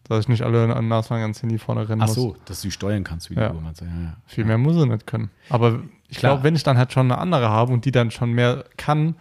Dass 0.09 0.21
ich 0.21 0.29
nicht 0.29 0.43
alle 0.43 0.75
an 0.75 0.89
Nasfang 0.89 1.21
ans 1.21 1.43
Handy 1.43 1.59
vorne 1.59 1.89
rennen 1.89 2.01
Ach 2.03 2.07
muss. 2.07 2.15
so, 2.17 2.37
dass 2.47 2.63
du 2.63 2.71
steuern 2.71 3.05
kannst, 3.05 3.29
wie 3.31 3.35
Ja. 3.35 3.51
die 3.51 3.57
Uhr 3.57 3.61
meinst 3.61 3.81
du. 3.83 3.85
Ja, 3.85 3.91
ja. 3.91 4.17
Viel 4.27 4.45
mehr 4.45 4.57
muss 4.59 4.75
sie 4.75 4.87
nicht 4.87 5.07
können. 5.07 5.31
Aber 5.51 5.81
ich 6.09 6.19
glaube, 6.19 6.43
wenn 6.43 6.55
ich 6.57 6.63
dann 6.63 6.79
halt 6.79 6.93
schon 6.93 7.11
eine 7.13 7.21
andere 7.21 7.49
habe 7.51 7.73
und 7.73 7.85
die 7.85 7.91
dann 7.93 8.11
schon 8.11 8.33
mehr 8.33 8.65
kann, 8.79 9.17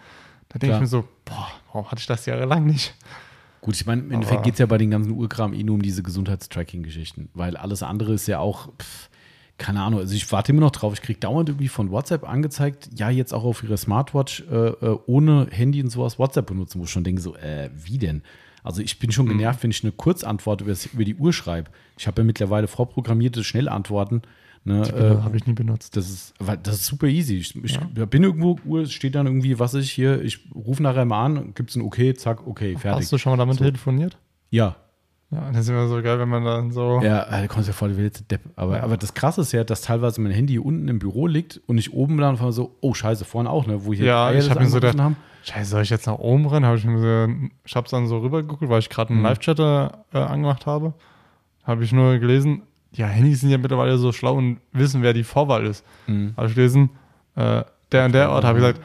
dann 0.49 0.59
denke 0.59 0.75
ich 0.75 0.81
mir 0.81 0.87
so, 0.87 1.03
boah, 1.25 1.47
warum 1.73 1.91
hatte 1.91 1.99
ich 1.99 2.07
das 2.07 2.25
jahrelang 2.25 2.65
nicht? 2.65 2.95
Gut, 3.59 3.75
ich 3.75 3.85
meine, 3.85 4.01
im 4.01 4.11
Endeffekt 4.11 4.43
geht 4.43 4.53
es 4.53 4.59
ja 4.59 4.65
bei 4.65 4.77
den 4.77 4.91
ganzen 4.91 5.11
Uhrkram 5.11 5.53
eh 5.53 5.63
nur 5.63 5.75
um 5.75 5.81
diese 5.81 6.01
Gesundheitstracking-Geschichten, 6.03 7.29
weil 7.33 7.57
alles 7.57 7.83
andere 7.83 8.13
ist 8.13 8.27
ja 8.27 8.39
auch, 8.39 8.69
pff, 8.79 9.09
keine 9.57 9.81
Ahnung, 9.81 9.99
also 9.99 10.15
ich 10.15 10.31
warte 10.31 10.51
immer 10.53 10.61
noch 10.61 10.71
drauf, 10.71 10.93
ich 10.93 11.01
kriege 11.01 11.19
dauernd 11.19 11.49
irgendwie 11.49 11.67
von 11.67 11.91
WhatsApp 11.91 12.23
angezeigt, 12.29 12.89
ja, 12.95 13.09
jetzt 13.09 13.33
auch 13.33 13.43
auf 13.43 13.63
ihrer 13.63 13.75
Smartwatch 13.75 14.45
äh, 14.49 14.67
äh, 14.67 14.99
ohne 15.07 15.47
Handy 15.51 15.81
und 15.83 15.89
sowas 15.89 16.17
WhatsApp 16.19 16.45
benutzen, 16.45 16.79
wo 16.79 16.85
ich 16.85 16.91
schon 16.91 17.03
denke, 17.03 17.21
so, 17.21 17.35
äh, 17.35 17.69
wie 17.73 17.97
denn? 17.97 18.21
Also 18.67 18.81
ich 18.81 18.99
bin 18.99 19.07
Mhm. 19.07 19.11
schon 19.13 19.27
genervt, 19.29 19.63
wenn 19.63 19.71
ich 19.71 19.83
eine 19.83 19.91
Kurzantwort 19.93 20.61
über, 20.61 20.73
über 20.93 21.03
die 21.05 21.15
Uhr 21.15 21.31
schreibe. 21.33 21.71
Ich 21.97 22.05
habe 22.05 22.21
ja 22.21 22.25
mittlerweile 22.25 22.67
vorprogrammierte 22.67 23.43
Schnellantworten. 23.43 24.21
Ne, 24.65 24.81
äh, 24.89 25.23
habe 25.23 25.37
ich 25.37 25.47
nie 25.47 25.53
benutzt. 25.53 25.95
das 25.95 26.09
ist, 26.09 26.33
weil 26.39 26.57
das 26.57 26.75
ist 26.75 26.85
super 26.87 27.07
easy. 27.07 27.35
Ich, 27.37 27.55
ich 27.63 27.79
bin 28.09 28.23
irgendwo, 28.23 28.59
Uhr 28.65 28.85
steht 28.87 29.15
dann 29.15 29.25
irgendwie, 29.25 29.57
was 29.59 29.73
ich 29.75 29.91
hier, 29.91 30.21
ich 30.21 30.39
rufe 30.53 30.83
nachher 30.83 31.05
mal 31.05 31.23
an, 31.25 31.53
gibt 31.53 31.69
es 31.69 31.77
ein 31.77 31.81
Okay, 31.83 32.13
zack, 32.15 32.45
okay, 32.45 32.75
fertig. 32.75 33.03
Hast 33.03 33.13
du 33.13 33.17
schon 33.17 33.31
mal 33.31 33.37
damit 33.37 33.57
So. 33.57 33.63
telefoniert? 33.63 34.17
Ja, 34.49 34.75
Ja, 35.29 35.49
das 35.51 35.61
ist 35.61 35.69
immer 35.69 35.87
so 35.87 36.01
geil, 36.01 36.19
wenn 36.19 36.29
man 36.29 36.45
dann 36.45 36.71
so. 36.71 37.01
ja, 37.03 37.23
äh, 37.23 37.41
da 37.41 37.47
kommst 37.47 37.67
du 37.67 37.71
ja 37.71 37.77
vor, 37.77 37.89
du 37.89 37.97
willst 37.97 38.31
Depp. 38.31 38.41
Aber, 38.55 38.77
Ja. 38.77 38.83
aber 38.83 38.95
das 38.95 39.13
Krasse 39.13 39.41
ist 39.41 39.51
ja, 39.51 39.63
dass 39.65 39.81
teilweise 39.81 40.21
mein 40.21 40.31
Handy 40.31 40.57
unten 40.57 40.87
im 40.87 40.99
Büro 40.99 41.27
liegt 41.27 41.59
und 41.67 41.77
ich 41.77 41.91
oben 41.93 42.17
dann 42.17 42.29
einfach 42.31 42.51
so, 42.53 42.77
oh 42.79 42.93
Scheiße, 42.93 43.25
vorne 43.25 43.49
auch, 43.49 43.67
ne? 43.67 43.83
Wo 43.85 43.93
hier 43.93 44.05
Ja, 44.05 44.31
ich 44.31 44.49
hab 44.49 44.59
mir 44.59 44.67
so 44.67 44.79
gedacht, 44.79 44.97
haben. 44.99 45.17
Scheiße, 45.43 45.69
soll 45.71 45.81
ich 45.81 45.89
jetzt 45.89 46.07
nach 46.07 46.17
oben 46.19 46.45
rennen? 46.47 46.65
Hab 46.65 46.75
ich 46.77 46.85
mir 46.85 46.99
so, 47.27 47.33
ich 47.65 47.75
hab's 47.75 47.91
dann 47.91 48.07
so 48.07 48.19
rübergeguckt, 48.19 48.69
weil 48.69 48.79
ich 48.79 48.89
gerade 48.89 49.09
einen 49.09 49.19
Mhm. 49.19 49.25
Live-Chat 49.25 49.59
äh, 49.59 50.17
angemacht 50.17 50.65
habe. 50.65 50.93
Habe 51.65 51.83
ich 51.83 51.91
nur 51.91 52.17
gelesen, 52.19 52.61
ja, 52.93 53.07
Handys 53.07 53.41
sind 53.41 53.49
ja 53.49 53.57
mittlerweile 53.57 53.97
so 53.97 54.13
schlau 54.13 54.35
und 54.35 54.59
wissen, 54.71 55.01
wer 55.01 55.11
die 55.13 55.23
Vorwahl 55.25 55.65
ist. 55.65 55.83
Mhm. 56.07 56.33
Habe 56.37 56.47
ich 56.47 56.55
gelesen, 56.55 56.89
äh, 57.35 57.63
der 57.91 58.05
und 58.05 58.13
der 58.13 58.31
Ort, 58.31 58.45
habe 58.45 58.59
ich 58.59 58.65
gesagt, 58.65 58.81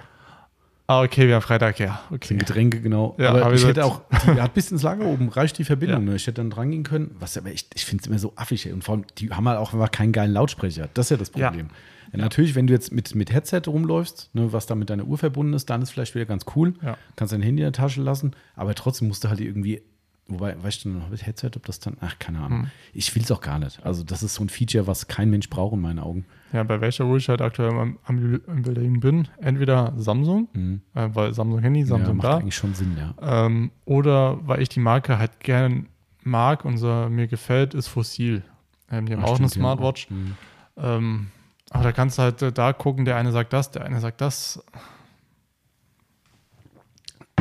ah, 0.87 1.03
okay, 1.03 1.27
wir 1.27 1.35
haben 1.35 1.43
Freitag, 1.43 1.79
ja, 1.79 2.01
okay. 2.11 2.29
sind 2.29 2.39
Getränke, 2.39 2.81
genau. 2.81 3.15
Ja, 3.19 3.31
aber 3.31 3.55
ich 3.55 3.67
hätte 3.67 3.85
auch, 3.85 4.03
die 4.27 4.41
hat 4.41 4.55
bis 4.55 4.71
ins 4.71 4.83
Lager 4.83 5.07
oben, 5.07 5.29
reicht 5.29 5.59
die 5.59 5.65
Verbindung. 5.65 6.05
Ja. 6.05 6.11
Ne? 6.11 6.17
Ich 6.17 6.27
hätte 6.27 6.41
dann 6.41 6.51
dran 6.51 6.71
gehen 6.71 6.83
können. 6.83 7.15
Was 7.19 7.37
aber 7.37 7.51
echt, 7.51 7.69
ich 7.75 7.85
finde 7.85 8.03
es 8.03 8.09
immer 8.09 8.19
so 8.19 8.33
affig. 8.37 8.71
Und 8.73 8.85
vor 8.85 8.97
allem, 8.97 9.05
die 9.19 9.31
haben 9.31 9.49
halt 9.49 9.59
auch 9.59 9.73
einfach 9.73 9.91
keinen 9.91 10.13
geilen 10.13 10.33
Lautsprecher. 10.33 10.89
Das 10.95 11.07
ist 11.07 11.11
ja 11.11 11.17
das 11.17 11.33
Ja. 11.35 11.49
Problem. 11.49 11.69
Ja. 12.13 12.19
Natürlich, 12.19 12.55
wenn 12.55 12.67
du 12.67 12.75
jetzt 12.75 12.93
mit, 12.93 13.15
mit 13.15 13.33
Headset 13.33 13.63
rumläufst, 13.67 14.31
ne, 14.35 14.53
was 14.53 14.67
da 14.67 14.75
mit 14.75 14.91
deiner 14.91 15.05
Uhr 15.05 15.17
verbunden 15.17 15.55
ist, 15.55 15.71
dann 15.71 15.81
ist 15.81 15.91
vielleicht 15.91 16.15
wieder 16.15 16.27
ganz 16.27 16.45
cool. 16.55 16.75
Ja. 16.83 16.99
Kannst 17.17 17.33
dein 17.33 17.41
Handy 17.41 17.63
in 17.63 17.67
der 17.67 17.73
Tasche 17.73 18.03
lassen, 18.03 18.33
aber 18.55 18.75
trotzdem 18.75 19.09
musst 19.09 19.25
du 19.25 19.29
halt 19.31 19.41
irgendwie, 19.41 19.83
wobei, 20.29 20.61
weißt 20.63 20.85
du 20.85 20.91
noch, 20.91 21.09
mit 21.11 21.27
Headset, 21.27 21.51
ob 21.57 21.67
das 21.67 21.81
dann, 21.81 21.97
ach, 22.01 22.19
keine 22.19 22.39
Ahnung. 22.41 22.63
Hm. 22.63 22.71
Ich 22.93 23.15
will 23.15 23.23
es 23.23 23.31
auch 23.31 23.41
gar 23.41 23.59
nicht. 23.59 23.85
Also, 23.85 24.05
das 24.05 24.23
ist 24.23 24.35
so 24.35 24.45
ein 24.45 24.49
Feature, 24.49 24.87
was 24.87 25.09
kein 25.09 25.31
Mensch 25.31 25.49
braucht 25.51 25.75
in 25.75 25.81
meinen 25.81 25.99
Augen. 25.99 26.25
Ja, 26.53 26.63
bei 26.63 26.81
welcher 26.81 27.07
Uhr 27.07 27.17
ich 27.17 27.29
halt 27.29 27.41
aktuell 27.41 27.71
am, 27.71 27.99
am 28.05 28.35
Überlegen 28.35 29.01
bin, 29.01 29.29
entweder 29.39 29.95
Samsung, 29.97 30.49
äh, 30.95 31.09
weil 31.13 31.33
Samsung 31.33 31.61
Handy, 31.61 31.81
ja, 31.81 31.87
Samsung 31.87 32.19
macht 32.19 32.27
da, 32.27 32.37
eigentlich 32.39 32.57
schon 32.57 32.75
Sinn, 32.75 32.97
ja. 32.99 33.47
ähm, 33.47 33.71
oder 33.85 34.39
weil 34.47 34.61
ich 34.61 34.69
die 34.69 34.81
Marke 34.81 35.19
halt 35.19 35.41
gern 35.41 35.87
mag 36.25 36.65
und 36.65 36.79
so 36.79 37.09
mir 37.09 37.27
gefällt, 37.27 37.75
ist 37.75 37.89
Fossil. 37.89 38.43
Ähm, 38.91 39.07
die 39.07 39.15
haben 39.15 39.23
Ach, 39.23 39.29
auch 39.29 39.39
eine 39.39 39.49
stimmt, 39.49 39.63
Smartwatch. 39.63 40.11
Mhm. 40.11 40.35
Ähm, 40.77 41.27
aber 41.71 41.85
da 41.85 41.93
kannst 41.93 42.19
du 42.19 42.23
halt 42.23 42.43
äh, 42.43 42.53
da 42.53 42.73
gucken, 42.73 43.05
der 43.05 43.17
eine 43.17 43.33
sagt 43.33 43.53
das, 43.53 43.71
der 43.71 43.85
eine 43.85 44.01
sagt 44.01 44.21
das. 44.21 44.63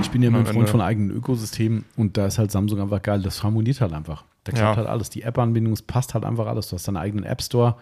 Ich 0.01 0.09
bin 0.11 0.21
ja 0.21 0.27
immer 0.29 0.39
ein 0.39 0.45
Freund 0.45 0.69
von 0.69 0.81
eigenen 0.81 1.11
Ökosystemen 1.11 1.85
und 1.95 2.17
da 2.17 2.25
ist 2.25 2.37
halt 2.37 2.51
Samsung 2.51 2.81
einfach 2.81 3.01
geil. 3.01 3.21
Das 3.21 3.43
harmoniert 3.43 3.79
halt 3.81 3.93
einfach. 3.93 4.23
Da 4.43 4.51
klappt 4.51 4.71
Ja. 4.71 4.75
halt 4.77 4.87
alles. 4.87 5.09
Die 5.09 5.21
App-Anbindung, 5.21 5.73
es 5.73 5.81
passt 5.81 6.13
halt 6.13 6.25
einfach 6.25 6.47
alles. 6.47 6.69
Du 6.69 6.75
hast 6.75 6.87
deinen 6.87 6.97
eigenen 6.97 7.23
App 7.23 7.41
Store. 7.41 7.77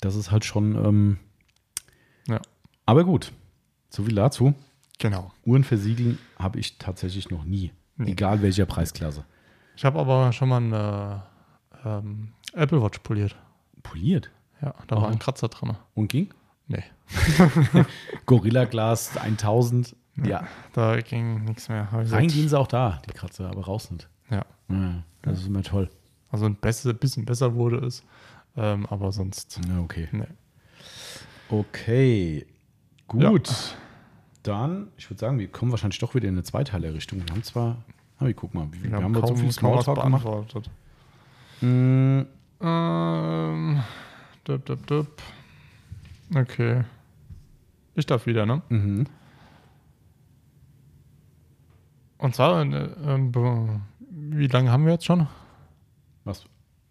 Das 0.00 0.14
ist 0.14 0.30
halt 0.30 0.44
schon. 0.44 0.74
Ähm, 0.84 1.18
Ja. 2.28 2.40
Aber 2.84 3.04
gut, 3.04 3.32
so 3.88 4.04
viel 4.04 4.14
dazu. 4.14 4.54
Genau. 4.98 5.32
Uhren 5.44 5.64
versiegeln 5.64 6.18
habe 6.38 6.58
ich 6.58 6.78
tatsächlich 6.78 7.30
noch 7.30 7.44
nie. 7.44 7.72
Nee. 7.96 8.12
Egal 8.12 8.42
welcher 8.42 8.66
Preisklasse. 8.66 9.24
Ich 9.76 9.84
habe 9.84 9.98
aber 9.98 10.32
schon 10.32 10.48
mal 10.48 10.56
eine 10.58 11.22
ähm, 11.84 12.32
Apple 12.52 12.82
Watch 12.82 12.98
poliert. 13.00 13.36
Poliert. 13.82 14.30
Ja, 14.62 14.74
da 14.86 14.96
Aha. 14.96 15.02
war 15.02 15.10
ein 15.10 15.18
Kratzer 15.18 15.48
dran. 15.48 15.76
Und 15.94 16.08
ging? 16.08 16.28
Nee, 16.68 16.82
Gorilla 18.26 18.64
Glas 18.64 19.16
1000. 19.16 19.94
Ja, 20.24 20.44
da 20.72 21.00
ging 21.00 21.44
nichts 21.44 21.68
mehr. 21.68 21.88
Rein 21.92 22.00
gesagt, 22.04 22.28
gehen 22.28 22.48
sie 22.48 22.58
auch 22.58 22.66
da, 22.68 23.00
die 23.06 23.12
Kratzer, 23.12 23.48
aber 23.50 23.64
raus 23.64 23.90
nicht. 23.90 24.08
Ja, 24.30 24.44
Ja, 24.70 25.02
das 25.22 25.40
ist 25.40 25.46
immer 25.46 25.62
toll. 25.62 25.90
also 26.30 26.46
ein 26.46 26.54
besser, 26.56 26.92
bisschen 26.94 27.24
besser 27.24 27.54
wurde 27.54 27.78
es. 27.86 28.02
Ähm, 28.56 28.86
aber 28.86 29.12
sonst, 29.12 29.60
Ja, 29.68 29.80
okay. 29.80 30.08
nee. 30.12 30.24
Okay. 31.50 32.46
Gut. 33.08 33.76
Dann, 34.42 34.88
ich 34.96 35.10
würde 35.10 35.20
sagen, 35.20 35.38
wir 35.38 35.48
kommen 35.48 35.70
wahrscheinlich 35.70 35.98
doch 35.98 36.14
wieder 36.14 36.28
in 36.28 36.34
eine 36.34 36.42
Zweiteiler-Richtung. 36.44 37.20
Wir 37.26 37.32
haben 37.32 37.42
zwar, 37.42 37.76
aber 38.18 38.30
ich 38.30 38.36
guck 38.36 38.54
mal, 38.54 38.66
wie, 38.72 38.82
wir, 38.90 38.96
haben 39.02 39.14
wir 39.14 39.26
so 39.26 39.34
viel 39.34 39.52
Smalltalk 39.52 40.02
gemacht. 40.02 40.26
Mm, 41.60 42.22
Ähm, 42.60 43.82
dup, 44.44 44.64
dup, 44.64 44.86
dup. 44.86 45.22
Okay. 46.34 46.84
Ich 47.94 48.06
darf 48.06 48.26
wieder, 48.26 48.46
ne? 48.46 48.62
mhm. 48.68 49.06
Und 52.18 52.34
zwar, 52.34 52.62
äh, 52.62 52.88
ähm, 53.04 53.82
wie 54.10 54.46
lange 54.46 54.70
haben 54.70 54.84
wir 54.86 54.92
jetzt 54.92 55.04
schon 55.04 55.26
Was? 56.24 56.46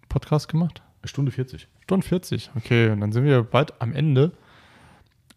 Podcast 0.09 0.47
gemacht? 0.47 0.81
Stunde 1.03 1.31
40. 1.31 1.67
Stunde 1.83 2.05
40. 2.05 2.51
Okay, 2.55 2.89
und 2.89 3.01
dann 3.01 3.11
sind 3.11 3.25
wir 3.25 3.43
bald 3.43 3.79
am 3.81 3.93
Ende. 3.93 4.31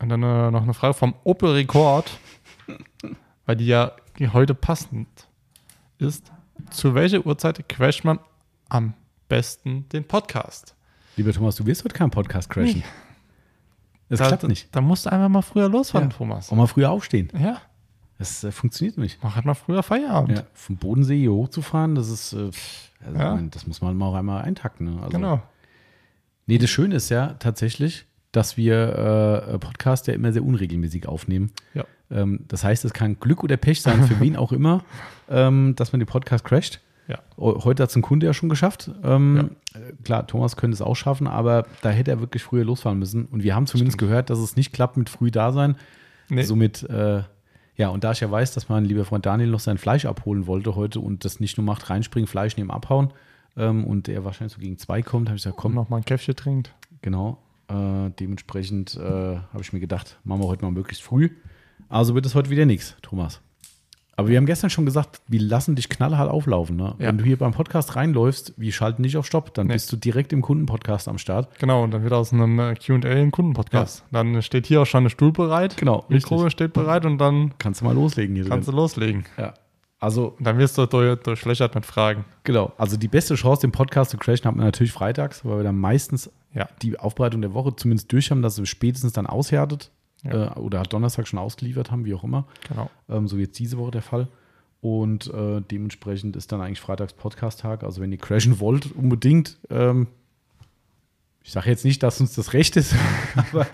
Und 0.00 0.08
dann 0.10 0.22
äh, 0.22 0.50
noch 0.50 0.62
eine 0.62 0.74
Frage 0.74 0.94
vom 0.94 1.14
Opel 1.24 1.50
Rekord, 1.52 2.18
weil 3.46 3.56
die 3.56 3.66
ja 3.66 3.92
heute 4.32 4.54
passend 4.54 5.08
ist. 5.98 6.30
Zu 6.70 6.94
welcher 6.94 7.24
Uhrzeit 7.26 7.68
crasht 7.68 8.04
man 8.04 8.18
am 8.68 8.94
besten 9.28 9.88
den 9.88 10.04
Podcast? 10.04 10.74
Lieber 11.16 11.32
Thomas, 11.32 11.56
du 11.56 11.66
wirst 11.66 11.84
heute 11.84 11.94
keinen 11.94 12.10
Podcast 12.10 12.48
crashen. 12.48 12.82
Das 14.08 14.20
da, 14.20 14.28
klappt 14.28 14.44
nicht. 14.44 14.74
Da 14.74 14.80
musst 14.80 15.06
du 15.06 15.12
einfach 15.12 15.28
mal 15.28 15.42
früher 15.42 15.68
losfahren, 15.68 16.10
Ja. 16.10 16.16
Thomas. 16.16 16.50
Auch 16.50 16.56
mal 16.56 16.66
früher 16.66 16.90
aufstehen. 16.90 17.30
Ja, 17.38 17.60
Das 18.18 18.42
äh, 18.44 18.50
funktioniert 18.50 18.98
nicht. 18.98 19.18
mach 19.22 19.36
halt 19.36 19.44
mal 19.44 19.54
früher 19.54 19.82
Feierabend. 19.82 20.38
Ja, 20.38 20.44
vom 20.54 20.76
Bodensee 20.76 21.18
hier 21.18 21.32
hochzufahren, 21.32 21.94
das 21.94 22.08
ist, 22.10 22.32
äh, 22.32 22.50
also, 23.06 23.18
Ja. 23.18 23.34
mein, 23.34 23.50
das 23.50 23.66
muss 23.66 23.80
man 23.80 23.96
mal 23.96 24.06
auch 24.06 24.14
einmal 24.14 24.42
eintakten. 24.42 24.86
Ne? 24.86 24.96
Also, 25.02 25.10
Genau. 25.10 25.42
Nee, 26.46 26.58
das 26.58 26.70
Schöne 26.70 26.94
ist 26.96 27.10
ja 27.10 27.34
tatsächlich, 27.38 28.06
dass 28.32 28.56
wir 28.56 29.48
äh, 29.52 29.58
Podcast 29.58 30.06
ja 30.06 30.14
immer 30.14 30.32
sehr 30.32 30.44
unregelmäßig 30.44 31.06
aufnehmen. 31.06 31.52
Ja. 31.74 31.84
Ähm, 32.10 32.40
das 32.48 32.64
heißt, 32.64 32.84
es 32.84 32.92
kann 32.92 33.20
Glück 33.20 33.44
oder 33.44 33.56
Pech 33.56 33.82
sein, 33.82 34.02
für 34.04 34.18
wen 34.20 34.34
auch 34.36 34.52
immer, 34.52 34.82
ähm, 35.30 35.74
dass 35.76 35.92
man 35.92 36.00
den 36.00 36.06
Podcast 36.06 36.44
crasht. 36.44 36.80
Ja. 37.06 37.18
Heute 37.38 37.82
hat 37.84 37.88
es 37.90 37.96
ein 37.96 38.02
Kunde 38.02 38.26
ja 38.26 38.34
schon 38.34 38.48
geschafft. 38.50 38.90
Ähm, 39.02 39.50
äh, 39.74 39.78
Klar, 40.04 40.26
Thomas 40.26 40.56
könnte 40.56 40.74
es 40.74 40.82
auch 40.82 40.94
schaffen, 40.96 41.26
aber 41.26 41.66
da 41.80 41.88
hätte 41.90 42.10
er 42.10 42.20
wirklich 42.20 42.42
früher 42.42 42.64
losfahren 42.64 42.98
müssen. 42.98 43.24
Und 43.26 43.42
wir 43.42 43.54
haben 43.54 43.66
zumindest 43.66 43.96
gehört, 43.96 44.28
dass 44.28 44.38
es 44.38 44.56
nicht 44.56 44.72
klappt 44.74 44.96
mit 44.98 45.08
früh 45.08 45.30
da 45.30 45.52
sein. 45.52 45.76
Nee. 46.28 46.42
Somit, 46.42 46.82
äh, 46.82 47.22
ja, 47.78 47.88
und 47.88 48.04
da 48.04 48.12
ich 48.12 48.20
ja 48.20 48.30
weiß, 48.30 48.52
dass 48.52 48.68
mein 48.68 48.84
lieber 48.84 49.04
Freund 49.04 49.24
Daniel 49.24 49.48
noch 49.48 49.60
sein 49.60 49.78
Fleisch 49.78 50.04
abholen 50.04 50.46
wollte 50.46 50.74
heute 50.74 51.00
und 51.00 51.24
das 51.24 51.40
nicht 51.40 51.56
nur 51.56 51.64
macht, 51.64 51.88
reinspringen, 51.88 52.26
Fleisch 52.26 52.56
nehmen, 52.56 52.70
abhauen 52.70 53.12
ähm, 53.56 53.84
und 53.84 54.08
er 54.08 54.24
wahrscheinlich 54.24 54.52
so 54.52 54.60
gegen 54.60 54.76
zwei 54.78 55.00
kommt, 55.00 55.28
habe 55.28 55.36
ich 55.36 55.44
gesagt, 55.44 55.56
Komm, 55.56 55.72
komm, 55.72 55.76
noch 55.76 55.88
mal 55.88 55.98
ein 55.98 56.04
Käffchen 56.04 56.36
trinkt. 56.36 56.74
Genau. 57.02 57.38
Äh, 57.68 58.10
dementsprechend 58.18 58.96
äh, 58.96 59.00
habe 59.00 59.60
ich 59.60 59.72
mir 59.72 59.80
gedacht, 59.80 60.18
machen 60.24 60.42
wir 60.42 60.48
heute 60.48 60.64
mal 60.64 60.72
möglichst 60.72 61.02
früh. 61.02 61.30
Also 61.88 62.14
wird 62.14 62.26
es 62.26 62.34
heute 62.34 62.50
wieder 62.50 62.66
nichts, 62.66 62.96
Thomas. 63.00 63.40
Aber 64.18 64.26
wir 64.28 64.36
haben 64.36 64.46
gestern 64.46 64.68
schon 64.68 64.84
gesagt, 64.84 65.20
wir 65.28 65.40
lassen 65.40 65.76
dich 65.76 65.88
knallhart 65.88 66.28
auflaufen. 66.28 66.74
Ne? 66.76 66.96
Ja. 66.98 67.06
Wenn 67.06 67.18
du 67.18 67.24
hier 67.24 67.36
beim 67.38 67.52
Podcast 67.52 67.94
reinläufst, 67.94 68.52
wir 68.56 68.72
schalten 68.72 69.02
nicht 69.02 69.16
auf 69.16 69.24
Stopp, 69.26 69.54
dann 69.54 69.68
Nee. 69.68 69.74
bist 69.74 69.92
du 69.92 69.96
direkt 69.96 70.32
im 70.32 70.42
Kundenpodcast 70.42 71.06
am 71.06 71.18
Start. 71.18 71.56
Genau, 71.60 71.84
und 71.84 71.92
dann 71.92 72.02
wird 72.02 72.12
aus 72.12 72.32
einem 72.32 72.58
äh, 72.58 72.74
QA 72.74 72.96
ein 73.08 73.30
Kundenpodcast. 73.30 74.04
Dann 74.10 74.42
steht 74.42 74.66
hier 74.66 74.82
auch 74.82 74.86
schon 74.86 75.04
ein 75.06 75.10
Stuhl 75.10 75.30
bereit. 75.30 75.76
Genau, 75.76 76.04
Mikro 76.08 76.34
richtig. 76.36 76.52
steht 76.52 76.72
bereit 76.72 77.06
und 77.06 77.18
dann 77.18 77.52
Kannst 77.58 77.80
du 77.80 77.84
mal 77.84 77.94
loslegen 77.94 78.34
hier 78.34 78.44
kannst 78.48 78.66
du 78.66 78.72
drin. 78.72 78.80
loslegen. 78.80 79.24
Ja. 79.38 79.54
Also, 80.00 80.34
Und 80.36 80.44
dann 80.46 80.58
wirst 80.58 80.76
du 80.78 80.86
durch, 80.86 81.18
durchlöchert 81.20 81.74
mit 81.76 81.86
Fragen. 81.86 82.24
genau. 82.44 82.72
Also 82.76 82.96
die 82.96 83.08
beste 83.08 83.36
Chance, 83.36 83.60
den 83.62 83.72
Podcast 83.72 84.10
zu 84.10 84.16
crashen, 84.16 84.46
hat 84.46 84.56
man 84.56 84.64
natürlich 84.66 84.92
freitags, 84.92 85.44
weil 85.44 85.58
wir 85.58 85.64
dann 85.64 85.76
meistens 85.78 86.30
Ja. 86.54 86.68
die 86.82 86.98
Aufbereitung 86.98 87.40
der 87.40 87.54
Woche 87.54 87.74
zumindest 87.76 88.10
durch 88.12 88.30
haben, 88.32 88.42
dass 88.42 88.58
es 88.58 88.68
spätestens 88.68 89.12
dann 89.12 89.26
aushärtet. 89.26 89.90
Ja. 90.24 90.56
Äh, 90.56 90.58
oder 90.58 90.82
Donnerstag 90.82 91.28
schon 91.28 91.38
ausgeliefert 91.38 91.90
haben, 91.90 92.04
wie 92.04 92.14
auch 92.14 92.24
immer. 92.24 92.46
Genau. 92.68 92.90
Ähm, 93.08 93.28
so 93.28 93.36
wie 93.36 93.42
jetzt 93.42 93.58
diese 93.58 93.78
Woche 93.78 93.92
der 93.92 94.02
Fall. 94.02 94.28
Und 94.80 95.26
äh, 95.32 95.60
dementsprechend 95.60 96.36
ist 96.36 96.52
dann 96.52 96.60
eigentlich 96.60 96.80
Freitags 96.80 97.12
Podcast-Tag. 97.12 97.82
Also 97.84 98.00
wenn 98.00 98.12
ihr 98.12 98.18
crashen 98.18 98.60
wollt, 98.60 98.92
unbedingt. 98.92 99.58
Ähm, 99.70 100.06
Ich 101.42 101.52
sage 101.52 101.70
jetzt 101.70 101.84
nicht, 101.84 102.02
dass 102.02 102.20
uns 102.20 102.34
das 102.34 102.52
recht 102.52 102.76
ist, 102.76 102.94
aber, 103.36 103.66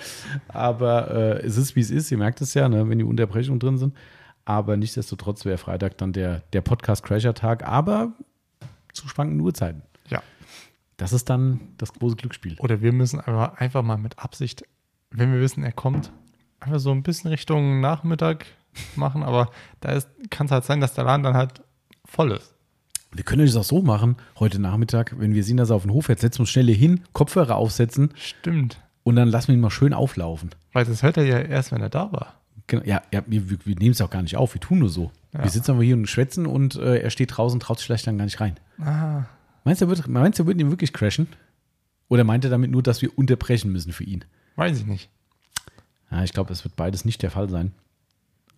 aber 0.49 1.11
äh, 1.11 1.47
es 1.47 1.57
ist, 1.57 1.77
wie 1.77 1.81
es 1.81 1.91
ist. 1.91 2.11
Ihr 2.11 2.19
merkt 2.19 2.41
es 2.41 2.55
ja, 2.55 2.69
ne, 2.69 2.89
wenn 2.89 2.99
die 2.99 3.05
Unterbrechungen 3.05 3.59
drin 3.61 3.79
sind. 3.79 3.95
Aber 4.45 4.77
nichtsdestotrotz 4.77 5.45
wäre 5.45 5.59
Freitag 5.59 5.97
dann 5.99 6.13
der, 6.13 6.41
der 6.53 6.61
Podcast-Crasher-Tag, 6.61 7.67
aber 7.67 8.13
zu 8.93 9.09
schwankenden 9.09 9.41
Uhrzeiten. 9.45 9.83
Ja. 10.09 10.23
Das 10.99 11.13
ist 11.13 11.29
dann 11.31 11.61
das 11.79 11.93
große 11.95 12.17
Glücksspiel. 12.17 12.57
Oder 12.61 12.81
wir 12.81 12.93
müssen 12.93 13.19
einfach, 13.21 13.55
einfach 13.59 13.83
mal 13.83 13.97
mit 13.97 14.19
Absicht, 14.19 14.65
wenn 15.11 15.33
wir 15.33 15.41
wissen, 15.41 15.65
er 15.65 15.73
kommt, 15.73 16.13
so 16.77 16.91
ein 16.91 17.03
bisschen 17.03 17.31
Richtung 17.31 17.81
Nachmittag 17.81 18.47
machen. 18.97 19.23
Aber 19.23 19.51
da 19.81 19.99
kann 20.31 20.47
es 20.47 20.53
halt 20.53 20.65
sein, 20.65 20.81
dass 20.81 20.95
der 20.95 21.05
Laden 21.05 21.23
dann 21.23 21.35
halt 21.35 21.63
voll 22.05 22.33
ist. 22.33 22.55
Wir 23.13 23.25
können 23.25 23.47
das 23.47 23.57
auch 23.57 23.65
so 23.65 23.81
machen, 23.81 24.17
heute 24.41 24.61
Nachmittag, 24.61 25.15
wenn 25.19 25.35
wir 25.35 25.45
sehen, 25.45 25.57
dass 25.57 25.71
er 25.71 25.77
auf 25.77 25.83
den 25.83 25.93
Hof 25.93 26.07
fährt, 26.07 26.19
setzen 26.19 26.39
wir 26.39 26.43
uns 26.43 26.51
schnell 26.51 26.67
hier 26.67 26.75
hin, 26.75 27.05
Kopfhörer 27.13 27.55
aufsetzen 27.55 28.11
Stimmt. 28.17 28.81
und 29.05 29.15
dann 29.15 29.29
lassen 29.29 29.49
wir 29.49 29.55
ihn 29.55 29.61
mal 29.61 29.71
schön 29.71 29.95
auflaufen. 29.95 30.51
Weil 30.73 30.85
das 30.85 31.05
hört 31.05 31.17
er 31.17 31.25
ja 31.25 31.39
erst, 31.39 31.71
wenn 31.71 31.81
er 31.81 31.91
da 31.91 32.11
war. 32.11 32.41
Genau, 32.67 32.83
ja, 32.85 33.03
ja 33.13 33.23
wir, 33.29 33.49
wir, 33.49 33.77
nehmen 33.77 33.93
es 33.93 34.01
auch 34.01 34.11
gar 34.11 34.23
nicht 34.23 34.37
auf, 34.37 34.55
wir 34.55 34.61
tun 34.61 34.81
nur 34.81 34.89
so. 34.89 35.13
Ja. 35.33 35.45
Wir 35.45 35.51
sitzen 35.51 35.73
aber 35.73 35.85
hier 35.85 35.95
und 35.95 36.09
schwätzen 36.09 36.45
und 36.45 36.75
äh, 36.75 36.99
er 36.99 37.11
steht 37.11 37.37
draußen, 37.37 37.61
traut 37.61 37.79
sich 37.79 37.87
vielleicht 37.87 38.09
dann 38.09 38.19
gar 38.19 38.25
nicht 38.25 38.41
rein. 38.41 38.59
Ah, 38.81 39.27
Meinst 39.63 39.81
du, 39.81 39.87
er 39.87 39.89
wird, 39.91 40.09
meinst 40.09 40.41
du, 40.41 40.43
er 40.43 40.47
wird 40.49 40.61
ihn 40.61 40.71
wirklich 40.71 40.93
crashen? 40.93 41.29
Oder 42.09 42.25
meint 42.25 42.45
er 42.45 42.51
damit 42.51 42.71
nur, 42.71 42.83
dass 42.83 43.01
wir 43.01 43.17
unterbrechen 43.17 43.71
müssen 43.73 43.93
für 43.93 44.05
ihn? 44.05 44.25
weiß 44.57 44.79
ich 44.79 44.87
nicht. 44.87 45.11
Ja, 46.15 46.23
ich 46.23 46.33
glaube, 46.33 46.53
es 46.53 46.63
wird 46.65 46.77
beides 46.77 47.05
nicht 47.05 47.23
der 47.23 47.33
Fall 47.33 47.49
sein. 47.49 47.73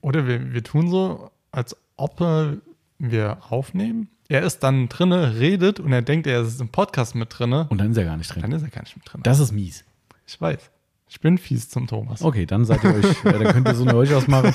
Oder 0.03 0.27
wir, 0.27 0.53
wir 0.53 0.63
tun 0.63 0.91
so, 0.91 1.31
als 1.53 1.75
ob 1.97 2.21
äh, 2.21 2.59
wir 2.99 3.39
aufnehmen. 3.49 4.09
Er 4.29 4.43
ist 4.43 4.63
dann 4.63 4.91
drinne, 4.91 5.39
redet 5.39 5.81
und 5.81 5.91
er 5.91 6.03
denkt, 6.03 6.27
er 6.27 6.43
ist 6.43 6.61
im 6.61 6.69
Podcast 6.69 7.15
mit 7.15 7.29
drinne. 7.31 7.67
Und 7.71 7.79
dann 7.79 7.93
ist 7.93 7.97
er 7.97 8.05
gar 8.05 8.19
nicht 8.19 8.35
drin. 8.35 8.43
Dann 8.43 8.53
ist 8.53 8.63
er 8.63 8.69
gar 8.69 8.83
nicht 8.83 8.95
mit 8.95 9.11
drin. 9.11 9.23
Das 9.23 9.41
ist 9.41 9.53
mies. 9.53 9.85
Ich 10.27 10.39
weiß. 10.39 10.71
Ich 11.09 11.21
bin 11.21 11.39
fies 11.39 11.71
zum 11.71 11.87
Thomas. 11.87 12.21
Okay, 12.21 12.45
dann 12.45 12.65
seid 12.65 12.85
ihr 12.85 12.93
euch, 12.93 13.25
äh, 13.25 13.33
dann 13.33 13.53
könnt 13.53 13.69
ihr 13.69 13.75
so 13.75 13.85
eine 13.85 13.97
euch 13.97 14.13
ausmachen. 14.13 14.53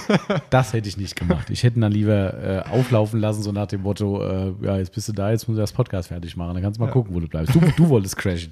Das 0.49 0.73
hätte 0.73 0.89
ich 0.89 0.97
nicht 0.97 1.15
gemacht. 1.15 1.49
Ich 1.49 1.63
hätte 1.63 1.79
ihn 1.79 1.81
dann 1.81 1.93
lieber 1.93 2.33
äh, 2.33 2.69
auflaufen 2.69 3.19
lassen, 3.19 3.41
so 3.41 3.51
nach 3.51 3.67
dem 3.67 3.81
Motto, 3.81 4.21
äh, 4.21 4.53
ja, 4.61 4.77
jetzt 4.77 4.93
bist 4.93 5.07
du 5.07 5.13
da, 5.13 5.31
jetzt 5.31 5.47
musst 5.47 5.57
du 5.57 5.61
das 5.61 5.71
Podcast 5.71 6.09
fertig 6.09 6.35
machen. 6.35 6.53
Dann 6.53 6.61
kannst 6.61 6.77
du 6.77 6.85
mal 6.85 6.91
gucken, 6.91 7.15
wo 7.15 7.19
du 7.19 7.27
bleibst. 7.27 7.55
Du, 7.55 7.61
du 7.61 7.89
wolltest 7.89 8.17
crashen. 8.17 8.51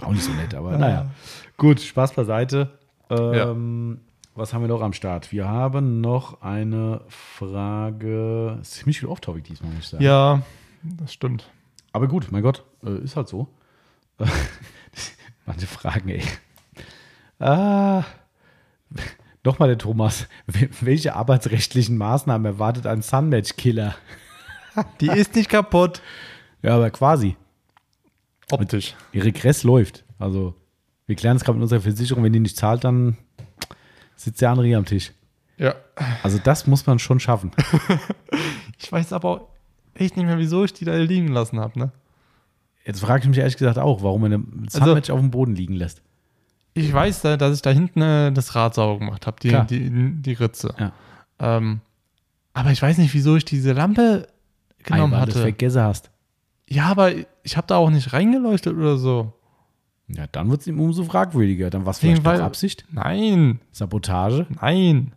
Auch 0.00 0.12
nicht 0.12 0.22
so 0.22 0.32
nett, 0.32 0.54
aber 0.54 0.78
naja. 0.78 1.10
Gut, 1.56 1.80
Spaß 1.80 2.14
beiseite. 2.14 2.70
Ähm, 3.10 4.00
Was 4.34 4.52
haben 4.54 4.62
wir 4.62 4.68
noch 4.68 4.80
am 4.82 4.92
Start? 4.92 5.30
Wir 5.32 5.46
haben 5.48 6.00
noch 6.00 6.40
eine 6.42 7.02
Frage. 7.08 8.58
Ziemlich 8.62 9.00
viel 9.00 9.08
Off-Topic 9.08 9.42
diesmal, 9.48 9.70
muss 9.72 9.84
ich 9.84 9.88
sagen. 9.88 10.02
Ja, 10.04 10.42
das 10.82 11.12
stimmt. 11.12 11.50
Aber 11.92 12.08
gut, 12.08 12.28
mein 12.30 12.42
Gott, 12.42 12.64
äh, 12.84 12.98
ist 13.04 13.16
halt 13.16 13.28
so. 13.28 13.48
Manche 15.46 15.66
Fragen, 15.66 16.08
ey. 16.08 16.22
Ah, 17.38 18.04
nochmal 19.44 19.68
der 19.68 19.78
Thomas. 19.78 20.28
Wel- 20.46 20.70
Welche 20.80 21.14
arbeitsrechtlichen 21.16 21.98
Maßnahmen 21.98 22.44
erwartet 22.46 22.86
ein 22.86 23.02
Sunmatch-Killer? 23.02 23.94
Die 25.00 25.08
ist 25.08 25.34
nicht 25.34 25.50
kaputt. 25.50 26.00
Ja, 26.62 26.76
aber 26.76 26.90
quasi. 26.90 27.36
Optisch. 28.50 28.94
Ihr 29.12 29.24
Regress 29.24 29.64
läuft. 29.64 30.04
Also, 30.18 30.54
wir 31.06 31.16
klären 31.16 31.36
es 31.36 31.44
gerade 31.44 31.58
mit 31.58 31.62
unserer 31.62 31.80
Versicherung. 31.80 32.22
Wenn 32.24 32.32
die 32.32 32.40
nicht 32.40 32.56
zahlt, 32.56 32.84
dann 32.84 33.16
sitzt 34.16 34.40
der 34.40 34.50
andere 34.50 34.66
hier 34.66 34.78
am 34.78 34.84
Tisch. 34.84 35.12
Ja. 35.58 35.74
Also, 36.22 36.38
das 36.38 36.66
muss 36.66 36.86
man 36.86 36.98
schon 36.98 37.20
schaffen. 37.20 37.50
Ich 38.84 38.90
weiß 38.90 39.12
aber 39.12 39.28
auch 39.28 39.48
echt 39.94 40.16
nicht 40.16 40.26
mehr, 40.26 40.38
wieso 40.38 40.64
ich 40.64 40.72
die 40.72 40.84
da 40.84 40.96
liegen 40.96 41.28
lassen 41.28 41.60
habe, 41.60 41.78
ne? 41.78 41.92
Jetzt 42.84 43.00
frage 43.00 43.22
ich 43.22 43.28
mich 43.28 43.38
ehrlich 43.38 43.56
gesagt 43.56 43.78
auch, 43.78 44.02
warum 44.02 44.22
man 44.22 44.32
ein 44.32 44.66
Sunmatch 44.68 45.08
auf 45.10 45.20
dem 45.20 45.30
Boden 45.30 45.54
liegen 45.54 45.74
lässt. 45.74 46.02
Ich 46.74 46.92
weiß, 46.92 47.22
da, 47.22 47.36
dass 47.36 47.54
ich 47.54 47.62
da 47.62 47.70
hinten 47.70 48.02
äh, 48.02 48.32
das 48.32 48.56
Rad 48.56 48.74
sauber 48.74 48.98
gemacht 48.98 49.26
habe, 49.28 49.36
die, 49.40 49.48
Klar. 49.50 49.66
die, 49.66 49.88
die 50.20 50.32
Ritze. 50.32 50.74
Ja. 50.78 50.92
Ähm, 51.38 51.80
aber 52.54 52.70
ich 52.72 52.82
weiß 52.82 52.98
nicht, 52.98 53.14
wieso 53.14 53.36
ich 53.36 53.44
diese 53.44 53.72
Lampe 53.72 54.26
genommen 54.82 55.12
Weil 55.12 55.26
du 55.26 55.30
es 55.30 55.34
hatte. 55.36 55.42
vergessen 55.42 55.82
hast. 55.82 56.10
Ja, 56.68 56.86
aber 56.86 57.12
ich 57.44 57.56
habe 57.56 57.66
da 57.68 57.76
auch 57.76 57.90
nicht 57.90 58.12
reingeleuchtet 58.12 58.76
oder 58.76 58.96
so. 58.96 59.32
Ja, 60.08 60.26
dann 60.30 60.50
wird 60.50 60.60
es 60.62 60.66
ihm 60.66 60.78
umso 60.80 61.04
fragwürdiger. 61.04 61.70
Dann 61.70 61.84
war 61.86 61.92
es 61.92 61.98
vielleicht 62.00 62.24
doch 62.26 62.40
Absicht? 62.40 62.84
Nein, 62.90 63.60
Sabotage? 63.70 64.46
nein. 64.60 65.12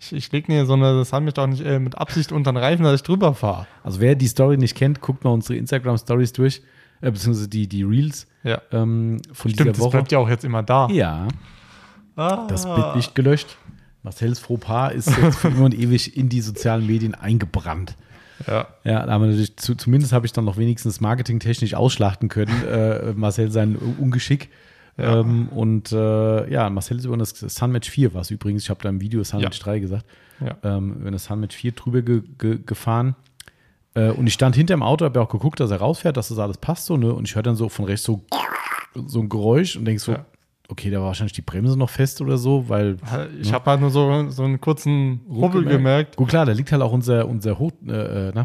Ich, 0.00 0.12
ich 0.12 0.30
lege 0.30 0.52
mir 0.52 0.64
so 0.64 0.74
eine, 0.74 0.94
das 0.96 1.12
haben 1.12 1.24
mich 1.24 1.34
doch 1.34 1.46
nicht 1.48 1.64
äh, 1.64 1.80
mit 1.80 1.98
Absicht 1.98 2.30
unter 2.30 2.52
den 2.52 2.56
Reifen, 2.58 2.84
dass 2.84 2.94
ich 2.94 3.02
drüber 3.02 3.34
fahre. 3.34 3.66
Also 3.82 4.00
wer 4.00 4.14
die 4.14 4.28
Story 4.28 4.56
nicht 4.56 4.76
kennt, 4.76 5.00
guckt 5.00 5.24
mal 5.24 5.30
unsere 5.30 5.56
Instagram-Stories 5.58 6.32
durch, 6.34 6.62
äh, 7.00 7.10
beziehungsweise 7.10 7.48
die, 7.48 7.66
die 7.68 7.82
Reels 7.82 8.28
Ja. 8.44 8.62
ähm, 8.70 9.20
von 9.32 9.50
Stimmt, 9.50 9.58
dieser 9.60 9.72
das 9.72 9.80
Woche. 9.80 9.90
bleibt 9.90 10.12
ja 10.12 10.18
auch 10.18 10.28
jetzt 10.28 10.44
immer 10.44 10.62
da. 10.62 10.88
Ja, 10.90 11.26
Ah. 12.14 12.46
das 12.48 12.64
Bild 12.64 12.96
nicht 12.96 13.14
gelöscht. 13.16 13.56
Marcells 14.04 14.38
Fauxpas 14.38 14.90
ist 14.94 15.16
jetzt 15.20 15.38
für 15.40 15.48
immer 15.48 15.64
und 15.64 15.74
ewig 15.74 16.16
in 16.16 16.28
die 16.28 16.40
sozialen 16.42 16.86
Medien 16.86 17.14
eingebrannt. 17.16 17.96
Ja. 18.46 18.68
Ja, 18.84 19.06
wir 19.06 19.18
natürlich, 19.18 19.56
zu, 19.56 19.74
zumindest 19.74 20.12
habe 20.12 20.26
ich 20.26 20.32
dann 20.32 20.44
noch 20.44 20.56
wenigstens 20.56 21.00
marketingtechnisch 21.00 21.74
ausschlachten 21.74 22.28
können, 22.28 22.52
äh, 22.68 23.12
Marcel 23.14 23.50
sein 23.50 23.76
Ungeschick. 23.76 24.48
Ja. 24.96 25.20
Ähm, 25.20 25.48
und 25.50 25.92
äh, 25.92 26.50
ja, 26.50 26.68
Marcel 26.70 26.98
ist 26.98 27.04
über 27.04 27.16
das 27.16 27.30
Sunmatch 27.30 27.88
4, 27.88 28.14
was 28.14 28.30
übrigens, 28.30 28.64
ich 28.64 28.70
habe 28.70 28.80
da 28.82 28.88
im 28.88 29.00
Video 29.00 29.22
Sunmatch 29.22 29.58
Ja. 29.58 29.64
3 29.64 29.78
gesagt, 29.78 30.04
Ja. 30.40 30.56
ähm, 30.64 30.94
über 31.00 31.10
das 31.10 31.24
Sunmatch 31.24 31.54
4 31.54 31.72
drüber 31.72 32.02
ge 32.02 32.22
ge 32.38 32.58
gefahren. 32.64 33.14
Äh, 33.94 34.10
und 34.10 34.26
ich 34.26 34.34
stand 34.34 34.56
hinter 34.56 34.74
dem 34.74 34.82
Auto, 34.82 35.04
habe 35.04 35.18
ja 35.20 35.24
auch 35.24 35.30
geguckt, 35.30 35.60
dass 35.60 35.70
er 35.70 35.78
rausfährt, 35.78 36.16
dass 36.16 36.28
das 36.28 36.38
alles 36.38 36.58
passt 36.58 36.86
so, 36.86 36.96
ne? 36.96 37.12
Und 37.12 37.28
ich 37.28 37.34
höre 37.36 37.42
dann 37.44 37.56
so 37.56 37.68
von 37.68 37.84
rechts 37.84 38.04
so, 38.04 38.22
so 39.06 39.20
ein 39.20 39.28
Geräusch 39.28 39.76
und 39.76 39.84
denke 39.84 40.00
so, 40.00 40.12
Ja. 40.12 40.26
Okay, 40.68 40.90
da 40.90 40.98
war 41.00 41.06
wahrscheinlich 41.06 41.32
die 41.32 41.42
Bremse 41.42 41.78
noch 41.78 41.90
fest 41.90 42.20
oder 42.20 42.36
so, 42.38 42.68
weil 42.68 42.96
Ich 43.40 43.52
habe 43.52 43.70
halt 43.70 43.80
nur 43.80 43.90
so, 43.90 44.28
so 44.30 44.44
einen 44.44 44.60
kurzen 44.60 45.20
Rubbel 45.28 45.62
gemerkt. 45.62 45.70
gemerkt. 45.78 46.16
Gut, 46.16 46.28
klar, 46.28 46.46
da 46.46 46.52
liegt 46.52 46.70
halt 46.72 46.82
auch 46.82 46.92
unser, 46.92 47.26
unser 47.26 47.58
Hoch, 47.58 47.72
äh, 47.86 48.28
äh, 48.28 48.32
na, 48.34 48.42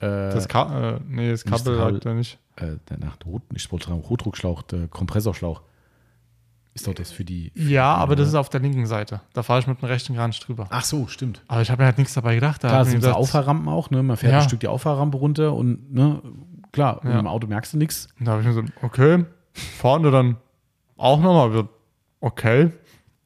äh, 0.00 0.32
Das, 0.32 0.48
Ka 0.48 0.96
äh, 0.96 1.00
nee, 1.08 1.30
das 1.30 1.44
Nicht 1.44 1.56
Kabel 1.64 1.76
Kabel. 1.78 1.94
lag 1.94 2.00
da 2.00 2.14
nicht. 2.14 2.38
äh, 2.56 2.76
der 2.88 2.98
nach 2.98 3.16
Rot, 3.24 3.52
nicht 3.52 3.70
wollte 3.72 3.88
sagen, 3.88 4.02
Hochdruckschlauch, 4.08 4.62
der 4.62 4.88
Kompressorschlauch. 4.88 5.62
Ist 6.72 6.86
doch 6.86 6.94
das 6.94 7.10
für 7.10 7.24
die. 7.24 7.50
Für 7.56 7.62
Ja, 7.62 7.96
die, 7.96 8.00
aber 8.02 8.14
das 8.16 8.26
ne? 8.26 8.28
ist 8.30 8.34
auf 8.36 8.48
der 8.48 8.60
linken 8.60 8.86
Seite. 8.86 9.20
Da 9.32 9.42
fahre 9.42 9.58
ich 9.60 9.66
mit 9.66 9.82
dem 9.82 9.86
rechten 9.86 10.14
gar 10.14 10.28
nicht 10.28 10.46
drüber. 10.46 10.66
Ach 10.70 10.84
so, 10.84 11.08
stimmt. 11.08 11.42
Aber 11.48 11.62
ich 11.62 11.70
habe 11.70 11.82
mir 11.82 11.86
halt 11.86 11.98
nichts 11.98 12.14
dabei 12.14 12.36
gedacht. 12.36 12.62
Da 12.62 12.68
Klar, 12.68 12.84
sind 12.84 13.00
so 13.00 13.08
gedacht- 13.08 13.16
Auffahrrampen 13.18 13.68
auch, 13.68 13.90
ne? 13.90 14.02
Man 14.04 14.16
fährt 14.16 14.32
Ja. 14.32 14.38
ein 14.38 14.44
Stück 14.44 14.60
die 14.60 14.68
Auffahrrampe 14.68 15.18
runter 15.18 15.52
und, 15.54 15.92
ne, 15.92 16.22
klar, 16.72 17.02
und 17.02 17.10
Ja. 17.10 17.18
im 17.18 17.26
Auto 17.26 17.48
merkst 17.48 17.74
du 17.74 17.78
nichts. 17.78 18.06
Und 18.20 18.26
Da 18.26 18.32
habe 18.32 18.42
ich 18.42 18.46
mir 18.46 18.54
so, 18.54 18.62
okay, 18.82 19.24
vorne 19.78 20.12
dann 20.12 20.36
auch 21.00 21.20
nochmal 21.20 21.52
wird 21.52 21.68
okay. 22.20 22.70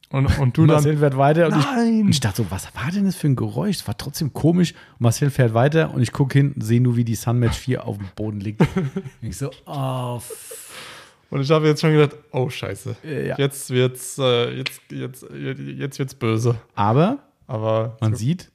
Und, 0.09 0.37
und 0.39 0.55
du 0.55 0.65
dann, 0.65 0.75
Marcel 0.75 0.97
fährt 0.97 1.17
weiter 1.17 1.47
und 1.47 1.57
ich, 1.59 1.65
nein. 1.65 2.01
und 2.03 2.09
ich 2.09 2.19
dachte 2.19 2.43
so, 2.43 2.51
was 2.51 2.73
war 2.75 2.89
denn 2.91 3.05
das 3.05 3.15
für 3.15 3.27
ein 3.27 3.35
Geräusch? 3.35 3.77
Es 3.77 3.87
war 3.87 3.97
trotzdem 3.97 4.31
komisch. 4.33 4.73
Und 4.93 5.01
Marcel 5.01 5.29
fährt 5.29 5.53
weiter 5.53 5.93
und 5.93 6.01
ich 6.01 6.11
gucke 6.13 6.37
hin, 6.37 6.53
sehe 6.57 6.79
nur, 6.79 6.95
wie 6.95 7.03
die 7.03 7.15
Sunmatch 7.15 7.57
4 7.57 7.85
auf 7.85 7.97
dem 7.97 8.07
Boden 8.15 8.39
liegt. 8.39 8.61
Und 8.61 8.91
ich 9.21 9.35
so, 9.37 9.51
oh, 9.65 10.21
Und 11.31 11.41
ich 11.41 11.49
habe 11.51 11.67
jetzt 11.67 11.81
schon 11.81 11.91
gedacht, 11.91 12.15
oh 12.31 12.49
scheiße. 12.49 12.95
Äh, 13.03 13.27
ja. 13.29 13.35
Jetzt 13.37 13.71
wird's, 13.71 14.17
äh, 14.19 14.51
jetzt, 14.57 14.81
jetzt, 14.89 15.25
jetzt 15.33 15.99
wird's 15.99 16.15
böse. 16.15 16.61
Aber 16.75 17.19
Aber 17.47 17.97
man 17.99 18.15
sieht, 18.15 18.51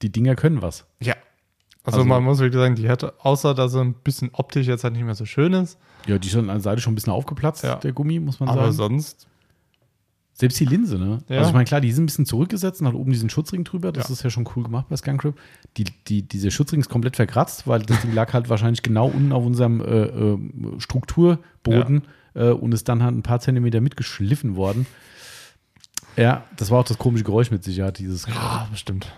die 0.00 0.10
Dinger 0.10 0.34
können 0.34 0.62
was. 0.62 0.84
ja. 1.00 1.14
Also, 1.84 1.98
Also- 1.98 2.08
man 2.08 2.22
muss 2.22 2.38
wirklich 2.38 2.60
sagen, 2.60 2.74
die 2.76 2.88
hätte, 2.88 3.12
außer 3.20 3.54
dass 3.54 3.72
sie 3.72 3.80
ein 3.80 3.94
bisschen 3.94 4.30
optisch 4.32 4.66
jetzt 4.66 4.84
halt 4.84 4.92
nicht 4.94 5.04
mehr 5.04 5.14
so 5.14 5.24
schön 5.24 5.52
ist, 5.52 5.78
Ja, 6.06 6.18
die 6.18 6.28
ist 6.28 6.36
an 6.36 6.46
der 6.46 6.60
Seite 6.60 6.80
schon 6.80 6.92
ein 6.92 6.96
bisschen 6.96 7.12
aufgeplatzt, 7.12 7.64
Ja. 7.64 7.76
der 7.76 7.92
Gummi, 7.92 8.18
muss 8.20 8.38
man 8.40 8.48
aber 8.48 8.72
sagen. 8.72 9.00
sonst, 9.00 9.26
Selbst 10.34 10.58
die 10.58 10.64
Linse, 10.64 10.98
ne? 10.98 11.18
Ja. 11.28 11.38
Also 11.38 11.50
ich 11.50 11.54
meine, 11.54 11.66
klar, 11.66 11.80
die 11.82 11.92
sind 11.92 12.04
ein 12.04 12.06
bisschen 12.06 12.24
zurückgesetzt 12.26 12.80
und 12.80 12.88
hat 12.88 12.94
oben 12.94 13.12
diesen 13.12 13.28
Schutzring 13.28 13.64
drüber. 13.64 13.92
Das 13.92 14.08
Ja. 14.08 14.14
ist 14.14 14.22
ja 14.24 14.30
schon 14.30 14.48
cool 14.56 14.64
gemacht 14.64 14.86
bei 14.88 14.96
Scan 14.96 15.18
Grip. 15.18 15.38
Die, 15.76 15.84
die, 16.08 16.22
dieser 16.22 16.50
Schutzring 16.50 16.80
ist 16.80 16.88
komplett 16.88 17.16
verkratzt, 17.16 17.68
weil 17.68 17.82
das 17.82 18.00
Ding 18.00 18.14
lag 18.14 18.32
halt 18.32 18.48
wahrscheinlich 18.48 18.82
genau 18.82 19.06
unten 19.08 19.30
auf 19.32 19.44
unserem 19.44 19.80
äh, 19.82 19.84
äh, 20.06 20.38
Strukturboden 20.78 22.02
äh, 22.34 22.48
und 22.48 22.72
ist 22.72 22.88
dann 22.88 23.02
halt 23.04 23.14
ein 23.14 23.22
paar 23.22 23.40
Zentimeter 23.40 23.80
mitgeschliffen 23.82 24.56
worden. 24.56 24.86
Ja, 26.16 26.44
das 26.56 26.70
war 26.70 26.80
auch 26.80 26.84
das 26.84 26.98
komische 26.98 27.24
Geräusch 27.24 27.50
mit 27.50 27.62
Sicherheit, 27.62 27.98
dieses. 27.98 28.26
ja, 28.26 28.66
bestimmt. 28.70 29.12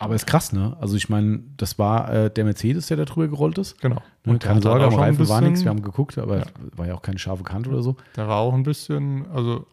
Aber 0.00 0.14
ist 0.14 0.26
krass, 0.26 0.52
ne? 0.52 0.76
Also 0.80 0.96
ich 0.96 1.08
meine, 1.08 1.42
das 1.56 1.78
war 1.78 2.12
äh, 2.12 2.30
der 2.30 2.44
Mercedes, 2.44 2.86
der 2.86 2.96
da 2.96 3.04
drüber 3.04 3.28
gerollt 3.28 3.58
ist. 3.58 3.80
Genau. 3.80 3.96
Ne? 4.24 4.38
der 4.38 4.48
Keine 4.48 4.62
Sorge, 4.62 4.86
auch 4.86 4.92
am 4.92 4.98
Reifen 4.98 5.28
war 5.28 5.40
nichts, 5.40 5.62
wir 5.62 5.70
haben 5.70 5.82
geguckt, 5.82 6.18
aber 6.18 6.38
Ja. 6.38 6.44
war 6.76 6.86
ja 6.86 6.94
auch 6.94 7.02
keine 7.02 7.18
scharfe 7.18 7.42
Kante 7.44 7.70
oder 7.70 7.82
so. 7.82 7.96
Der 8.16 8.28
war 8.28 8.38
auch 8.38 8.54
ein 8.54 8.62
bisschen, 8.62 9.26
also 9.32 9.66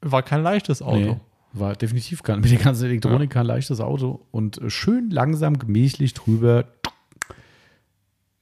war 0.00 0.22
kein 0.22 0.42
leichtes 0.42 0.82
Auto. 0.82 0.96
Nee, 0.98 1.16
war 1.52 1.74
definitiv 1.74 2.22
kein, 2.22 2.40
mit 2.40 2.50
der 2.50 2.58
ganzen 2.58 2.84
Elektronik 2.84 3.30
kein 3.30 3.46
leichtes 3.46 3.80
Auto 3.80 4.26
und 4.30 4.58
äh, 4.60 4.70
schön 4.70 5.10
langsam, 5.10 5.58
gemächlich 5.58 6.12
drüber. 6.14 6.64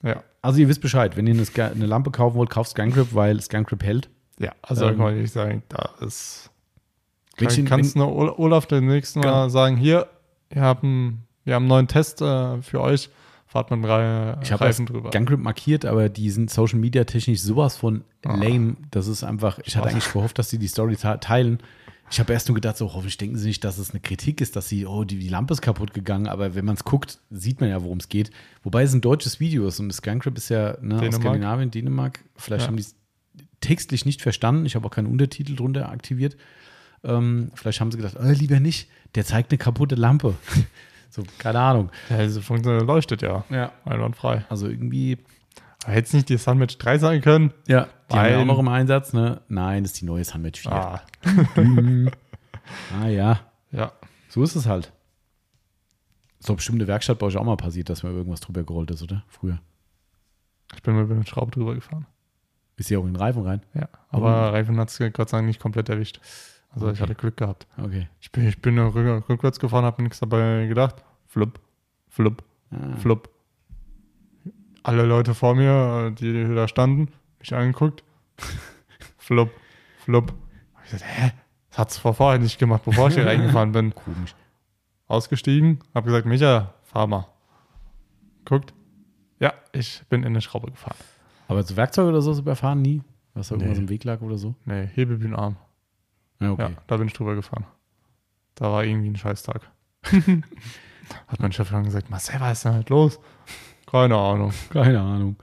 Ja. 0.02 0.22
Also 0.42 0.60
ihr 0.60 0.68
wisst 0.68 0.80
Bescheid, 0.82 1.16
wenn 1.16 1.26
ihr 1.26 1.34
eine, 1.34 1.70
eine 1.70 1.86
Lampe 1.86 2.10
kaufen 2.10 2.36
wollt, 2.36 2.50
kauft 2.50 2.70
ScanGrip, 2.70 3.14
weil 3.14 3.40
ScanGrip 3.40 3.82
hält. 3.82 4.10
Ja, 4.38 4.52
also 4.62 4.84
Ähm, 4.86 4.96
kann 4.96 4.98
man 5.04 5.18
nicht 5.20 5.32
sagen, 5.32 5.62
da 5.68 5.90
ist. 6.04 6.50
Ich 7.38 7.48
Kann, 7.48 7.64
kannst 7.64 7.94
du 7.94 8.00
nur 8.00 8.38
Olaf 8.38 8.66
den 8.66 8.86
nächsten 8.86 9.20
Mal 9.20 9.24
Genau. 9.26 9.48
sagen, 9.48 9.76
hier, 9.76 10.06
wir 10.54 10.62
haben, 10.62 11.22
wir 11.44 11.54
haben 11.54 11.64
einen 11.64 11.68
neuen 11.68 11.88
Test 11.88 12.22
äh, 12.22 12.62
für 12.62 12.80
euch 12.80 13.10
fahrt 13.46 13.70
man 13.70 13.82
drei 13.82 14.36
Ich 14.42 14.50
habe 14.50 14.64
Reifen 14.64 14.86
drüber. 14.86 15.10
Gun 15.10 15.26
Grip 15.26 15.38
markiert, 15.38 15.84
aber 15.84 16.08
die 16.08 16.30
sind 16.30 16.50
Social 16.50 16.78
Media 16.78 17.04
technisch 17.04 17.40
sowas 17.40 17.76
von 17.76 18.02
Ah. 18.24 18.34
lame. 18.36 18.76
Das 18.90 19.06
ist 19.06 19.22
einfach, 19.22 19.60
ich 19.64 19.76
hatte 19.76 19.90
eigentlich 19.90 20.12
gehofft, 20.12 20.38
dass 20.38 20.48
sie 20.50 20.58
die 20.58 20.66
Story 20.66 20.96
te- 20.96 21.18
teilen. 21.20 21.58
Ich 22.10 22.18
habe 22.20 22.32
erst 22.32 22.48
nur 22.48 22.54
gedacht, 22.54 22.76
so 22.76 22.92
hoffentlich 22.92 23.16
denken 23.18 23.36
sie 23.36 23.48
nicht, 23.48 23.62
dass 23.62 23.78
es 23.78 23.90
eine 23.90 24.00
Kritik 24.00 24.40
ist, 24.40 24.56
dass 24.56 24.68
sie, 24.68 24.86
oh, 24.86 25.04
die, 25.04 25.18
die 25.18 25.28
Lampe 25.28 25.52
ist 25.52 25.62
kaputt 25.62 25.94
gegangen. 25.94 26.26
Aber 26.26 26.54
wenn 26.54 26.64
man 26.64 26.74
es 26.74 26.84
guckt, 26.84 27.18
sieht 27.30 27.60
man 27.60 27.70
ja, 27.70 27.82
worum 27.82 27.98
es 27.98 28.08
geht. 28.08 28.30
Wobei 28.62 28.82
es 28.82 28.92
ein 28.94 29.00
deutsches 29.02 29.38
Video 29.40 29.66
ist 29.68 29.78
und 29.78 29.88
das 29.88 30.02
Gun 30.02 30.18
Grip 30.18 30.36
ist 30.36 30.48
ja 30.48 30.76
ne, 30.80 30.96
aus. 31.00 31.14
Skandinavien, 31.14 31.70
Dänemark. 31.70 32.24
Vielleicht 32.36 32.62
Ja. 32.62 32.68
haben 32.68 32.76
die 32.76 32.82
es 32.82 32.96
textlich 33.60 34.04
nicht 34.04 34.20
verstanden. 34.22 34.66
Ich 34.66 34.74
habe 34.74 34.86
auch 34.86 34.90
keinen 34.90 35.06
Untertitel 35.06 35.54
drunter 35.54 35.88
aktiviert. 35.90 36.36
Ähm, 37.04 37.50
vielleicht 37.54 37.80
haben 37.80 37.90
sie 37.90 37.98
gedacht, 37.98 38.16
oh, 38.18 38.26
lieber 38.30 38.60
nicht, 38.60 38.88
der 39.14 39.24
zeigt 39.24 39.50
eine 39.50 39.58
kaputte 39.58 39.94
Lampe. 39.94 40.34
so, 41.10 41.22
keine 41.38 41.60
Ahnung. 41.60 41.90
Ja, 42.10 42.22
diese 42.22 42.42
Funktion 42.42 42.80
leuchtet 42.80 43.22
ja. 43.22 43.44
Ja. 43.50 43.72
Einwandfrei. 43.84 44.44
Also 44.48 44.68
irgendwie 44.68 45.18
hätte 45.86 46.06
es 46.06 46.12
nicht 46.12 46.28
die 46.28 46.38
Sunmatch 46.38 46.78
3 46.78 46.98
sein 46.98 47.20
können? 47.20 47.52
Ja, 47.68 47.88
die 48.10 48.16
haben 48.16 48.30
ja 48.30 48.38
auch 48.40 48.44
noch 48.46 48.58
im 48.58 48.68
Einsatz, 48.68 49.12
ne? 49.12 49.42
Nein, 49.48 49.84
das 49.84 49.92
ist 49.92 50.00
die 50.00 50.06
neue 50.06 50.24
Sunmatch 50.24 50.60
4. 50.60 50.72
Ah, 50.72 51.02
Ah, 52.98 53.08
ja, 53.08 53.40
ja. 53.72 53.92
so 54.28 54.42
ist 54.42 54.56
es 54.56 54.66
halt. 54.66 54.90
Doch 56.46 56.56
bestimmt 56.56 56.76
in 56.76 56.80
der 56.80 56.88
Werkstatt 56.88 57.18
bei 57.18 57.26
euch 57.26 57.36
auch 57.36 57.44
mal 57.44 57.56
passiert, 57.56 57.88
dass 57.88 58.02
mir 58.02 58.10
irgendwas 58.10 58.40
drüber 58.40 58.64
gerollt 58.64 58.90
ist, 58.90 59.02
oder? 59.02 59.24
Früher. 59.28 59.60
Ich 60.74 60.82
bin 60.82 60.94
mal 60.94 61.04
über 61.04 61.14
den 61.14 61.26
Schraub 61.26 61.52
drüber 61.52 61.74
gefahren. 61.74 62.06
Ist 62.76 62.90
ja 62.90 62.98
auch 62.98 63.02
in 63.02 63.12
den 63.12 63.16
Reifen 63.16 63.42
rein? 63.42 63.62
Ja. 63.74 63.88
Aber 64.08 64.52
Reifen 64.52 64.78
hat 64.78 64.88
es 64.90 64.98
Gott 65.12 65.28
sei 65.28 65.38
Dank 65.38 65.46
nicht 65.46 65.60
komplett 65.60 65.88
erwischt. 65.88 66.20
Also 66.74 66.86
ich 66.88 66.92
Okay. 66.94 67.02
hatte 67.02 67.14
Glück 67.14 67.36
gehabt. 67.36 67.66
Okay. 67.78 68.08
Ich 68.20 68.30
bin, 68.32 68.46
ich 68.48 68.60
bin 68.60 68.78
rück, 68.78 69.28
rückwärts 69.28 69.58
gefahren, 69.60 69.84
habe 69.84 70.02
nichts 70.02 70.20
dabei 70.20 70.66
gedacht. 70.66 71.04
Flupp, 71.26 71.60
flupp, 72.08 72.42
Ah. 72.70 72.96
flupp. 72.98 73.30
Alle 74.82 75.04
Leute 75.04 75.34
vor 75.34 75.54
mir, 75.54 76.10
die 76.10 76.54
da 76.54 76.68
standen, 76.68 77.08
mich 77.38 77.54
angeguckt. 77.54 78.02
flupp, 79.18 79.50
flupp. 79.98 80.32
Hab 80.74 80.84
ich 80.84 80.90
gesagt, 80.90 81.10
hä? 81.16 81.32
Das 81.70 81.78
hat's 81.78 81.98
vor 81.98 82.14
vorher 82.14 82.38
nicht 82.38 82.58
gemacht, 82.58 82.82
bevor 82.84 83.08
ich 83.08 83.14
hier 83.14 83.26
reingefahren 83.26 83.72
bin. 83.72 83.94
Komisch. 83.94 84.34
Ausgestiegen, 85.06 85.80
hab 85.94 86.04
gesagt, 86.04 86.26
Micha, 86.26 86.74
fahr 86.82 87.06
mal. 87.06 87.26
Guckt. 88.44 88.74
Ja, 89.40 89.54
ich 89.72 90.02
bin 90.08 90.22
in 90.22 90.28
eine 90.28 90.40
Schraube 90.40 90.70
gefahren. 90.70 90.96
Aber 91.48 91.62
so 91.62 91.76
Werkzeug 91.76 92.08
oder 92.08 92.20
so 92.22 92.36
überfahren 92.38 92.80
nie? 92.82 93.02
Was 93.34 93.48
da 93.48 93.54
irgendwas 93.56 93.78
Nee. 93.78 93.84
im 93.84 93.88
Weg 93.90 94.04
lag 94.04 94.20
oder 94.20 94.38
so? 94.38 94.54
Nee, 94.64 94.86
Hebebühnenarm. 94.86 95.56
Ja, 96.40 96.52
okay. 96.52 96.62
Ja, 96.62 96.70
da 96.86 96.96
bin 96.96 97.06
ich 97.06 97.12
drüber 97.14 97.34
gefahren. 97.34 97.64
Da 98.56 98.70
war 98.70 98.84
irgendwie 98.84 99.08
ein 99.10 99.16
Scheißtag. 99.16 99.62
Hat 101.28 101.40
mein 101.40 101.52
Chef 101.52 101.70
dann 101.70 101.84
gesagt, 101.84 102.10
Marcel, 102.10 102.40
was 102.40 102.52
ist 102.58 102.64
denn 102.64 102.74
halt 102.74 102.88
los? 102.90 103.20
Keine 103.90 104.16
Ahnung. 104.16 104.52
Keine 104.70 105.00
Ahnung. 105.00 105.36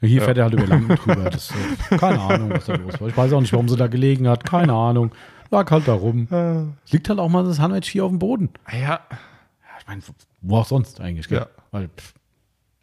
Hier 0.00 0.20
Ja. 0.20 0.24
fährt 0.24 0.38
er 0.38 0.44
halt 0.44 0.54
über 0.54 0.66
Lampen 0.66 0.96
drüber. 0.96 1.30
Das, 1.30 1.48
so- 1.48 1.96
keine 1.96 2.20
Ahnung, 2.20 2.50
was 2.50 2.66
da 2.66 2.74
los 2.74 3.00
war. 3.00 3.08
Ich 3.08 3.16
weiß 3.16 3.32
auch 3.32 3.40
nicht, 3.40 3.52
warum 3.52 3.68
sie 3.68 3.76
da 3.76 3.86
gelegen 3.86 4.28
hat. 4.28 4.44
Keine 4.44 4.72
Ahnung. 4.72 5.12
Lag 5.50 5.70
halt 5.70 5.86
da 5.88 5.94
rum. 5.94 6.26
Es 6.84 6.92
liegt 6.92 7.08
halt 7.08 7.18
auch 7.20 7.28
mal 7.28 7.44
das 7.44 7.58
Handmatch 7.58 7.90
4 7.90 8.04
auf 8.04 8.10
dem 8.10 8.18
Boden. 8.18 8.50
Ja, 8.70 8.78
Ja, 8.80 9.00
ich 9.78 9.86
meine, 9.86 10.02
wo 10.40 10.56
auch 10.58 10.66
sonst 10.66 11.00
eigentlich, 11.00 11.28
gell? 11.28 11.38
Ja. 11.38 11.46
Weil, 11.70 11.88
pff, 11.88 12.14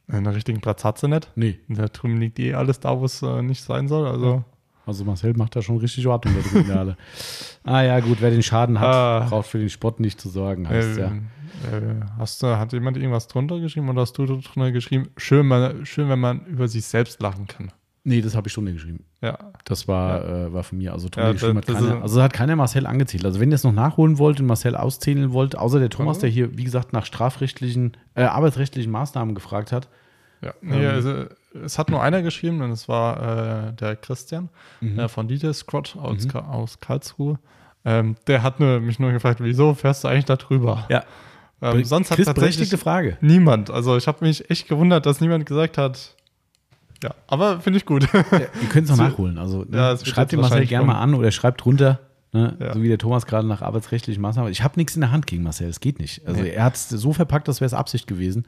einen 0.07 0.27
richtigen 0.27 0.61
Platz 0.61 0.83
hat 0.83 0.97
sie 0.97 1.07
nicht. 1.07 1.29
nee. 1.35 1.59
Da 1.67 1.87
drüben 1.87 2.17
liegt 2.19 2.39
eh 2.39 2.53
alles 2.53 2.79
da, 2.79 2.99
wo 2.99 3.05
es 3.05 3.21
äh, 3.21 3.41
nicht 3.41 3.63
sein 3.63 3.87
soll. 3.87 4.07
Also, 4.07 4.43
Also 4.85 5.05
Marcel 5.05 5.33
macht 5.35 5.55
da 5.55 5.61
schon 5.61 5.77
richtig 5.77 6.05
Ordnung 6.07 6.35
der 6.67 6.75
Halle. 6.75 6.97
Ah 7.63 7.81
ja, 7.83 7.99
gut, 7.99 8.17
wer 8.21 8.31
den 8.31 8.41
Schaden 8.41 8.79
hat, 8.79 8.93
Ah. 8.93 9.25
braucht 9.29 9.47
für 9.47 9.59
den 9.59 9.69
Spott 9.69 9.99
nicht 9.99 10.19
zu 10.19 10.29
sorgen, 10.29 10.67
heißt 10.67 10.97
äh, 10.97 11.01
ja. 11.01 11.07
äh, 11.07 11.99
hast 12.17 12.41
du, 12.41 12.47
hat 12.57 12.73
jemand 12.73 12.97
irgendwas 12.97 13.27
drunter 13.27 13.59
geschrieben 13.59 13.87
oder 13.89 14.01
hast 14.01 14.13
du 14.17 14.25
drunter 14.25 14.71
geschrieben? 14.71 15.09
Schön, 15.17 15.45
man, 15.47 15.85
schön, 15.85 16.09
wenn 16.09 16.19
man 16.19 16.45
über 16.47 16.67
sich 16.67 16.85
selbst 16.85 17.21
lachen 17.21 17.45
kann. 17.45 17.71
Nee, 18.03 18.21
das 18.21 18.35
habe 18.35 18.47
ich 18.47 18.53
schon 18.53 18.63
nicht 18.63 18.73
geschrieben. 18.73 19.05
Ja, 19.21 19.37
Das 19.63 19.87
war, 19.87 20.25
äh, 20.27 20.51
war 20.53 20.63
von 20.63 20.79
mir. 20.79 20.91
Also, 20.91 21.07
drunter 21.07 21.27
Ja, 21.27 21.33
geschrieben 21.33 21.57
hat 21.59 21.67
keiner, 21.67 22.01
also 22.01 22.19
hat 22.23 22.33
keiner 22.33 22.55
Marcel 22.55 22.87
angezählt. 22.87 23.23
Also 23.25 23.39
wenn 23.39 23.51
ihr 23.51 23.55
es 23.55 23.63
noch 23.63 23.73
nachholen 23.73 24.17
wollt 24.17 24.39
und 24.39 24.47
Marcel 24.47 24.75
auszählen 24.75 25.31
wollt, 25.33 25.55
außer 25.55 25.77
der 25.77 25.91
Thomas, 25.91 26.17
Mhm. 26.17 26.21
der 26.21 26.29
hier, 26.31 26.57
wie 26.57 26.63
gesagt, 26.63 26.93
nach 26.93 27.05
strafrechtlichen, 27.05 27.95
äh, 28.15 28.23
arbeitsrechtlichen 28.23 28.91
Maßnahmen 28.91 29.35
gefragt 29.35 29.71
hat. 29.71 29.87
Ja, 30.41 30.53
nee, 30.61 30.83
Ähm. 30.85 30.89
also, 30.91 31.25
es 31.63 31.77
hat 31.77 31.89
nur 31.89 32.01
einer 32.01 32.21
geschrieben 32.21 32.61
und 32.61 32.71
es 32.71 32.87
war 32.89 33.67
äh, 33.69 33.73
der 33.73 33.95
Christian 33.95 34.49
Mhm. 34.79 34.99
äh, 34.99 35.07
von 35.07 35.27
Dieter 35.27 35.53
Scrott 35.53 35.95
aus, 36.01 36.27
Ka- 36.27 36.39
aus 36.49 36.79
Karlsruhe. 36.79 37.37
Ähm, 37.85 38.15
der 38.27 38.41
hat 38.43 38.59
nur, 38.59 38.79
mich 38.79 38.99
nur 38.99 39.11
gefragt, 39.11 39.39
wieso 39.41 39.73
fährst 39.73 40.03
du 40.03 40.07
eigentlich 40.07 40.25
da 40.25 40.35
drüber? 40.37 40.85
Ja, 40.89 41.03
Ähm, 41.63 41.83
sonst 41.83 42.09
hat 42.09 42.15
Chris, 42.17 42.25
tatsächlich 42.25 42.55
berechtigte 42.57 42.77
Frage. 42.77 43.17
niemand. 43.21 43.69
Also 43.69 43.95
ich 43.97 44.07
habe 44.07 44.25
mich 44.25 44.49
echt 44.49 44.67
gewundert, 44.67 45.05
dass 45.05 45.21
niemand 45.21 45.45
gesagt 45.45 45.77
hat. 45.77 46.15
Ja, 47.03 47.11
aber 47.27 47.59
finde 47.61 47.77
ich 47.77 47.85
gut. 47.85 48.07
Ja, 48.13 48.19
ihr 48.39 48.69
könnt 48.69 48.89
es 48.89 48.89
noch 48.89 48.97
nachholen. 49.09 49.37
Also 49.37 49.63
ne, 49.67 49.77
Ja, 49.77 49.97
schreibt 49.97 50.31
den 50.31 50.39
Marcel 50.41 50.65
gerne 50.65 50.85
mal 50.87 50.99
an 50.99 51.13
oder 51.15 51.31
schreibt 51.31 51.63
drunter, 51.65 51.99
ne, 52.33 52.55
Ja. 52.59 52.73
so 52.73 52.81
wie 52.81 52.87
der 52.87 52.97
Thomas 52.97 53.25
gerade 53.25 53.47
nach 53.47 53.61
arbeitsrechtlichen 53.61 54.21
Maßnahmen. 54.21 54.51
Ich 54.51 54.63
habe 54.63 54.79
nichts 54.79 54.95
in 54.95 55.01
der 55.01 55.11
Hand 55.11 55.27
gegen 55.27 55.43
Marcel, 55.43 55.67
es 55.69 55.79
geht 55.79 55.99
nicht. 55.99 56.25
Also 56.27 56.41
Nee. 56.41 56.49
er 56.49 56.63
hat 56.63 56.75
es 56.75 56.89
so 56.89 57.13
verpackt, 57.13 57.47
das 57.47 57.61
wäre 57.61 57.67
es 57.67 57.73
Absicht 57.73 58.07
gewesen. 58.07 58.45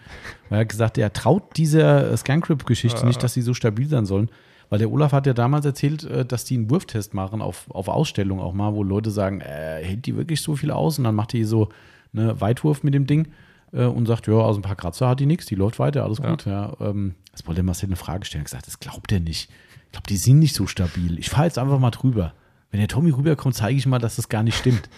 Weil 0.49 0.59
er 0.59 0.61
hat 0.61 0.69
gesagt, 0.69 0.97
er 0.97 1.11
traut 1.13 1.57
dieser 1.57 2.15
Scancrip-Geschichte 2.15 3.01
Ja. 3.01 3.05
nicht, 3.07 3.21
dass 3.23 3.33
sie 3.33 3.41
so 3.41 3.53
stabil 3.53 3.87
sein 3.87 4.05
sollen. 4.05 4.29
Weil 4.69 4.79
der 4.79 4.91
Olaf 4.91 5.11
hat 5.11 5.27
ja 5.27 5.33
damals 5.33 5.65
erzählt, 5.65 6.03
äh, 6.05 6.25
dass 6.25 6.45
die 6.45 6.55
einen 6.55 6.69
Wurftest 6.71 7.13
machen 7.13 7.41
auf, 7.41 7.69
auf 7.69 7.87
Ausstellung 7.87 8.39
auch 8.39 8.53
mal, 8.53 8.73
wo 8.73 8.83
Leute 8.83 9.11
sagen, 9.11 9.41
äh, 9.41 9.83
hält 9.83 10.05
die 10.05 10.15
wirklich 10.15 10.41
so 10.41 10.55
viel 10.55 10.71
aus? 10.71 10.97
Und 10.97 11.03
dann 11.03 11.13
macht 11.15 11.33
die 11.33 11.43
so 11.43 11.69
eine 12.13 12.39
Weitwurf 12.41 12.83
mit 12.83 12.93
dem 12.93 13.05
Ding 13.05 13.27
äh, 13.71 13.83
und 13.85 14.07
sagt, 14.07 14.27
ja, 14.27 14.33
aus 14.33 14.55
ein 14.55 14.61
paar 14.63 14.75
Kratzer 14.75 15.09
hat 15.09 15.19
die 15.19 15.25
nichts, 15.25 15.45
die 15.45 15.55
läuft 15.55 15.77
weiter, 15.79 16.03
alles 16.05 16.19
Ja. 16.19 16.29
gut. 16.29 16.45
Ja, 16.45 16.73
ähm, 16.79 17.13
das 17.33 17.45
wollte 17.45 17.61
Marcel 17.63 17.87
eine 17.89 17.95
Frage 17.97 18.25
stellen. 18.25 18.41
Er 18.41 18.45
hat 18.45 18.51
gesagt, 18.51 18.67
das 18.67 18.79
glaubt 18.79 19.11
er 19.11 19.19
nicht. 19.19 19.49
Ich 19.85 19.91
glaube, 19.91 20.07
die 20.07 20.17
sind 20.17 20.39
nicht 20.39 20.55
so 20.55 20.65
stabil. 20.65 21.19
Ich 21.19 21.29
fahre 21.29 21.45
jetzt 21.45 21.59
einfach 21.59 21.77
mal 21.79 21.91
drüber. 21.91 22.33
Wenn 22.73 22.79
der 22.79 22.87
Tommy 22.89 23.11
rüberkommt, 23.11 23.53
zeige 23.53 23.77
ich 23.77 23.85
mal, 23.85 23.99
dass 23.99 24.15
das 24.15 24.29
gar 24.29 24.41
nicht 24.41 24.57
stimmt. 24.57 24.89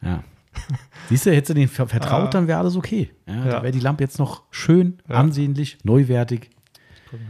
Ja. 0.00 0.24
Siehst 1.10 1.26
du, 1.26 1.30
hättest 1.30 1.50
du 1.50 1.54
den 1.54 1.68
ver 1.68 1.86
vertraut, 1.86 2.28
Ah. 2.28 2.30
dann 2.30 2.48
wäre 2.48 2.58
alles 2.58 2.74
okay. 2.74 3.10
Ja, 3.26 3.34
Ja. 3.34 3.44
Da 3.44 3.62
wäre 3.62 3.70
die 3.72 3.80
Lampe 3.80 4.02
jetzt 4.02 4.18
noch 4.18 4.44
schön, 4.50 5.02
Ja. 5.06 5.16
ansehnlich, 5.16 5.76
neuwertig. 5.84 6.48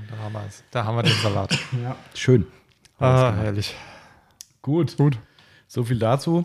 Da 0.09 0.19
haben 0.23 0.33
wir 0.35 0.45
es. 0.47 0.63
Da 0.71 0.85
haben 0.85 0.95
wir 0.97 1.03
den 1.03 1.13
Salat. 1.21 1.59
Ja. 1.83 1.97
Schön. 2.15 2.47
ah, 3.01 3.33
herrlich. 3.35 3.75
Gut. 4.63 4.97
Gut. 4.97 5.19
So 5.67 5.83
viel 5.83 5.99
dazu. 5.99 6.45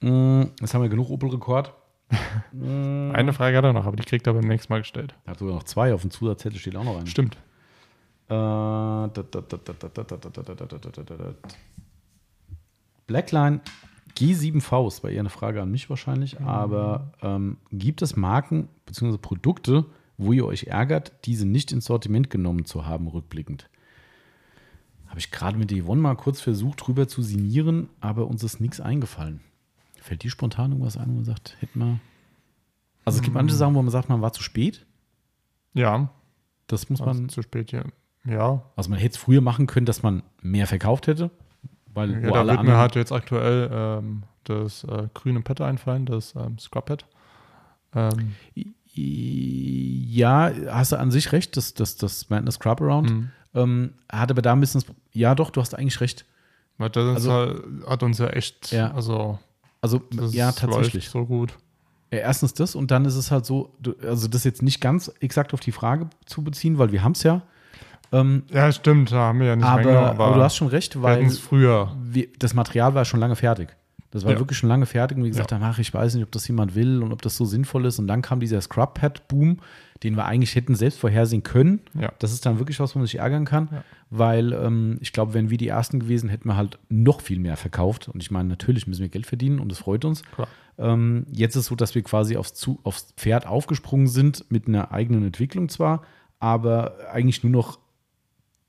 Mm, 0.00 0.44
Jetzt 0.58 0.72
haben 0.72 0.80
wir 0.80 0.88
genug 0.88 1.10
Opel-Rekord. 1.10 1.74
Eine 2.52 3.32
Frage 3.34 3.56
hat 3.58 3.64
er 3.64 3.72
noch, 3.74 3.84
aber 3.84 3.96
die 3.96 4.04
kriegt 4.04 4.26
er 4.26 4.32
beim 4.32 4.46
nächsten 4.48 4.72
Mal 4.72 4.78
gestellt. 4.80 5.14
Er 5.26 5.32
hat 5.32 5.38
sogar 5.40 5.54
noch 5.56 5.64
zwei. 5.64 5.92
Auf 5.92 6.00
dem 6.00 6.10
Zusatzzettel 6.10 6.58
steht 6.58 6.74
auch 6.76 6.84
noch 6.84 6.96
eine. 6.96 7.06
Stimmt. 7.06 7.36
Äh, 8.30 8.34
Blackline 13.06 13.60
G7V 14.16 14.88
ist 14.88 15.00
bei 15.02 15.12
ihr 15.12 15.20
eine 15.20 15.28
Frage 15.28 15.60
an 15.62 15.70
mich 15.70 15.90
wahrscheinlich, 15.90 16.40
aber 16.40 17.12
ähm, 17.22 17.58
gibt 17.70 18.02
es 18.02 18.16
Marken 18.16 18.68
bzw. 18.86 19.18
Produkte, 19.18 19.84
wo 20.16 20.32
ihr 20.32 20.46
euch 20.46 20.64
ärgert, 20.64 21.12
diese 21.24 21.46
nicht 21.46 21.72
ins 21.72 21.84
Sortiment 21.84 22.30
genommen 22.30 22.64
zu 22.64 22.86
haben, 22.86 23.06
rückblickend? 23.08 23.68
Habe 25.06 25.18
ich 25.18 25.30
gerade 25.30 25.58
mit 25.58 25.70
Yvonne 25.70 26.00
mal 26.00 26.14
kurz 26.16 26.40
versucht, 26.40 26.86
drüber 26.86 27.08
zu 27.08 27.22
sinnieren, 27.22 27.88
aber 28.00 28.26
uns 28.26 28.42
ist 28.42 28.60
nichts 28.60 28.80
eingefallen. 28.80 29.40
Fällt 30.00 30.22
dir 30.22 30.30
spontan 30.30 30.72
irgendwas 30.72 30.96
ein, 30.96 31.08
wo 31.08 31.14
man 31.14 31.24
sagt, 31.24 31.56
hätten 31.60 31.78
wir. 31.78 32.00
Also 33.04 33.18
es 33.18 33.22
gibt 33.22 33.34
manche 33.34 33.54
Sachen, 33.54 33.74
wo 33.74 33.82
man 33.82 33.90
sagt, 33.90 34.08
man 34.08 34.22
war 34.22 34.32
zu 34.32 34.42
spät. 34.42 34.86
Ja, 35.74 36.10
Das 36.66 36.88
muss 36.88 37.00
also 37.00 37.20
man 37.20 37.28
zu 37.28 37.42
spät 37.42 37.70
hier. 37.70 37.84
Ja, 38.24 38.62
also 38.74 38.90
man 38.90 38.98
hätte 38.98 39.14
es 39.14 39.16
früher 39.18 39.40
machen 39.40 39.66
können, 39.66 39.86
dass 39.86 40.02
man 40.02 40.22
mehr 40.42 40.66
verkauft 40.66 41.06
hätte, 41.06 41.30
weil 41.96 42.22
ja 42.22 42.30
da 42.30 42.46
wird 42.46 42.62
mir 42.62 42.76
halt 42.76 42.94
jetzt 42.94 43.10
aktuell 43.12 43.68
ähm, 43.72 44.22
das 44.44 44.84
äh, 44.84 45.08
grüne 45.14 45.40
Pad 45.40 45.60
einfallen, 45.60 46.06
das 46.06 46.34
ähm, 46.36 46.58
Scrub 46.58 46.86
Pad. 46.86 47.04
Ähm, 47.94 48.34
ja, 48.94 50.50
hast 50.70 50.92
du 50.92 50.98
an 50.98 51.10
sich 51.10 51.32
recht, 51.32 51.56
das, 51.56 51.74
das, 51.74 51.96
das 51.96 52.30
Madness 52.30 52.54
Scrub 52.56 52.80
Around 52.80 53.10
Mhm. 53.10 53.28
ähm, 53.54 53.92
hat 54.10 54.30
aber 54.30 54.42
da 54.42 54.52
ein 54.52 54.60
bisschen, 54.60 54.82
ja 55.12 55.34
doch, 55.34 55.50
du 55.50 55.60
hast 55.60 55.74
eigentlich 55.74 56.00
recht. 56.00 56.24
weil 56.78 56.90
das 56.90 57.16
Also- 57.16 57.32
halt, 57.32 57.62
hat 57.86 58.02
uns 58.02 58.18
ja 58.18 58.26
echt, 58.28 58.70
Ja. 58.72 58.92
also 58.92 59.38
Also 59.80 60.02
ja, 60.30 60.52
tatsächlich. 60.52 61.08
so 61.08 61.24
gut. 61.26 61.54
Ja, 62.12 62.18
erstens 62.18 62.54
das 62.54 62.74
und 62.74 62.90
dann 62.90 63.04
ist 63.04 63.16
es 63.16 63.30
halt 63.30 63.46
so, 63.46 63.74
also 64.02 64.28
das 64.28 64.44
jetzt 64.44 64.62
nicht 64.62 64.80
ganz 64.80 65.10
exakt 65.20 65.54
auf 65.54 65.60
die 65.60 65.72
Frage 65.72 66.08
zu 66.26 66.42
beziehen, 66.44 66.78
weil 66.78 66.92
wir 66.92 67.02
haben 67.02 67.12
es 67.12 67.22
ja. 67.22 67.42
Ähm, 68.12 68.44
Ja, 68.52 68.70
stimmt, 68.72 69.10
da 69.12 69.16
haben 69.16 69.40
wir 69.40 69.46
ja 69.48 69.56
nicht 69.56 69.64
aber, 69.66 70.10
aber, 70.10 70.34
du 70.34 70.42
hast 70.42 70.56
schon 70.56 70.68
recht, 70.68 71.00
weil 71.02 71.28
früher. 71.30 71.94
wir, 72.02 72.28
das 72.38 72.54
Material 72.54 72.94
war 72.94 73.04
schon 73.04 73.20
lange 73.20 73.36
fertig. 73.36 73.68
Das 74.12 74.24
war 74.24 74.32
Ja. 74.32 74.38
wirklich 74.38 74.56
schon 74.56 74.68
lange 74.68 74.86
fertig 74.86 75.18
und 75.18 75.24
wie 75.24 75.28
gesagt 75.28 75.50
Ja. 75.50 75.58
haben, 75.58 75.64
ach, 75.64 75.78
ich 75.78 75.92
weiß 75.92 76.14
nicht, 76.14 76.22
ob 76.24 76.30
das 76.32 76.46
jemand 76.48 76.74
will 76.74 77.02
und 77.02 77.12
ob 77.12 77.20
das 77.22 77.36
so 77.36 77.44
sinnvoll 77.44 77.84
ist. 77.84 77.98
Und 77.98 78.06
dann 78.06 78.22
kam 78.22 78.40
dieser 78.40 78.60
Scrub-Pad-Boom, 78.60 79.58
den 80.02 80.14
wir 80.16 80.24
eigentlich 80.24 80.54
hätten 80.54 80.74
selbst 80.74 80.98
vorhersehen 81.00 81.42
können. 81.42 81.80
Ja. 81.98 82.12
Das 82.20 82.32
ist 82.32 82.46
dann 82.46 82.58
wirklich 82.58 82.78
was, 82.80 82.94
wo 82.94 82.98
man 83.00 83.06
sich 83.06 83.18
ärgern 83.18 83.44
kann, 83.44 83.68
Ja. 83.72 83.84
weil 84.10 84.52
ähm, 84.52 84.98
ich 85.00 85.12
glaube, 85.12 85.34
wenn 85.34 85.50
wir 85.50 85.58
die 85.58 85.68
Ersten 85.68 86.00
gewesen, 86.00 86.28
hätten 86.30 86.48
wir 86.48 86.56
halt 86.56 86.78
noch 86.88 87.20
viel 87.20 87.40
mehr 87.40 87.56
verkauft. 87.56 88.08
Und 88.08 88.22
ich 88.22 88.30
meine, 88.30 88.48
natürlich 88.48 88.86
müssen 88.86 89.02
wir 89.02 89.08
Geld 89.08 89.26
verdienen 89.26 89.58
und 89.58 89.70
das 89.70 89.78
freut 89.80 90.04
uns. 90.04 90.22
Ähm, 90.78 91.26
jetzt 91.32 91.56
ist 91.56 91.62
es 91.62 91.66
so, 91.66 91.74
dass 91.74 91.94
wir 91.94 92.02
quasi 92.02 92.36
aufs, 92.36 92.54
Zu 92.54 92.78
aufs 92.84 93.12
Pferd 93.16 93.46
aufgesprungen 93.46 94.06
sind, 94.06 94.44
mit 94.50 94.68
einer 94.68 94.92
eigenen 94.92 95.24
Entwicklung 95.24 95.68
zwar, 95.68 96.02
aber 96.38 96.94
eigentlich 97.12 97.42
nur 97.42 97.50
noch 97.52 97.78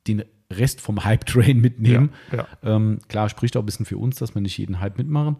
den 0.08 0.24
Rest 0.52 0.82
vom 0.82 1.04
Hype-Train 1.04 1.60
mitnehmen. 1.60 2.12
Ja, 2.32 2.38
ja. 2.38 2.48
Ähm, 2.64 3.00
klar, 3.08 3.30
spricht 3.30 3.58
auch 3.58 3.64
ein 3.64 3.66
bisschen 3.66 3.86
für 3.86 3.98
uns, 3.98 4.18
dass 4.18 4.34
wir 4.34 4.42
nicht 4.42 4.58
jeden 4.58 4.80
Hype 4.80 4.98
mitmachen. 4.98 5.38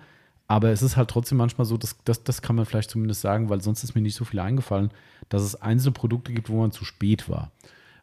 Aber 0.48 0.70
es 0.70 0.82
ist 0.82 0.96
halt 0.96 1.10
trotzdem 1.10 1.38
manchmal 1.38 1.66
so, 1.66 1.78
dass, 1.78 1.98
das, 2.06 2.24
das 2.24 2.42
kann 2.42 2.56
man 2.56 2.66
vielleicht 2.66 2.90
zumindest 2.90 3.22
sagen, 3.22 3.50
weil 3.50 3.62
sonst 3.62 3.84
ist 3.84 3.96
mir 3.96 4.02
nicht 4.02 4.16
so 4.16 4.26
viel 4.26 4.40
eingefallen, 4.40 4.92
dass 5.30 5.42
es 5.42 5.62
einzelne 5.62 5.92
Produkte 5.92 6.34
gibt, 6.34 6.50
wo 6.50 6.62
man 6.62 6.72
zu 6.72 6.86
spät 6.86 7.30
war. 7.30 7.52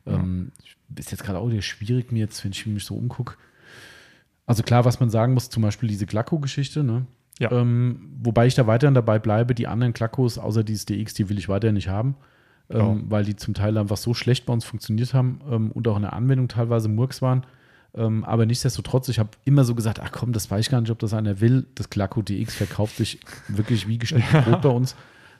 Ähm, 0.06 0.52
ist 0.94 1.10
jetzt 1.10 1.24
gerade 1.24 1.38
auch 1.38 1.48
wieder 1.48 1.62
schwierig, 1.62 2.12
mir 2.12 2.20
jetzt, 2.20 2.44
wenn 2.44 2.52
ich 2.52 2.66
mich 2.66 2.84
so 2.84 2.94
umgucke. 2.94 3.36
Also 4.46 4.62
klar, 4.62 4.84
was 4.84 5.00
man 5.00 5.08
sagen 5.08 5.32
muss, 5.32 5.48
zum 5.48 5.62
Beispiel 5.62 5.88
diese 5.88 6.04
Glacko-Geschichte, 6.04 6.84
ne? 6.84 7.06
Ja. 7.38 7.50
Ähm, 7.50 8.12
wobei 8.22 8.46
ich 8.46 8.54
da 8.54 8.66
weiterhin 8.66 8.94
dabei 8.94 9.18
bleibe, 9.18 9.54
die 9.54 9.66
anderen 9.66 9.92
Glackos, 9.92 10.38
außer 10.38 10.62
dieses 10.62 10.84
DX, 10.84 11.14
die 11.14 11.28
will 11.28 11.38
ich 11.38 11.48
weiterhin 11.48 11.74
nicht 11.74 11.88
haben, 11.88 12.16
ähm, 12.70 12.78
Ja. 12.78 12.96
weil 13.08 13.24
die 13.24 13.36
zum 13.36 13.54
Teil 13.54 13.76
einfach 13.78 13.96
so 13.96 14.14
schlecht 14.14 14.46
bei 14.46 14.52
uns 14.52 14.64
funktioniert 14.64 15.14
haben 15.14 15.40
ähm, 15.50 15.70
und 15.72 15.86
auch 15.88 15.96
in 15.96 16.02
der 16.02 16.12
Anwendung 16.14 16.48
teilweise 16.48 16.88
Murks 16.88 17.20
waren. 17.22 17.44
Ähm, 17.96 18.24
aber 18.24 18.44
nichtsdestotrotz, 18.46 19.08
ich 19.08 19.18
habe 19.20 19.30
immer 19.44 19.64
so 19.64 19.74
gesagt, 19.74 20.00
ach 20.00 20.10
komm, 20.10 20.32
das 20.32 20.50
weiß 20.50 20.60
ich 20.66 20.70
gar 20.70 20.80
nicht, 20.80 20.90
ob 20.90 20.98
das 20.98 21.14
einer 21.14 21.40
will. 21.40 21.66
Das 21.76 21.90
Glacko 21.90 22.22
DX 22.22 22.54
verkauft 22.54 22.96
sich 22.96 23.20
wirklich 23.48 23.86
wie 23.86 23.98
geschnitten 23.98 24.26
Brot 24.44 24.62
bei 24.62 24.68
uns. 24.68 24.96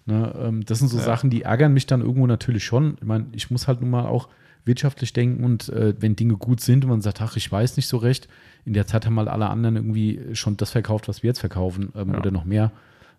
Ne, 0.07 0.35
ähm, 0.39 0.65
das 0.67 0.79
sind 0.81 0.89
so 0.89 0.99
Ja. 0.99 1.03
Sachen, 1.05 1.31
die 1.31 1.43
ärgern 1.43 1.73
mich 1.73 1.87
dann 1.87 2.01
irgendwo 2.03 2.27
natürlich 2.27 2.63
schon. 2.65 2.97
Ich 3.01 3.07
meine, 3.07 3.27
ich 3.33 3.51
muss 3.51 3.67
halt 3.67 3.81
nun 3.81 3.91
mal 3.91 4.05
auch 4.07 4.29
wirtschaftlich 4.67 5.13
denken 5.13 5.45
und 5.45 5.69
äh, 5.71 5.95
wenn 5.99 6.15
Dinge 6.17 6.35
gut 6.37 6.61
sind 6.61 6.85
und 6.85 6.91
man 6.91 7.01
sagt, 7.01 7.21
ach, 7.23 7.37
ich 7.37 7.51
weiß 7.51 7.77
nicht 7.77 7.87
so 7.89 7.97
recht, 7.97 8.29
in 8.65 8.73
der 8.75 8.87
Zeit 8.87 9.05
haben 9.05 9.19
halt 9.19 9.29
alle 9.29 9.49
anderen 9.51 9.77
irgendwie 9.77 10.21
schon 10.35 10.57
das 10.57 10.71
verkauft, 10.71 11.09
was 11.09 11.23
wir 11.23 11.29
jetzt 11.29 11.41
verkaufen 11.41 11.93
ähm, 11.97 12.13
Ja. 12.13 12.19
oder 12.19 12.31
noch 12.31 12.45
mehr. 12.45 12.71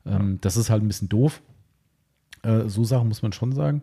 Ähm, 0.05 0.37
Das 0.41 0.57
ist 0.57 0.69
halt 0.69 0.81
ein 0.83 0.87
bisschen 0.87 1.09
doof. 1.09 1.41
Äh, 2.45 2.69
so 2.69 2.83
Sachen 2.83 3.07
muss 3.07 3.21
man 3.21 3.33
schon 3.33 3.51
sagen. 3.53 3.81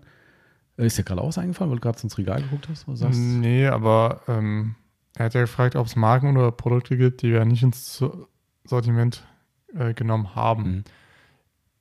Äh, 0.79 0.87
ist 0.87 0.99
dir 0.99 1.03
gerade 1.05 1.21
auch 1.21 1.29
was 1.29 1.39
eingefallen, 1.39 1.71
weil 1.71 1.77
du 1.79 1.83
gerade 1.83 1.99
ins 2.03 2.17
Regal 2.19 2.43
geguckt 2.43 2.69
hast? 2.71 2.87
Oder 2.89 2.97
sagst, 2.97 3.19
Nee, 3.21 3.67
aber 3.67 4.23
ähm, 4.29 4.75
er 5.17 5.27
hat 5.27 5.35
ja 5.35 5.41
gefragt, 5.43 5.77
ob 5.77 5.87
es 5.87 5.97
Marken 5.97 6.37
oder 6.37 6.53
Produkte 6.53 6.97
gibt, 6.97 7.23
die 7.23 7.33
wir 7.33 7.45
nicht 7.45 7.63
ins 7.63 7.97
So- 7.97 8.27
Sortiment 8.65 9.25
äh, 9.75 9.93
genommen 9.95 10.35
haben. 10.35 10.63
Mhm. 10.63 10.85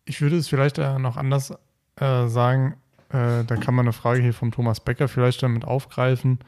Ich 0.06 0.22
würde 0.22 0.36
es 0.38 0.48
vielleicht 0.48 0.78
äh, 0.80 0.98
noch 1.00 1.16
anders 1.18 1.54
äh, 1.98 2.28
sagen. 2.28 2.76
Da 3.14 3.44
kann 3.44 3.76
man 3.76 3.86
eine 3.86 3.92
Frage 3.92 4.22
hier 4.22 4.34
vom 4.34 4.52
Thomas 4.54 4.80
Becker 4.80 5.10
vielleicht 5.10 5.44
damit 5.44 5.66
aufgreifen, 5.66 6.40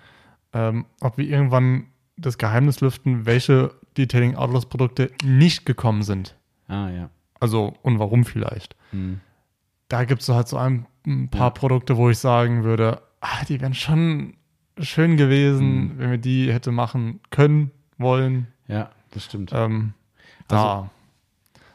ähm, 0.53 0.85
ob 1.01 1.17
wir 1.17 1.25
irgendwann 1.27 1.87
das 2.15 2.37
Geheimnis 2.37 2.79
lüften, 2.79 3.25
welche 3.25 3.73
Detailing 3.97 4.35
Outlaws 4.35 4.67
Produkte 4.67 5.11
nicht 5.25 5.65
gekommen 5.65 6.03
sind. 6.03 6.37
Ah, 6.69 6.87
ja. 6.89 7.09
Also 7.41 7.73
und 7.81 7.99
warum 7.99 8.23
vielleicht. 8.23 8.77
Mhm. 8.93 9.19
Da 9.93 10.05
gibt 10.05 10.23
es 10.23 10.29
halt 10.29 10.47
so 10.47 10.57
ein, 10.57 10.87
ein 11.05 11.29
paar 11.29 11.41
Ja. 11.41 11.49
Produkte, 11.51 11.97
wo 11.97 12.09
ich 12.09 12.17
sagen 12.17 12.63
würde, 12.63 12.99
ah, 13.21 13.45
die 13.47 13.61
wären 13.61 13.75
schon 13.75 14.33
schön 14.79 15.17
gewesen, 15.17 15.67
Mhm. 15.93 15.99
wenn 15.99 16.09
wir 16.11 16.17
die 16.17 16.51
hätte 16.51 16.71
machen 16.71 17.19
können, 17.29 17.69
wollen. 17.99 18.47
Ja, 18.67 18.89
das 19.11 19.25
stimmt. 19.25 19.51
Ähm, 19.53 19.93
da. 20.47 20.89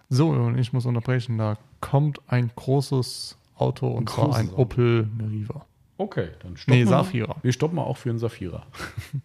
so, 0.09 0.31
und 0.31 0.59
ich 0.59 0.73
muss 0.73 0.85
unterbrechen, 0.85 1.39
da 1.39 1.57
kommt 1.81 2.21
ein 2.27 2.51
großes 2.57 3.39
Auto 3.57 3.87
und 3.87 4.09
Ein 4.09 4.15
zwar 4.15 4.35
ein 4.37 4.49
Auto. 4.51 4.63
Opel 4.63 5.09
Meriva. 5.17 5.65
Okay, 5.97 6.29
dann 6.43 6.57
stoppen 6.57 6.75
Nee, 6.79 6.85
wir. 6.85 6.89
Safira. 6.91 7.37
Wir 7.43 7.53
stoppen 7.53 7.77
mal 7.77 7.83
auch 7.85 7.99
für 7.99 8.11
einen 8.11 8.19
Safira. 8.19 8.67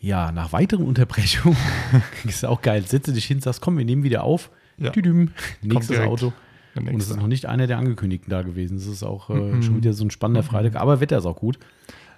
Ja, 0.00 0.32
nach 0.32 0.52
weiteren 0.52 0.84
Unterbrechungen 0.86 1.56
ist 2.24 2.44
auch 2.44 2.60
geil. 2.60 2.82
Setze 2.84 3.12
dich 3.12 3.24
hin, 3.26 3.40
sagst, 3.40 3.60
komm, 3.60 3.78
wir 3.78 3.84
nehmen 3.84 4.02
wieder 4.02 4.24
auf. 4.24 4.50
Ja. 4.76 4.90
Tüdüm. 4.90 5.30
Nächstes. 5.62 6.00
Auto. 6.00 6.32
Und 6.74 6.88
es 6.96 7.10
ist 7.10 7.16
noch 7.16 7.26
nicht 7.26 7.46
einer 7.46 7.66
der 7.66 7.78
angekündigten 7.78 8.30
da 8.30 8.42
gewesen. 8.42 8.76
Es 8.76 8.86
ist 8.86 9.02
auch 9.02 9.30
äh, 9.30 9.34
Mhm. 9.34 9.62
schon 9.62 9.76
wieder 9.76 9.92
so 9.92 10.04
ein 10.04 10.10
spannender 10.10 10.42
Freitag. 10.42 10.76
Aber 10.76 11.00
Wetter 11.00 11.18
ist 11.18 11.26
auch 11.26 11.36
gut, 11.36 11.58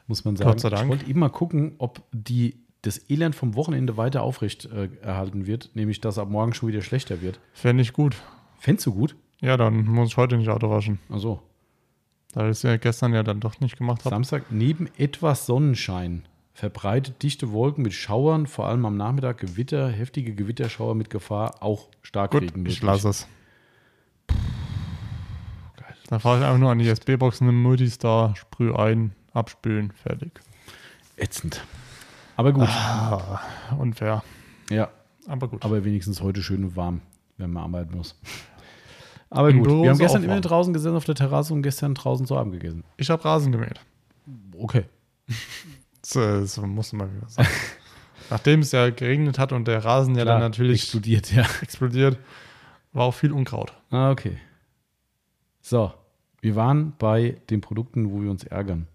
muss 0.06 0.24
man 0.24 0.36
sagen. 0.36 0.50
Gott 0.50 0.60
sei 0.60 0.70
Dank. 0.70 0.84
Ich 0.84 0.88
wollte 0.90 1.06
eben 1.10 1.20
mal 1.20 1.28
gucken, 1.30 1.72
ob 1.78 2.02
die, 2.12 2.56
das 2.82 3.08
Elend 3.10 3.34
vom 3.34 3.54
Wochenende 3.56 3.96
weiter 3.96 4.22
aufrecht 4.22 4.66
äh, 4.66 4.88
erhalten 5.02 5.46
wird. 5.46 5.70
Nämlich, 5.74 6.00
dass 6.00 6.18
ab 6.18 6.28
morgen 6.30 6.54
schon 6.54 6.68
wieder 6.68 6.82
schlechter 6.82 7.20
wird. 7.22 7.40
Fände 7.52 7.82
ich 7.82 7.92
gut. 7.92 8.16
Fändest 8.58 8.86
du 8.86 8.92
gut? 8.94 9.16
Ja, 9.40 9.56
dann 9.56 9.84
muss 9.86 10.10
ich 10.10 10.16
heute 10.16 10.36
nicht 10.36 10.48
Auto 10.48 10.70
waschen. 10.70 10.98
Also, 11.10 11.40
Da 12.32 12.44
ich 12.44 12.52
es 12.52 12.62
ja 12.62 12.76
gestern 12.76 13.12
ja 13.12 13.22
dann 13.22 13.40
doch 13.40 13.60
nicht 13.60 13.76
gemacht 13.76 14.04
habe. 14.04 14.10
Samstag 14.14 14.44
neben 14.50 14.88
etwas 14.98 15.46
Sonnenschein 15.46 16.24
verbreitet 16.52 17.22
dichte 17.22 17.50
Wolken 17.52 17.82
mit 17.82 17.92
Schauern, 17.94 18.46
vor 18.46 18.66
allem 18.68 18.86
am 18.86 18.96
Nachmittag 18.96 19.38
Gewitter, 19.38 19.88
heftige 19.88 20.34
Gewitterschauer 20.34 20.94
mit 20.94 21.10
Gefahr, 21.10 21.62
auch 21.62 21.86
Gut, 21.88 21.96
Starkregen. 22.02 22.64
ich 22.66 22.80
lasse 22.80 23.08
es. 23.08 23.26
Da 26.08 26.18
fahre 26.18 26.38
ich 26.38 26.44
einfach 26.44 26.58
nur 26.58 26.70
an 26.70 26.78
die 26.78 26.88
SB-Box 26.88 27.40
in 27.40 27.54
Multistar, 27.54 28.36
sprüh 28.36 28.74
ein, 28.74 29.12
abspülen, 29.32 29.92
fertig. 29.92 30.40
Ätzend. 31.16 31.64
Aber 32.36 32.52
gut. 32.52 32.68
Ah, 32.68 33.40
unfair. 33.78 34.22
Ja, 34.70 34.90
Aber 35.26 35.48
gut. 35.48 35.64
aber 35.64 35.84
wenigstens 35.84 36.20
heute 36.20 36.42
schön 36.42 36.64
und 36.64 36.76
warm, 36.76 37.00
wenn 37.38 37.52
man 37.52 37.64
arbeiten 37.64 37.96
muss. 37.96 38.18
Aber 39.30 39.50
Im 39.50 39.58
gut, 39.58 39.68
Büro 39.68 39.82
wir 39.82 39.90
haben 39.90 39.98
gestern 39.98 40.24
immer 40.24 40.40
draußen 40.40 40.72
gesessen 40.72 40.96
auf 40.96 41.04
der 41.04 41.14
Terrasse 41.14 41.52
und 41.52 41.62
gestern 41.62 41.94
draußen 41.94 42.26
zu 42.26 42.36
Abend 42.36 42.52
gegessen. 42.52 42.84
Ich 42.96 43.10
habe 43.10 43.24
Rasen 43.24 43.52
gemäht. 43.52 43.80
Okay. 44.56 44.84
Das, 46.02 46.12
das 46.12 46.60
muss 46.60 46.92
man 46.92 47.16
wieder 47.16 47.30
sagen. 47.30 47.48
Nachdem 48.28 48.60
es 48.60 48.72
ja 48.72 48.90
geregnet 48.90 49.38
hat 49.38 49.52
und 49.52 49.66
der 49.66 49.82
Rasen 49.86 50.14
ja 50.14 50.24
Klar, 50.24 50.38
dann 50.38 50.50
natürlich 50.50 50.82
explodiert, 50.82 51.32
ja. 51.32 51.46
explodiert, 51.62 52.18
war 52.94 53.04
auch 53.04 53.14
viel 53.14 53.32
Unkraut. 53.32 53.74
Ah, 53.90 54.10
okay. 54.10 54.38
So, 55.60 55.92
wir 56.40 56.56
waren 56.56 56.92
bei 56.98 57.36
den 57.50 57.60
Produkten, 57.60 58.10
wo 58.10 58.22
wir 58.22 58.30
uns 58.30 58.44
ärgern. 58.44 58.86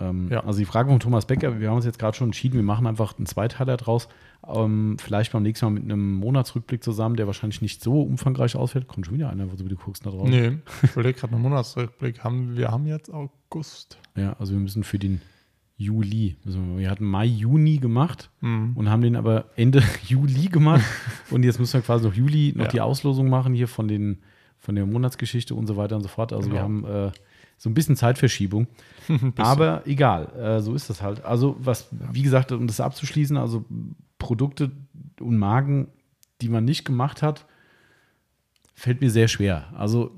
Ähm, 0.00 0.28
Ja. 0.30 0.44
Also 0.44 0.58
die 0.60 0.64
Frage 0.64 0.90
von 0.90 1.00
Thomas 1.00 1.26
Becker, 1.26 1.58
wir 1.58 1.68
haben 1.68 1.76
uns 1.76 1.84
jetzt 1.84 1.98
gerade 1.98 2.16
schon 2.16 2.28
entschieden, 2.28 2.54
wir 2.56 2.62
machen 2.62 2.86
einfach 2.86 3.16
einen 3.18 3.26
Zweiteiler 3.26 3.76
draus. 3.76 4.08
Ähm, 4.46 4.96
vielleicht 5.00 5.32
beim 5.32 5.42
nächsten 5.42 5.66
Mal 5.66 5.70
mit 5.70 5.84
einem 5.84 6.14
Monatsrückblick 6.14 6.84
zusammen, 6.84 7.16
der 7.16 7.26
wahrscheinlich 7.26 7.60
nicht 7.62 7.82
so 7.82 8.02
umfangreich 8.02 8.54
ausfällt. 8.56 8.86
Kommt 8.88 9.06
schon 9.06 9.14
wieder 9.16 9.30
einer, 9.30 9.50
wo 9.50 9.56
du 9.56 9.64
wieder 9.64 9.76
guckst 9.76 10.06
da 10.06 10.10
drauf. 10.10 10.28
Nee, 10.28 10.58
ich 10.82 10.92
überlege 10.92 11.18
gerade 11.18 11.34
einen 11.34 11.42
Monatsrückblick. 11.42 12.22
Haben, 12.22 12.56
wir 12.56 12.70
haben 12.70 12.86
jetzt 12.86 13.12
August. 13.12 13.98
Ja, 14.16 14.34
also 14.38 14.52
wir 14.52 14.60
müssen 14.60 14.84
für 14.84 14.98
den 14.98 15.20
Juli, 15.80 16.36
müssen 16.44 16.76
wir, 16.76 16.90
hatten 16.90 17.04
Mai, 17.04 17.24
Juni 17.26 17.78
gemacht 17.78 18.30
Mhm. 18.40 18.72
und 18.74 18.90
haben 18.90 19.00
den 19.00 19.14
aber 19.16 19.46
Ende 19.56 19.80
Juli 20.06 20.48
gemacht. 20.48 20.84
und 21.30 21.44
jetzt 21.44 21.58
müssen 21.60 21.74
wir 21.74 21.82
quasi 21.82 22.04
noch 22.06 22.14
Juli 22.14 22.52
noch 22.56 22.64
Ja. 22.66 22.70
die 22.70 22.80
Auslosung 22.80 23.28
machen 23.30 23.54
hier 23.54 23.68
von, 23.68 23.86
den, 23.86 24.18
von 24.58 24.74
der 24.74 24.86
Monatsgeschichte 24.86 25.54
und 25.54 25.66
so 25.68 25.76
weiter 25.76 25.94
und 25.96 26.02
so 26.02 26.08
fort. 26.08 26.32
Also 26.32 26.50
wir 26.50 26.60
haben 26.60 26.82
Genau. 26.82 27.06
äh, 27.06 27.12
so 27.56 27.70
ein 27.70 27.74
bisschen 27.74 27.94
Zeitverschiebung. 27.96 28.66
Bisschen. 29.08 29.32
Aber 29.38 29.82
egal, 29.86 30.32
äh, 30.36 30.60
so 30.60 30.74
ist 30.74 30.90
das 30.90 31.00
halt. 31.02 31.24
Also, 31.24 31.56
was, 31.60 31.88
wie 32.12 32.22
gesagt, 32.22 32.52
um 32.52 32.66
das 32.68 32.80
abzuschließen, 32.80 33.36
also 33.36 33.64
Produkte 34.18 34.70
und 35.20 35.38
Marken, 35.38 35.88
die 36.40 36.48
man 36.48 36.64
nicht 36.64 36.84
gemacht 36.84 37.20
hat, 37.22 37.46
fällt 38.74 39.00
mir 39.00 39.10
sehr 39.10 39.26
schwer. 39.28 39.72
Also, 39.76 40.12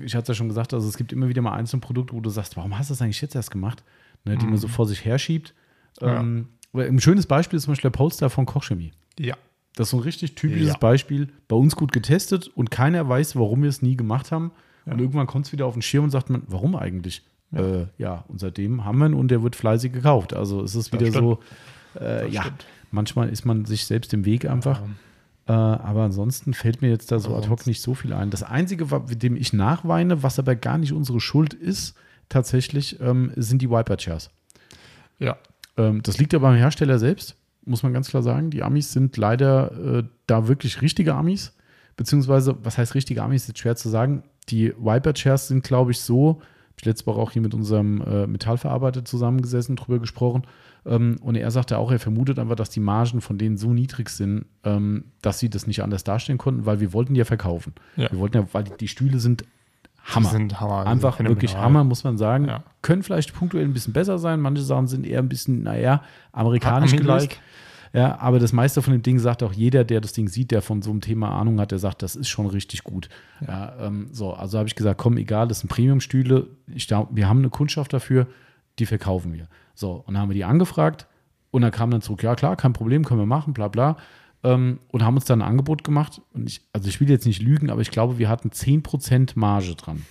äh, 0.00 0.04
ich 0.04 0.14
hatte 0.14 0.22
es 0.22 0.28
ja 0.28 0.34
schon 0.34 0.48
gesagt, 0.48 0.72
also 0.72 0.88
es 0.88 0.96
gibt 0.96 1.12
immer 1.12 1.28
wieder 1.28 1.42
mal 1.42 1.52
einzelne 1.52 1.80
Produkte, 1.80 2.14
wo 2.14 2.20
du 2.20 2.30
sagst, 2.30 2.56
warum 2.56 2.78
hast 2.78 2.88
du 2.90 2.92
das 2.94 3.02
eigentlich 3.02 3.20
jetzt 3.20 3.34
erst 3.34 3.50
gemacht? 3.50 3.82
Ne, 4.24 4.38
die 4.38 4.46
man 4.46 4.56
so 4.56 4.68
vor 4.68 4.86
sich 4.86 5.04
herschiebt. 5.04 5.54
Ähm, 6.00 6.48
ein 6.72 6.98
schönes 7.00 7.26
Beispiel 7.26 7.58
ist 7.58 7.64
zum 7.64 7.72
Beispiel 7.72 7.90
der 7.90 7.96
Polestar 7.96 8.30
von 8.30 8.46
Kochchemie. 8.46 8.92
Ja. 9.18 9.36
Das 9.76 9.88
ist 9.88 9.90
so 9.90 9.98
ein 9.98 10.02
richtig 10.02 10.34
typisches 10.34 10.68
Ja. 10.68 10.78
Beispiel. 10.78 11.28
Bei 11.46 11.56
uns 11.56 11.76
gut 11.76 11.92
getestet 11.92 12.48
und 12.48 12.70
keiner 12.70 13.08
weiß, 13.08 13.36
warum 13.36 13.62
wir 13.62 13.68
es 13.68 13.82
nie 13.82 13.96
gemacht 13.96 14.32
haben. 14.32 14.52
Ja. 14.86 14.92
Und 14.92 15.00
irgendwann 15.00 15.26
kommt 15.26 15.46
es 15.46 15.52
wieder 15.52 15.66
auf 15.66 15.74
den 15.74 15.82
Schirm 15.82 16.04
und 16.04 16.10
sagt 16.10 16.30
man, 16.30 16.42
warum 16.46 16.74
eigentlich? 16.74 17.22
Ja. 17.52 17.60
Äh, 17.60 17.86
ja 17.98 18.24
und 18.28 18.40
seitdem 18.40 18.84
haben 18.84 18.98
wir 18.98 19.06
ihn 19.06 19.14
und 19.14 19.28
der 19.28 19.42
wird 19.42 19.56
fleißig 19.56 19.92
gekauft. 19.92 20.34
Also 20.34 20.62
es 20.62 20.74
ist 20.74 20.92
wieder 20.92 21.12
so, 21.12 21.40
äh, 22.00 22.28
ja, 22.28 22.42
stimmt. 22.42 22.66
manchmal 22.90 23.28
ist 23.28 23.44
man 23.44 23.64
sich 23.66 23.84
selbst 23.86 24.14
im 24.14 24.24
Weg 24.24 24.46
einfach. 24.46 24.80
Äh, 25.46 25.52
aber 25.52 26.04
ansonsten 26.04 26.54
fällt 26.54 26.80
mir 26.80 26.88
jetzt 26.88 27.12
da 27.12 27.18
so 27.18 27.36
ad 27.36 27.48
hoc 27.48 27.66
nicht 27.66 27.82
so 27.82 27.94
viel 27.94 28.14
ein. 28.14 28.30
Das 28.30 28.42
Einzige, 28.42 28.86
dem 28.86 29.36
ich 29.36 29.52
nachweine, 29.52 30.22
was 30.22 30.38
aber 30.38 30.56
gar 30.56 30.78
nicht 30.78 30.92
unsere 30.92 31.20
Schuld 31.20 31.52
ist, 31.52 31.94
tatsächlich, 32.28 33.00
ähm, 33.00 33.32
sind 33.36 33.62
die 33.62 33.70
Wiper-Chairs. 33.70 34.30
Ja. 35.18 35.36
Ähm, 35.76 36.02
das 36.02 36.18
liegt 36.18 36.34
aber 36.34 36.48
am 36.48 36.56
Hersteller 36.56 36.98
selbst, 36.98 37.36
muss 37.64 37.82
man 37.82 37.92
ganz 37.92 38.08
klar 38.08 38.22
sagen. 38.22 38.50
Die 38.50 38.62
Amis 38.62 38.92
sind 38.92 39.16
leider 39.16 39.98
äh, 39.98 40.04
da 40.26 40.48
wirklich 40.48 40.82
richtige 40.82 41.14
Amis. 41.14 41.56
Beziehungsweise, 41.96 42.56
was 42.62 42.78
heißt 42.78 42.94
richtige 42.94 43.22
Amis, 43.22 43.42
ist 43.42 43.48
jetzt 43.48 43.60
schwer 43.60 43.76
zu 43.76 43.88
sagen. 43.88 44.24
Die 44.48 44.72
Viper-Chairs 44.76 45.48
sind, 45.48 45.64
glaube 45.64 45.92
ich, 45.92 46.00
so 46.00 46.40
ich 46.76 46.84
letzte 46.84 47.06
Woche 47.06 47.20
auch 47.20 47.30
hier 47.30 47.42
mit 47.42 47.54
unserem 47.54 48.00
äh, 48.02 48.26
Metallverarbeiter 48.26 49.04
zusammengesessen, 49.04 49.76
drüber 49.76 49.98
gesprochen. 49.98 50.42
Ähm, 50.84 51.16
und 51.20 51.36
er 51.36 51.50
sagte 51.50 51.78
auch, 51.78 51.90
er 51.90 51.98
vermutet 51.98 52.38
einfach, 52.38 52.56
dass 52.56 52.70
die 52.70 52.80
Margen 52.80 53.20
von 53.20 53.38
denen 53.38 53.56
so 53.56 53.72
niedrig 53.72 54.08
sind, 54.10 54.46
ähm, 54.64 55.04
dass 55.22 55.38
sie 55.38 55.48
das 55.48 55.66
nicht 55.66 55.82
anders 55.82 56.04
darstellen 56.04 56.38
konnten, 56.38 56.66
weil 56.66 56.80
wir 56.80 56.92
wollten 56.92 57.14
ja 57.14 57.24
verkaufen. 57.24 57.74
Ja. 57.96 58.10
Wir 58.10 58.18
wollten 58.18 58.36
ja, 58.38 58.48
weil 58.52 58.64
die 58.64 58.88
Stühle 58.88 59.18
sind 59.18 59.44
Hammer. 60.04 60.28
Sind 60.28 60.60
Hammer. 60.60 60.84
die 60.84 60.90
Einfach 60.90 61.16
sind 61.16 61.28
wirklich. 61.28 61.56
Hammer, 61.56 61.82
muss 61.84 62.04
man 62.04 62.18
sagen. 62.18 62.46
Ja. 62.46 62.62
Können 62.82 63.02
vielleicht 63.02 63.34
punktuell 63.34 63.64
ein 63.64 63.72
bisschen 63.72 63.92
besser 63.92 64.18
sein. 64.18 64.40
Manche 64.40 64.62
Sachen 64.62 64.86
sind 64.86 65.06
eher 65.06 65.20
ein 65.20 65.28
bisschen, 65.28 65.62
naja, 65.62 66.02
amerikanisch 66.32 66.94
gelöst. 66.94 67.40
Ja, 67.94 68.18
aber 68.18 68.40
das 68.40 68.52
meiste 68.52 68.82
von 68.82 68.92
dem 68.92 69.02
Ding 69.02 69.20
sagt 69.20 69.44
auch 69.44 69.52
jeder, 69.52 69.84
der 69.84 70.00
das 70.00 70.12
Ding 70.12 70.26
sieht, 70.26 70.50
der 70.50 70.62
von 70.62 70.82
so 70.82 70.90
einem 70.90 71.00
Thema 71.00 71.30
Ahnung 71.30 71.60
hat, 71.60 71.70
der 71.70 71.78
sagt, 71.78 72.02
das 72.02 72.16
ist 72.16 72.28
schon 72.28 72.46
richtig 72.46 72.82
gut. 72.82 73.08
Ja. 73.46 73.72
ähm, 73.80 74.08
so, 74.10 74.32
also 74.34 74.58
habe 74.58 74.66
ich 74.66 74.74
gesagt, 74.74 74.98
komm, 74.98 75.16
egal, 75.16 75.46
das 75.46 75.60
sind 75.60 75.68
Premium-Stühle. 75.68 76.48
Wir 76.66 77.28
haben 77.28 77.38
eine 77.38 77.50
Kundschaft 77.50 77.92
dafür, 77.92 78.26
die 78.80 78.86
verkaufen 78.86 79.32
wir. 79.32 79.46
So, 79.76 79.92
und 79.92 80.14
dann 80.14 80.22
haben 80.22 80.28
wir 80.28 80.34
die 80.34 80.44
angefragt 80.44 81.06
und 81.52 81.62
dann 81.62 81.70
kam 81.70 81.92
dann 81.92 82.02
zurück, 82.02 82.24
ja 82.24 82.34
klar, 82.34 82.56
kein 82.56 82.72
Problem, 82.72 83.04
können 83.04 83.20
wir 83.20 83.26
machen, 83.26 83.54
bla 83.54 83.68
bla. 83.68 83.96
Ähm, 84.44 84.78
und 84.88 85.02
haben 85.02 85.16
uns 85.16 85.24
dann 85.24 85.42
ein 85.42 85.48
Angebot 85.48 85.82
gemacht. 85.82 86.20
Und 86.32 86.48
ich, 86.48 86.60
also 86.72 86.88
ich 86.88 87.00
will 87.00 87.10
jetzt 87.10 87.26
nicht 87.26 87.42
lügen, 87.42 87.70
aber 87.70 87.80
ich 87.80 87.90
glaube, 87.90 88.18
wir 88.18 88.28
hatten 88.28 88.50
10% 88.50 89.32
Marge 89.34 89.74
dran. 89.74 90.04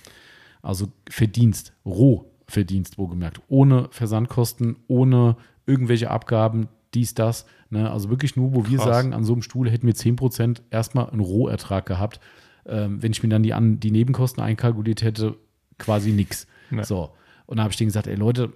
Also 0.60 0.88
Verdienst, 1.08 1.72
Rohverdienst, 1.86 2.98
wohlgemerkt, 2.98 3.40
ohne 3.48 3.88
Versandkosten, 3.90 4.76
ohne 4.88 5.36
irgendwelche 5.66 6.10
Abgaben, 6.10 6.68
dies, 6.94 7.14
das. 7.14 7.46
Ne? 7.70 7.90
Also 7.90 8.10
wirklich 8.10 8.36
nur, 8.36 8.54
wo 8.54 8.66
wir 8.66 8.78
Krass. 8.78 8.86
sagen, 8.86 9.12
an 9.12 9.24
so 9.24 9.32
einem 9.32 9.42
Stuhl 9.42 9.70
hätten 9.70 9.86
wir 9.86 9.94
10% 9.94 10.62
erstmal 10.70 11.10
einen 11.10 11.20
Rohertrag 11.20 11.86
gehabt. 11.86 12.20
Ähm, 12.66 13.02
wenn 13.02 13.12
ich 13.12 13.22
mir 13.22 13.28
dann 13.28 13.42
die, 13.42 13.52
an, 13.52 13.78
die 13.80 13.90
Nebenkosten 13.90 14.42
einkalkuliert 14.42 15.02
hätte, 15.02 15.36
quasi 15.78 16.12
nix. 16.12 16.46
Ne. 16.70 16.84
So. 16.84 17.10
Und 17.46 17.58
da 17.58 17.64
habe 17.64 17.72
ich 17.72 17.76
denen 17.76 17.88
gesagt, 17.88 18.06
ey 18.06 18.14
Leute, 18.14 18.52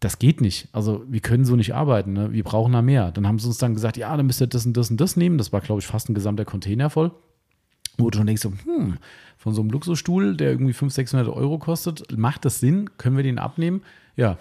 das 0.00 0.18
geht 0.18 0.40
nicht. 0.40 0.68
Also 0.72 1.04
wir 1.08 1.20
können 1.20 1.44
so 1.44 1.56
nicht 1.56 1.74
arbeiten. 1.74 2.12
Ne? 2.12 2.32
Wir 2.32 2.44
brauchen 2.44 2.72
da 2.72 2.82
mehr. 2.82 3.10
Dann 3.10 3.26
haben 3.26 3.38
sie 3.38 3.48
uns 3.48 3.58
dann 3.58 3.74
gesagt, 3.74 3.96
ja, 3.96 4.16
dann 4.16 4.26
müsst 4.26 4.40
ihr 4.40 4.46
das 4.46 4.64
und 4.64 4.76
das 4.76 4.90
und 4.90 5.00
das 5.00 5.16
nehmen. 5.16 5.38
Das 5.38 5.52
war, 5.52 5.60
glaube 5.60 5.80
ich, 5.80 5.86
fast 5.86 6.08
ein 6.08 6.14
gesamter 6.14 6.44
Container 6.44 6.90
voll. 6.90 7.10
Wo 7.96 8.08
du 8.10 8.18
schon 8.18 8.26
denkst, 8.26 8.42
so, 8.42 8.52
hm, 8.64 8.98
von 9.36 9.54
so 9.54 9.60
einem 9.60 9.70
Luxusstuhl, 9.70 10.36
der 10.36 10.50
irgendwie 10.50 10.72
500, 10.72 10.94
600 10.94 11.28
Euro 11.28 11.58
kostet, 11.58 12.16
macht 12.16 12.44
das 12.44 12.60
Sinn? 12.60 12.90
Können 12.96 13.16
wir 13.16 13.24
den 13.24 13.40
abnehmen? 13.40 13.82
Ja, 14.14 14.38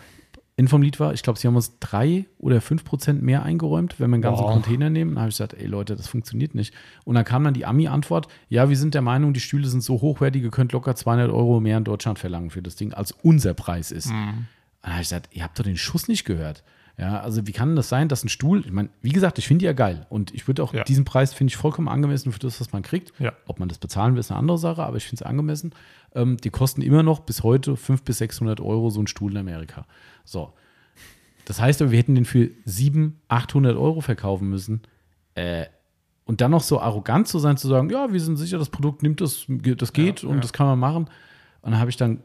Ende 0.60 0.72
vom 0.72 0.82
Lied 0.82 1.00
war, 1.00 1.14
ich 1.14 1.22
glaube, 1.22 1.38
sie 1.38 1.48
haben 1.48 1.56
uns 1.56 1.78
drei 1.80 2.26
oder 2.40 2.62
fünf 2.62 2.84
Prozent 2.84 3.22
mehr 3.22 3.44
eingeräumt, 3.44 4.00
wenn 4.00 4.10
wir 4.10 4.16
einen 4.16 4.24
ganzen 4.24 4.44
Wow. 4.44 4.54
Container 4.54 4.90
nehmen. 4.90 5.12
Dann 5.12 5.20
habe 5.20 5.30
ich 5.30 5.36
gesagt, 5.36 5.54
ey 5.54 5.68
Leute, 5.68 5.96
das 5.96 6.08
funktioniert 6.08 6.56
nicht. 6.56 6.74
Und 7.06 7.14
dann 7.14 7.26
kam 7.26 7.44
dann 7.44 7.54
die 7.54 7.68
Ami-Antwort, 7.68 8.28
ja, 8.50 8.68
wir 8.68 8.76
sind 8.76 8.96
der 8.96 9.04
Meinung, 9.04 9.34
die 9.34 9.40
Stühle 9.40 9.68
sind 9.68 9.84
so 9.84 10.02
hochwertig, 10.02 10.42
ihr 10.42 10.50
könnt 10.50 10.72
locker 10.72 10.96
200 10.96 11.30
Euro 11.30 11.60
mehr 11.60 11.78
in 11.78 11.84
Deutschland 11.84 12.18
verlangen 12.18 12.50
für 12.50 12.64
das 12.64 12.76
Ding, 12.76 12.92
als 12.92 13.12
unser 13.12 13.54
Preis 13.54 13.92
ist. 13.92 14.12
Mhm. 14.12 14.48
Dann 14.88 14.94
habe 14.94 15.02
ich 15.02 15.10
gesagt, 15.10 15.36
ihr 15.36 15.44
habt 15.44 15.60
doch 15.60 15.66
den 15.66 15.76
Schuss 15.76 16.08
nicht 16.08 16.24
gehört. 16.24 16.64
Ja, 16.98 17.20
also 17.20 17.46
wie 17.46 17.52
kann 17.52 17.76
das 17.76 17.90
sein, 17.90 18.08
dass 18.08 18.24
ein 18.24 18.30
Stuhl, 18.30 18.62
ich 18.62 18.72
meine, 18.72 18.88
wie 19.02 19.10
gesagt, 19.12 19.38
ich 19.38 19.46
finde 19.46 19.60
die 19.60 19.66
ja 19.66 19.74
geil 19.74 20.08
und 20.10 20.34
ich 20.34 20.48
würde 20.48 20.64
auch 20.64 20.74
Ja. 20.74 20.86
diesen 20.86 21.04
Preis 21.04 21.34
finde 21.34 21.52
ich 21.52 21.58
vollkommen 21.58 21.90
angemessen 21.90 22.32
für 22.32 22.40
das, 22.40 22.62
was 22.62 22.72
man 22.72 22.84
kriegt. 22.84 23.12
Ja. 23.20 23.34
Ob 23.48 23.60
man 23.60 23.68
das 23.68 23.80
bezahlen 23.80 24.14
will, 24.14 24.22
ist 24.22 24.32
eine 24.32 24.40
andere 24.40 24.58
Sache, 24.58 24.84
aber 24.84 24.96
ich 24.96 25.04
finde 25.04 25.24
es 25.24 25.28
angemessen. 25.30 25.74
Ähm, 26.16 26.38
die 26.38 26.50
kosten 26.52 26.82
immer 26.82 27.04
noch 27.04 27.20
bis 27.20 27.44
heute 27.44 27.76
500 27.76 28.06
bis 28.06 28.18
600 28.20 28.62
Euro 28.62 28.90
so 28.90 29.02
ein 29.02 29.08
Stuhl 29.08 29.32
in 29.32 29.38
Amerika. 29.38 29.86
So. 30.24 30.54
Das 31.44 31.60
heißt 31.60 31.82
aber, 31.82 31.92
wir 31.92 32.00
hätten 32.00 32.16
den 32.16 32.24
für 32.24 32.50
700, 32.64 33.14
800 33.28 33.76
Euro 33.76 34.00
verkaufen 34.00 34.50
müssen. 34.50 34.84
Äh, 35.36 35.66
und 36.24 36.40
dann 36.40 36.52
noch 36.52 36.64
so 36.64 36.80
arrogant 36.80 37.28
zu 37.28 37.40
sein, 37.40 37.58
zu 37.58 37.68
sagen, 37.68 37.90
ja, 37.90 38.14
wir 38.14 38.22
sind 38.22 38.38
sicher, 38.38 38.58
das 38.58 38.70
Produkt 38.70 39.04
nimmt 39.04 39.20
das, 39.20 39.48
das 39.50 39.92
geht 39.92 40.24
und 40.24 40.36
ja. 40.36 40.40
das 40.40 40.54
kann 40.54 40.66
man 40.66 40.80
machen. 40.80 41.10
Und 41.62 41.72
dann 41.72 41.80
habe 41.82 41.90
ich 41.90 41.98
dann 41.98 42.22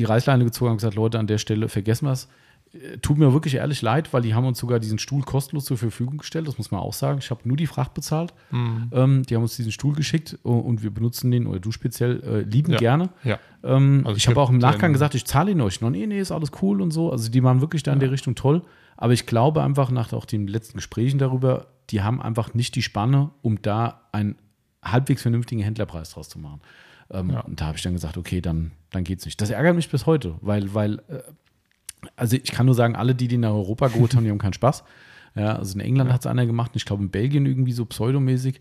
die 0.00 0.04
Reißleine 0.04 0.44
gezogen 0.44 0.72
und 0.72 0.76
gesagt, 0.78 0.94
Leute, 0.96 1.18
an 1.18 1.26
der 1.26 1.38
Stelle 1.38 1.68
vergessen 1.68 2.06
wir 2.06 2.12
es. 2.12 2.28
Äh, 2.72 2.98
Tut 2.98 3.18
mir 3.18 3.32
wirklich 3.32 3.54
ehrlich 3.54 3.82
leid, 3.82 4.12
weil 4.12 4.22
die 4.22 4.34
haben 4.34 4.46
uns 4.46 4.58
sogar 4.58 4.78
diesen 4.80 4.98
Stuhl 4.98 5.22
kostenlos 5.22 5.64
zur 5.64 5.76
Verfügung 5.76 6.18
gestellt. 6.18 6.46
Das 6.48 6.56
muss 6.58 6.70
man 6.70 6.80
auch 6.80 6.92
sagen. 6.94 7.18
Ich 7.20 7.30
habe 7.30 7.40
nur 7.44 7.56
die 7.56 7.66
Fracht 7.66 7.94
bezahlt. 7.94 8.32
Mhm. 8.50 8.90
Ähm, 8.92 9.22
die 9.24 9.34
haben 9.34 9.42
uns 9.42 9.56
diesen 9.56 9.72
Stuhl 9.72 9.94
geschickt 9.94 10.38
und 10.42 10.82
wir 10.82 10.90
benutzen 10.90 11.30
den, 11.30 11.46
oder 11.46 11.60
du 11.60 11.72
speziell, 11.72 12.22
äh, 12.22 12.40
lieben 12.42 12.72
Ja. 12.72 12.78
gerne. 12.78 13.10
Ja. 13.24 13.38
Ähm, 13.62 14.02
Also 14.04 14.16
ich 14.16 14.26
habe 14.28 14.40
auch 14.40 14.50
im 14.50 14.58
Nachgang 14.58 14.92
gesagt, 14.92 15.14
ich 15.14 15.24
zahle 15.24 15.50
ihn 15.52 15.60
euch 15.60 15.80
noch. 15.80 15.90
Nee, 15.90 16.06
nee, 16.06 16.20
ist 16.20 16.32
alles 16.32 16.50
cool 16.62 16.80
und 16.80 16.90
so. 16.92 17.10
Also 17.12 17.30
die 17.30 17.42
waren 17.42 17.60
wirklich 17.60 17.82
da 17.82 17.92
in 17.92 18.00
der 18.00 18.10
Richtung 18.10 18.34
toll. 18.34 18.62
Aber 18.96 19.12
ich 19.14 19.26
glaube 19.26 19.62
einfach 19.62 19.90
nach 19.90 20.12
auch 20.12 20.24
den 20.26 20.46
letzten 20.46 20.76
Gesprächen 20.78 21.18
darüber, 21.18 21.66
die 21.90 22.02
haben 22.02 22.20
einfach 22.22 22.54
nicht 22.54 22.74
die 22.76 22.82
Spanne, 22.82 23.30
um 23.42 23.60
da 23.62 24.02
einen 24.12 24.36
halbwegs 24.84 25.22
vernünftigen 25.22 25.62
Händlerpreis 25.62 26.10
draus 26.10 26.28
zu 26.28 26.38
machen. 26.38 26.60
Ähm, 27.10 27.30
Ja. 27.30 27.40
Und 27.40 27.60
da 27.60 27.66
habe 27.66 27.76
ich 27.76 27.82
dann 27.82 27.92
gesagt, 27.92 28.16
okay, 28.16 28.40
dann, 28.40 28.72
dann 28.90 29.04
geht's 29.04 29.24
nicht. 29.24 29.40
Das 29.40 29.50
ärgert 29.50 29.76
mich 29.76 29.90
bis 29.90 30.06
heute, 30.06 30.36
weil, 30.40 30.74
weil, 30.74 30.98
äh, 31.08 31.22
also 32.16 32.36
ich 32.36 32.52
kann 32.52 32.66
nur 32.66 32.74
sagen, 32.74 32.96
alle, 32.96 33.14
die 33.14 33.28
den 33.28 33.40
nach 33.40 33.50
Europa 33.50 33.88
geholt 33.88 34.14
haben, 34.14 34.24
die 34.24 34.30
haben 34.30 34.38
keinen 34.38 34.52
Spaß. 34.54 34.84
Ja, 35.36 35.56
also 35.56 35.74
in 35.74 35.80
England 35.80 36.12
hat 36.12 36.20
es 36.20 36.26
einer 36.26 36.46
gemacht, 36.46 36.72
und 36.72 36.76
ich 36.76 36.84
glaube 36.84 37.02
in 37.02 37.10
Belgien 37.10 37.46
irgendwie 37.46 37.72
so 37.72 37.84
pseudomäßig, 37.84 38.60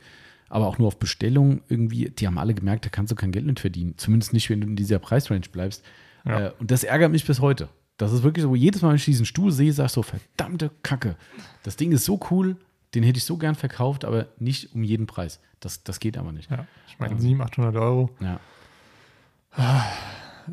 aber 0.50 0.68
auch 0.68 0.78
nur 0.78 0.88
auf 0.88 1.00
Bestellung 1.00 1.62
irgendwie. 1.68 2.10
Die 2.10 2.28
haben 2.28 2.38
alle 2.38 2.54
gemerkt, 2.54 2.86
da 2.86 2.90
kannst 2.90 3.12
du 3.12 3.16
kein 3.16 3.32
Geld 3.32 3.46
mit 3.46 3.60
verdienen. 3.60 3.96
Zumindest 3.98 4.34
nicht, 4.34 4.50
wenn 4.50 4.62
du 4.62 4.68
in 4.68 4.76
dieser 4.76 5.00
Preisrange 5.00 5.42
bleibst. 5.52 5.84
Ja. 6.26 6.48
Äh, 6.48 6.52
und 6.60 6.70
das 6.72 6.84
ärgert 6.84 7.12
mich 7.12 7.26
bis 7.26 7.40
heute. 7.40 7.70
Das 7.98 8.14
ist 8.14 8.24
wirklich 8.24 8.44
so, 8.44 8.56
jedes 8.56 8.82
Mal, 8.82 8.90
wenn 8.90 8.96
ich 8.96 9.06
diesen 9.06 9.26
Stuhl 9.26 9.52
sehe, 9.52 9.74
sag 9.74 9.88
ich 9.88 9.92
so, 9.92 10.04
verdammte 10.04 10.72
Kacke. 10.84 11.16
Das 11.64 11.76
Ding 11.76 11.92
ist 11.92 12.06
so 12.06 12.20
cool, 12.32 12.56
den 12.95 13.03
hätte 13.03 13.18
ich 13.18 13.24
so 13.26 13.38
gern 13.38 13.56
verkauft, 13.56 14.06
aber 14.06 14.28
nicht 14.38 14.74
um 14.74 14.84
jeden 14.84 15.06
Preis. 15.07 15.40
Das, 15.60 15.84
das 15.84 15.99
geht 15.99 16.18
aber 16.18 16.32
nicht. 16.32 16.49
ja. 16.49 16.66
Ich 16.88 16.98
meine, 16.99 17.20
700, 17.20 17.52
800 17.52 17.76
Euro 17.76 18.10
Ja. 18.20 18.40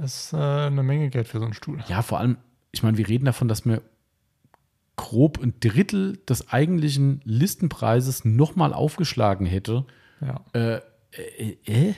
ist 0.03 0.33
äh, 0.33 0.37
eine 0.37 0.83
Menge 0.83 1.11
Geld 1.11 1.29
für 1.29 1.39
so 1.39 1.45
einen 1.45 1.55
Stuhl. 1.55 1.83
Ja, 1.89 2.03
vor 2.03 2.19
allem, 2.19 2.37
ich 2.73 2.83
meine, 2.83 2.97
wir 2.99 3.09
reden 3.09 3.25
davon, 3.25 3.49
dass 3.49 3.65
mir 3.65 3.83
grob 4.97 5.43
ein 5.43 5.55
Drittel 5.61 6.17
des 6.29 6.51
eigentlichen 6.51 7.21
Listenpreises 7.25 8.25
nochmal 8.25 8.73
aufgeschlagen 8.73 9.47
hätte. 9.47 9.85
Ja. 10.21 10.41
Äh, 10.55 10.81
äh, 11.13 11.57
äh? 11.67 11.95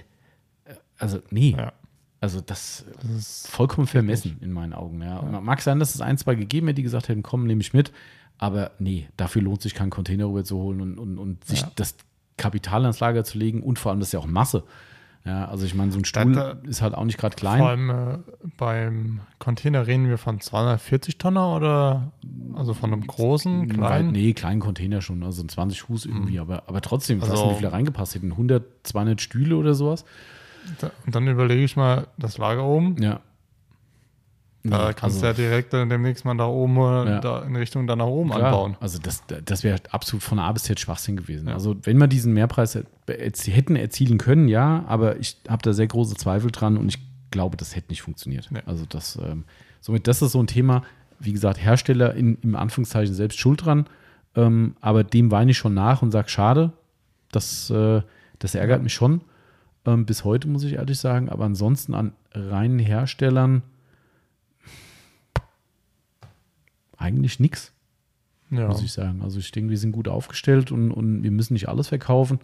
Also, 0.98 1.20
nee. 1.30 1.54
Ja. 1.56 1.72
Also, 2.20 2.40
das 2.40 2.84
Das 3.00 3.10
ist 3.10 3.48
vollkommen 3.48 3.86
vermessen 3.86 4.38
in 4.40 4.52
meinen 4.52 4.72
Augen. 4.72 5.00
Ja. 5.02 5.18
Und 5.18 5.30
mag 5.44 5.62
sein, 5.62 5.78
dass 5.78 5.94
es 5.94 6.00
ein, 6.00 6.18
zwei 6.18 6.34
gegeben 6.34 6.66
hätte, 6.66 6.76
die 6.76 6.82
gesagt 6.82 7.08
hätten, 7.08 7.22
komm, 7.22 7.46
nehme 7.46 7.60
ich 7.60 7.72
mit. 7.72 7.92
Aber 8.38 8.70
nee, 8.78 9.08
dafür 9.16 9.42
lohnt 9.42 9.62
sich 9.62 9.74
keinen 9.74 9.90
Container 9.90 10.26
rüber 10.26 10.44
zu 10.44 10.56
holen 10.58 10.80
und, 10.80 10.98
und, 10.98 11.18
und 11.18 11.44
sich 11.44 11.60
Ja. 11.62 11.70
das 11.76 11.96
Kapital 12.36 12.82
ans 12.82 13.00
Lager 13.00 13.24
zu 13.24 13.36
legen. 13.38 13.62
Und 13.62 13.78
vor 13.78 13.90
allem, 13.90 13.98
das 14.00 14.08
ist 14.10 14.12
ja 14.12 14.20
auch 14.20 14.26
Masse. 14.26 14.62
Ja, 15.24 15.46
also 15.46 15.66
ich 15.66 15.74
meine, 15.74 15.90
so 15.92 15.98
ein 15.98 16.04
Stuhl 16.04 16.32
Da- 16.32 16.52
ist 16.62 16.80
halt 16.80 16.94
auch 16.94 17.04
nicht 17.04 17.18
gerade 17.18 17.34
klein. 17.36 17.58
Vor 17.58 17.68
allem 17.68 17.90
äh, 17.90 18.18
beim 18.56 19.20
Container 19.40 19.86
reden 19.86 20.08
wir 20.08 20.16
von 20.16 20.40
240 20.40 21.18
Tonner 21.18 21.54
oder 21.54 22.12
also 22.54 22.72
von 22.72 22.92
einem 22.92 23.06
großen, 23.06 23.68
kleinen. 23.68 24.12
Nee, 24.12 24.32
kleinen 24.32 24.60
Container 24.60 25.02
schon, 25.02 25.22
also 25.24 25.42
20 25.42 25.82
Fuß 25.82 26.06
irgendwie, 26.06 26.38
aber, 26.38 26.62
aber 26.68 26.80
trotzdem, 26.80 27.20
was 27.20 27.30
Also- 27.30 27.42
also, 27.42 27.54
wie 27.54 27.58
viele 27.58 27.72
reingepasst 27.72 28.14
hätten? 28.14 28.30
100, 28.30 28.64
200 28.84 29.20
Stühle 29.20 29.56
oder 29.56 29.74
sowas? 29.74 30.04
Da- 30.80 30.92
Und 31.04 31.14
dann 31.14 31.26
überlege 31.26 31.64
ich 31.64 31.76
mal 31.76 32.06
das 32.16 32.38
Lager 32.38 32.64
oben. 32.64 32.96
Ja. 33.02 33.20
Da 34.64 34.88
Nee, 34.88 34.94
kannst 34.94 35.02
also, 35.02 35.20
du 35.20 35.26
ja 35.26 35.32
direkt 35.32 35.72
dann 35.72 35.88
demnächst 35.88 36.24
mal 36.24 36.36
da 36.36 36.46
oben 36.46 36.76
Ja. 36.76 37.20
da 37.20 37.42
in 37.42 37.54
Richtung 37.54 37.86
da 37.86 37.94
nach 37.94 38.06
oben 38.06 38.30
klar, 38.30 38.46
anbauen. 38.46 38.76
Also 38.80 38.98
das, 38.98 39.22
das 39.44 39.62
wäre 39.62 39.78
absolut 39.90 40.22
von 40.22 40.38
A 40.38 40.50
bis 40.52 40.64
Z 40.64 40.80
Schwachsinn 40.80 41.16
gewesen. 41.16 41.48
Ja. 41.48 41.54
Also 41.54 41.76
wenn 41.84 41.96
wir 41.98 42.08
diesen 42.08 42.32
Mehrpreis 42.34 42.76
hätten 43.06 43.76
erzielen 43.76 44.18
können, 44.18 44.48
ja, 44.48 44.84
aber 44.88 45.18
ich 45.18 45.36
habe 45.48 45.62
da 45.62 45.72
sehr 45.72 45.86
große 45.86 46.16
Zweifel 46.16 46.50
dran 46.50 46.76
und 46.76 46.88
ich 46.88 46.98
glaube, 47.30 47.56
das 47.56 47.76
hätte 47.76 47.90
nicht 47.90 48.02
funktioniert. 48.02 48.48
Nee. 48.50 48.62
Also 48.66 48.84
das, 48.88 49.16
ähm, 49.22 49.44
somit, 49.80 50.08
das 50.08 50.22
ist 50.22 50.32
so 50.32 50.42
ein 50.42 50.48
Thema, 50.48 50.82
wie 51.20 51.32
gesagt, 51.32 51.62
Hersteller 51.62 52.14
in, 52.14 52.38
im 52.42 52.56
Anführungszeichen 52.56 53.14
selbst 53.14 53.38
schuld 53.38 53.64
dran, 53.64 53.86
ähm, 54.34 54.76
aber 54.80 55.04
dem 55.04 55.30
weine 55.30 55.52
ich 55.52 55.58
schon 55.58 55.74
nach 55.74 56.02
und 56.02 56.10
sage, 56.10 56.28
schade, 56.28 56.72
das, 57.30 57.70
äh, 57.70 58.02
das 58.38 58.54
ärgert 58.54 58.82
mich 58.82 58.92
schon. 58.94 59.20
Ähm, 59.86 60.04
bis 60.04 60.24
heute, 60.24 60.48
muss 60.48 60.64
ich 60.64 60.74
ehrlich 60.74 60.98
sagen. 60.98 61.28
Aber 61.28 61.44
ansonsten 61.44 61.94
an 61.94 62.12
reinen 62.32 62.78
Herstellern 62.78 63.62
eigentlich 66.98 67.40
nichts, 67.40 67.72
Ja. 68.50 68.68
muss 68.68 68.82
ich 68.82 68.92
sagen. 68.92 69.22
Also 69.22 69.38
ich 69.38 69.50
denke, 69.52 69.70
wir 69.70 69.78
sind 69.78 69.92
gut 69.92 70.08
aufgestellt 70.08 70.70
und, 70.72 70.92
und 70.92 71.22
wir 71.22 71.30
müssen 71.30 71.54
nicht 71.54 71.68
alles 71.68 71.88
verkaufen. 71.88 72.40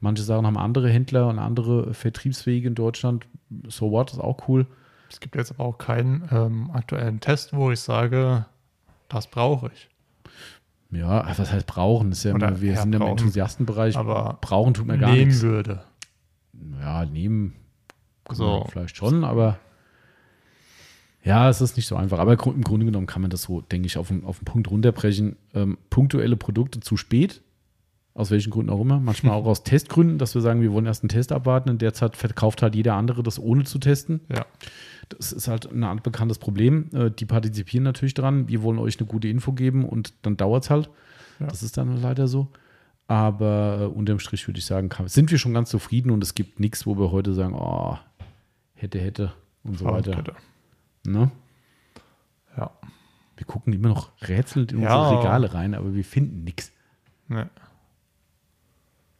Manche 0.00 0.22
Sachen 0.22 0.46
haben 0.46 0.56
andere 0.56 0.88
Händler 0.88 1.28
und 1.28 1.38
andere 1.38 1.92
Vertriebswege 1.94 2.66
in 2.68 2.74
Deutschland. 2.74 3.26
So 3.68 3.90
what, 3.90 4.12
ist 4.12 4.18
auch 4.18 4.48
cool. 4.48 4.66
Es 5.10 5.20
gibt 5.20 5.36
jetzt 5.36 5.52
aber 5.52 5.64
auch 5.64 5.78
keinen 5.78 6.26
ähm, 6.32 6.70
aktuellen 6.72 7.20
Test, 7.20 7.52
wo 7.52 7.70
ich 7.70 7.80
sage, 7.80 8.46
das 9.08 9.26
brauche 9.26 9.70
ich. 9.74 9.88
Ja, 10.92 11.24
was 11.36 11.52
heißt 11.52 11.66
brauchen? 11.66 12.10
Das 12.10 12.18
ist 12.20 12.24
ja 12.24 12.34
Oder 12.34 12.48
immer, 12.48 12.60
wir 12.60 12.72
ja, 12.72 12.82
sind 12.82 12.92
ja 12.94 13.00
im. 13.00 13.06
Enthusiastenbereich. 13.06 13.96
Aber 13.96 14.38
brauchen 14.40 14.74
tut 14.74 14.86
mir 14.86 14.98
gar 14.98 15.12
nehmen 15.12 15.26
nichts. 15.28 15.42
würde. 15.42 15.82
Ja, 16.80 17.04
nehmen 17.04 17.54
So. 18.32 18.64
vielleicht 18.70 18.96
schon, 18.96 19.24
aber 19.24 19.58
ja, 21.22 21.48
es 21.50 21.60
ist 21.60 21.76
nicht 21.76 21.86
so 21.86 21.96
einfach. 21.96 22.18
Aber 22.18 22.32
im 22.32 22.64
Grunde 22.64 22.86
genommen 22.86 23.06
kann 23.06 23.22
man 23.22 23.30
das 23.30 23.42
so, 23.42 23.60
denke 23.60 23.86
ich, 23.86 23.98
auf 23.98 24.08
den, 24.08 24.24
auf 24.24 24.38
den 24.38 24.46
Punkt 24.46 24.70
runterbrechen. 24.70 25.36
Ähm, 25.54 25.76
punktuelle 25.90 26.36
Produkte 26.36 26.80
zu 26.80 26.96
spät 26.96 27.42
Aus 28.14 28.30
welchen 28.30 28.50
Gründen 28.50 28.70
auch 28.70 28.80
immer. 28.80 29.00
Manchmal 29.00 29.34
auch 29.34 29.46
aus 29.46 29.62
Testgründen, 29.62 30.18
dass 30.18 30.34
wir 30.34 30.40
sagen, 30.40 30.62
wir 30.62 30.72
wollen 30.72 30.86
erst 30.86 31.02
einen 31.02 31.10
Test 31.10 31.32
abwarten. 31.32 31.68
In 31.68 31.78
der 31.78 31.92
Zeit 31.92 32.16
verkauft 32.16 32.62
halt 32.62 32.74
jeder 32.74 32.94
andere 32.94 33.22
das 33.22 33.38
ohne 33.38 33.64
zu 33.64 33.78
testen. 33.78 34.20
Ja. 34.34 34.46
Das 35.10 35.32
ist 35.32 35.48
halt 35.48 35.70
ein 35.70 35.84
Art 35.84 36.02
bekanntes 36.02 36.38
Problem. 36.38 36.88
Äh, 36.94 37.10
Die 37.10 37.26
partizipieren 37.26 37.84
natürlich 37.84 38.14
dran. 38.14 38.48
Wir 38.48 38.62
wollen 38.62 38.78
euch 38.78 38.98
eine 38.98 39.06
gute 39.06 39.28
Info 39.28 39.52
geben 39.52 39.84
und 39.84 40.14
dann 40.22 40.36
dauert 40.36 40.64
es 40.64 40.70
halt. 40.70 40.88
Ja. 41.38 41.48
Das 41.48 41.62
ist 41.62 41.76
dann 41.76 42.00
leider 42.00 42.28
so. 42.28 42.48
Aber 43.08 43.78
äh, 43.80 43.84
unterm 43.86 44.20
Strich 44.20 44.46
würde 44.46 44.58
ich 44.58 44.64
sagen, 44.66 44.88
sind 45.06 45.30
wir 45.30 45.38
schon 45.38 45.52
ganz 45.52 45.68
zufrieden 45.68 46.12
und 46.12 46.22
es 46.22 46.34
gibt 46.34 46.60
nichts, 46.60 46.86
wo 46.86 46.96
wir 46.96 47.10
heute 47.10 47.34
sagen, 47.34 47.54
oh, 47.54 47.98
hätte, 48.72 49.00
hätte 49.00 49.32
und 49.64 49.78
so 49.78 49.84
weiter. 49.84 50.22
Ne? 51.06 51.30
Ja. 52.56 52.70
Wir 53.36 53.46
gucken 53.46 53.72
immer 53.72 53.88
noch 53.88 54.10
rätselnd 54.22 54.72
in 54.72 54.82
Ja. 54.82 55.00
unsere 55.00 55.20
Regale 55.20 55.54
rein, 55.54 55.74
aber 55.74 55.94
wir 55.94 56.04
finden 56.04 56.44
nichts. 56.44 56.72
Nee. 57.28 57.44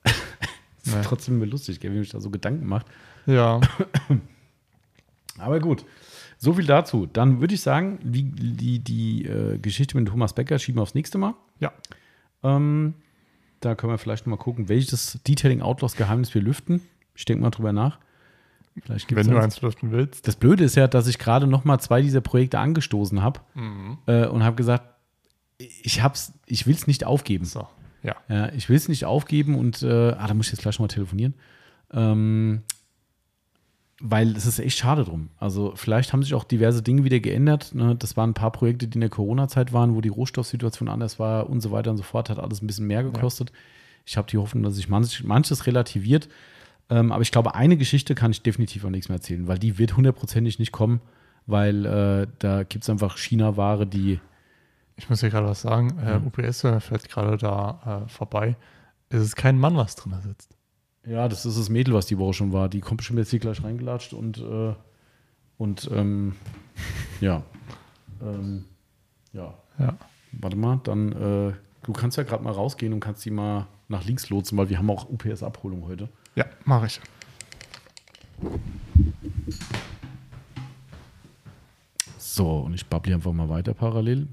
Das 0.03 0.15
ist 0.85 0.95
Nee. 0.95 1.03
trotzdem 1.05 1.37
immer 1.37 1.47
lustig, 1.47 1.81
gell, 1.81 1.91
wie 1.93 1.97
man 1.97 2.05
sich 2.05 2.13
da 2.13 2.21
so 2.21 2.31
Gedanken 2.31 2.67
macht. 2.67 2.87
Ja. 3.27 3.61
Aber 5.39 5.59
gut, 5.61 5.87
so 6.37 6.53
viel 6.53 6.67
dazu. 6.67 7.07
Dann 7.07 7.41
würde 7.41 7.55
ich 7.55 7.63
sagen, 7.63 7.99
die, 8.03 8.25
die, 8.25 8.79
die 8.81 9.25
äh, 9.25 9.59
Geschichte 9.59 9.97
mit 9.97 10.09
Thomas 10.09 10.35
Becker 10.35 10.59
schieben 10.59 10.79
wir 10.79 10.83
aufs 10.83 10.95
nächste 10.95 11.17
Mal. 11.17 11.35
Ja. 11.61 11.73
Ähm, 12.43 12.95
da 13.61 13.75
können 13.75 13.93
wir 13.93 13.99
vielleicht 13.99 14.27
noch 14.27 14.37
mal 14.37 14.43
gucken, 14.43 14.69
welches 14.69 15.19
Detailing 15.27 15.63
Outlaws 15.63 15.97
Geheimnis 15.97 16.35
wir 16.35 16.43
lüften. 16.43 16.83
Ich 17.15 17.25
denke 17.25 17.43
mal 17.43 17.51
drüber 17.51 17.73
nach. 17.73 17.99
Vielleicht 18.83 19.09
gibt's 19.09 19.27
Wenn 19.27 19.35
du 19.35 19.41
eins. 19.41 19.61
lüften 19.61 19.91
willst. 19.91 20.27
Das 20.27 20.37
Blöde 20.37 20.65
ist 20.65 20.77
ja, 20.77 20.87
dass 20.87 21.07
ich 21.07 21.19
gerade 21.19 21.47
noch 21.47 21.65
mal 21.65 21.79
zwei 21.81 22.03
dieser 22.03 22.21
Projekte 22.21 22.59
angestoßen 22.59 23.23
habe 23.23 23.41
äh, 24.07 24.27
und 24.27 24.45
habe 24.45 24.57
gesagt, 24.57 24.85
ich 25.59 26.03
hab's, 26.03 26.33
ich 26.47 26.67
will 26.67 26.75
es 26.75 26.87
nicht 26.87 27.05
aufgeben. 27.05 27.45
So. 27.45 27.67
Ja. 28.03 28.17
Ja, 28.29 28.51
ich 28.53 28.69
will 28.69 28.77
es 28.77 28.89
nicht 28.89 29.05
aufgeben 29.05 29.57
und 29.57 29.83
äh, 29.83 30.13
ah, 30.13 30.27
da 30.27 30.35
muss 30.35 30.47
ich 30.47 30.53
jetzt 30.53 30.63
gleich 30.63 30.77
schon 30.77 30.85
mal 30.85 30.89
telefonieren. 30.89 31.35
Ähm, 31.93 32.63
weil 34.03 34.35
es 34.35 34.47
ist 34.47 34.59
echt 34.59 34.79
schade 34.79 35.05
drum. 35.05 35.29
Also 35.37 35.75
vielleicht 35.77 36.13
haben 36.13 36.23
sich 36.23 36.33
auch 36.33 36.45
diverse 36.45 36.83
Dinge 36.83 37.05
wieder 37.05 37.21
geändert. 37.21 37.75
Ne? 37.75 37.95
Das 37.97 38.17
waren 38.17 38.31
ein 38.31 38.35
paar 38.35 38.53
Projekte, 38.53 38.89
die 38.89 38.95
in 38.95 39.03
der 39.03 39.11
Corona-Zeit 39.11 39.75
waren, 39.75 39.95
wo 39.95 40.01
die 40.01 40.09
Rohstoffsituation 40.09 40.89
anders 40.89 41.19
war 41.19 41.51
und 41.51 41.61
so 41.61 41.71
weiter 41.71 41.91
und 41.91 41.99
so 41.99 42.03
fort. 42.03 42.31
Hat 42.31 42.39
alles 42.39 42.63
ein 42.63 42.67
bisschen 42.67 42.87
mehr 42.87 43.03
gekostet. 43.03 43.53
Ich 44.07 44.17
habe 44.17 44.31
die 44.31 44.39
Hoffnung, 44.39 44.63
dass 44.63 44.77
sich 44.77 44.89
manch, 44.89 45.23
manches 45.23 45.67
relativiert. 45.67 46.31
Ähm, 46.91 47.13
aber 47.13 47.23
ich 47.23 47.31
glaube, 47.31 47.55
eine 47.55 47.77
Geschichte 47.77 48.15
kann 48.15 48.33
ich 48.33 48.43
definitiv 48.43 48.85
auch 48.85 48.91
nichts 48.91 49.09
mehr 49.09 49.17
erzählen, 49.17 49.47
weil 49.47 49.59
die 49.59 49.79
wird 49.79 49.97
hundertprozentig 49.97 50.59
nicht 50.59 50.73
kommen, 50.73 51.01
weil 51.47 51.87
äh, 51.87 52.27
da 52.41 52.65
gibt 52.65 52.85
es 52.85 52.91
einfach 52.91 53.17
China-Ware, 53.17 53.87
die 53.87 54.21
Ich 54.97 55.09
muss 55.09 55.21
dir 55.21 55.31
gerade 55.31 55.47
was 55.47 55.63
sagen. 55.63 55.99
Äh, 56.05 56.17
UPS 56.17 56.61
fährt 56.61 57.09
gerade 57.09 57.39
da 57.39 58.05
äh, 58.05 58.09
vorbei. 58.09 58.57
Es 59.09 59.23
ist 59.23 59.37
kein 59.37 59.59
Mann, 59.59 59.77
was 59.77 59.95
drin 59.95 60.15
sitzt. 60.21 60.57
Ja, 61.07 61.29
das 61.29 61.47
ist 61.47 61.59
das 61.59 61.69
Mädel, 61.69 61.95
was 61.95 62.07
die 62.07 62.19
Woche 62.19 62.35
schon 62.35 62.53
war. 62.53 62.69
Die 62.69 62.81
kommt 62.81 62.99
bestimmt 62.99 63.21
jetzt 63.21 63.31
hier 63.31 63.39
gleich 63.39 63.63
reingelatscht 63.63 64.13
und, 64.13 64.39
äh, 64.39 64.75
und 65.59 65.91
ähm, 65.93 66.35
ja. 67.21 67.43
Ähm, 68.21 68.67
ja. 69.33 69.55
Ja. 69.79 69.97
Warte 70.33 70.57
mal, 70.57 70.81
dann, 70.85 71.13
äh, 71.13 71.53
du 71.85 71.93
kannst 71.93 72.17
ja 72.17 72.25
gerade 72.25 72.43
mal 72.43 72.53
rausgehen 72.53 72.93
und 72.93 73.01
kannst 73.01 73.25
die 73.25 73.31
mal 73.31 73.67
nach 73.89 74.05
links 74.05 74.29
lotsen, 74.29 74.59
weil 74.59 74.69
wir 74.69 74.79
haben 74.79 74.91
auch 74.91 75.09
UPS-Abholung 75.09 75.87
heute. 75.87 76.09
Ja, 76.35 76.47
mache 76.65 76.87
ich. 76.87 77.01
So, 82.19 82.61
und 82.61 82.75
ich 82.75 82.87
babble 82.87 83.15
einfach 83.15 83.33
mal 83.33 83.49
weiter 83.49 83.75
parallel. 83.75 84.29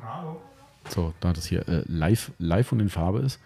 Hallo. 0.00 0.40
So, 0.88 1.12
da 1.20 1.32
das 1.32 1.46
hier 1.46 1.68
äh, 1.68 1.82
live, 1.86 2.32
live 2.38 2.72
und 2.72 2.80
in 2.80 2.88
Farbe 2.88 3.20
ist, 3.20 3.40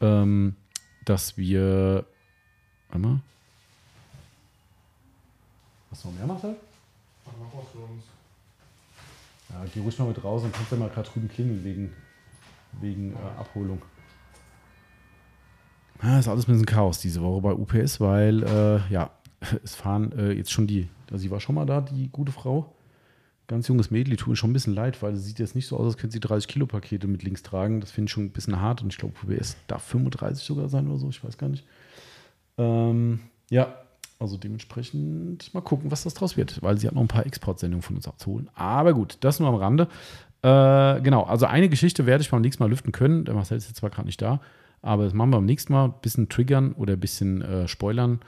ähm, 0.00 0.56
dass 1.04 1.36
wir. 1.36 2.06
Warte 2.88 3.06
mal. 3.06 3.20
Was 5.90 6.04
noch 6.04 6.12
mehr 6.12 6.26
macht 6.26 6.44
er? 6.44 6.54
Ja, 9.50 9.64
geh 9.74 9.80
ruhig 9.80 9.98
mal 9.98 10.06
mit 10.08 10.22
raus 10.22 10.42
und 10.44 10.52
kannst 10.52 10.70
ja 10.70 10.78
mal 10.78 10.88
gerade 10.88 11.08
drüben 11.10 11.28
klingeln 11.28 11.64
wegen, 11.64 11.92
wegen 12.80 13.12
äh, 13.14 13.38
Abholung. 13.38 13.82
Ah, 16.02 16.18
ist 16.18 16.28
alles 16.28 16.48
ein 16.48 16.52
bisschen 16.52 16.66
Chaos 16.66 16.98
diese 16.98 17.22
Woche 17.22 17.40
bei 17.42 17.52
UPS, 17.52 18.00
weil 18.00 18.42
äh, 18.42 18.92
ja, 18.92 19.10
es 19.64 19.74
fahren 19.74 20.12
äh, 20.12 20.32
jetzt 20.32 20.50
schon 20.50 20.66
die, 20.66 20.88
also 21.10 21.22
sie 21.22 21.30
war 21.30 21.40
schon 21.40 21.54
mal 21.54 21.66
da, 21.66 21.80
die 21.80 22.08
gute 22.08 22.32
Frau. 22.32 22.74
Ganz 23.48 23.66
junges 23.66 23.90
Mädel, 23.90 24.12
die 24.12 24.16
tut 24.16 24.28
mir 24.28 24.36
schon 24.36 24.50
ein 24.50 24.52
bisschen 24.52 24.74
leid, 24.74 25.02
weil 25.02 25.16
sie 25.16 25.22
sieht 25.22 25.40
jetzt 25.40 25.56
nicht 25.56 25.66
so 25.66 25.76
aus, 25.76 25.84
als 25.84 25.96
könnte 25.96 26.12
sie 26.12 26.20
30 26.20 26.46
Kilo 26.46 26.66
Pakete 26.66 27.08
mit 27.08 27.24
links 27.24 27.42
tragen. 27.42 27.80
Das 27.80 27.90
finde 27.90 28.06
ich 28.06 28.12
schon 28.12 28.26
ein 28.26 28.30
bisschen 28.30 28.60
hart 28.60 28.80
und 28.82 28.92
ich 28.92 28.98
glaube, 28.98 29.14
UPS 29.24 29.56
darf 29.66 29.82
35 29.82 30.44
sogar 30.44 30.68
sein 30.68 30.86
oder 30.86 30.98
so, 30.98 31.08
ich 31.08 31.22
weiß 31.24 31.36
gar 31.36 31.48
nicht. 31.48 31.64
Ähm, 32.58 33.18
ja, 33.50 33.74
also 34.20 34.36
dementsprechend 34.36 35.52
mal 35.52 35.62
gucken, 35.62 35.90
was 35.90 36.04
das 36.04 36.14
draus 36.14 36.36
wird, 36.36 36.62
weil 36.62 36.78
sie 36.78 36.86
hat 36.86 36.94
noch 36.94 37.00
ein 37.00 37.08
paar 37.08 37.26
Exportsendungen 37.26 37.82
von 37.82 37.96
uns 37.96 38.06
abzuholen. 38.06 38.48
Aber 38.54 38.94
gut, 38.94 39.18
das 39.20 39.40
nur 39.40 39.48
am 39.48 39.56
Rande. 39.56 39.88
Äh, 40.42 41.00
genau, 41.02 41.24
also 41.24 41.46
eine 41.46 41.68
Geschichte 41.68 42.06
werde 42.06 42.22
ich 42.22 42.30
beim 42.30 42.42
nächsten 42.42 42.62
Mal 42.62 42.70
lüften 42.70 42.92
können. 42.92 43.24
Der 43.24 43.34
Marcel 43.34 43.56
ist 43.56 43.66
jetzt 43.66 43.78
zwar 43.78 43.90
gerade 43.90 44.06
nicht 44.06 44.22
da, 44.22 44.40
aber 44.82 45.04
das 45.04 45.14
machen 45.14 45.30
wir 45.30 45.36
beim 45.36 45.46
nächsten 45.46 45.72
Mal. 45.72 45.86
Ein 45.86 45.94
bisschen 46.02 46.28
triggern 46.28 46.72
oder 46.72 46.94
ein 46.94 47.00
bisschen 47.00 47.42
äh, 47.42 47.68
spoilern. 47.68 48.20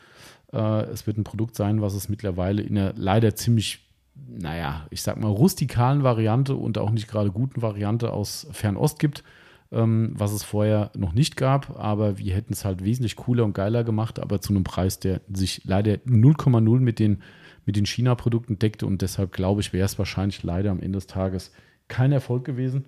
Äh, 0.52 0.82
es 0.84 1.06
wird 1.06 1.18
ein 1.18 1.24
Produkt 1.24 1.56
sein, 1.56 1.80
was 1.80 1.94
es 1.94 2.08
mittlerweile 2.08 2.62
in 2.62 2.76
einer 2.76 2.92
leider 2.96 3.34
ziemlich, 3.34 3.88
naja, 4.14 4.86
ich 4.90 5.02
sag 5.02 5.18
mal, 5.18 5.28
rustikalen 5.28 6.02
Variante 6.02 6.54
und 6.54 6.78
auch 6.78 6.90
nicht 6.90 7.08
gerade 7.08 7.30
guten 7.30 7.62
Variante 7.62 8.12
aus 8.12 8.46
Fernost 8.52 8.98
gibt 8.98 9.24
ähm, 9.72 10.12
was 10.14 10.32
es 10.32 10.44
vorher 10.44 10.90
noch 10.96 11.14
nicht 11.14 11.36
gab, 11.36 11.78
aber 11.78 12.18
wir 12.18 12.34
hätten 12.34 12.52
es 12.52 12.64
halt 12.64 12.84
wesentlich 12.84 13.16
cooler 13.16 13.44
und 13.44 13.54
geiler 13.54 13.84
gemacht, 13.84 14.20
aber 14.20 14.40
zu 14.40 14.52
einem 14.52 14.64
Preis, 14.64 15.00
der 15.00 15.22
sich 15.32 15.62
leider 15.64 15.94
0,0 15.94 16.80
mit 16.80 16.98
den, 16.98 17.22
mit 17.64 17.76
den 17.76 17.86
China-Produkten 17.86 18.58
deckte 18.58 18.86
und 18.86 19.00
deshalb 19.02 19.32
glaube 19.32 19.62
ich, 19.62 19.72
wäre 19.72 19.86
es 19.86 19.98
wahrscheinlich 19.98 20.42
leider 20.42 20.70
am 20.70 20.80
Ende 20.80 20.98
des 20.98 21.06
Tages 21.06 21.52
kein 21.88 22.12
Erfolg 22.12 22.44
gewesen. 22.44 22.84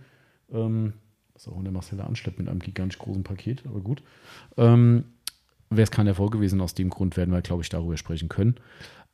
Ähm, 0.52 0.92
was 1.34 1.48
auch 1.48 1.62
der 1.62 1.72
Marcel 1.72 1.98
da 1.98 2.04
anschleppt 2.04 2.38
mit 2.38 2.48
einem 2.48 2.60
gigantisch 2.60 2.98
großen 2.98 3.24
Paket, 3.24 3.64
aber 3.66 3.80
gut. 3.80 4.02
Ähm, 4.56 5.04
wäre 5.70 5.82
es 5.82 5.90
kein 5.90 6.06
Erfolg 6.06 6.32
gewesen, 6.32 6.60
aus 6.60 6.74
dem 6.74 6.90
Grund 6.90 7.16
werden 7.16 7.32
wir, 7.32 7.42
glaube 7.42 7.62
ich, 7.62 7.68
darüber 7.68 7.96
sprechen 7.96 8.28
können. 8.28 8.56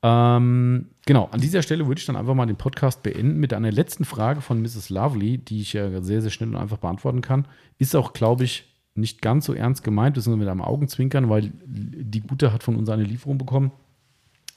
Ähm, 0.02 0.86
genau, 1.06 1.28
an 1.30 1.40
dieser 1.40 1.62
Stelle 1.62 1.86
würde 1.86 1.98
ich 1.98 2.06
dann 2.06 2.16
einfach 2.16 2.34
mal 2.34 2.46
den 2.46 2.56
Podcast 2.56 3.02
beenden 3.02 3.38
mit 3.38 3.52
einer 3.52 3.70
letzten 3.70 4.04
Frage 4.04 4.40
von 4.40 4.62
Mrs. 4.62 4.90
Lovely, 4.90 5.38
die 5.38 5.60
ich 5.60 5.74
ja 5.74 6.02
sehr, 6.02 6.22
sehr 6.22 6.30
schnell 6.30 6.50
und 6.50 6.56
einfach 6.56 6.78
beantworten 6.78 7.20
kann. 7.20 7.46
Ist 7.78 7.94
auch, 7.94 8.12
glaube 8.12 8.44
ich, 8.44 8.64
nicht 8.94 9.22
ganz 9.22 9.46
so 9.46 9.54
ernst 9.54 9.84
gemeint, 9.84 10.14
beziehungsweise 10.14 10.44
mit 10.44 10.48
einem 10.48 10.62
Augenzwinkern, 10.62 11.28
weil 11.28 11.52
die 11.64 12.20
Gute 12.20 12.52
hat 12.52 12.62
von 12.62 12.76
uns 12.76 12.88
eine 12.88 13.04
Lieferung 13.04 13.38
bekommen 13.38 13.72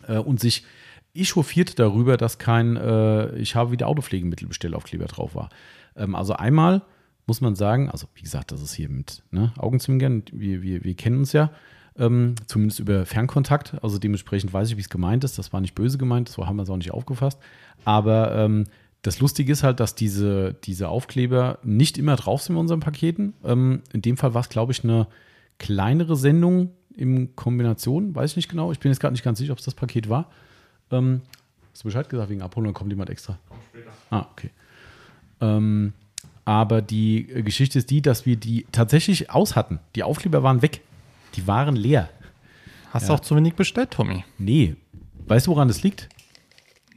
äh, 0.07 0.17
und 0.17 0.39
sich 0.39 0.65
echauffiert 1.13 1.77
darüber, 1.77 2.17
dass 2.17 2.39
kein 2.39 2.75
äh, 2.77 3.35
Ich 3.37 3.55
habe 3.55 3.71
wieder 3.71 3.87
Autopflegemittelbestellaufkleber 3.87 5.05
drauf 5.05 5.35
war. 5.35 5.49
Ähm, 5.95 6.15
also 6.15 6.33
einmal 6.33 6.83
muss 7.25 7.41
man 7.41 7.55
sagen, 7.55 7.89
also 7.89 8.07
wie 8.15 8.21
gesagt, 8.21 8.51
das 8.51 8.61
ist 8.61 8.73
hier 8.73 8.89
mit 8.89 9.23
ne, 9.31 9.53
Augenzwinkern, 9.57 10.23
wir, 10.31 10.61
wir, 10.61 10.83
wir 10.83 10.93
kennen 10.95 11.19
uns 11.19 11.31
ja, 11.33 11.51
ähm, 11.97 12.35
zumindest 12.47 12.79
über 12.79 13.05
Fernkontakt. 13.05 13.75
Also 13.83 13.97
dementsprechend 13.97 14.53
weiß 14.53 14.69
ich, 14.71 14.77
wie 14.77 14.81
es 14.81 14.89
gemeint 14.89 15.23
ist. 15.23 15.37
Das 15.37 15.53
war 15.53 15.61
nicht 15.61 15.75
böse 15.75 15.97
gemeint, 15.97 16.29
so 16.29 16.47
haben 16.47 16.55
wir 16.55 16.63
es 16.63 16.69
auch 16.69 16.77
nicht 16.77 16.91
aufgefasst. 16.91 17.39
Aber 17.85 18.35
ähm, 18.35 18.65
das 19.03 19.19
Lustige 19.19 19.51
ist 19.51 19.63
halt, 19.63 19.79
dass 19.79 19.95
diese, 19.95 20.55
diese 20.63 20.89
Aufkleber 20.89 21.59
nicht 21.63 21.97
immer 21.97 22.15
drauf 22.15 22.41
sind 22.41 22.55
in 22.55 22.59
unseren 22.59 22.79
Paketen. 22.79 23.33
Ähm, 23.43 23.81
in 23.91 24.01
dem 24.01 24.17
Fall 24.17 24.33
war 24.33 24.41
es, 24.41 24.49
glaube 24.49 24.71
ich, 24.71 24.83
eine 24.83 25.07
kleinere 25.59 26.15
Sendung 26.15 26.71
in 26.95 27.35
Kombination. 27.35 28.15
Weiß 28.15 28.31
ich 28.31 28.35
nicht 28.37 28.49
genau. 28.49 28.71
Ich 28.71 28.79
bin 28.79 28.91
jetzt 28.91 28.99
gerade 28.99 29.13
nicht 29.13 29.23
ganz 29.23 29.39
sicher, 29.39 29.51
ob 29.51 29.59
es 29.59 29.65
das 29.65 29.75
Paket 29.75 30.09
war. 30.09 30.31
Ähm, 30.89 31.21
hast 31.71 31.83
du 31.83 31.87
Bescheid 31.87 32.09
gesagt 32.09 32.29
wegen 32.29 32.41
Abholung? 32.41 32.73
Kommt 32.73 32.91
jemand 32.91 33.09
extra. 33.09 33.37
Komm 33.49 33.57
später. 33.69 33.91
Ah, 34.09 34.25
okay. 34.31 34.49
Ähm, 35.41 35.93
aber 36.45 36.81
die 36.81 37.29
äh, 37.29 37.41
Geschichte 37.43 37.79
ist 37.79 37.89
die, 37.89 38.01
dass 38.01 38.25
wir 38.25 38.35
die 38.35 38.65
tatsächlich 38.71 39.29
aus 39.31 39.55
hatten. 39.55 39.79
Die 39.95 40.03
Aufkleber 40.03 40.43
waren 40.43 40.61
weg. 40.61 40.81
Die 41.35 41.47
waren 41.47 41.75
leer. 41.75 42.09
Hast 42.91 43.03
Ja. 43.03 43.07
du 43.09 43.13
auch 43.15 43.19
zu 43.21 43.35
wenig 43.35 43.55
bestellt, 43.55 43.91
Tommy? 43.91 44.23
Nee. 44.37 44.75
Weißt 45.27 45.47
du, 45.47 45.51
woran 45.51 45.67
das 45.67 45.83
liegt? 45.83 46.09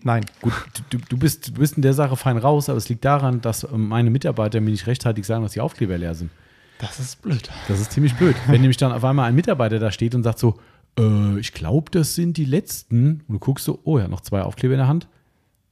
Nein. 0.02 0.24
Gut, 0.42 0.52
du, 0.90 0.98
du, 0.98 1.16
bist, 1.16 1.48
du 1.48 1.52
bist 1.54 1.76
in 1.76 1.82
der 1.82 1.94
Sache 1.94 2.16
fein 2.16 2.36
raus, 2.36 2.68
aber 2.68 2.78
es 2.78 2.88
liegt 2.88 3.04
daran, 3.04 3.40
dass 3.40 3.64
ähm, 3.64 3.88
meine 3.88 4.10
Mitarbeiter 4.10 4.60
mir 4.60 4.70
nicht 4.70 4.86
rechtzeitig 4.86 5.24
sagen, 5.26 5.42
dass 5.42 5.52
die 5.52 5.60
Aufkleber 5.60 5.96
leer 5.98 6.14
sind. 6.14 6.30
Das 6.78 7.00
ist 7.00 7.22
blöd. 7.22 7.48
Das 7.68 7.80
ist 7.80 7.92
ziemlich 7.92 8.14
blöd. 8.14 8.36
Wenn 8.46 8.60
nämlich 8.60 8.76
dann 8.76 8.92
auf 8.92 9.02
einmal 9.04 9.28
ein 9.28 9.34
Mitarbeiter 9.34 9.78
da 9.78 9.90
steht 9.90 10.14
und 10.14 10.22
sagt 10.22 10.38
so, 10.38 10.58
äh, 10.98 11.38
ich 11.38 11.54
glaube, 11.54 11.90
das 11.90 12.14
sind 12.14 12.36
die 12.36 12.44
letzten. 12.44 13.22
Und 13.26 13.34
du 13.34 13.38
guckst 13.38 13.64
so, 13.64 13.80
oh 13.84 13.98
ja, 13.98 14.08
noch 14.08 14.20
zwei 14.20 14.42
Aufkleber 14.42 14.74
in 14.74 14.78
der 14.80 14.88
Hand. 14.88 15.08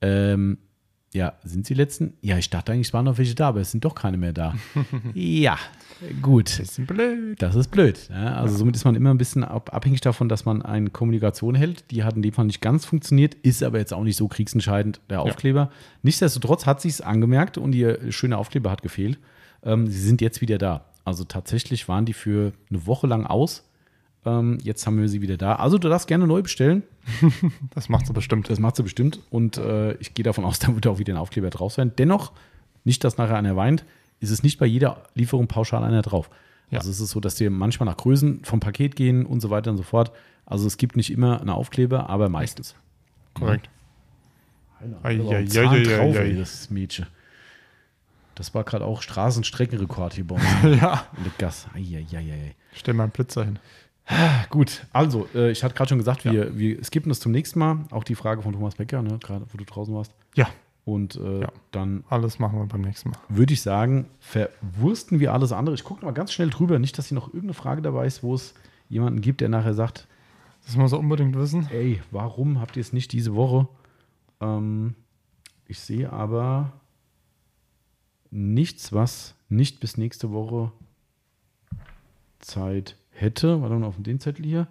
Ähm, 0.01 0.59
ja, 1.15 1.35
sind 1.45 1.65
sie 1.65 1.75
letzten? 1.75 2.15
Ja, 2.23 2.37
ich 2.39 2.51
dachte 2.51 2.73
eigentlich, 2.73 2.89
es 2.89 2.93
waren 2.93 3.05
noch 3.05 3.19
welche 3.19 3.37
da, 3.37 3.49
aber 3.49 3.61
es 3.61 3.71
sind 3.71 3.85
doch 3.85 3.95
keine 3.95 4.17
mehr 4.17 4.33
da. 4.33 4.55
ja, 5.15 5.57
gut. 6.21 6.57
Bisschen 6.59 6.87
blöd. 6.87 7.41
Das 7.41 7.55
ist 7.55 7.69
blöd. 7.69 8.09
Ja, 8.11 8.35
also 8.35 8.57
somit 8.57 8.75
ist 8.75 8.85
man 8.85 8.97
immer 8.97 9.11
ein 9.11 9.19
bisschen 9.19 9.45
ab, 9.45 9.73
abhängig 9.73 10.01
davon, 10.01 10.29
dass 10.29 10.45
man 10.45 10.63
eine 10.63 10.91
Kommunikation 10.91 11.55
hält. 11.55 11.89
Die 11.93 12.03
hat 12.03 12.17
in 12.17 12.23
dem 12.23 12.33
Fall 12.33 12.47
nicht 12.47 12.61
ganz 12.61 12.85
funktioniert, 12.85 13.35
ist 13.35 13.63
aber 13.63 13.79
jetzt 13.79 13.95
auch 13.95 14.03
nicht 14.03 14.17
so 14.17 14.27
kriegsentscheidend, 14.27 15.01
der 15.09 15.23
Aufkleber. 15.23 15.71
Nichtsdestotrotz 16.03 16.67
hat 16.67 16.81
sie 16.81 16.89
es 16.89 17.01
angemerkt 17.01 17.59
und 17.59 17.77
ihr 17.77 18.11
schöner 18.11 18.39
Aufkleber 18.39 18.73
hat 18.73 18.83
gefehlt. 18.83 19.21
Ähm, 19.63 19.87
sie 19.87 20.01
sind 20.01 20.21
jetzt 20.21 20.41
wieder 20.41 20.59
da. 20.59 20.87
Also 21.05 21.23
tatsächlich 21.23 21.89
waren 21.89 22.07
die 22.07 22.13
für 22.13 22.53
eine 22.71 22.87
Woche 22.87 23.07
lang 23.07 23.25
aus. 23.25 23.71
Ähm, 24.27 24.59
jetzt 24.63 24.87
haben 24.87 24.99
wir 24.99 25.09
sie 25.09 25.21
wieder 25.23 25.37
da. 25.37 25.57
Also 25.57 25.79
du 25.79 25.89
darfst 25.89 26.09
gerne 26.09 26.27
neu 26.27 26.43
bestellen. 26.43 26.83
Das 27.75 27.89
macht 27.89 28.07
sie 28.07 28.13
bestimmt. 28.13 28.49
Das 28.49 28.59
macht 28.59 28.77
sie 28.77 28.83
bestimmt. 28.83 29.21
Und 29.31 29.59
äh, 29.59 29.95
ich 29.95 30.15
gehe 30.15 30.23
davon 30.23 30.45
aus, 30.45 30.59
da 30.61 30.75
wird 30.75 30.87
auch 30.87 30.99
wieder 30.99 31.15
ein 31.15 31.19
Aufkleber 31.19 31.51
drauf 31.51 31.73
sein. 31.73 31.93
Dennoch, 31.99 32.33
nicht, 32.85 33.05
dass 33.05 33.19
nachher 33.19 33.37
einer 33.37 33.57
weint, 33.57 33.85
ist 34.21 34.31
es 34.31 34.43
nicht 34.43 34.59
bei 34.59 34.67
jeder 34.67 35.03
Lieferung 35.15 35.49
pauschal 35.49 35.85
einer 35.85 36.03
drauf. 36.03 36.31
Ja. 36.71 36.79
Also 36.79 36.91
es 36.91 37.01
ist 37.01 37.11
so, 37.11 37.21
dass 37.21 37.35
die 37.35 37.49
manchmal 37.51 37.87
nach 37.87 37.97
Größen 37.97 38.45
vom 38.45 38.61
Paket 38.61 38.97
gehen 38.97 39.27
und 39.27 39.41
so 39.41 39.51
weiter 39.51 39.71
und 39.71 39.77
so 39.77 39.83
fort. 39.83 40.13
Also 40.47 40.67
es 40.67 40.77
gibt 40.77 40.97
nicht 40.97 41.11
immer 41.11 41.41
einen 41.41 41.51
Aufkleber, 41.51 42.09
aber 42.09 42.29
meistens. 42.29 42.75
Korrekt. 43.35 43.69
Das 46.39 46.71
Mädchen. 46.71 47.07
Das 48.35 48.55
war 48.55 48.65
gerade 48.65 48.85
auch 48.85 49.03
Straßenstreckenrekord 49.03 50.15
hier 50.15 50.27
bei 50.27 50.35
uns 50.37 50.45
ja. 50.81 51.07
in 51.17 51.25
der 51.25 51.33
Gas. 51.39 51.69
Ei, 51.75 51.81
ei, 51.81 52.17
ei, 52.17 52.33
ei. 52.33 52.55
Stell 52.73 52.95
mal 52.95 53.05
einen 53.05 53.13
Blitzer 53.13 53.45
hin. 53.45 53.59
Gut, 54.51 54.87
also 54.93 55.27
äh, 55.35 55.51
ich 55.51 55.65
hatte 55.65 55.75
gerade 55.75 55.89
schon 55.89 55.99
gesagt, 55.99 56.25
wir, 56.25 56.57
wir 56.59 56.83
skippen 56.85 57.09
das 57.09 57.21
zum 57.21 57.33
nächsten 57.33 57.59
Mal. 57.59 57.79
Auch 57.91 58.05
die 58.05 58.15
Frage 58.15 58.43
von 58.43 58.53
Thomas 58.53 58.75
Becker, 58.75 59.03
ne, 59.03 59.19
gerade 59.19 59.47
wo 59.51 59.57
du 59.57 59.65
draußen 59.65 59.95
warst. 59.95 60.13
Ja, 60.35 60.49
Und 60.85 61.17
äh, 61.17 61.41
Ja. 61.41 61.49
dann 61.71 62.05
alles 62.11 62.39
machen 62.39 62.59
wir 62.59 62.67
beim 62.67 62.83
nächsten 62.83 63.11
Mal. 63.11 63.19
würde 63.31 63.55
ich 63.55 63.63
sagen, 63.63 64.07
verwursten 64.21 65.21
wir 65.21 65.33
alles 65.33 65.53
andere. 65.53 65.75
Ich 65.75 65.85
gucke 65.85 66.05
mal 66.05 66.13
ganz 66.13 66.33
schnell 66.33 66.51
drüber, 66.51 66.79
nicht, 66.79 66.99
dass 66.99 67.09
hier 67.09 67.15
noch 67.17 67.29
irgendeine 67.29 67.55
Frage 67.55 67.81
dabei 67.83 68.07
ist, 68.07 68.23
wo 68.23 68.35
es 68.35 68.55
jemanden 68.91 69.23
gibt, 69.23 69.41
der 69.41 69.49
nachher 69.49 69.73
sagt, 69.75 70.07
Das 70.67 70.77
muss 70.77 70.93
er 70.93 70.99
unbedingt 70.99 71.35
wissen. 71.37 71.67
ey, 71.73 72.03
warum 72.11 72.61
habt 72.61 72.77
ihr 72.77 72.83
es 72.83 72.93
nicht 72.93 73.13
diese 73.13 73.35
Woche? 73.35 73.67
Ähm, 74.41 74.95
ich 75.67 75.81
sehe 75.81 76.13
aber 76.13 76.73
nichts, 78.31 78.93
was 78.93 79.35
nicht 79.49 79.81
bis 79.81 79.97
nächste 79.97 80.31
Woche 80.33 80.73
Zeit 82.41 82.97
hätte. 83.15 83.61
Warte 83.63 83.75
mal 83.77 83.87
auf 83.87 83.97
den 83.99 84.21
Zettel 84.21 84.45
hier. 84.45 84.67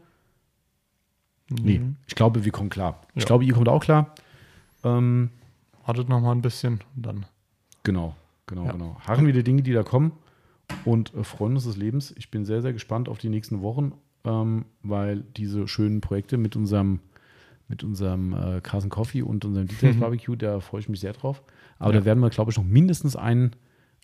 Nee, 1.49 1.81
ich 2.07 2.15
glaube, 2.15 2.45
wir 2.45 2.51
kommen 2.51 2.69
klar. 2.69 3.01
Ich 3.15 3.23
Ja. 3.23 3.27
glaube, 3.27 3.43
ihr 3.45 3.53
kommt 3.53 3.67
auch 3.69 3.83
klar. 3.83 4.13
Ähm, 4.83 5.29
Wartet 5.85 6.07
noch 6.07 6.21
mal 6.21 6.31
ein 6.31 6.41
bisschen 6.41 6.79
und 6.95 7.05
dann. 7.05 7.25
Genau, 7.83 8.15
genau, 8.47 8.65
Ja. 8.65 8.71
genau. 8.71 8.97
Harren 9.01 9.25
wir 9.25 9.33
die 9.33 9.43
Dinge, 9.43 9.61
die 9.61 9.73
da 9.73 9.83
kommen 9.83 10.13
und 10.85 11.13
äh, 11.13 11.23
freuen 11.25 11.55
uns 11.55 11.65
des 11.65 11.75
Lebens. 11.75 12.13
Ich 12.17 12.31
bin 12.31 12.45
sehr, 12.45 12.61
sehr 12.61 12.71
gespannt 12.71 13.09
auf 13.09 13.17
die 13.17 13.27
nächsten 13.27 13.61
Wochen, 13.61 13.91
ähm, 14.23 14.63
weil 14.81 15.25
diese 15.35 15.67
schönen 15.67 15.99
Projekte 15.99 16.37
mit 16.37 16.55
unserem, 16.55 17.01
mit 17.67 17.83
unserem 17.83 18.31
äh, 18.33 18.61
Carson 18.61 18.89
Coffee 18.89 19.21
und 19.23 19.43
unserem 19.43 19.67
Details 19.67 19.97
Mhm. 19.97 19.99
Barbecue, 20.01 20.35
da 20.37 20.61
freue 20.61 20.79
ich 20.79 20.87
mich 20.87 21.01
sehr 21.01 21.11
drauf. 21.13 21.43
Aber 21.79 21.93
Ja. 21.93 21.99
da 21.99 22.05
werden 22.05 22.19
wir, 22.21 22.29
glaube 22.29 22.51
ich, 22.51 22.57
noch 22.57 22.63
mindestens 22.63 23.17
einen, 23.17 23.51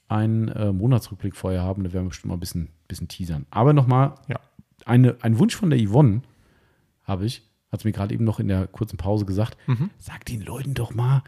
einen 0.09 0.49
äh, 0.49 0.71
Monatsrückblick 0.73 1.35
vorher 1.35 1.61
haben. 1.63 1.83
Da 1.83 1.93
werden 1.93 2.05
wir 2.05 2.09
bestimmt 2.09 2.29
mal 2.29 2.35
ein 2.37 2.39
bisschen, 2.41 2.69
bisschen 2.87 3.07
teasern. 3.07 3.45
Aber 3.51 3.73
nochmal, 3.73 4.15
Ja. 4.27 4.39
eine, 4.85 5.15
ein 5.21 5.39
Wunsch 5.39 5.55
von 5.55 5.69
der 5.69 5.79
Yvonne 5.79 6.21
habe 7.03 7.25
ich, 7.25 7.43
hat 7.71 7.79
es 7.81 7.85
mir 7.85 7.91
gerade 7.91 8.13
eben 8.13 8.23
noch 8.25 8.39
in 8.39 8.47
der 8.47 8.67
kurzen 8.67 8.97
Pause 8.97 9.25
gesagt. 9.25 9.55
Mhm. 9.67 9.89
Sag 9.97 10.25
den 10.25 10.41
Leuten 10.41 10.73
doch 10.73 10.93
mal, 10.93 11.23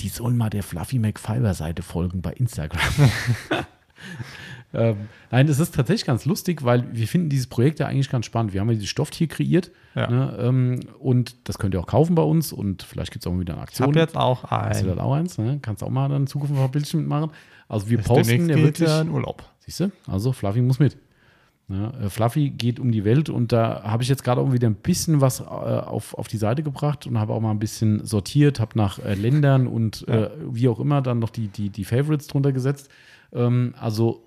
die 0.00 0.08
sollen 0.08 0.36
mal 0.36 0.50
der 0.50 0.62
Fluffy 0.64 0.98
McFiber 0.98 1.54
Seite 1.54 1.82
folgen 1.82 2.20
bei 2.20 2.32
Instagram. 2.32 2.80
ähm, 4.74 4.96
nein, 5.30 5.46
das 5.46 5.58
ist 5.60 5.74
tatsächlich 5.74 6.06
ganz 6.06 6.24
lustig, 6.24 6.64
weil 6.64 6.84
wir 6.92 7.06
finden 7.08 7.28
dieses 7.28 7.46
Projekt 7.46 7.80
ja 7.80 7.86
eigentlich 7.86 8.10
ganz 8.10 8.26
spannend. 8.26 8.52
Wir 8.52 8.60
haben 8.60 8.68
ja 8.68 8.74
dieses 8.74 8.88
Stofftier 8.88 9.28
kreiert 9.28 9.70
Ja. 9.94 10.08
ne, 10.10 10.36
ähm, 10.40 10.80
und 10.98 11.36
das 11.48 11.58
könnt 11.58 11.74
ihr 11.74 11.80
auch 11.80 11.86
kaufen 11.86 12.14
bei 12.14 12.22
uns 12.22 12.52
und 12.52 12.82
vielleicht 12.82 13.12
gibt 13.12 13.24
es 13.24 13.26
auch 13.28 13.32
mal 13.34 13.40
wieder 13.40 13.54
eine 13.54 13.62
Ich 13.62 13.68
Aktion. 13.68 13.88
habe 13.88 13.98
jetzt 14.00 14.16
auch 14.16 14.44
Hast 14.44 14.82
du 14.82 14.86
das 14.86 14.98
auch 14.98 15.12
eins? 15.14 15.38
Ne? 15.38 15.58
Kannst 15.62 15.82
auch 15.82 15.90
mal 15.90 16.08
dann 16.08 16.22
in 16.22 16.26
Zukunft 16.26 16.54
ein 16.54 16.58
paar 16.58 16.68
Bildchen 16.68 17.00
mitmachen. 17.00 17.30
Also 17.68 17.88
wir 17.88 17.98
Ist 18.00 18.06
posten 18.06 18.48
ja 18.48 18.56
wirklich. 18.56 18.88
ja 18.88 19.00
in 19.00 19.10
Urlaub. 19.10 19.42
Siehst 19.60 19.80
du? 19.80 19.90
Also 20.06 20.32
Fluffy 20.32 20.60
muss 20.60 20.78
mit. 20.78 20.96
Ja, 21.68 21.92
äh, 21.98 22.10
Fluffy 22.10 22.50
geht 22.50 22.78
um 22.78 22.92
die 22.92 23.04
Welt 23.06 23.30
und 23.30 23.50
da 23.50 23.84
habe 23.84 24.02
ich 24.02 24.08
jetzt 24.10 24.22
gerade 24.22 24.38
auch 24.42 24.52
wieder 24.52 24.68
ein 24.68 24.74
bisschen 24.74 25.22
was 25.22 25.40
äh, 25.40 25.44
auf, 25.44 26.12
auf 26.12 26.28
die 26.28 26.36
Seite 26.36 26.62
gebracht 26.62 27.06
und 27.06 27.18
habe 27.18 27.32
auch 27.32 27.40
mal 27.40 27.52
ein 27.52 27.58
bisschen 27.58 28.04
sortiert, 28.04 28.60
habe 28.60 28.76
nach 28.76 28.98
äh, 28.98 29.14
Ländern 29.14 29.66
und 29.66 30.06
äh, 30.06 30.28
wie 30.50 30.68
auch 30.68 30.78
immer 30.78 31.00
dann 31.00 31.20
noch 31.20 31.30
die, 31.30 31.48
die, 31.48 31.70
die 31.70 31.84
Favorites 31.86 32.26
drunter 32.26 32.52
gesetzt. 32.52 32.90
Ähm, 33.34 33.74
also 33.78 34.24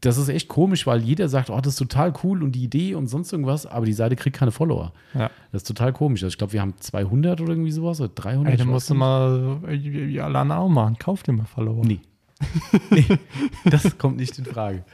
das 0.00 0.18
ist 0.18 0.28
echt 0.28 0.48
komisch, 0.48 0.86
weil 0.86 1.00
jeder 1.02 1.28
sagt, 1.28 1.50
oh, 1.50 1.56
das 1.56 1.74
ist 1.74 1.78
total 1.78 2.12
cool 2.22 2.42
und 2.42 2.52
die 2.52 2.64
Idee 2.64 2.94
und 2.94 3.06
sonst 3.06 3.32
irgendwas, 3.32 3.66
aber 3.66 3.86
die 3.86 3.92
Seite 3.92 4.16
kriegt 4.16 4.36
keine 4.36 4.50
Follower. 4.50 4.92
Ja. 5.14 5.30
Das 5.52 5.62
ist 5.62 5.68
total 5.68 5.92
komisch. 5.92 6.22
Also 6.22 6.34
ich 6.34 6.38
glaube, 6.38 6.52
wir 6.52 6.60
haben 6.60 6.74
200 6.78 7.40
oder 7.40 7.50
irgendwie 7.50 7.70
sowas 7.70 8.00
oder 8.00 8.10
300. 8.14 8.52
Ey, 8.52 8.58
dann 8.58 8.68
musst 8.68 8.90
du 8.90 8.94
mal 8.94 9.58
wie 9.66 10.20
alle 10.20 10.38
anderen 10.38 10.62
auch 10.62 10.68
machen. 10.68 10.96
Kauf 10.98 11.22
dir 11.22 11.32
mal 11.32 11.46
Follower. 11.46 11.84
Nee. 11.84 12.00
nee, 12.90 13.06
das 13.64 13.96
kommt 13.96 14.18
nicht 14.18 14.38
in 14.38 14.44
Frage. 14.44 14.84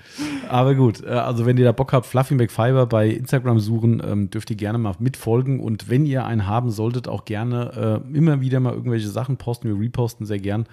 Aber 0.48 0.74
gut, 0.77 1.02
äh, 1.02 1.09
also 1.09 1.44
wenn 1.44 1.56
ihr 1.56 1.64
da 1.64 1.73
Bock 1.73 1.93
habt, 1.93 2.06
Fluffy 2.06 2.35
McFiber 2.35 2.86
bei 2.86 3.09
Instagram 3.09 3.59
suchen, 3.59 4.01
ähm, 4.05 4.31
dürft 4.31 4.51
ihr 4.51 4.56
gerne 4.56 4.78
mal 4.78 4.94
mitfolgen. 5.01 5.59
Und 5.59 5.89
wenn 5.90 6.06
ihr 6.06 6.24
einen 6.24 6.47
haben 6.47 6.70
solltet, 6.70 7.09
auch 7.09 7.24
gerne 7.24 8.02
äh, 8.12 8.16
immer 8.16 8.40
wieder 8.40 8.60
mal 8.60 8.73
irgendwelche 8.74 9.09
Sachen 9.09 9.39
posten. 9.39 9.69
Wir 9.69 9.78
reposten 9.81 10.24
sehr 10.24 10.39
gern. 10.39 10.66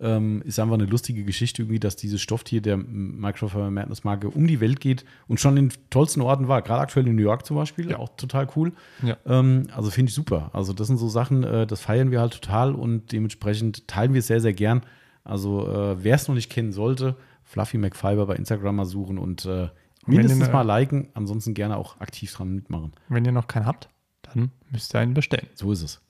Ähm, 0.00 0.42
ist 0.44 0.58
einfach 0.58 0.74
eine 0.74 0.86
lustige 0.86 1.22
Geschichte 1.24 1.62
irgendwie, 1.62 1.78
dass 1.78 1.94
dieses 1.96 2.20
Stofftier 2.20 2.60
der 2.60 2.76
Microfiber 2.76 3.70
Madness 3.70 4.02
Marke 4.04 4.28
um 4.28 4.46
die 4.48 4.60
Welt 4.60 4.80
geht 4.80 5.04
und 5.28 5.38
schon 5.40 5.56
in 5.56 5.72
tollsten 5.90 6.20
Orten 6.22 6.48
war. 6.48 6.60
Gerade 6.62 6.80
aktuell 6.82 7.06
in 7.06 7.14
New 7.14 7.22
York 7.22 7.46
zum 7.46 7.56
Beispiel, 7.56 7.90
Ja. 7.90 7.98
auch 7.98 8.10
total 8.16 8.48
cool. 8.56 8.72
Ja. 9.02 9.16
Ähm, 9.26 9.68
also 9.74 9.90
finde 9.90 10.08
ich 10.10 10.14
super. 10.14 10.50
Also 10.52 10.72
das 10.72 10.88
sind 10.88 10.96
so 10.96 11.08
Sachen, 11.08 11.44
äh, 11.44 11.66
das 11.68 11.80
feiern 11.80 12.10
wir 12.10 12.20
halt 12.20 12.32
total 12.34 12.74
und 12.74 13.12
dementsprechend 13.12 13.86
teilen 13.86 14.12
wir 14.12 14.18
es 14.18 14.26
sehr, 14.26 14.40
sehr 14.40 14.52
gern. 14.52 14.82
Also 15.26 15.68
äh, 15.68 16.02
wer 16.02 16.14
es 16.14 16.28
noch 16.28 16.34
nicht 16.34 16.50
kennen 16.50 16.72
sollte, 16.72 17.16
Fluffy 17.44 17.78
McFiber 17.78 18.26
bei 18.26 18.36
Instagram 18.36 18.76
mal 18.76 18.84
suchen 18.86 19.18
und 19.18 19.44
äh, 19.44 19.68
mindestens 20.06 20.46
ihr- 20.48 20.52
mal 20.52 20.62
liken, 20.62 21.08
ansonsten 21.14 21.52
gerne 21.54 21.76
auch 21.76 22.00
aktiv 22.00 22.32
dran 22.32 22.54
mitmachen. 22.54 22.92
Wenn 23.08 23.24
ihr 23.24 23.32
noch 23.32 23.46
keinen 23.48 23.66
habt, 23.66 23.88
dann 24.22 24.50
müsst 24.70 24.94
ihr 24.94 25.00
einen 25.00 25.14
bestellen. 25.14 25.46
So 25.54 25.72
ist 25.72 25.82
es. 25.82 26.00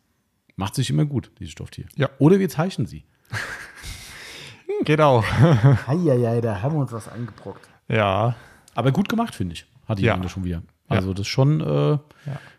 Macht 0.56 0.74
sich 0.74 0.88
immer 0.90 1.05
gut, 1.05 1.30
dieses 1.38 1.52
Stofftier. 1.52 1.84
Ja. 1.97 2.09
Oder 2.18 2.38
wir 2.38 2.48
zeichnen 2.48 2.86
sie. 2.86 3.05
Geht 4.84 5.01
auch. 5.01 5.24
Heieiei, 5.86 6.40
da 6.40 6.62
haben 6.62 6.74
wir 6.74 6.80
uns 6.80 6.93
was 6.93 7.09
eingebrockt. 7.09 7.68
ja. 7.88 8.34
Aber 8.74 8.93
gut 8.93 9.09
gemacht, 9.09 9.34
finde 9.34 9.55
ich. 9.55 9.64
Hat 9.88 9.98
die 9.98 10.02
Ja. 10.02 10.18
ja. 10.20 10.28
schon 10.28 10.44
wieder. 10.44 10.62
Also 10.86 11.14
das 11.14 11.22
ist 11.22 11.28
schon 11.28 11.62
äh, 11.62 11.98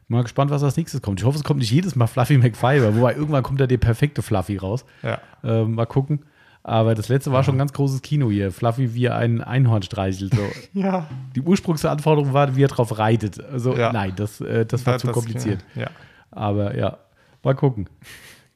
mal 0.08 0.24
gespannt, 0.24 0.50
was 0.50 0.64
als 0.64 0.76
nächstes 0.78 1.00
kommt. 1.04 1.20
Ich 1.20 1.26
hoffe, 1.28 1.38
es 1.38 1.44
kommt 1.44 1.60
nicht 1.60 1.70
jedes 1.72 1.96
Mal 1.96 2.08
Fluffy 2.08 2.40
McFiber, 2.40 2.96
wobei 2.96 3.14
irgendwann 3.14 3.44
kommt 3.44 3.62
da 3.62 3.68
der 3.68 3.78
perfekte 3.78 4.24
Fluffy 4.24 4.58
raus. 4.58 4.84
Ja. 5.04 5.20
Äh, 5.44 5.64
mal 5.66 5.86
gucken. 5.86 6.26
Aber 6.68 6.96
das 6.96 7.08
letzte 7.08 7.32
war 7.32 7.46
schon 7.46 7.56
ein 7.56 7.60
ganz 7.60 7.72
großes 7.72 8.02
Kino 8.02 8.30
hier. 8.30 8.52
Fluffy, 8.52 8.94
wie 8.94 9.10
ein 9.10 9.40
Einhorn 9.42 9.84
streichelt. 9.84 10.34
So. 10.36 10.42
Ja. 10.80 11.08
Die 11.34 11.42
Ursprungsanforderung 11.42 12.34
war, 12.34 12.58
wie 12.58 12.64
er 12.64 12.68
drauf 12.68 12.98
reitet. 12.98 13.42
Also 13.44 13.74
Ja. 13.76 13.94
nein, 13.94 14.12
das, 14.18 14.42
äh, 14.42 14.66
das 14.66 14.86
war 14.86 14.98
zu 14.98 15.08
kompliziert. 15.08 15.64
Ja. 15.76 15.88
Aber 16.30 16.76
ja, 16.78 16.98
mal 17.42 17.56
gucken. 17.56 17.88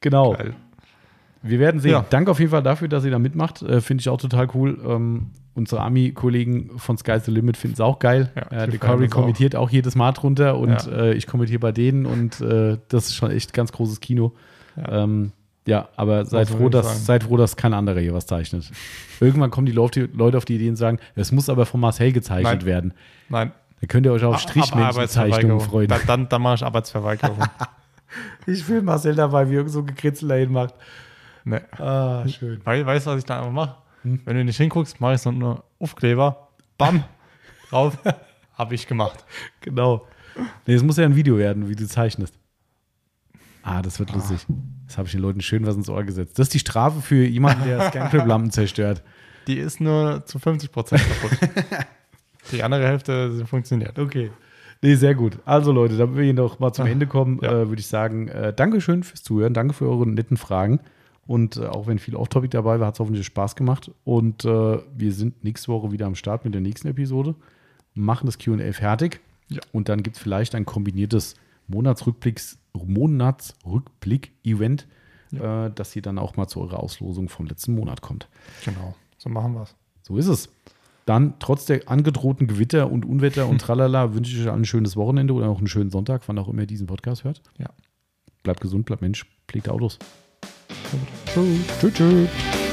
Genau. 0.01 0.33
Geil. 0.33 0.53
Wir 1.41 1.59
werden 1.59 1.79
sehen. 1.79 1.91
Ja. 1.91 2.05
Danke 2.09 2.31
auf 2.31 2.39
jeden 2.39 2.51
Fall 2.51 2.61
dafür, 2.63 2.89
dass 2.89 3.05
ihr 3.05 3.11
da 3.11 3.17
mitmacht. 3.17 3.61
Äh, 3.61 3.79
Finde 3.79 4.01
ich 4.01 4.09
auch 4.09 4.19
total 4.19 4.47
cool. 4.55 4.77
Ähm, 4.85 5.27
unsere 5.55 5.81
Ami-Kollegen 5.81 6.77
von 6.79 6.97
Sky's 6.97 7.23
the 7.25 7.31
Limit 7.31 7.55
finden 7.55 7.75
es 7.75 7.79
auch 7.79 7.97
geil. 7.99 8.29
Ja, 8.35 8.63
äh, 8.63 8.67
der 8.67 8.77
Corey 8.77 9.05
das 9.07 9.13
auch. 9.13 9.21
kommentiert 9.21 9.55
auch. 9.55 9.69
jedes 9.69 9.95
Mal 9.95 10.11
drunter 10.11 10.57
und 10.57 10.69
Ja. 10.85 10.91
äh, 10.91 11.13
ich 11.13 11.27
kommentiere 11.27 11.59
bei 11.59 11.71
denen 11.71 12.05
und 12.05 12.41
äh, 12.41 12.77
das 12.89 13.07
ist 13.07 13.15
schon 13.15 13.31
echt 13.31 13.53
ganz 13.53 13.71
großes 13.71 14.01
Kino. 14.01 14.33
Ja. 14.75 15.03
Ähm, 15.03 15.31
ja, 15.67 15.89
aber 15.95 16.25
seid 16.25 16.49
froh, 16.49 16.69
dass, 16.69 16.87
sagen. 16.87 16.99
seid 16.99 17.23
froh, 17.23 17.37
dass 17.37 17.55
kein 17.55 17.73
anderer 17.73 17.99
hier 17.99 18.13
was 18.13 18.25
zeichnet. 18.25 18.69
Irgendwann 19.19 19.51
kommen 19.51 19.65
die 19.67 19.71
Leute 19.71 20.09
auf 20.37 20.45
die 20.45 20.55
Idee 20.55 20.69
und 20.69 20.75
sagen, 20.75 20.97
es 21.15 21.31
muss 21.31 21.49
aber 21.49 21.65
von 21.65 21.79
Marcel 21.79 22.11
gezeichnet 22.11 22.59
Nein. 22.61 22.65
werden. 22.65 22.93
Nein. 23.29 23.51
Dann 23.79 23.87
könnt 23.87 24.05
ihr 24.05 24.11
euch 24.13 24.23
auf 24.23 24.35
Ab- 24.35 24.41
Strichmännchenzeichnungen 24.41 25.59
freuen. 25.59 25.87
Dann, 25.87 26.01
dann, 26.07 26.29
dann 26.29 26.41
mache 26.41 26.55
ich 26.55 26.63
Arbeitsverweigerung. 26.63 27.37
Ich 28.45 28.67
will 28.67 28.81
Marcel 28.81 29.15
dabei, 29.15 29.49
wie 29.49 29.53
irgend 29.53 29.71
so 29.71 29.79
ein 29.79 29.85
Gekritzel 29.85 30.27
dahin 30.27 30.51
macht. 30.51 30.73
nee. 31.45 31.61
Ah, 31.77 32.27
schön. 32.27 32.59
Weil, 32.65 32.85
weißt 32.85 33.05
du, 33.05 33.11
was 33.11 33.19
ich 33.19 33.23
da 33.25 33.37
einfach 33.39 33.51
mache? 33.53 33.77
Hm? 34.01 34.19
Wenn 34.25 34.35
du 34.35 34.43
nicht 34.43 34.57
hinguckst, 34.57 34.99
mache 34.99 35.13
ich 35.13 35.21
so 35.21 35.29
einen 35.29 35.59
Aufkleber. 35.79 36.49
Bam. 36.77 37.05
drauf. 37.69 37.97
Habe 38.57 38.75
ich 38.75 38.85
gemacht. 38.85 39.23
Genau. 39.61 40.05
Nee, 40.67 40.73
es 40.73 40.83
muss 40.83 40.97
ja 40.97 41.05
ein 41.05 41.15
Video 41.15 41.37
werden, 41.37 41.69
wie 41.69 41.75
du 41.75 41.87
zeichnest. 41.87 42.33
Ah, 43.63 43.81
das 43.81 43.97
wird 43.99 44.11
lustig. 44.13 44.45
Das 44.91 44.97
habe 44.97 45.07
ich 45.07 45.13
den 45.13 45.21
Leuten 45.21 45.39
schön 45.39 45.65
was 45.65 45.77
ins 45.77 45.87
Ohr 45.87 46.03
gesetzt. 46.03 46.37
Das 46.37 46.47
ist 46.47 46.53
die 46.53 46.59
Strafe 46.59 46.99
für 46.99 47.23
jemanden, 47.23 47.63
der 47.63 47.87
Scantrip-Lampen 47.89 48.51
zerstört. 48.51 49.01
Die 49.47 49.57
ist 49.57 49.79
nur 49.79 50.25
zu 50.25 50.37
50 50.37 50.69
Prozent 50.69 51.01
kaputt. 51.01 51.49
Die 52.51 52.61
andere 52.61 52.85
Hälfte 52.85 53.45
funktioniert. 53.45 53.97
Okay. 53.97 54.31
Nee, 54.81 54.95
sehr 54.95 55.15
gut. 55.15 55.37
Also 55.45 55.71
Leute, 55.71 55.95
damit 55.95 56.17
wir 56.17 56.25
hier 56.25 56.33
noch 56.33 56.59
mal 56.59 56.73
zum 56.73 56.87
Ende 56.87 57.07
kommen, 57.07 57.39
Ja. 57.41 57.61
äh, 57.61 57.69
würde 57.69 57.79
ich 57.79 57.87
sagen, 57.87 58.27
äh, 58.27 58.51
Dankeschön 58.53 59.03
fürs 59.03 59.23
Zuhören, 59.23 59.53
danke 59.53 59.73
für 59.73 59.87
eure 59.87 60.05
netten 60.05 60.35
Fragen. 60.35 60.81
Und 61.25 61.55
äh, 61.55 61.67
auch 61.67 61.87
wenn 61.87 61.97
viel 61.97 62.17
Off-Topic 62.17 62.49
dabei 62.49 62.81
war, 62.81 62.87
hat 62.87 62.95
es 62.95 62.99
hoffentlich 62.99 63.25
Spaß 63.25 63.55
gemacht. 63.55 63.91
Und 64.03 64.43
äh, 64.43 64.79
wir 64.93 65.13
sind 65.13 65.41
nächste 65.45 65.69
Woche 65.69 65.93
wieder 65.93 66.05
am 66.05 66.15
Start 66.15 66.43
mit 66.43 66.53
der 66.53 66.61
nächsten 66.61 66.89
Episode, 66.89 67.33
machen 67.93 68.25
das 68.25 68.37
Q&A 68.37 68.73
fertig. 68.73 69.21
Ja. 69.47 69.61
Und 69.71 69.87
dann 69.87 70.03
gibt 70.03 70.17
es 70.17 70.21
vielleicht 70.21 70.53
ein 70.53 70.65
kombiniertes 70.65 71.35
Monatsrückblicks, 71.67 72.57
Monatsrückblick-Event, 72.73 74.87
äh, 75.33 75.69
dass 75.71 75.95
ihr 75.95 76.01
dann 76.01 76.17
auch 76.17 76.35
mal 76.35 76.47
zu 76.47 76.61
eurer 76.61 76.81
Auslosung 76.81 77.29
vom 77.29 77.45
letzten 77.45 77.75
Monat 77.75 78.01
kommt. 78.01 78.27
Genau. 78.65 78.95
So 79.17 79.29
machen 79.29 79.53
wir 79.53 79.61
es. 79.63 79.75
So 80.01 80.17
ist 80.17 80.27
es. 80.27 80.49
Dann, 81.05 81.33
trotz 81.39 81.65
der 81.65 81.89
angedrohten 81.89 82.47
Gewitter 82.47 82.91
und 82.91 83.05
Unwetter 83.05 83.47
und 83.47 83.59
tralala, 83.61 84.13
wünsche 84.13 84.35
ich 84.35 84.45
euch 84.45 84.51
ein 84.51 84.65
schönes 84.65 84.95
Wochenende 84.95 85.33
oder 85.33 85.49
auch 85.49 85.57
einen 85.57 85.67
schönen 85.67 85.89
Sonntag, 85.89 86.21
wann 86.27 86.37
auch 86.37 86.47
immer 86.47 86.61
ihr 86.61 86.67
diesen 86.67 86.87
Podcast 86.87 87.23
hört. 87.23 87.41
Ja. 87.57 87.69
Bleibt 88.43 88.61
gesund, 88.61 88.85
bleibt 88.85 89.01
Mensch, 89.01 89.25
pflegt 89.47 89.69
Autos. 89.69 89.99
Tschüss. 91.33 91.93
Tschüss. 91.93 92.70